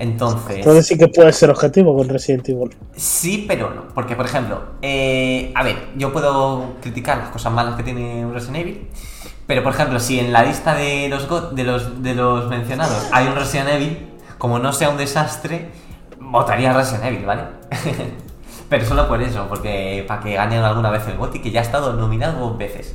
Entonces. 0.00 0.56
Entonces 0.56 0.86
sí 0.86 0.96
que 0.96 1.08
puede 1.08 1.30
ser 1.30 1.50
objetivo 1.50 1.94
con 1.94 2.08
Resident 2.08 2.48
Evil. 2.48 2.74
Sí, 2.96 3.44
pero 3.46 3.74
no. 3.74 3.88
Porque, 3.94 4.16
por 4.16 4.24
ejemplo, 4.24 4.62
eh, 4.80 5.52
a 5.54 5.62
ver, 5.62 5.76
yo 5.94 6.10
puedo 6.10 6.76
criticar 6.80 7.18
las 7.18 7.28
cosas 7.28 7.52
malas 7.52 7.74
que 7.76 7.82
tiene 7.82 8.26
Resident 8.32 8.56
Evil. 8.56 8.88
Pero, 9.46 9.62
por 9.62 9.74
ejemplo, 9.74 10.00
si 10.00 10.18
en 10.18 10.32
la 10.32 10.42
lista 10.42 10.74
de 10.74 11.10
los, 11.10 11.54
de 11.54 11.64
los, 11.64 12.02
de 12.02 12.14
los 12.14 12.48
mencionados 12.48 13.08
hay 13.12 13.26
un 13.26 13.34
Resident 13.34 13.68
Evil, 13.68 14.08
como 14.38 14.58
no 14.58 14.72
sea 14.72 14.88
un 14.88 14.96
desastre, 14.96 15.68
votaría 16.18 16.72
Resident 16.72 17.04
Evil, 17.04 17.26
¿vale? 17.26 17.42
pero 18.70 18.86
solo 18.86 19.06
por 19.06 19.20
eso, 19.20 19.48
porque 19.50 20.06
para 20.08 20.22
que 20.22 20.32
gane 20.32 20.56
alguna 20.56 20.88
vez 20.88 21.06
el 21.08 21.18
GOTY, 21.18 21.42
que 21.42 21.50
ya 21.50 21.60
ha 21.60 21.64
estado 21.64 21.92
nominado 21.92 22.40
dos 22.40 22.56
veces. 22.56 22.94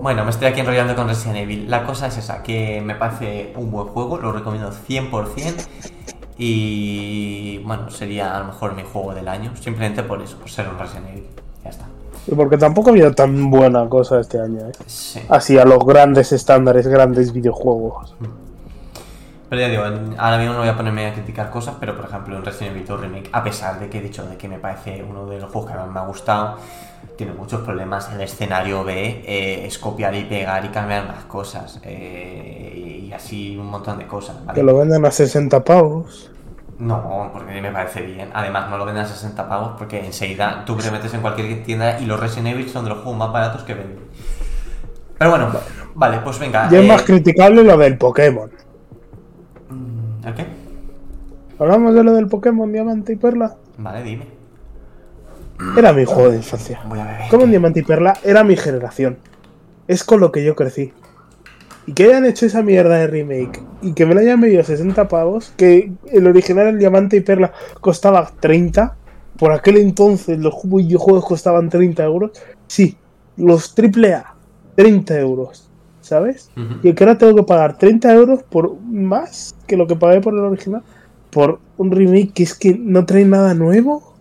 Bueno, 0.00 0.24
me 0.24 0.30
estoy 0.30 0.48
aquí 0.48 0.60
enrollando 0.60 0.94
con 0.94 1.08
Resident 1.08 1.38
Evil. 1.38 1.70
La 1.70 1.84
cosa 1.84 2.06
es 2.06 2.18
esa, 2.18 2.42
que 2.42 2.80
me 2.80 2.94
parece 2.94 3.52
un 3.56 3.70
buen 3.70 3.88
juego, 3.88 4.18
lo 4.18 4.32
recomiendo 4.32 4.70
100%. 4.70 5.66
Y 6.38 7.58
bueno, 7.64 7.90
sería 7.90 8.36
a 8.36 8.40
lo 8.40 8.46
mejor 8.46 8.74
mi 8.74 8.82
juego 8.82 9.14
del 9.14 9.28
año, 9.28 9.56
simplemente 9.56 10.02
por 10.02 10.20
eso, 10.20 10.38
por 10.38 10.50
ser 10.50 10.68
un 10.68 10.78
Resident 10.78 11.08
Evil. 11.08 11.26
Ya 11.64 11.70
está. 11.70 11.86
Y 12.26 12.34
porque 12.34 12.58
tampoco 12.58 12.90
ha 12.90 12.92
habido 12.92 13.12
tan 13.12 13.50
buena 13.50 13.88
cosa 13.88 14.20
este 14.20 14.40
año, 14.40 14.60
¿eh? 14.66 14.72
Así 15.28 15.58
a 15.58 15.64
los 15.64 15.84
grandes 15.86 16.32
estándares, 16.32 16.86
grandes 16.86 17.32
videojuegos. 17.32 18.14
Mm. 18.20 18.46
Pero 19.48 19.60
ya 19.60 19.68
digo, 19.68 19.84
ahora 20.18 20.38
mismo 20.38 20.54
no 20.54 20.58
voy 20.60 20.68
a 20.68 20.76
ponerme 20.76 21.06
a 21.06 21.14
criticar 21.14 21.50
cosas, 21.50 21.76
pero 21.78 21.96
por 21.96 22.06
ejemplo 22.06 22.36
en 22.36 22.44
Resident 22.44 22.74
Evil 22.74 22.86
2 22.86 23.00
Remake, 23.00 23.30
a 23.32 23.44
pesar 23.44 23.78
de 23.78 23.88
que 23.88 23.98
he 23.98 24.02
dicho 24.02 24.26
de 24.26 24.36
que 24.36 24.48
me 24.48 24.58
parece 24.58 25.04
uno 25.08 25.26
de 25.26 25.38
los 25.40 25.50
juegos 25.52 25.70
que 25.70 25.76
más 25.76 25.88
me 25.88 26.00
ha 26.00 26.06
gustado, 26.06 26.56
tiene 27.16 27.32
muchos 27.32 27.62
problemas. 27.62 28.12
El 28.12 28.20
escenario 28.20 28.84
B 28.84 29.24
eh, 29.26 29.66
es 29.66 29.78
copiar 29.78 30.14
y 30.14 30.24
pegar 30.24 30.64
y 30.64 30.68
cambiar 30.68 31.06
más 31.06 31.24
cosas. 31.24 31.80
Eh, 31.82 33.06
y 33.08 33.12
así 33.12 33.56
un 33.56 33.66
montón 33.66 33.98
de 33.98 34.06
cosas. 34.06 34.36
Que 34.54 34.62
lo 34.62 34.76
venden 34.76 35.04
a 35.04 35.10
60 35.10 35.64
pavos. 35.64 36.30
No, 36.78 37.30
porque 37.32 37.60
me 37.60 37.70
parece 37.70 38.02
bien. 38.02 38.30
Además, 38.34 38.68
no 38.68 38.76
lo 38.76 38.84
venden 38.84 39.04
a 39.04 39.08
60 39.08 39.48
pavos 39.48 39.72
porque 39.78 40.04
enseguida 40.04 40.62
tú 40.66 40.76
te 40.76 40.90
metes 40.90 41.12
en 41.14 41.22
cualquier 41.22 41.64
tienda 41.64 41.98
y 41.98 42.04
los 42.04 42.20
Resident 42.20 42.48
Evil 42.48 42.68
son 42.68 42.84
de 42.84 42.90
los 42.90 42.98
juegos 42.98 43.18
más 43.18 43.32
baratos 43.32 43.62
que 43.62 43.74
venden. 43.74 43.98
Pero 45.18 45.30
bueno, 45.30 45.48
vale, 45.94 46.18
pues 46.18 46.38
venga. 46.38 46.68
Y 46.70 46.76
es 46.76 46.86
más 46.86 47.00
eh, 47.02 47.04
criticable 47.06 47.64
lo 47.64 47.76
del 47.78 47.96
Pokémon. 47.96 48.50
¿El 50.24 50.34
qué? 50.34 50.46
¿Hablamos 51.58 51.94
de 51.94 52.04
lo 52.04 52.12
del 52.12 52.26
Pokémon 52.28 52.70
Diamante 52.70 53.14
y 53.14 53.16
Perla? 53.16 53.56
Vale, 53.78 54.02
dime. 54.02 54.35
Era 55.76 55.92
mi 55.92 56.04
juego 56.04 56.30
de 56.30 56.36
infancia. 56.36 56.80
Como 57.30 57.44
un 57.44 57.50
diamante 57.50 57.80
y 57.80 57.82
perla 57.82 58.18
era 58.22 58.44
mi 58.44 58.56
generación. 58.56 59.18
Es 59.88 60.04
con 60.04 60.20
lo 60.20 60.32
que 60.32 60.44
yo 60.44 60.54
crecí. 60.54 60.92
Y 61.86 61.92
que 61.92 62.04
hayan 62.04 62.24
hecho 62.24 62.46
esa 62.46 62.62
mierda 62.62 62.96
de 62.96 63.06
remake 63.06 63.62
y 63.80 63.92
que 63.92 64.06
me 64.06 64.14
la 64.14 64.22
hayan 64.22 64.40
medido 64.40 64.62
60 64.64 65.06
pavos, 65.06 65.52
que 65.56 65.92
el 66.10 66.26
original, 66.26 66.66
el 66.66 66.78
diamante 66.78 67.16
y 67.16 67.20
perla, 67.20 67.52
costaba 67.80 68.30
30. 68.40 68.96
Por 69.38 69.52
aquel 69.52 69.76
entonces 69.76 70.38
los 70.38 70.54
videojuegos 70.64 71.24
costaban 71.24 71.68
30 71.70 72.04
euros. 72.04 72.32
Sí, 72.66 72.96
los 73.36 73.74
AAA, 73.78 74.34
30 74.74 75.20
euros. 75.20 75.70
¿Sabes? 76.00 76.50
Y 76.84 76.92
que 76.92 77.02
ahora 77.02 77.18
tengo 77.18 77.34
que 77.34 77.42
pagar 77.42 77.78
30 77.78 78.14
euros 78.14 78.42
por 78.44 78.80
más 78.80 79.56
que 79.66 79.76
lo 79.76 79.88
que 79.88 79.96
pagué 79.96 80.20
por 80.20 80.34
el 80.34 80.40
original. 80.40 80.82
Por 81.30 81.58
un 81.76 81.90
remake 81.90 82.32
que 82.32 82.42
es 82.44 82.54
que 82.54 82.78
no 82.78 83.04
trae 83.04 83.24
nada 83.24 83.54
nuevo 83.54 84.15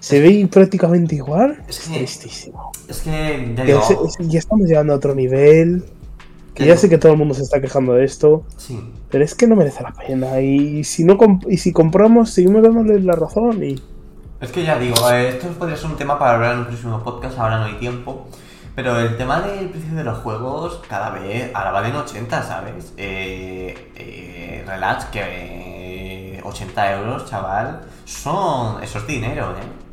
se 0.00 0.20
ve 0.20 0.48
prácticamente 0.50 1.14
igual. 1.14 1.62
Es, 1.68 1.78
tristísimo. 1.78 2.72
Es 2.88 3.02
que 3.02 3.54
ya, 3.54 3.66
ya, 4.18 4.38
estamos 4.38 4.66
llegando 4.66 4.94
a 4.94 4.96
otro 4.96 5.14
nivel. 5.14 5.84
Que 6.54 6.66
ya 6.66 6.76
sé 6.76 6.88
que 6.88 6.98
todo 6.98 7.12
el 7.12 7.18
mundo 7.18 7.34
se 7.34 7.42
está 7.42 7.60
quejando 7.60 7.92
de 7.92 8.04
esto. 8.04 8.44
Sí. 8.56 8.80
Pero 9.10 9.24
es 9.24 9.34
que 9.34 9.46
no 9.46 9.56
merece 9.56 9.82
la 9.82 9.92
pena. 9.92 10.40
Y 10.40 10.84
si 10.84 11.04
no 11.04 11.18
y 11.48 11.58
si 11.58 11.72
compramos, 11.72 12.30
seguimos 12.30 12.62
dándole 12.62 12.98
la 13.00 13.12
razón. 13.12 13.62
y 13.62 13.80
Es 14.40 14.50
que 14.50 14.64
ya 14.64 14.78
digo, 14.78 14.96
esto 15.10 15.48
podría 15.58 15.76
ser 15.76 15.90
un 15.90 15.96
tema 15.96 16.18
para 16.18 16.34
hablar 16.34 16.54
en 16.54 16.58
un 16.60 16.66
próximo 16.66 17.02
podcast. 17.04 17.38
Ahora 17.38 17.58
no 17.58 17.64
hay 17.66 17.74
tiempo. 17.74 18.26
Pero 18.74 18.98
el 18.98 19.16
tema 19.16 19.42
del 19.42 19.68
precio 19.68 19.94
de 19.94 20.04
los 20.04 20.18
juegos 20.18 20.80
cada 20.88 21.10
vez 21.10 21.50
ahora 21.54 21.72
valen 21.72 21.96
80, 21.96 22.42
¿sabes? 22.42 22.94
Eh, 22.96 23.92
eh, 23.96 24.64
relax, 24.66 25.06
que 25.06 26.40
80 26.42 26.92
euros, 27.00 27.28
chaval, 27.28 27.82
son. 28.06 28.82
Eso 28.82 28.98
es 28.98 29.06
dinero, 29.06 29.50
¿eh? 29.50 29.89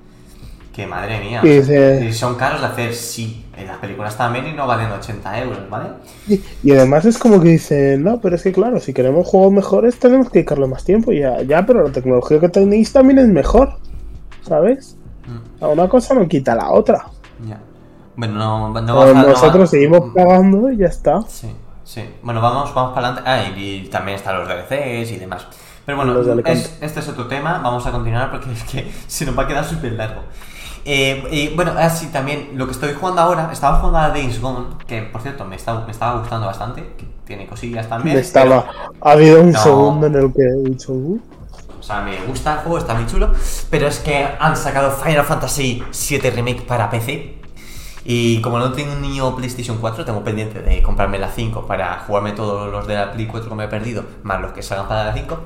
Que 0.77 0.85
madre 0.85 1.19
mía. 1.19 1.41
Y 1.43 2.13
son 2.13 2.35
caros 2.35 2.61
de 2.61 2.67
hacer, 2.67 2.93
sí. 2.93 3.43
En 3.57 3.65
las 3.65 3.77
películas 3.77 4.15
también 4.15 4.45
y 4.45 4.53
no 4.53 4.67
valen 4.67 4.91
80 4.91 5.41
euros, 5.41 5.67
¿vale? 5.71 5.89
Y, 6.27 6.71
además 6.71 7.03
es 7.05 7.17
como 7.17 7.41
que 7.41 7.49
dicen, 7.49 8.03
no, 8.03 8.21
pero 8.21 8.35
es 8.35 8.43
que 8.43 8.51
claro, 8.51 8.79
si 8.79 8.93
queremos 8.93 9.25
juegos 9.25 9.51
mejores 9.51 9.97
tenemos 9.97 10.27
que 10.29 10.37
dedicarle 10.37 10.67
más 10.67 10.83
tiempo. 10.83 11.11
Ya, 11.11 11.41
ya, 11.41 11.65
pero 11.65 11.81
la 11.81 11.91
tecnología 11.91 12.39
que 12.39 12.49
tenéis 12.49 12.93
también 12.93 13.17
es 13.17 13.27
mejor. 13.27 13.79
¿Sabes? 14.43 14.95
Mm. 15.25 15.65
Una 15.65 15.89
cosa 15.89 16.13
no 16.13 16.27
quita 16.27 16.53
la 16.53 16.69
otra. 16.69 17.07
Ya. 17.49 17.59
Bueno, 18.15 18.35
no, 18.35 18.79
no 18.79 19.13
Nosotros 19.15 19.71
seguimos 19.71 20.13
pagando 20.13 20.69
y 20.69 20.77
ya 20.77 20.89
está. 20.89 21.23
Sí, 21.27 21.49
sí. 21.85 22.03
Bueno, 22.21 22.39
vamos, 22.39 22.71
vamos 22.75 22.93
para 22.93 23.07
adelante. 23.07 23.27
Ah, 23.27 23.59
y, 23.59 23.87
también 23.89 24.17
están 24.17 24.37
los 24.37 24.47
DLCs 24.47 25.11
y 25.11 25.17
demás. 25.17 25.47
Pero 25.87 25.97
bueno, 25.97 26.21
este 26.81 26.99
es 26.99 27.09
otro 27.09 27.25
tema. 27.25 27.61
Vamos 27.63 27.87
a 27.87 27.91
continuar 27.91 28.29
porque 28.29 28.51
es 28.51 28.63
que 28.65 28.91
se 29.07 29.25
nos 29.25 29.35
va 29.35 29.43
a 29.43 29.47
quedar 29.47 29.65
súper 29.65 29.93
largo. 29.93 30.21
Eh, 30.89 31.21
y 31.31 31.53
bueno, 31.53 31.73
así 31.77 32.07
también, 32.07 32.51
lo 32.55 32.65
que 32.65 32.71
estoy 32.71 32.93
jugando 32.93 33.21
ahora, 33.21 33.49
estaba 33.51 33.79
jugando 33.79 33.99
a 33.99 34.09
Days 34.09 34.39
Gone, 34.39 34.67
que 34.87 35.01
por 35.01 35.21
cierto 35.21 35.43
me, 35.43 35.57
está, 35.57 35.81
me 35.81 35.91
estaba 35.91 36.17
gustando 36.19 36.47
bastante, 36.47 36.81
que 36.97 37.05
tiene 37.25 37.45
cosillas 37.45 37.89
también. 37.89 38.17
estaba, 38.17 38.65
ha 39.01 39.11
habido 39.11 39.41
un 39.41 39.53
segundo 39.53 40.07
en 40.07 40.15
el 40.15 40.33
que 40.33 40.43
he 40.43 40.69
dicho, 40.69 40.93
uh". 40.93 41.19
O 41.77 41.83
sea, 41.83 41.99
me 42.03 42.17
gusta 42.25 42.53
el 42.53 42.59
juego, 42.59 42.77
está 42.77 42.93
muy 42.93 43.05
chulo, 43.05 43.33
pero 43.69 43.87
es 43.87 43.99
que 43.99 44.29
han 44.39 44.55
sacado 44.55 44.91
Final 44.91 45.25
Fantasy 45.25 45.83
VII 46.09 46.29
Remake 46.29 46.61
para 46.61 46.89
PC. 46.89 47.35
Y 48.05 48.39
como 48.39 48.57
no 48.57 48.71
tengo 48.71 48.95
ni 48.95 49.19
PlayStation 49.35 49.79
4, 49.79 50.05
tengo 50.05 50.23
pendiente 50.23 50.61
de 50.61 50.81
comprarme 50.81 51.19
la 51.19 51.29
5 51.29 51.67
para 51.67 51.99
jugarme 52.07 52.31
todos 52.31 52.71
los 52.71 52.87
de 52.87 52.95
la 52.95 53.11
Play 53.11 53.27
4 53.27 53.49
que 53.49 53.55
me 53.55 53.65
he 53.65 53.67
perdido, 53.67 54.05
más 54.23 54.39
los 54.39 54.53
que 54.53 54.63
salgan 54.63 54.87
para 54.87 55.03
la 55.03 55.13
5. 55.13 55.37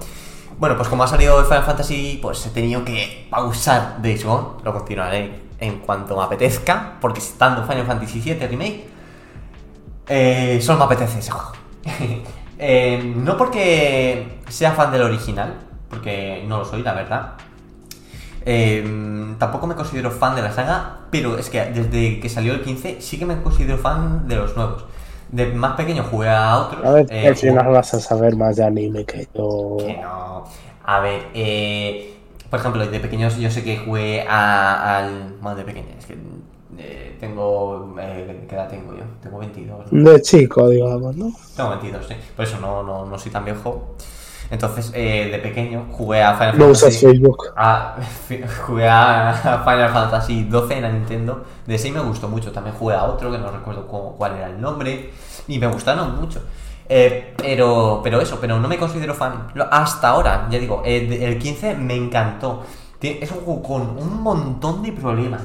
Bueno, 0.61 0.77
pues 0.77 0.89
como 0.89 1.03
ha 1.03 1.07
salido 1.07 1.39
el 1.39 1.45
Final 1.45 1.63
Fantasy, 1.63 2.19
pues 2.21 2.45
he 2.45 2.51
tenido 2.51 2.85
que 2.85 3.25
pausar 3.31 3.99
Days 3.99 4.23
Gone. 4.23 4.59
Lo 4.63 4.71
continuaré 4.71 5.41
en 5.59 5.79
cuanto 5.79 6.15
me 6.15 6.23
apetezca, 6.23 6.97
porque 7.01 7.17
estando 7.17 7.63
Final 7.63 7.87
Fantasy 7.87 8.19
VII 8.19 8.45
Remake, 8.45 8.85
eh, 10.07 10.59
solo 10.61 10.77
me 10.77 10.85
apetece 10.85 11.17
ese 11.17 11.31
juego. 11.31 11.51
Eh, 12.63 13.15
no 13.15 13.37
porque 13.37 14.39
sea 14.47 14.73
fan 14.73 14.91
del 14.91 15.01
original, 15.01 15.55
porque 15.89 16.45
no 16.47 16.59
lo 16.59 16.65
soy, 16.65 16.83
la 16.83 16.93
verdad. 16.93 17.33
Eh, 18.45 19.33
tampoco 19.39 19.65
me 19.65 19.73
considero 19.73 20.11
fan 20.11 20.35
de 20.35 20.43
la 20.43 20.51
saga, 20.51 20.99
pero 21.09 21.39
es 21.39 21.49
que 21.49 21.59
desde 21.71 22.19
que 22.19 22.29
salió 22.29 22.53
el 22.53 22.61
15 22.61 23.01
sí 23.01 23.17
que 23.17 23.25
me 23.25 23.41
considero 23.41 23.79
fan 23.79 24.27
de 24.27 24.35
los 24.35 24.55
nuevos. 24.55 24.85
De 25.31 25.45
más 25.53 25.75
pequeño 25.75 26.03
jugué 26.03 26.29
a 26.29 26.57
otros. 26.57 26.85
A 26.85 26.91
ver, 26.91 27.07
eh, 27.09 27.27
al 27.27 27.35
final 27.35 27.63
jugué- 27.65 27.73
vas 27.77 27.93
a 27.93 27.99
saber 27.99 28.35
más 28.35 28.55
de 28.57 28.63
anime 28.65 29.05
que 29.05 29.27
yo. 29.33 29.77
que 29.77 29.97
no. 30.01 30.43
A 30.83 30.99
ver, 30.99 31.27
eh, 31.33 32.17
por 32.49 32.59
ejemplo, 32.59 32.85
de 32.85 32.99
pequeños 32.99 33.37
yo 33.37 33.49
sé 33.49 33.63
que 33.63 33.77
jugué 33.77 34.25
a- 34.27 34.97
al. 34.97 35.35
Bueno, 35.41 35.55
de 35.57 35.63
pequeño, 35.63 35.87
es 35.97 36.05
que 36.05 36.17
eh, 36.77 37.15
tengo. 37.19 37.95
Eh, 37.99 38.45
¿Qué 38.47 38.55
edad 38.55 38.67
tengo 38.67 38.93
yo? 38.93 39.03
Tengo 39.21 39.39
22. 39.39 39.91
¿no? 39.91 40.11
De 40.11 40.21
chico, 40.21 40.67
digamos, 40.69 41.15
¿no? 41.15 41.31
Tengo 41.55 41.69
22, 41.69 42.05
sí. 42.07 42.15
Por 42.35 42.45
eso 42.45 42.59
no, 42.59 42.83
no, 42.83 43.05
no 43.05 43.17
soy 43.19 43.31
tan 43.31 43.45
viejo. 43.45 43.95
Entonces, 44.51 44.91
eh, 44.93 45.29
de 45.31 45.39
pequeño 45.39 45.87
jugué 45.91 46.21
a 46.21 46.35
Final 46.35 46.59
No 46.59 46.65
usas 46.67 46.81
Fantasy. 46.93 47.05
Facebook. 47.07 47.37
a- 47.55 47.95
jugué 48.67 48.87
a 48.89 49.61
Final 49.65 49.89
Fantasy 49.89 50.43
12 50.43 50.75
en 50.75 50.81
la 50.83 50.89
Nintendo. 50.91 51.43
De 51.65 51.75
ese 51.75 51.91
me 51.91 52.01
gustó 52.01 52.27
mucho. 52.27 52.51
También 52.51 52.75
jugué 52.75 52.95
a 52.95 53.05
otro 53.05 53.31
que 53.31 53.37
no 53.37 53.49
recuerdo 53.49 53.87
cómo- 53.87 54.15
cuál 54.17 54.35
era 54.35 54.47
el 54.47 54.59
nombre. 54.61 55.11
Y 55.47 55.57
me 55.57 55.67
gustaron 55.67 56.19
mucho. 56.19 56.41
Eh, 56.89 57.33
pero, 57.37 58.01
pero 58.03 58.19
eso, 58.19 58.37
pero 58.41 58.59
no 58.59 58.67
me 58.67 58.77
considero 58.77 59.13
fan. 59.13 59.47
Hasta 59.71 60.09
ahora, 60.09 60.47
ya 60.51 60.59
digo, 60.59 60.83
eh, 60.85 61.19
el 61.23 61.37
15 61.39 61.75
me 61.75 61.95
encantó. 61.95 62.63
Es 63.01 63.31
un 63.31 63.39
juego 63.39 63.63
con 63.63 63.81
un 63.97 64.21
montón 64.21 64.83
de 64.83 64.91
problemas. 64.91 65.41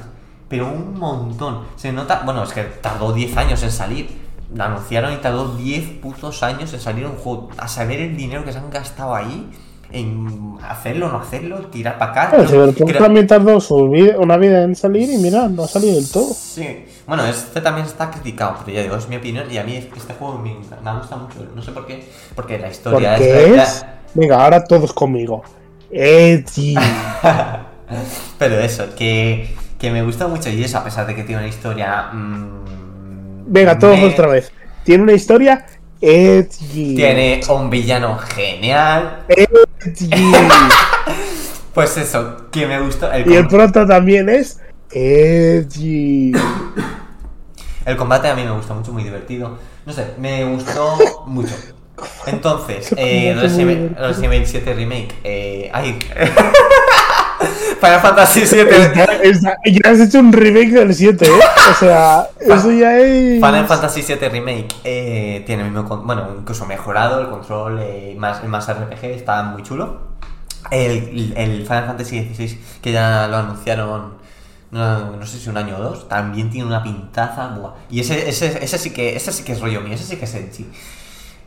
Pero 0.49 0.67
un 0.67 0.97
montón. 0.99 1.61
Se 1.77 1.91
nota. 1.93 2.21
Bueno, 2.25 2.43
es 2.43 2.51
que 2.53 2.63
tardó 2.63 3.13
10 3.13 3.35
años 3.37 3.63
en 3.63 3.71
salir. 3.71 4.26
Anunciaron 4.57 5.13
y 5.13 5.17
tardó 5.17 5.55
10 5.55 5.99
putos 6.01 6.41
años 6.43 6.73
en 6.73 6.79
salir 6.79 7.05
un 7.05 7.15
juego. 7.15 7.49
A 7.57 7.67
saber 7.67 7.99
el 7.99 8.15
dinero 8.17 8.43
que 8.45 8.51
se 8.51 8.59
han 8.59 8.69
gastado 8.69 9.13
ahí. 9.15 9.49
En 9.89 10.57
hacerlo, 10.67 11.09
no 11.09 11.19
hacerlo, 11.19 11.59
tirar 11.67 11.97
para 11.97 12.11
acá. 12.11 12.29
Claro, 12.31 12.45
Cyberpunk 12.49 12.89
Creo- 12.89 13.03
también 13.03 13.25
tardó 13.25 13.61
su 13.61 13.89
vida- 13.89 14.17
una 14.19 14.35
vida 14.35 14.63
en 14.63 14.75
salir 14.75 15.09
y 15.09 15.17
mira, 15.17 15.47
no 15.47 15.63
ha 15.63 15.67
salido 15.69 15.95
del 15.95 16.11
todo. 16.11 16.27
Sí, 16.33 16.85
bueno, 17.07 17.25
este 17.25 17.61
también 17.61 17.87
está 17.87 18.11
criticado, 18.11 18.57
pero 18.65 18.75
ya 18.75 18.83
digo, 18.83 18.97
es 18.97 19.07
mi 19.07 19.15
opinión 19.15 19.49
y 19.49 19.57
a 19.57 19.63
mí 19.63 19.75
este 19.77 20.13
juego 20.13 20.39
me, 20.39 20.55
me 20.55 20.97
gusta 20.99 21.15
mucho, 21.15 21.35
no 21.55 21.61
sé 21.61 21.71
por 21.71 21.85
qué, 21.85 22.05
porque 22.35 22.59
la 22.59 22.67
historia 22.69 23.15
Porque 23.15 23.53
la- 23.55 23.63
es. 23.63 23.85
Venga, 24.13 24.43
ahora 24.43 24.61
todos 24.65 24.91
conmigo. 24.91 25.43
Edgy. 25.89 26.75
Pero 28.37 28.59
eso, 28.59 28.83
que, 28.97 29.55
que 29.79 29.89
me 29.91 30.03
gusta 30.03 30.27
mucho 30.27 30.49
y 30.49 30.63
eso, 30.63 30.77
a 30.79 30.83
pesar 30.83 31.07
de 31.07 31.15
que 31.15 31.23
tiene 31.23 31.39
una 31.43 31.49
historia... 31.49 32.09
mm, 32.11 32.86
Venga, 33.47 33.79
todos 33.79 33.97
me- 33.97 34.05
otra 34.05 34.27
vez. 34.27 34.51
Tiene 34.83 35.03
una 35.03 35.13
historia 35.13 35.65
edgy. 36.01 36.95
Tiene 36.95 37.41
un 37.49 37.69
villano 37.69 38.17
genial. 38.17 39.25
Edgy. 39.29 40.09
Pues 41.73 41.95
eso, 41.97 42.47
que 42.51 42.65
me 42.65 42.79
gustó. 42.81 43.11
El, 43.11 43.31
y 43.31 43.35
el 43.35 43.47
prota 43.47 43.85
también 43.85 44.29
es 44.29 44.59
edgy. 44.91 46.31
el 47.85 47.95
combate 47.95 48.29
a 48.29 48.35
mí 48.35 48.43
me 48.43 48.49
gustó 48.49 48.73
mucho, 48.73 48.91
muy 48.93 49.03
divertido. 49.03 49.59
No 49.85 49.93
sé, 49.93 50.07
me 50.17 50.43
gustó 50.45 51.23
mucho. 51.27 51.53
Entonces, 52.25 52.91
eh. 52.97 53.35
Resident 53.39 53.95
Evil 54.23 54.47
7 54.47 54.73
Remake. 54.73 55.13
Eh, 55.23 55.69
ay. 55.71 55.99
Final 57.79 58.01
Fantasy 58.01 58.45
7. 58.45 58.75
Está- 58.85 59.03
está- 59.21 59.57
ya 59.65 59.91
has 59.91 59.99
hecho 59.99 60.19
un 60.19 60.33
remake 60.33 60.71
del 60.71 60.93
7, 60.93 61.25
¿eh? 61.25 61.29
O 61.71 61.73
sea, 61.79 62.27
eso 62.39 62.71
ya 62.71 62.97
es. 62.99 63.35
Final 63.35 63.67
Fantasy 63.67 64.01
VII 64.01 64.29
Remake 64.29 64.67
eh, 64.83 65.43
tiene 65.45 65.63
el 65.63 65.71
mismo, 65.71 65.97
bueno, 65.97 66.27
incluso 66.39 66.65
mejorado 66.65 67.21
el 67.21 67.27
control, 67.29 67.79
eh, 67.81 68.15
más, 68.17 68.43
más 68.45 68.67
RPG, 68.67 69.03
está 69.05 69.43
muy 69.43 69.63
chulo. 69.63 70.07
El, 70.71 71.33
el 71.37 71.61
Final 71.63 71.85
Fantasy 71.85 72.33
XVI, 72.33 72.59
que 72.81 72.91
ya 72.91 73.27
lo 73.27 73.37
anunciaron, 73.37 74.13
no, 74.71 75.15
no 75.15 75.25
sé 75.25 75.37
si 75.39 75.49
un 75.49 75.57
año 75.57 75.77
o 75.77 75.81
dos, 75.81 76.09
también 76.09 76.49
tiene 76.49 76.67
una 76.67 76.83
pintaza, 76.83 77.47
buah. 77.49 77.73
Y 77.89 77.99
ese, 78.01 78.27
ese, 78.27 78.57
ese 78.63 78.77
sí 78.77 78.89
que, 78.91 79.15
ese 79.15 79.31
sí 79.31 79.43
que 79.43 79.53
es 79.53 79.61
rollo 79.61 79.81
mío, 79.81 79.93
ese 79.93 80.03
sí 80.03 80.17
que 80.17 80.25
es 80.25 80.33
Enchi. 80.35 80.65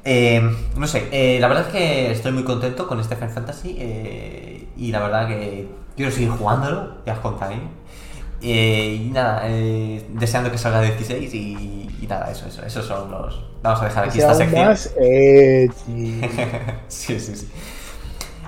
Eh, 0.04 0.40
no 0.76 0.86
sé, 0.86 1.08
eh, 1.12 1.38
la 1.40 1.48
verdad 1.48 1.66
es 1.66 1.72
que 1.72 2.10
estoy 2.12 2.32
muy 2.32 2.44
contento 2.44 2.86
con 2.86 3.00
este 3.00 3.16
Final 3.16 3.30
Fantasy 3.34 3.76
eh, 3.78 4.59
y 4.80 4.90
la 4.90 5.00
verdad 5.00 5.28
que 5.28 5.68
quiero 5.94 6.10
seguir 6.10 6.30
jugándolo, 6.30 6.94
ya 7.04 7.12
os 7.12 7.18
contaré. 7.20 7.60
Eh, 8.42 9.02
y 9.04 9.10
nada, 9.10 9.42
eh, 9.44 10.06
deseando 10.14 10.50
que 10.50 10.56
salga 10.56 10.80
16 10.80 11.34
y, 11.34 11.90
y 12.00 12.06
nada, 12.06 12.30
eso, 12.30 12.46
eso, 12.48 12.64
esos 12.64 12.86
son 12.86 13.10
los... 13.10 13.44
Vamos 13.62 13.82
a 13.82 13.84
dejar 13.84 14.04
aquí 14.08 14.18
esta 14.18 14.34
sección. 14.34 14.64
más 14.64 14.90
edgy. 14.98 16.22
sí, 16.88 17.20
sí, 17.20 17.36
sí. 17.36 17.48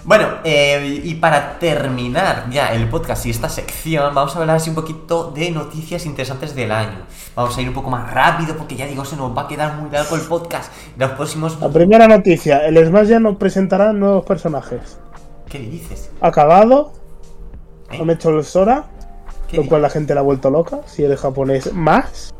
Bueno, 0.04 0.26
eh, 0.42 1.00
y 1.04 1.14
para 1.16 1.58
terminar 1.58 2.46
ya 2.50 2.72
el 2.72 2.88
podcast 2.88 3.26
y 3.26 3.30
esta 3.30 3.50
sección, 3.50 4.14
vamos 4.14 4.34
a 4.34 4.40
hablar 4.40 4.56
así 4.56 4.70
un 4.70 4.74
poquito 4.74 5.30
de 5.30 5.50
noticias 5.50 6.06
interesantes 6.06 6.54
del 6.54 6.72
año. 6.72 7.02
Vamos 7.36 7.56
a 7.56 7.60
ir 7.60 7.68
un 7.68 7.74
poco 7.74 7.90
más 7.90 8.10
rápido 8.12 8.56
porque 8.56 8.74
ya 8.74 8.86
digo, 8.86 9.04
se 9.04 9.16
nos 9.16 9.36
va 9.36 9.42
a 9.42 9.48
quedar 9.48 9.74
muy 9.76 9.90
largo 9.90 10.16
el 10.16 10.22
podcast. 10.22 10.72
Los 10.96 11.10
próximos... 11.12 11.60
La 11.60 11.68
primera 11.68 12.08
noticia: 12.08 12.66
el 12.66 12.84
Smash 12.84 13.08
ya 13.08 13.20
no 13.20 13.38
presentará 13.38 13.92
nuevos 13.92 14.24
personajes. 14.24 14.98
¿Qué 15.52 15.58
dices? 15.58 16.10
Ha 16.22 16.28
acabado, 16.28 16.92
¿Eh? 17.90 17.98
han 18.00 18.08
hecho 18.08 18.30
el 18.30 18.42
Sora, 18.42 18.86
¿Qué 19.48 19.58
lo 19.58 19.62
dices? 19.64 19.68
cual 19.68 19.82
la 19.82 19.90
gente 19.90 20.14
la 20.14 20.20
ha 20.20 20.22
vuelto 20.22 20.48
loca, 20.48 20.80
si 20.86 21.04
eres 21.04 21.20
japonés 21.20 21.74
más. 21.74 22.32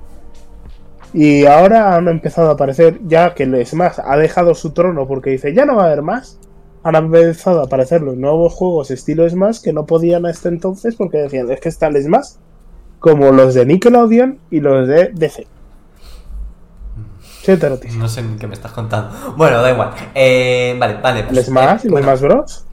Y 1.13 1.45
ahora 1.45 1.95
han 1.95 2.09
empezado 2.09 2.49
a 2.49 2.53
aparecer, 2.55 3.01
ya 3.07 3.35
que 3.35 3.43
el 3.43 3.67
Smash 3.67 3.99
ha 4.03 4.17
dejado 4.17 4.55
su 4.55 4.71
trono 4.71 5.07
porque 5.07 5.29
dice, 5.29 5.53
ya 5.53 5.67
no 5.67 5.77
va 5.77 5.83
a 5.83 5.87
haber 5.89 6.01
más. 6.01 6.39
Han 6.85 6.95
empezado 6.95 7.61
a 7.61 7.65
aparecer 7.65 8.01
los 8.01 8.17
nuevos 8.17 8.55
juegos 8.55 8.91
estilo 8.91 9.29
Smash 9.29 9.61
que 9.61 9.75
no 9.75 9.85
podían 9.85 10.25
hasta 10.25 10.49
entonces 10.49 10.95
porque 10.97 11.19
decían, 11.19 11.51
es 11.51 11.61
que 11.61 11.69
está 11.69 11.89
el 11.89 12.03
Smash, 12.03 12.31
como 12.99 13.31
los 13.31 13.53
de 13.53 13.67
Nickelodeon 13.67 14.39
y 14.51 14.61
los 14.61 14.89
de 14.89 15.11
DC. 15.13 15.47
No 17.99 18.09
sé 18.09 18.23
ni 18.23 18.39
qué 18.39 18.47
me 18.47 18.55
estás 18.55 18.73
contando. 18.73 19.11
Bueno, 19.37 19.61
da 19.61 19.71
igual. 19.71 19.91
Eh, 20.15 20.75
vale, 20.79 20.97
vale. 21.03 21.21
El 21.21 21.27
pues, 21.27 21.45
Smash 21.45 21.81
eh, 21.81 21.81
y 21.85 21.89
los 21.89 21.93
bueno, 21.93 22.17
Smash 22.17 22.21
Bros. 22.23 22.67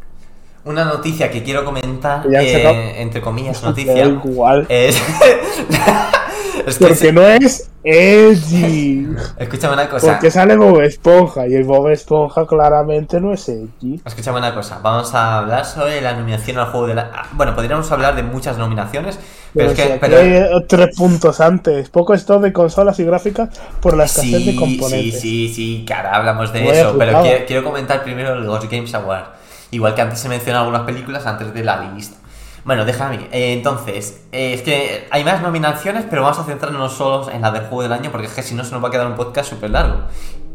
Una 0.65 0.86
noticia 0.86 1.31
que 1.31 1.41
quiero 1.44 1.64
comentar, 1.65 2.26
eh, 2.31 3.02
entre 3.02 3.22
comillas, 3.22 3.64
noticia, 3.64 4.06
igual. 4.06 4.65
es... 4.69 4.95
es 6.68 6.77
que... 6.77 6.88
Porque 6.88 7.11
no 7.14 7.22
es 7.27 7.69
edgy. 7.84 9.07
Escúchame 9.38 9.73
una 9.73 9.90
cosa. 9.90 10.07
Porque 10.14 10.30
sale 10.30 10.56
Bob 10.57 10.81
Esponja 10.81 11.48
y 11.48 11.56
el 11.56 11.64
Bob 11.64 11.88
Esponja 11.90 12.45
claramente 12.45 13.19
no 13.22 13.34
es 13.34 13.48
edgy. 13.48 14.02
Escúchame 14.06 14.40
una 14.40 14.53
cosa, 14.53 14.80
vamos 14.84 15.14
a 15.15 15.38
hablar 15.40 15.65
sobre 15.65 16.02
la 16.02 16.14
nominación 16.14 16.57
al 16.57 16.68
juego 16.68 16.88
de 16.88 16.95
la... 16.95 17.10
ah, 17.14 17.27
Bueno, 17.34 17.56
podríamos 17.56 17.90
hablar 17.91 18.15
de 18.15 18.23
muchas 18.23 18.57
nominaciones, 18.57 19.18
pero, 19.53 19.69
Pero, 19.69 19.72
es 19.72 19.76
que... 19.77 19.84
si 19.84 19.91
aquí 19.94 19.99
pero- 20.02 20.18
hay 20.57 20.65
tres 20.68 20.95
puntos 20.98 21.40
antes. 21.40 21.90
Poco 21.90 22.14
esto 22.14 22.40
de 22.40 22.52
consolas 22.53 22.99
y 22.99 23.06
gráficas 23.06 23.49
por 23.81 23.95
la 23.95 24.03
escasez 24.06 24.31
de 24.31 24.40
Sí, 24.40 24.52
sí, 24.52 24.56
componentes. 24.57 25.22
sí, 25.22 25.53
sí, 25.53 25.86
que 25.88 25.94
ahora 25.94 26.15
hablamos 26.15 26.52
de 26.53 26.69
eso, 26.69 26.95
pero 26.98 27.22
quiero, 27.22 27.45
quiero 27.45 27.64
comentar 27.64 28.03
primero 28.03 28.44
Ghost 28.45 28.69
Games 28.69 28.94
Award. 28.94 29.39
Igual 29.72 29.96
que 29.96 30.02
antes 30.02 30.20
se 30.20 30.30
mencionan 30.30 30.62
algunas 30.62 30.82
películas 30.84 31.26
antes 31.26 31.54
de 31.54 31.64
la 31.64 31.91
lista. 31.94 32.18
Bueno, 32.66 32.86
déjame. 32.86 33.28
eh, 33.32 33.54
entonces, 33.54 34.22
eh, 34.32 34.54
es 34.54 34.62
que 34.62 35.08
hay 35.12 35.24
más 35.24 35.41
nominaciones, 35.41 36.06
pero 36.10 36.24
vamos 36.24 36.40
a 36.40 36.44
centrarnos 36.44 36.94
solo 36.94 37.32
en 37.32 37.41
la 37.41 37.52
del 37.52 37.64
juego 37.64 37.84
del 37.84 37.94
año, 37.94 38.12
porque 38.12 38.28
es 38.28 38.34
que 38.34 38.44
si 38.44 38.56
no 38.56 38.64
se 38.64 38.72
nos 38.72 38.84
va 38.84 38.90
a 38.90 38.91
quedar 38.91 39.08
un 39.08 39.16
podcast 39.16 39.50
súper 39.50 39.70
largo. 39.70 40.02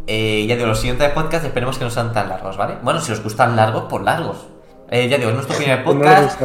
Eh, 0.07 0.45
ya 0.47 0.57
digo, 0.57 0.67
los 0.67 0.79
siguientes 0.79 1.11
podcasts 1.13 1.47
esperemos 1.47 1.79
que 1.79 1.85
no 1.85 1.91
sean 1.91 2.13
tan 2.13 2.29
largos, 2.29 2.57
¿vale? 2.57 2.77
Bueno, 2.83 3.01
si 3.01 3.13
os 3.13 3.23
gustan 3.23 3.57
largos, 3.57 3.85
pues 3.89 4.05
largos. 4.05 4.54
Eh, 4.91 5.09
ya 5.09 5.17
digo, 5.17 5.31
es 5.31 5.35
nuestro 5.37 5.57
primer 5.57 5.83
podcast. 5.83 6.41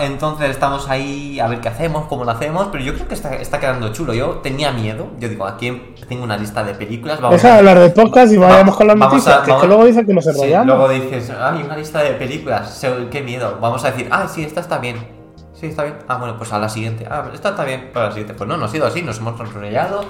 entonces 0.00 0.50
estamos 0.50 0.88
ahí 0.88 1.38
a 1.40 1.48
ver 1.48 1.60
qué 1.60 1.68
hacemos, 1.68 2.06
cómo 2.06 2.24
lo 2.24 2.30
hacemos, 2.30 2.68
pero 2.70 2.82
yo 2.84 2.94
creo 2.94 3.08
que 3.08 3.14
está, 3.14 3.34
está 3.36 3.58
quedando 3.60 3.92
chulo. 3.92 4.14
Yo 4.14 4.40
tenía 4.42 4.70
miedo, 4.72 5.08
yo 5.18 5.28
digo, 5.28 5.44
aquí 5.46 5.94
tengo 6.08 6.24
una 6.24 6.36
lista 6.36 6.62
de 6.62 6.74
películas. 6.74 7.20
Vamos 7.20 7.36
Deja 7.36 7.48
de 7.48 7.54
a- 7.54 7.58
hablar 7.58 7.78
de 7.80 7.90
podcast 7.90 8.32
y 8.32 8.36
vayamos 8.36 8.76
con 8.76 8.86
las 8.86 8.96
noticias. 8.96 9.36
a- 9.36 9.42
que, 9.42 9.50
vamos- 9.50 9.62
que 9.62 9.68
luego 9.68 9.84
dicen 9.84 10.06
que 10.06 10.14
nos 10.14 10.24
Sí, 10.24 10.30
enrollamos. 10.30 10.66
luego 10.66 10.88
dices, 10.88 11.30
hay 11.30 11.62
una 11.62 11.76
lista 11.76 12.02
de 12.02 12.10
películas, 12.12 12.80
qué 13.10 13.20
miedo. 13.22 13.58
Vamos 13.60 13.84
a 13.84 13.90
decir, 13.90 14.08
ah, 14.10 14.26
sí, 14.28 14.44
esta 14.44 14.60
está 14.60 14.78
bien. 14.78 15.19
Sí, 15.60 15.66
está 15.66 15.82
bien. 15.84 15.96
Ah, 16.08 16.16
bueno, 16.16 16.38
pues 16.38 16.52
a 16.54 16.58
la 16.58 16.70
siguiente. 16.70 17.06
Ah, 17.10 17.30
esta 17.34 17.50
está 17.50 17.64
bien, 17.64 17.90
para 17.92 18.06
la 18.06 18.12
siguiente. 18.12 18.32
Pues 18.34 18.48
no, 18.48 18.56
no 18.56 18.64
ha 18.64 18.68
sido 18.68 18.86
así, 18.86 19.02
nos 19.02 19.18
hemos 19.18 19.38
enrollado. 19.38 20.04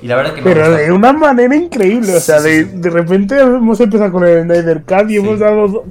Y 0.00 0.06
la 0.08 0.16
verdad 0.16 0.32
es 0.32 0.38
que 0.38 0.44
Pero 0.50 0.70
de 0.70 0.92
una 0.92 1.12
manera 1.12 1.54
increíble. 1.54 2.16
O 2.16 2.20
sea, 2.20 2.40
Sí, 2.40 2.48
sí, 2.48 2.56
de, 2.56 2.64
sí. 2.64 2.70
de 2.76 2.90
repente 2.90 3.38
hemos 3.38 3.80
empezado 3.80 4.12
con 4.12 4.24
el 4.24 4.42
Snyder 4.44 4.82
Cut 4.84 5.10
y 5.10 5.16
hemos 5.16 5.38
dado. 5.38 5.84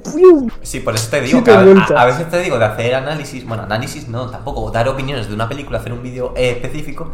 Sí, 0.62 0.80
por 0.80 0.94
eso 0.94 1.08
te 1.10 1.20
digo 1.20 1.44
que 1.44 1.50
a, 1.50 2.04
veces 2.04 2.28
te 2.28 2.40
digo 2.40 2.58
de 2.58 2.64
hacer 2.64 2.94
análisis, 2.94 3.46
bueno, 3.46 3.62
análisis 3.62 4.08
no, 4.08 4.28
tampoco, 4.28 4.70
dar 4.70 4.88
opiniones 4.88 5.28
de 5.28 5.34
una 5.34 5.48
película, 5.48 5.78
hacer 5.78 5.92
un 5.92 6.02
vídeo 6.02 6.32
eh, 6.36 6.50
específico. 6.50 7.10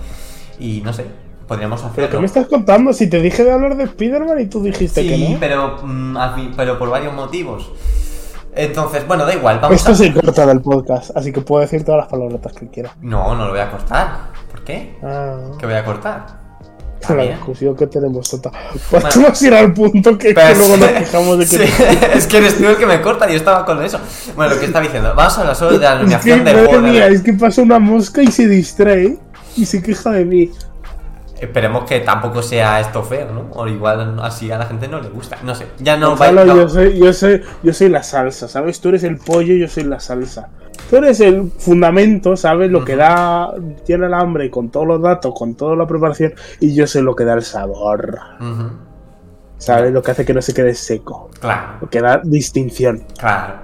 y 0.59 0.81
no 0.82 0.93
sé, 0.93 1.06
podríamos 1.47 1.82
¿Pero 1.94 2.10
qué 2.10 2.18
me 2.18 2.27
estás 2.27 2.47
contando? 2.47 2.93
Si 2.93 3.09
te 3.09 3.20
dije 3.20 3.44
de 3.44 3.52
hablar 3.52 3.77
de 3.77 3.85
Spider-Man 3.85 4.40
y 4.40 4.47
tú 4.47 4.62
dijiste 4.62 5.02
Sí, 5.02 5.09
que 5.09 5.18
no. 5.18 5.36
pero, 5.40 5.78
mm, 5.82 6.16
pero 6.56 6.78
por 6.78 6.90
varios 6.90 7.12
motivos. 7.14 7.70
Entonces, 8.55 9.06
bueno, 9.06 9.24
da 9.24 9.35
igual, 9.35 9.60
vamos 9.60 9.77
Esto 9.77 9.93
a... 9.93 9.94
se 9.94 10.12
corta 10.12 10.47
del 10.47 10.60
podcast, 10.60 11.16
así 11.16 11.32
que 11.32 11.40
puedo 11.40 11.62
decir 11.62 11.85
todas 11.85 12.01
las 12.01 12.09
palabrotas 12.09 12.52
que 12.52 12.68
quiera. 12.68 12.94
No, 13.01 13.35
no 13.35 13.47
lo 13.47 13.51
voy 13.51 13.60
a 13.60 13.70
cortar. 13.70 14.09
¿Por 14.51 14.64
qué? 14.64 14.97
Ah, 15.02 15.52
¿Qué 15.59 15.66
voy 15.66 15.74
a 15.77 15.85
cortar? 15.85 16.40
la 17.09 17.14
bien. 17.14 17.36
discusión 17.36 17.77
que 17.77 17.86
tenemos 17.86 18.28
total. 18.28 18.52
Podemos 18.90 19.43
ir 19.43 19.55
al 19.55 19.72
punto 19.72 20.18
que, 20.18 20.28
que 20.28 20.35
Pero 20.35 20.59
luego 20.59 20.77
nos 20.77 20.89
quejamos 20.98 21.39
de 21.39 21.47
que. 21.47 21.66
sí, 21.66 21.85
es 22.14 22.27
que 22.27 22.39
eres 22.39 22.59
tú 22.59 22.66
el 22.66 22.77
que 22.77 22.86
me 22.86 23.01
corta 23.01 23.27
y 23.28 23.32
yo 23.32 23.36
estaba 23.39 23.64
con 23.64 23.82
eso. 23.82 23.98
Bueno, 24.36 24.55
lo 24.55 24.60
que 24.60 24.66
estaba 24.66 24.85
diciendo, 24.85 25.14
vamos 25.14 25.36
a 25.39 25.40
hablar 25.40 25.56
solo 25.56 25.78
de 25.78 25.85
la 25.85 25.93
Es 25.93 25.98
que, 25.98 26.02
nominación 26.02 26.44
del 26.44 26.55
madre 26.55 26.68
juego 26.68 26.82
de 26.82 26.90
mía, 26.90 27.06
es 27.06 27.22
que 27.22 27.32
pasa 27.32 27.62
una 27.62 27.78
mosca 27.78 28.22
y 28.22 28.31
se 28.31 28.47
distrae 28.47 29.18
y 29.56 29.66
se 29.66 29.82
queja 29.82 30.10
de 30.10 30.24
mí. 30.24 30.51
Esperemos 31.41 31.85
que 31.85 32.01
tampoco 32.01 32.43
sea 32.43 32.81
esto 32.81 33.03
feo, 33.03 33.33
¿no? 33.33 33.49
O 33.55 33.67
igual 33.67 34.21
así 34.23 34.51
a 34.51 34.59
la 34.59 34.67
gente 34.67 34.87
no 34.89 35.01
le 35.01 35.09
gusta. 35.09 35.39
No 35.43 35.55
sé, 35.55 35.67
ya 35.79 35.97
no 35.97 36.11
Gonzalo, 36.11 36.45
no. 36.45 36.55
yo, 36.57 36.69
soy, 36.69 36.99
yo, 36.99 37.12
soy, 37.15 37.43
yo 37.62 37.73
soy 37.73 37.89
la 37.89 38.03
salsa, 38.03 38.47
¿sabes? 38.47 38.81
Tú 38.81 38.91
eres 38.91 39.05
el 39.05 39.17
pollo, 39.17 39.55
yo 39.55 39.67
soy 39.67 39.85
la 39.85 40.01
salsa. 40.01 40.51
Tú 40.91 40.97
eres 40.97 41.21
el 41.21 41.51
fundamento, 41.59 42.37
¿sabes? 42.37 42.71
Lo 42.71 42.85
que 42.85 42.95
da, 42.97 43.53
tiene 43.87 44.07
el 44.07 44.15
hambre 44.15 44.51
con 44.51 44.69
todos 44.71 44.87
los 44.87 45.01
datos, 45.01 45.33
con 45.35 45.55
toda 45.55 45.77
la 45.77 45.87
preparación, 45.87 46.35
y 46.61 46.75
yo 46.75 46.87
soy 46.87 47.03
lo 47.03 47.15
que 47.17 47.25
da 47.25 47.35
el 47.35 47.43
sabor, 47.43 48.19
¿sabes? 49.59 49.93
Lo 49.93 50.03
que 50.03 50.11
hace 50.11 50.25
que 50.25 50.35
no 50.35 50.43
se 50.43 50.53
quede 50.55 50.75
seco, 50.75 51.31
Claro, 51.41 51.79
lo 51.81 51.89
que 51.91 52.01
da 52.01 52.21
distinción. 52.23 53.05
claro. 53.19 53.55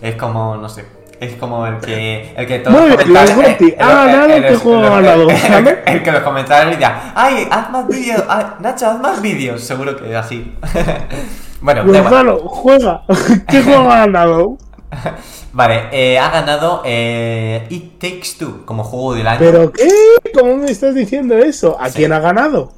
Es 0.00 0.16
como, 0.16 0.56
no 0.56 0.68
sé. 0.68 0.84
Es 1.22 1.36
como 1.36 1.64
el 1.64 1.78
que. 1.78 2.34
El 2.36 2.46
que 2.48 2.58
todos 2.58 2.80
Muy 2.80 2.96
bien, 2.96 3.14
los 3.14 3.34
Gotti. 3.36 3.74
Ha 3.78 3.90
el- 4.02 4.10
ganado, 4.12 4.32
el- 4.34 4.42
¿qué 4.42 4.48
el- 4.48 4.56
juego 4.56 4.82
ha 4.82 4.98
el- 4.98 5.04
ganado, 5.04 5.30
el- 5.30 5.36
¿sabes? 5.38 5.78
El 5.86 6.02
que 6.02 6.10
los 6.12 6.22
comentarios 6.22 6.76
diga, 6.76 7.12
¡ay, 7.14 7.46
haz 7.48 7.70
más 7.70 7.86
vídeos! 7.86 8.24
ay, 8.28 8.44
Nacho, 8.58 8.86
haz 8.88 8.98
más 9.00 9.22
vídeos! 9.22 9.62
Seguro 9.62 9.96
que 9.96 10.16
así. 10.16 10.52
bueno. 11.60 11.84
Gonzalo, 11.84 12.38
juega. 12.48 13.02
¿Qué 13.48 13.62
juego 13.62 13.88
ha 13.88 13.98
ganado? 13.98 14.58
Vale, 15.52 15.82
eh, 15.92 16.18
ha 16.18 16.28
ganado 16.30 16.82
eh, 16.84 17.66
It 17.70 18.00
Takes 18.00 18.36
Two 18.40 18.66
como 18.66 18.82
juego 18.82 19.14
del 19.14 19.28
año. 19.28 19.38
¿Pero 19.38 19.70
qué? 19.70 19.88
¿Cómo 20.36 20.56
me 20.56 20.72
estás 20.72 20.94
diciendo 20.96 21.38
eso? 21.38 21.76
¿A 21.78 21.88
Sí. 21.88 21.98
quién 21.98 22.12
ha 22.12 22.18
ganado? 22.18 22.72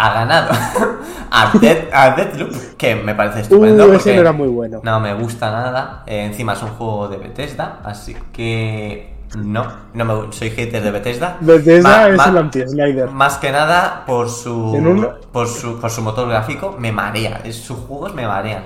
Ha 0.00 0.14
ganado 0.14 0.52
a, 1.30 1.50
Dead, 1.58 1.88
a 1.92 2.10
Deathloop, 2.10 2.52
que 2.76 2.94
me 2.94 3.14
parece 3.16 3.40
estupendo. 3.40 3.86
Uh, 3.88 3.92
ese 3.94 4.14
no 4.14 4.20
era 4.20 4.32
muy 4.32 4.48
bueno. 4.48 4.80
No 4.82 5.00
me 5.00 5.12
gusta 5.14 5.50
nada. 5.50 6.04
Eh, 6.06 6.24
encima 6.24 6.52
es 6.52 6.62
un 6.62 6.70
juego 6.70 7.08
de 7.08 7.16
Bethesda, 7.18 7.80
así 7.84 8.16
que 8.32 9.12
no, 9.36 9.66
no 9.94 10.04
me, 10.04 10.32
soy 10.32 10.50
hater 10.50 10.82
de 10.84 10.90
Bethesda. 10.92 11.36
Bethesda 11.40 11.88
Ma- 11.90 12.08
es 12.08 12.16
ma- 12.16 12.28
el 12.28 12.36
anti-Slider. 12.38 13.10
Más 13.10 13.38
que 13.38 13.50
nada 13.50 14.04
por 14.06 14.30
su, 14.30 14.54
un- 14.54 15.08
por 15.32 15.48
su 15.48 15.80
por 15.80 15.90
su 15.90 16.00
motor 16.02 16.28
gráfico 16.28 16.76
me 16.78 16.92
marea. 16.92 17.40
Es- 17.44 17.56
sus 17.56 17.78
juegos 17.80 18.14
me 18.14 18.26
marean. 18.26 18.62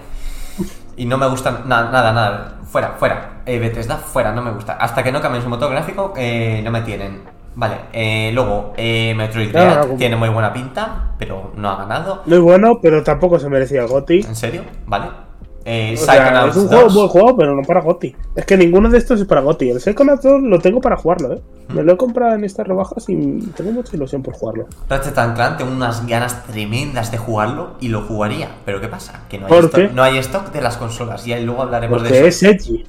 Y 0.96 1.06
no 1.06 1.16
me 1.16 1.26
gustan 1.28 1.62
na- 1.64 1.90
nada, 1.90 2.12
nada. 2.12 2.58
Fuera, 2.70 2.96
fuera. 2.98 3.40
Eh, 3.46 3.58
Bethesda, 3.58 3.96
fuera, 3.96 4.32
no 4.32 4.42
me 4.42 4.50
gusta. 4.50 4.74
Hasta 4.74 5.02
que 5.02 5.10
no 5.10 5.20
cambien 5.22 5.42
su 5.42 5.48
motor 5.48 5.70
gráfico, 5.70 6.12
eh, 6.16 6.60
no 6.62 6.70
me 6.70 6.82
tienen. 6.82 7.22
Vale, 7.54 7.76
eh, 7.92 8.30
luego, 8.32 8.72
eh, 8.76 9.12
Metroid 9.14 9.50
Dread 9.50 9.96
tiene 9.96 10.16
muy 10.16 10.30
buena 10.30 10.52
pinta, 10.52 11.14
pero 11.18 11.52
no 11.56 11.70
ha 11.70 11.76
ganado. 11.76 12.22
Muy 12.26 12.38
bueno, 12.38 12.78
pero 12.80 13.02
tampoco 13.02 13.38
se 13.38 13.48
merecía 13.48 13.82
el 13.82 13.88
GOTY. 13.88 14.20
¿En 14.26 14.36
serio? 14.36 14.62
Vale. 14.86 15.06
Eh, 15.64 15.96
sea, 15.96 16.46
es 16.46 16.56
un 16.56 16.66
juego, 16.66 16.84
2. 16.84 16.94
buen 16.94 17.08
juego, 17.08 17.36
pero 17.36 17.54
no 17.54 17.62
para 17.62 17.80
GOTY. 17.82 18.16
Es 18.34 18.44
que 18.46 18.56
ninguno 18.56 18.88
de 18.88 18.98
estos 18.98 19.20
es 19.20 19.26
para 19.26 19.42
GOTY. 19.42 19.70
El 19.70 19.80
Psychonauts 19.80 20.22
2 20.22 20.42
lo 20.42 20.58
tengo 20.58 20.80
para 20.80 20.96
jugarlo, 20.96 21.34
¿eh? 21.34 21.42
Me 21.68 21.82
lo 21.82 21.92
he 21.92 21.96
comprado 21.96 22.34
en 22.34 22.44
estas 22.44 22.66
rebajas 22.66 23.04
y 23.08 23.38
tengo 23.56 23.70
mucha 23.72 23.94
ilusión 23.96 24.22
por 24.22 24.34
jugarlo. 24.34 24.66
Ratchet 24.88 25.16
and 25.16 25.34
Clank 25.36 25.58
tengo 25.58 25.70
unas 25.70 26.04
ganas 26.06 26.44
tremendas 26.46 27.12
de 27.12 27.18
jugarlo 27.18 27.74
y 27.80 27.88
lo 27.88 28.02
jugaría. 28.02 28.48
Pero 28.64 28.80
¿qué 28.80 28.88
pasa? 28.88 29.22
Que 29.28 29.38
no 29.38 29.46
hay, 29.46 29.52
¿Por 29.52 29.64
stock, 29.66 29.92
no 29.92 30.02
hay 30.02 30.18
stock 30.18 30.52
de 30.52 30.60
las 30.62 30.76
consolas 30.76 31.26
y 31.26 31.38
luego 31.40 31.62
hablaremos 31.62 32.02
de 32.02 32.08
Porque 32.08 32.26
eso. 32.26 32.46
es 32.48 32.66
edgy. 32.66 32.84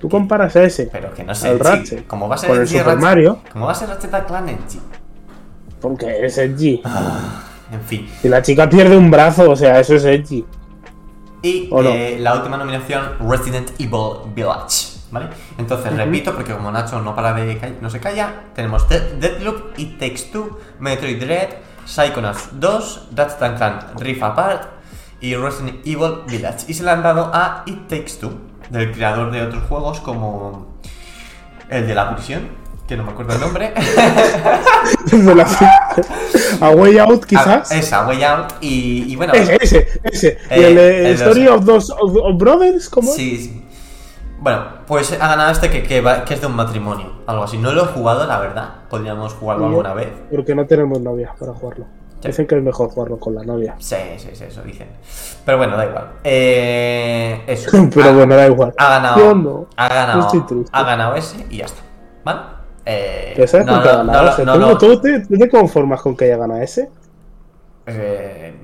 Tú 0.00 0.08
comparas 0.08 0.54
a 0.56 0.62
ese 0.62 0.88
Pero 0.92 1.12
que 1.12 1.24
no 1.24 1.34
sé, 1.34 1.52
sí, 1.52 1.58
Ratchet 1.58 2.06
¿cómo 2.06 2.28
va 2.28 2.36
a 2.36 2.38
ser 2.38 2.50
con 2.50 2.60
el 2.60 2.68
Super 2.68 2.86
Ratchet- 2.86 3.00
Mario, 3.00 3.38
¿Cómo 3.52 3.66
va 3.66 3.72
a 3.72 3.74
ser 3.74 3.88
Ratchet 3.88 4.26
Clank 4.26 4.48
edgy? 4.48 4.80
porque 5.80 6.26
es 6.26 6.38
edgy. 6.38 6.82
En 7.72 7.80
fin. 7.82 8.08
Si 8.22 8.28
la 8.28 8.42
chica 8.42 8.68
pierde 8.68 8.96
un 8.96 9.10
brazo, 9.10 9.50
o 9.50 9.56
sea, 9.56 9.78
eso 9.78 9.94
es 9.94 10.04
edgy. 10.04 10.44
Y 11.42 11.70
eh, 11.84 12.16
la 12.20 12.34
última 12.34 12.56
nominación, 12.56 13.02
Resident 13.20 13.70
Evil 13.78 14.32
Village. 14.34 14.98
¿Vale? 15.10 15.28
Entonces, 15.56 15.94
repito, 15.96 16.34
porque 16.34 16.52
como 16.52 16.70
Nacho 16.70 17.00
no 17.00 17.14
para 17.14 17.32
de 17.32 17.76
no 17.80 17.88
se 17.88 17.98
calla, 18.00 18.44
tenemos 18.54 18.86
Dead- 18.88 19.14
Deathloop, 19.20 19.78
It 19.78 19.98
Takes 19.98 20.30
Two, 20.32 20.58
Metroid 20.80 21.18
Dread, 21.18 21.48
Psychonauts 21.86 22.50
2, 22.54 23.08
Ratchet 23.14 23.42
and 23.42 23.56
Clank 23.56 24.00
Rift 24.00 24.22
Apart 24.22 24.62
y 25.20 25.34
Resident 25.34 25.78
Evil 25.86 26.24
Village. 26.26 26.64
Y 26.68 26.74
se 26.74 26.82
le 26.84 26.90
han 26.90 27.02
dado 27.02 27.30
a 27.32 27.62
It 27.66 27.88
Takes 27.88 28.18
Two, 28.20 28.32
del 28.70 28.92
creador 28.92 29.30
de 29.30 29.42
otros 29.42 29.62
juegos 29.68 30.00
como 30.00 30.66
el 31.68 31.86
de 31.86 31.94
la 31.94 32.14
prisión, 32.14 32.48
que 32.86 32.96
no 32.96 33.04
me 33.04 33.12
acuerdo 33.12 33.34
el 33.34 33.40
nombre. 33.40 33.72
A 36.60 36.70
Way 36.70 36.98
Out, 36.98 37.24
quizás. 37.24 37.70
Ah, 37.70 37.74
esa, 37.76 38.06
Way 38.06 38.22
Out. 38.24 38.52
Y, 38.60 39.12
y 39.12 39.16
bueno, 39.16 39.32
Ese, 39.34 39.58
ese, 39.60 39.88
ese. 40.04 40.38
y 40.50 40.54
Eh, 40.54 40.68
el, 40.68 40.74
de 40.74 41.08
el 41.10 41.14
Story 41.14 41.48
of 41.48 41.64
Those 41.64 41.92
of, 41.92 42.16
of 42.16 42.36
Brothers, 42.38 42.88
¿cómo? 42.88 43.12
Sí, 43.12 43.36
sí. 43.38 43.64
Bueno, 44.40 44.64
pues 44.86 45.12
ha 45.12 45.28
ganado 45.28 45.50
este 45.50 45.68
que, 45.70 45.82
que, 45.82 46.00
va- 46.00 46.24
que 46.24 46.34
es 46.34 46.40
de 46.40 46.46
un 46.46 46.54
matrimonio, 46.54 47.12
algo 47.26 47.42
así. 47.44 47.58
No 47.58 47.72
lo 47.72 47.82
he 47.84 47.86
jugado, 47.86 48.24
la 48.26 48.38
verdad. 48.38 48.68
Podríamos 48.88 49.34
jugarlo 49.34 49.64
Y 49.64 49.68
alguna 49.68 49.94
vez. 49.94 50.08
Porque 50.30 50.54
no 50.54 50.64
tenemos 50.66 51.00
novia 51.00 51.34
para 51.38 51.52
jugarlo. 51.52 51.86
Ya. 52.20 52.28
Dicen 52.28 52.46
que 52.46 52.56
es 52.56 52.62
mejor 52.62 52.90
jugarlo 52.90 53.18
con 53.18 53.34
la 53.34 53.44
novia. 53.44 53.76
Sí, 53.78 53.94
sí, 54.16 54.30
sí, 54.32 54.44
eso 54.44 54.62
dicen. 54.62 54.88
Pero 55.44 55.58
bueno, 55.58 55.76
da 55.76 55.86
igual. 55.86 56.08
Eh, 56.24 57.42
eso. 57.46 57.70
Pero 57.94 58.08
Ha- 58.10 58.12
bueno, 58.12 58.34
da 58.36 58.46
igual. 58.46 58.74
Ha 58.76 58.88
ganado. 58.88 59.34
No. 59.34 59.66
Ha 59.76 59.88
ganado. 59.88 60.28
Ha 60.72 60.82
ganado 60.82 61.14
ese 61.14 61.46
y 61.48 61.58
ya 61.58 61.66
está. 61.66 61.80
¿Vale? 62.24 62.40
Eh, 62.84 63.32
¿Pero 63.36 63.46
sabes 63.46 63.66
no, 63.66 63.84
no, 63.84 64.04
no, 64.04 64.12
O 64.30 64.32
sea, 64.32 64.44
no, 64.44 64.54
¿tú, 64.54 64.58
no, 64.60 64.78
tú 64.78 65.00
te, 65.00 65.20
te 65.20 65.48
conformas 65.48 66.00
con 66.00 66.16
que 66.16 66.24
haya 66.24 66.38
ganado 66.38 66.60
ese? 66.60 66.88
eh, 67.86 68.54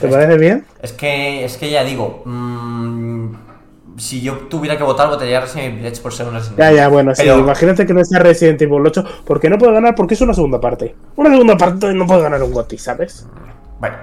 ¿Te 0.00 0.08
parece 0.08 0.38
bien? 0.38 0.66
es 0.80 0.92
que, 0.92 1.44
es 1.44 1.56
que 1.56 1.70
ya 1.70 1.84
digo. 1.84 2.22
mm, 2.24 3.34
si 3.96 4.20
yo 4.22 4.34
tuviera 4.50 4.76
que 4.76 4.82
votar, 4.82 5.08
votaría 5.08 5.40
Resident 5.40 5.66
Evil 5.68 5.78
Village 5.82 6.02
por 6.02 6.12
ser 6.12 6.26
un 6.26 6.34
Resident 6.34 6.58
Ya, 6.58 6.66
Evil. 6.68 6.76
ya, 6.78 6.88
bueno, 6.88 7.14
sí. 7.14 7.26
Imagínate 7.28 7.86
que 7.86 7.94
no 7.94 8.04
sea 8.04 8.18
Resident 8.18 8.60
Evil 8.62 8.86
8. 8.86 9.04
¿Por 9.24 9.40
qué 9.40 9.48
no 9.50 9.58
puede 9.58 9.72
ganar? 9.72 9.94
Porque 9.94 10.14
es 10.14 10.20
una 10.20 10.34
segunda 10.34 10.60
parte. 10.60 10.94
Una 11.16 11.30
segunda 11.30 11.56
parte 11.56 11.92
no 11.94 12.06
puede 12.06 12.22
ganar 12.22 12.42
un 12.42 12.52
GOTY, 12.52 12.78
¿sabes? 12.78 13.26
Bueno, 13.78 13.96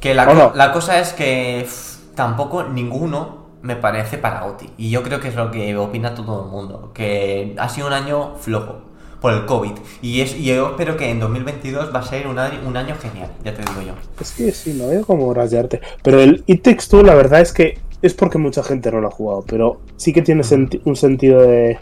que 0.00 0.14
la, 0.14 0.24
¿O 0.24 0.26
co- 0.28 0.34
no? 0.34 0.52
la 0.54 0.72
cosa 0.72 0.98
es 1.00 1.12
que 1.12 1.62
pff, 1.64 2.14
tampoco 2.14 2.62
ninguno 2.64 3.46
me 3.62 3.76
parece 3.76 4.18
para 4.18 4.44
Oti. 4.46 4.70
Y 4.78 4.90
yo 4.90 5.02
creo 5.02 5.20
que 5.20 5.28
es 5.28 5.34
lo 5.34 5.50
que 5.50 5.76
opina 5.76 6.14
todo 6.14 6.44
el 6.44 6.50
mundo. 6.50 6.92
Que 6.94 7.54
ha 7.58 7.68
sido 7.68 7.88
un 7.88 7.92
año 7.92 8.36
flojo 8.40 8.82
por 9.20 9.32
el 9.32 9.44
COVID. 9.46 9.72
Y, 10.02 10.20
es, 10.20 10.34
y 10.36 10.44
yo 10.44 10.68
espero 10.70 10.96
que 10.96 11.10
en 11.10 11.18
2022 11.18 11.92
va 11.92 11.98
a 12.00 12.02
ser 12.02 12.26
un 12.28 12.38
año, 12.38 12.60
un 12.66 12.76
año 12.76 12.94
genial, 13.00 13.30
ya 13.42 13.52
te 13.54 13.62
digo 13.62 13.80
yo. 13.82 13.92
Es 14.20 14.30
que 14.32 14.52
sí, 14.52 14.74
no 14.74 14.88
veo 14.88 15.04
como 15.04 15.32
rayarte. 15.34 15.80
Pero 16.02 16.20
el 16.20 16.44
It 16.46 16.62
Takes 16.62 16.86
Two, 16.88 17.02
la 17.02 17.14
verdad 17.14 17.40
es 17.40 17.52
que 17.52 17.78
es 18.06 18.14
porque 18.14 18.38
mucha 18.38 18.62
gente 18.62 18.90
no 18.90 19.00
lo 19.00 19.08
ha 19.08 19.10
jugado. 19.10 19.44
Pero 19.46 19.80
sí 19.96 20.12
que 20.12 20.22
tiene 20.22 20.42
senti- 20.42 20.80
un 20.84 20.96
sentido 20.96 21.42
de. 21.42 21.78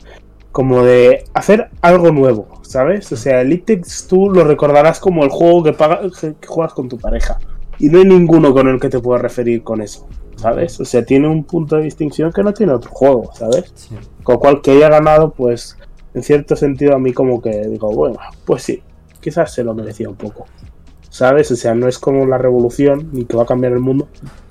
Como 0.53 0.85
de 0.85 1.25
hacer 1.35 1.69
algo 1.83 2.13
nuevo, 2.13 2.47
¿sabes? 2.63 3.11
O 3.11 3.17
sea, 3.17 3.41
el 3.41 3.53
It 3.53 3.65
Takes 3.67 4.07
Two 4.09 4.31
lo 4.31 4.45
recordarás 4.45 5.01
como 5.01 5.25
el 5.25 5.31
juego 5.31 5.65
que, 5.65 5.73
paga- 5.73 6.01
que 6.21 6.47
juegas 6.47 6.73
con 6.73 6.89
tu 6.89 6.97
pareja. 6.97 7.41
Y 7.81 7.89
no 7.89 7.99
hay 7.99 8.05
ninguno 8.05 8.53
con 8.55 8.69
el 8.69 8.79
que 8.79 8.89
te 8.89 9.01
puedas 9.01 9.21
referir 9.21 9.65
con 9.65 9.81
eso, 9.83 10.07
¿sabes? 10.37 10.79
O 10.81 10.85
sea, 10.85 11.05
tiene 11.05 11.27
un 11.27 11.43
punto 11.43 11.75
de 11.75 11.83
distinción 11.83 12.31
que 12.33 12.45
no 12.45 12.55
tiene 12.55 12.73
otro 12.73 12.89
juego, 12.93 13.33
¿sabes? 13.35 13.91
Con 14.23 14.35
lo 14.35 14.39
cual 14.39 14.63
que 14.63 14.71
haya 14.71 14.89
ganado, 14.91 15.33
pues, 15.33 15.77
en 16.15 16.23
cierto 16.23 16.55
sentido 16.55 16.95
a 16.95 17.01
mí 17.01 17.13
como 17.13 17.43
que 17.43 17.67
digo, 17.67 17.91
bueno, 17.93 18.19
pues 18.47 18.63
sí, 18.63 18.81
quizás 19.21 19.53
se 19.53 19.65
lo 19.65 19.75
merecía 19.75 20.09
un 20.09 20.15
poco. 20.15 20.47
¿Sabes? 21.11 21.51
O 21.51 21.57
sea, 21.57 21.75
no 21.75 21.89
es 21.89 21.99
como 21.99 22.27
la 22.27 22.39
revolución 22.39 23.09
ni 23.13 23.25
que 23.25 23.37
va 23.37 23.43
a 23.43 23.47
cambiar 23.47 23.73
el 23.73 23.81
mundo, 23.81 24.07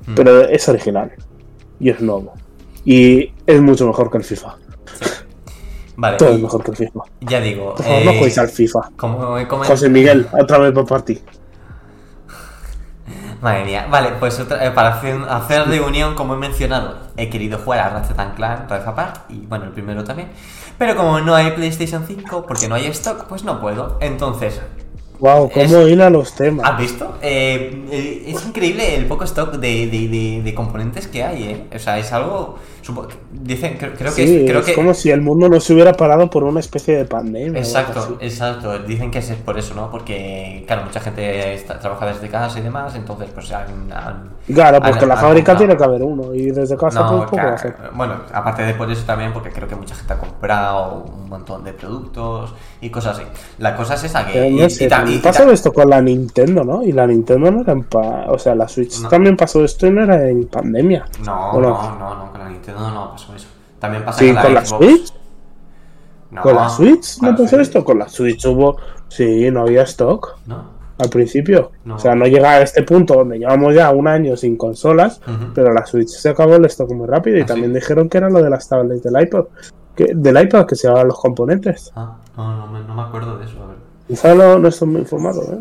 Mm. 0.05 0.15
pero 0.15 0.41
es 0.49 0.67
original 0.67 1.13
y 1.83 1.89
es 1.89 1.99
nuevo. 2.01 2.33
Y 2.85 3.31
es 3.45 3.61
mucho 3.61 3.85
mejor 3.87 4.09
que 4.09 4.17
el 4.17 4.23
FIFA. 4.23 4.55
Vale, 5.95 6.17
Todo 6.17 6.29
es 6.29 6.39
mejor 6.39 6.63
que 6.63 6.71
el 6.71 6.77
FIFA. 6.77 6.99
ya 7.21 7.39
digo. 7.39 7.75
Por 7.75 7.85
favor, 7.85 8.05
no 8.05 8.11
eh, 8.11 8.17
juegues 8.17 8.37
al 8.37 8.49
FIFA. 8.49 8.79
como 8.97 9.37
he 9.37 9.47
comen- 9.47 9.65
José 9.67 9.89
Miguel, 9.89 10.27
otra 10.39 10.57
vez 10.57 10.73
para 10.87 11.05
ti. 11.05 11.21
Madre 13.41 13.65
mía, 13.65 13.87
vale, 13.91 14.11
pues 14.19 14.39
otra- 14.39 14.65
eh, 14.65 14.71
para 14.71 14.89
hacer, 14.95 15.17
hacer 15.29 15.65
de 15.65 15.81
unión, 15.81 16.15
como 16.15 16.33
he 16.35 16.37
mencionado, 16.37 16.97
he 17.17 17.29
querido 17.29 17.57
jugar 17.59 17.79
a 17.81 17.89
Ratchet 17.89 18.15
Clank 18.35 18.71
Rift 18.71 19.17
y 19.29 19.45
bueno, 19.47 19.65
el 19.65 19.71
primero 19.71 20.03
también. 20.05 20.29
Pero 20.77 20.95
como 20.95 21.19
no 21.19 21.35
hay 21.35 21.51
PlayStation 21.51 22.05
5, 22.07 22.45
porque 22.47 22.69
no 22.69 22.75
hay 22.75 22.85
stock, 22.87 23.25
pues 23.27 23.43
no 23.43 23.59
puedo. 23.59 23.97
Entonces, 23.99 24.61
Wow, 25.23 25.49
cómo 25.49 25.77
Es- 25.77 25.87
hila 25.89 26.09
los 26.09 26.33
temas. 26.33 26.69
¿has 26.69 26.77
visto? 26.77 27.17
Eh, 27.21 27.85
eh, 27.89 28.23
es 28.27 28.45
increíble 28.45 28.95
el 28.97 29.05
poco 29.05 29.23
stock 29.23 29.53
de, 29.53 29.87
de- 29.87 30.07
de- 30.09 30.41
de 30.43 30.53
componentes 30.53 31.07
que 31.07 31.23
hay, 31.23 31.43
¿eh? 31.43 31.67
O 31.73 31.79
sea, 31.79 31.97
es 31.97 32.11
algo 32.11 32.59
Dicen, 33.31 33.77
creo, 33.79 33.93
creo 33.93 34.13
que, 34.13 34.27
Sí, 34.27 34.45
creo 34.45 34.59
es 34.59 34.65
que 34.65 34.73
como 34.73 34.93
si 34.93 35.09
el 35.09 35.21
mundo 35.21 35.47
no 35.47 35.61
se 35.61 35.73
hubiera 35.73 35.93
parado 35.93 36.29
por 36.29 36.43
una 36.43 36.59
especie 36.59 36.97
de 36.97 37.05
pandemia. 37.05 37.57
Exacto, 37.57 38.17
exacto. 38.19 38.77
Dicen 38.79 39.09
que 39.09 39.19
es 39.19 39.31
por 39.35 39.57
eso, 39.57 39.73
¿no? 39.73 39.89
Porque, 39.89 40.65
claro, 40.67 40.83
mucha 40.83 40.99
gente 40.99 41.53
está- 41.53 41.79
trabaja 41.79 42.07
desde 42.07 42.27
casa 42.27 42.59
y 42.59 42.61
demás, 42.61 42.93
entonces 42.95 43.29
pues 43.33 43.49
han... 43.53 43.89
han- 43.93 44.33
Claro, 44.53 44.81
porque 44.81 44.99
han- 45.03 45.07
la 45.07 45.13
han 45.13 45.21
fábrica 45.21 45.53
comprado. 45.53 45.57
tiene 45.59 45.77
que 45.77 45.83
haber 45.85 46.03
uno 46.03 46.33
y 46.35 46.51
desde 46.51 46.75
casa 46.75 46.99
No, 46.99 47.07
pues 47.09 47.23
poco 47.23 47.35
claro, 47.37 47.55
hacer. 47.55 47.73
bueno, 47.93 48.15
aparte 48.33 48.63
de 48.63 48.73
por 48.73 48.91
eso 48.91 49.05
también, 49.05 49.31
porque 49.31 49.49
creo 49.49 49.67
que 49.69 49.75
mucha 49.77 49.95
gente 49.95 50.11
ha 50.11 50.17
comprado 50.17 51.05
un 51.05 51.29
montón 51.29 51.63
de 51.63 51.71
productos 51.71 52.53
y 52.85 52.89
cosas 52.89 53.17
así. 53.17 53.27
La 53.59 53.75
cosa 53.75 53.93
es 53.95 54.03
esa 54.03 54.25
que... 54.27 54.49
No 54.51 54.65
y 54.65 54.69
sé, 54.69 54.87
ta- 54.87 54.97
también 54.97 55.17
y- 55.17 55.19
y 55.19 55.23
pasó 55.23 55.49
esto 55.51 55.71
con 55.73 55.89
la 55.89 56.01
Nintendo, 56.01 56.63
¿no? 56.63 56.83
Y 56.83 56.91
la 56.91 57.07
Nintendo 57.07 57.49
no 57.51 57.61
era 57.61 57.73
en 57.73 57.83
pa- 57.83 58.25
O 58.29 58.37
sea, 58.37 58.55
la 58.55 58.67
Switch 58.67 58.99
No. 59.01 59.09
también 59.09 59.37
pasó 59.37 59.63
esto 59.63 59.87
y 59.87 59.91
no 59.91 60.03
era 60.03 60.27
en 60.29 60.45
pandemia. 60.47 61.05
No, 61.25 61.51
¿O 61.51 61.61
no, 61.61 61.69
no? 61.69 61.95
no, 61.99 62.15
no, 62.25 62.31
con 62.31 62.39
la 62.41 62.49
Nintendo 62.49 62.91
no 62.91 63.11
pasó 63.11 63.35
eso. 63.35 63.47
También 63.79 64.03
pasa 64.05 64.19
Sí, 64.19 64.27
con 64.27 64.35
la 64.35 64.41
con 64.43 64.53
la 64.53 64.65
Xbox. 64.65 64.85
Switch. 64.85 65.13
No, 66.31 66.41
¿Con 66.41 66.55
la 66.55 66.69
Switch 66.69 67.21
no 67.21 67.35
pasó 67.35 67.59
esto? 67.59 67.85
Con 67.85 67.99
la 67.99 68.09
Switch 68.09 68.45
hubo... 68.45 68.77
Sí, 69.07 69.51
no 69.51 69.61
había 69.61 69.83
stock 69.83 70.37
No. 70.47 70.63
al 70.97 71.09
principio. 71.09 71.71
No. 71.85 71.95
O 71.95 71.99
sea, 71.99 72.15
no 72.15 72.25
llega 72.25 72.51
a 72.53 72.61
este 72.63 72.81
punto 72.83 73.13
donde 73.13 73.37
llevamos 73.37 73.75
ya 73.75 73.91
un 73.91 74.07
año 74.07 74.35
sin 74.35 74.57
consolas, 74.57 75.21
pero 75.53 75.71
la 75.71 75.85
Switch 75.85 76.07
se 76.09 76.29
acabó 76.29 76.55
el 76.55 76.65
stock 76.65 76.91
muy 76.91 77.05
rápido 77.07 77.37
y 77.37 77.41
¿Ah, 77.41 77.45
también 77.45 77.71
sí? 77.71 77.75
dijeron 77.79 78.09
que 78.09 78.17
era 78.17 78.29
lo 78.31 78.41
de 78.41 78.49
las 78.49 78.67
tablets 78.67 79.03
del 79.03 79.21
iPod. 79.21 79.45
Que, 79.95 80.11
del 80.15 80.41
iPad 80.41 80.65
que 80.65 80.75
se 80.75 80.87
llevaban 80.87 81.07
los 81.07 81.19
componentes. 81.19 81.91
Ah, 81.95 82.15
no, 82.35 82.57
no, 82.57 82.67
me- 82.67 82.81
no 82.81 82.95
me 82.95 83.01
acuerdo 83.03 83.37
de 83.37 83.45
eso, 83.45 83.61
a 83.63 83.67
ver. 83.67 83.77
Quizá 84.07 84.33
no, 84.33 84.57
no 84.59 84.67
estoy 84.67 84.87
muy 84.87 85.01
informado, 85.01 85.41
¿eh? 85.53 85.59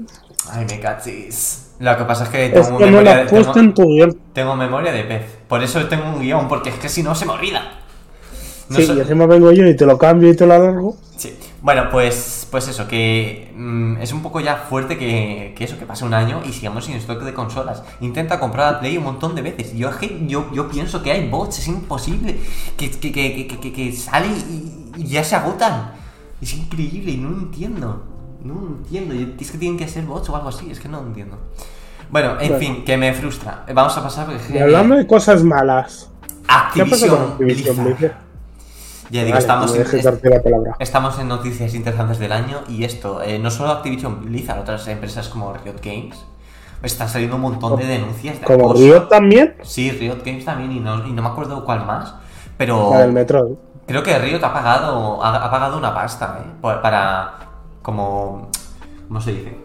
Ay, 0.50 0.66
me 0.68 0.80
cachis. 0.80 1.70
Lo 1.78 1.96
que 1.96 2.04
pasa 2.04 2.24
es 2.24 2.30
que 2.30 2.46
Es 2.46 2.52
tengo 2.52 2.78
que 2.78 2.84
no 2.86 2.90
memoria 2.92 3.16
de- 3.16 3.24
tengo- 3.26 3.56
en 3.58 3.74
tu 3.74 3.86
guion. 3.88 4.18
Tengo 4.32 4.54
memoria 4.56 4.92
de 4.92 5.04
pez. 5.04 5.22
Por 5.48 5.62
eso 5.62 5.84
tengo 5.86 6.04
un 6.08 6.20
guion, 6.20 6.48
porque 6.48 6.70
es 6.70 6.76
que 6.76 6.88
si 6.88 7.02
no 7.02 7.14
se 7.14 7.26
me 7.26 7.32
olvida. 7.32 7.60
No 8.68 8.76
sí, 8.76 8.90
y 8.96 9.00
encima 9.00 9.26
vengo 9.26 9.52
yo 9.52 9.66
y 9.66 9.76
te 9.76 9.84
lo 9.84 9.98
cambio 9.98 10.30
y 10.30 10.36
te 10.36 10.46
lo 10.46 10.54
alargo. 10.54 10.96
Sí. 11.16 11.36
Bueno, 11.62 11.84
pues, 11.92 12.48
pues 12.50 12.66
eso, 12.66 12.88
que 12.88 13.52
mm, 13.56 13.98
es 13.98 14.12
un 14.12 14.20
poco 14.20 14.40
ya 14.40 14.56
fuerte 14.56 14.98
que, 14.98 15.54
que 15.56 15.62
eso, 15.62 15.78
que 15.78 15.86
pase 15.86 16.04
un 16.04 16.12
año 16.12 16.42
y 16.44 16.52
sigamos 16.52 16.86
sin 16.86 16.96
stock 16.96 17.22
de 17.22 17.32
consolas. 17.32 17.84
Intenta 18.00 18.40
comprar 18.40 18.72
la 18.72 18.80
Play 18.80 18.96
un 18.98 19.04
montón 19.04 19.36
de 19.36 19.42
veces. 19.42 19.72
Yo, 19.74 19.90
yo, 20.26 20.50
yo 20.52 20.68
pienso 20.68 21.04
que 21.04 21.12
hay 21.12 21.28
bots, 21.28 21.60
es 21.60 21.68
imposible. 21.68 22.40
Que, 22.76 22.90
que, 22.90 23.12
que, 23.12 23.72
que, 23.72 23.92
sale 23.92 24.26
y, 24.26 24.90
y 24.96 25.06
ya 25.06 25.22
se 25.22 25.36
agotan. 25.36 25.92
Es 26.40 26.52
increíble 26.54 27.12
y 27.12 27.16
no 27.18 27.28
entiendo. 27.28 28.06
No 28.42 28.54
entiendo. 28.78 29.14
Es 29.38 29.52
que 29.52 29.58
tienen 29.58 29.78
que 29.78 29.86
ser 29.86 30.04
bots 30.04 30.28
o 30.30 30.34
algo 30.36 30.48
así, 30.48 30.68
es 30.68 30.80
que 30.80 30.88
no 30.88 30.98
entiendo. 31.00 31.38
Bueno, 32.10 32.32
en 32.40 32.48
Bueno. 32.48 32.58
fin, 32.58 32.84
que 32.84 32.96
me 32.96 33.14
frustra. 33.14 33.64
Vamos 33.72 33.96
a 33.96 34.02
pasar 34.02 34.26
porque... 34.26 34.52
Y 34.52 34.58
hablando 34.58 34.96
de 34.96 35.06
cosas 35.06 35.44
malas. 35.44 36.10
¿Qué 36.74 36.84
pasa 36.84 37.06
con 37.08 37.20
Activision 37.20 37.30
Activision 37.30 37.76
Blizzard. 37.84 37.84
Blizzard? 37.98 38.31
Ya 39.10 39.24
digo, 39.24 39.34
Vale, 39.34 39.38
estamos 39.38 39.74
en, 39.76 40.74
estamos 40.78 41.24
noticias 41.24 41.74
interesantes 41.74 42.18
del 42.18 42.32
año 42.32 42.60
y 42.68 42.84
esto, 42.84 43.20
eh, 43.22 43.38
no 43.38 43.50
solo 43.50 43.72
Activision 43.72 44.24
Blizzard, 44.24 44.60
otras 44.60 44.86
empresas 44.88 45.28
como 45.28 45.52
Riot 45.52 45.80
Games, 45.82 46.24
están 46.82 47.08
saliendo 47.08 47.36
un 47.36 47.42
montón 47.42 47.76
de 47.78 47.84
denuncias 47.86 48.40
de 48.40 48.46
Como. 48.46 48.72
Riot 48.72 49.08
también, 49.08 49.56
Sí, 49.62 49.90
Riot 49.90 50.22
Games 50.24 50.44
también 50.44 50.72
y 50.72 50.80
no, 50.80 51.06
y 51.06 51.12
no 51.12 51.22
me 51.22 51.28
acuerdo 51.28 51.64
cuál 51.64 51.84
más, 51.84 52.14
pero 52.56 52.90
la 52.92 53.00
del 53.00 53.12
Metroid. 53.12 53.54
creo 53.86 54.02
que 54.02 54.18
Riot 54.18 54.42
ha 54.42 54.52
pagado, 54.52 55.22
ha, 55.22 55.36
ha 55.36 55.50
pagado 55.50 55.76
una 55.78 55.94
pasta, 55.94 56.38
¿eh? 56.40 56.50
Para, 56.60 57.34
como, 57.82 58.48
¿cómo 59.08 59.20
se 59.20 59.32
dice? 59.32 59.58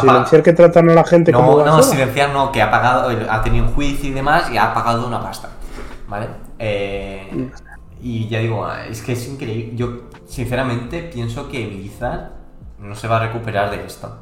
Silenciar 0.00 0.42
que 0.42 0.52
tratan 0.52 0.90
a 0.90 0.94
la 0.94 1.04
gente 1.04 1.32
como 1.32 1.52
no, 1.52 1.58
no, 1.58 1.76
basura. 1.76 1.82
silenciar 1.82 2.30
no, 2.30 2.50
que 2.50 2.60
ha 2.60 2.70
pagado, 2.70 3.10
ha 3.30 3.42
tenido 3.42 3.64
un 3.66 3.72
juicio 3.74 4.10
y 4.10 4.12
demás 4.12 4.50
y 4.50 4.56
ha 4.56 4.74
pagado 4.74 5.06
una 5.06 5.20
pasta. 5.22 5.48
¿Vale? 6.08 6.26
Eh, 6.58 7.50
y 8.02 8.28
ya 8.28 8.40
digo, 8.40 8.68
es 8.72 9.02
que 9.02 9.12
es 9.12 9.28
increíble. 9.28 9.72
Yo, 9.76 9.88
sinceramente, 10.26 11.02
pienso 11.02 11.48
que 11.48 11.66
Blizzard 11.66 12.30
no 12.78 12.94
se 12.94 13.08
va 13.08 13.16
a 13.18 13.26
recuperar 13.26 13.70
de 13.70 13.84
esto. 13.86 14.14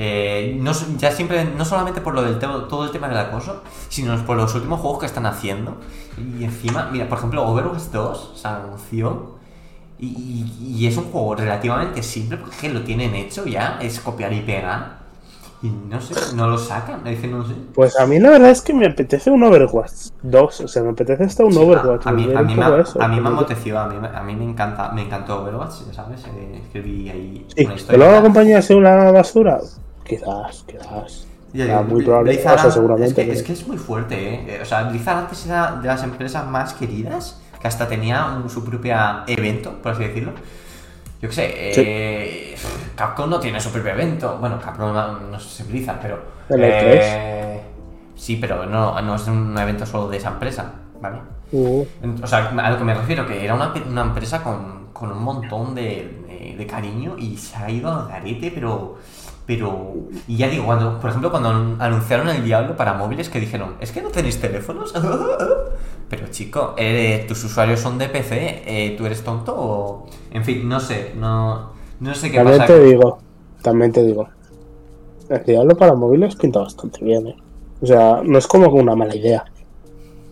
Eh, 0.00 0.56
no, 0.60 0.72
ya 0.98 1.10
siempre, 1.10 1.44
no 1.44 1.64
solamente 1.64 2.00
por 2.00 2.14
lo 2.14 2.22
del 2.22 2.38
todo 2.38 2.84
el 2.84 2.90
tema 2.92 3.08
del 3.08 3.18
acoso, 3.18 3.62
sino 3.88 4.16
por 4.24 4.36
los 4.36 4.54
últimos 4.54 4.80
juegos 4.80 5.00
que 5.00 5.06
están 5.06 5.26
haciendo. 5.26 5.78
Y 6.16 6.44
encima, 6.44 6.88
mira, 6.92 7.08
por 7.08 7.18
ejemplo, 7.18 7.46
Overwatch 7.48 7.90
2 7.92 8.32
se 8.40 8.48
anunció. 8.48 9.38
Y, 9.98 10.06
y- 10.06 10.76
y 10.78 10.86
es 10.86 10.96
un 10.96 11.04
juego 11.10 11.34
relativamente 11.34 12.02
simple 12.04 12.36
porque 12.38 12.68
lo 12.68 12.82
tienen 12.82 13.14
hecho 13.16 13.46
ya, 13.46 13.78
es 13.82 13.98
copiar 14.00 14.32
y 14.32 14.40
pegar. 14.42 14.97
Y 15.60 15.70
no 15.70 16.00
sé, 16.00 16.14
no 16.36 16.48
lo 16.48 16.56
sacan, 16.56 17.04
es 17.06 17.18
que 17.20 17.26
no 17.26 17.44
sé. 17.44 17.54
Pues 17.74 17.98
a 17.98 18.06
mí 18.06 18.20
la 18.20 18.30
verdad 18.30 18.50
es 18.50 18.60
que 18.62 18.72
me 18.72 18.86
apetece 18.86 19.28
un 19.30 19.42
Overwatch 19.42 20.10
2. 20.22 20.60
O 20.60 20.68
sea, 20.68 20.82
me 20.84 20.90
apetece 20.90 21.24
hasta 21.24 21.44
un 21.44 21.52
Sí, 21.52 21.58
Overwatch. 21.58 22.06
a, 22.06 22.10
a 22.10 22.12
mí, 22.12 22.32
a, 22.32 22.42
mí 22.42 22.54
me, 22.54 22.80
eso, 22.80 23.02
a 23.02 23.08
mí 23.08 23.20
me 23.20 23.28
amoteció, 23.28 23.78
a 23.78 23.88
mí, 23.88 23.96
me- 24.00 24.06
a 24.16 24.22
mí 24.22 24.36
me 24.36 24.44
encanta, 24.44 24.92
me 24.92 25.02
encantó 25.02 25.42
Overwatch, 25.42 25.86
ya 25.88 25.94
sabes, 25.94 26.24
eh, 26.26 26.60
escribí 26.62 27.08
ahí 27.10 27.46
Sí, 27.56 27.64
una 27.64 27.74
historia. 27.74 27.98
luego 27.98 28.12
la 28.14 28.22
compañía 28.22 28.62
sea 28.62 28.76
una 28.76 29.10
basura. 29.10 29.58
Quizás, 30.04 30.64
quizás. 30.66 31.26
Ya 31.52 31.80
muy 31.82 32.04
probable. 32.04 32.32
Blizzard 32.34 32.58
o 32.58 32.62
sea, 32.62 32.70
seguramente. 32.70 33.20
Es 33.22 33.26
que, 33.26 33.32
es 33.32 33.42
que 33.42 33.52
es 33.54 33.66
muy 33.66 33.78
fuerte, 33.78 34.14
¿eh? 34.34 34.44
Eh, 34.48 34.60
O 34.62 34.64
sea, 34.64 34.84
Blizzard 34.84 35.16
antes 35.18 35.44
era 35.46 35.72
de 35.82 35.88
las 35.88 36.02
empresas 36.04 36.46
más 36.46 36.74
queridas, 36.74 37.40
que 37.60 37.66
hasta 37.66 37.88
tenía 37.88 38.26
un- 38.26 38.48
su 38.48 38.62
propio 38.64 38.94
evento, 39.26 39.72
por 39.82 39.90
así 39.92 40.04
decirlo. 40.04 40.32
Yo 41.20 41.28
qué 41.28 41.34
sé, 41.34 41.52
eh, 41.56 42.54
Capcom 42.94 43.28
no 43.28 43.40
tiene 43.40 43.60
su 43.60 43.70
propio 43.70 43.92
evento. 43.92 44.36
Bueno, 44.38 44.60
Capcom 44.60 44.92
no, 45.30 45.40
si 45.40 45.62
Blizzard, 45.64 45.98
pero. 46.00 46.16
El 46.48 46.64
eh, 46.64 47.62
sí, 48.14 48.36
pero 48.36 48.66
no, 48.66 49.00
no 49.02 49.14
es 49.16 49.26
un 49.26 49.56
evento 49.58 49.84
solo 49.86 50.08
de 50.08 50.16
esa 50.18 50.28
empresa, 50.30 50.72
¿vale? 51.00 51.18
Uh, 51.50 51.84
O 52.22 52.26
sea, 52.26 52.48
a 52.50 52.70
lo 52.70 52.78
que 52.78 52.84
me 52.84 52.94
refiero, 52.94 53.26
que 53.26 53.44
era 53.44 53.54
una, 53.54 53.72
una 53.88 54.02
empresa 54.02 54.42
con, 54.42 54.88
con 54.92 55.10
un 55.12 55.22
montón 55.22 55.74
de, 55.74 56.24
de- 56.28 56.54
de 56.58 56.66
cariño 56.66 57.16
y 57.18 57.36
se 57.36 57.56
ha 57.56 57.70
ido 57.70 57.90
al 57.92 58.08
garete, 58.08 58.50
pero. 58.54 58.96
Pero. 59.46 59.94
Y 60.26 60.36
ya 60.36 60.48
digo, 60.48 60.66
cuando, 60.66 61.00
por 61.00 61.08
ejemplo, 61.10 61.30
cuando 61.30 61.48
anunciaron 61.82 62.28
el 62.28 62.44
Diablo 62.44 62.76
para 62.76 62.92
móviles, 62.94 63.28
que 63.30 63.40
dijeron, 63.40 63.76
¿es 63.80 63.92
que 63.92 64.02
no 64.02 64.10
tenéis 64.10 64.40
teléfonos? 64.40 64.94
Pero 66.08 66.28
chico, 66.30 66.74
eh, 66.78 67.24
tus 67.28 67.44
usuarios 67.44 67.80
son 67.80 67.98
de 67.98 68.08
PC, 68.08 68.62
eh, 68.66 68.94
¿tú 68.96 69.04
eres 69.06 69.22
tonto 69.22 69.54
o.? 69.56 70.06
En 70.32 70.44
fin, 70.44 70.66
no 70.68 70.80
sé, 70.80 71.12
no. 71.16 71.70
No 72.00 72.14
sé 72.14 72.30
qué 72.30 72.38
también 72.38 72.58
pasa. 72.58 72.72
te 72.74 72.82
digo, 72.84 73.18
también 73.62 73.92
te 73.92 74.02
digo. 74.04 74.28
El 75.28 75.44
Diablo 75.44 75.76
para 75.76 75.94
móviles 75.94 76.36
pinta 76.36 76.60
bastante 76.60 77.04
bien, 77.04 77.26
¿eh? 77.26 77.36
O 77.82 77.86
sea, 77.86 78.22
no 78.24 78.38
es 78.38 78.46
como 78.46 78.68
una 78.68 78.94
mala 78.96 79.14
idea. 79.14 79.44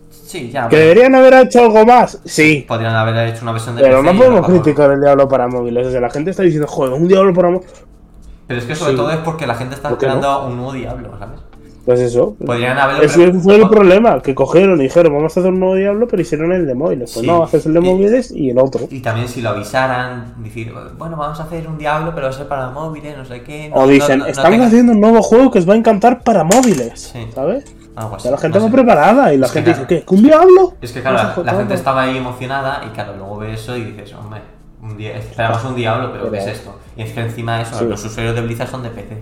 Sí, 0.09 0.49
ya. 0.51 0.67
¿Que 0.67 0.77
deberían 0.77 1.13
haber 1.15 1.33
hecho 1.35 1.61
algo 1.61 1.85
más? 1.85 2.19
Sí. 2.25 2.65
Podrían 2.67 2.95
haber 2.95 3.29
hecho 3.29 3.43
una 3.43 3.51
versión 3.53 3.75
de 3.75 3.81
Pero 3.83 4.01
PC 4.01 4.13
no 4.13 4.19
podemos 4.19 4.45
criticar 4.47 4.91
el 4.91 4.99
Diablo 4.99 5.27
para 5.29 5.47
móviles. 5.47 5.87
O 5.87 5.91
sea, 5.91 6.01
la 6.01 6.09
gente 6.09 6.31
está 6.31 6.43
diciendo, 6.43 6.67
joder, 6.67 6.93
un 6.93 7.07
Diablo 7.07 7.33
para 7.33 7.49
móviles. 7.51 7.71
Pero 8.47 8.59
es 8.59 8.65
que 8.65 8.75
sobre 8.75 8.91
Sí. 8.91 8.97
todo 8.97 9.11
es 9.11 9.17
porque 9.17 9.45
la 9.45 9.55
gente 9.55 9.75
está 9.75 9.89
¿Por 9.89 9.97
qué 9.97 10.07
no? 10.07 10.13
esperando 10.15 10.47
un 10.47 10.55
nuevo 10.57 10.73
Diablo, 10.73 11.11
¿sabes? 11.19 11.39
Pues 11.87 12.01
eso. 12.01 12.35
Podrían 12.45 12.77
haberlo. 12.77 13.01
Ese 13.03 13.31
fue 13.31 13.55
el 13.55 13.69
problema, 13.69 14.21
que 14.21 14.35
cogieron 14.35 14.77
y 14.81 14.83
dijeron, 14.83 15.13
vamos 15.13 15.37
a 15.37 15.39
hacer 15.39 15.53
un 15.53 15.59
nuevo 15.61 15.75
Diablo, 15.75 16.05
pero 16.05 16.21
hicieron 16.21 16.51
el 16.51 16.67
de 16.67 16.75
móviles. 16.75 17.11
Pues 17.13 17.21
Sí. 17.21 17.27
no, 17.31 17.43
haces 17.43 17.65
el 17.65 17.73
de 17.73 17.79
móviles 17.79 18.29
y 18.29 18.49
el 18.49 18.59
otro. 18.59 18.87
Y 18.91 18.99
también 18.99 19.29
si 19.29 19.41
lo 19.41 19.51
avisaran, 19.51 20.33
decir, 20.43 20.73
bueno, 20.97 21.15
vamos 21.15 21.39
a 21.39 21.43
hacer 21.43 21.65
un 21.65 21.77
diablo, 21.77 22.11
pero 22.13 22.25
va 22.27 22.31
a 22.31 22.35
ser 22.35 22.49
para 22.49 22.69
móviles, 22.71 23.17
no 23.17 23.23
sé 23.23 23.41
qué. 23.41 23.69
no- 23.69 23.77
O 23.77 23.87
dicen, 23.87 24.19
no- 24.19 24.25
no 24.25 24.29
estamos 24.31 24.51
tenga-". 24.51 24.67
haciendo 24.67 24.91
un 24.91 24.99
nuevo 24.99 25.21
juego 25.21 25.49
que 25.49 25.59
os 25.59 25.69
va 25.69 25.75
a 25.75 25.77
encantar 25.77 26.23
para 26.23 26.43
móviles. 26.43 27.11
Sí. 27.13 27.25
¿Sabes? 27.33 27.63
Algo 27.95 28.17
así, 28.17 28.25
Ya 28.25 28.31
la 28.31 28.37
gente 28.37 28.59
sé. 28.59 28.69
preparada 28.69 29.33
y 29.33 29.37
la 29.37 29.45
Es 29.45 29.51
que 29.53 29.59
gente 29.59 29.71
claro. 29.71 29.87
dice, 29.89 30.03
¿qué? 30.05 30.13
¿Un 30.15 30.23
Diablo? 30.23 30.73
Es 30.81 30.91
que 30.91 31.01
claro, 31.01 31.41
la, 31.43 31.53
gente 31.53 31.73
estaba 31.73 32.01
ahí 32.03 32.17
emocionada 32.17 32.83
y 32.85 32.89
claro, 32.93 33.15
luego 33.15 33.37
ve 33.37 33.53
eso 33.53 33.77
y 33.77 33.85
dices, 33.85 34.13
hombre, 34.13 34.41
un 34.81 34.99
esperamos 34.99 35.63
un 35.63 35.75
diablo, 35.75 36.11
pero 36.11 36.29
¿qué 36.29 36.37
es 36.39 36.47
esto? 36.47 36.77
Y 36.97 37.03
es 37.03 37.13
que 37.13 37.21
encima 37.21 37.61
eso, 37.61 37.79
Sí. 37.79 37.85
los 37.85 38.03
usuarios 38.03 38.35
de 38.35 38.41
Blizzard 38.41 38.67
son 38.69 38.83
de 38.83 38.89
PC. 38.89 39.17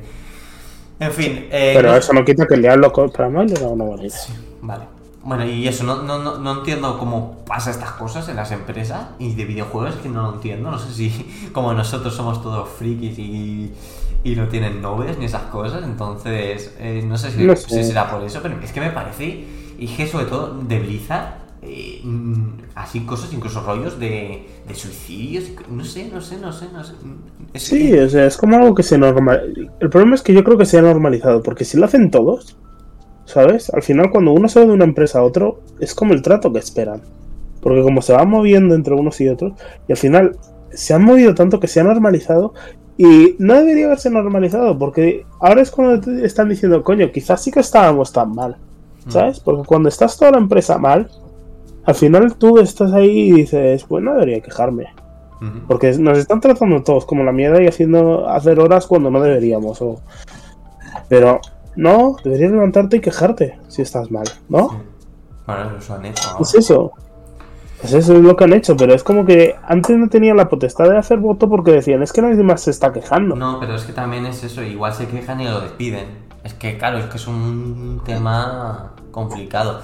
En 1.00 1.12
fin, 1.12 1.48
eh, 1.52 1.74
Pero 1.76 1.90
no- 1.92 1.98
eso 1.98 2.14
no 2.14 2.24
quita 2.24 2.46
que 2.48 2.56
el 2.56 2.62
Diablo 2.62 2.92
co- 2.92 3.10
para 3.12 3.30
móviles 3.30 3.60
era 3.60 3.68
una 3.70 3.84
buena 3.86 4.04
idea. 4.06 4.18
Vale. 4.62 4.86
Bueno, 5.24 5.44
y 5.46 5.68
eso, 5.68 5.84
no, 5.84 6.04
no, 6.04 6.20
no, 6.20 6.38
no 6.38 6.60
entiendo 6.60 6.98
cómo 7.00 7.40
pasa 7.48 7.72
estas 7.72 7.92
cosas 7.94 8.30
en 8.30 8.36
las 8.36 8.52
empresas 8.52 9.08
y 9.18 9.34
de 9.34 9.46
videojuegos, 9.46 9.96
que 9.96 10.08
no 10.10 10.22
lo 10.22 10.34
entiendo. 10.36 10.70
No 10.72 10.78
sé 10.80 10.94
si 10.94 11.50
como 11.54 11.74
nosotros 11.74 12.14
somos 12.16 12.42
todos 12.44 12.70
frikis 12.70 13.18
y, 13.18 13.74
y 14.24 14.36
no 14.36 14.48
tienen 14.48 14.82
noves 14.82 15.18
ni 15.18 15.26
esas 15.26 15.44
cosas, 15.44 15.84
entonces 15.84 16.76
eh, 16.80 17.04
no 17.06 17.18
sé 17.18 17.32
si, 17.32 17.44
No 17.44 17.56
sé. 17.56 17.70
si 17.70 17.84
será 17.84 18.10
por 18.10 18.24
eso, 18.24 18.40
pero 18.42 18.56
es 18.62 18.72
que 18.72 18.80
me 18.80 18.92
parece, 18.92 19.46
y 19.78 19.88
que 19.88 20.08
sobre 20.08 20.26
todo 20.26 20.54
de 20.62 20.80
Blizzard, 20.80 21.45
eh, 21.66 22.02
mm, 22.04 22.44
así 22.76 23.02
cosas, 23.06 23.34
incluso 23.34 23.62
rollos 23.62 24.00
de, 24.00 24.46
de 24.68 24.76
suicidios, 24.76 25.46
no 25.70 25.84
sé, 25.84 26.10
no 26.12 26.22
sé, 26.22 26.38
no 26.40 26.52
sé, 26.54 26.68
no 26.74 26.84
sé. 26.84 26.94
Es 27.54 27.64
Sí, 27.64 27.92
que- 27.92 28.02
o 28.04 28.10
sea, 28.10 28.26
es 28.26 28.38
como 28.38 28.58
algo 28.58 28.76
que 28.76 28.84
se 28.84 28.98
normaliza. 28.98 29.72
El 29.80 29.90
problema 29.90 30.16
es 30.16 30.22
que 30.22 30.34
yo 30.34 30.44
creo 30.44 30.58
que 30.58 30.66
se 30.66 30.78
ha 30.78 30.82
normalizado, 30.82 31.42
porque 31.44 31.66
si 31.66 31.78
lo 31.78 31.86
hacen 31.86 32.12
todos, 32.12 32.58
¿sabes? 33.26 33.70
Al 33.72 33.82
final, 33.84 34.12
cuando 34.12 34.32
uno 34.32 34.48
se 34.48 34.60
va 34.60 34.66
de 34.66 34.72
una 34.74 34.86
empresa 34.86 35.20
a 35.20 35.24
otro, 35.24 35.62
es 35.80 35.96
como 35.96 36.14
el 36.14 36.22
trato 36.22 36.52
que 36.54 36.60
esperan. 36.60 37.02
Porque 37.62 37.82
como 37.82 38.02
se 38.02 38.14
va 38.14 38.24
moviendo 38.26 38.76
entre 38.76 38.94
unos 38.94 39.20
y 39.22 39.28
otros, 39.30 39.54
y 39.88 39.92
al 39.92 39.98
final 39.98 40.38
se 40.72 40.94
han 40.94 41.04
movido 41.04 41.34
tanto 41.34 41.60
que 41.60 41.68
se 41.68 41.80
ha 41.80 41.84
normalizado, 41.84 42.54
y 42.98 43.36
no 43.40 43.56
debería 43.56 43.88
haberse 43.88 44.10
normalizado, 44.10 44.78
porque 44.78 45.26
ahora 45.42 45.62
es 45.62 45.72
cuando 45.72 46.00
te 46.00 46.26
están 46.26 46.48
diciendo, 46.50 46.84
coño, 46.84 47.12
quizás 47.12 47.42
sí 47.44 47.52
que 47.52 47.60
estábamos 47.62 48.14
tan 48.14 48.34
mal, 48.34 48.56
Mm. 49.06 49.12
¿sabes? 49.12 49.40
Porque 49.40 49.66
cuando 49.68 49.90
estás 49.90 50.18
toda 50.18 50.32
la 50.32 50.38
empresa 50.38 50.78
mal, 50.78 51.10
al 51.86 51.96
final 51.96 52.36
tú 52.36 52.58
estás 52.60 52.92
ahí 52.94 53.30
y 53.30 53.32
dices, 53.32 53.84
pues 53.86 54.04
no 54.04 54.14
debería 54.14 54.42
quejarme. 54.42 54.88
Porque 55.68 55.92
nos 56.00 56.18
están 56.18 56.40
tratando 56.42 56.82
todos 56.82 57.06
como 57.06 57.24
la 57.24 57.32
mierda 57.32 57.62
y 57.62 57.68
haciendo 57.68 58.28
hacer 58.28 58.60
horas 58.60 58.88
cuando 58.88 59.12
no 59.12 59.22
deberíamos. 59.22 59.80
o- 59.82 60.02
Pero 61.08 61.40
no, 61.76 62.16
deberías 62.24 62.52
levantarte 62.52 62.98
y 62.98 63.02
quejarte 63.02 63.60
si 63.68 63.82
estás 63.84 64.10
mal, 64.10 64.26
¿no? 64.50 64.70
Sí. 64.70 64.76
Bueno, 65.46 65.78
eso 65.78 65.94
han 65.94 66.06
hecho. 66.06 66.30
Es 66.40 66.56
eso. 66.56 66.92
Pues 67.80 67.94
eso 67.94 68.14
es 68.16 68.22
lo 68.22 68.36
que 68.36 68.46
han 68.46 68.54
hecho, 68.54 68.76
pero 68.76 68.94
es 68.96 69.04
como 69.04 69.26
que 69.26 69.54
antes 69.68 69.96
no 69.98 70.08
tenían 70.10 70.38
la 70.38 70.50
potestad 70.50 70.90
de 70.90 70.98
hacer 70.98 71.20
voto 71.20 71.48
porque 71.48 71.72
decían, 71.74 72.02
es 72.02 72.12
que 72.12 72.22
nadie 72.24 72.42
más 72.42 72.62
se 72.62 72.72
está 72.72 72.92
quejando. 72.92 73.36
No, 73.36 73.60
pero 73.60 73.76
es 73.76 73.84
que 73.84 73.94
también 73.94 74.26
es 74.26 74.44
eso, 74.44 74.64
igual 74.64 74.94
se 74.94 75.06
quejan 75.08 75.42
y 75.42 75.46
lo 75.46 75.60
despiden. 75.62 76.08
Es 76.44 76.54
que, 76.56 76.78
claro, 76.80 76.98
es 76.98 77.06
que 77.06 77.18
es 77.18 77.28
un 77.28 78.02
tema 78.06 78.94
complicado. 79.12 79.82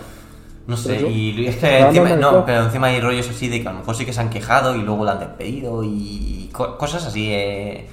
No 0.72 0.78
sé, 0.78 0.96
Pero- 0.96 1.10
y 1.10 1.48
es 1.48 1.58
que 1.58 1.82
No, 1.82 1.88
encima, 1.88 2.10
no, 2.16 2.46
pero 2.46 2.64
encima 2.64 2.88
hay 2.88 3.02
rollos 3.02 3.30
así 3.30 3.50
de 3.50 3.62
que 3.62 3.68
a 3.68 3.74
lo 3.74 3.80
mejor 3.80 3.94
sí 3.94 4.06
que 4.06 4.14
se 4.14 4.22
han 4.22 4.30
quejado 4.30 4.74
y 4.78 4.82
luego 4.84 5.04
lo 5.04 5.12
han 5.12 5.20
despedido 5.20 5.84
y 5.84 6.50
co- 6.54 6.78
cosas 6.78 7.06
así, 7.06 7.28
eh, 7.30 7.88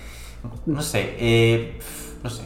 no 0.67 0.81
sé, 0.81 1.17
eh, 1.19 1.77
no 2.23 2.31
sé, 2.31 2.43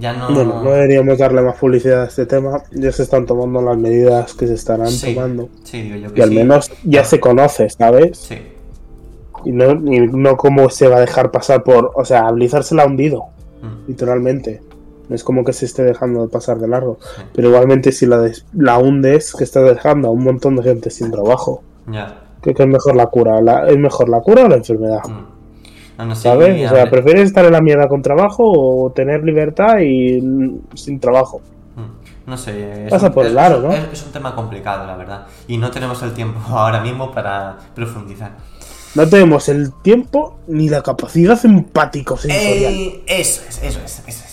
ya 0.00 0.14
no... 0.14 0.34
Bueno, 0.34 0.64
no 0.64 0.70
deberíamos 0.72 1.16
darle 1.16 1.42
más 1.42 1.56
publicidad 1.58 2.02
a 2.02 2.06
este 2.06 2.26
tema. 2.26 2.60
Ya 2.72 2.90
se 2.90 3.04
están 3.04 3.24
tomando 3.24 3.62
las 3.62 3.76
medidas 3.78 4.34
que 4.34 4.48
se 4.48 4.54
estarán 4.54 4.88
sí, 4.90 5.14
tomando. 5.14 5.48
sí, 5.62 5.82
digo 5.82 5.94
yo 5.96 6.08
Y 6.08 6.12
que 6.14 6.22
al 6.24 6.30
sí. 6.30 6.34
menos 6.34 6.72
ya 6.82 7.04
se 7.04 7.20
conoce, 7.20 7.70
¿sabes? 7.70 8.18
Sí, 8.18 8.38
Y 9.44 9.52
no, 9.52 9.70
y 9.92 10.08
no 10.08 10.36
cómo 10.36 10.70
se 10.70 10.88
va 10.88 10.96
a 10.96 11.00
dejar 11.00 11.30
pasar 11.30 11.62
por. 11.62 11.92
O 11.94 12.04
sea, 12.04 12.28
Blizzard 12.32 12.64
se 12.64 12.74
la 12.74 12.82
ha 12.82 12.86
hundido, 12.86 13.26
mm, 13.62 13.86
literalmente. 13.88 14.60
No 15.12 15.16
es 15.16 15.24
como 15.24 15.44
que 15.44 15.52
se 15.52 15.66
esté 15.66 15.82
dejando 15.84 16.22
de 16.22 16.28
pasar 16.28 16.58
de 16.58 16.66
largo. 16.68 16.96
sí, 17.16 17.22
Pero 17.34 17.48
igualmente, 17.48 17.92
si 17.92 18.06
la, 18.06 18.18
des- 18.18 18.46
la 18.54 18.78
hundes, 18.78 19.34
que 19.34 19.44
estás 19.44 19.62
dejando 19.64 20.08
a 20.08 20.10
un 20.10 20.24
montón 20.24 20.56
de 20.56 20.62
gente 20.62 20.88
sin 20.88 21.10
trabajo. 21.10 21.62
ya. 21.86 22.18
¿Qué, 22.42 22.54
qué 22.54 22.62
es 22.62 22.68
mejor 22.68 22.96
la 22.96 23.06
cura? 23.08 23.42
¿La- 23.42 23.68
¿Es 23.68 23.76
mejor 23.76 24.08
la 24.08 24.20
cura 24.20 24.44
o 24.46 24.48
la 24.48 24.56
enfermedad? 24.56 25.02
mm. 25.06 25.26
No, 25.98 26.06
no 26.06 26.14
sé, 26.14 26.22
¿Sabes? 26.22 26.70
O 26.72 26.74
sea, 26.74 26.88
¿prefieres 26.88 27.24
estar 27.24 27.44
en 27.44 27.52
la 27.52 27.60
mierda 27.60 27.86
con 27.88 28.00
trabajo 28.00 28.42
o 28.46 28.90
tener 28.92 29.22
libertad 29.22 29.80
y 29.80 30.18
mm, 30.22 30.60
sin 30.74 30.98
trabajo? 30.98 31.42
mm, 31.76 32.30
no 32.30 32.36
sé, 32.38 32.84
es 32.86 32.90
Pasa 32.90 33.08
un- 33.08 33.12
por 33.12 33.26
es- 33.26 33.32
es- 33.32 33.36
¿no? 33.36 33.72
Es, 33.72 33.84
es 33.92 34.06
un 34.06 34.12
tema 34.12 34.34
complicado, 34.34 34.86
la 34.86 34.96
verdad, 34.96 35.26
y 35.46 35.58
no 35.58 35.70
tenemos 35.70 36.02
el 36.02 36.12
tiempo 36.14 36.40
ahora 36.48 36.80
mismo 36.80 37.12
para 37.12 37.58
profundizar. 37.74 38.32
No 38.94 39.08
tenemos 39.08 39.48
el 39.48 39.72
tiempo 39.82 40.38
ni 40.48 40.68
la 40.68 40.82
capacidad 40.82 41.38
empático 41.46 42.16
sensorial. 42.16 42.72
Eh, 42.74 43.02
eso 43.06 43.40
es, 43.48 43.62
eso 43.62 43.78
es, 43.84 43.98
eso 44.00 44.02
es, 44.06 44.08
eso 44.08 44.24
es. 44.26 44.31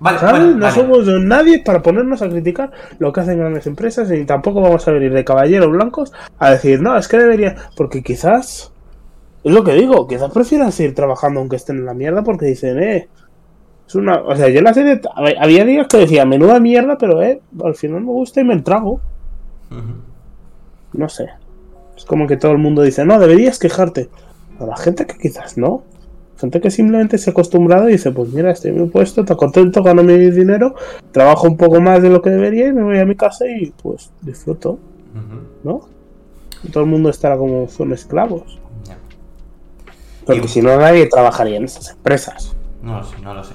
Vale, 0.00 0.18
¿Sabes? 0.18 0.40
bueno, 0.40 0.54
no 0.56 0.60
vale. 0.62 0.74
somos 0.74 1.06
nadie 1.20 1.62
para 1.62 1.82
ponernos 1.82 2.22
a 2.22 2.28
criticar 2.28 2.72
lo 2.98 3.12
que 3.12 3.20
hacen 3.20 3.38
grandes 3.38 3.66
empresas 3.66 4.08
ni 4.08 4.24
tampoco 4.24 4.62
vamos 4.62 4.88
a 4.88 4.92
venir 4.92 5.12
de 5.12 5.24
caballeros 5.24 5.70
blancos 5.70 6.12
a 6.38 6.50
decir, 6.50 6.80
no, 6.80 6.96
es 6.96 7.06
que 7.06 7.18
debería. 7.18 7.54
Porque 7.76 8.02
quizás, 8.02 8.72
es 9.44 9.52
lo 9.52 9.62
que 9.62 9.74
digo, 9.74 10.08
quizás 10.08 10.32
prefieran 10.32 10.72
seguir 10.72 10.94
trabajando 10.94 11.40
aunque 11.40 11.56
estén 11.56 11.76
en 11.76 11.84
la 11.84 11.94
mierda 11.94 12.22
porque 12.22 12.46
dicen, 12.46 12.82
eh. 12.82 13.08
Es 13.86 13.94
una, 13.96 14.22
o 14.22 14.36
sea, 14.36 14.48
yo 14.48 14.58
en 14.58 14.64
la 14.64 14.72
serie 14.72 15.00
había 15.38 15.64
días 15.64 15.88
que 15.88 15.98
decía, 15.98 16.24
menuda 16.24 16.60
mierda, 16.60 16.96
pero 16.96 17.20
eh, 17.22 17.42
al 17.62 17.74
final 17.74 18.02
me 18.02 18.12
gusta 18.12 18.40
y 18.40 18.44
me 18.44 18.56
trago. 18.62 19.00
No 20.92 21.08
sé. 21.08 21.28
Es 21.96 22.04
como 22.04 22.26
que 22.26 22.36
todo 22.36 22.52
el 22.52 22.58
mundo 22.58 22.82
dice, 22.82 23.04
no, 23.04 23.18
deberías 23.18 23.58
quejarte. 23.58 24.08
A 24.60 24.66
la 24.66 24.76
gente 24.76 25.06
que 25.06 25.18
quizás 25.18 25.58
no. 25.58 25.82
Gente 26.40 26.60
que 26.60 26.70
simplemente 26.70 27.18
se 27.18 27.28
ha 27.30 27.32
acostumbrado 27.32 27.88
y 27.88 27.92
dice, 27.92 28.10
pues 28.12 28.30
mira, 28.30 28.50
estoy 28.50 28.70
en 28.70 28.82
mi 28.82 28.88
puesto, 28.88 29.20
está 29.20 29.34
contento, 29.36 29.82
gano 29.82 30.02
mi 30.02 30.16
dinero, 30.30 30.74
trabajo 31.12 31.46
un 31.46 31.56
poco 31.58 31.80
más 31.80 32.00
de 32.02 32.08
lo 32.08 32.22
que 32.22 32.30
debería 32.30 32.68
y 32.68 32.72
me 32.72 32.82
voy 32.82 32.98
a 32.98 33.04
mi 33.04 33.14
casa 33.14 33.46
y 33.46 33.72
pues 33.82 34.10
disfruto. 34.22 34.78
¿no? 35.64 35.82
Y 36.62 36.68
todo 36.70 36.84
el 36.84 36.88
mundo 36.90 37.10
estará 37.10 37.36
como 37.36 37.68
son 37.68 37.92
esclavos. 37.92 38.58
Ya. 38.84 38.96
Porque 40.24 40.42
Y- 40.46 40.48
si 40.48 40.62
no, 40.62 40.76
nadie 40.78 41.06
trabajaría 41.06 41.56
en 41.58 41.64
esas 41.64 41.90
empresas. 41.90 42.54
No 42.82 42.98
lo 42.98 43.04
sé, 43.04 43.16
no 43.22 43.34
lo 43.34 43.44
sé. 43.44 43.54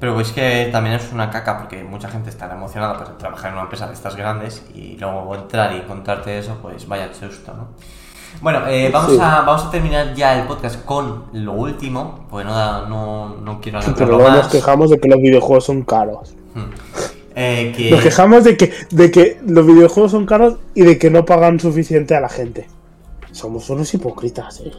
Pero 0.00 0.18
es 0.20 0.32
que 0.32 0.68
también 0.72 0.96
es 0.96 1.12
una 1.12 1.30
caca 1.30 1.58
porque 1.58 1.84
mucha 1.84 2.08
gente 2.08 2.30
estará 2.30 2.54
emocionada 2.56 2.96
por 2.96 3.18
trabajar 3.18 3.48
en 3.50 3.54
una 3.54 3.64
empresa 3.64 3.86
de 3.86 3.92
estas 3.92 4.16
grandes 4.16 4.64
y 4.74 4.96
luego 4.96 5.34
entrar 5.36 5.74
y 5.76 5.80
encontrarte 5.80 6.38
eso, 6.38 6.58
pues 6.62 6.88
vaya 6.88 7.12
susto, 7.12 7.52
¿no? 7.54 7.68
Bueno, 8.40 8.66
eh, 8.68 8.90
vamos, 8.92 9.12
Sí. 9.12 9.18
a, 9.20 9.42
vamos 9.42 9.64
a 9.64 9.70
terminar 9.70 10.14
ya 10.14 10.40
el 10.40 10.46
podcast 10.46 10.84
con 10.84 11.24
lo 11.32 11.52
último, 11.52 12.26
porque 12.30 12.44
no, 12.46 12.54
da- 12.54 12.86
no, 12.88 13.36
no 13.36 13.60
quiero 13.60 13.80
Pero 13.96 14.06
luego 14.06 14.28
nos 14.30 14.38
más. 14.44 14.48
quejamos 14.48 14.90
de 14.90 14.98
que 14.98 15.08
los 15.08 15.20
videojuegos 15.20 15.64
son 15.64 15.82
caros. 15.82 16.34
Hmm. 16.54 16.70
Eh, 17.34 17.72
que... 17.76 17.90
Nos 17.90 18.00
quejamos 18.00 18.44
de 18.44 18.56
que, 18.56 18.72
de 18.90 19.10
que 19.10 19.40
los 19.46 19.66
videojuegos 19.66 20.10
son 20.12 20.26
caros 20.26 20.56
y 20.74 20.82
de 20.82 20.98
que 20.98 21.10
no 21.10 21.24
pagan 21.24 21.60
suficiente 21.60 22.16
a 22.16 22.20
la 22.20 22.28
gente. 22.28 22.66
Somos 23.32 23.68
unos 23.70 23.92
hipócritas, 23.94 24.60
eh. 24.60 24.72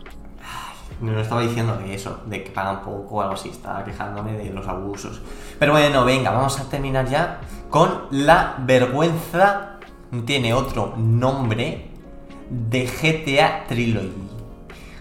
No 0.99 1.19
estaba 1.19 1.41
diciendo 1.41 1.77
de 1.77 1.95
eso, 1.95 2.19
de 2.27 2.43
que 2.43 2.51
pagan 2.51 2.81
poco 2.81 3.15
o 3.15 3.21
algo 3.21 3.33
así, 3.33 3.49
estaba 3.49 3.83
quejándome 3.83 4.33
de 4.33 4.49
los 4.51 4.67
abusos. 4.67 5.21
Pero 5.57 5.71
bueno, 5.71 6.05
venga, 6.05 6.29
vamos 6.31 6.59
a 6.59 6.65
terminar 6.69 7.07
ya 7.09 7.39
con 7.69 8.01
la 8.11 8.55
vergüenza, 8.59 9.77
tiene 10.25 10.53
otro 10.53 10.93
nombre, 10.97 11.90
de 12.51 12.85
GTA 12.87 13.65
Trilogy. 13.67 14.29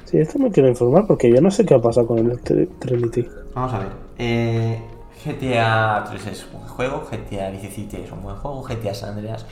Sí, 0.05 0.19
esto 0.19 0.39
me 0.39 0.51
quiero 0.51 0.69
informar 0.69 1.07
porque 1.07 1.31
yo 1.33 1.41
no 1.41 1.51
sé 1.51 1.65
qué 1.65 1.73
ha 1.75 1.81
pasado 1.81 2.07
con 2.09 2.19
el 2.19 2.43
Tr- 2.43 2.69
Trinity. 2.79 3.27
Vamos 3.55 3.73
a 3.75 3.79
ver. 3.81 3.93
eh, 4.19 4.81
GTA 5.25 6.05
3 6.09 6.27
es 6.27 6.45
un 6.47 6.53
buen 6.61 6.69
juego, 6.69 7.05
GTA 7.11 7.51
Vice 7.51 7.71
City 7.71 7.97
es 7.99 8.13
un 8.13 8.23
buen 8.23 8.37
juego, 8.37 8.63
GTA 8.63 8.95
San 8.95 9.11
Andreas 9.11 9.47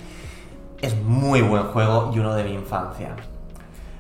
es 0.81 0.97
muy 1.03 1.43
buen 1.43 1.65
juego 1.65 2.13
y 2.15 2.19
uno 2.21 2.35
de 2.35 2.45
mi 2.45 2.53
infancia. 2.55 3.17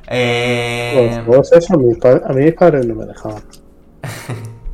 Eh, 0.08 0.84
Los 0.90 1.16
juegos 1.20 1.50
eso, 1.52 1.72
a, 1.72 1.78
mis 1.78 1.96
a 2.04 2.28
mí 2.34 2.44
mis 2.44 2.52
padres 2.54 2.84
no 2.84 2.94
me 2.94 3.06
dejaban. 3.06 3.42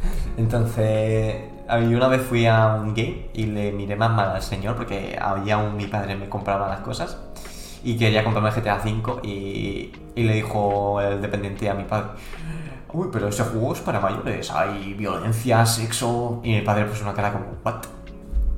Entonces, 0.37 1.37
a 1.69 1.79
mí 1.79 1.95
una 1.95 2.09
vez 2.09 2.23
fui 2.23 2.47
a 2.47 2.75
un 2.75 2.95
game 2.95 3.31
y 3.35 3.47
le 3.47 3.73
miré 3.73 3.97
más 3.97 4.11
mal 4.11 4.31
al 4.31 4.43
señor 4.43 4.77
porque 4.77 5.17
había 5.21 5.59
un 5.59 5.77
mi 5.77 5.87
padre 5.87 6.17
me 6.17 6.29
compraba 6.29 6.69
las 6.69 6.81
cosas 6.81 7.19
y 7.85 7.97
quería 7.97 8.25
comprarme 8.25 8.49
el 8.51 8.55
GTA 8.57 8.81
V 8.85 9.21
y, 9.29 9.93
y 10.17 10.23
le 10.25 10.35
dijo 10.35 11.01
el 11.01 11.21
dependiente 11.23 11.69
a 11.69 11.75
mi 11.75 11.85
padre, 11.85 12.09
uy, 12.93 13.09
pero 13.13 13.29
ese 13.29 13.43
juego 13.45 13.73
es 13.75 13.81
para 13.81 14.01
mayores, 14.01 14.51
hay 14.51 14.95
violencia, 14.95 15.65
sexo 15.67 16.41
y 16.43 16.53
mi 16.55 16.61
padre 16.63 16.87
puso 16.87 17.03
una 17.05 17.15
cara 17.15 17.33
como, 17.33 17.47
what? 17.65 17.83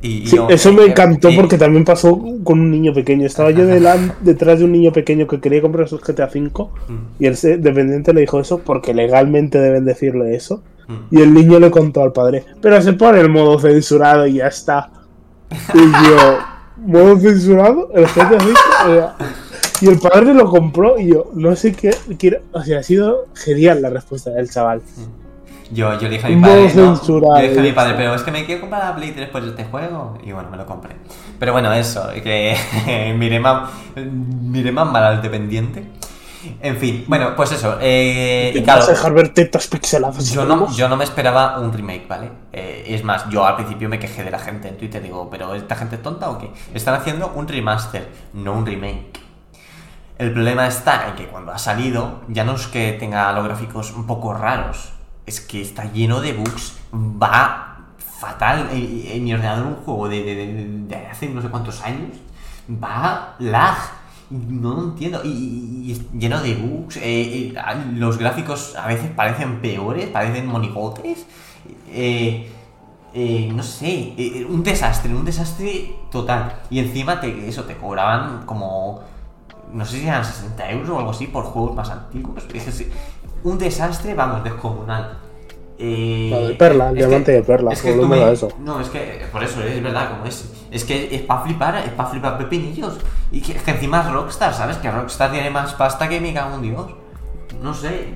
Y, 0.03 0.27
Sí, 0.27 0.37
yo, 0.37 0.49
eso 0.51 0.73
me 0.73 0.85
encantó 0.85 1.31
y- 1.31 1.37
porque 1.37 1.57
también 1.59 1.85
pasó 1.85 2.21
con 2.45 2.61
un 2.61 2.71
niño 2.71 2.93
pequeño. 2.93 3.27
Estaba 3.27 3.51
yo 3.51 3.67
detrás 4.21 4.59
de 4.59 4.65
un 4.67 4.73
niño 4.73 4.93
pequeño 4.93 5.27
que 5.27 5.41
quería 5.41 5.63
comprar 5.63 5.89
su 5.89 5.99
GTA 5.99 6.27
V 6.27 6.51
Mm, 6.89 7.23
y 7.23 7.27
el 7.27 7.35
dependiente 7.63 8.13
le 8.13 8.21
dijo 8.21 8.39
eso 8.39 8.59
porque 8.59 8.93
legalmente 8.95 9.59
deben 9.59 9.85
decirle 9.87 10.37
eso. 10.37 10.63
mm. 10.87 11.15
Y 11.17 11.23
el 11.23 11.33
niño 11.33 11.59
le 11.59 11.71
contó 11.71 12.03
al 12.03 12.13
padre, 12.13 12.45
pero 12.61 12.81
se 12.83 12.93
pone 12.93 13.21
el 13.21 13.31
modo 13.31 13.59
censurado 13.59 14.27
y 14.27 14.35
ya 14.35 14.49
está. 14.49 14.91
Y 15.75 15.79
yo, 15.79 16.39
¿modo 16.77 17.19
censurado? 17.19 17.91
El 17.95 18.07
sea, 18.87 19.17
y 19.81 19.89
el 19.89 19.99
padre 19.99 20.35
lo 20.35 20.49
compró 20.49 20.99
y 20.99 21.09
yo, 21.13 21.31
no 21.35 21.55
sé 21.57 21.73
qué. 21.73 21.91
quiero- 22.19 22.41
o 22.53 22.63
sea, 22.63 22.81
ha 22.81 22.83
sido 22.83 23.27
genial 23.35 23.83
la 23.83 23.91
respuesta 23.91 24.31
del 24.31 24.51
chaval. 24.51 24.81
Yo, 25.73 25.93
yo 25.99 26.03
le 26.03 26.11
dije 26.11 26.27
a 26.27 26.31
mi 26.31 26.37
padre, 26.43 26.63
¿no? 26.77 26.95
Yo 27.07 27.21
le 27.43 27.49
dije 27.49 27.59
a 27.59 27.63
mi 27.63 27.73
padre, 27.73 27.95
pero 27.97 28.15
es 28.15 28.23
que 28.23 28.31
me 28.31 28.45
quiero 28.47 28.61
comprar 28.61 28.85
la 28.85 28.95
Play 28.95 29.11
3 29.11 29.21
después 29.23 29.43
de 29.45 29.51
este 29.51 29.65
juego. 29.65 30.17
Y 30.25 30.31
bueno, 30.33 30.49
me 30.51 30.57
lo 30.57 30.65
compré. 30.65 30.95
Pero 31.41 31.53
bueno, 31.53 31.73
eso, 31.73 32.09
que 32.23 32.55
miré 33.19 33.41
más, 33.41 33.71
miré 33.97 34.71
más 34.71 34.91
mal 34.91 35.03
al 35.05 35.23
dependiente. 35.23 35.85
En 36.60 36.76
fin, 36.76 37.05
bueno, 37.08 37.34
pues 37.36 37.52
eso. 37.52 37.78
Eh, 37.81 38.50
¿Te 38.55 38.62
claro, 38.62 38.81
vas 38.81 38.89
a 38.89 38.92
dejar 38.92 39.12
ver 39.15 39.28
tetas 39.34 39.66
pixeladas? 39.66 40.31
yo 40.31 40.44
no, 40.44 40.70
yo 40.73 40.89
no 40.89 40.97
me 40.97 41.05
esperaba 41.05 41.58
un 41.58 41.73
remake, 41.73 42.07
¿vale? 42.08 42.31
Eh, 42.52 42.84
es 42.89 43.05
más, 43.05 43.28
yo 43.28 43.44
al 43.47 43.57
principio 43.57 43.89
me 43.89 43.99
quejé 43.99 44.25
de 44.25 44.31
la 44.31 44.39
gente 44.39 44.68
en 44.68 44.76
Twitter. 44.76 45.02
Digo, 45.02 45.28
¿pero 45.31 45.55
esta 45.55 45.76
gente 45.76 45.97
es 45.97 46.02
tonta 46.02 46.31
o 46.31 46.39
qué? 46.39 46.50
Están 46.75 46.94
haciendo 46.94 47.33
un 47.34 47.47
remaster, 47.49 48.08
no 48.34 48.52
un 48.52 48.66
remake. 48.66 49.20
El 50.18 50.33
problema 50.33 50.66
está 50.66 51.08
en 51.08 51.15
que 51.16 51.26
cuando 51.26 51.52
ha 51.52 51.58
salido, 51.58 52.23
ya 52.28 52.44
no 52.44 52.55
es 52.55 52.66
que 52.68 52.92
tenga 52.94 53.31
los 53.33 53.44
gráficos 53.44 53.92
un 53.92 54.07
poco 54.07 54.33
raros, 54.33 54.92
es 55.26 55.41
que 55.41 55.60
está 55.60 55.92
lleno 55.92 56.20
de 56.20 56.33
bugs, 56.33 56.78
va 56.94 57.78
fatal. 58.18 58.68
En, 58.73 59.02
en 59.12 59.25
mi 59.25 59.34
ordenador 59.34 59.66
un 59.66 59.75
juego 59.76 60.08
de, 60.08 60.23
de- 60.23 60.34
de- 60.34 60.66
de 60.86 61.07
hace 61.08 61.28
no 61.28 61.42
sé 61.42 61.49
cuántos 61.49 61.83
años, 61.83 62.16
va 62.70 63.34
lag. 63.41 63.76
No 64.31 64.75
lo 64.75 64.83
entiendo. 64.85 65.21
Y, 65.25 66.01
lleno 66.19 66.43
de 66.43 66.55
bugs. 66.55 66.97
eh, 66.97 67.03
eh, 67.03 67.55
los 67.95 68.19
gráficos 68.19 68.75
a 68.77 68.87
veces 68.89 69.11
parecen 69.11 69.61
peores, 69.61 70.09
parecen 70.09 70.47
monigotes. 70.47 71.27
Eh, 71.91 72.51
eh, 73.15 73.51
no 73.55 73.63
sé, 73.63 74.15
un 74.49 74.63
desastre, 74.63 75.15
un 75.15 75.25
desastre 75.25 75.95
total. 76.11 76.61
Y 76.71 76.81
encima 76.81 77.21
te, 77.21 77.49
eso, 77.49 77.65
te 77.65 77.77
cobraban 77.77 78.45
como, 78.45 79.01
no 79.73 79.85
sé 79.85 80.01
si 80.01 80.07
eran 80.07 80.25
60 80.25 80.71
euros 80.71 80.91
o 80.91 80.99
algo 80.99 81.11
así 81.11 81.27
por 81.27 81.45
juegos 81.45 81.75
más 81.75 81.91
antiguos. 81.91 82.45
Un 83.45 83.59
desastre, 83.59 84.15
vamos, 84.15 84.43
descomunal. 84.43 85.19
Eh, 85.79 86.29
La 86.31 86.39
de 86.49 86.55
perla, 86.55 86.89
el 86.89 86.95
que- 86.95 87.05
diamante 87.07 87.33
de 87.33 87.43
perla, 87.43 87.73
es 87.73 87.83
que 87.83 87.95
me- 87.95 88.23
a 88.25 88.31
eso. 88.31 88.49
No, 88.61 88.81
es 88.81 88.89
que 88.89 89.27
por 89.31 89.43
eso 89.45 89.63
es 89.63 89.83
verdad 89.83 90.11
como 90.11 90.25
es. 90.25 90.51
Es 90.71 90.85
que 90.85 91.15
es 91.15 91.23
para 91.23 91.43
flipar, 91.43 91.77
es 91.77 91.91
para 91.91 92.09
flipar 92.09 92.39
pepinillos. 92.39 92.95
Y 93.31 93.41
que, 93.43 93.55
que 93.55 93.71
encima 93.73 94.01
es 94.01 94.11
Rockstar, 94.11 94.55
¿sabes? 94.55 94.79
Que 94.79 94.91
Rockstar 94.91 95.31
tiene 95.33 95.51
más 95.51 95.75
pasta 95.75 96.09
que 96.09 96.21
me 96.21 96.33
cago 96.33 96.55
en 96.57 96.63
Dios. 96.63 96.87
No 97.63 97.75
sé. 97.75 98.15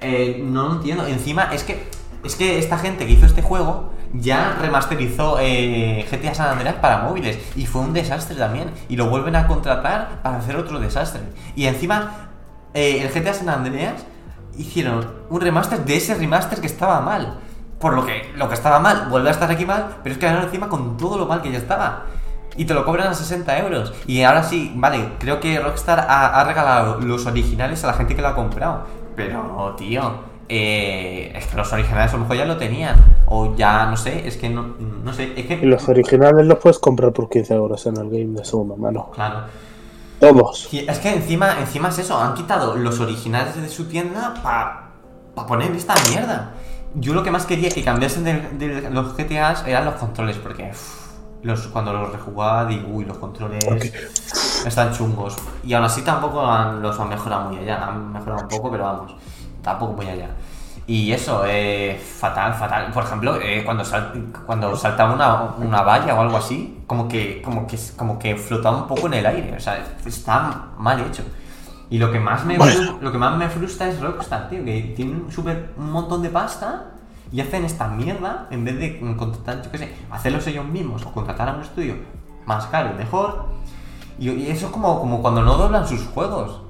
Eh, 0.00 0.40
no 0.44 0.68
lo 0.68 0.72
entiendo. 0.74 1.06
Encima 1.06 1.50
es 1.52 1.64
que 1.64 1.88
es 2.24 2.34
que 2.34 2.58
esta 2.58 2.78
gente 2.78 3.06
que 3.06 3.12
hizo 3.12 3.26
este 3.26 3.42
juego 3.42 3.90
ya 4.12 4.56
remasterizó 4.60 5.38
eh, 5.40 6.04
GTA 6.10 6.34
San 6.34 6.48
Andreas 6.50 6.76
para 6.76 6.98
móviles 7.02 7.38
y 7.56 7.66
fue 7.66 7.82
un 7.82 7.92
desastre 7.92 8.36
también. 8.36 8.70
Y 8.88 8.96
lo 8.96 9.08
vuelven 9.08 9.34
a 9.36 9.46
contratar 9.46 10.20
para 10.22 10.38
hacer 10.38 10.56
otro 10.56 10.78
desastre. 10.80 11.22
Y 11.56 11.66
encima 11.66 12.28
eh, 12.74 13.00
el 13.02 13.08
GTA 13.10 13.34
San 13.34 13.48
Andreas 13.48 14.04
hicieron 14.58 15.06
un 15.30 15.40
remaster 15.40 15.84
de 15.84 15.96
ese 15.96 16.14
remaster 16.14 16.60
que 16.60 16.66
estaba 16.66 17.00
mal. 17.00 17.38
Por 17.78 17.94
lo 17.94 18.04
que 18.04 18.32
lo 18.36 18.48
que 18.48 18.54
estaba 18.54 18.80
mal 18.80 19.08
vuelve 19.08 19.28
a 19.28 19.32
estar 19.32 19.50
aquí 19.50 19.64
mal, 19.64 19.96
pero 20.02 20.12
es 20.12 20.18
que 20.18 20.26
ahora 20.26 20.42
encima 20.42 20.68
con 20.68 20.96
todo 20.96 21.16
lo 21.16 21.26
mal 21.26 21.42
que 21.42 21.52
ya 21.52 21.58
estaba. 21.58 22.04
Y 22.56 22.64
te 22.64 22.74
lo 22.74 22.84
cobran 22.84 23.08
a 23.08 23.14
60 23.14 23.58
euros. 23.60 23.94
Y 24.06 24.22
ahora 24.22 24.42
sí, 24.42 24.72
vale, 24.74 25.10
creo 25.20 25.38
que 25.38 25.60
Rockstar 25.60 26.00
ha, 26.00 26.40
ha 26.40 26.44
regalado 26.44 27.00
los 27.00 27.24
originales 27.26 27.84
a 27.84 27.86
la 27.86 27.92
gente 27.92 28.16
que 28.16 28.22
lo 28.22 28.28
ha 28.28 28.34
comprado. 28.34 28.84
Pero, 29.14 29.74
tío, 29.76 30.02
eh, 30.48 31.32
es 31.36 31.46
que 31.46 31.56
los 31.56 31.72
originales 31.72 32.12
a 32.12 32.16
lo 32.16 32.22
mejor 32.22 32.36
ya 32.36 32.44
lo 32.46 32.56
tenían. 32.56 32.96
O 33.26 33.54
ya, 33.54 33.86
no 33.86 33.96
sé, 33.96 34.26
es 34.26 34.36
que 34.36 34.48
no, 34.48 34.74
no 35.04 35.12
sé, 35.12 35.34
es 35.36 35.44
Y 35.50 35.56
que... 35.60 35.66
los 35.66 35.88
originales 35.88 36.46
los 36.46 36.58
puedes 36.58 36.78
comprar 36.78 37.12
por 37.12 37.28
15 37.28 37.54
euros 37.54 37.86
en 37.86 37.96
el 37.98 38.10
game 38.10 38.38
de 38.38 38.44
segunda 38.44 38.74
mano. 38.76 39.10
Claro. 39.14 39.42
Todos. 40.20 40.68
Es 40.88 40.98
que 40.98 41.14
encima, 41.14 41.58
encima 41.60 41.88
es 41.88 41.98
eso, 41.98 42.18
han 42.18 42.34
quitado 42.34 42.74
los 42.76 42.98
originales 43.00 43.54
de 43.60 43.68
su 43.68 43.84
tienda 43.86 44.34
para 44.42 44.90
poner 45.46 45.70
esta 45.72 45.94
mierda. 46.10 46.50
Yo 46.94 47.14
lo 47.14 47.22
que 47.22 47.30
más 47.30 47.46
quería 47.46 47.68
que 47.70 47.84
cambiasen 47.84 48.24
de, 48.24 48.40
de 48.58 48.90
los 48.90 49.14
GTAs 49.16 49.64
eran 49.66 49.84
los 49.84 49.94
controles, 49.94 50.36
porque 50.38 50.72
los, 51.42 51.68
cuando 51.68 51.92
los 51.92 52.10
rejugaba 52.12 52.64
digo, 52.64 52.88
uy, 52.90 53.04
los 53.04 53.18
controles 53.18 53.64
están 54.66 54.92
chungos. 54.92 55.36
Y 55.62 55.74
aún 55.74 55.84
así 55.84 56.02
tampoco 56.02 56.44
han- 56.44 56.82
los 56.82 56.98
han 56.98 57.08
mejorado 57.10 57.50
muy 57.50 57.58
allá, 57.58 57.86
han 57.86 58.12
mejorado 58.12 58.42
un 58.42 58.48
poco, 58.48 58.70
pero 58.70 58.84
vamos, 58.84 59.14
tampoco 59.62 59.92
muy 59.92 60.08
allá. 60.08 60.30
Y 60.88 61.12
eso, 61.12 61.42
eh, 61.46 62.00
fatal, 62.02 62.54
fatal. 62.54 62.90
Por 62.92 63.04
ejemplo, 63.04 63.36
eh, 63.40 63.62
cuando, 63.64 63.84
sal- 63.84 64.32
cuando 64.46 64.74
saltaba 64.74 65.12
una, 65.14 65.42
una 65.64 65.82
valla 65.82 66.14
o 66.16 66.20
algo 66.22 66.38
así, 66.38 66.82
como 66.86 67.06
que, 67.06 67.42
como, 67.42 67.66
que, 67.66 67.78
como 67.94 68.18
que 68.18 68.36
flotaba 68.36 68.78
un 68.78 68.86
poco 68.88 69.06
en 69.06 69.14
el 69.14 69.26
aire. 69.26 69.54
O 69.56 69.60
sea, 69.60 69.86
está 70.06 70.68
mal 70.78 70.98
hecho. 71.00 71.22
Y 71.90 71.98
lo 71.98 72.10
que 72.10 72.18
más 72.18 72.44
me, 72.46 72.56
Bueno. 72.56 72.72
fru- 72.74 73.00
lo 73.00 73.12
que 73.12 73.18
más 73.18 73.36
me 73.36 73.48
frustra 73.50 73.88
es 73.88 74.00
Rockstar, 74.00 74.48
tío, 74.48 74.64
que 74.64 74.94
tienen 74.96 75.24
un, 75.26 75.30
súper- 75.30 75.72
un 75.76 75.92
montón 75.92 76.22
de 76.22 76.30
pasta 76.30 76.86
y 77.30 77.40
hacen 77.42 77.66
esta 77.66 77.88
mierda 77.88 78.46
en 78.50 78.64
vez 78.64 78.78
de 78.78 78.98
contratar, 79.16 79.62
yo 79.62 79.70
qué 79.70 79.76
sé, 79.78 79.94
hacerlos 80.10 80.46
ellos 80.46 80.64
mismos 80.64 81.04
o 81.04 81.12
contratar 81.12 81.50
a 81.50 81.52
un 81.52 81.60
estudio 81.62 81.96
más 82.46 82.64
caro 82.66 82.90
y 82.94 82.98
mejor. 82.98 83.44
Y, 84.18 84.30
y 84.30 84.50
eso 84.50 84.66
es 84.66 84.72
como, 84.72 84.98
como 85.00 85.20
cuando 85.20 85.42
no 85.42 85.54
doblan 85.58 85.86
sus 85.86 86.02
juegos. 86.06 86.62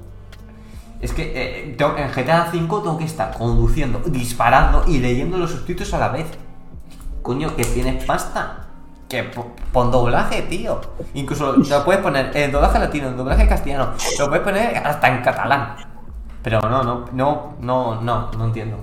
Es 1.01 1.13
que 1.13 1.31
eh, 1.33 1.77
en 1.79 2.11
GTA 2.11 2.49
V 2.51 2.59
tengo 2.59 2.97
que 2.97 3.05
estar 3.05 3.33
conduciendo, 3.37 3.99
disparando 4.05 4.83
y 4.87 4.99
leyendo 4.99 5.37
los 5.37 5.51
subtítulos 5.51 5.93
a 5.93 5.99
la 5.99 6.09
vez. 6.09 6.27
Coño, 7.21 7.55
que 7.55 7.63
tienes 7.63 8.03
pasta. 8.05 8.65
Que 9.07 9.23
po- 9.23 9.53
pon 9.71 9.91
doblaje, 9.91 10.43
tío. 10.43 10.79
Incluso 11.13 11.53
lo 11.53 11.85
puedes 11.85 12.01
poner 12.01 12.35
en 12.35 12.51
doblaje 12.51 12.79
latino, 12.79 13.07
en 13.07 13.17
doblaje 13.17 13.47
castellano. 13.47 13.93
Lo 14.19 14.27
puedes 14.27 14.43
poner 14.43 14.77
hasta 14.77 15.07
en 15.07 15.21
catalán. 15.23 15.75
Pero 16.43 16.59
no, 16.61 16.83
no, 16.83 17.05
no, 17.13 17.53
no, 17.59 18.01
no, 18.01 18.31
no 18.31 18.45
entiendo. 18.45 18.77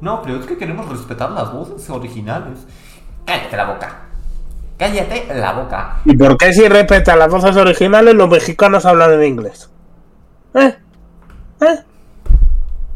No, 0.00 0.22
pero 0.22 0.36
es 0.40 0.46
que 0.46 0.56
queremos 0.58 0.88
respetar 0.88 1.30
las 1.30 1.52
voces 1.52 1.88
originales. 1.90 2.66
Cállate 3.24 3.56
la 3.56 3.64
boca. 3.66 3.96
Cállate 4.78 5.26
la 5.34 5.52
boca. 5.52 5.96
¿Y 6.06 6.16
por 6.16 6.36
qué 6.38 6.52
si 6.54 6.66
respetan 6.66 7.18
las 7.18 7.30
voces 7.30 7.54
originales 7.56 8.14
los 8.14 8.28
mexicanos 8.30 8.86
hablan 8.86 9.12
en 9.12 9.24
inglés? 9.24 9.70
¿Eh? 10.54 10.74
¿Eh? 11.60 11.78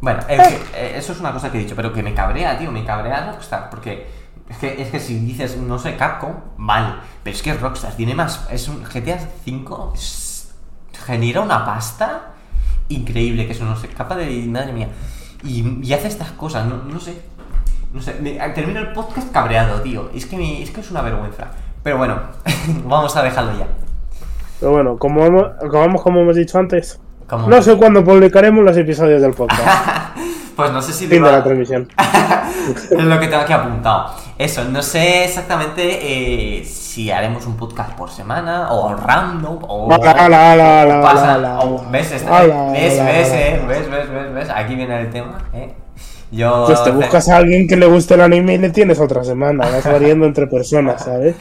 Bueno, 0.00 0.20
que, 0.26 0.34
eh, 0.34 0.92
eso 0.96 1.12
es 1.12 1.20
una 1.20 1.32
cosa 1.32 1.50
que 1.50 1.58
he 1.58 1.62
dicho, 1.62 1.74
pero 1.76 1.92
que 1.92 2.02
me 2.02 2.12
cabrea, 2.14 2.58
tío, 2.58 2.70
me 2.70 2.84
cabrea 2.84 3.30
Rockstar, 3.32 3.70
porque 3.70 4.06
es 4.48 4.58
que, 4.58 4.82
es 4.82 4.88
que 4.90 5.00
si 5.00 5.18
dices, 5.20 5.56
no 5.56 5.78
sé, 5.78 5.96
Capcom, 5.96 6.32
vale, 6.58 6.94
pero 7.22 7.34
es 7.34 7.42
que 7.42 7.54
Rockstar 7.54 7.92
tiene 7.94 8.14
más, 8.14 8.46
es 8.50 8.68
un 8.68 8.82
GTA 8.84 9.18
V, 9.46 9.94
es- 9.94 10.54
genera 11.06 11.40
una 11.40 11.64
pasta 11.64 12.32
increíble, 12.90 13.46
que 13.46 13.52
eso 13.52 13.64
no 13.64 13.76
se 13.76 13.86
escapa 13.86 14.14
de, 14.16 14.30
madre 14.46 14.72
mía, 14.72 14.88
y, 15.42 15.86
y 15.86 15.92
hace 15.94 16.08
estas 16.08 16.32
cosas, 16.32 16.66
no, 16.66 16.76
no 16.84 17.00
sé, 17.00 17.22
no 17.94 18.02
sé, 18.02 18.14
me- 18.20 18.38
termino 18.50 18.80
el 18.80 18.92
podcast 18.92 19.32
cabreado, 19.32 19.80
tío, 19.80 20.10
es 20.14 20.26
que, 20.26 20.36
me- 20.36 20.62
es 20.62 20.70
que 20.70 20.80
es 20.82 20.90
una 20.90 21.00
vergüenza, 21.00 21.50
pero 21.82 21.96
bueno, 21.96 22.20
vamos 22.84 23.16
a 23.16 23.22
dejarlo 23.22 23.58
ya. 23.58 23.68
Pero 24.60 24.72
bueno, 24.72 24.98
como 24.98 25.24
hemos, 25.24 25.44
acabamos 25.62 26.02
como 26.02 26.20
hemos 26.20 26.36
dicho 26.36 26.58
antes, 26.58 27.00
No 27.46 27.62
sé 27.62 27.76
cuándo 27.76 28.04
publicaremos 28.04 28.64
los 28.64 28.76
episodios 28.76 29.22
del 29.22 29.32
podcast. 29.32 29.62
Pues 30.54 30.70
no 30.70 30.80
sé 30.80 30.92
si 30.92 31.08
fin 31.08 31.20
de 31.20 31.32
la 31.32 31.42
transmisión. 31.42 31.88
es 32.90 33.04
lo 33.04 33.18
que 33.18 33.26
tengo 33.26 33.42
aquí 33.42 33.52
apuntado. 33.52 34.14
Eso, 34.38 34.64
no 34.64 34.82
sé 34.82 35.24
exactamente 35.24 35.82
eh, 36.00 36.64
si 36.64 37.10
haremos 37.10 37.44
un 37.46 37.56
podcast 37.56 37.92
por 37.94 38.08
semana 38.08 38.68
o 38.70 38.94
random 38.94 39.58
o. 39.62 39.88
¿Ves? 42.72 43.04
¿Ves? 43.04 43.32
¿Ves? 43.66 44.32
¿Ves? 44.32 44.50
Aquí 44.54 44.76
viene 44.76 45.00
el 45.00 45.10
tema. 45.10 45.38
¿eh? 45.52 45.74
Yo. 46.30 46.66
Pues 46.66 46.84
te 46.84 46.90
buscas 46.92 47.28
a 47.28 47.38
alguien 47.38 47.66
que 47.66 47.76
le 47.76 47.86
guste 47.86 48.14
el 48.14 48.20
anime 48.20 48.54
y 48.54 48.58
le 48.58 48.70
tienes 48.70 49.00
otra 49.00 49.24
semana. 49.24 49.68
Vas 49.68 49.84
variando 49.84 50.24
entre 50.24 50.46
personas, 50.46 51.02
¿sabes? 51.02 51.34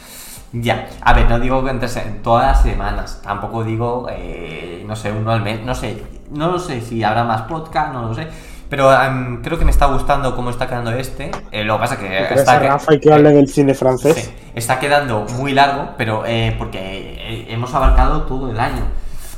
Ya, 0.53 0.87
a 1.01 1.13
ver, 1.13 1.27
no 1.29 1.39
digo 1.39 1.63
que 1.63 1.71
entre 1.71 1.87
todas 2.23 2.45
las 2.45 2.61
semanas, 2.61 3.19
tampoco 3.23 3.63
digo, 3.63 4.07
eh, 4.11 4.83
no 4.87 4.95
sé, 4.95 5.11
uno 5.11 5.31
al 5.31 5.41
mes, 5.41 5.61
no 5.65 5.73
sé, 5.73 6.03
no 6.31 6.51
lo 6.51 6.59
sé 6.59 6.79
si 6.81 7.03
habrá 7.03 7.23
más 7.23 7.41
podcast, 7.43 7.91
no 7.91 8.03
lo 8.03 8.13
sé, 8.13 8.27
pero 8.69 8.93
em, 8.93 9.41
creo 9.41 9.57
que 9.57 9.65
me 9.65 9.71
está 9.71 9.87
gustando 9.87 10.35
cómo 10.35 10.51
está 10.51 10.67
quedando 10.67 10.91
este, 10.91 11.31
eh, 11.51 11.63
lo 11.63 11.75
que 11.75 11.79
pasa 11.79 11.97
que 11.97 12.05
¿Crees 12.05 12.31
está 12.41 12.59
que- 12.61 12.67
Rafa 12.67 12.93
y 12.93 12.99
que 12.99 13.11
hable 13.11 13.31
del 13.31 13.47
cine 13.47 13.73
francés? 13.73 14.15
Sí, 14.15 14.31
está 14.53 14.77
quedando 14.79 15.25
muy 15.37 15.53
largo, 15.53 15.89
pero 15.97 16.23
eh, 16.25 16.53
porque 16.57 16.79
eh, 16.79 17.47
hemos 17.49 17.73
abarcado 17.73 18.21
todo 18.23 18.51
el 18.51 18.59
año. 18.59 18.83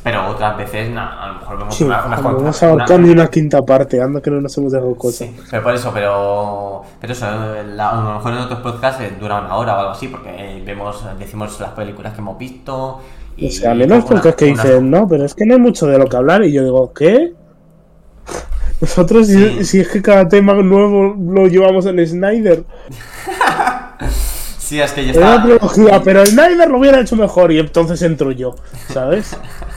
Pero 0.06 0.28
otras 0.30 0.56
veces, 0.56 0.96
a 0.96 1.28
lo 1.34 1.40
mejor 1.40 1.58
vemos 1.58 1.76
Sí, 1.76 1.84
una- 1.84 2.06
unas 2.06 2.22
cuantas. 2.22 2.42
vamos 2.44 2.64
a 2.64 2.70
abarcar 2.72 2.98
una- 3.00 3.08
ni 3.08 3.12
una 3.14 3.28
quinta 3.28 3.66
parte, 3.66 4.00
anda 4.02 4.22
que 4.22 4.30
no 4.30 4.40
nos 4.40 4.56
hemos 4.58 4.72
dejado 4.72 4.96
cosas. 4.96 5.28
Sí, 5.28 5.36
pero 5.50 5.64
por 5.64 5.74
eso, 5.74 5.92
pero, 5.92 6.84
pero 7.02 7.12
eso, 7.14 7.26
la- 7.76 7.90
a 7.90 7.96
lo 8.04 8.14
mejor 8.14 8.34
en 8.34 8.38
otros 8.38 8.60
podcasts 8.60 9.02
eh, 9.02 9.14
dura 9.20 9.40
una 9.42 9.56
hora 9.56 9.76
o 9.76 9.80
algo 9.80 9.92
así, 9.94 10.08
porque 10.08 10.30
eh, 10.30 10.62
vemos, 10.64 11.04
decimos 11.18 11.60
las 11.60 11.72
películas 11.72 12.14
que 12.14 12.20
hemos 12.22 12.38
visto. 12.38 13.02
Y 13.36 13.48
O 13.48 13.52
sea, 13.52 13.72
alguna- 13.72 14.00
podcasts 14.06 14.36
que 14.36 14.46
dicen, 14.46 14.90
no, 14.92 15.08
pero 15.08 15.26
es 15.26 15.34
que 15.34 15.44
no 15.46 15.56
hay 15.56 15.60
mucho 15.60 15.88
de 15.88 15.98
lo 15.98 16.06
que 16.06 16.16
hablar. 16.18 16.44
Y 16.46 16.52
yo 16.54 16.64
digo, 16.64 16.94
¿qué? 16.94 17.34
Nosotros, 18.82 19.26
si, 19.28 19.34
Sí. 19.34 19.66
si 19.66 19.80
es 19.80 19.88
que 19.88 20.02
cada 20.04 20.28
tema 20.30 20.54
nuevo 20.54 21.16
lo 21.20 21.48
llevamos 21.48 21.86
en 21.88 22.06
Snyder. 22.08 22.64
Sí, 24.60 24.82
es 24.82 24.94
que 24.94 25.08
Era 25.10 25.20
una 25.20 25.30
estaba. 25.36 25.44
trilogía, 25.44 26.02
pero 26.04 26.26
Snyder 26.26 26.68
lo 26.70 26.80
hubiera 26.80 27.00
hecho 27.00 27.16
mejor. 27.16 27.52
Y 27.52 27.60
entonces 27.60 28.02
entro 28.02 28.32
yo, 28.32 28.56
¿sabes? 28.92 29.38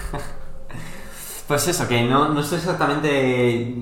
Pues 1.49 1.67
eso, 1.67 1.89
que 1.89 2.05
no, 2.05 2.29
no 2.29 2.43
sé 2.43 2.57
exactamente 2.57 3.77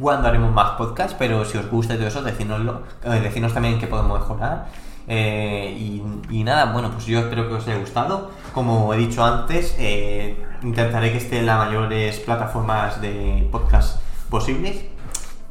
cuándo 0.00 0.26
haremos 0.26 0.52
más 0.52 0.70
podcast, 0.72 1.16
pero 1.18 1.44
si 1.44 1.58
os 1.58 1.70
gusta 1.70 1.94
y 1.94 1.96
todo 1.98 2.08
eso, 2.08 2.22
decínoslo. 2.22 2.82
Eh, 3.04 3.42
también 3.52 3.78
qué 3.78 3.86
podemos 3.86 4.18
mejorar. 4.18 4.66
Eh, 5.06 6.00
y, 6.30 6.44
nada, 6.44 6.72
bueno, 6.72 6.90
pues 6.90 7.06
yo 7.06 7.20
espero 7.20 7.46
que 7.48 7.54
os 7.54 7.68
haya 7.68 7.78
gustado. 7.78 8.30
Como 8.54 8.92
he 8.94 8.96
dicho 8.96 9.22
antes, 9.24 9.76
eh, 9.78 10.42
intentaré 10.62 11.12
que 11.12 11.18
esté 11.18 11.40
en 11.40 11.46
las 11.46 11.58
mayores 11.58 12.20
plataformas 12.20 13.00
de 13.00 13.46
podcast 13.52 14.00
posibles. 14.30 14.84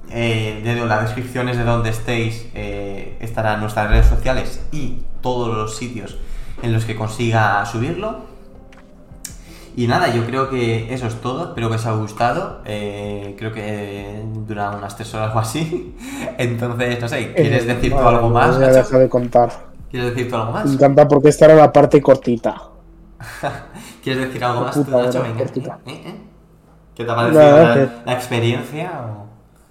Eh, 0.10 0.62
de 0.64 0.86
las 0.86 1.02
descripciones 1.02 1.58
de 1.58 1.66
donde 1.66 1.90
estéis 1.90 2.48
eh, 2.56 3.18
estarán 3.20 3.60
nuestras 3.60 3.90
redes 3.90 4.06
sociales 4.06 4.66
y 4.72 5.04
todos 5.22 5.56
los 5.56 5.76
sitios 5.76 6.18
en 6.62 6.72
los 6.72 6.86
que 6.86 6.96
consiga 6.96 7.66
subirlo. 7.66 8.37
Y 9.78 9.88
nada, 9.88 10.08
yo 10.14 10.26
creo 10.26 10.50
que 10.50 10.92
eso 10.94 11.06
es 11.08 11.22
todo. 11.22 11.50
Espero 11.50 11.70
que 11.70 11.76
os 11.76 11.86
haya 11.86 11.96
gustado. 11.96 12.62
Eh, 12.66 13.36
creo 13.38 13.54
que 13.54 14.24
dura 14.46 14.72
unas 14.72 14.96
tres 14.98 15.14
horas 15.14 15.34
o 15.36 15.40
así. 15.40 15.96
Entonces, 16.38 17.00
no 17.00 17.08
sé, 17.08 17.34
¿quieres 17.34 17.64
Eh, 17.64 17.68
decir 17.76 17.92
tú 17.94 18.00
algo 18.00 18.30
más, 18.30 18.56
voy 18.58 18.66
a 18.66 18.68
Nacho? 18.68 18.80
dejar 18.80 19.00
de 19.02 19.10
contar. 19.10 19.52
¿Quieres 19.92 20.10
decir 20.10 20.30
tú 20.30 20.36
algo 20.36 20.52
más? 20.52 20.66
Me 20.66 20.74
encanta 20.74 21.08
porque 21.08 21.30
esta 21.30 21.46
era 21.46 21.56
la 21.56 21.72
parte 21.72 22.02
cortita. 22.02 22.60
¿Quieres 24.04 24.28
decir 24.28 24.44
algo 24.44 24.62
más 24.62 24.74
tú, 24.84 24.84
Nacho? 24.90 25.22
Venga. 25.22 25.44
¿eh? 25.86 26.16
¿Qué 26.96 27.06
te 27.06 27.12
ha 27.12 27.16
parecido 27.16 27.58
la, 27.64 27.74
que- 27.76 27.90
la 28.06 28.14
experiencia? 28.14 28.92
o- 29.06 29.28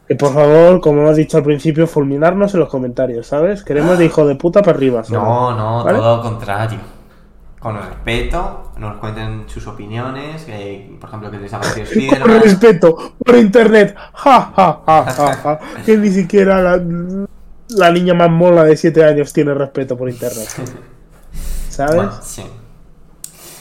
Que 0.06 0.14
por 0.14 0.32
favor, 0.32 0.80
como 0.80 1.00
hemos 1.02 1.16
dicho 1.16 1.36
al 1.36 1.42
principio, 1.42 1.88
fulminarnos 1.88 2.54
en 2.54 2.60
los 2.60 2.68
comentarios, 2.68 3.26
¿sabes? 3.26 3.64
Queremos 3.64 3.98
de 3.98 4.04
hijo 4.04 4.24
de 4.24 4.36
puta 4.36 4.60
para 4.62 4.76
arriba. 4.76 5.02
¿sabes? 5.02 5.20
No, 5.20 5.52
no, 5.56 5.84
¿Vale? 5.84 5.98
todo 5.98 6.16
lo 6.18 6.22
contrario. 6.22 6.78
Con 7.58 7.76
respeto, 7.76 8.65
nos 8.78 8.96
cuenten 8.98 9.44
sus 9.48 9.66
opiniones, 9.66 10.44
eh, 10.48 10.96
por 11.00 11.08
ejemplo, 11.08 11.30
que 11.30 11.38
les 11.38 11.52
ha 11.52 11.60
parecido 11.60 12.16
Con 12.22 12.40
respeto, 12.42 13.14
por 13.24 13.36
internet. 13.36 13.96
Ja, 14.14 14.52
ja, 14.54 14.80
ja, 14.86 15.04
ja, 15.12 15.32
ja. 15.34 15.60
Que 15.86 15.96
ni 15.96 16.10
siquiera 16.10 16.60
la- 16.62 17.26
la 17.68 17.90
niña 17.90 18.14
más 18.14 18.30
mola 18.30 18.62
de 18.64 18.76
7 18.76 19.02
años 19.04 19.32
tiene 19.32 19.52
respeto 19.54 19.96
por 19.96 20.08
internet. 20.08 20.48
¿Sabes? 21.70 21.94
Bueno, 21.96 22.12
sí. 22.22 22.44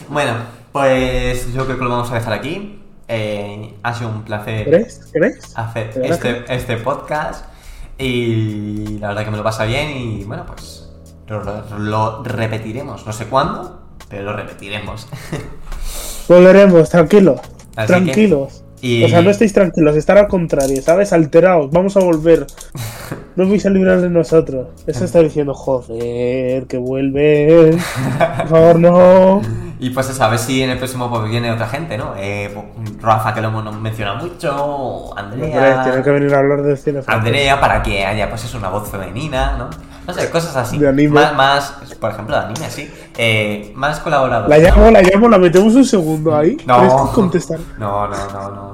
Bueno, 0.09 0.33
pues 0.71 1.51
yo 1.53 1.65
creo 1.65 1.77
que 1.77 1.83
lo 1.83 1.89
vamos 1.89 2.11
a 2.11 2.15
dejar 2.15 2.33
aquí. 2.33 2.81
Eh, 3.07 3.75
ha 3.83 3.93
sido 3.93 4.09
un 4.09 4.23
placer 4.23 4.65
¿Crees? 4.65 5.09
¿Crees? 5.13 5.55
hacer 5.55 5.93
¿De 5.93 5.99
verdad 6.01 6.25
este, 6.25 6.55
este 6.55 6.77
podcast 6.77 7.45
y 7.99 8.97
la 8.99 9.09
verdad 9.09 9.25
que 9.25 9.31
me 9.31 9.37
lo 9.37 9.43
pasa 9.43 9.65
bien 9.65 9.91
y 9.91 10.23
bueno, 10.23 10.45
pues 10.45 10.89
lo 11.27 12.23
repetiremos. 12.23 13.05
No 13.05 13.13
sé 13.13 13.25
cuándo, 13.27 13.84
pero 14.15 14.31
lo 14.31 14.37
repetiremos. 14.37 15.07
Volveremos, 16.27 16.89
tranquilos. 16.89 17.41
Así 17.75 17.87
tranquilos. 17.87 18.63
que- 18.79 18.87
y- 18.87 19.03
O 19.03 19.09
sea, 19.09 19.21
no 19.21 19.29
estéis 19.29 19.51
tranquilos, 19.53 19.95
estar 19.95 20.17
al 20.17 20.27
contrario, 20.27 20.81
¿sabes? 20.81 21.11
Alterados, 21.13 21.69
vamos 21.71 21.95
a 21.97 21.99
volver. 21.99 22.47
No 23.35 23.49
vais 23.49 23.65
a 23.65 23.69
librar 23.69 23.99
de 23.99 24.09
nosotros. 24.09 24.69
Eso 24.87 25.03
está 25.03 25.19
diciendo, 25.19 25.53
joder, 25.53 26.67
que 26.67 26.77
vuelven. 26.77 27.77
Por 28.37 28.47
favor, 28.47 28.79
no. 28.79 29.41
Y 29.77 29.89
pues 29.89 30.09
eso, 30.09 30.23
a 30.23 30.29
ver 30.29 30.39
si 30.39 30.63
en 30.63 30.69
el 30.69 30.77
próximo 30.77 31.09
pues, 31.09 31.29
viene 31.29 31.51
otra 31.51 31.67
gente, 31.67 31.97
¿no? 31.97 32.13
Eh, 32.17 32.49
Rafa, 33.01 33.33
que 33.33 33.41
lo 33.41 33.49
hemos 33.49 33.75
mencionado 33.81 34.25
mucho, 34.25 35.15
Andrea. 35.17 35.83
tiene 35.83 36.01
que 36.01 36.09
venir 36.11 36.33
a 36.33 36.39
hablar 36.39 36.61
de 36.63 36.77
cine. 36.77 37.01
Andrea 37.07 37.59
para 37.59 37.83
que 37.83 38.05
haya 38.05 38.29
pues 38.29 38.45
eso, 38.45 38.57
una 38.57 38.69
voz 38.69 38.89
femenina, 38.89 39.57
¿no? 39.57 39.69
No 40.07 40.13
sé, 40.13 40.29
cosas 40.29 40.55
así. 40.55 40.77
De 40.77 40.87
anime. 40.87 41.09
Más, 41.15 41.35
más, 41.35 41.71
por 41.99 42.11
ejemplo, 42.11 42.37
de 42.39 42.45
anime, 42.45 42.69
sí. 42.69 42.89
Eh, 43.17 43.71
más 43.75 43.99
colaboradores. 43.99 44.49
La 44.49 44.69
llamo, 44.69 44.91
la 44.91 45.01
llamo, 45.01 45.29
la 45.29 45.37
metemos 45.37 45.73
un 45.75 45.85
segundo 45.85 46.35
ahí. 46.35 46.57
No. 46.65 46.79
¿Crees 46.79 46.93
que 46.93 47.15
contestar? 47.15 47.59
No, 47.77 48.07
no, 48.07 48.15
no, 48.31 48.49
no. 48.51 48.73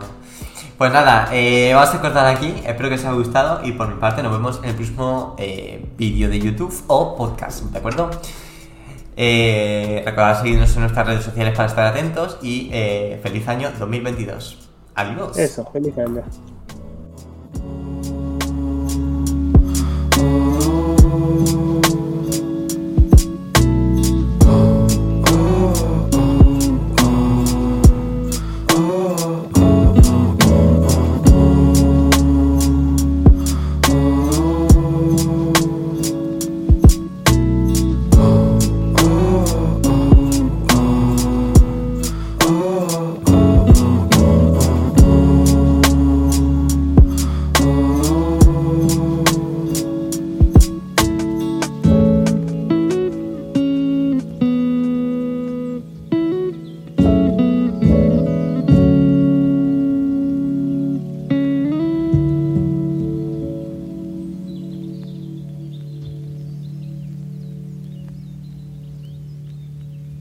Pues 0.81 0.91
nada, 0.91 1.29
eh, 1.31 1.71
vamos 1.75 1.93
a 1.93 2.01
cortar 2.01 2.25
aquí. 2.25 2.55
Espero 2.65 2.89
que 2.89 2.95
os 2.95 3.01
haya 3.01 3.13
gustado 3.13 3.61
y 3.63 3.73
por 3.73 3.87
mi 3.87 3.99
parte 3.99 4.23
nos 4.23 4.31
vemos 4.31 4.59
en 4.63 4.69
el 4.69 4.75
próximo 4.75 5.35
eh, 5.37 5.85
vídeo 5.95 6.27
de 6.27 6.39
YouTube 6.39 6.73
o 6.87 7.15
podcast, 7.15 7.65
¿de 7.65 7.77
acuerdo? 7.77 8.09
Eh, 9.15 10.01
recordad 10.03 10.41
seguirnos 10.41 10.73
en 10.73 10.81
nuestras 10.81 11.05
redes 11.05 11.23
sociales 11.23 11.55
para 11.55 11.69
estar 11.69 11.85
atentos 11.85 12.39
y 12.41 12.71
feliz 13.21 13.47
año 13.47 13.69
2022. 13.77 14.69
Adiós. 14.95 15.37
Eso, 15.37 15.69
feliz 15.71 15.95
año. 15.99 16.23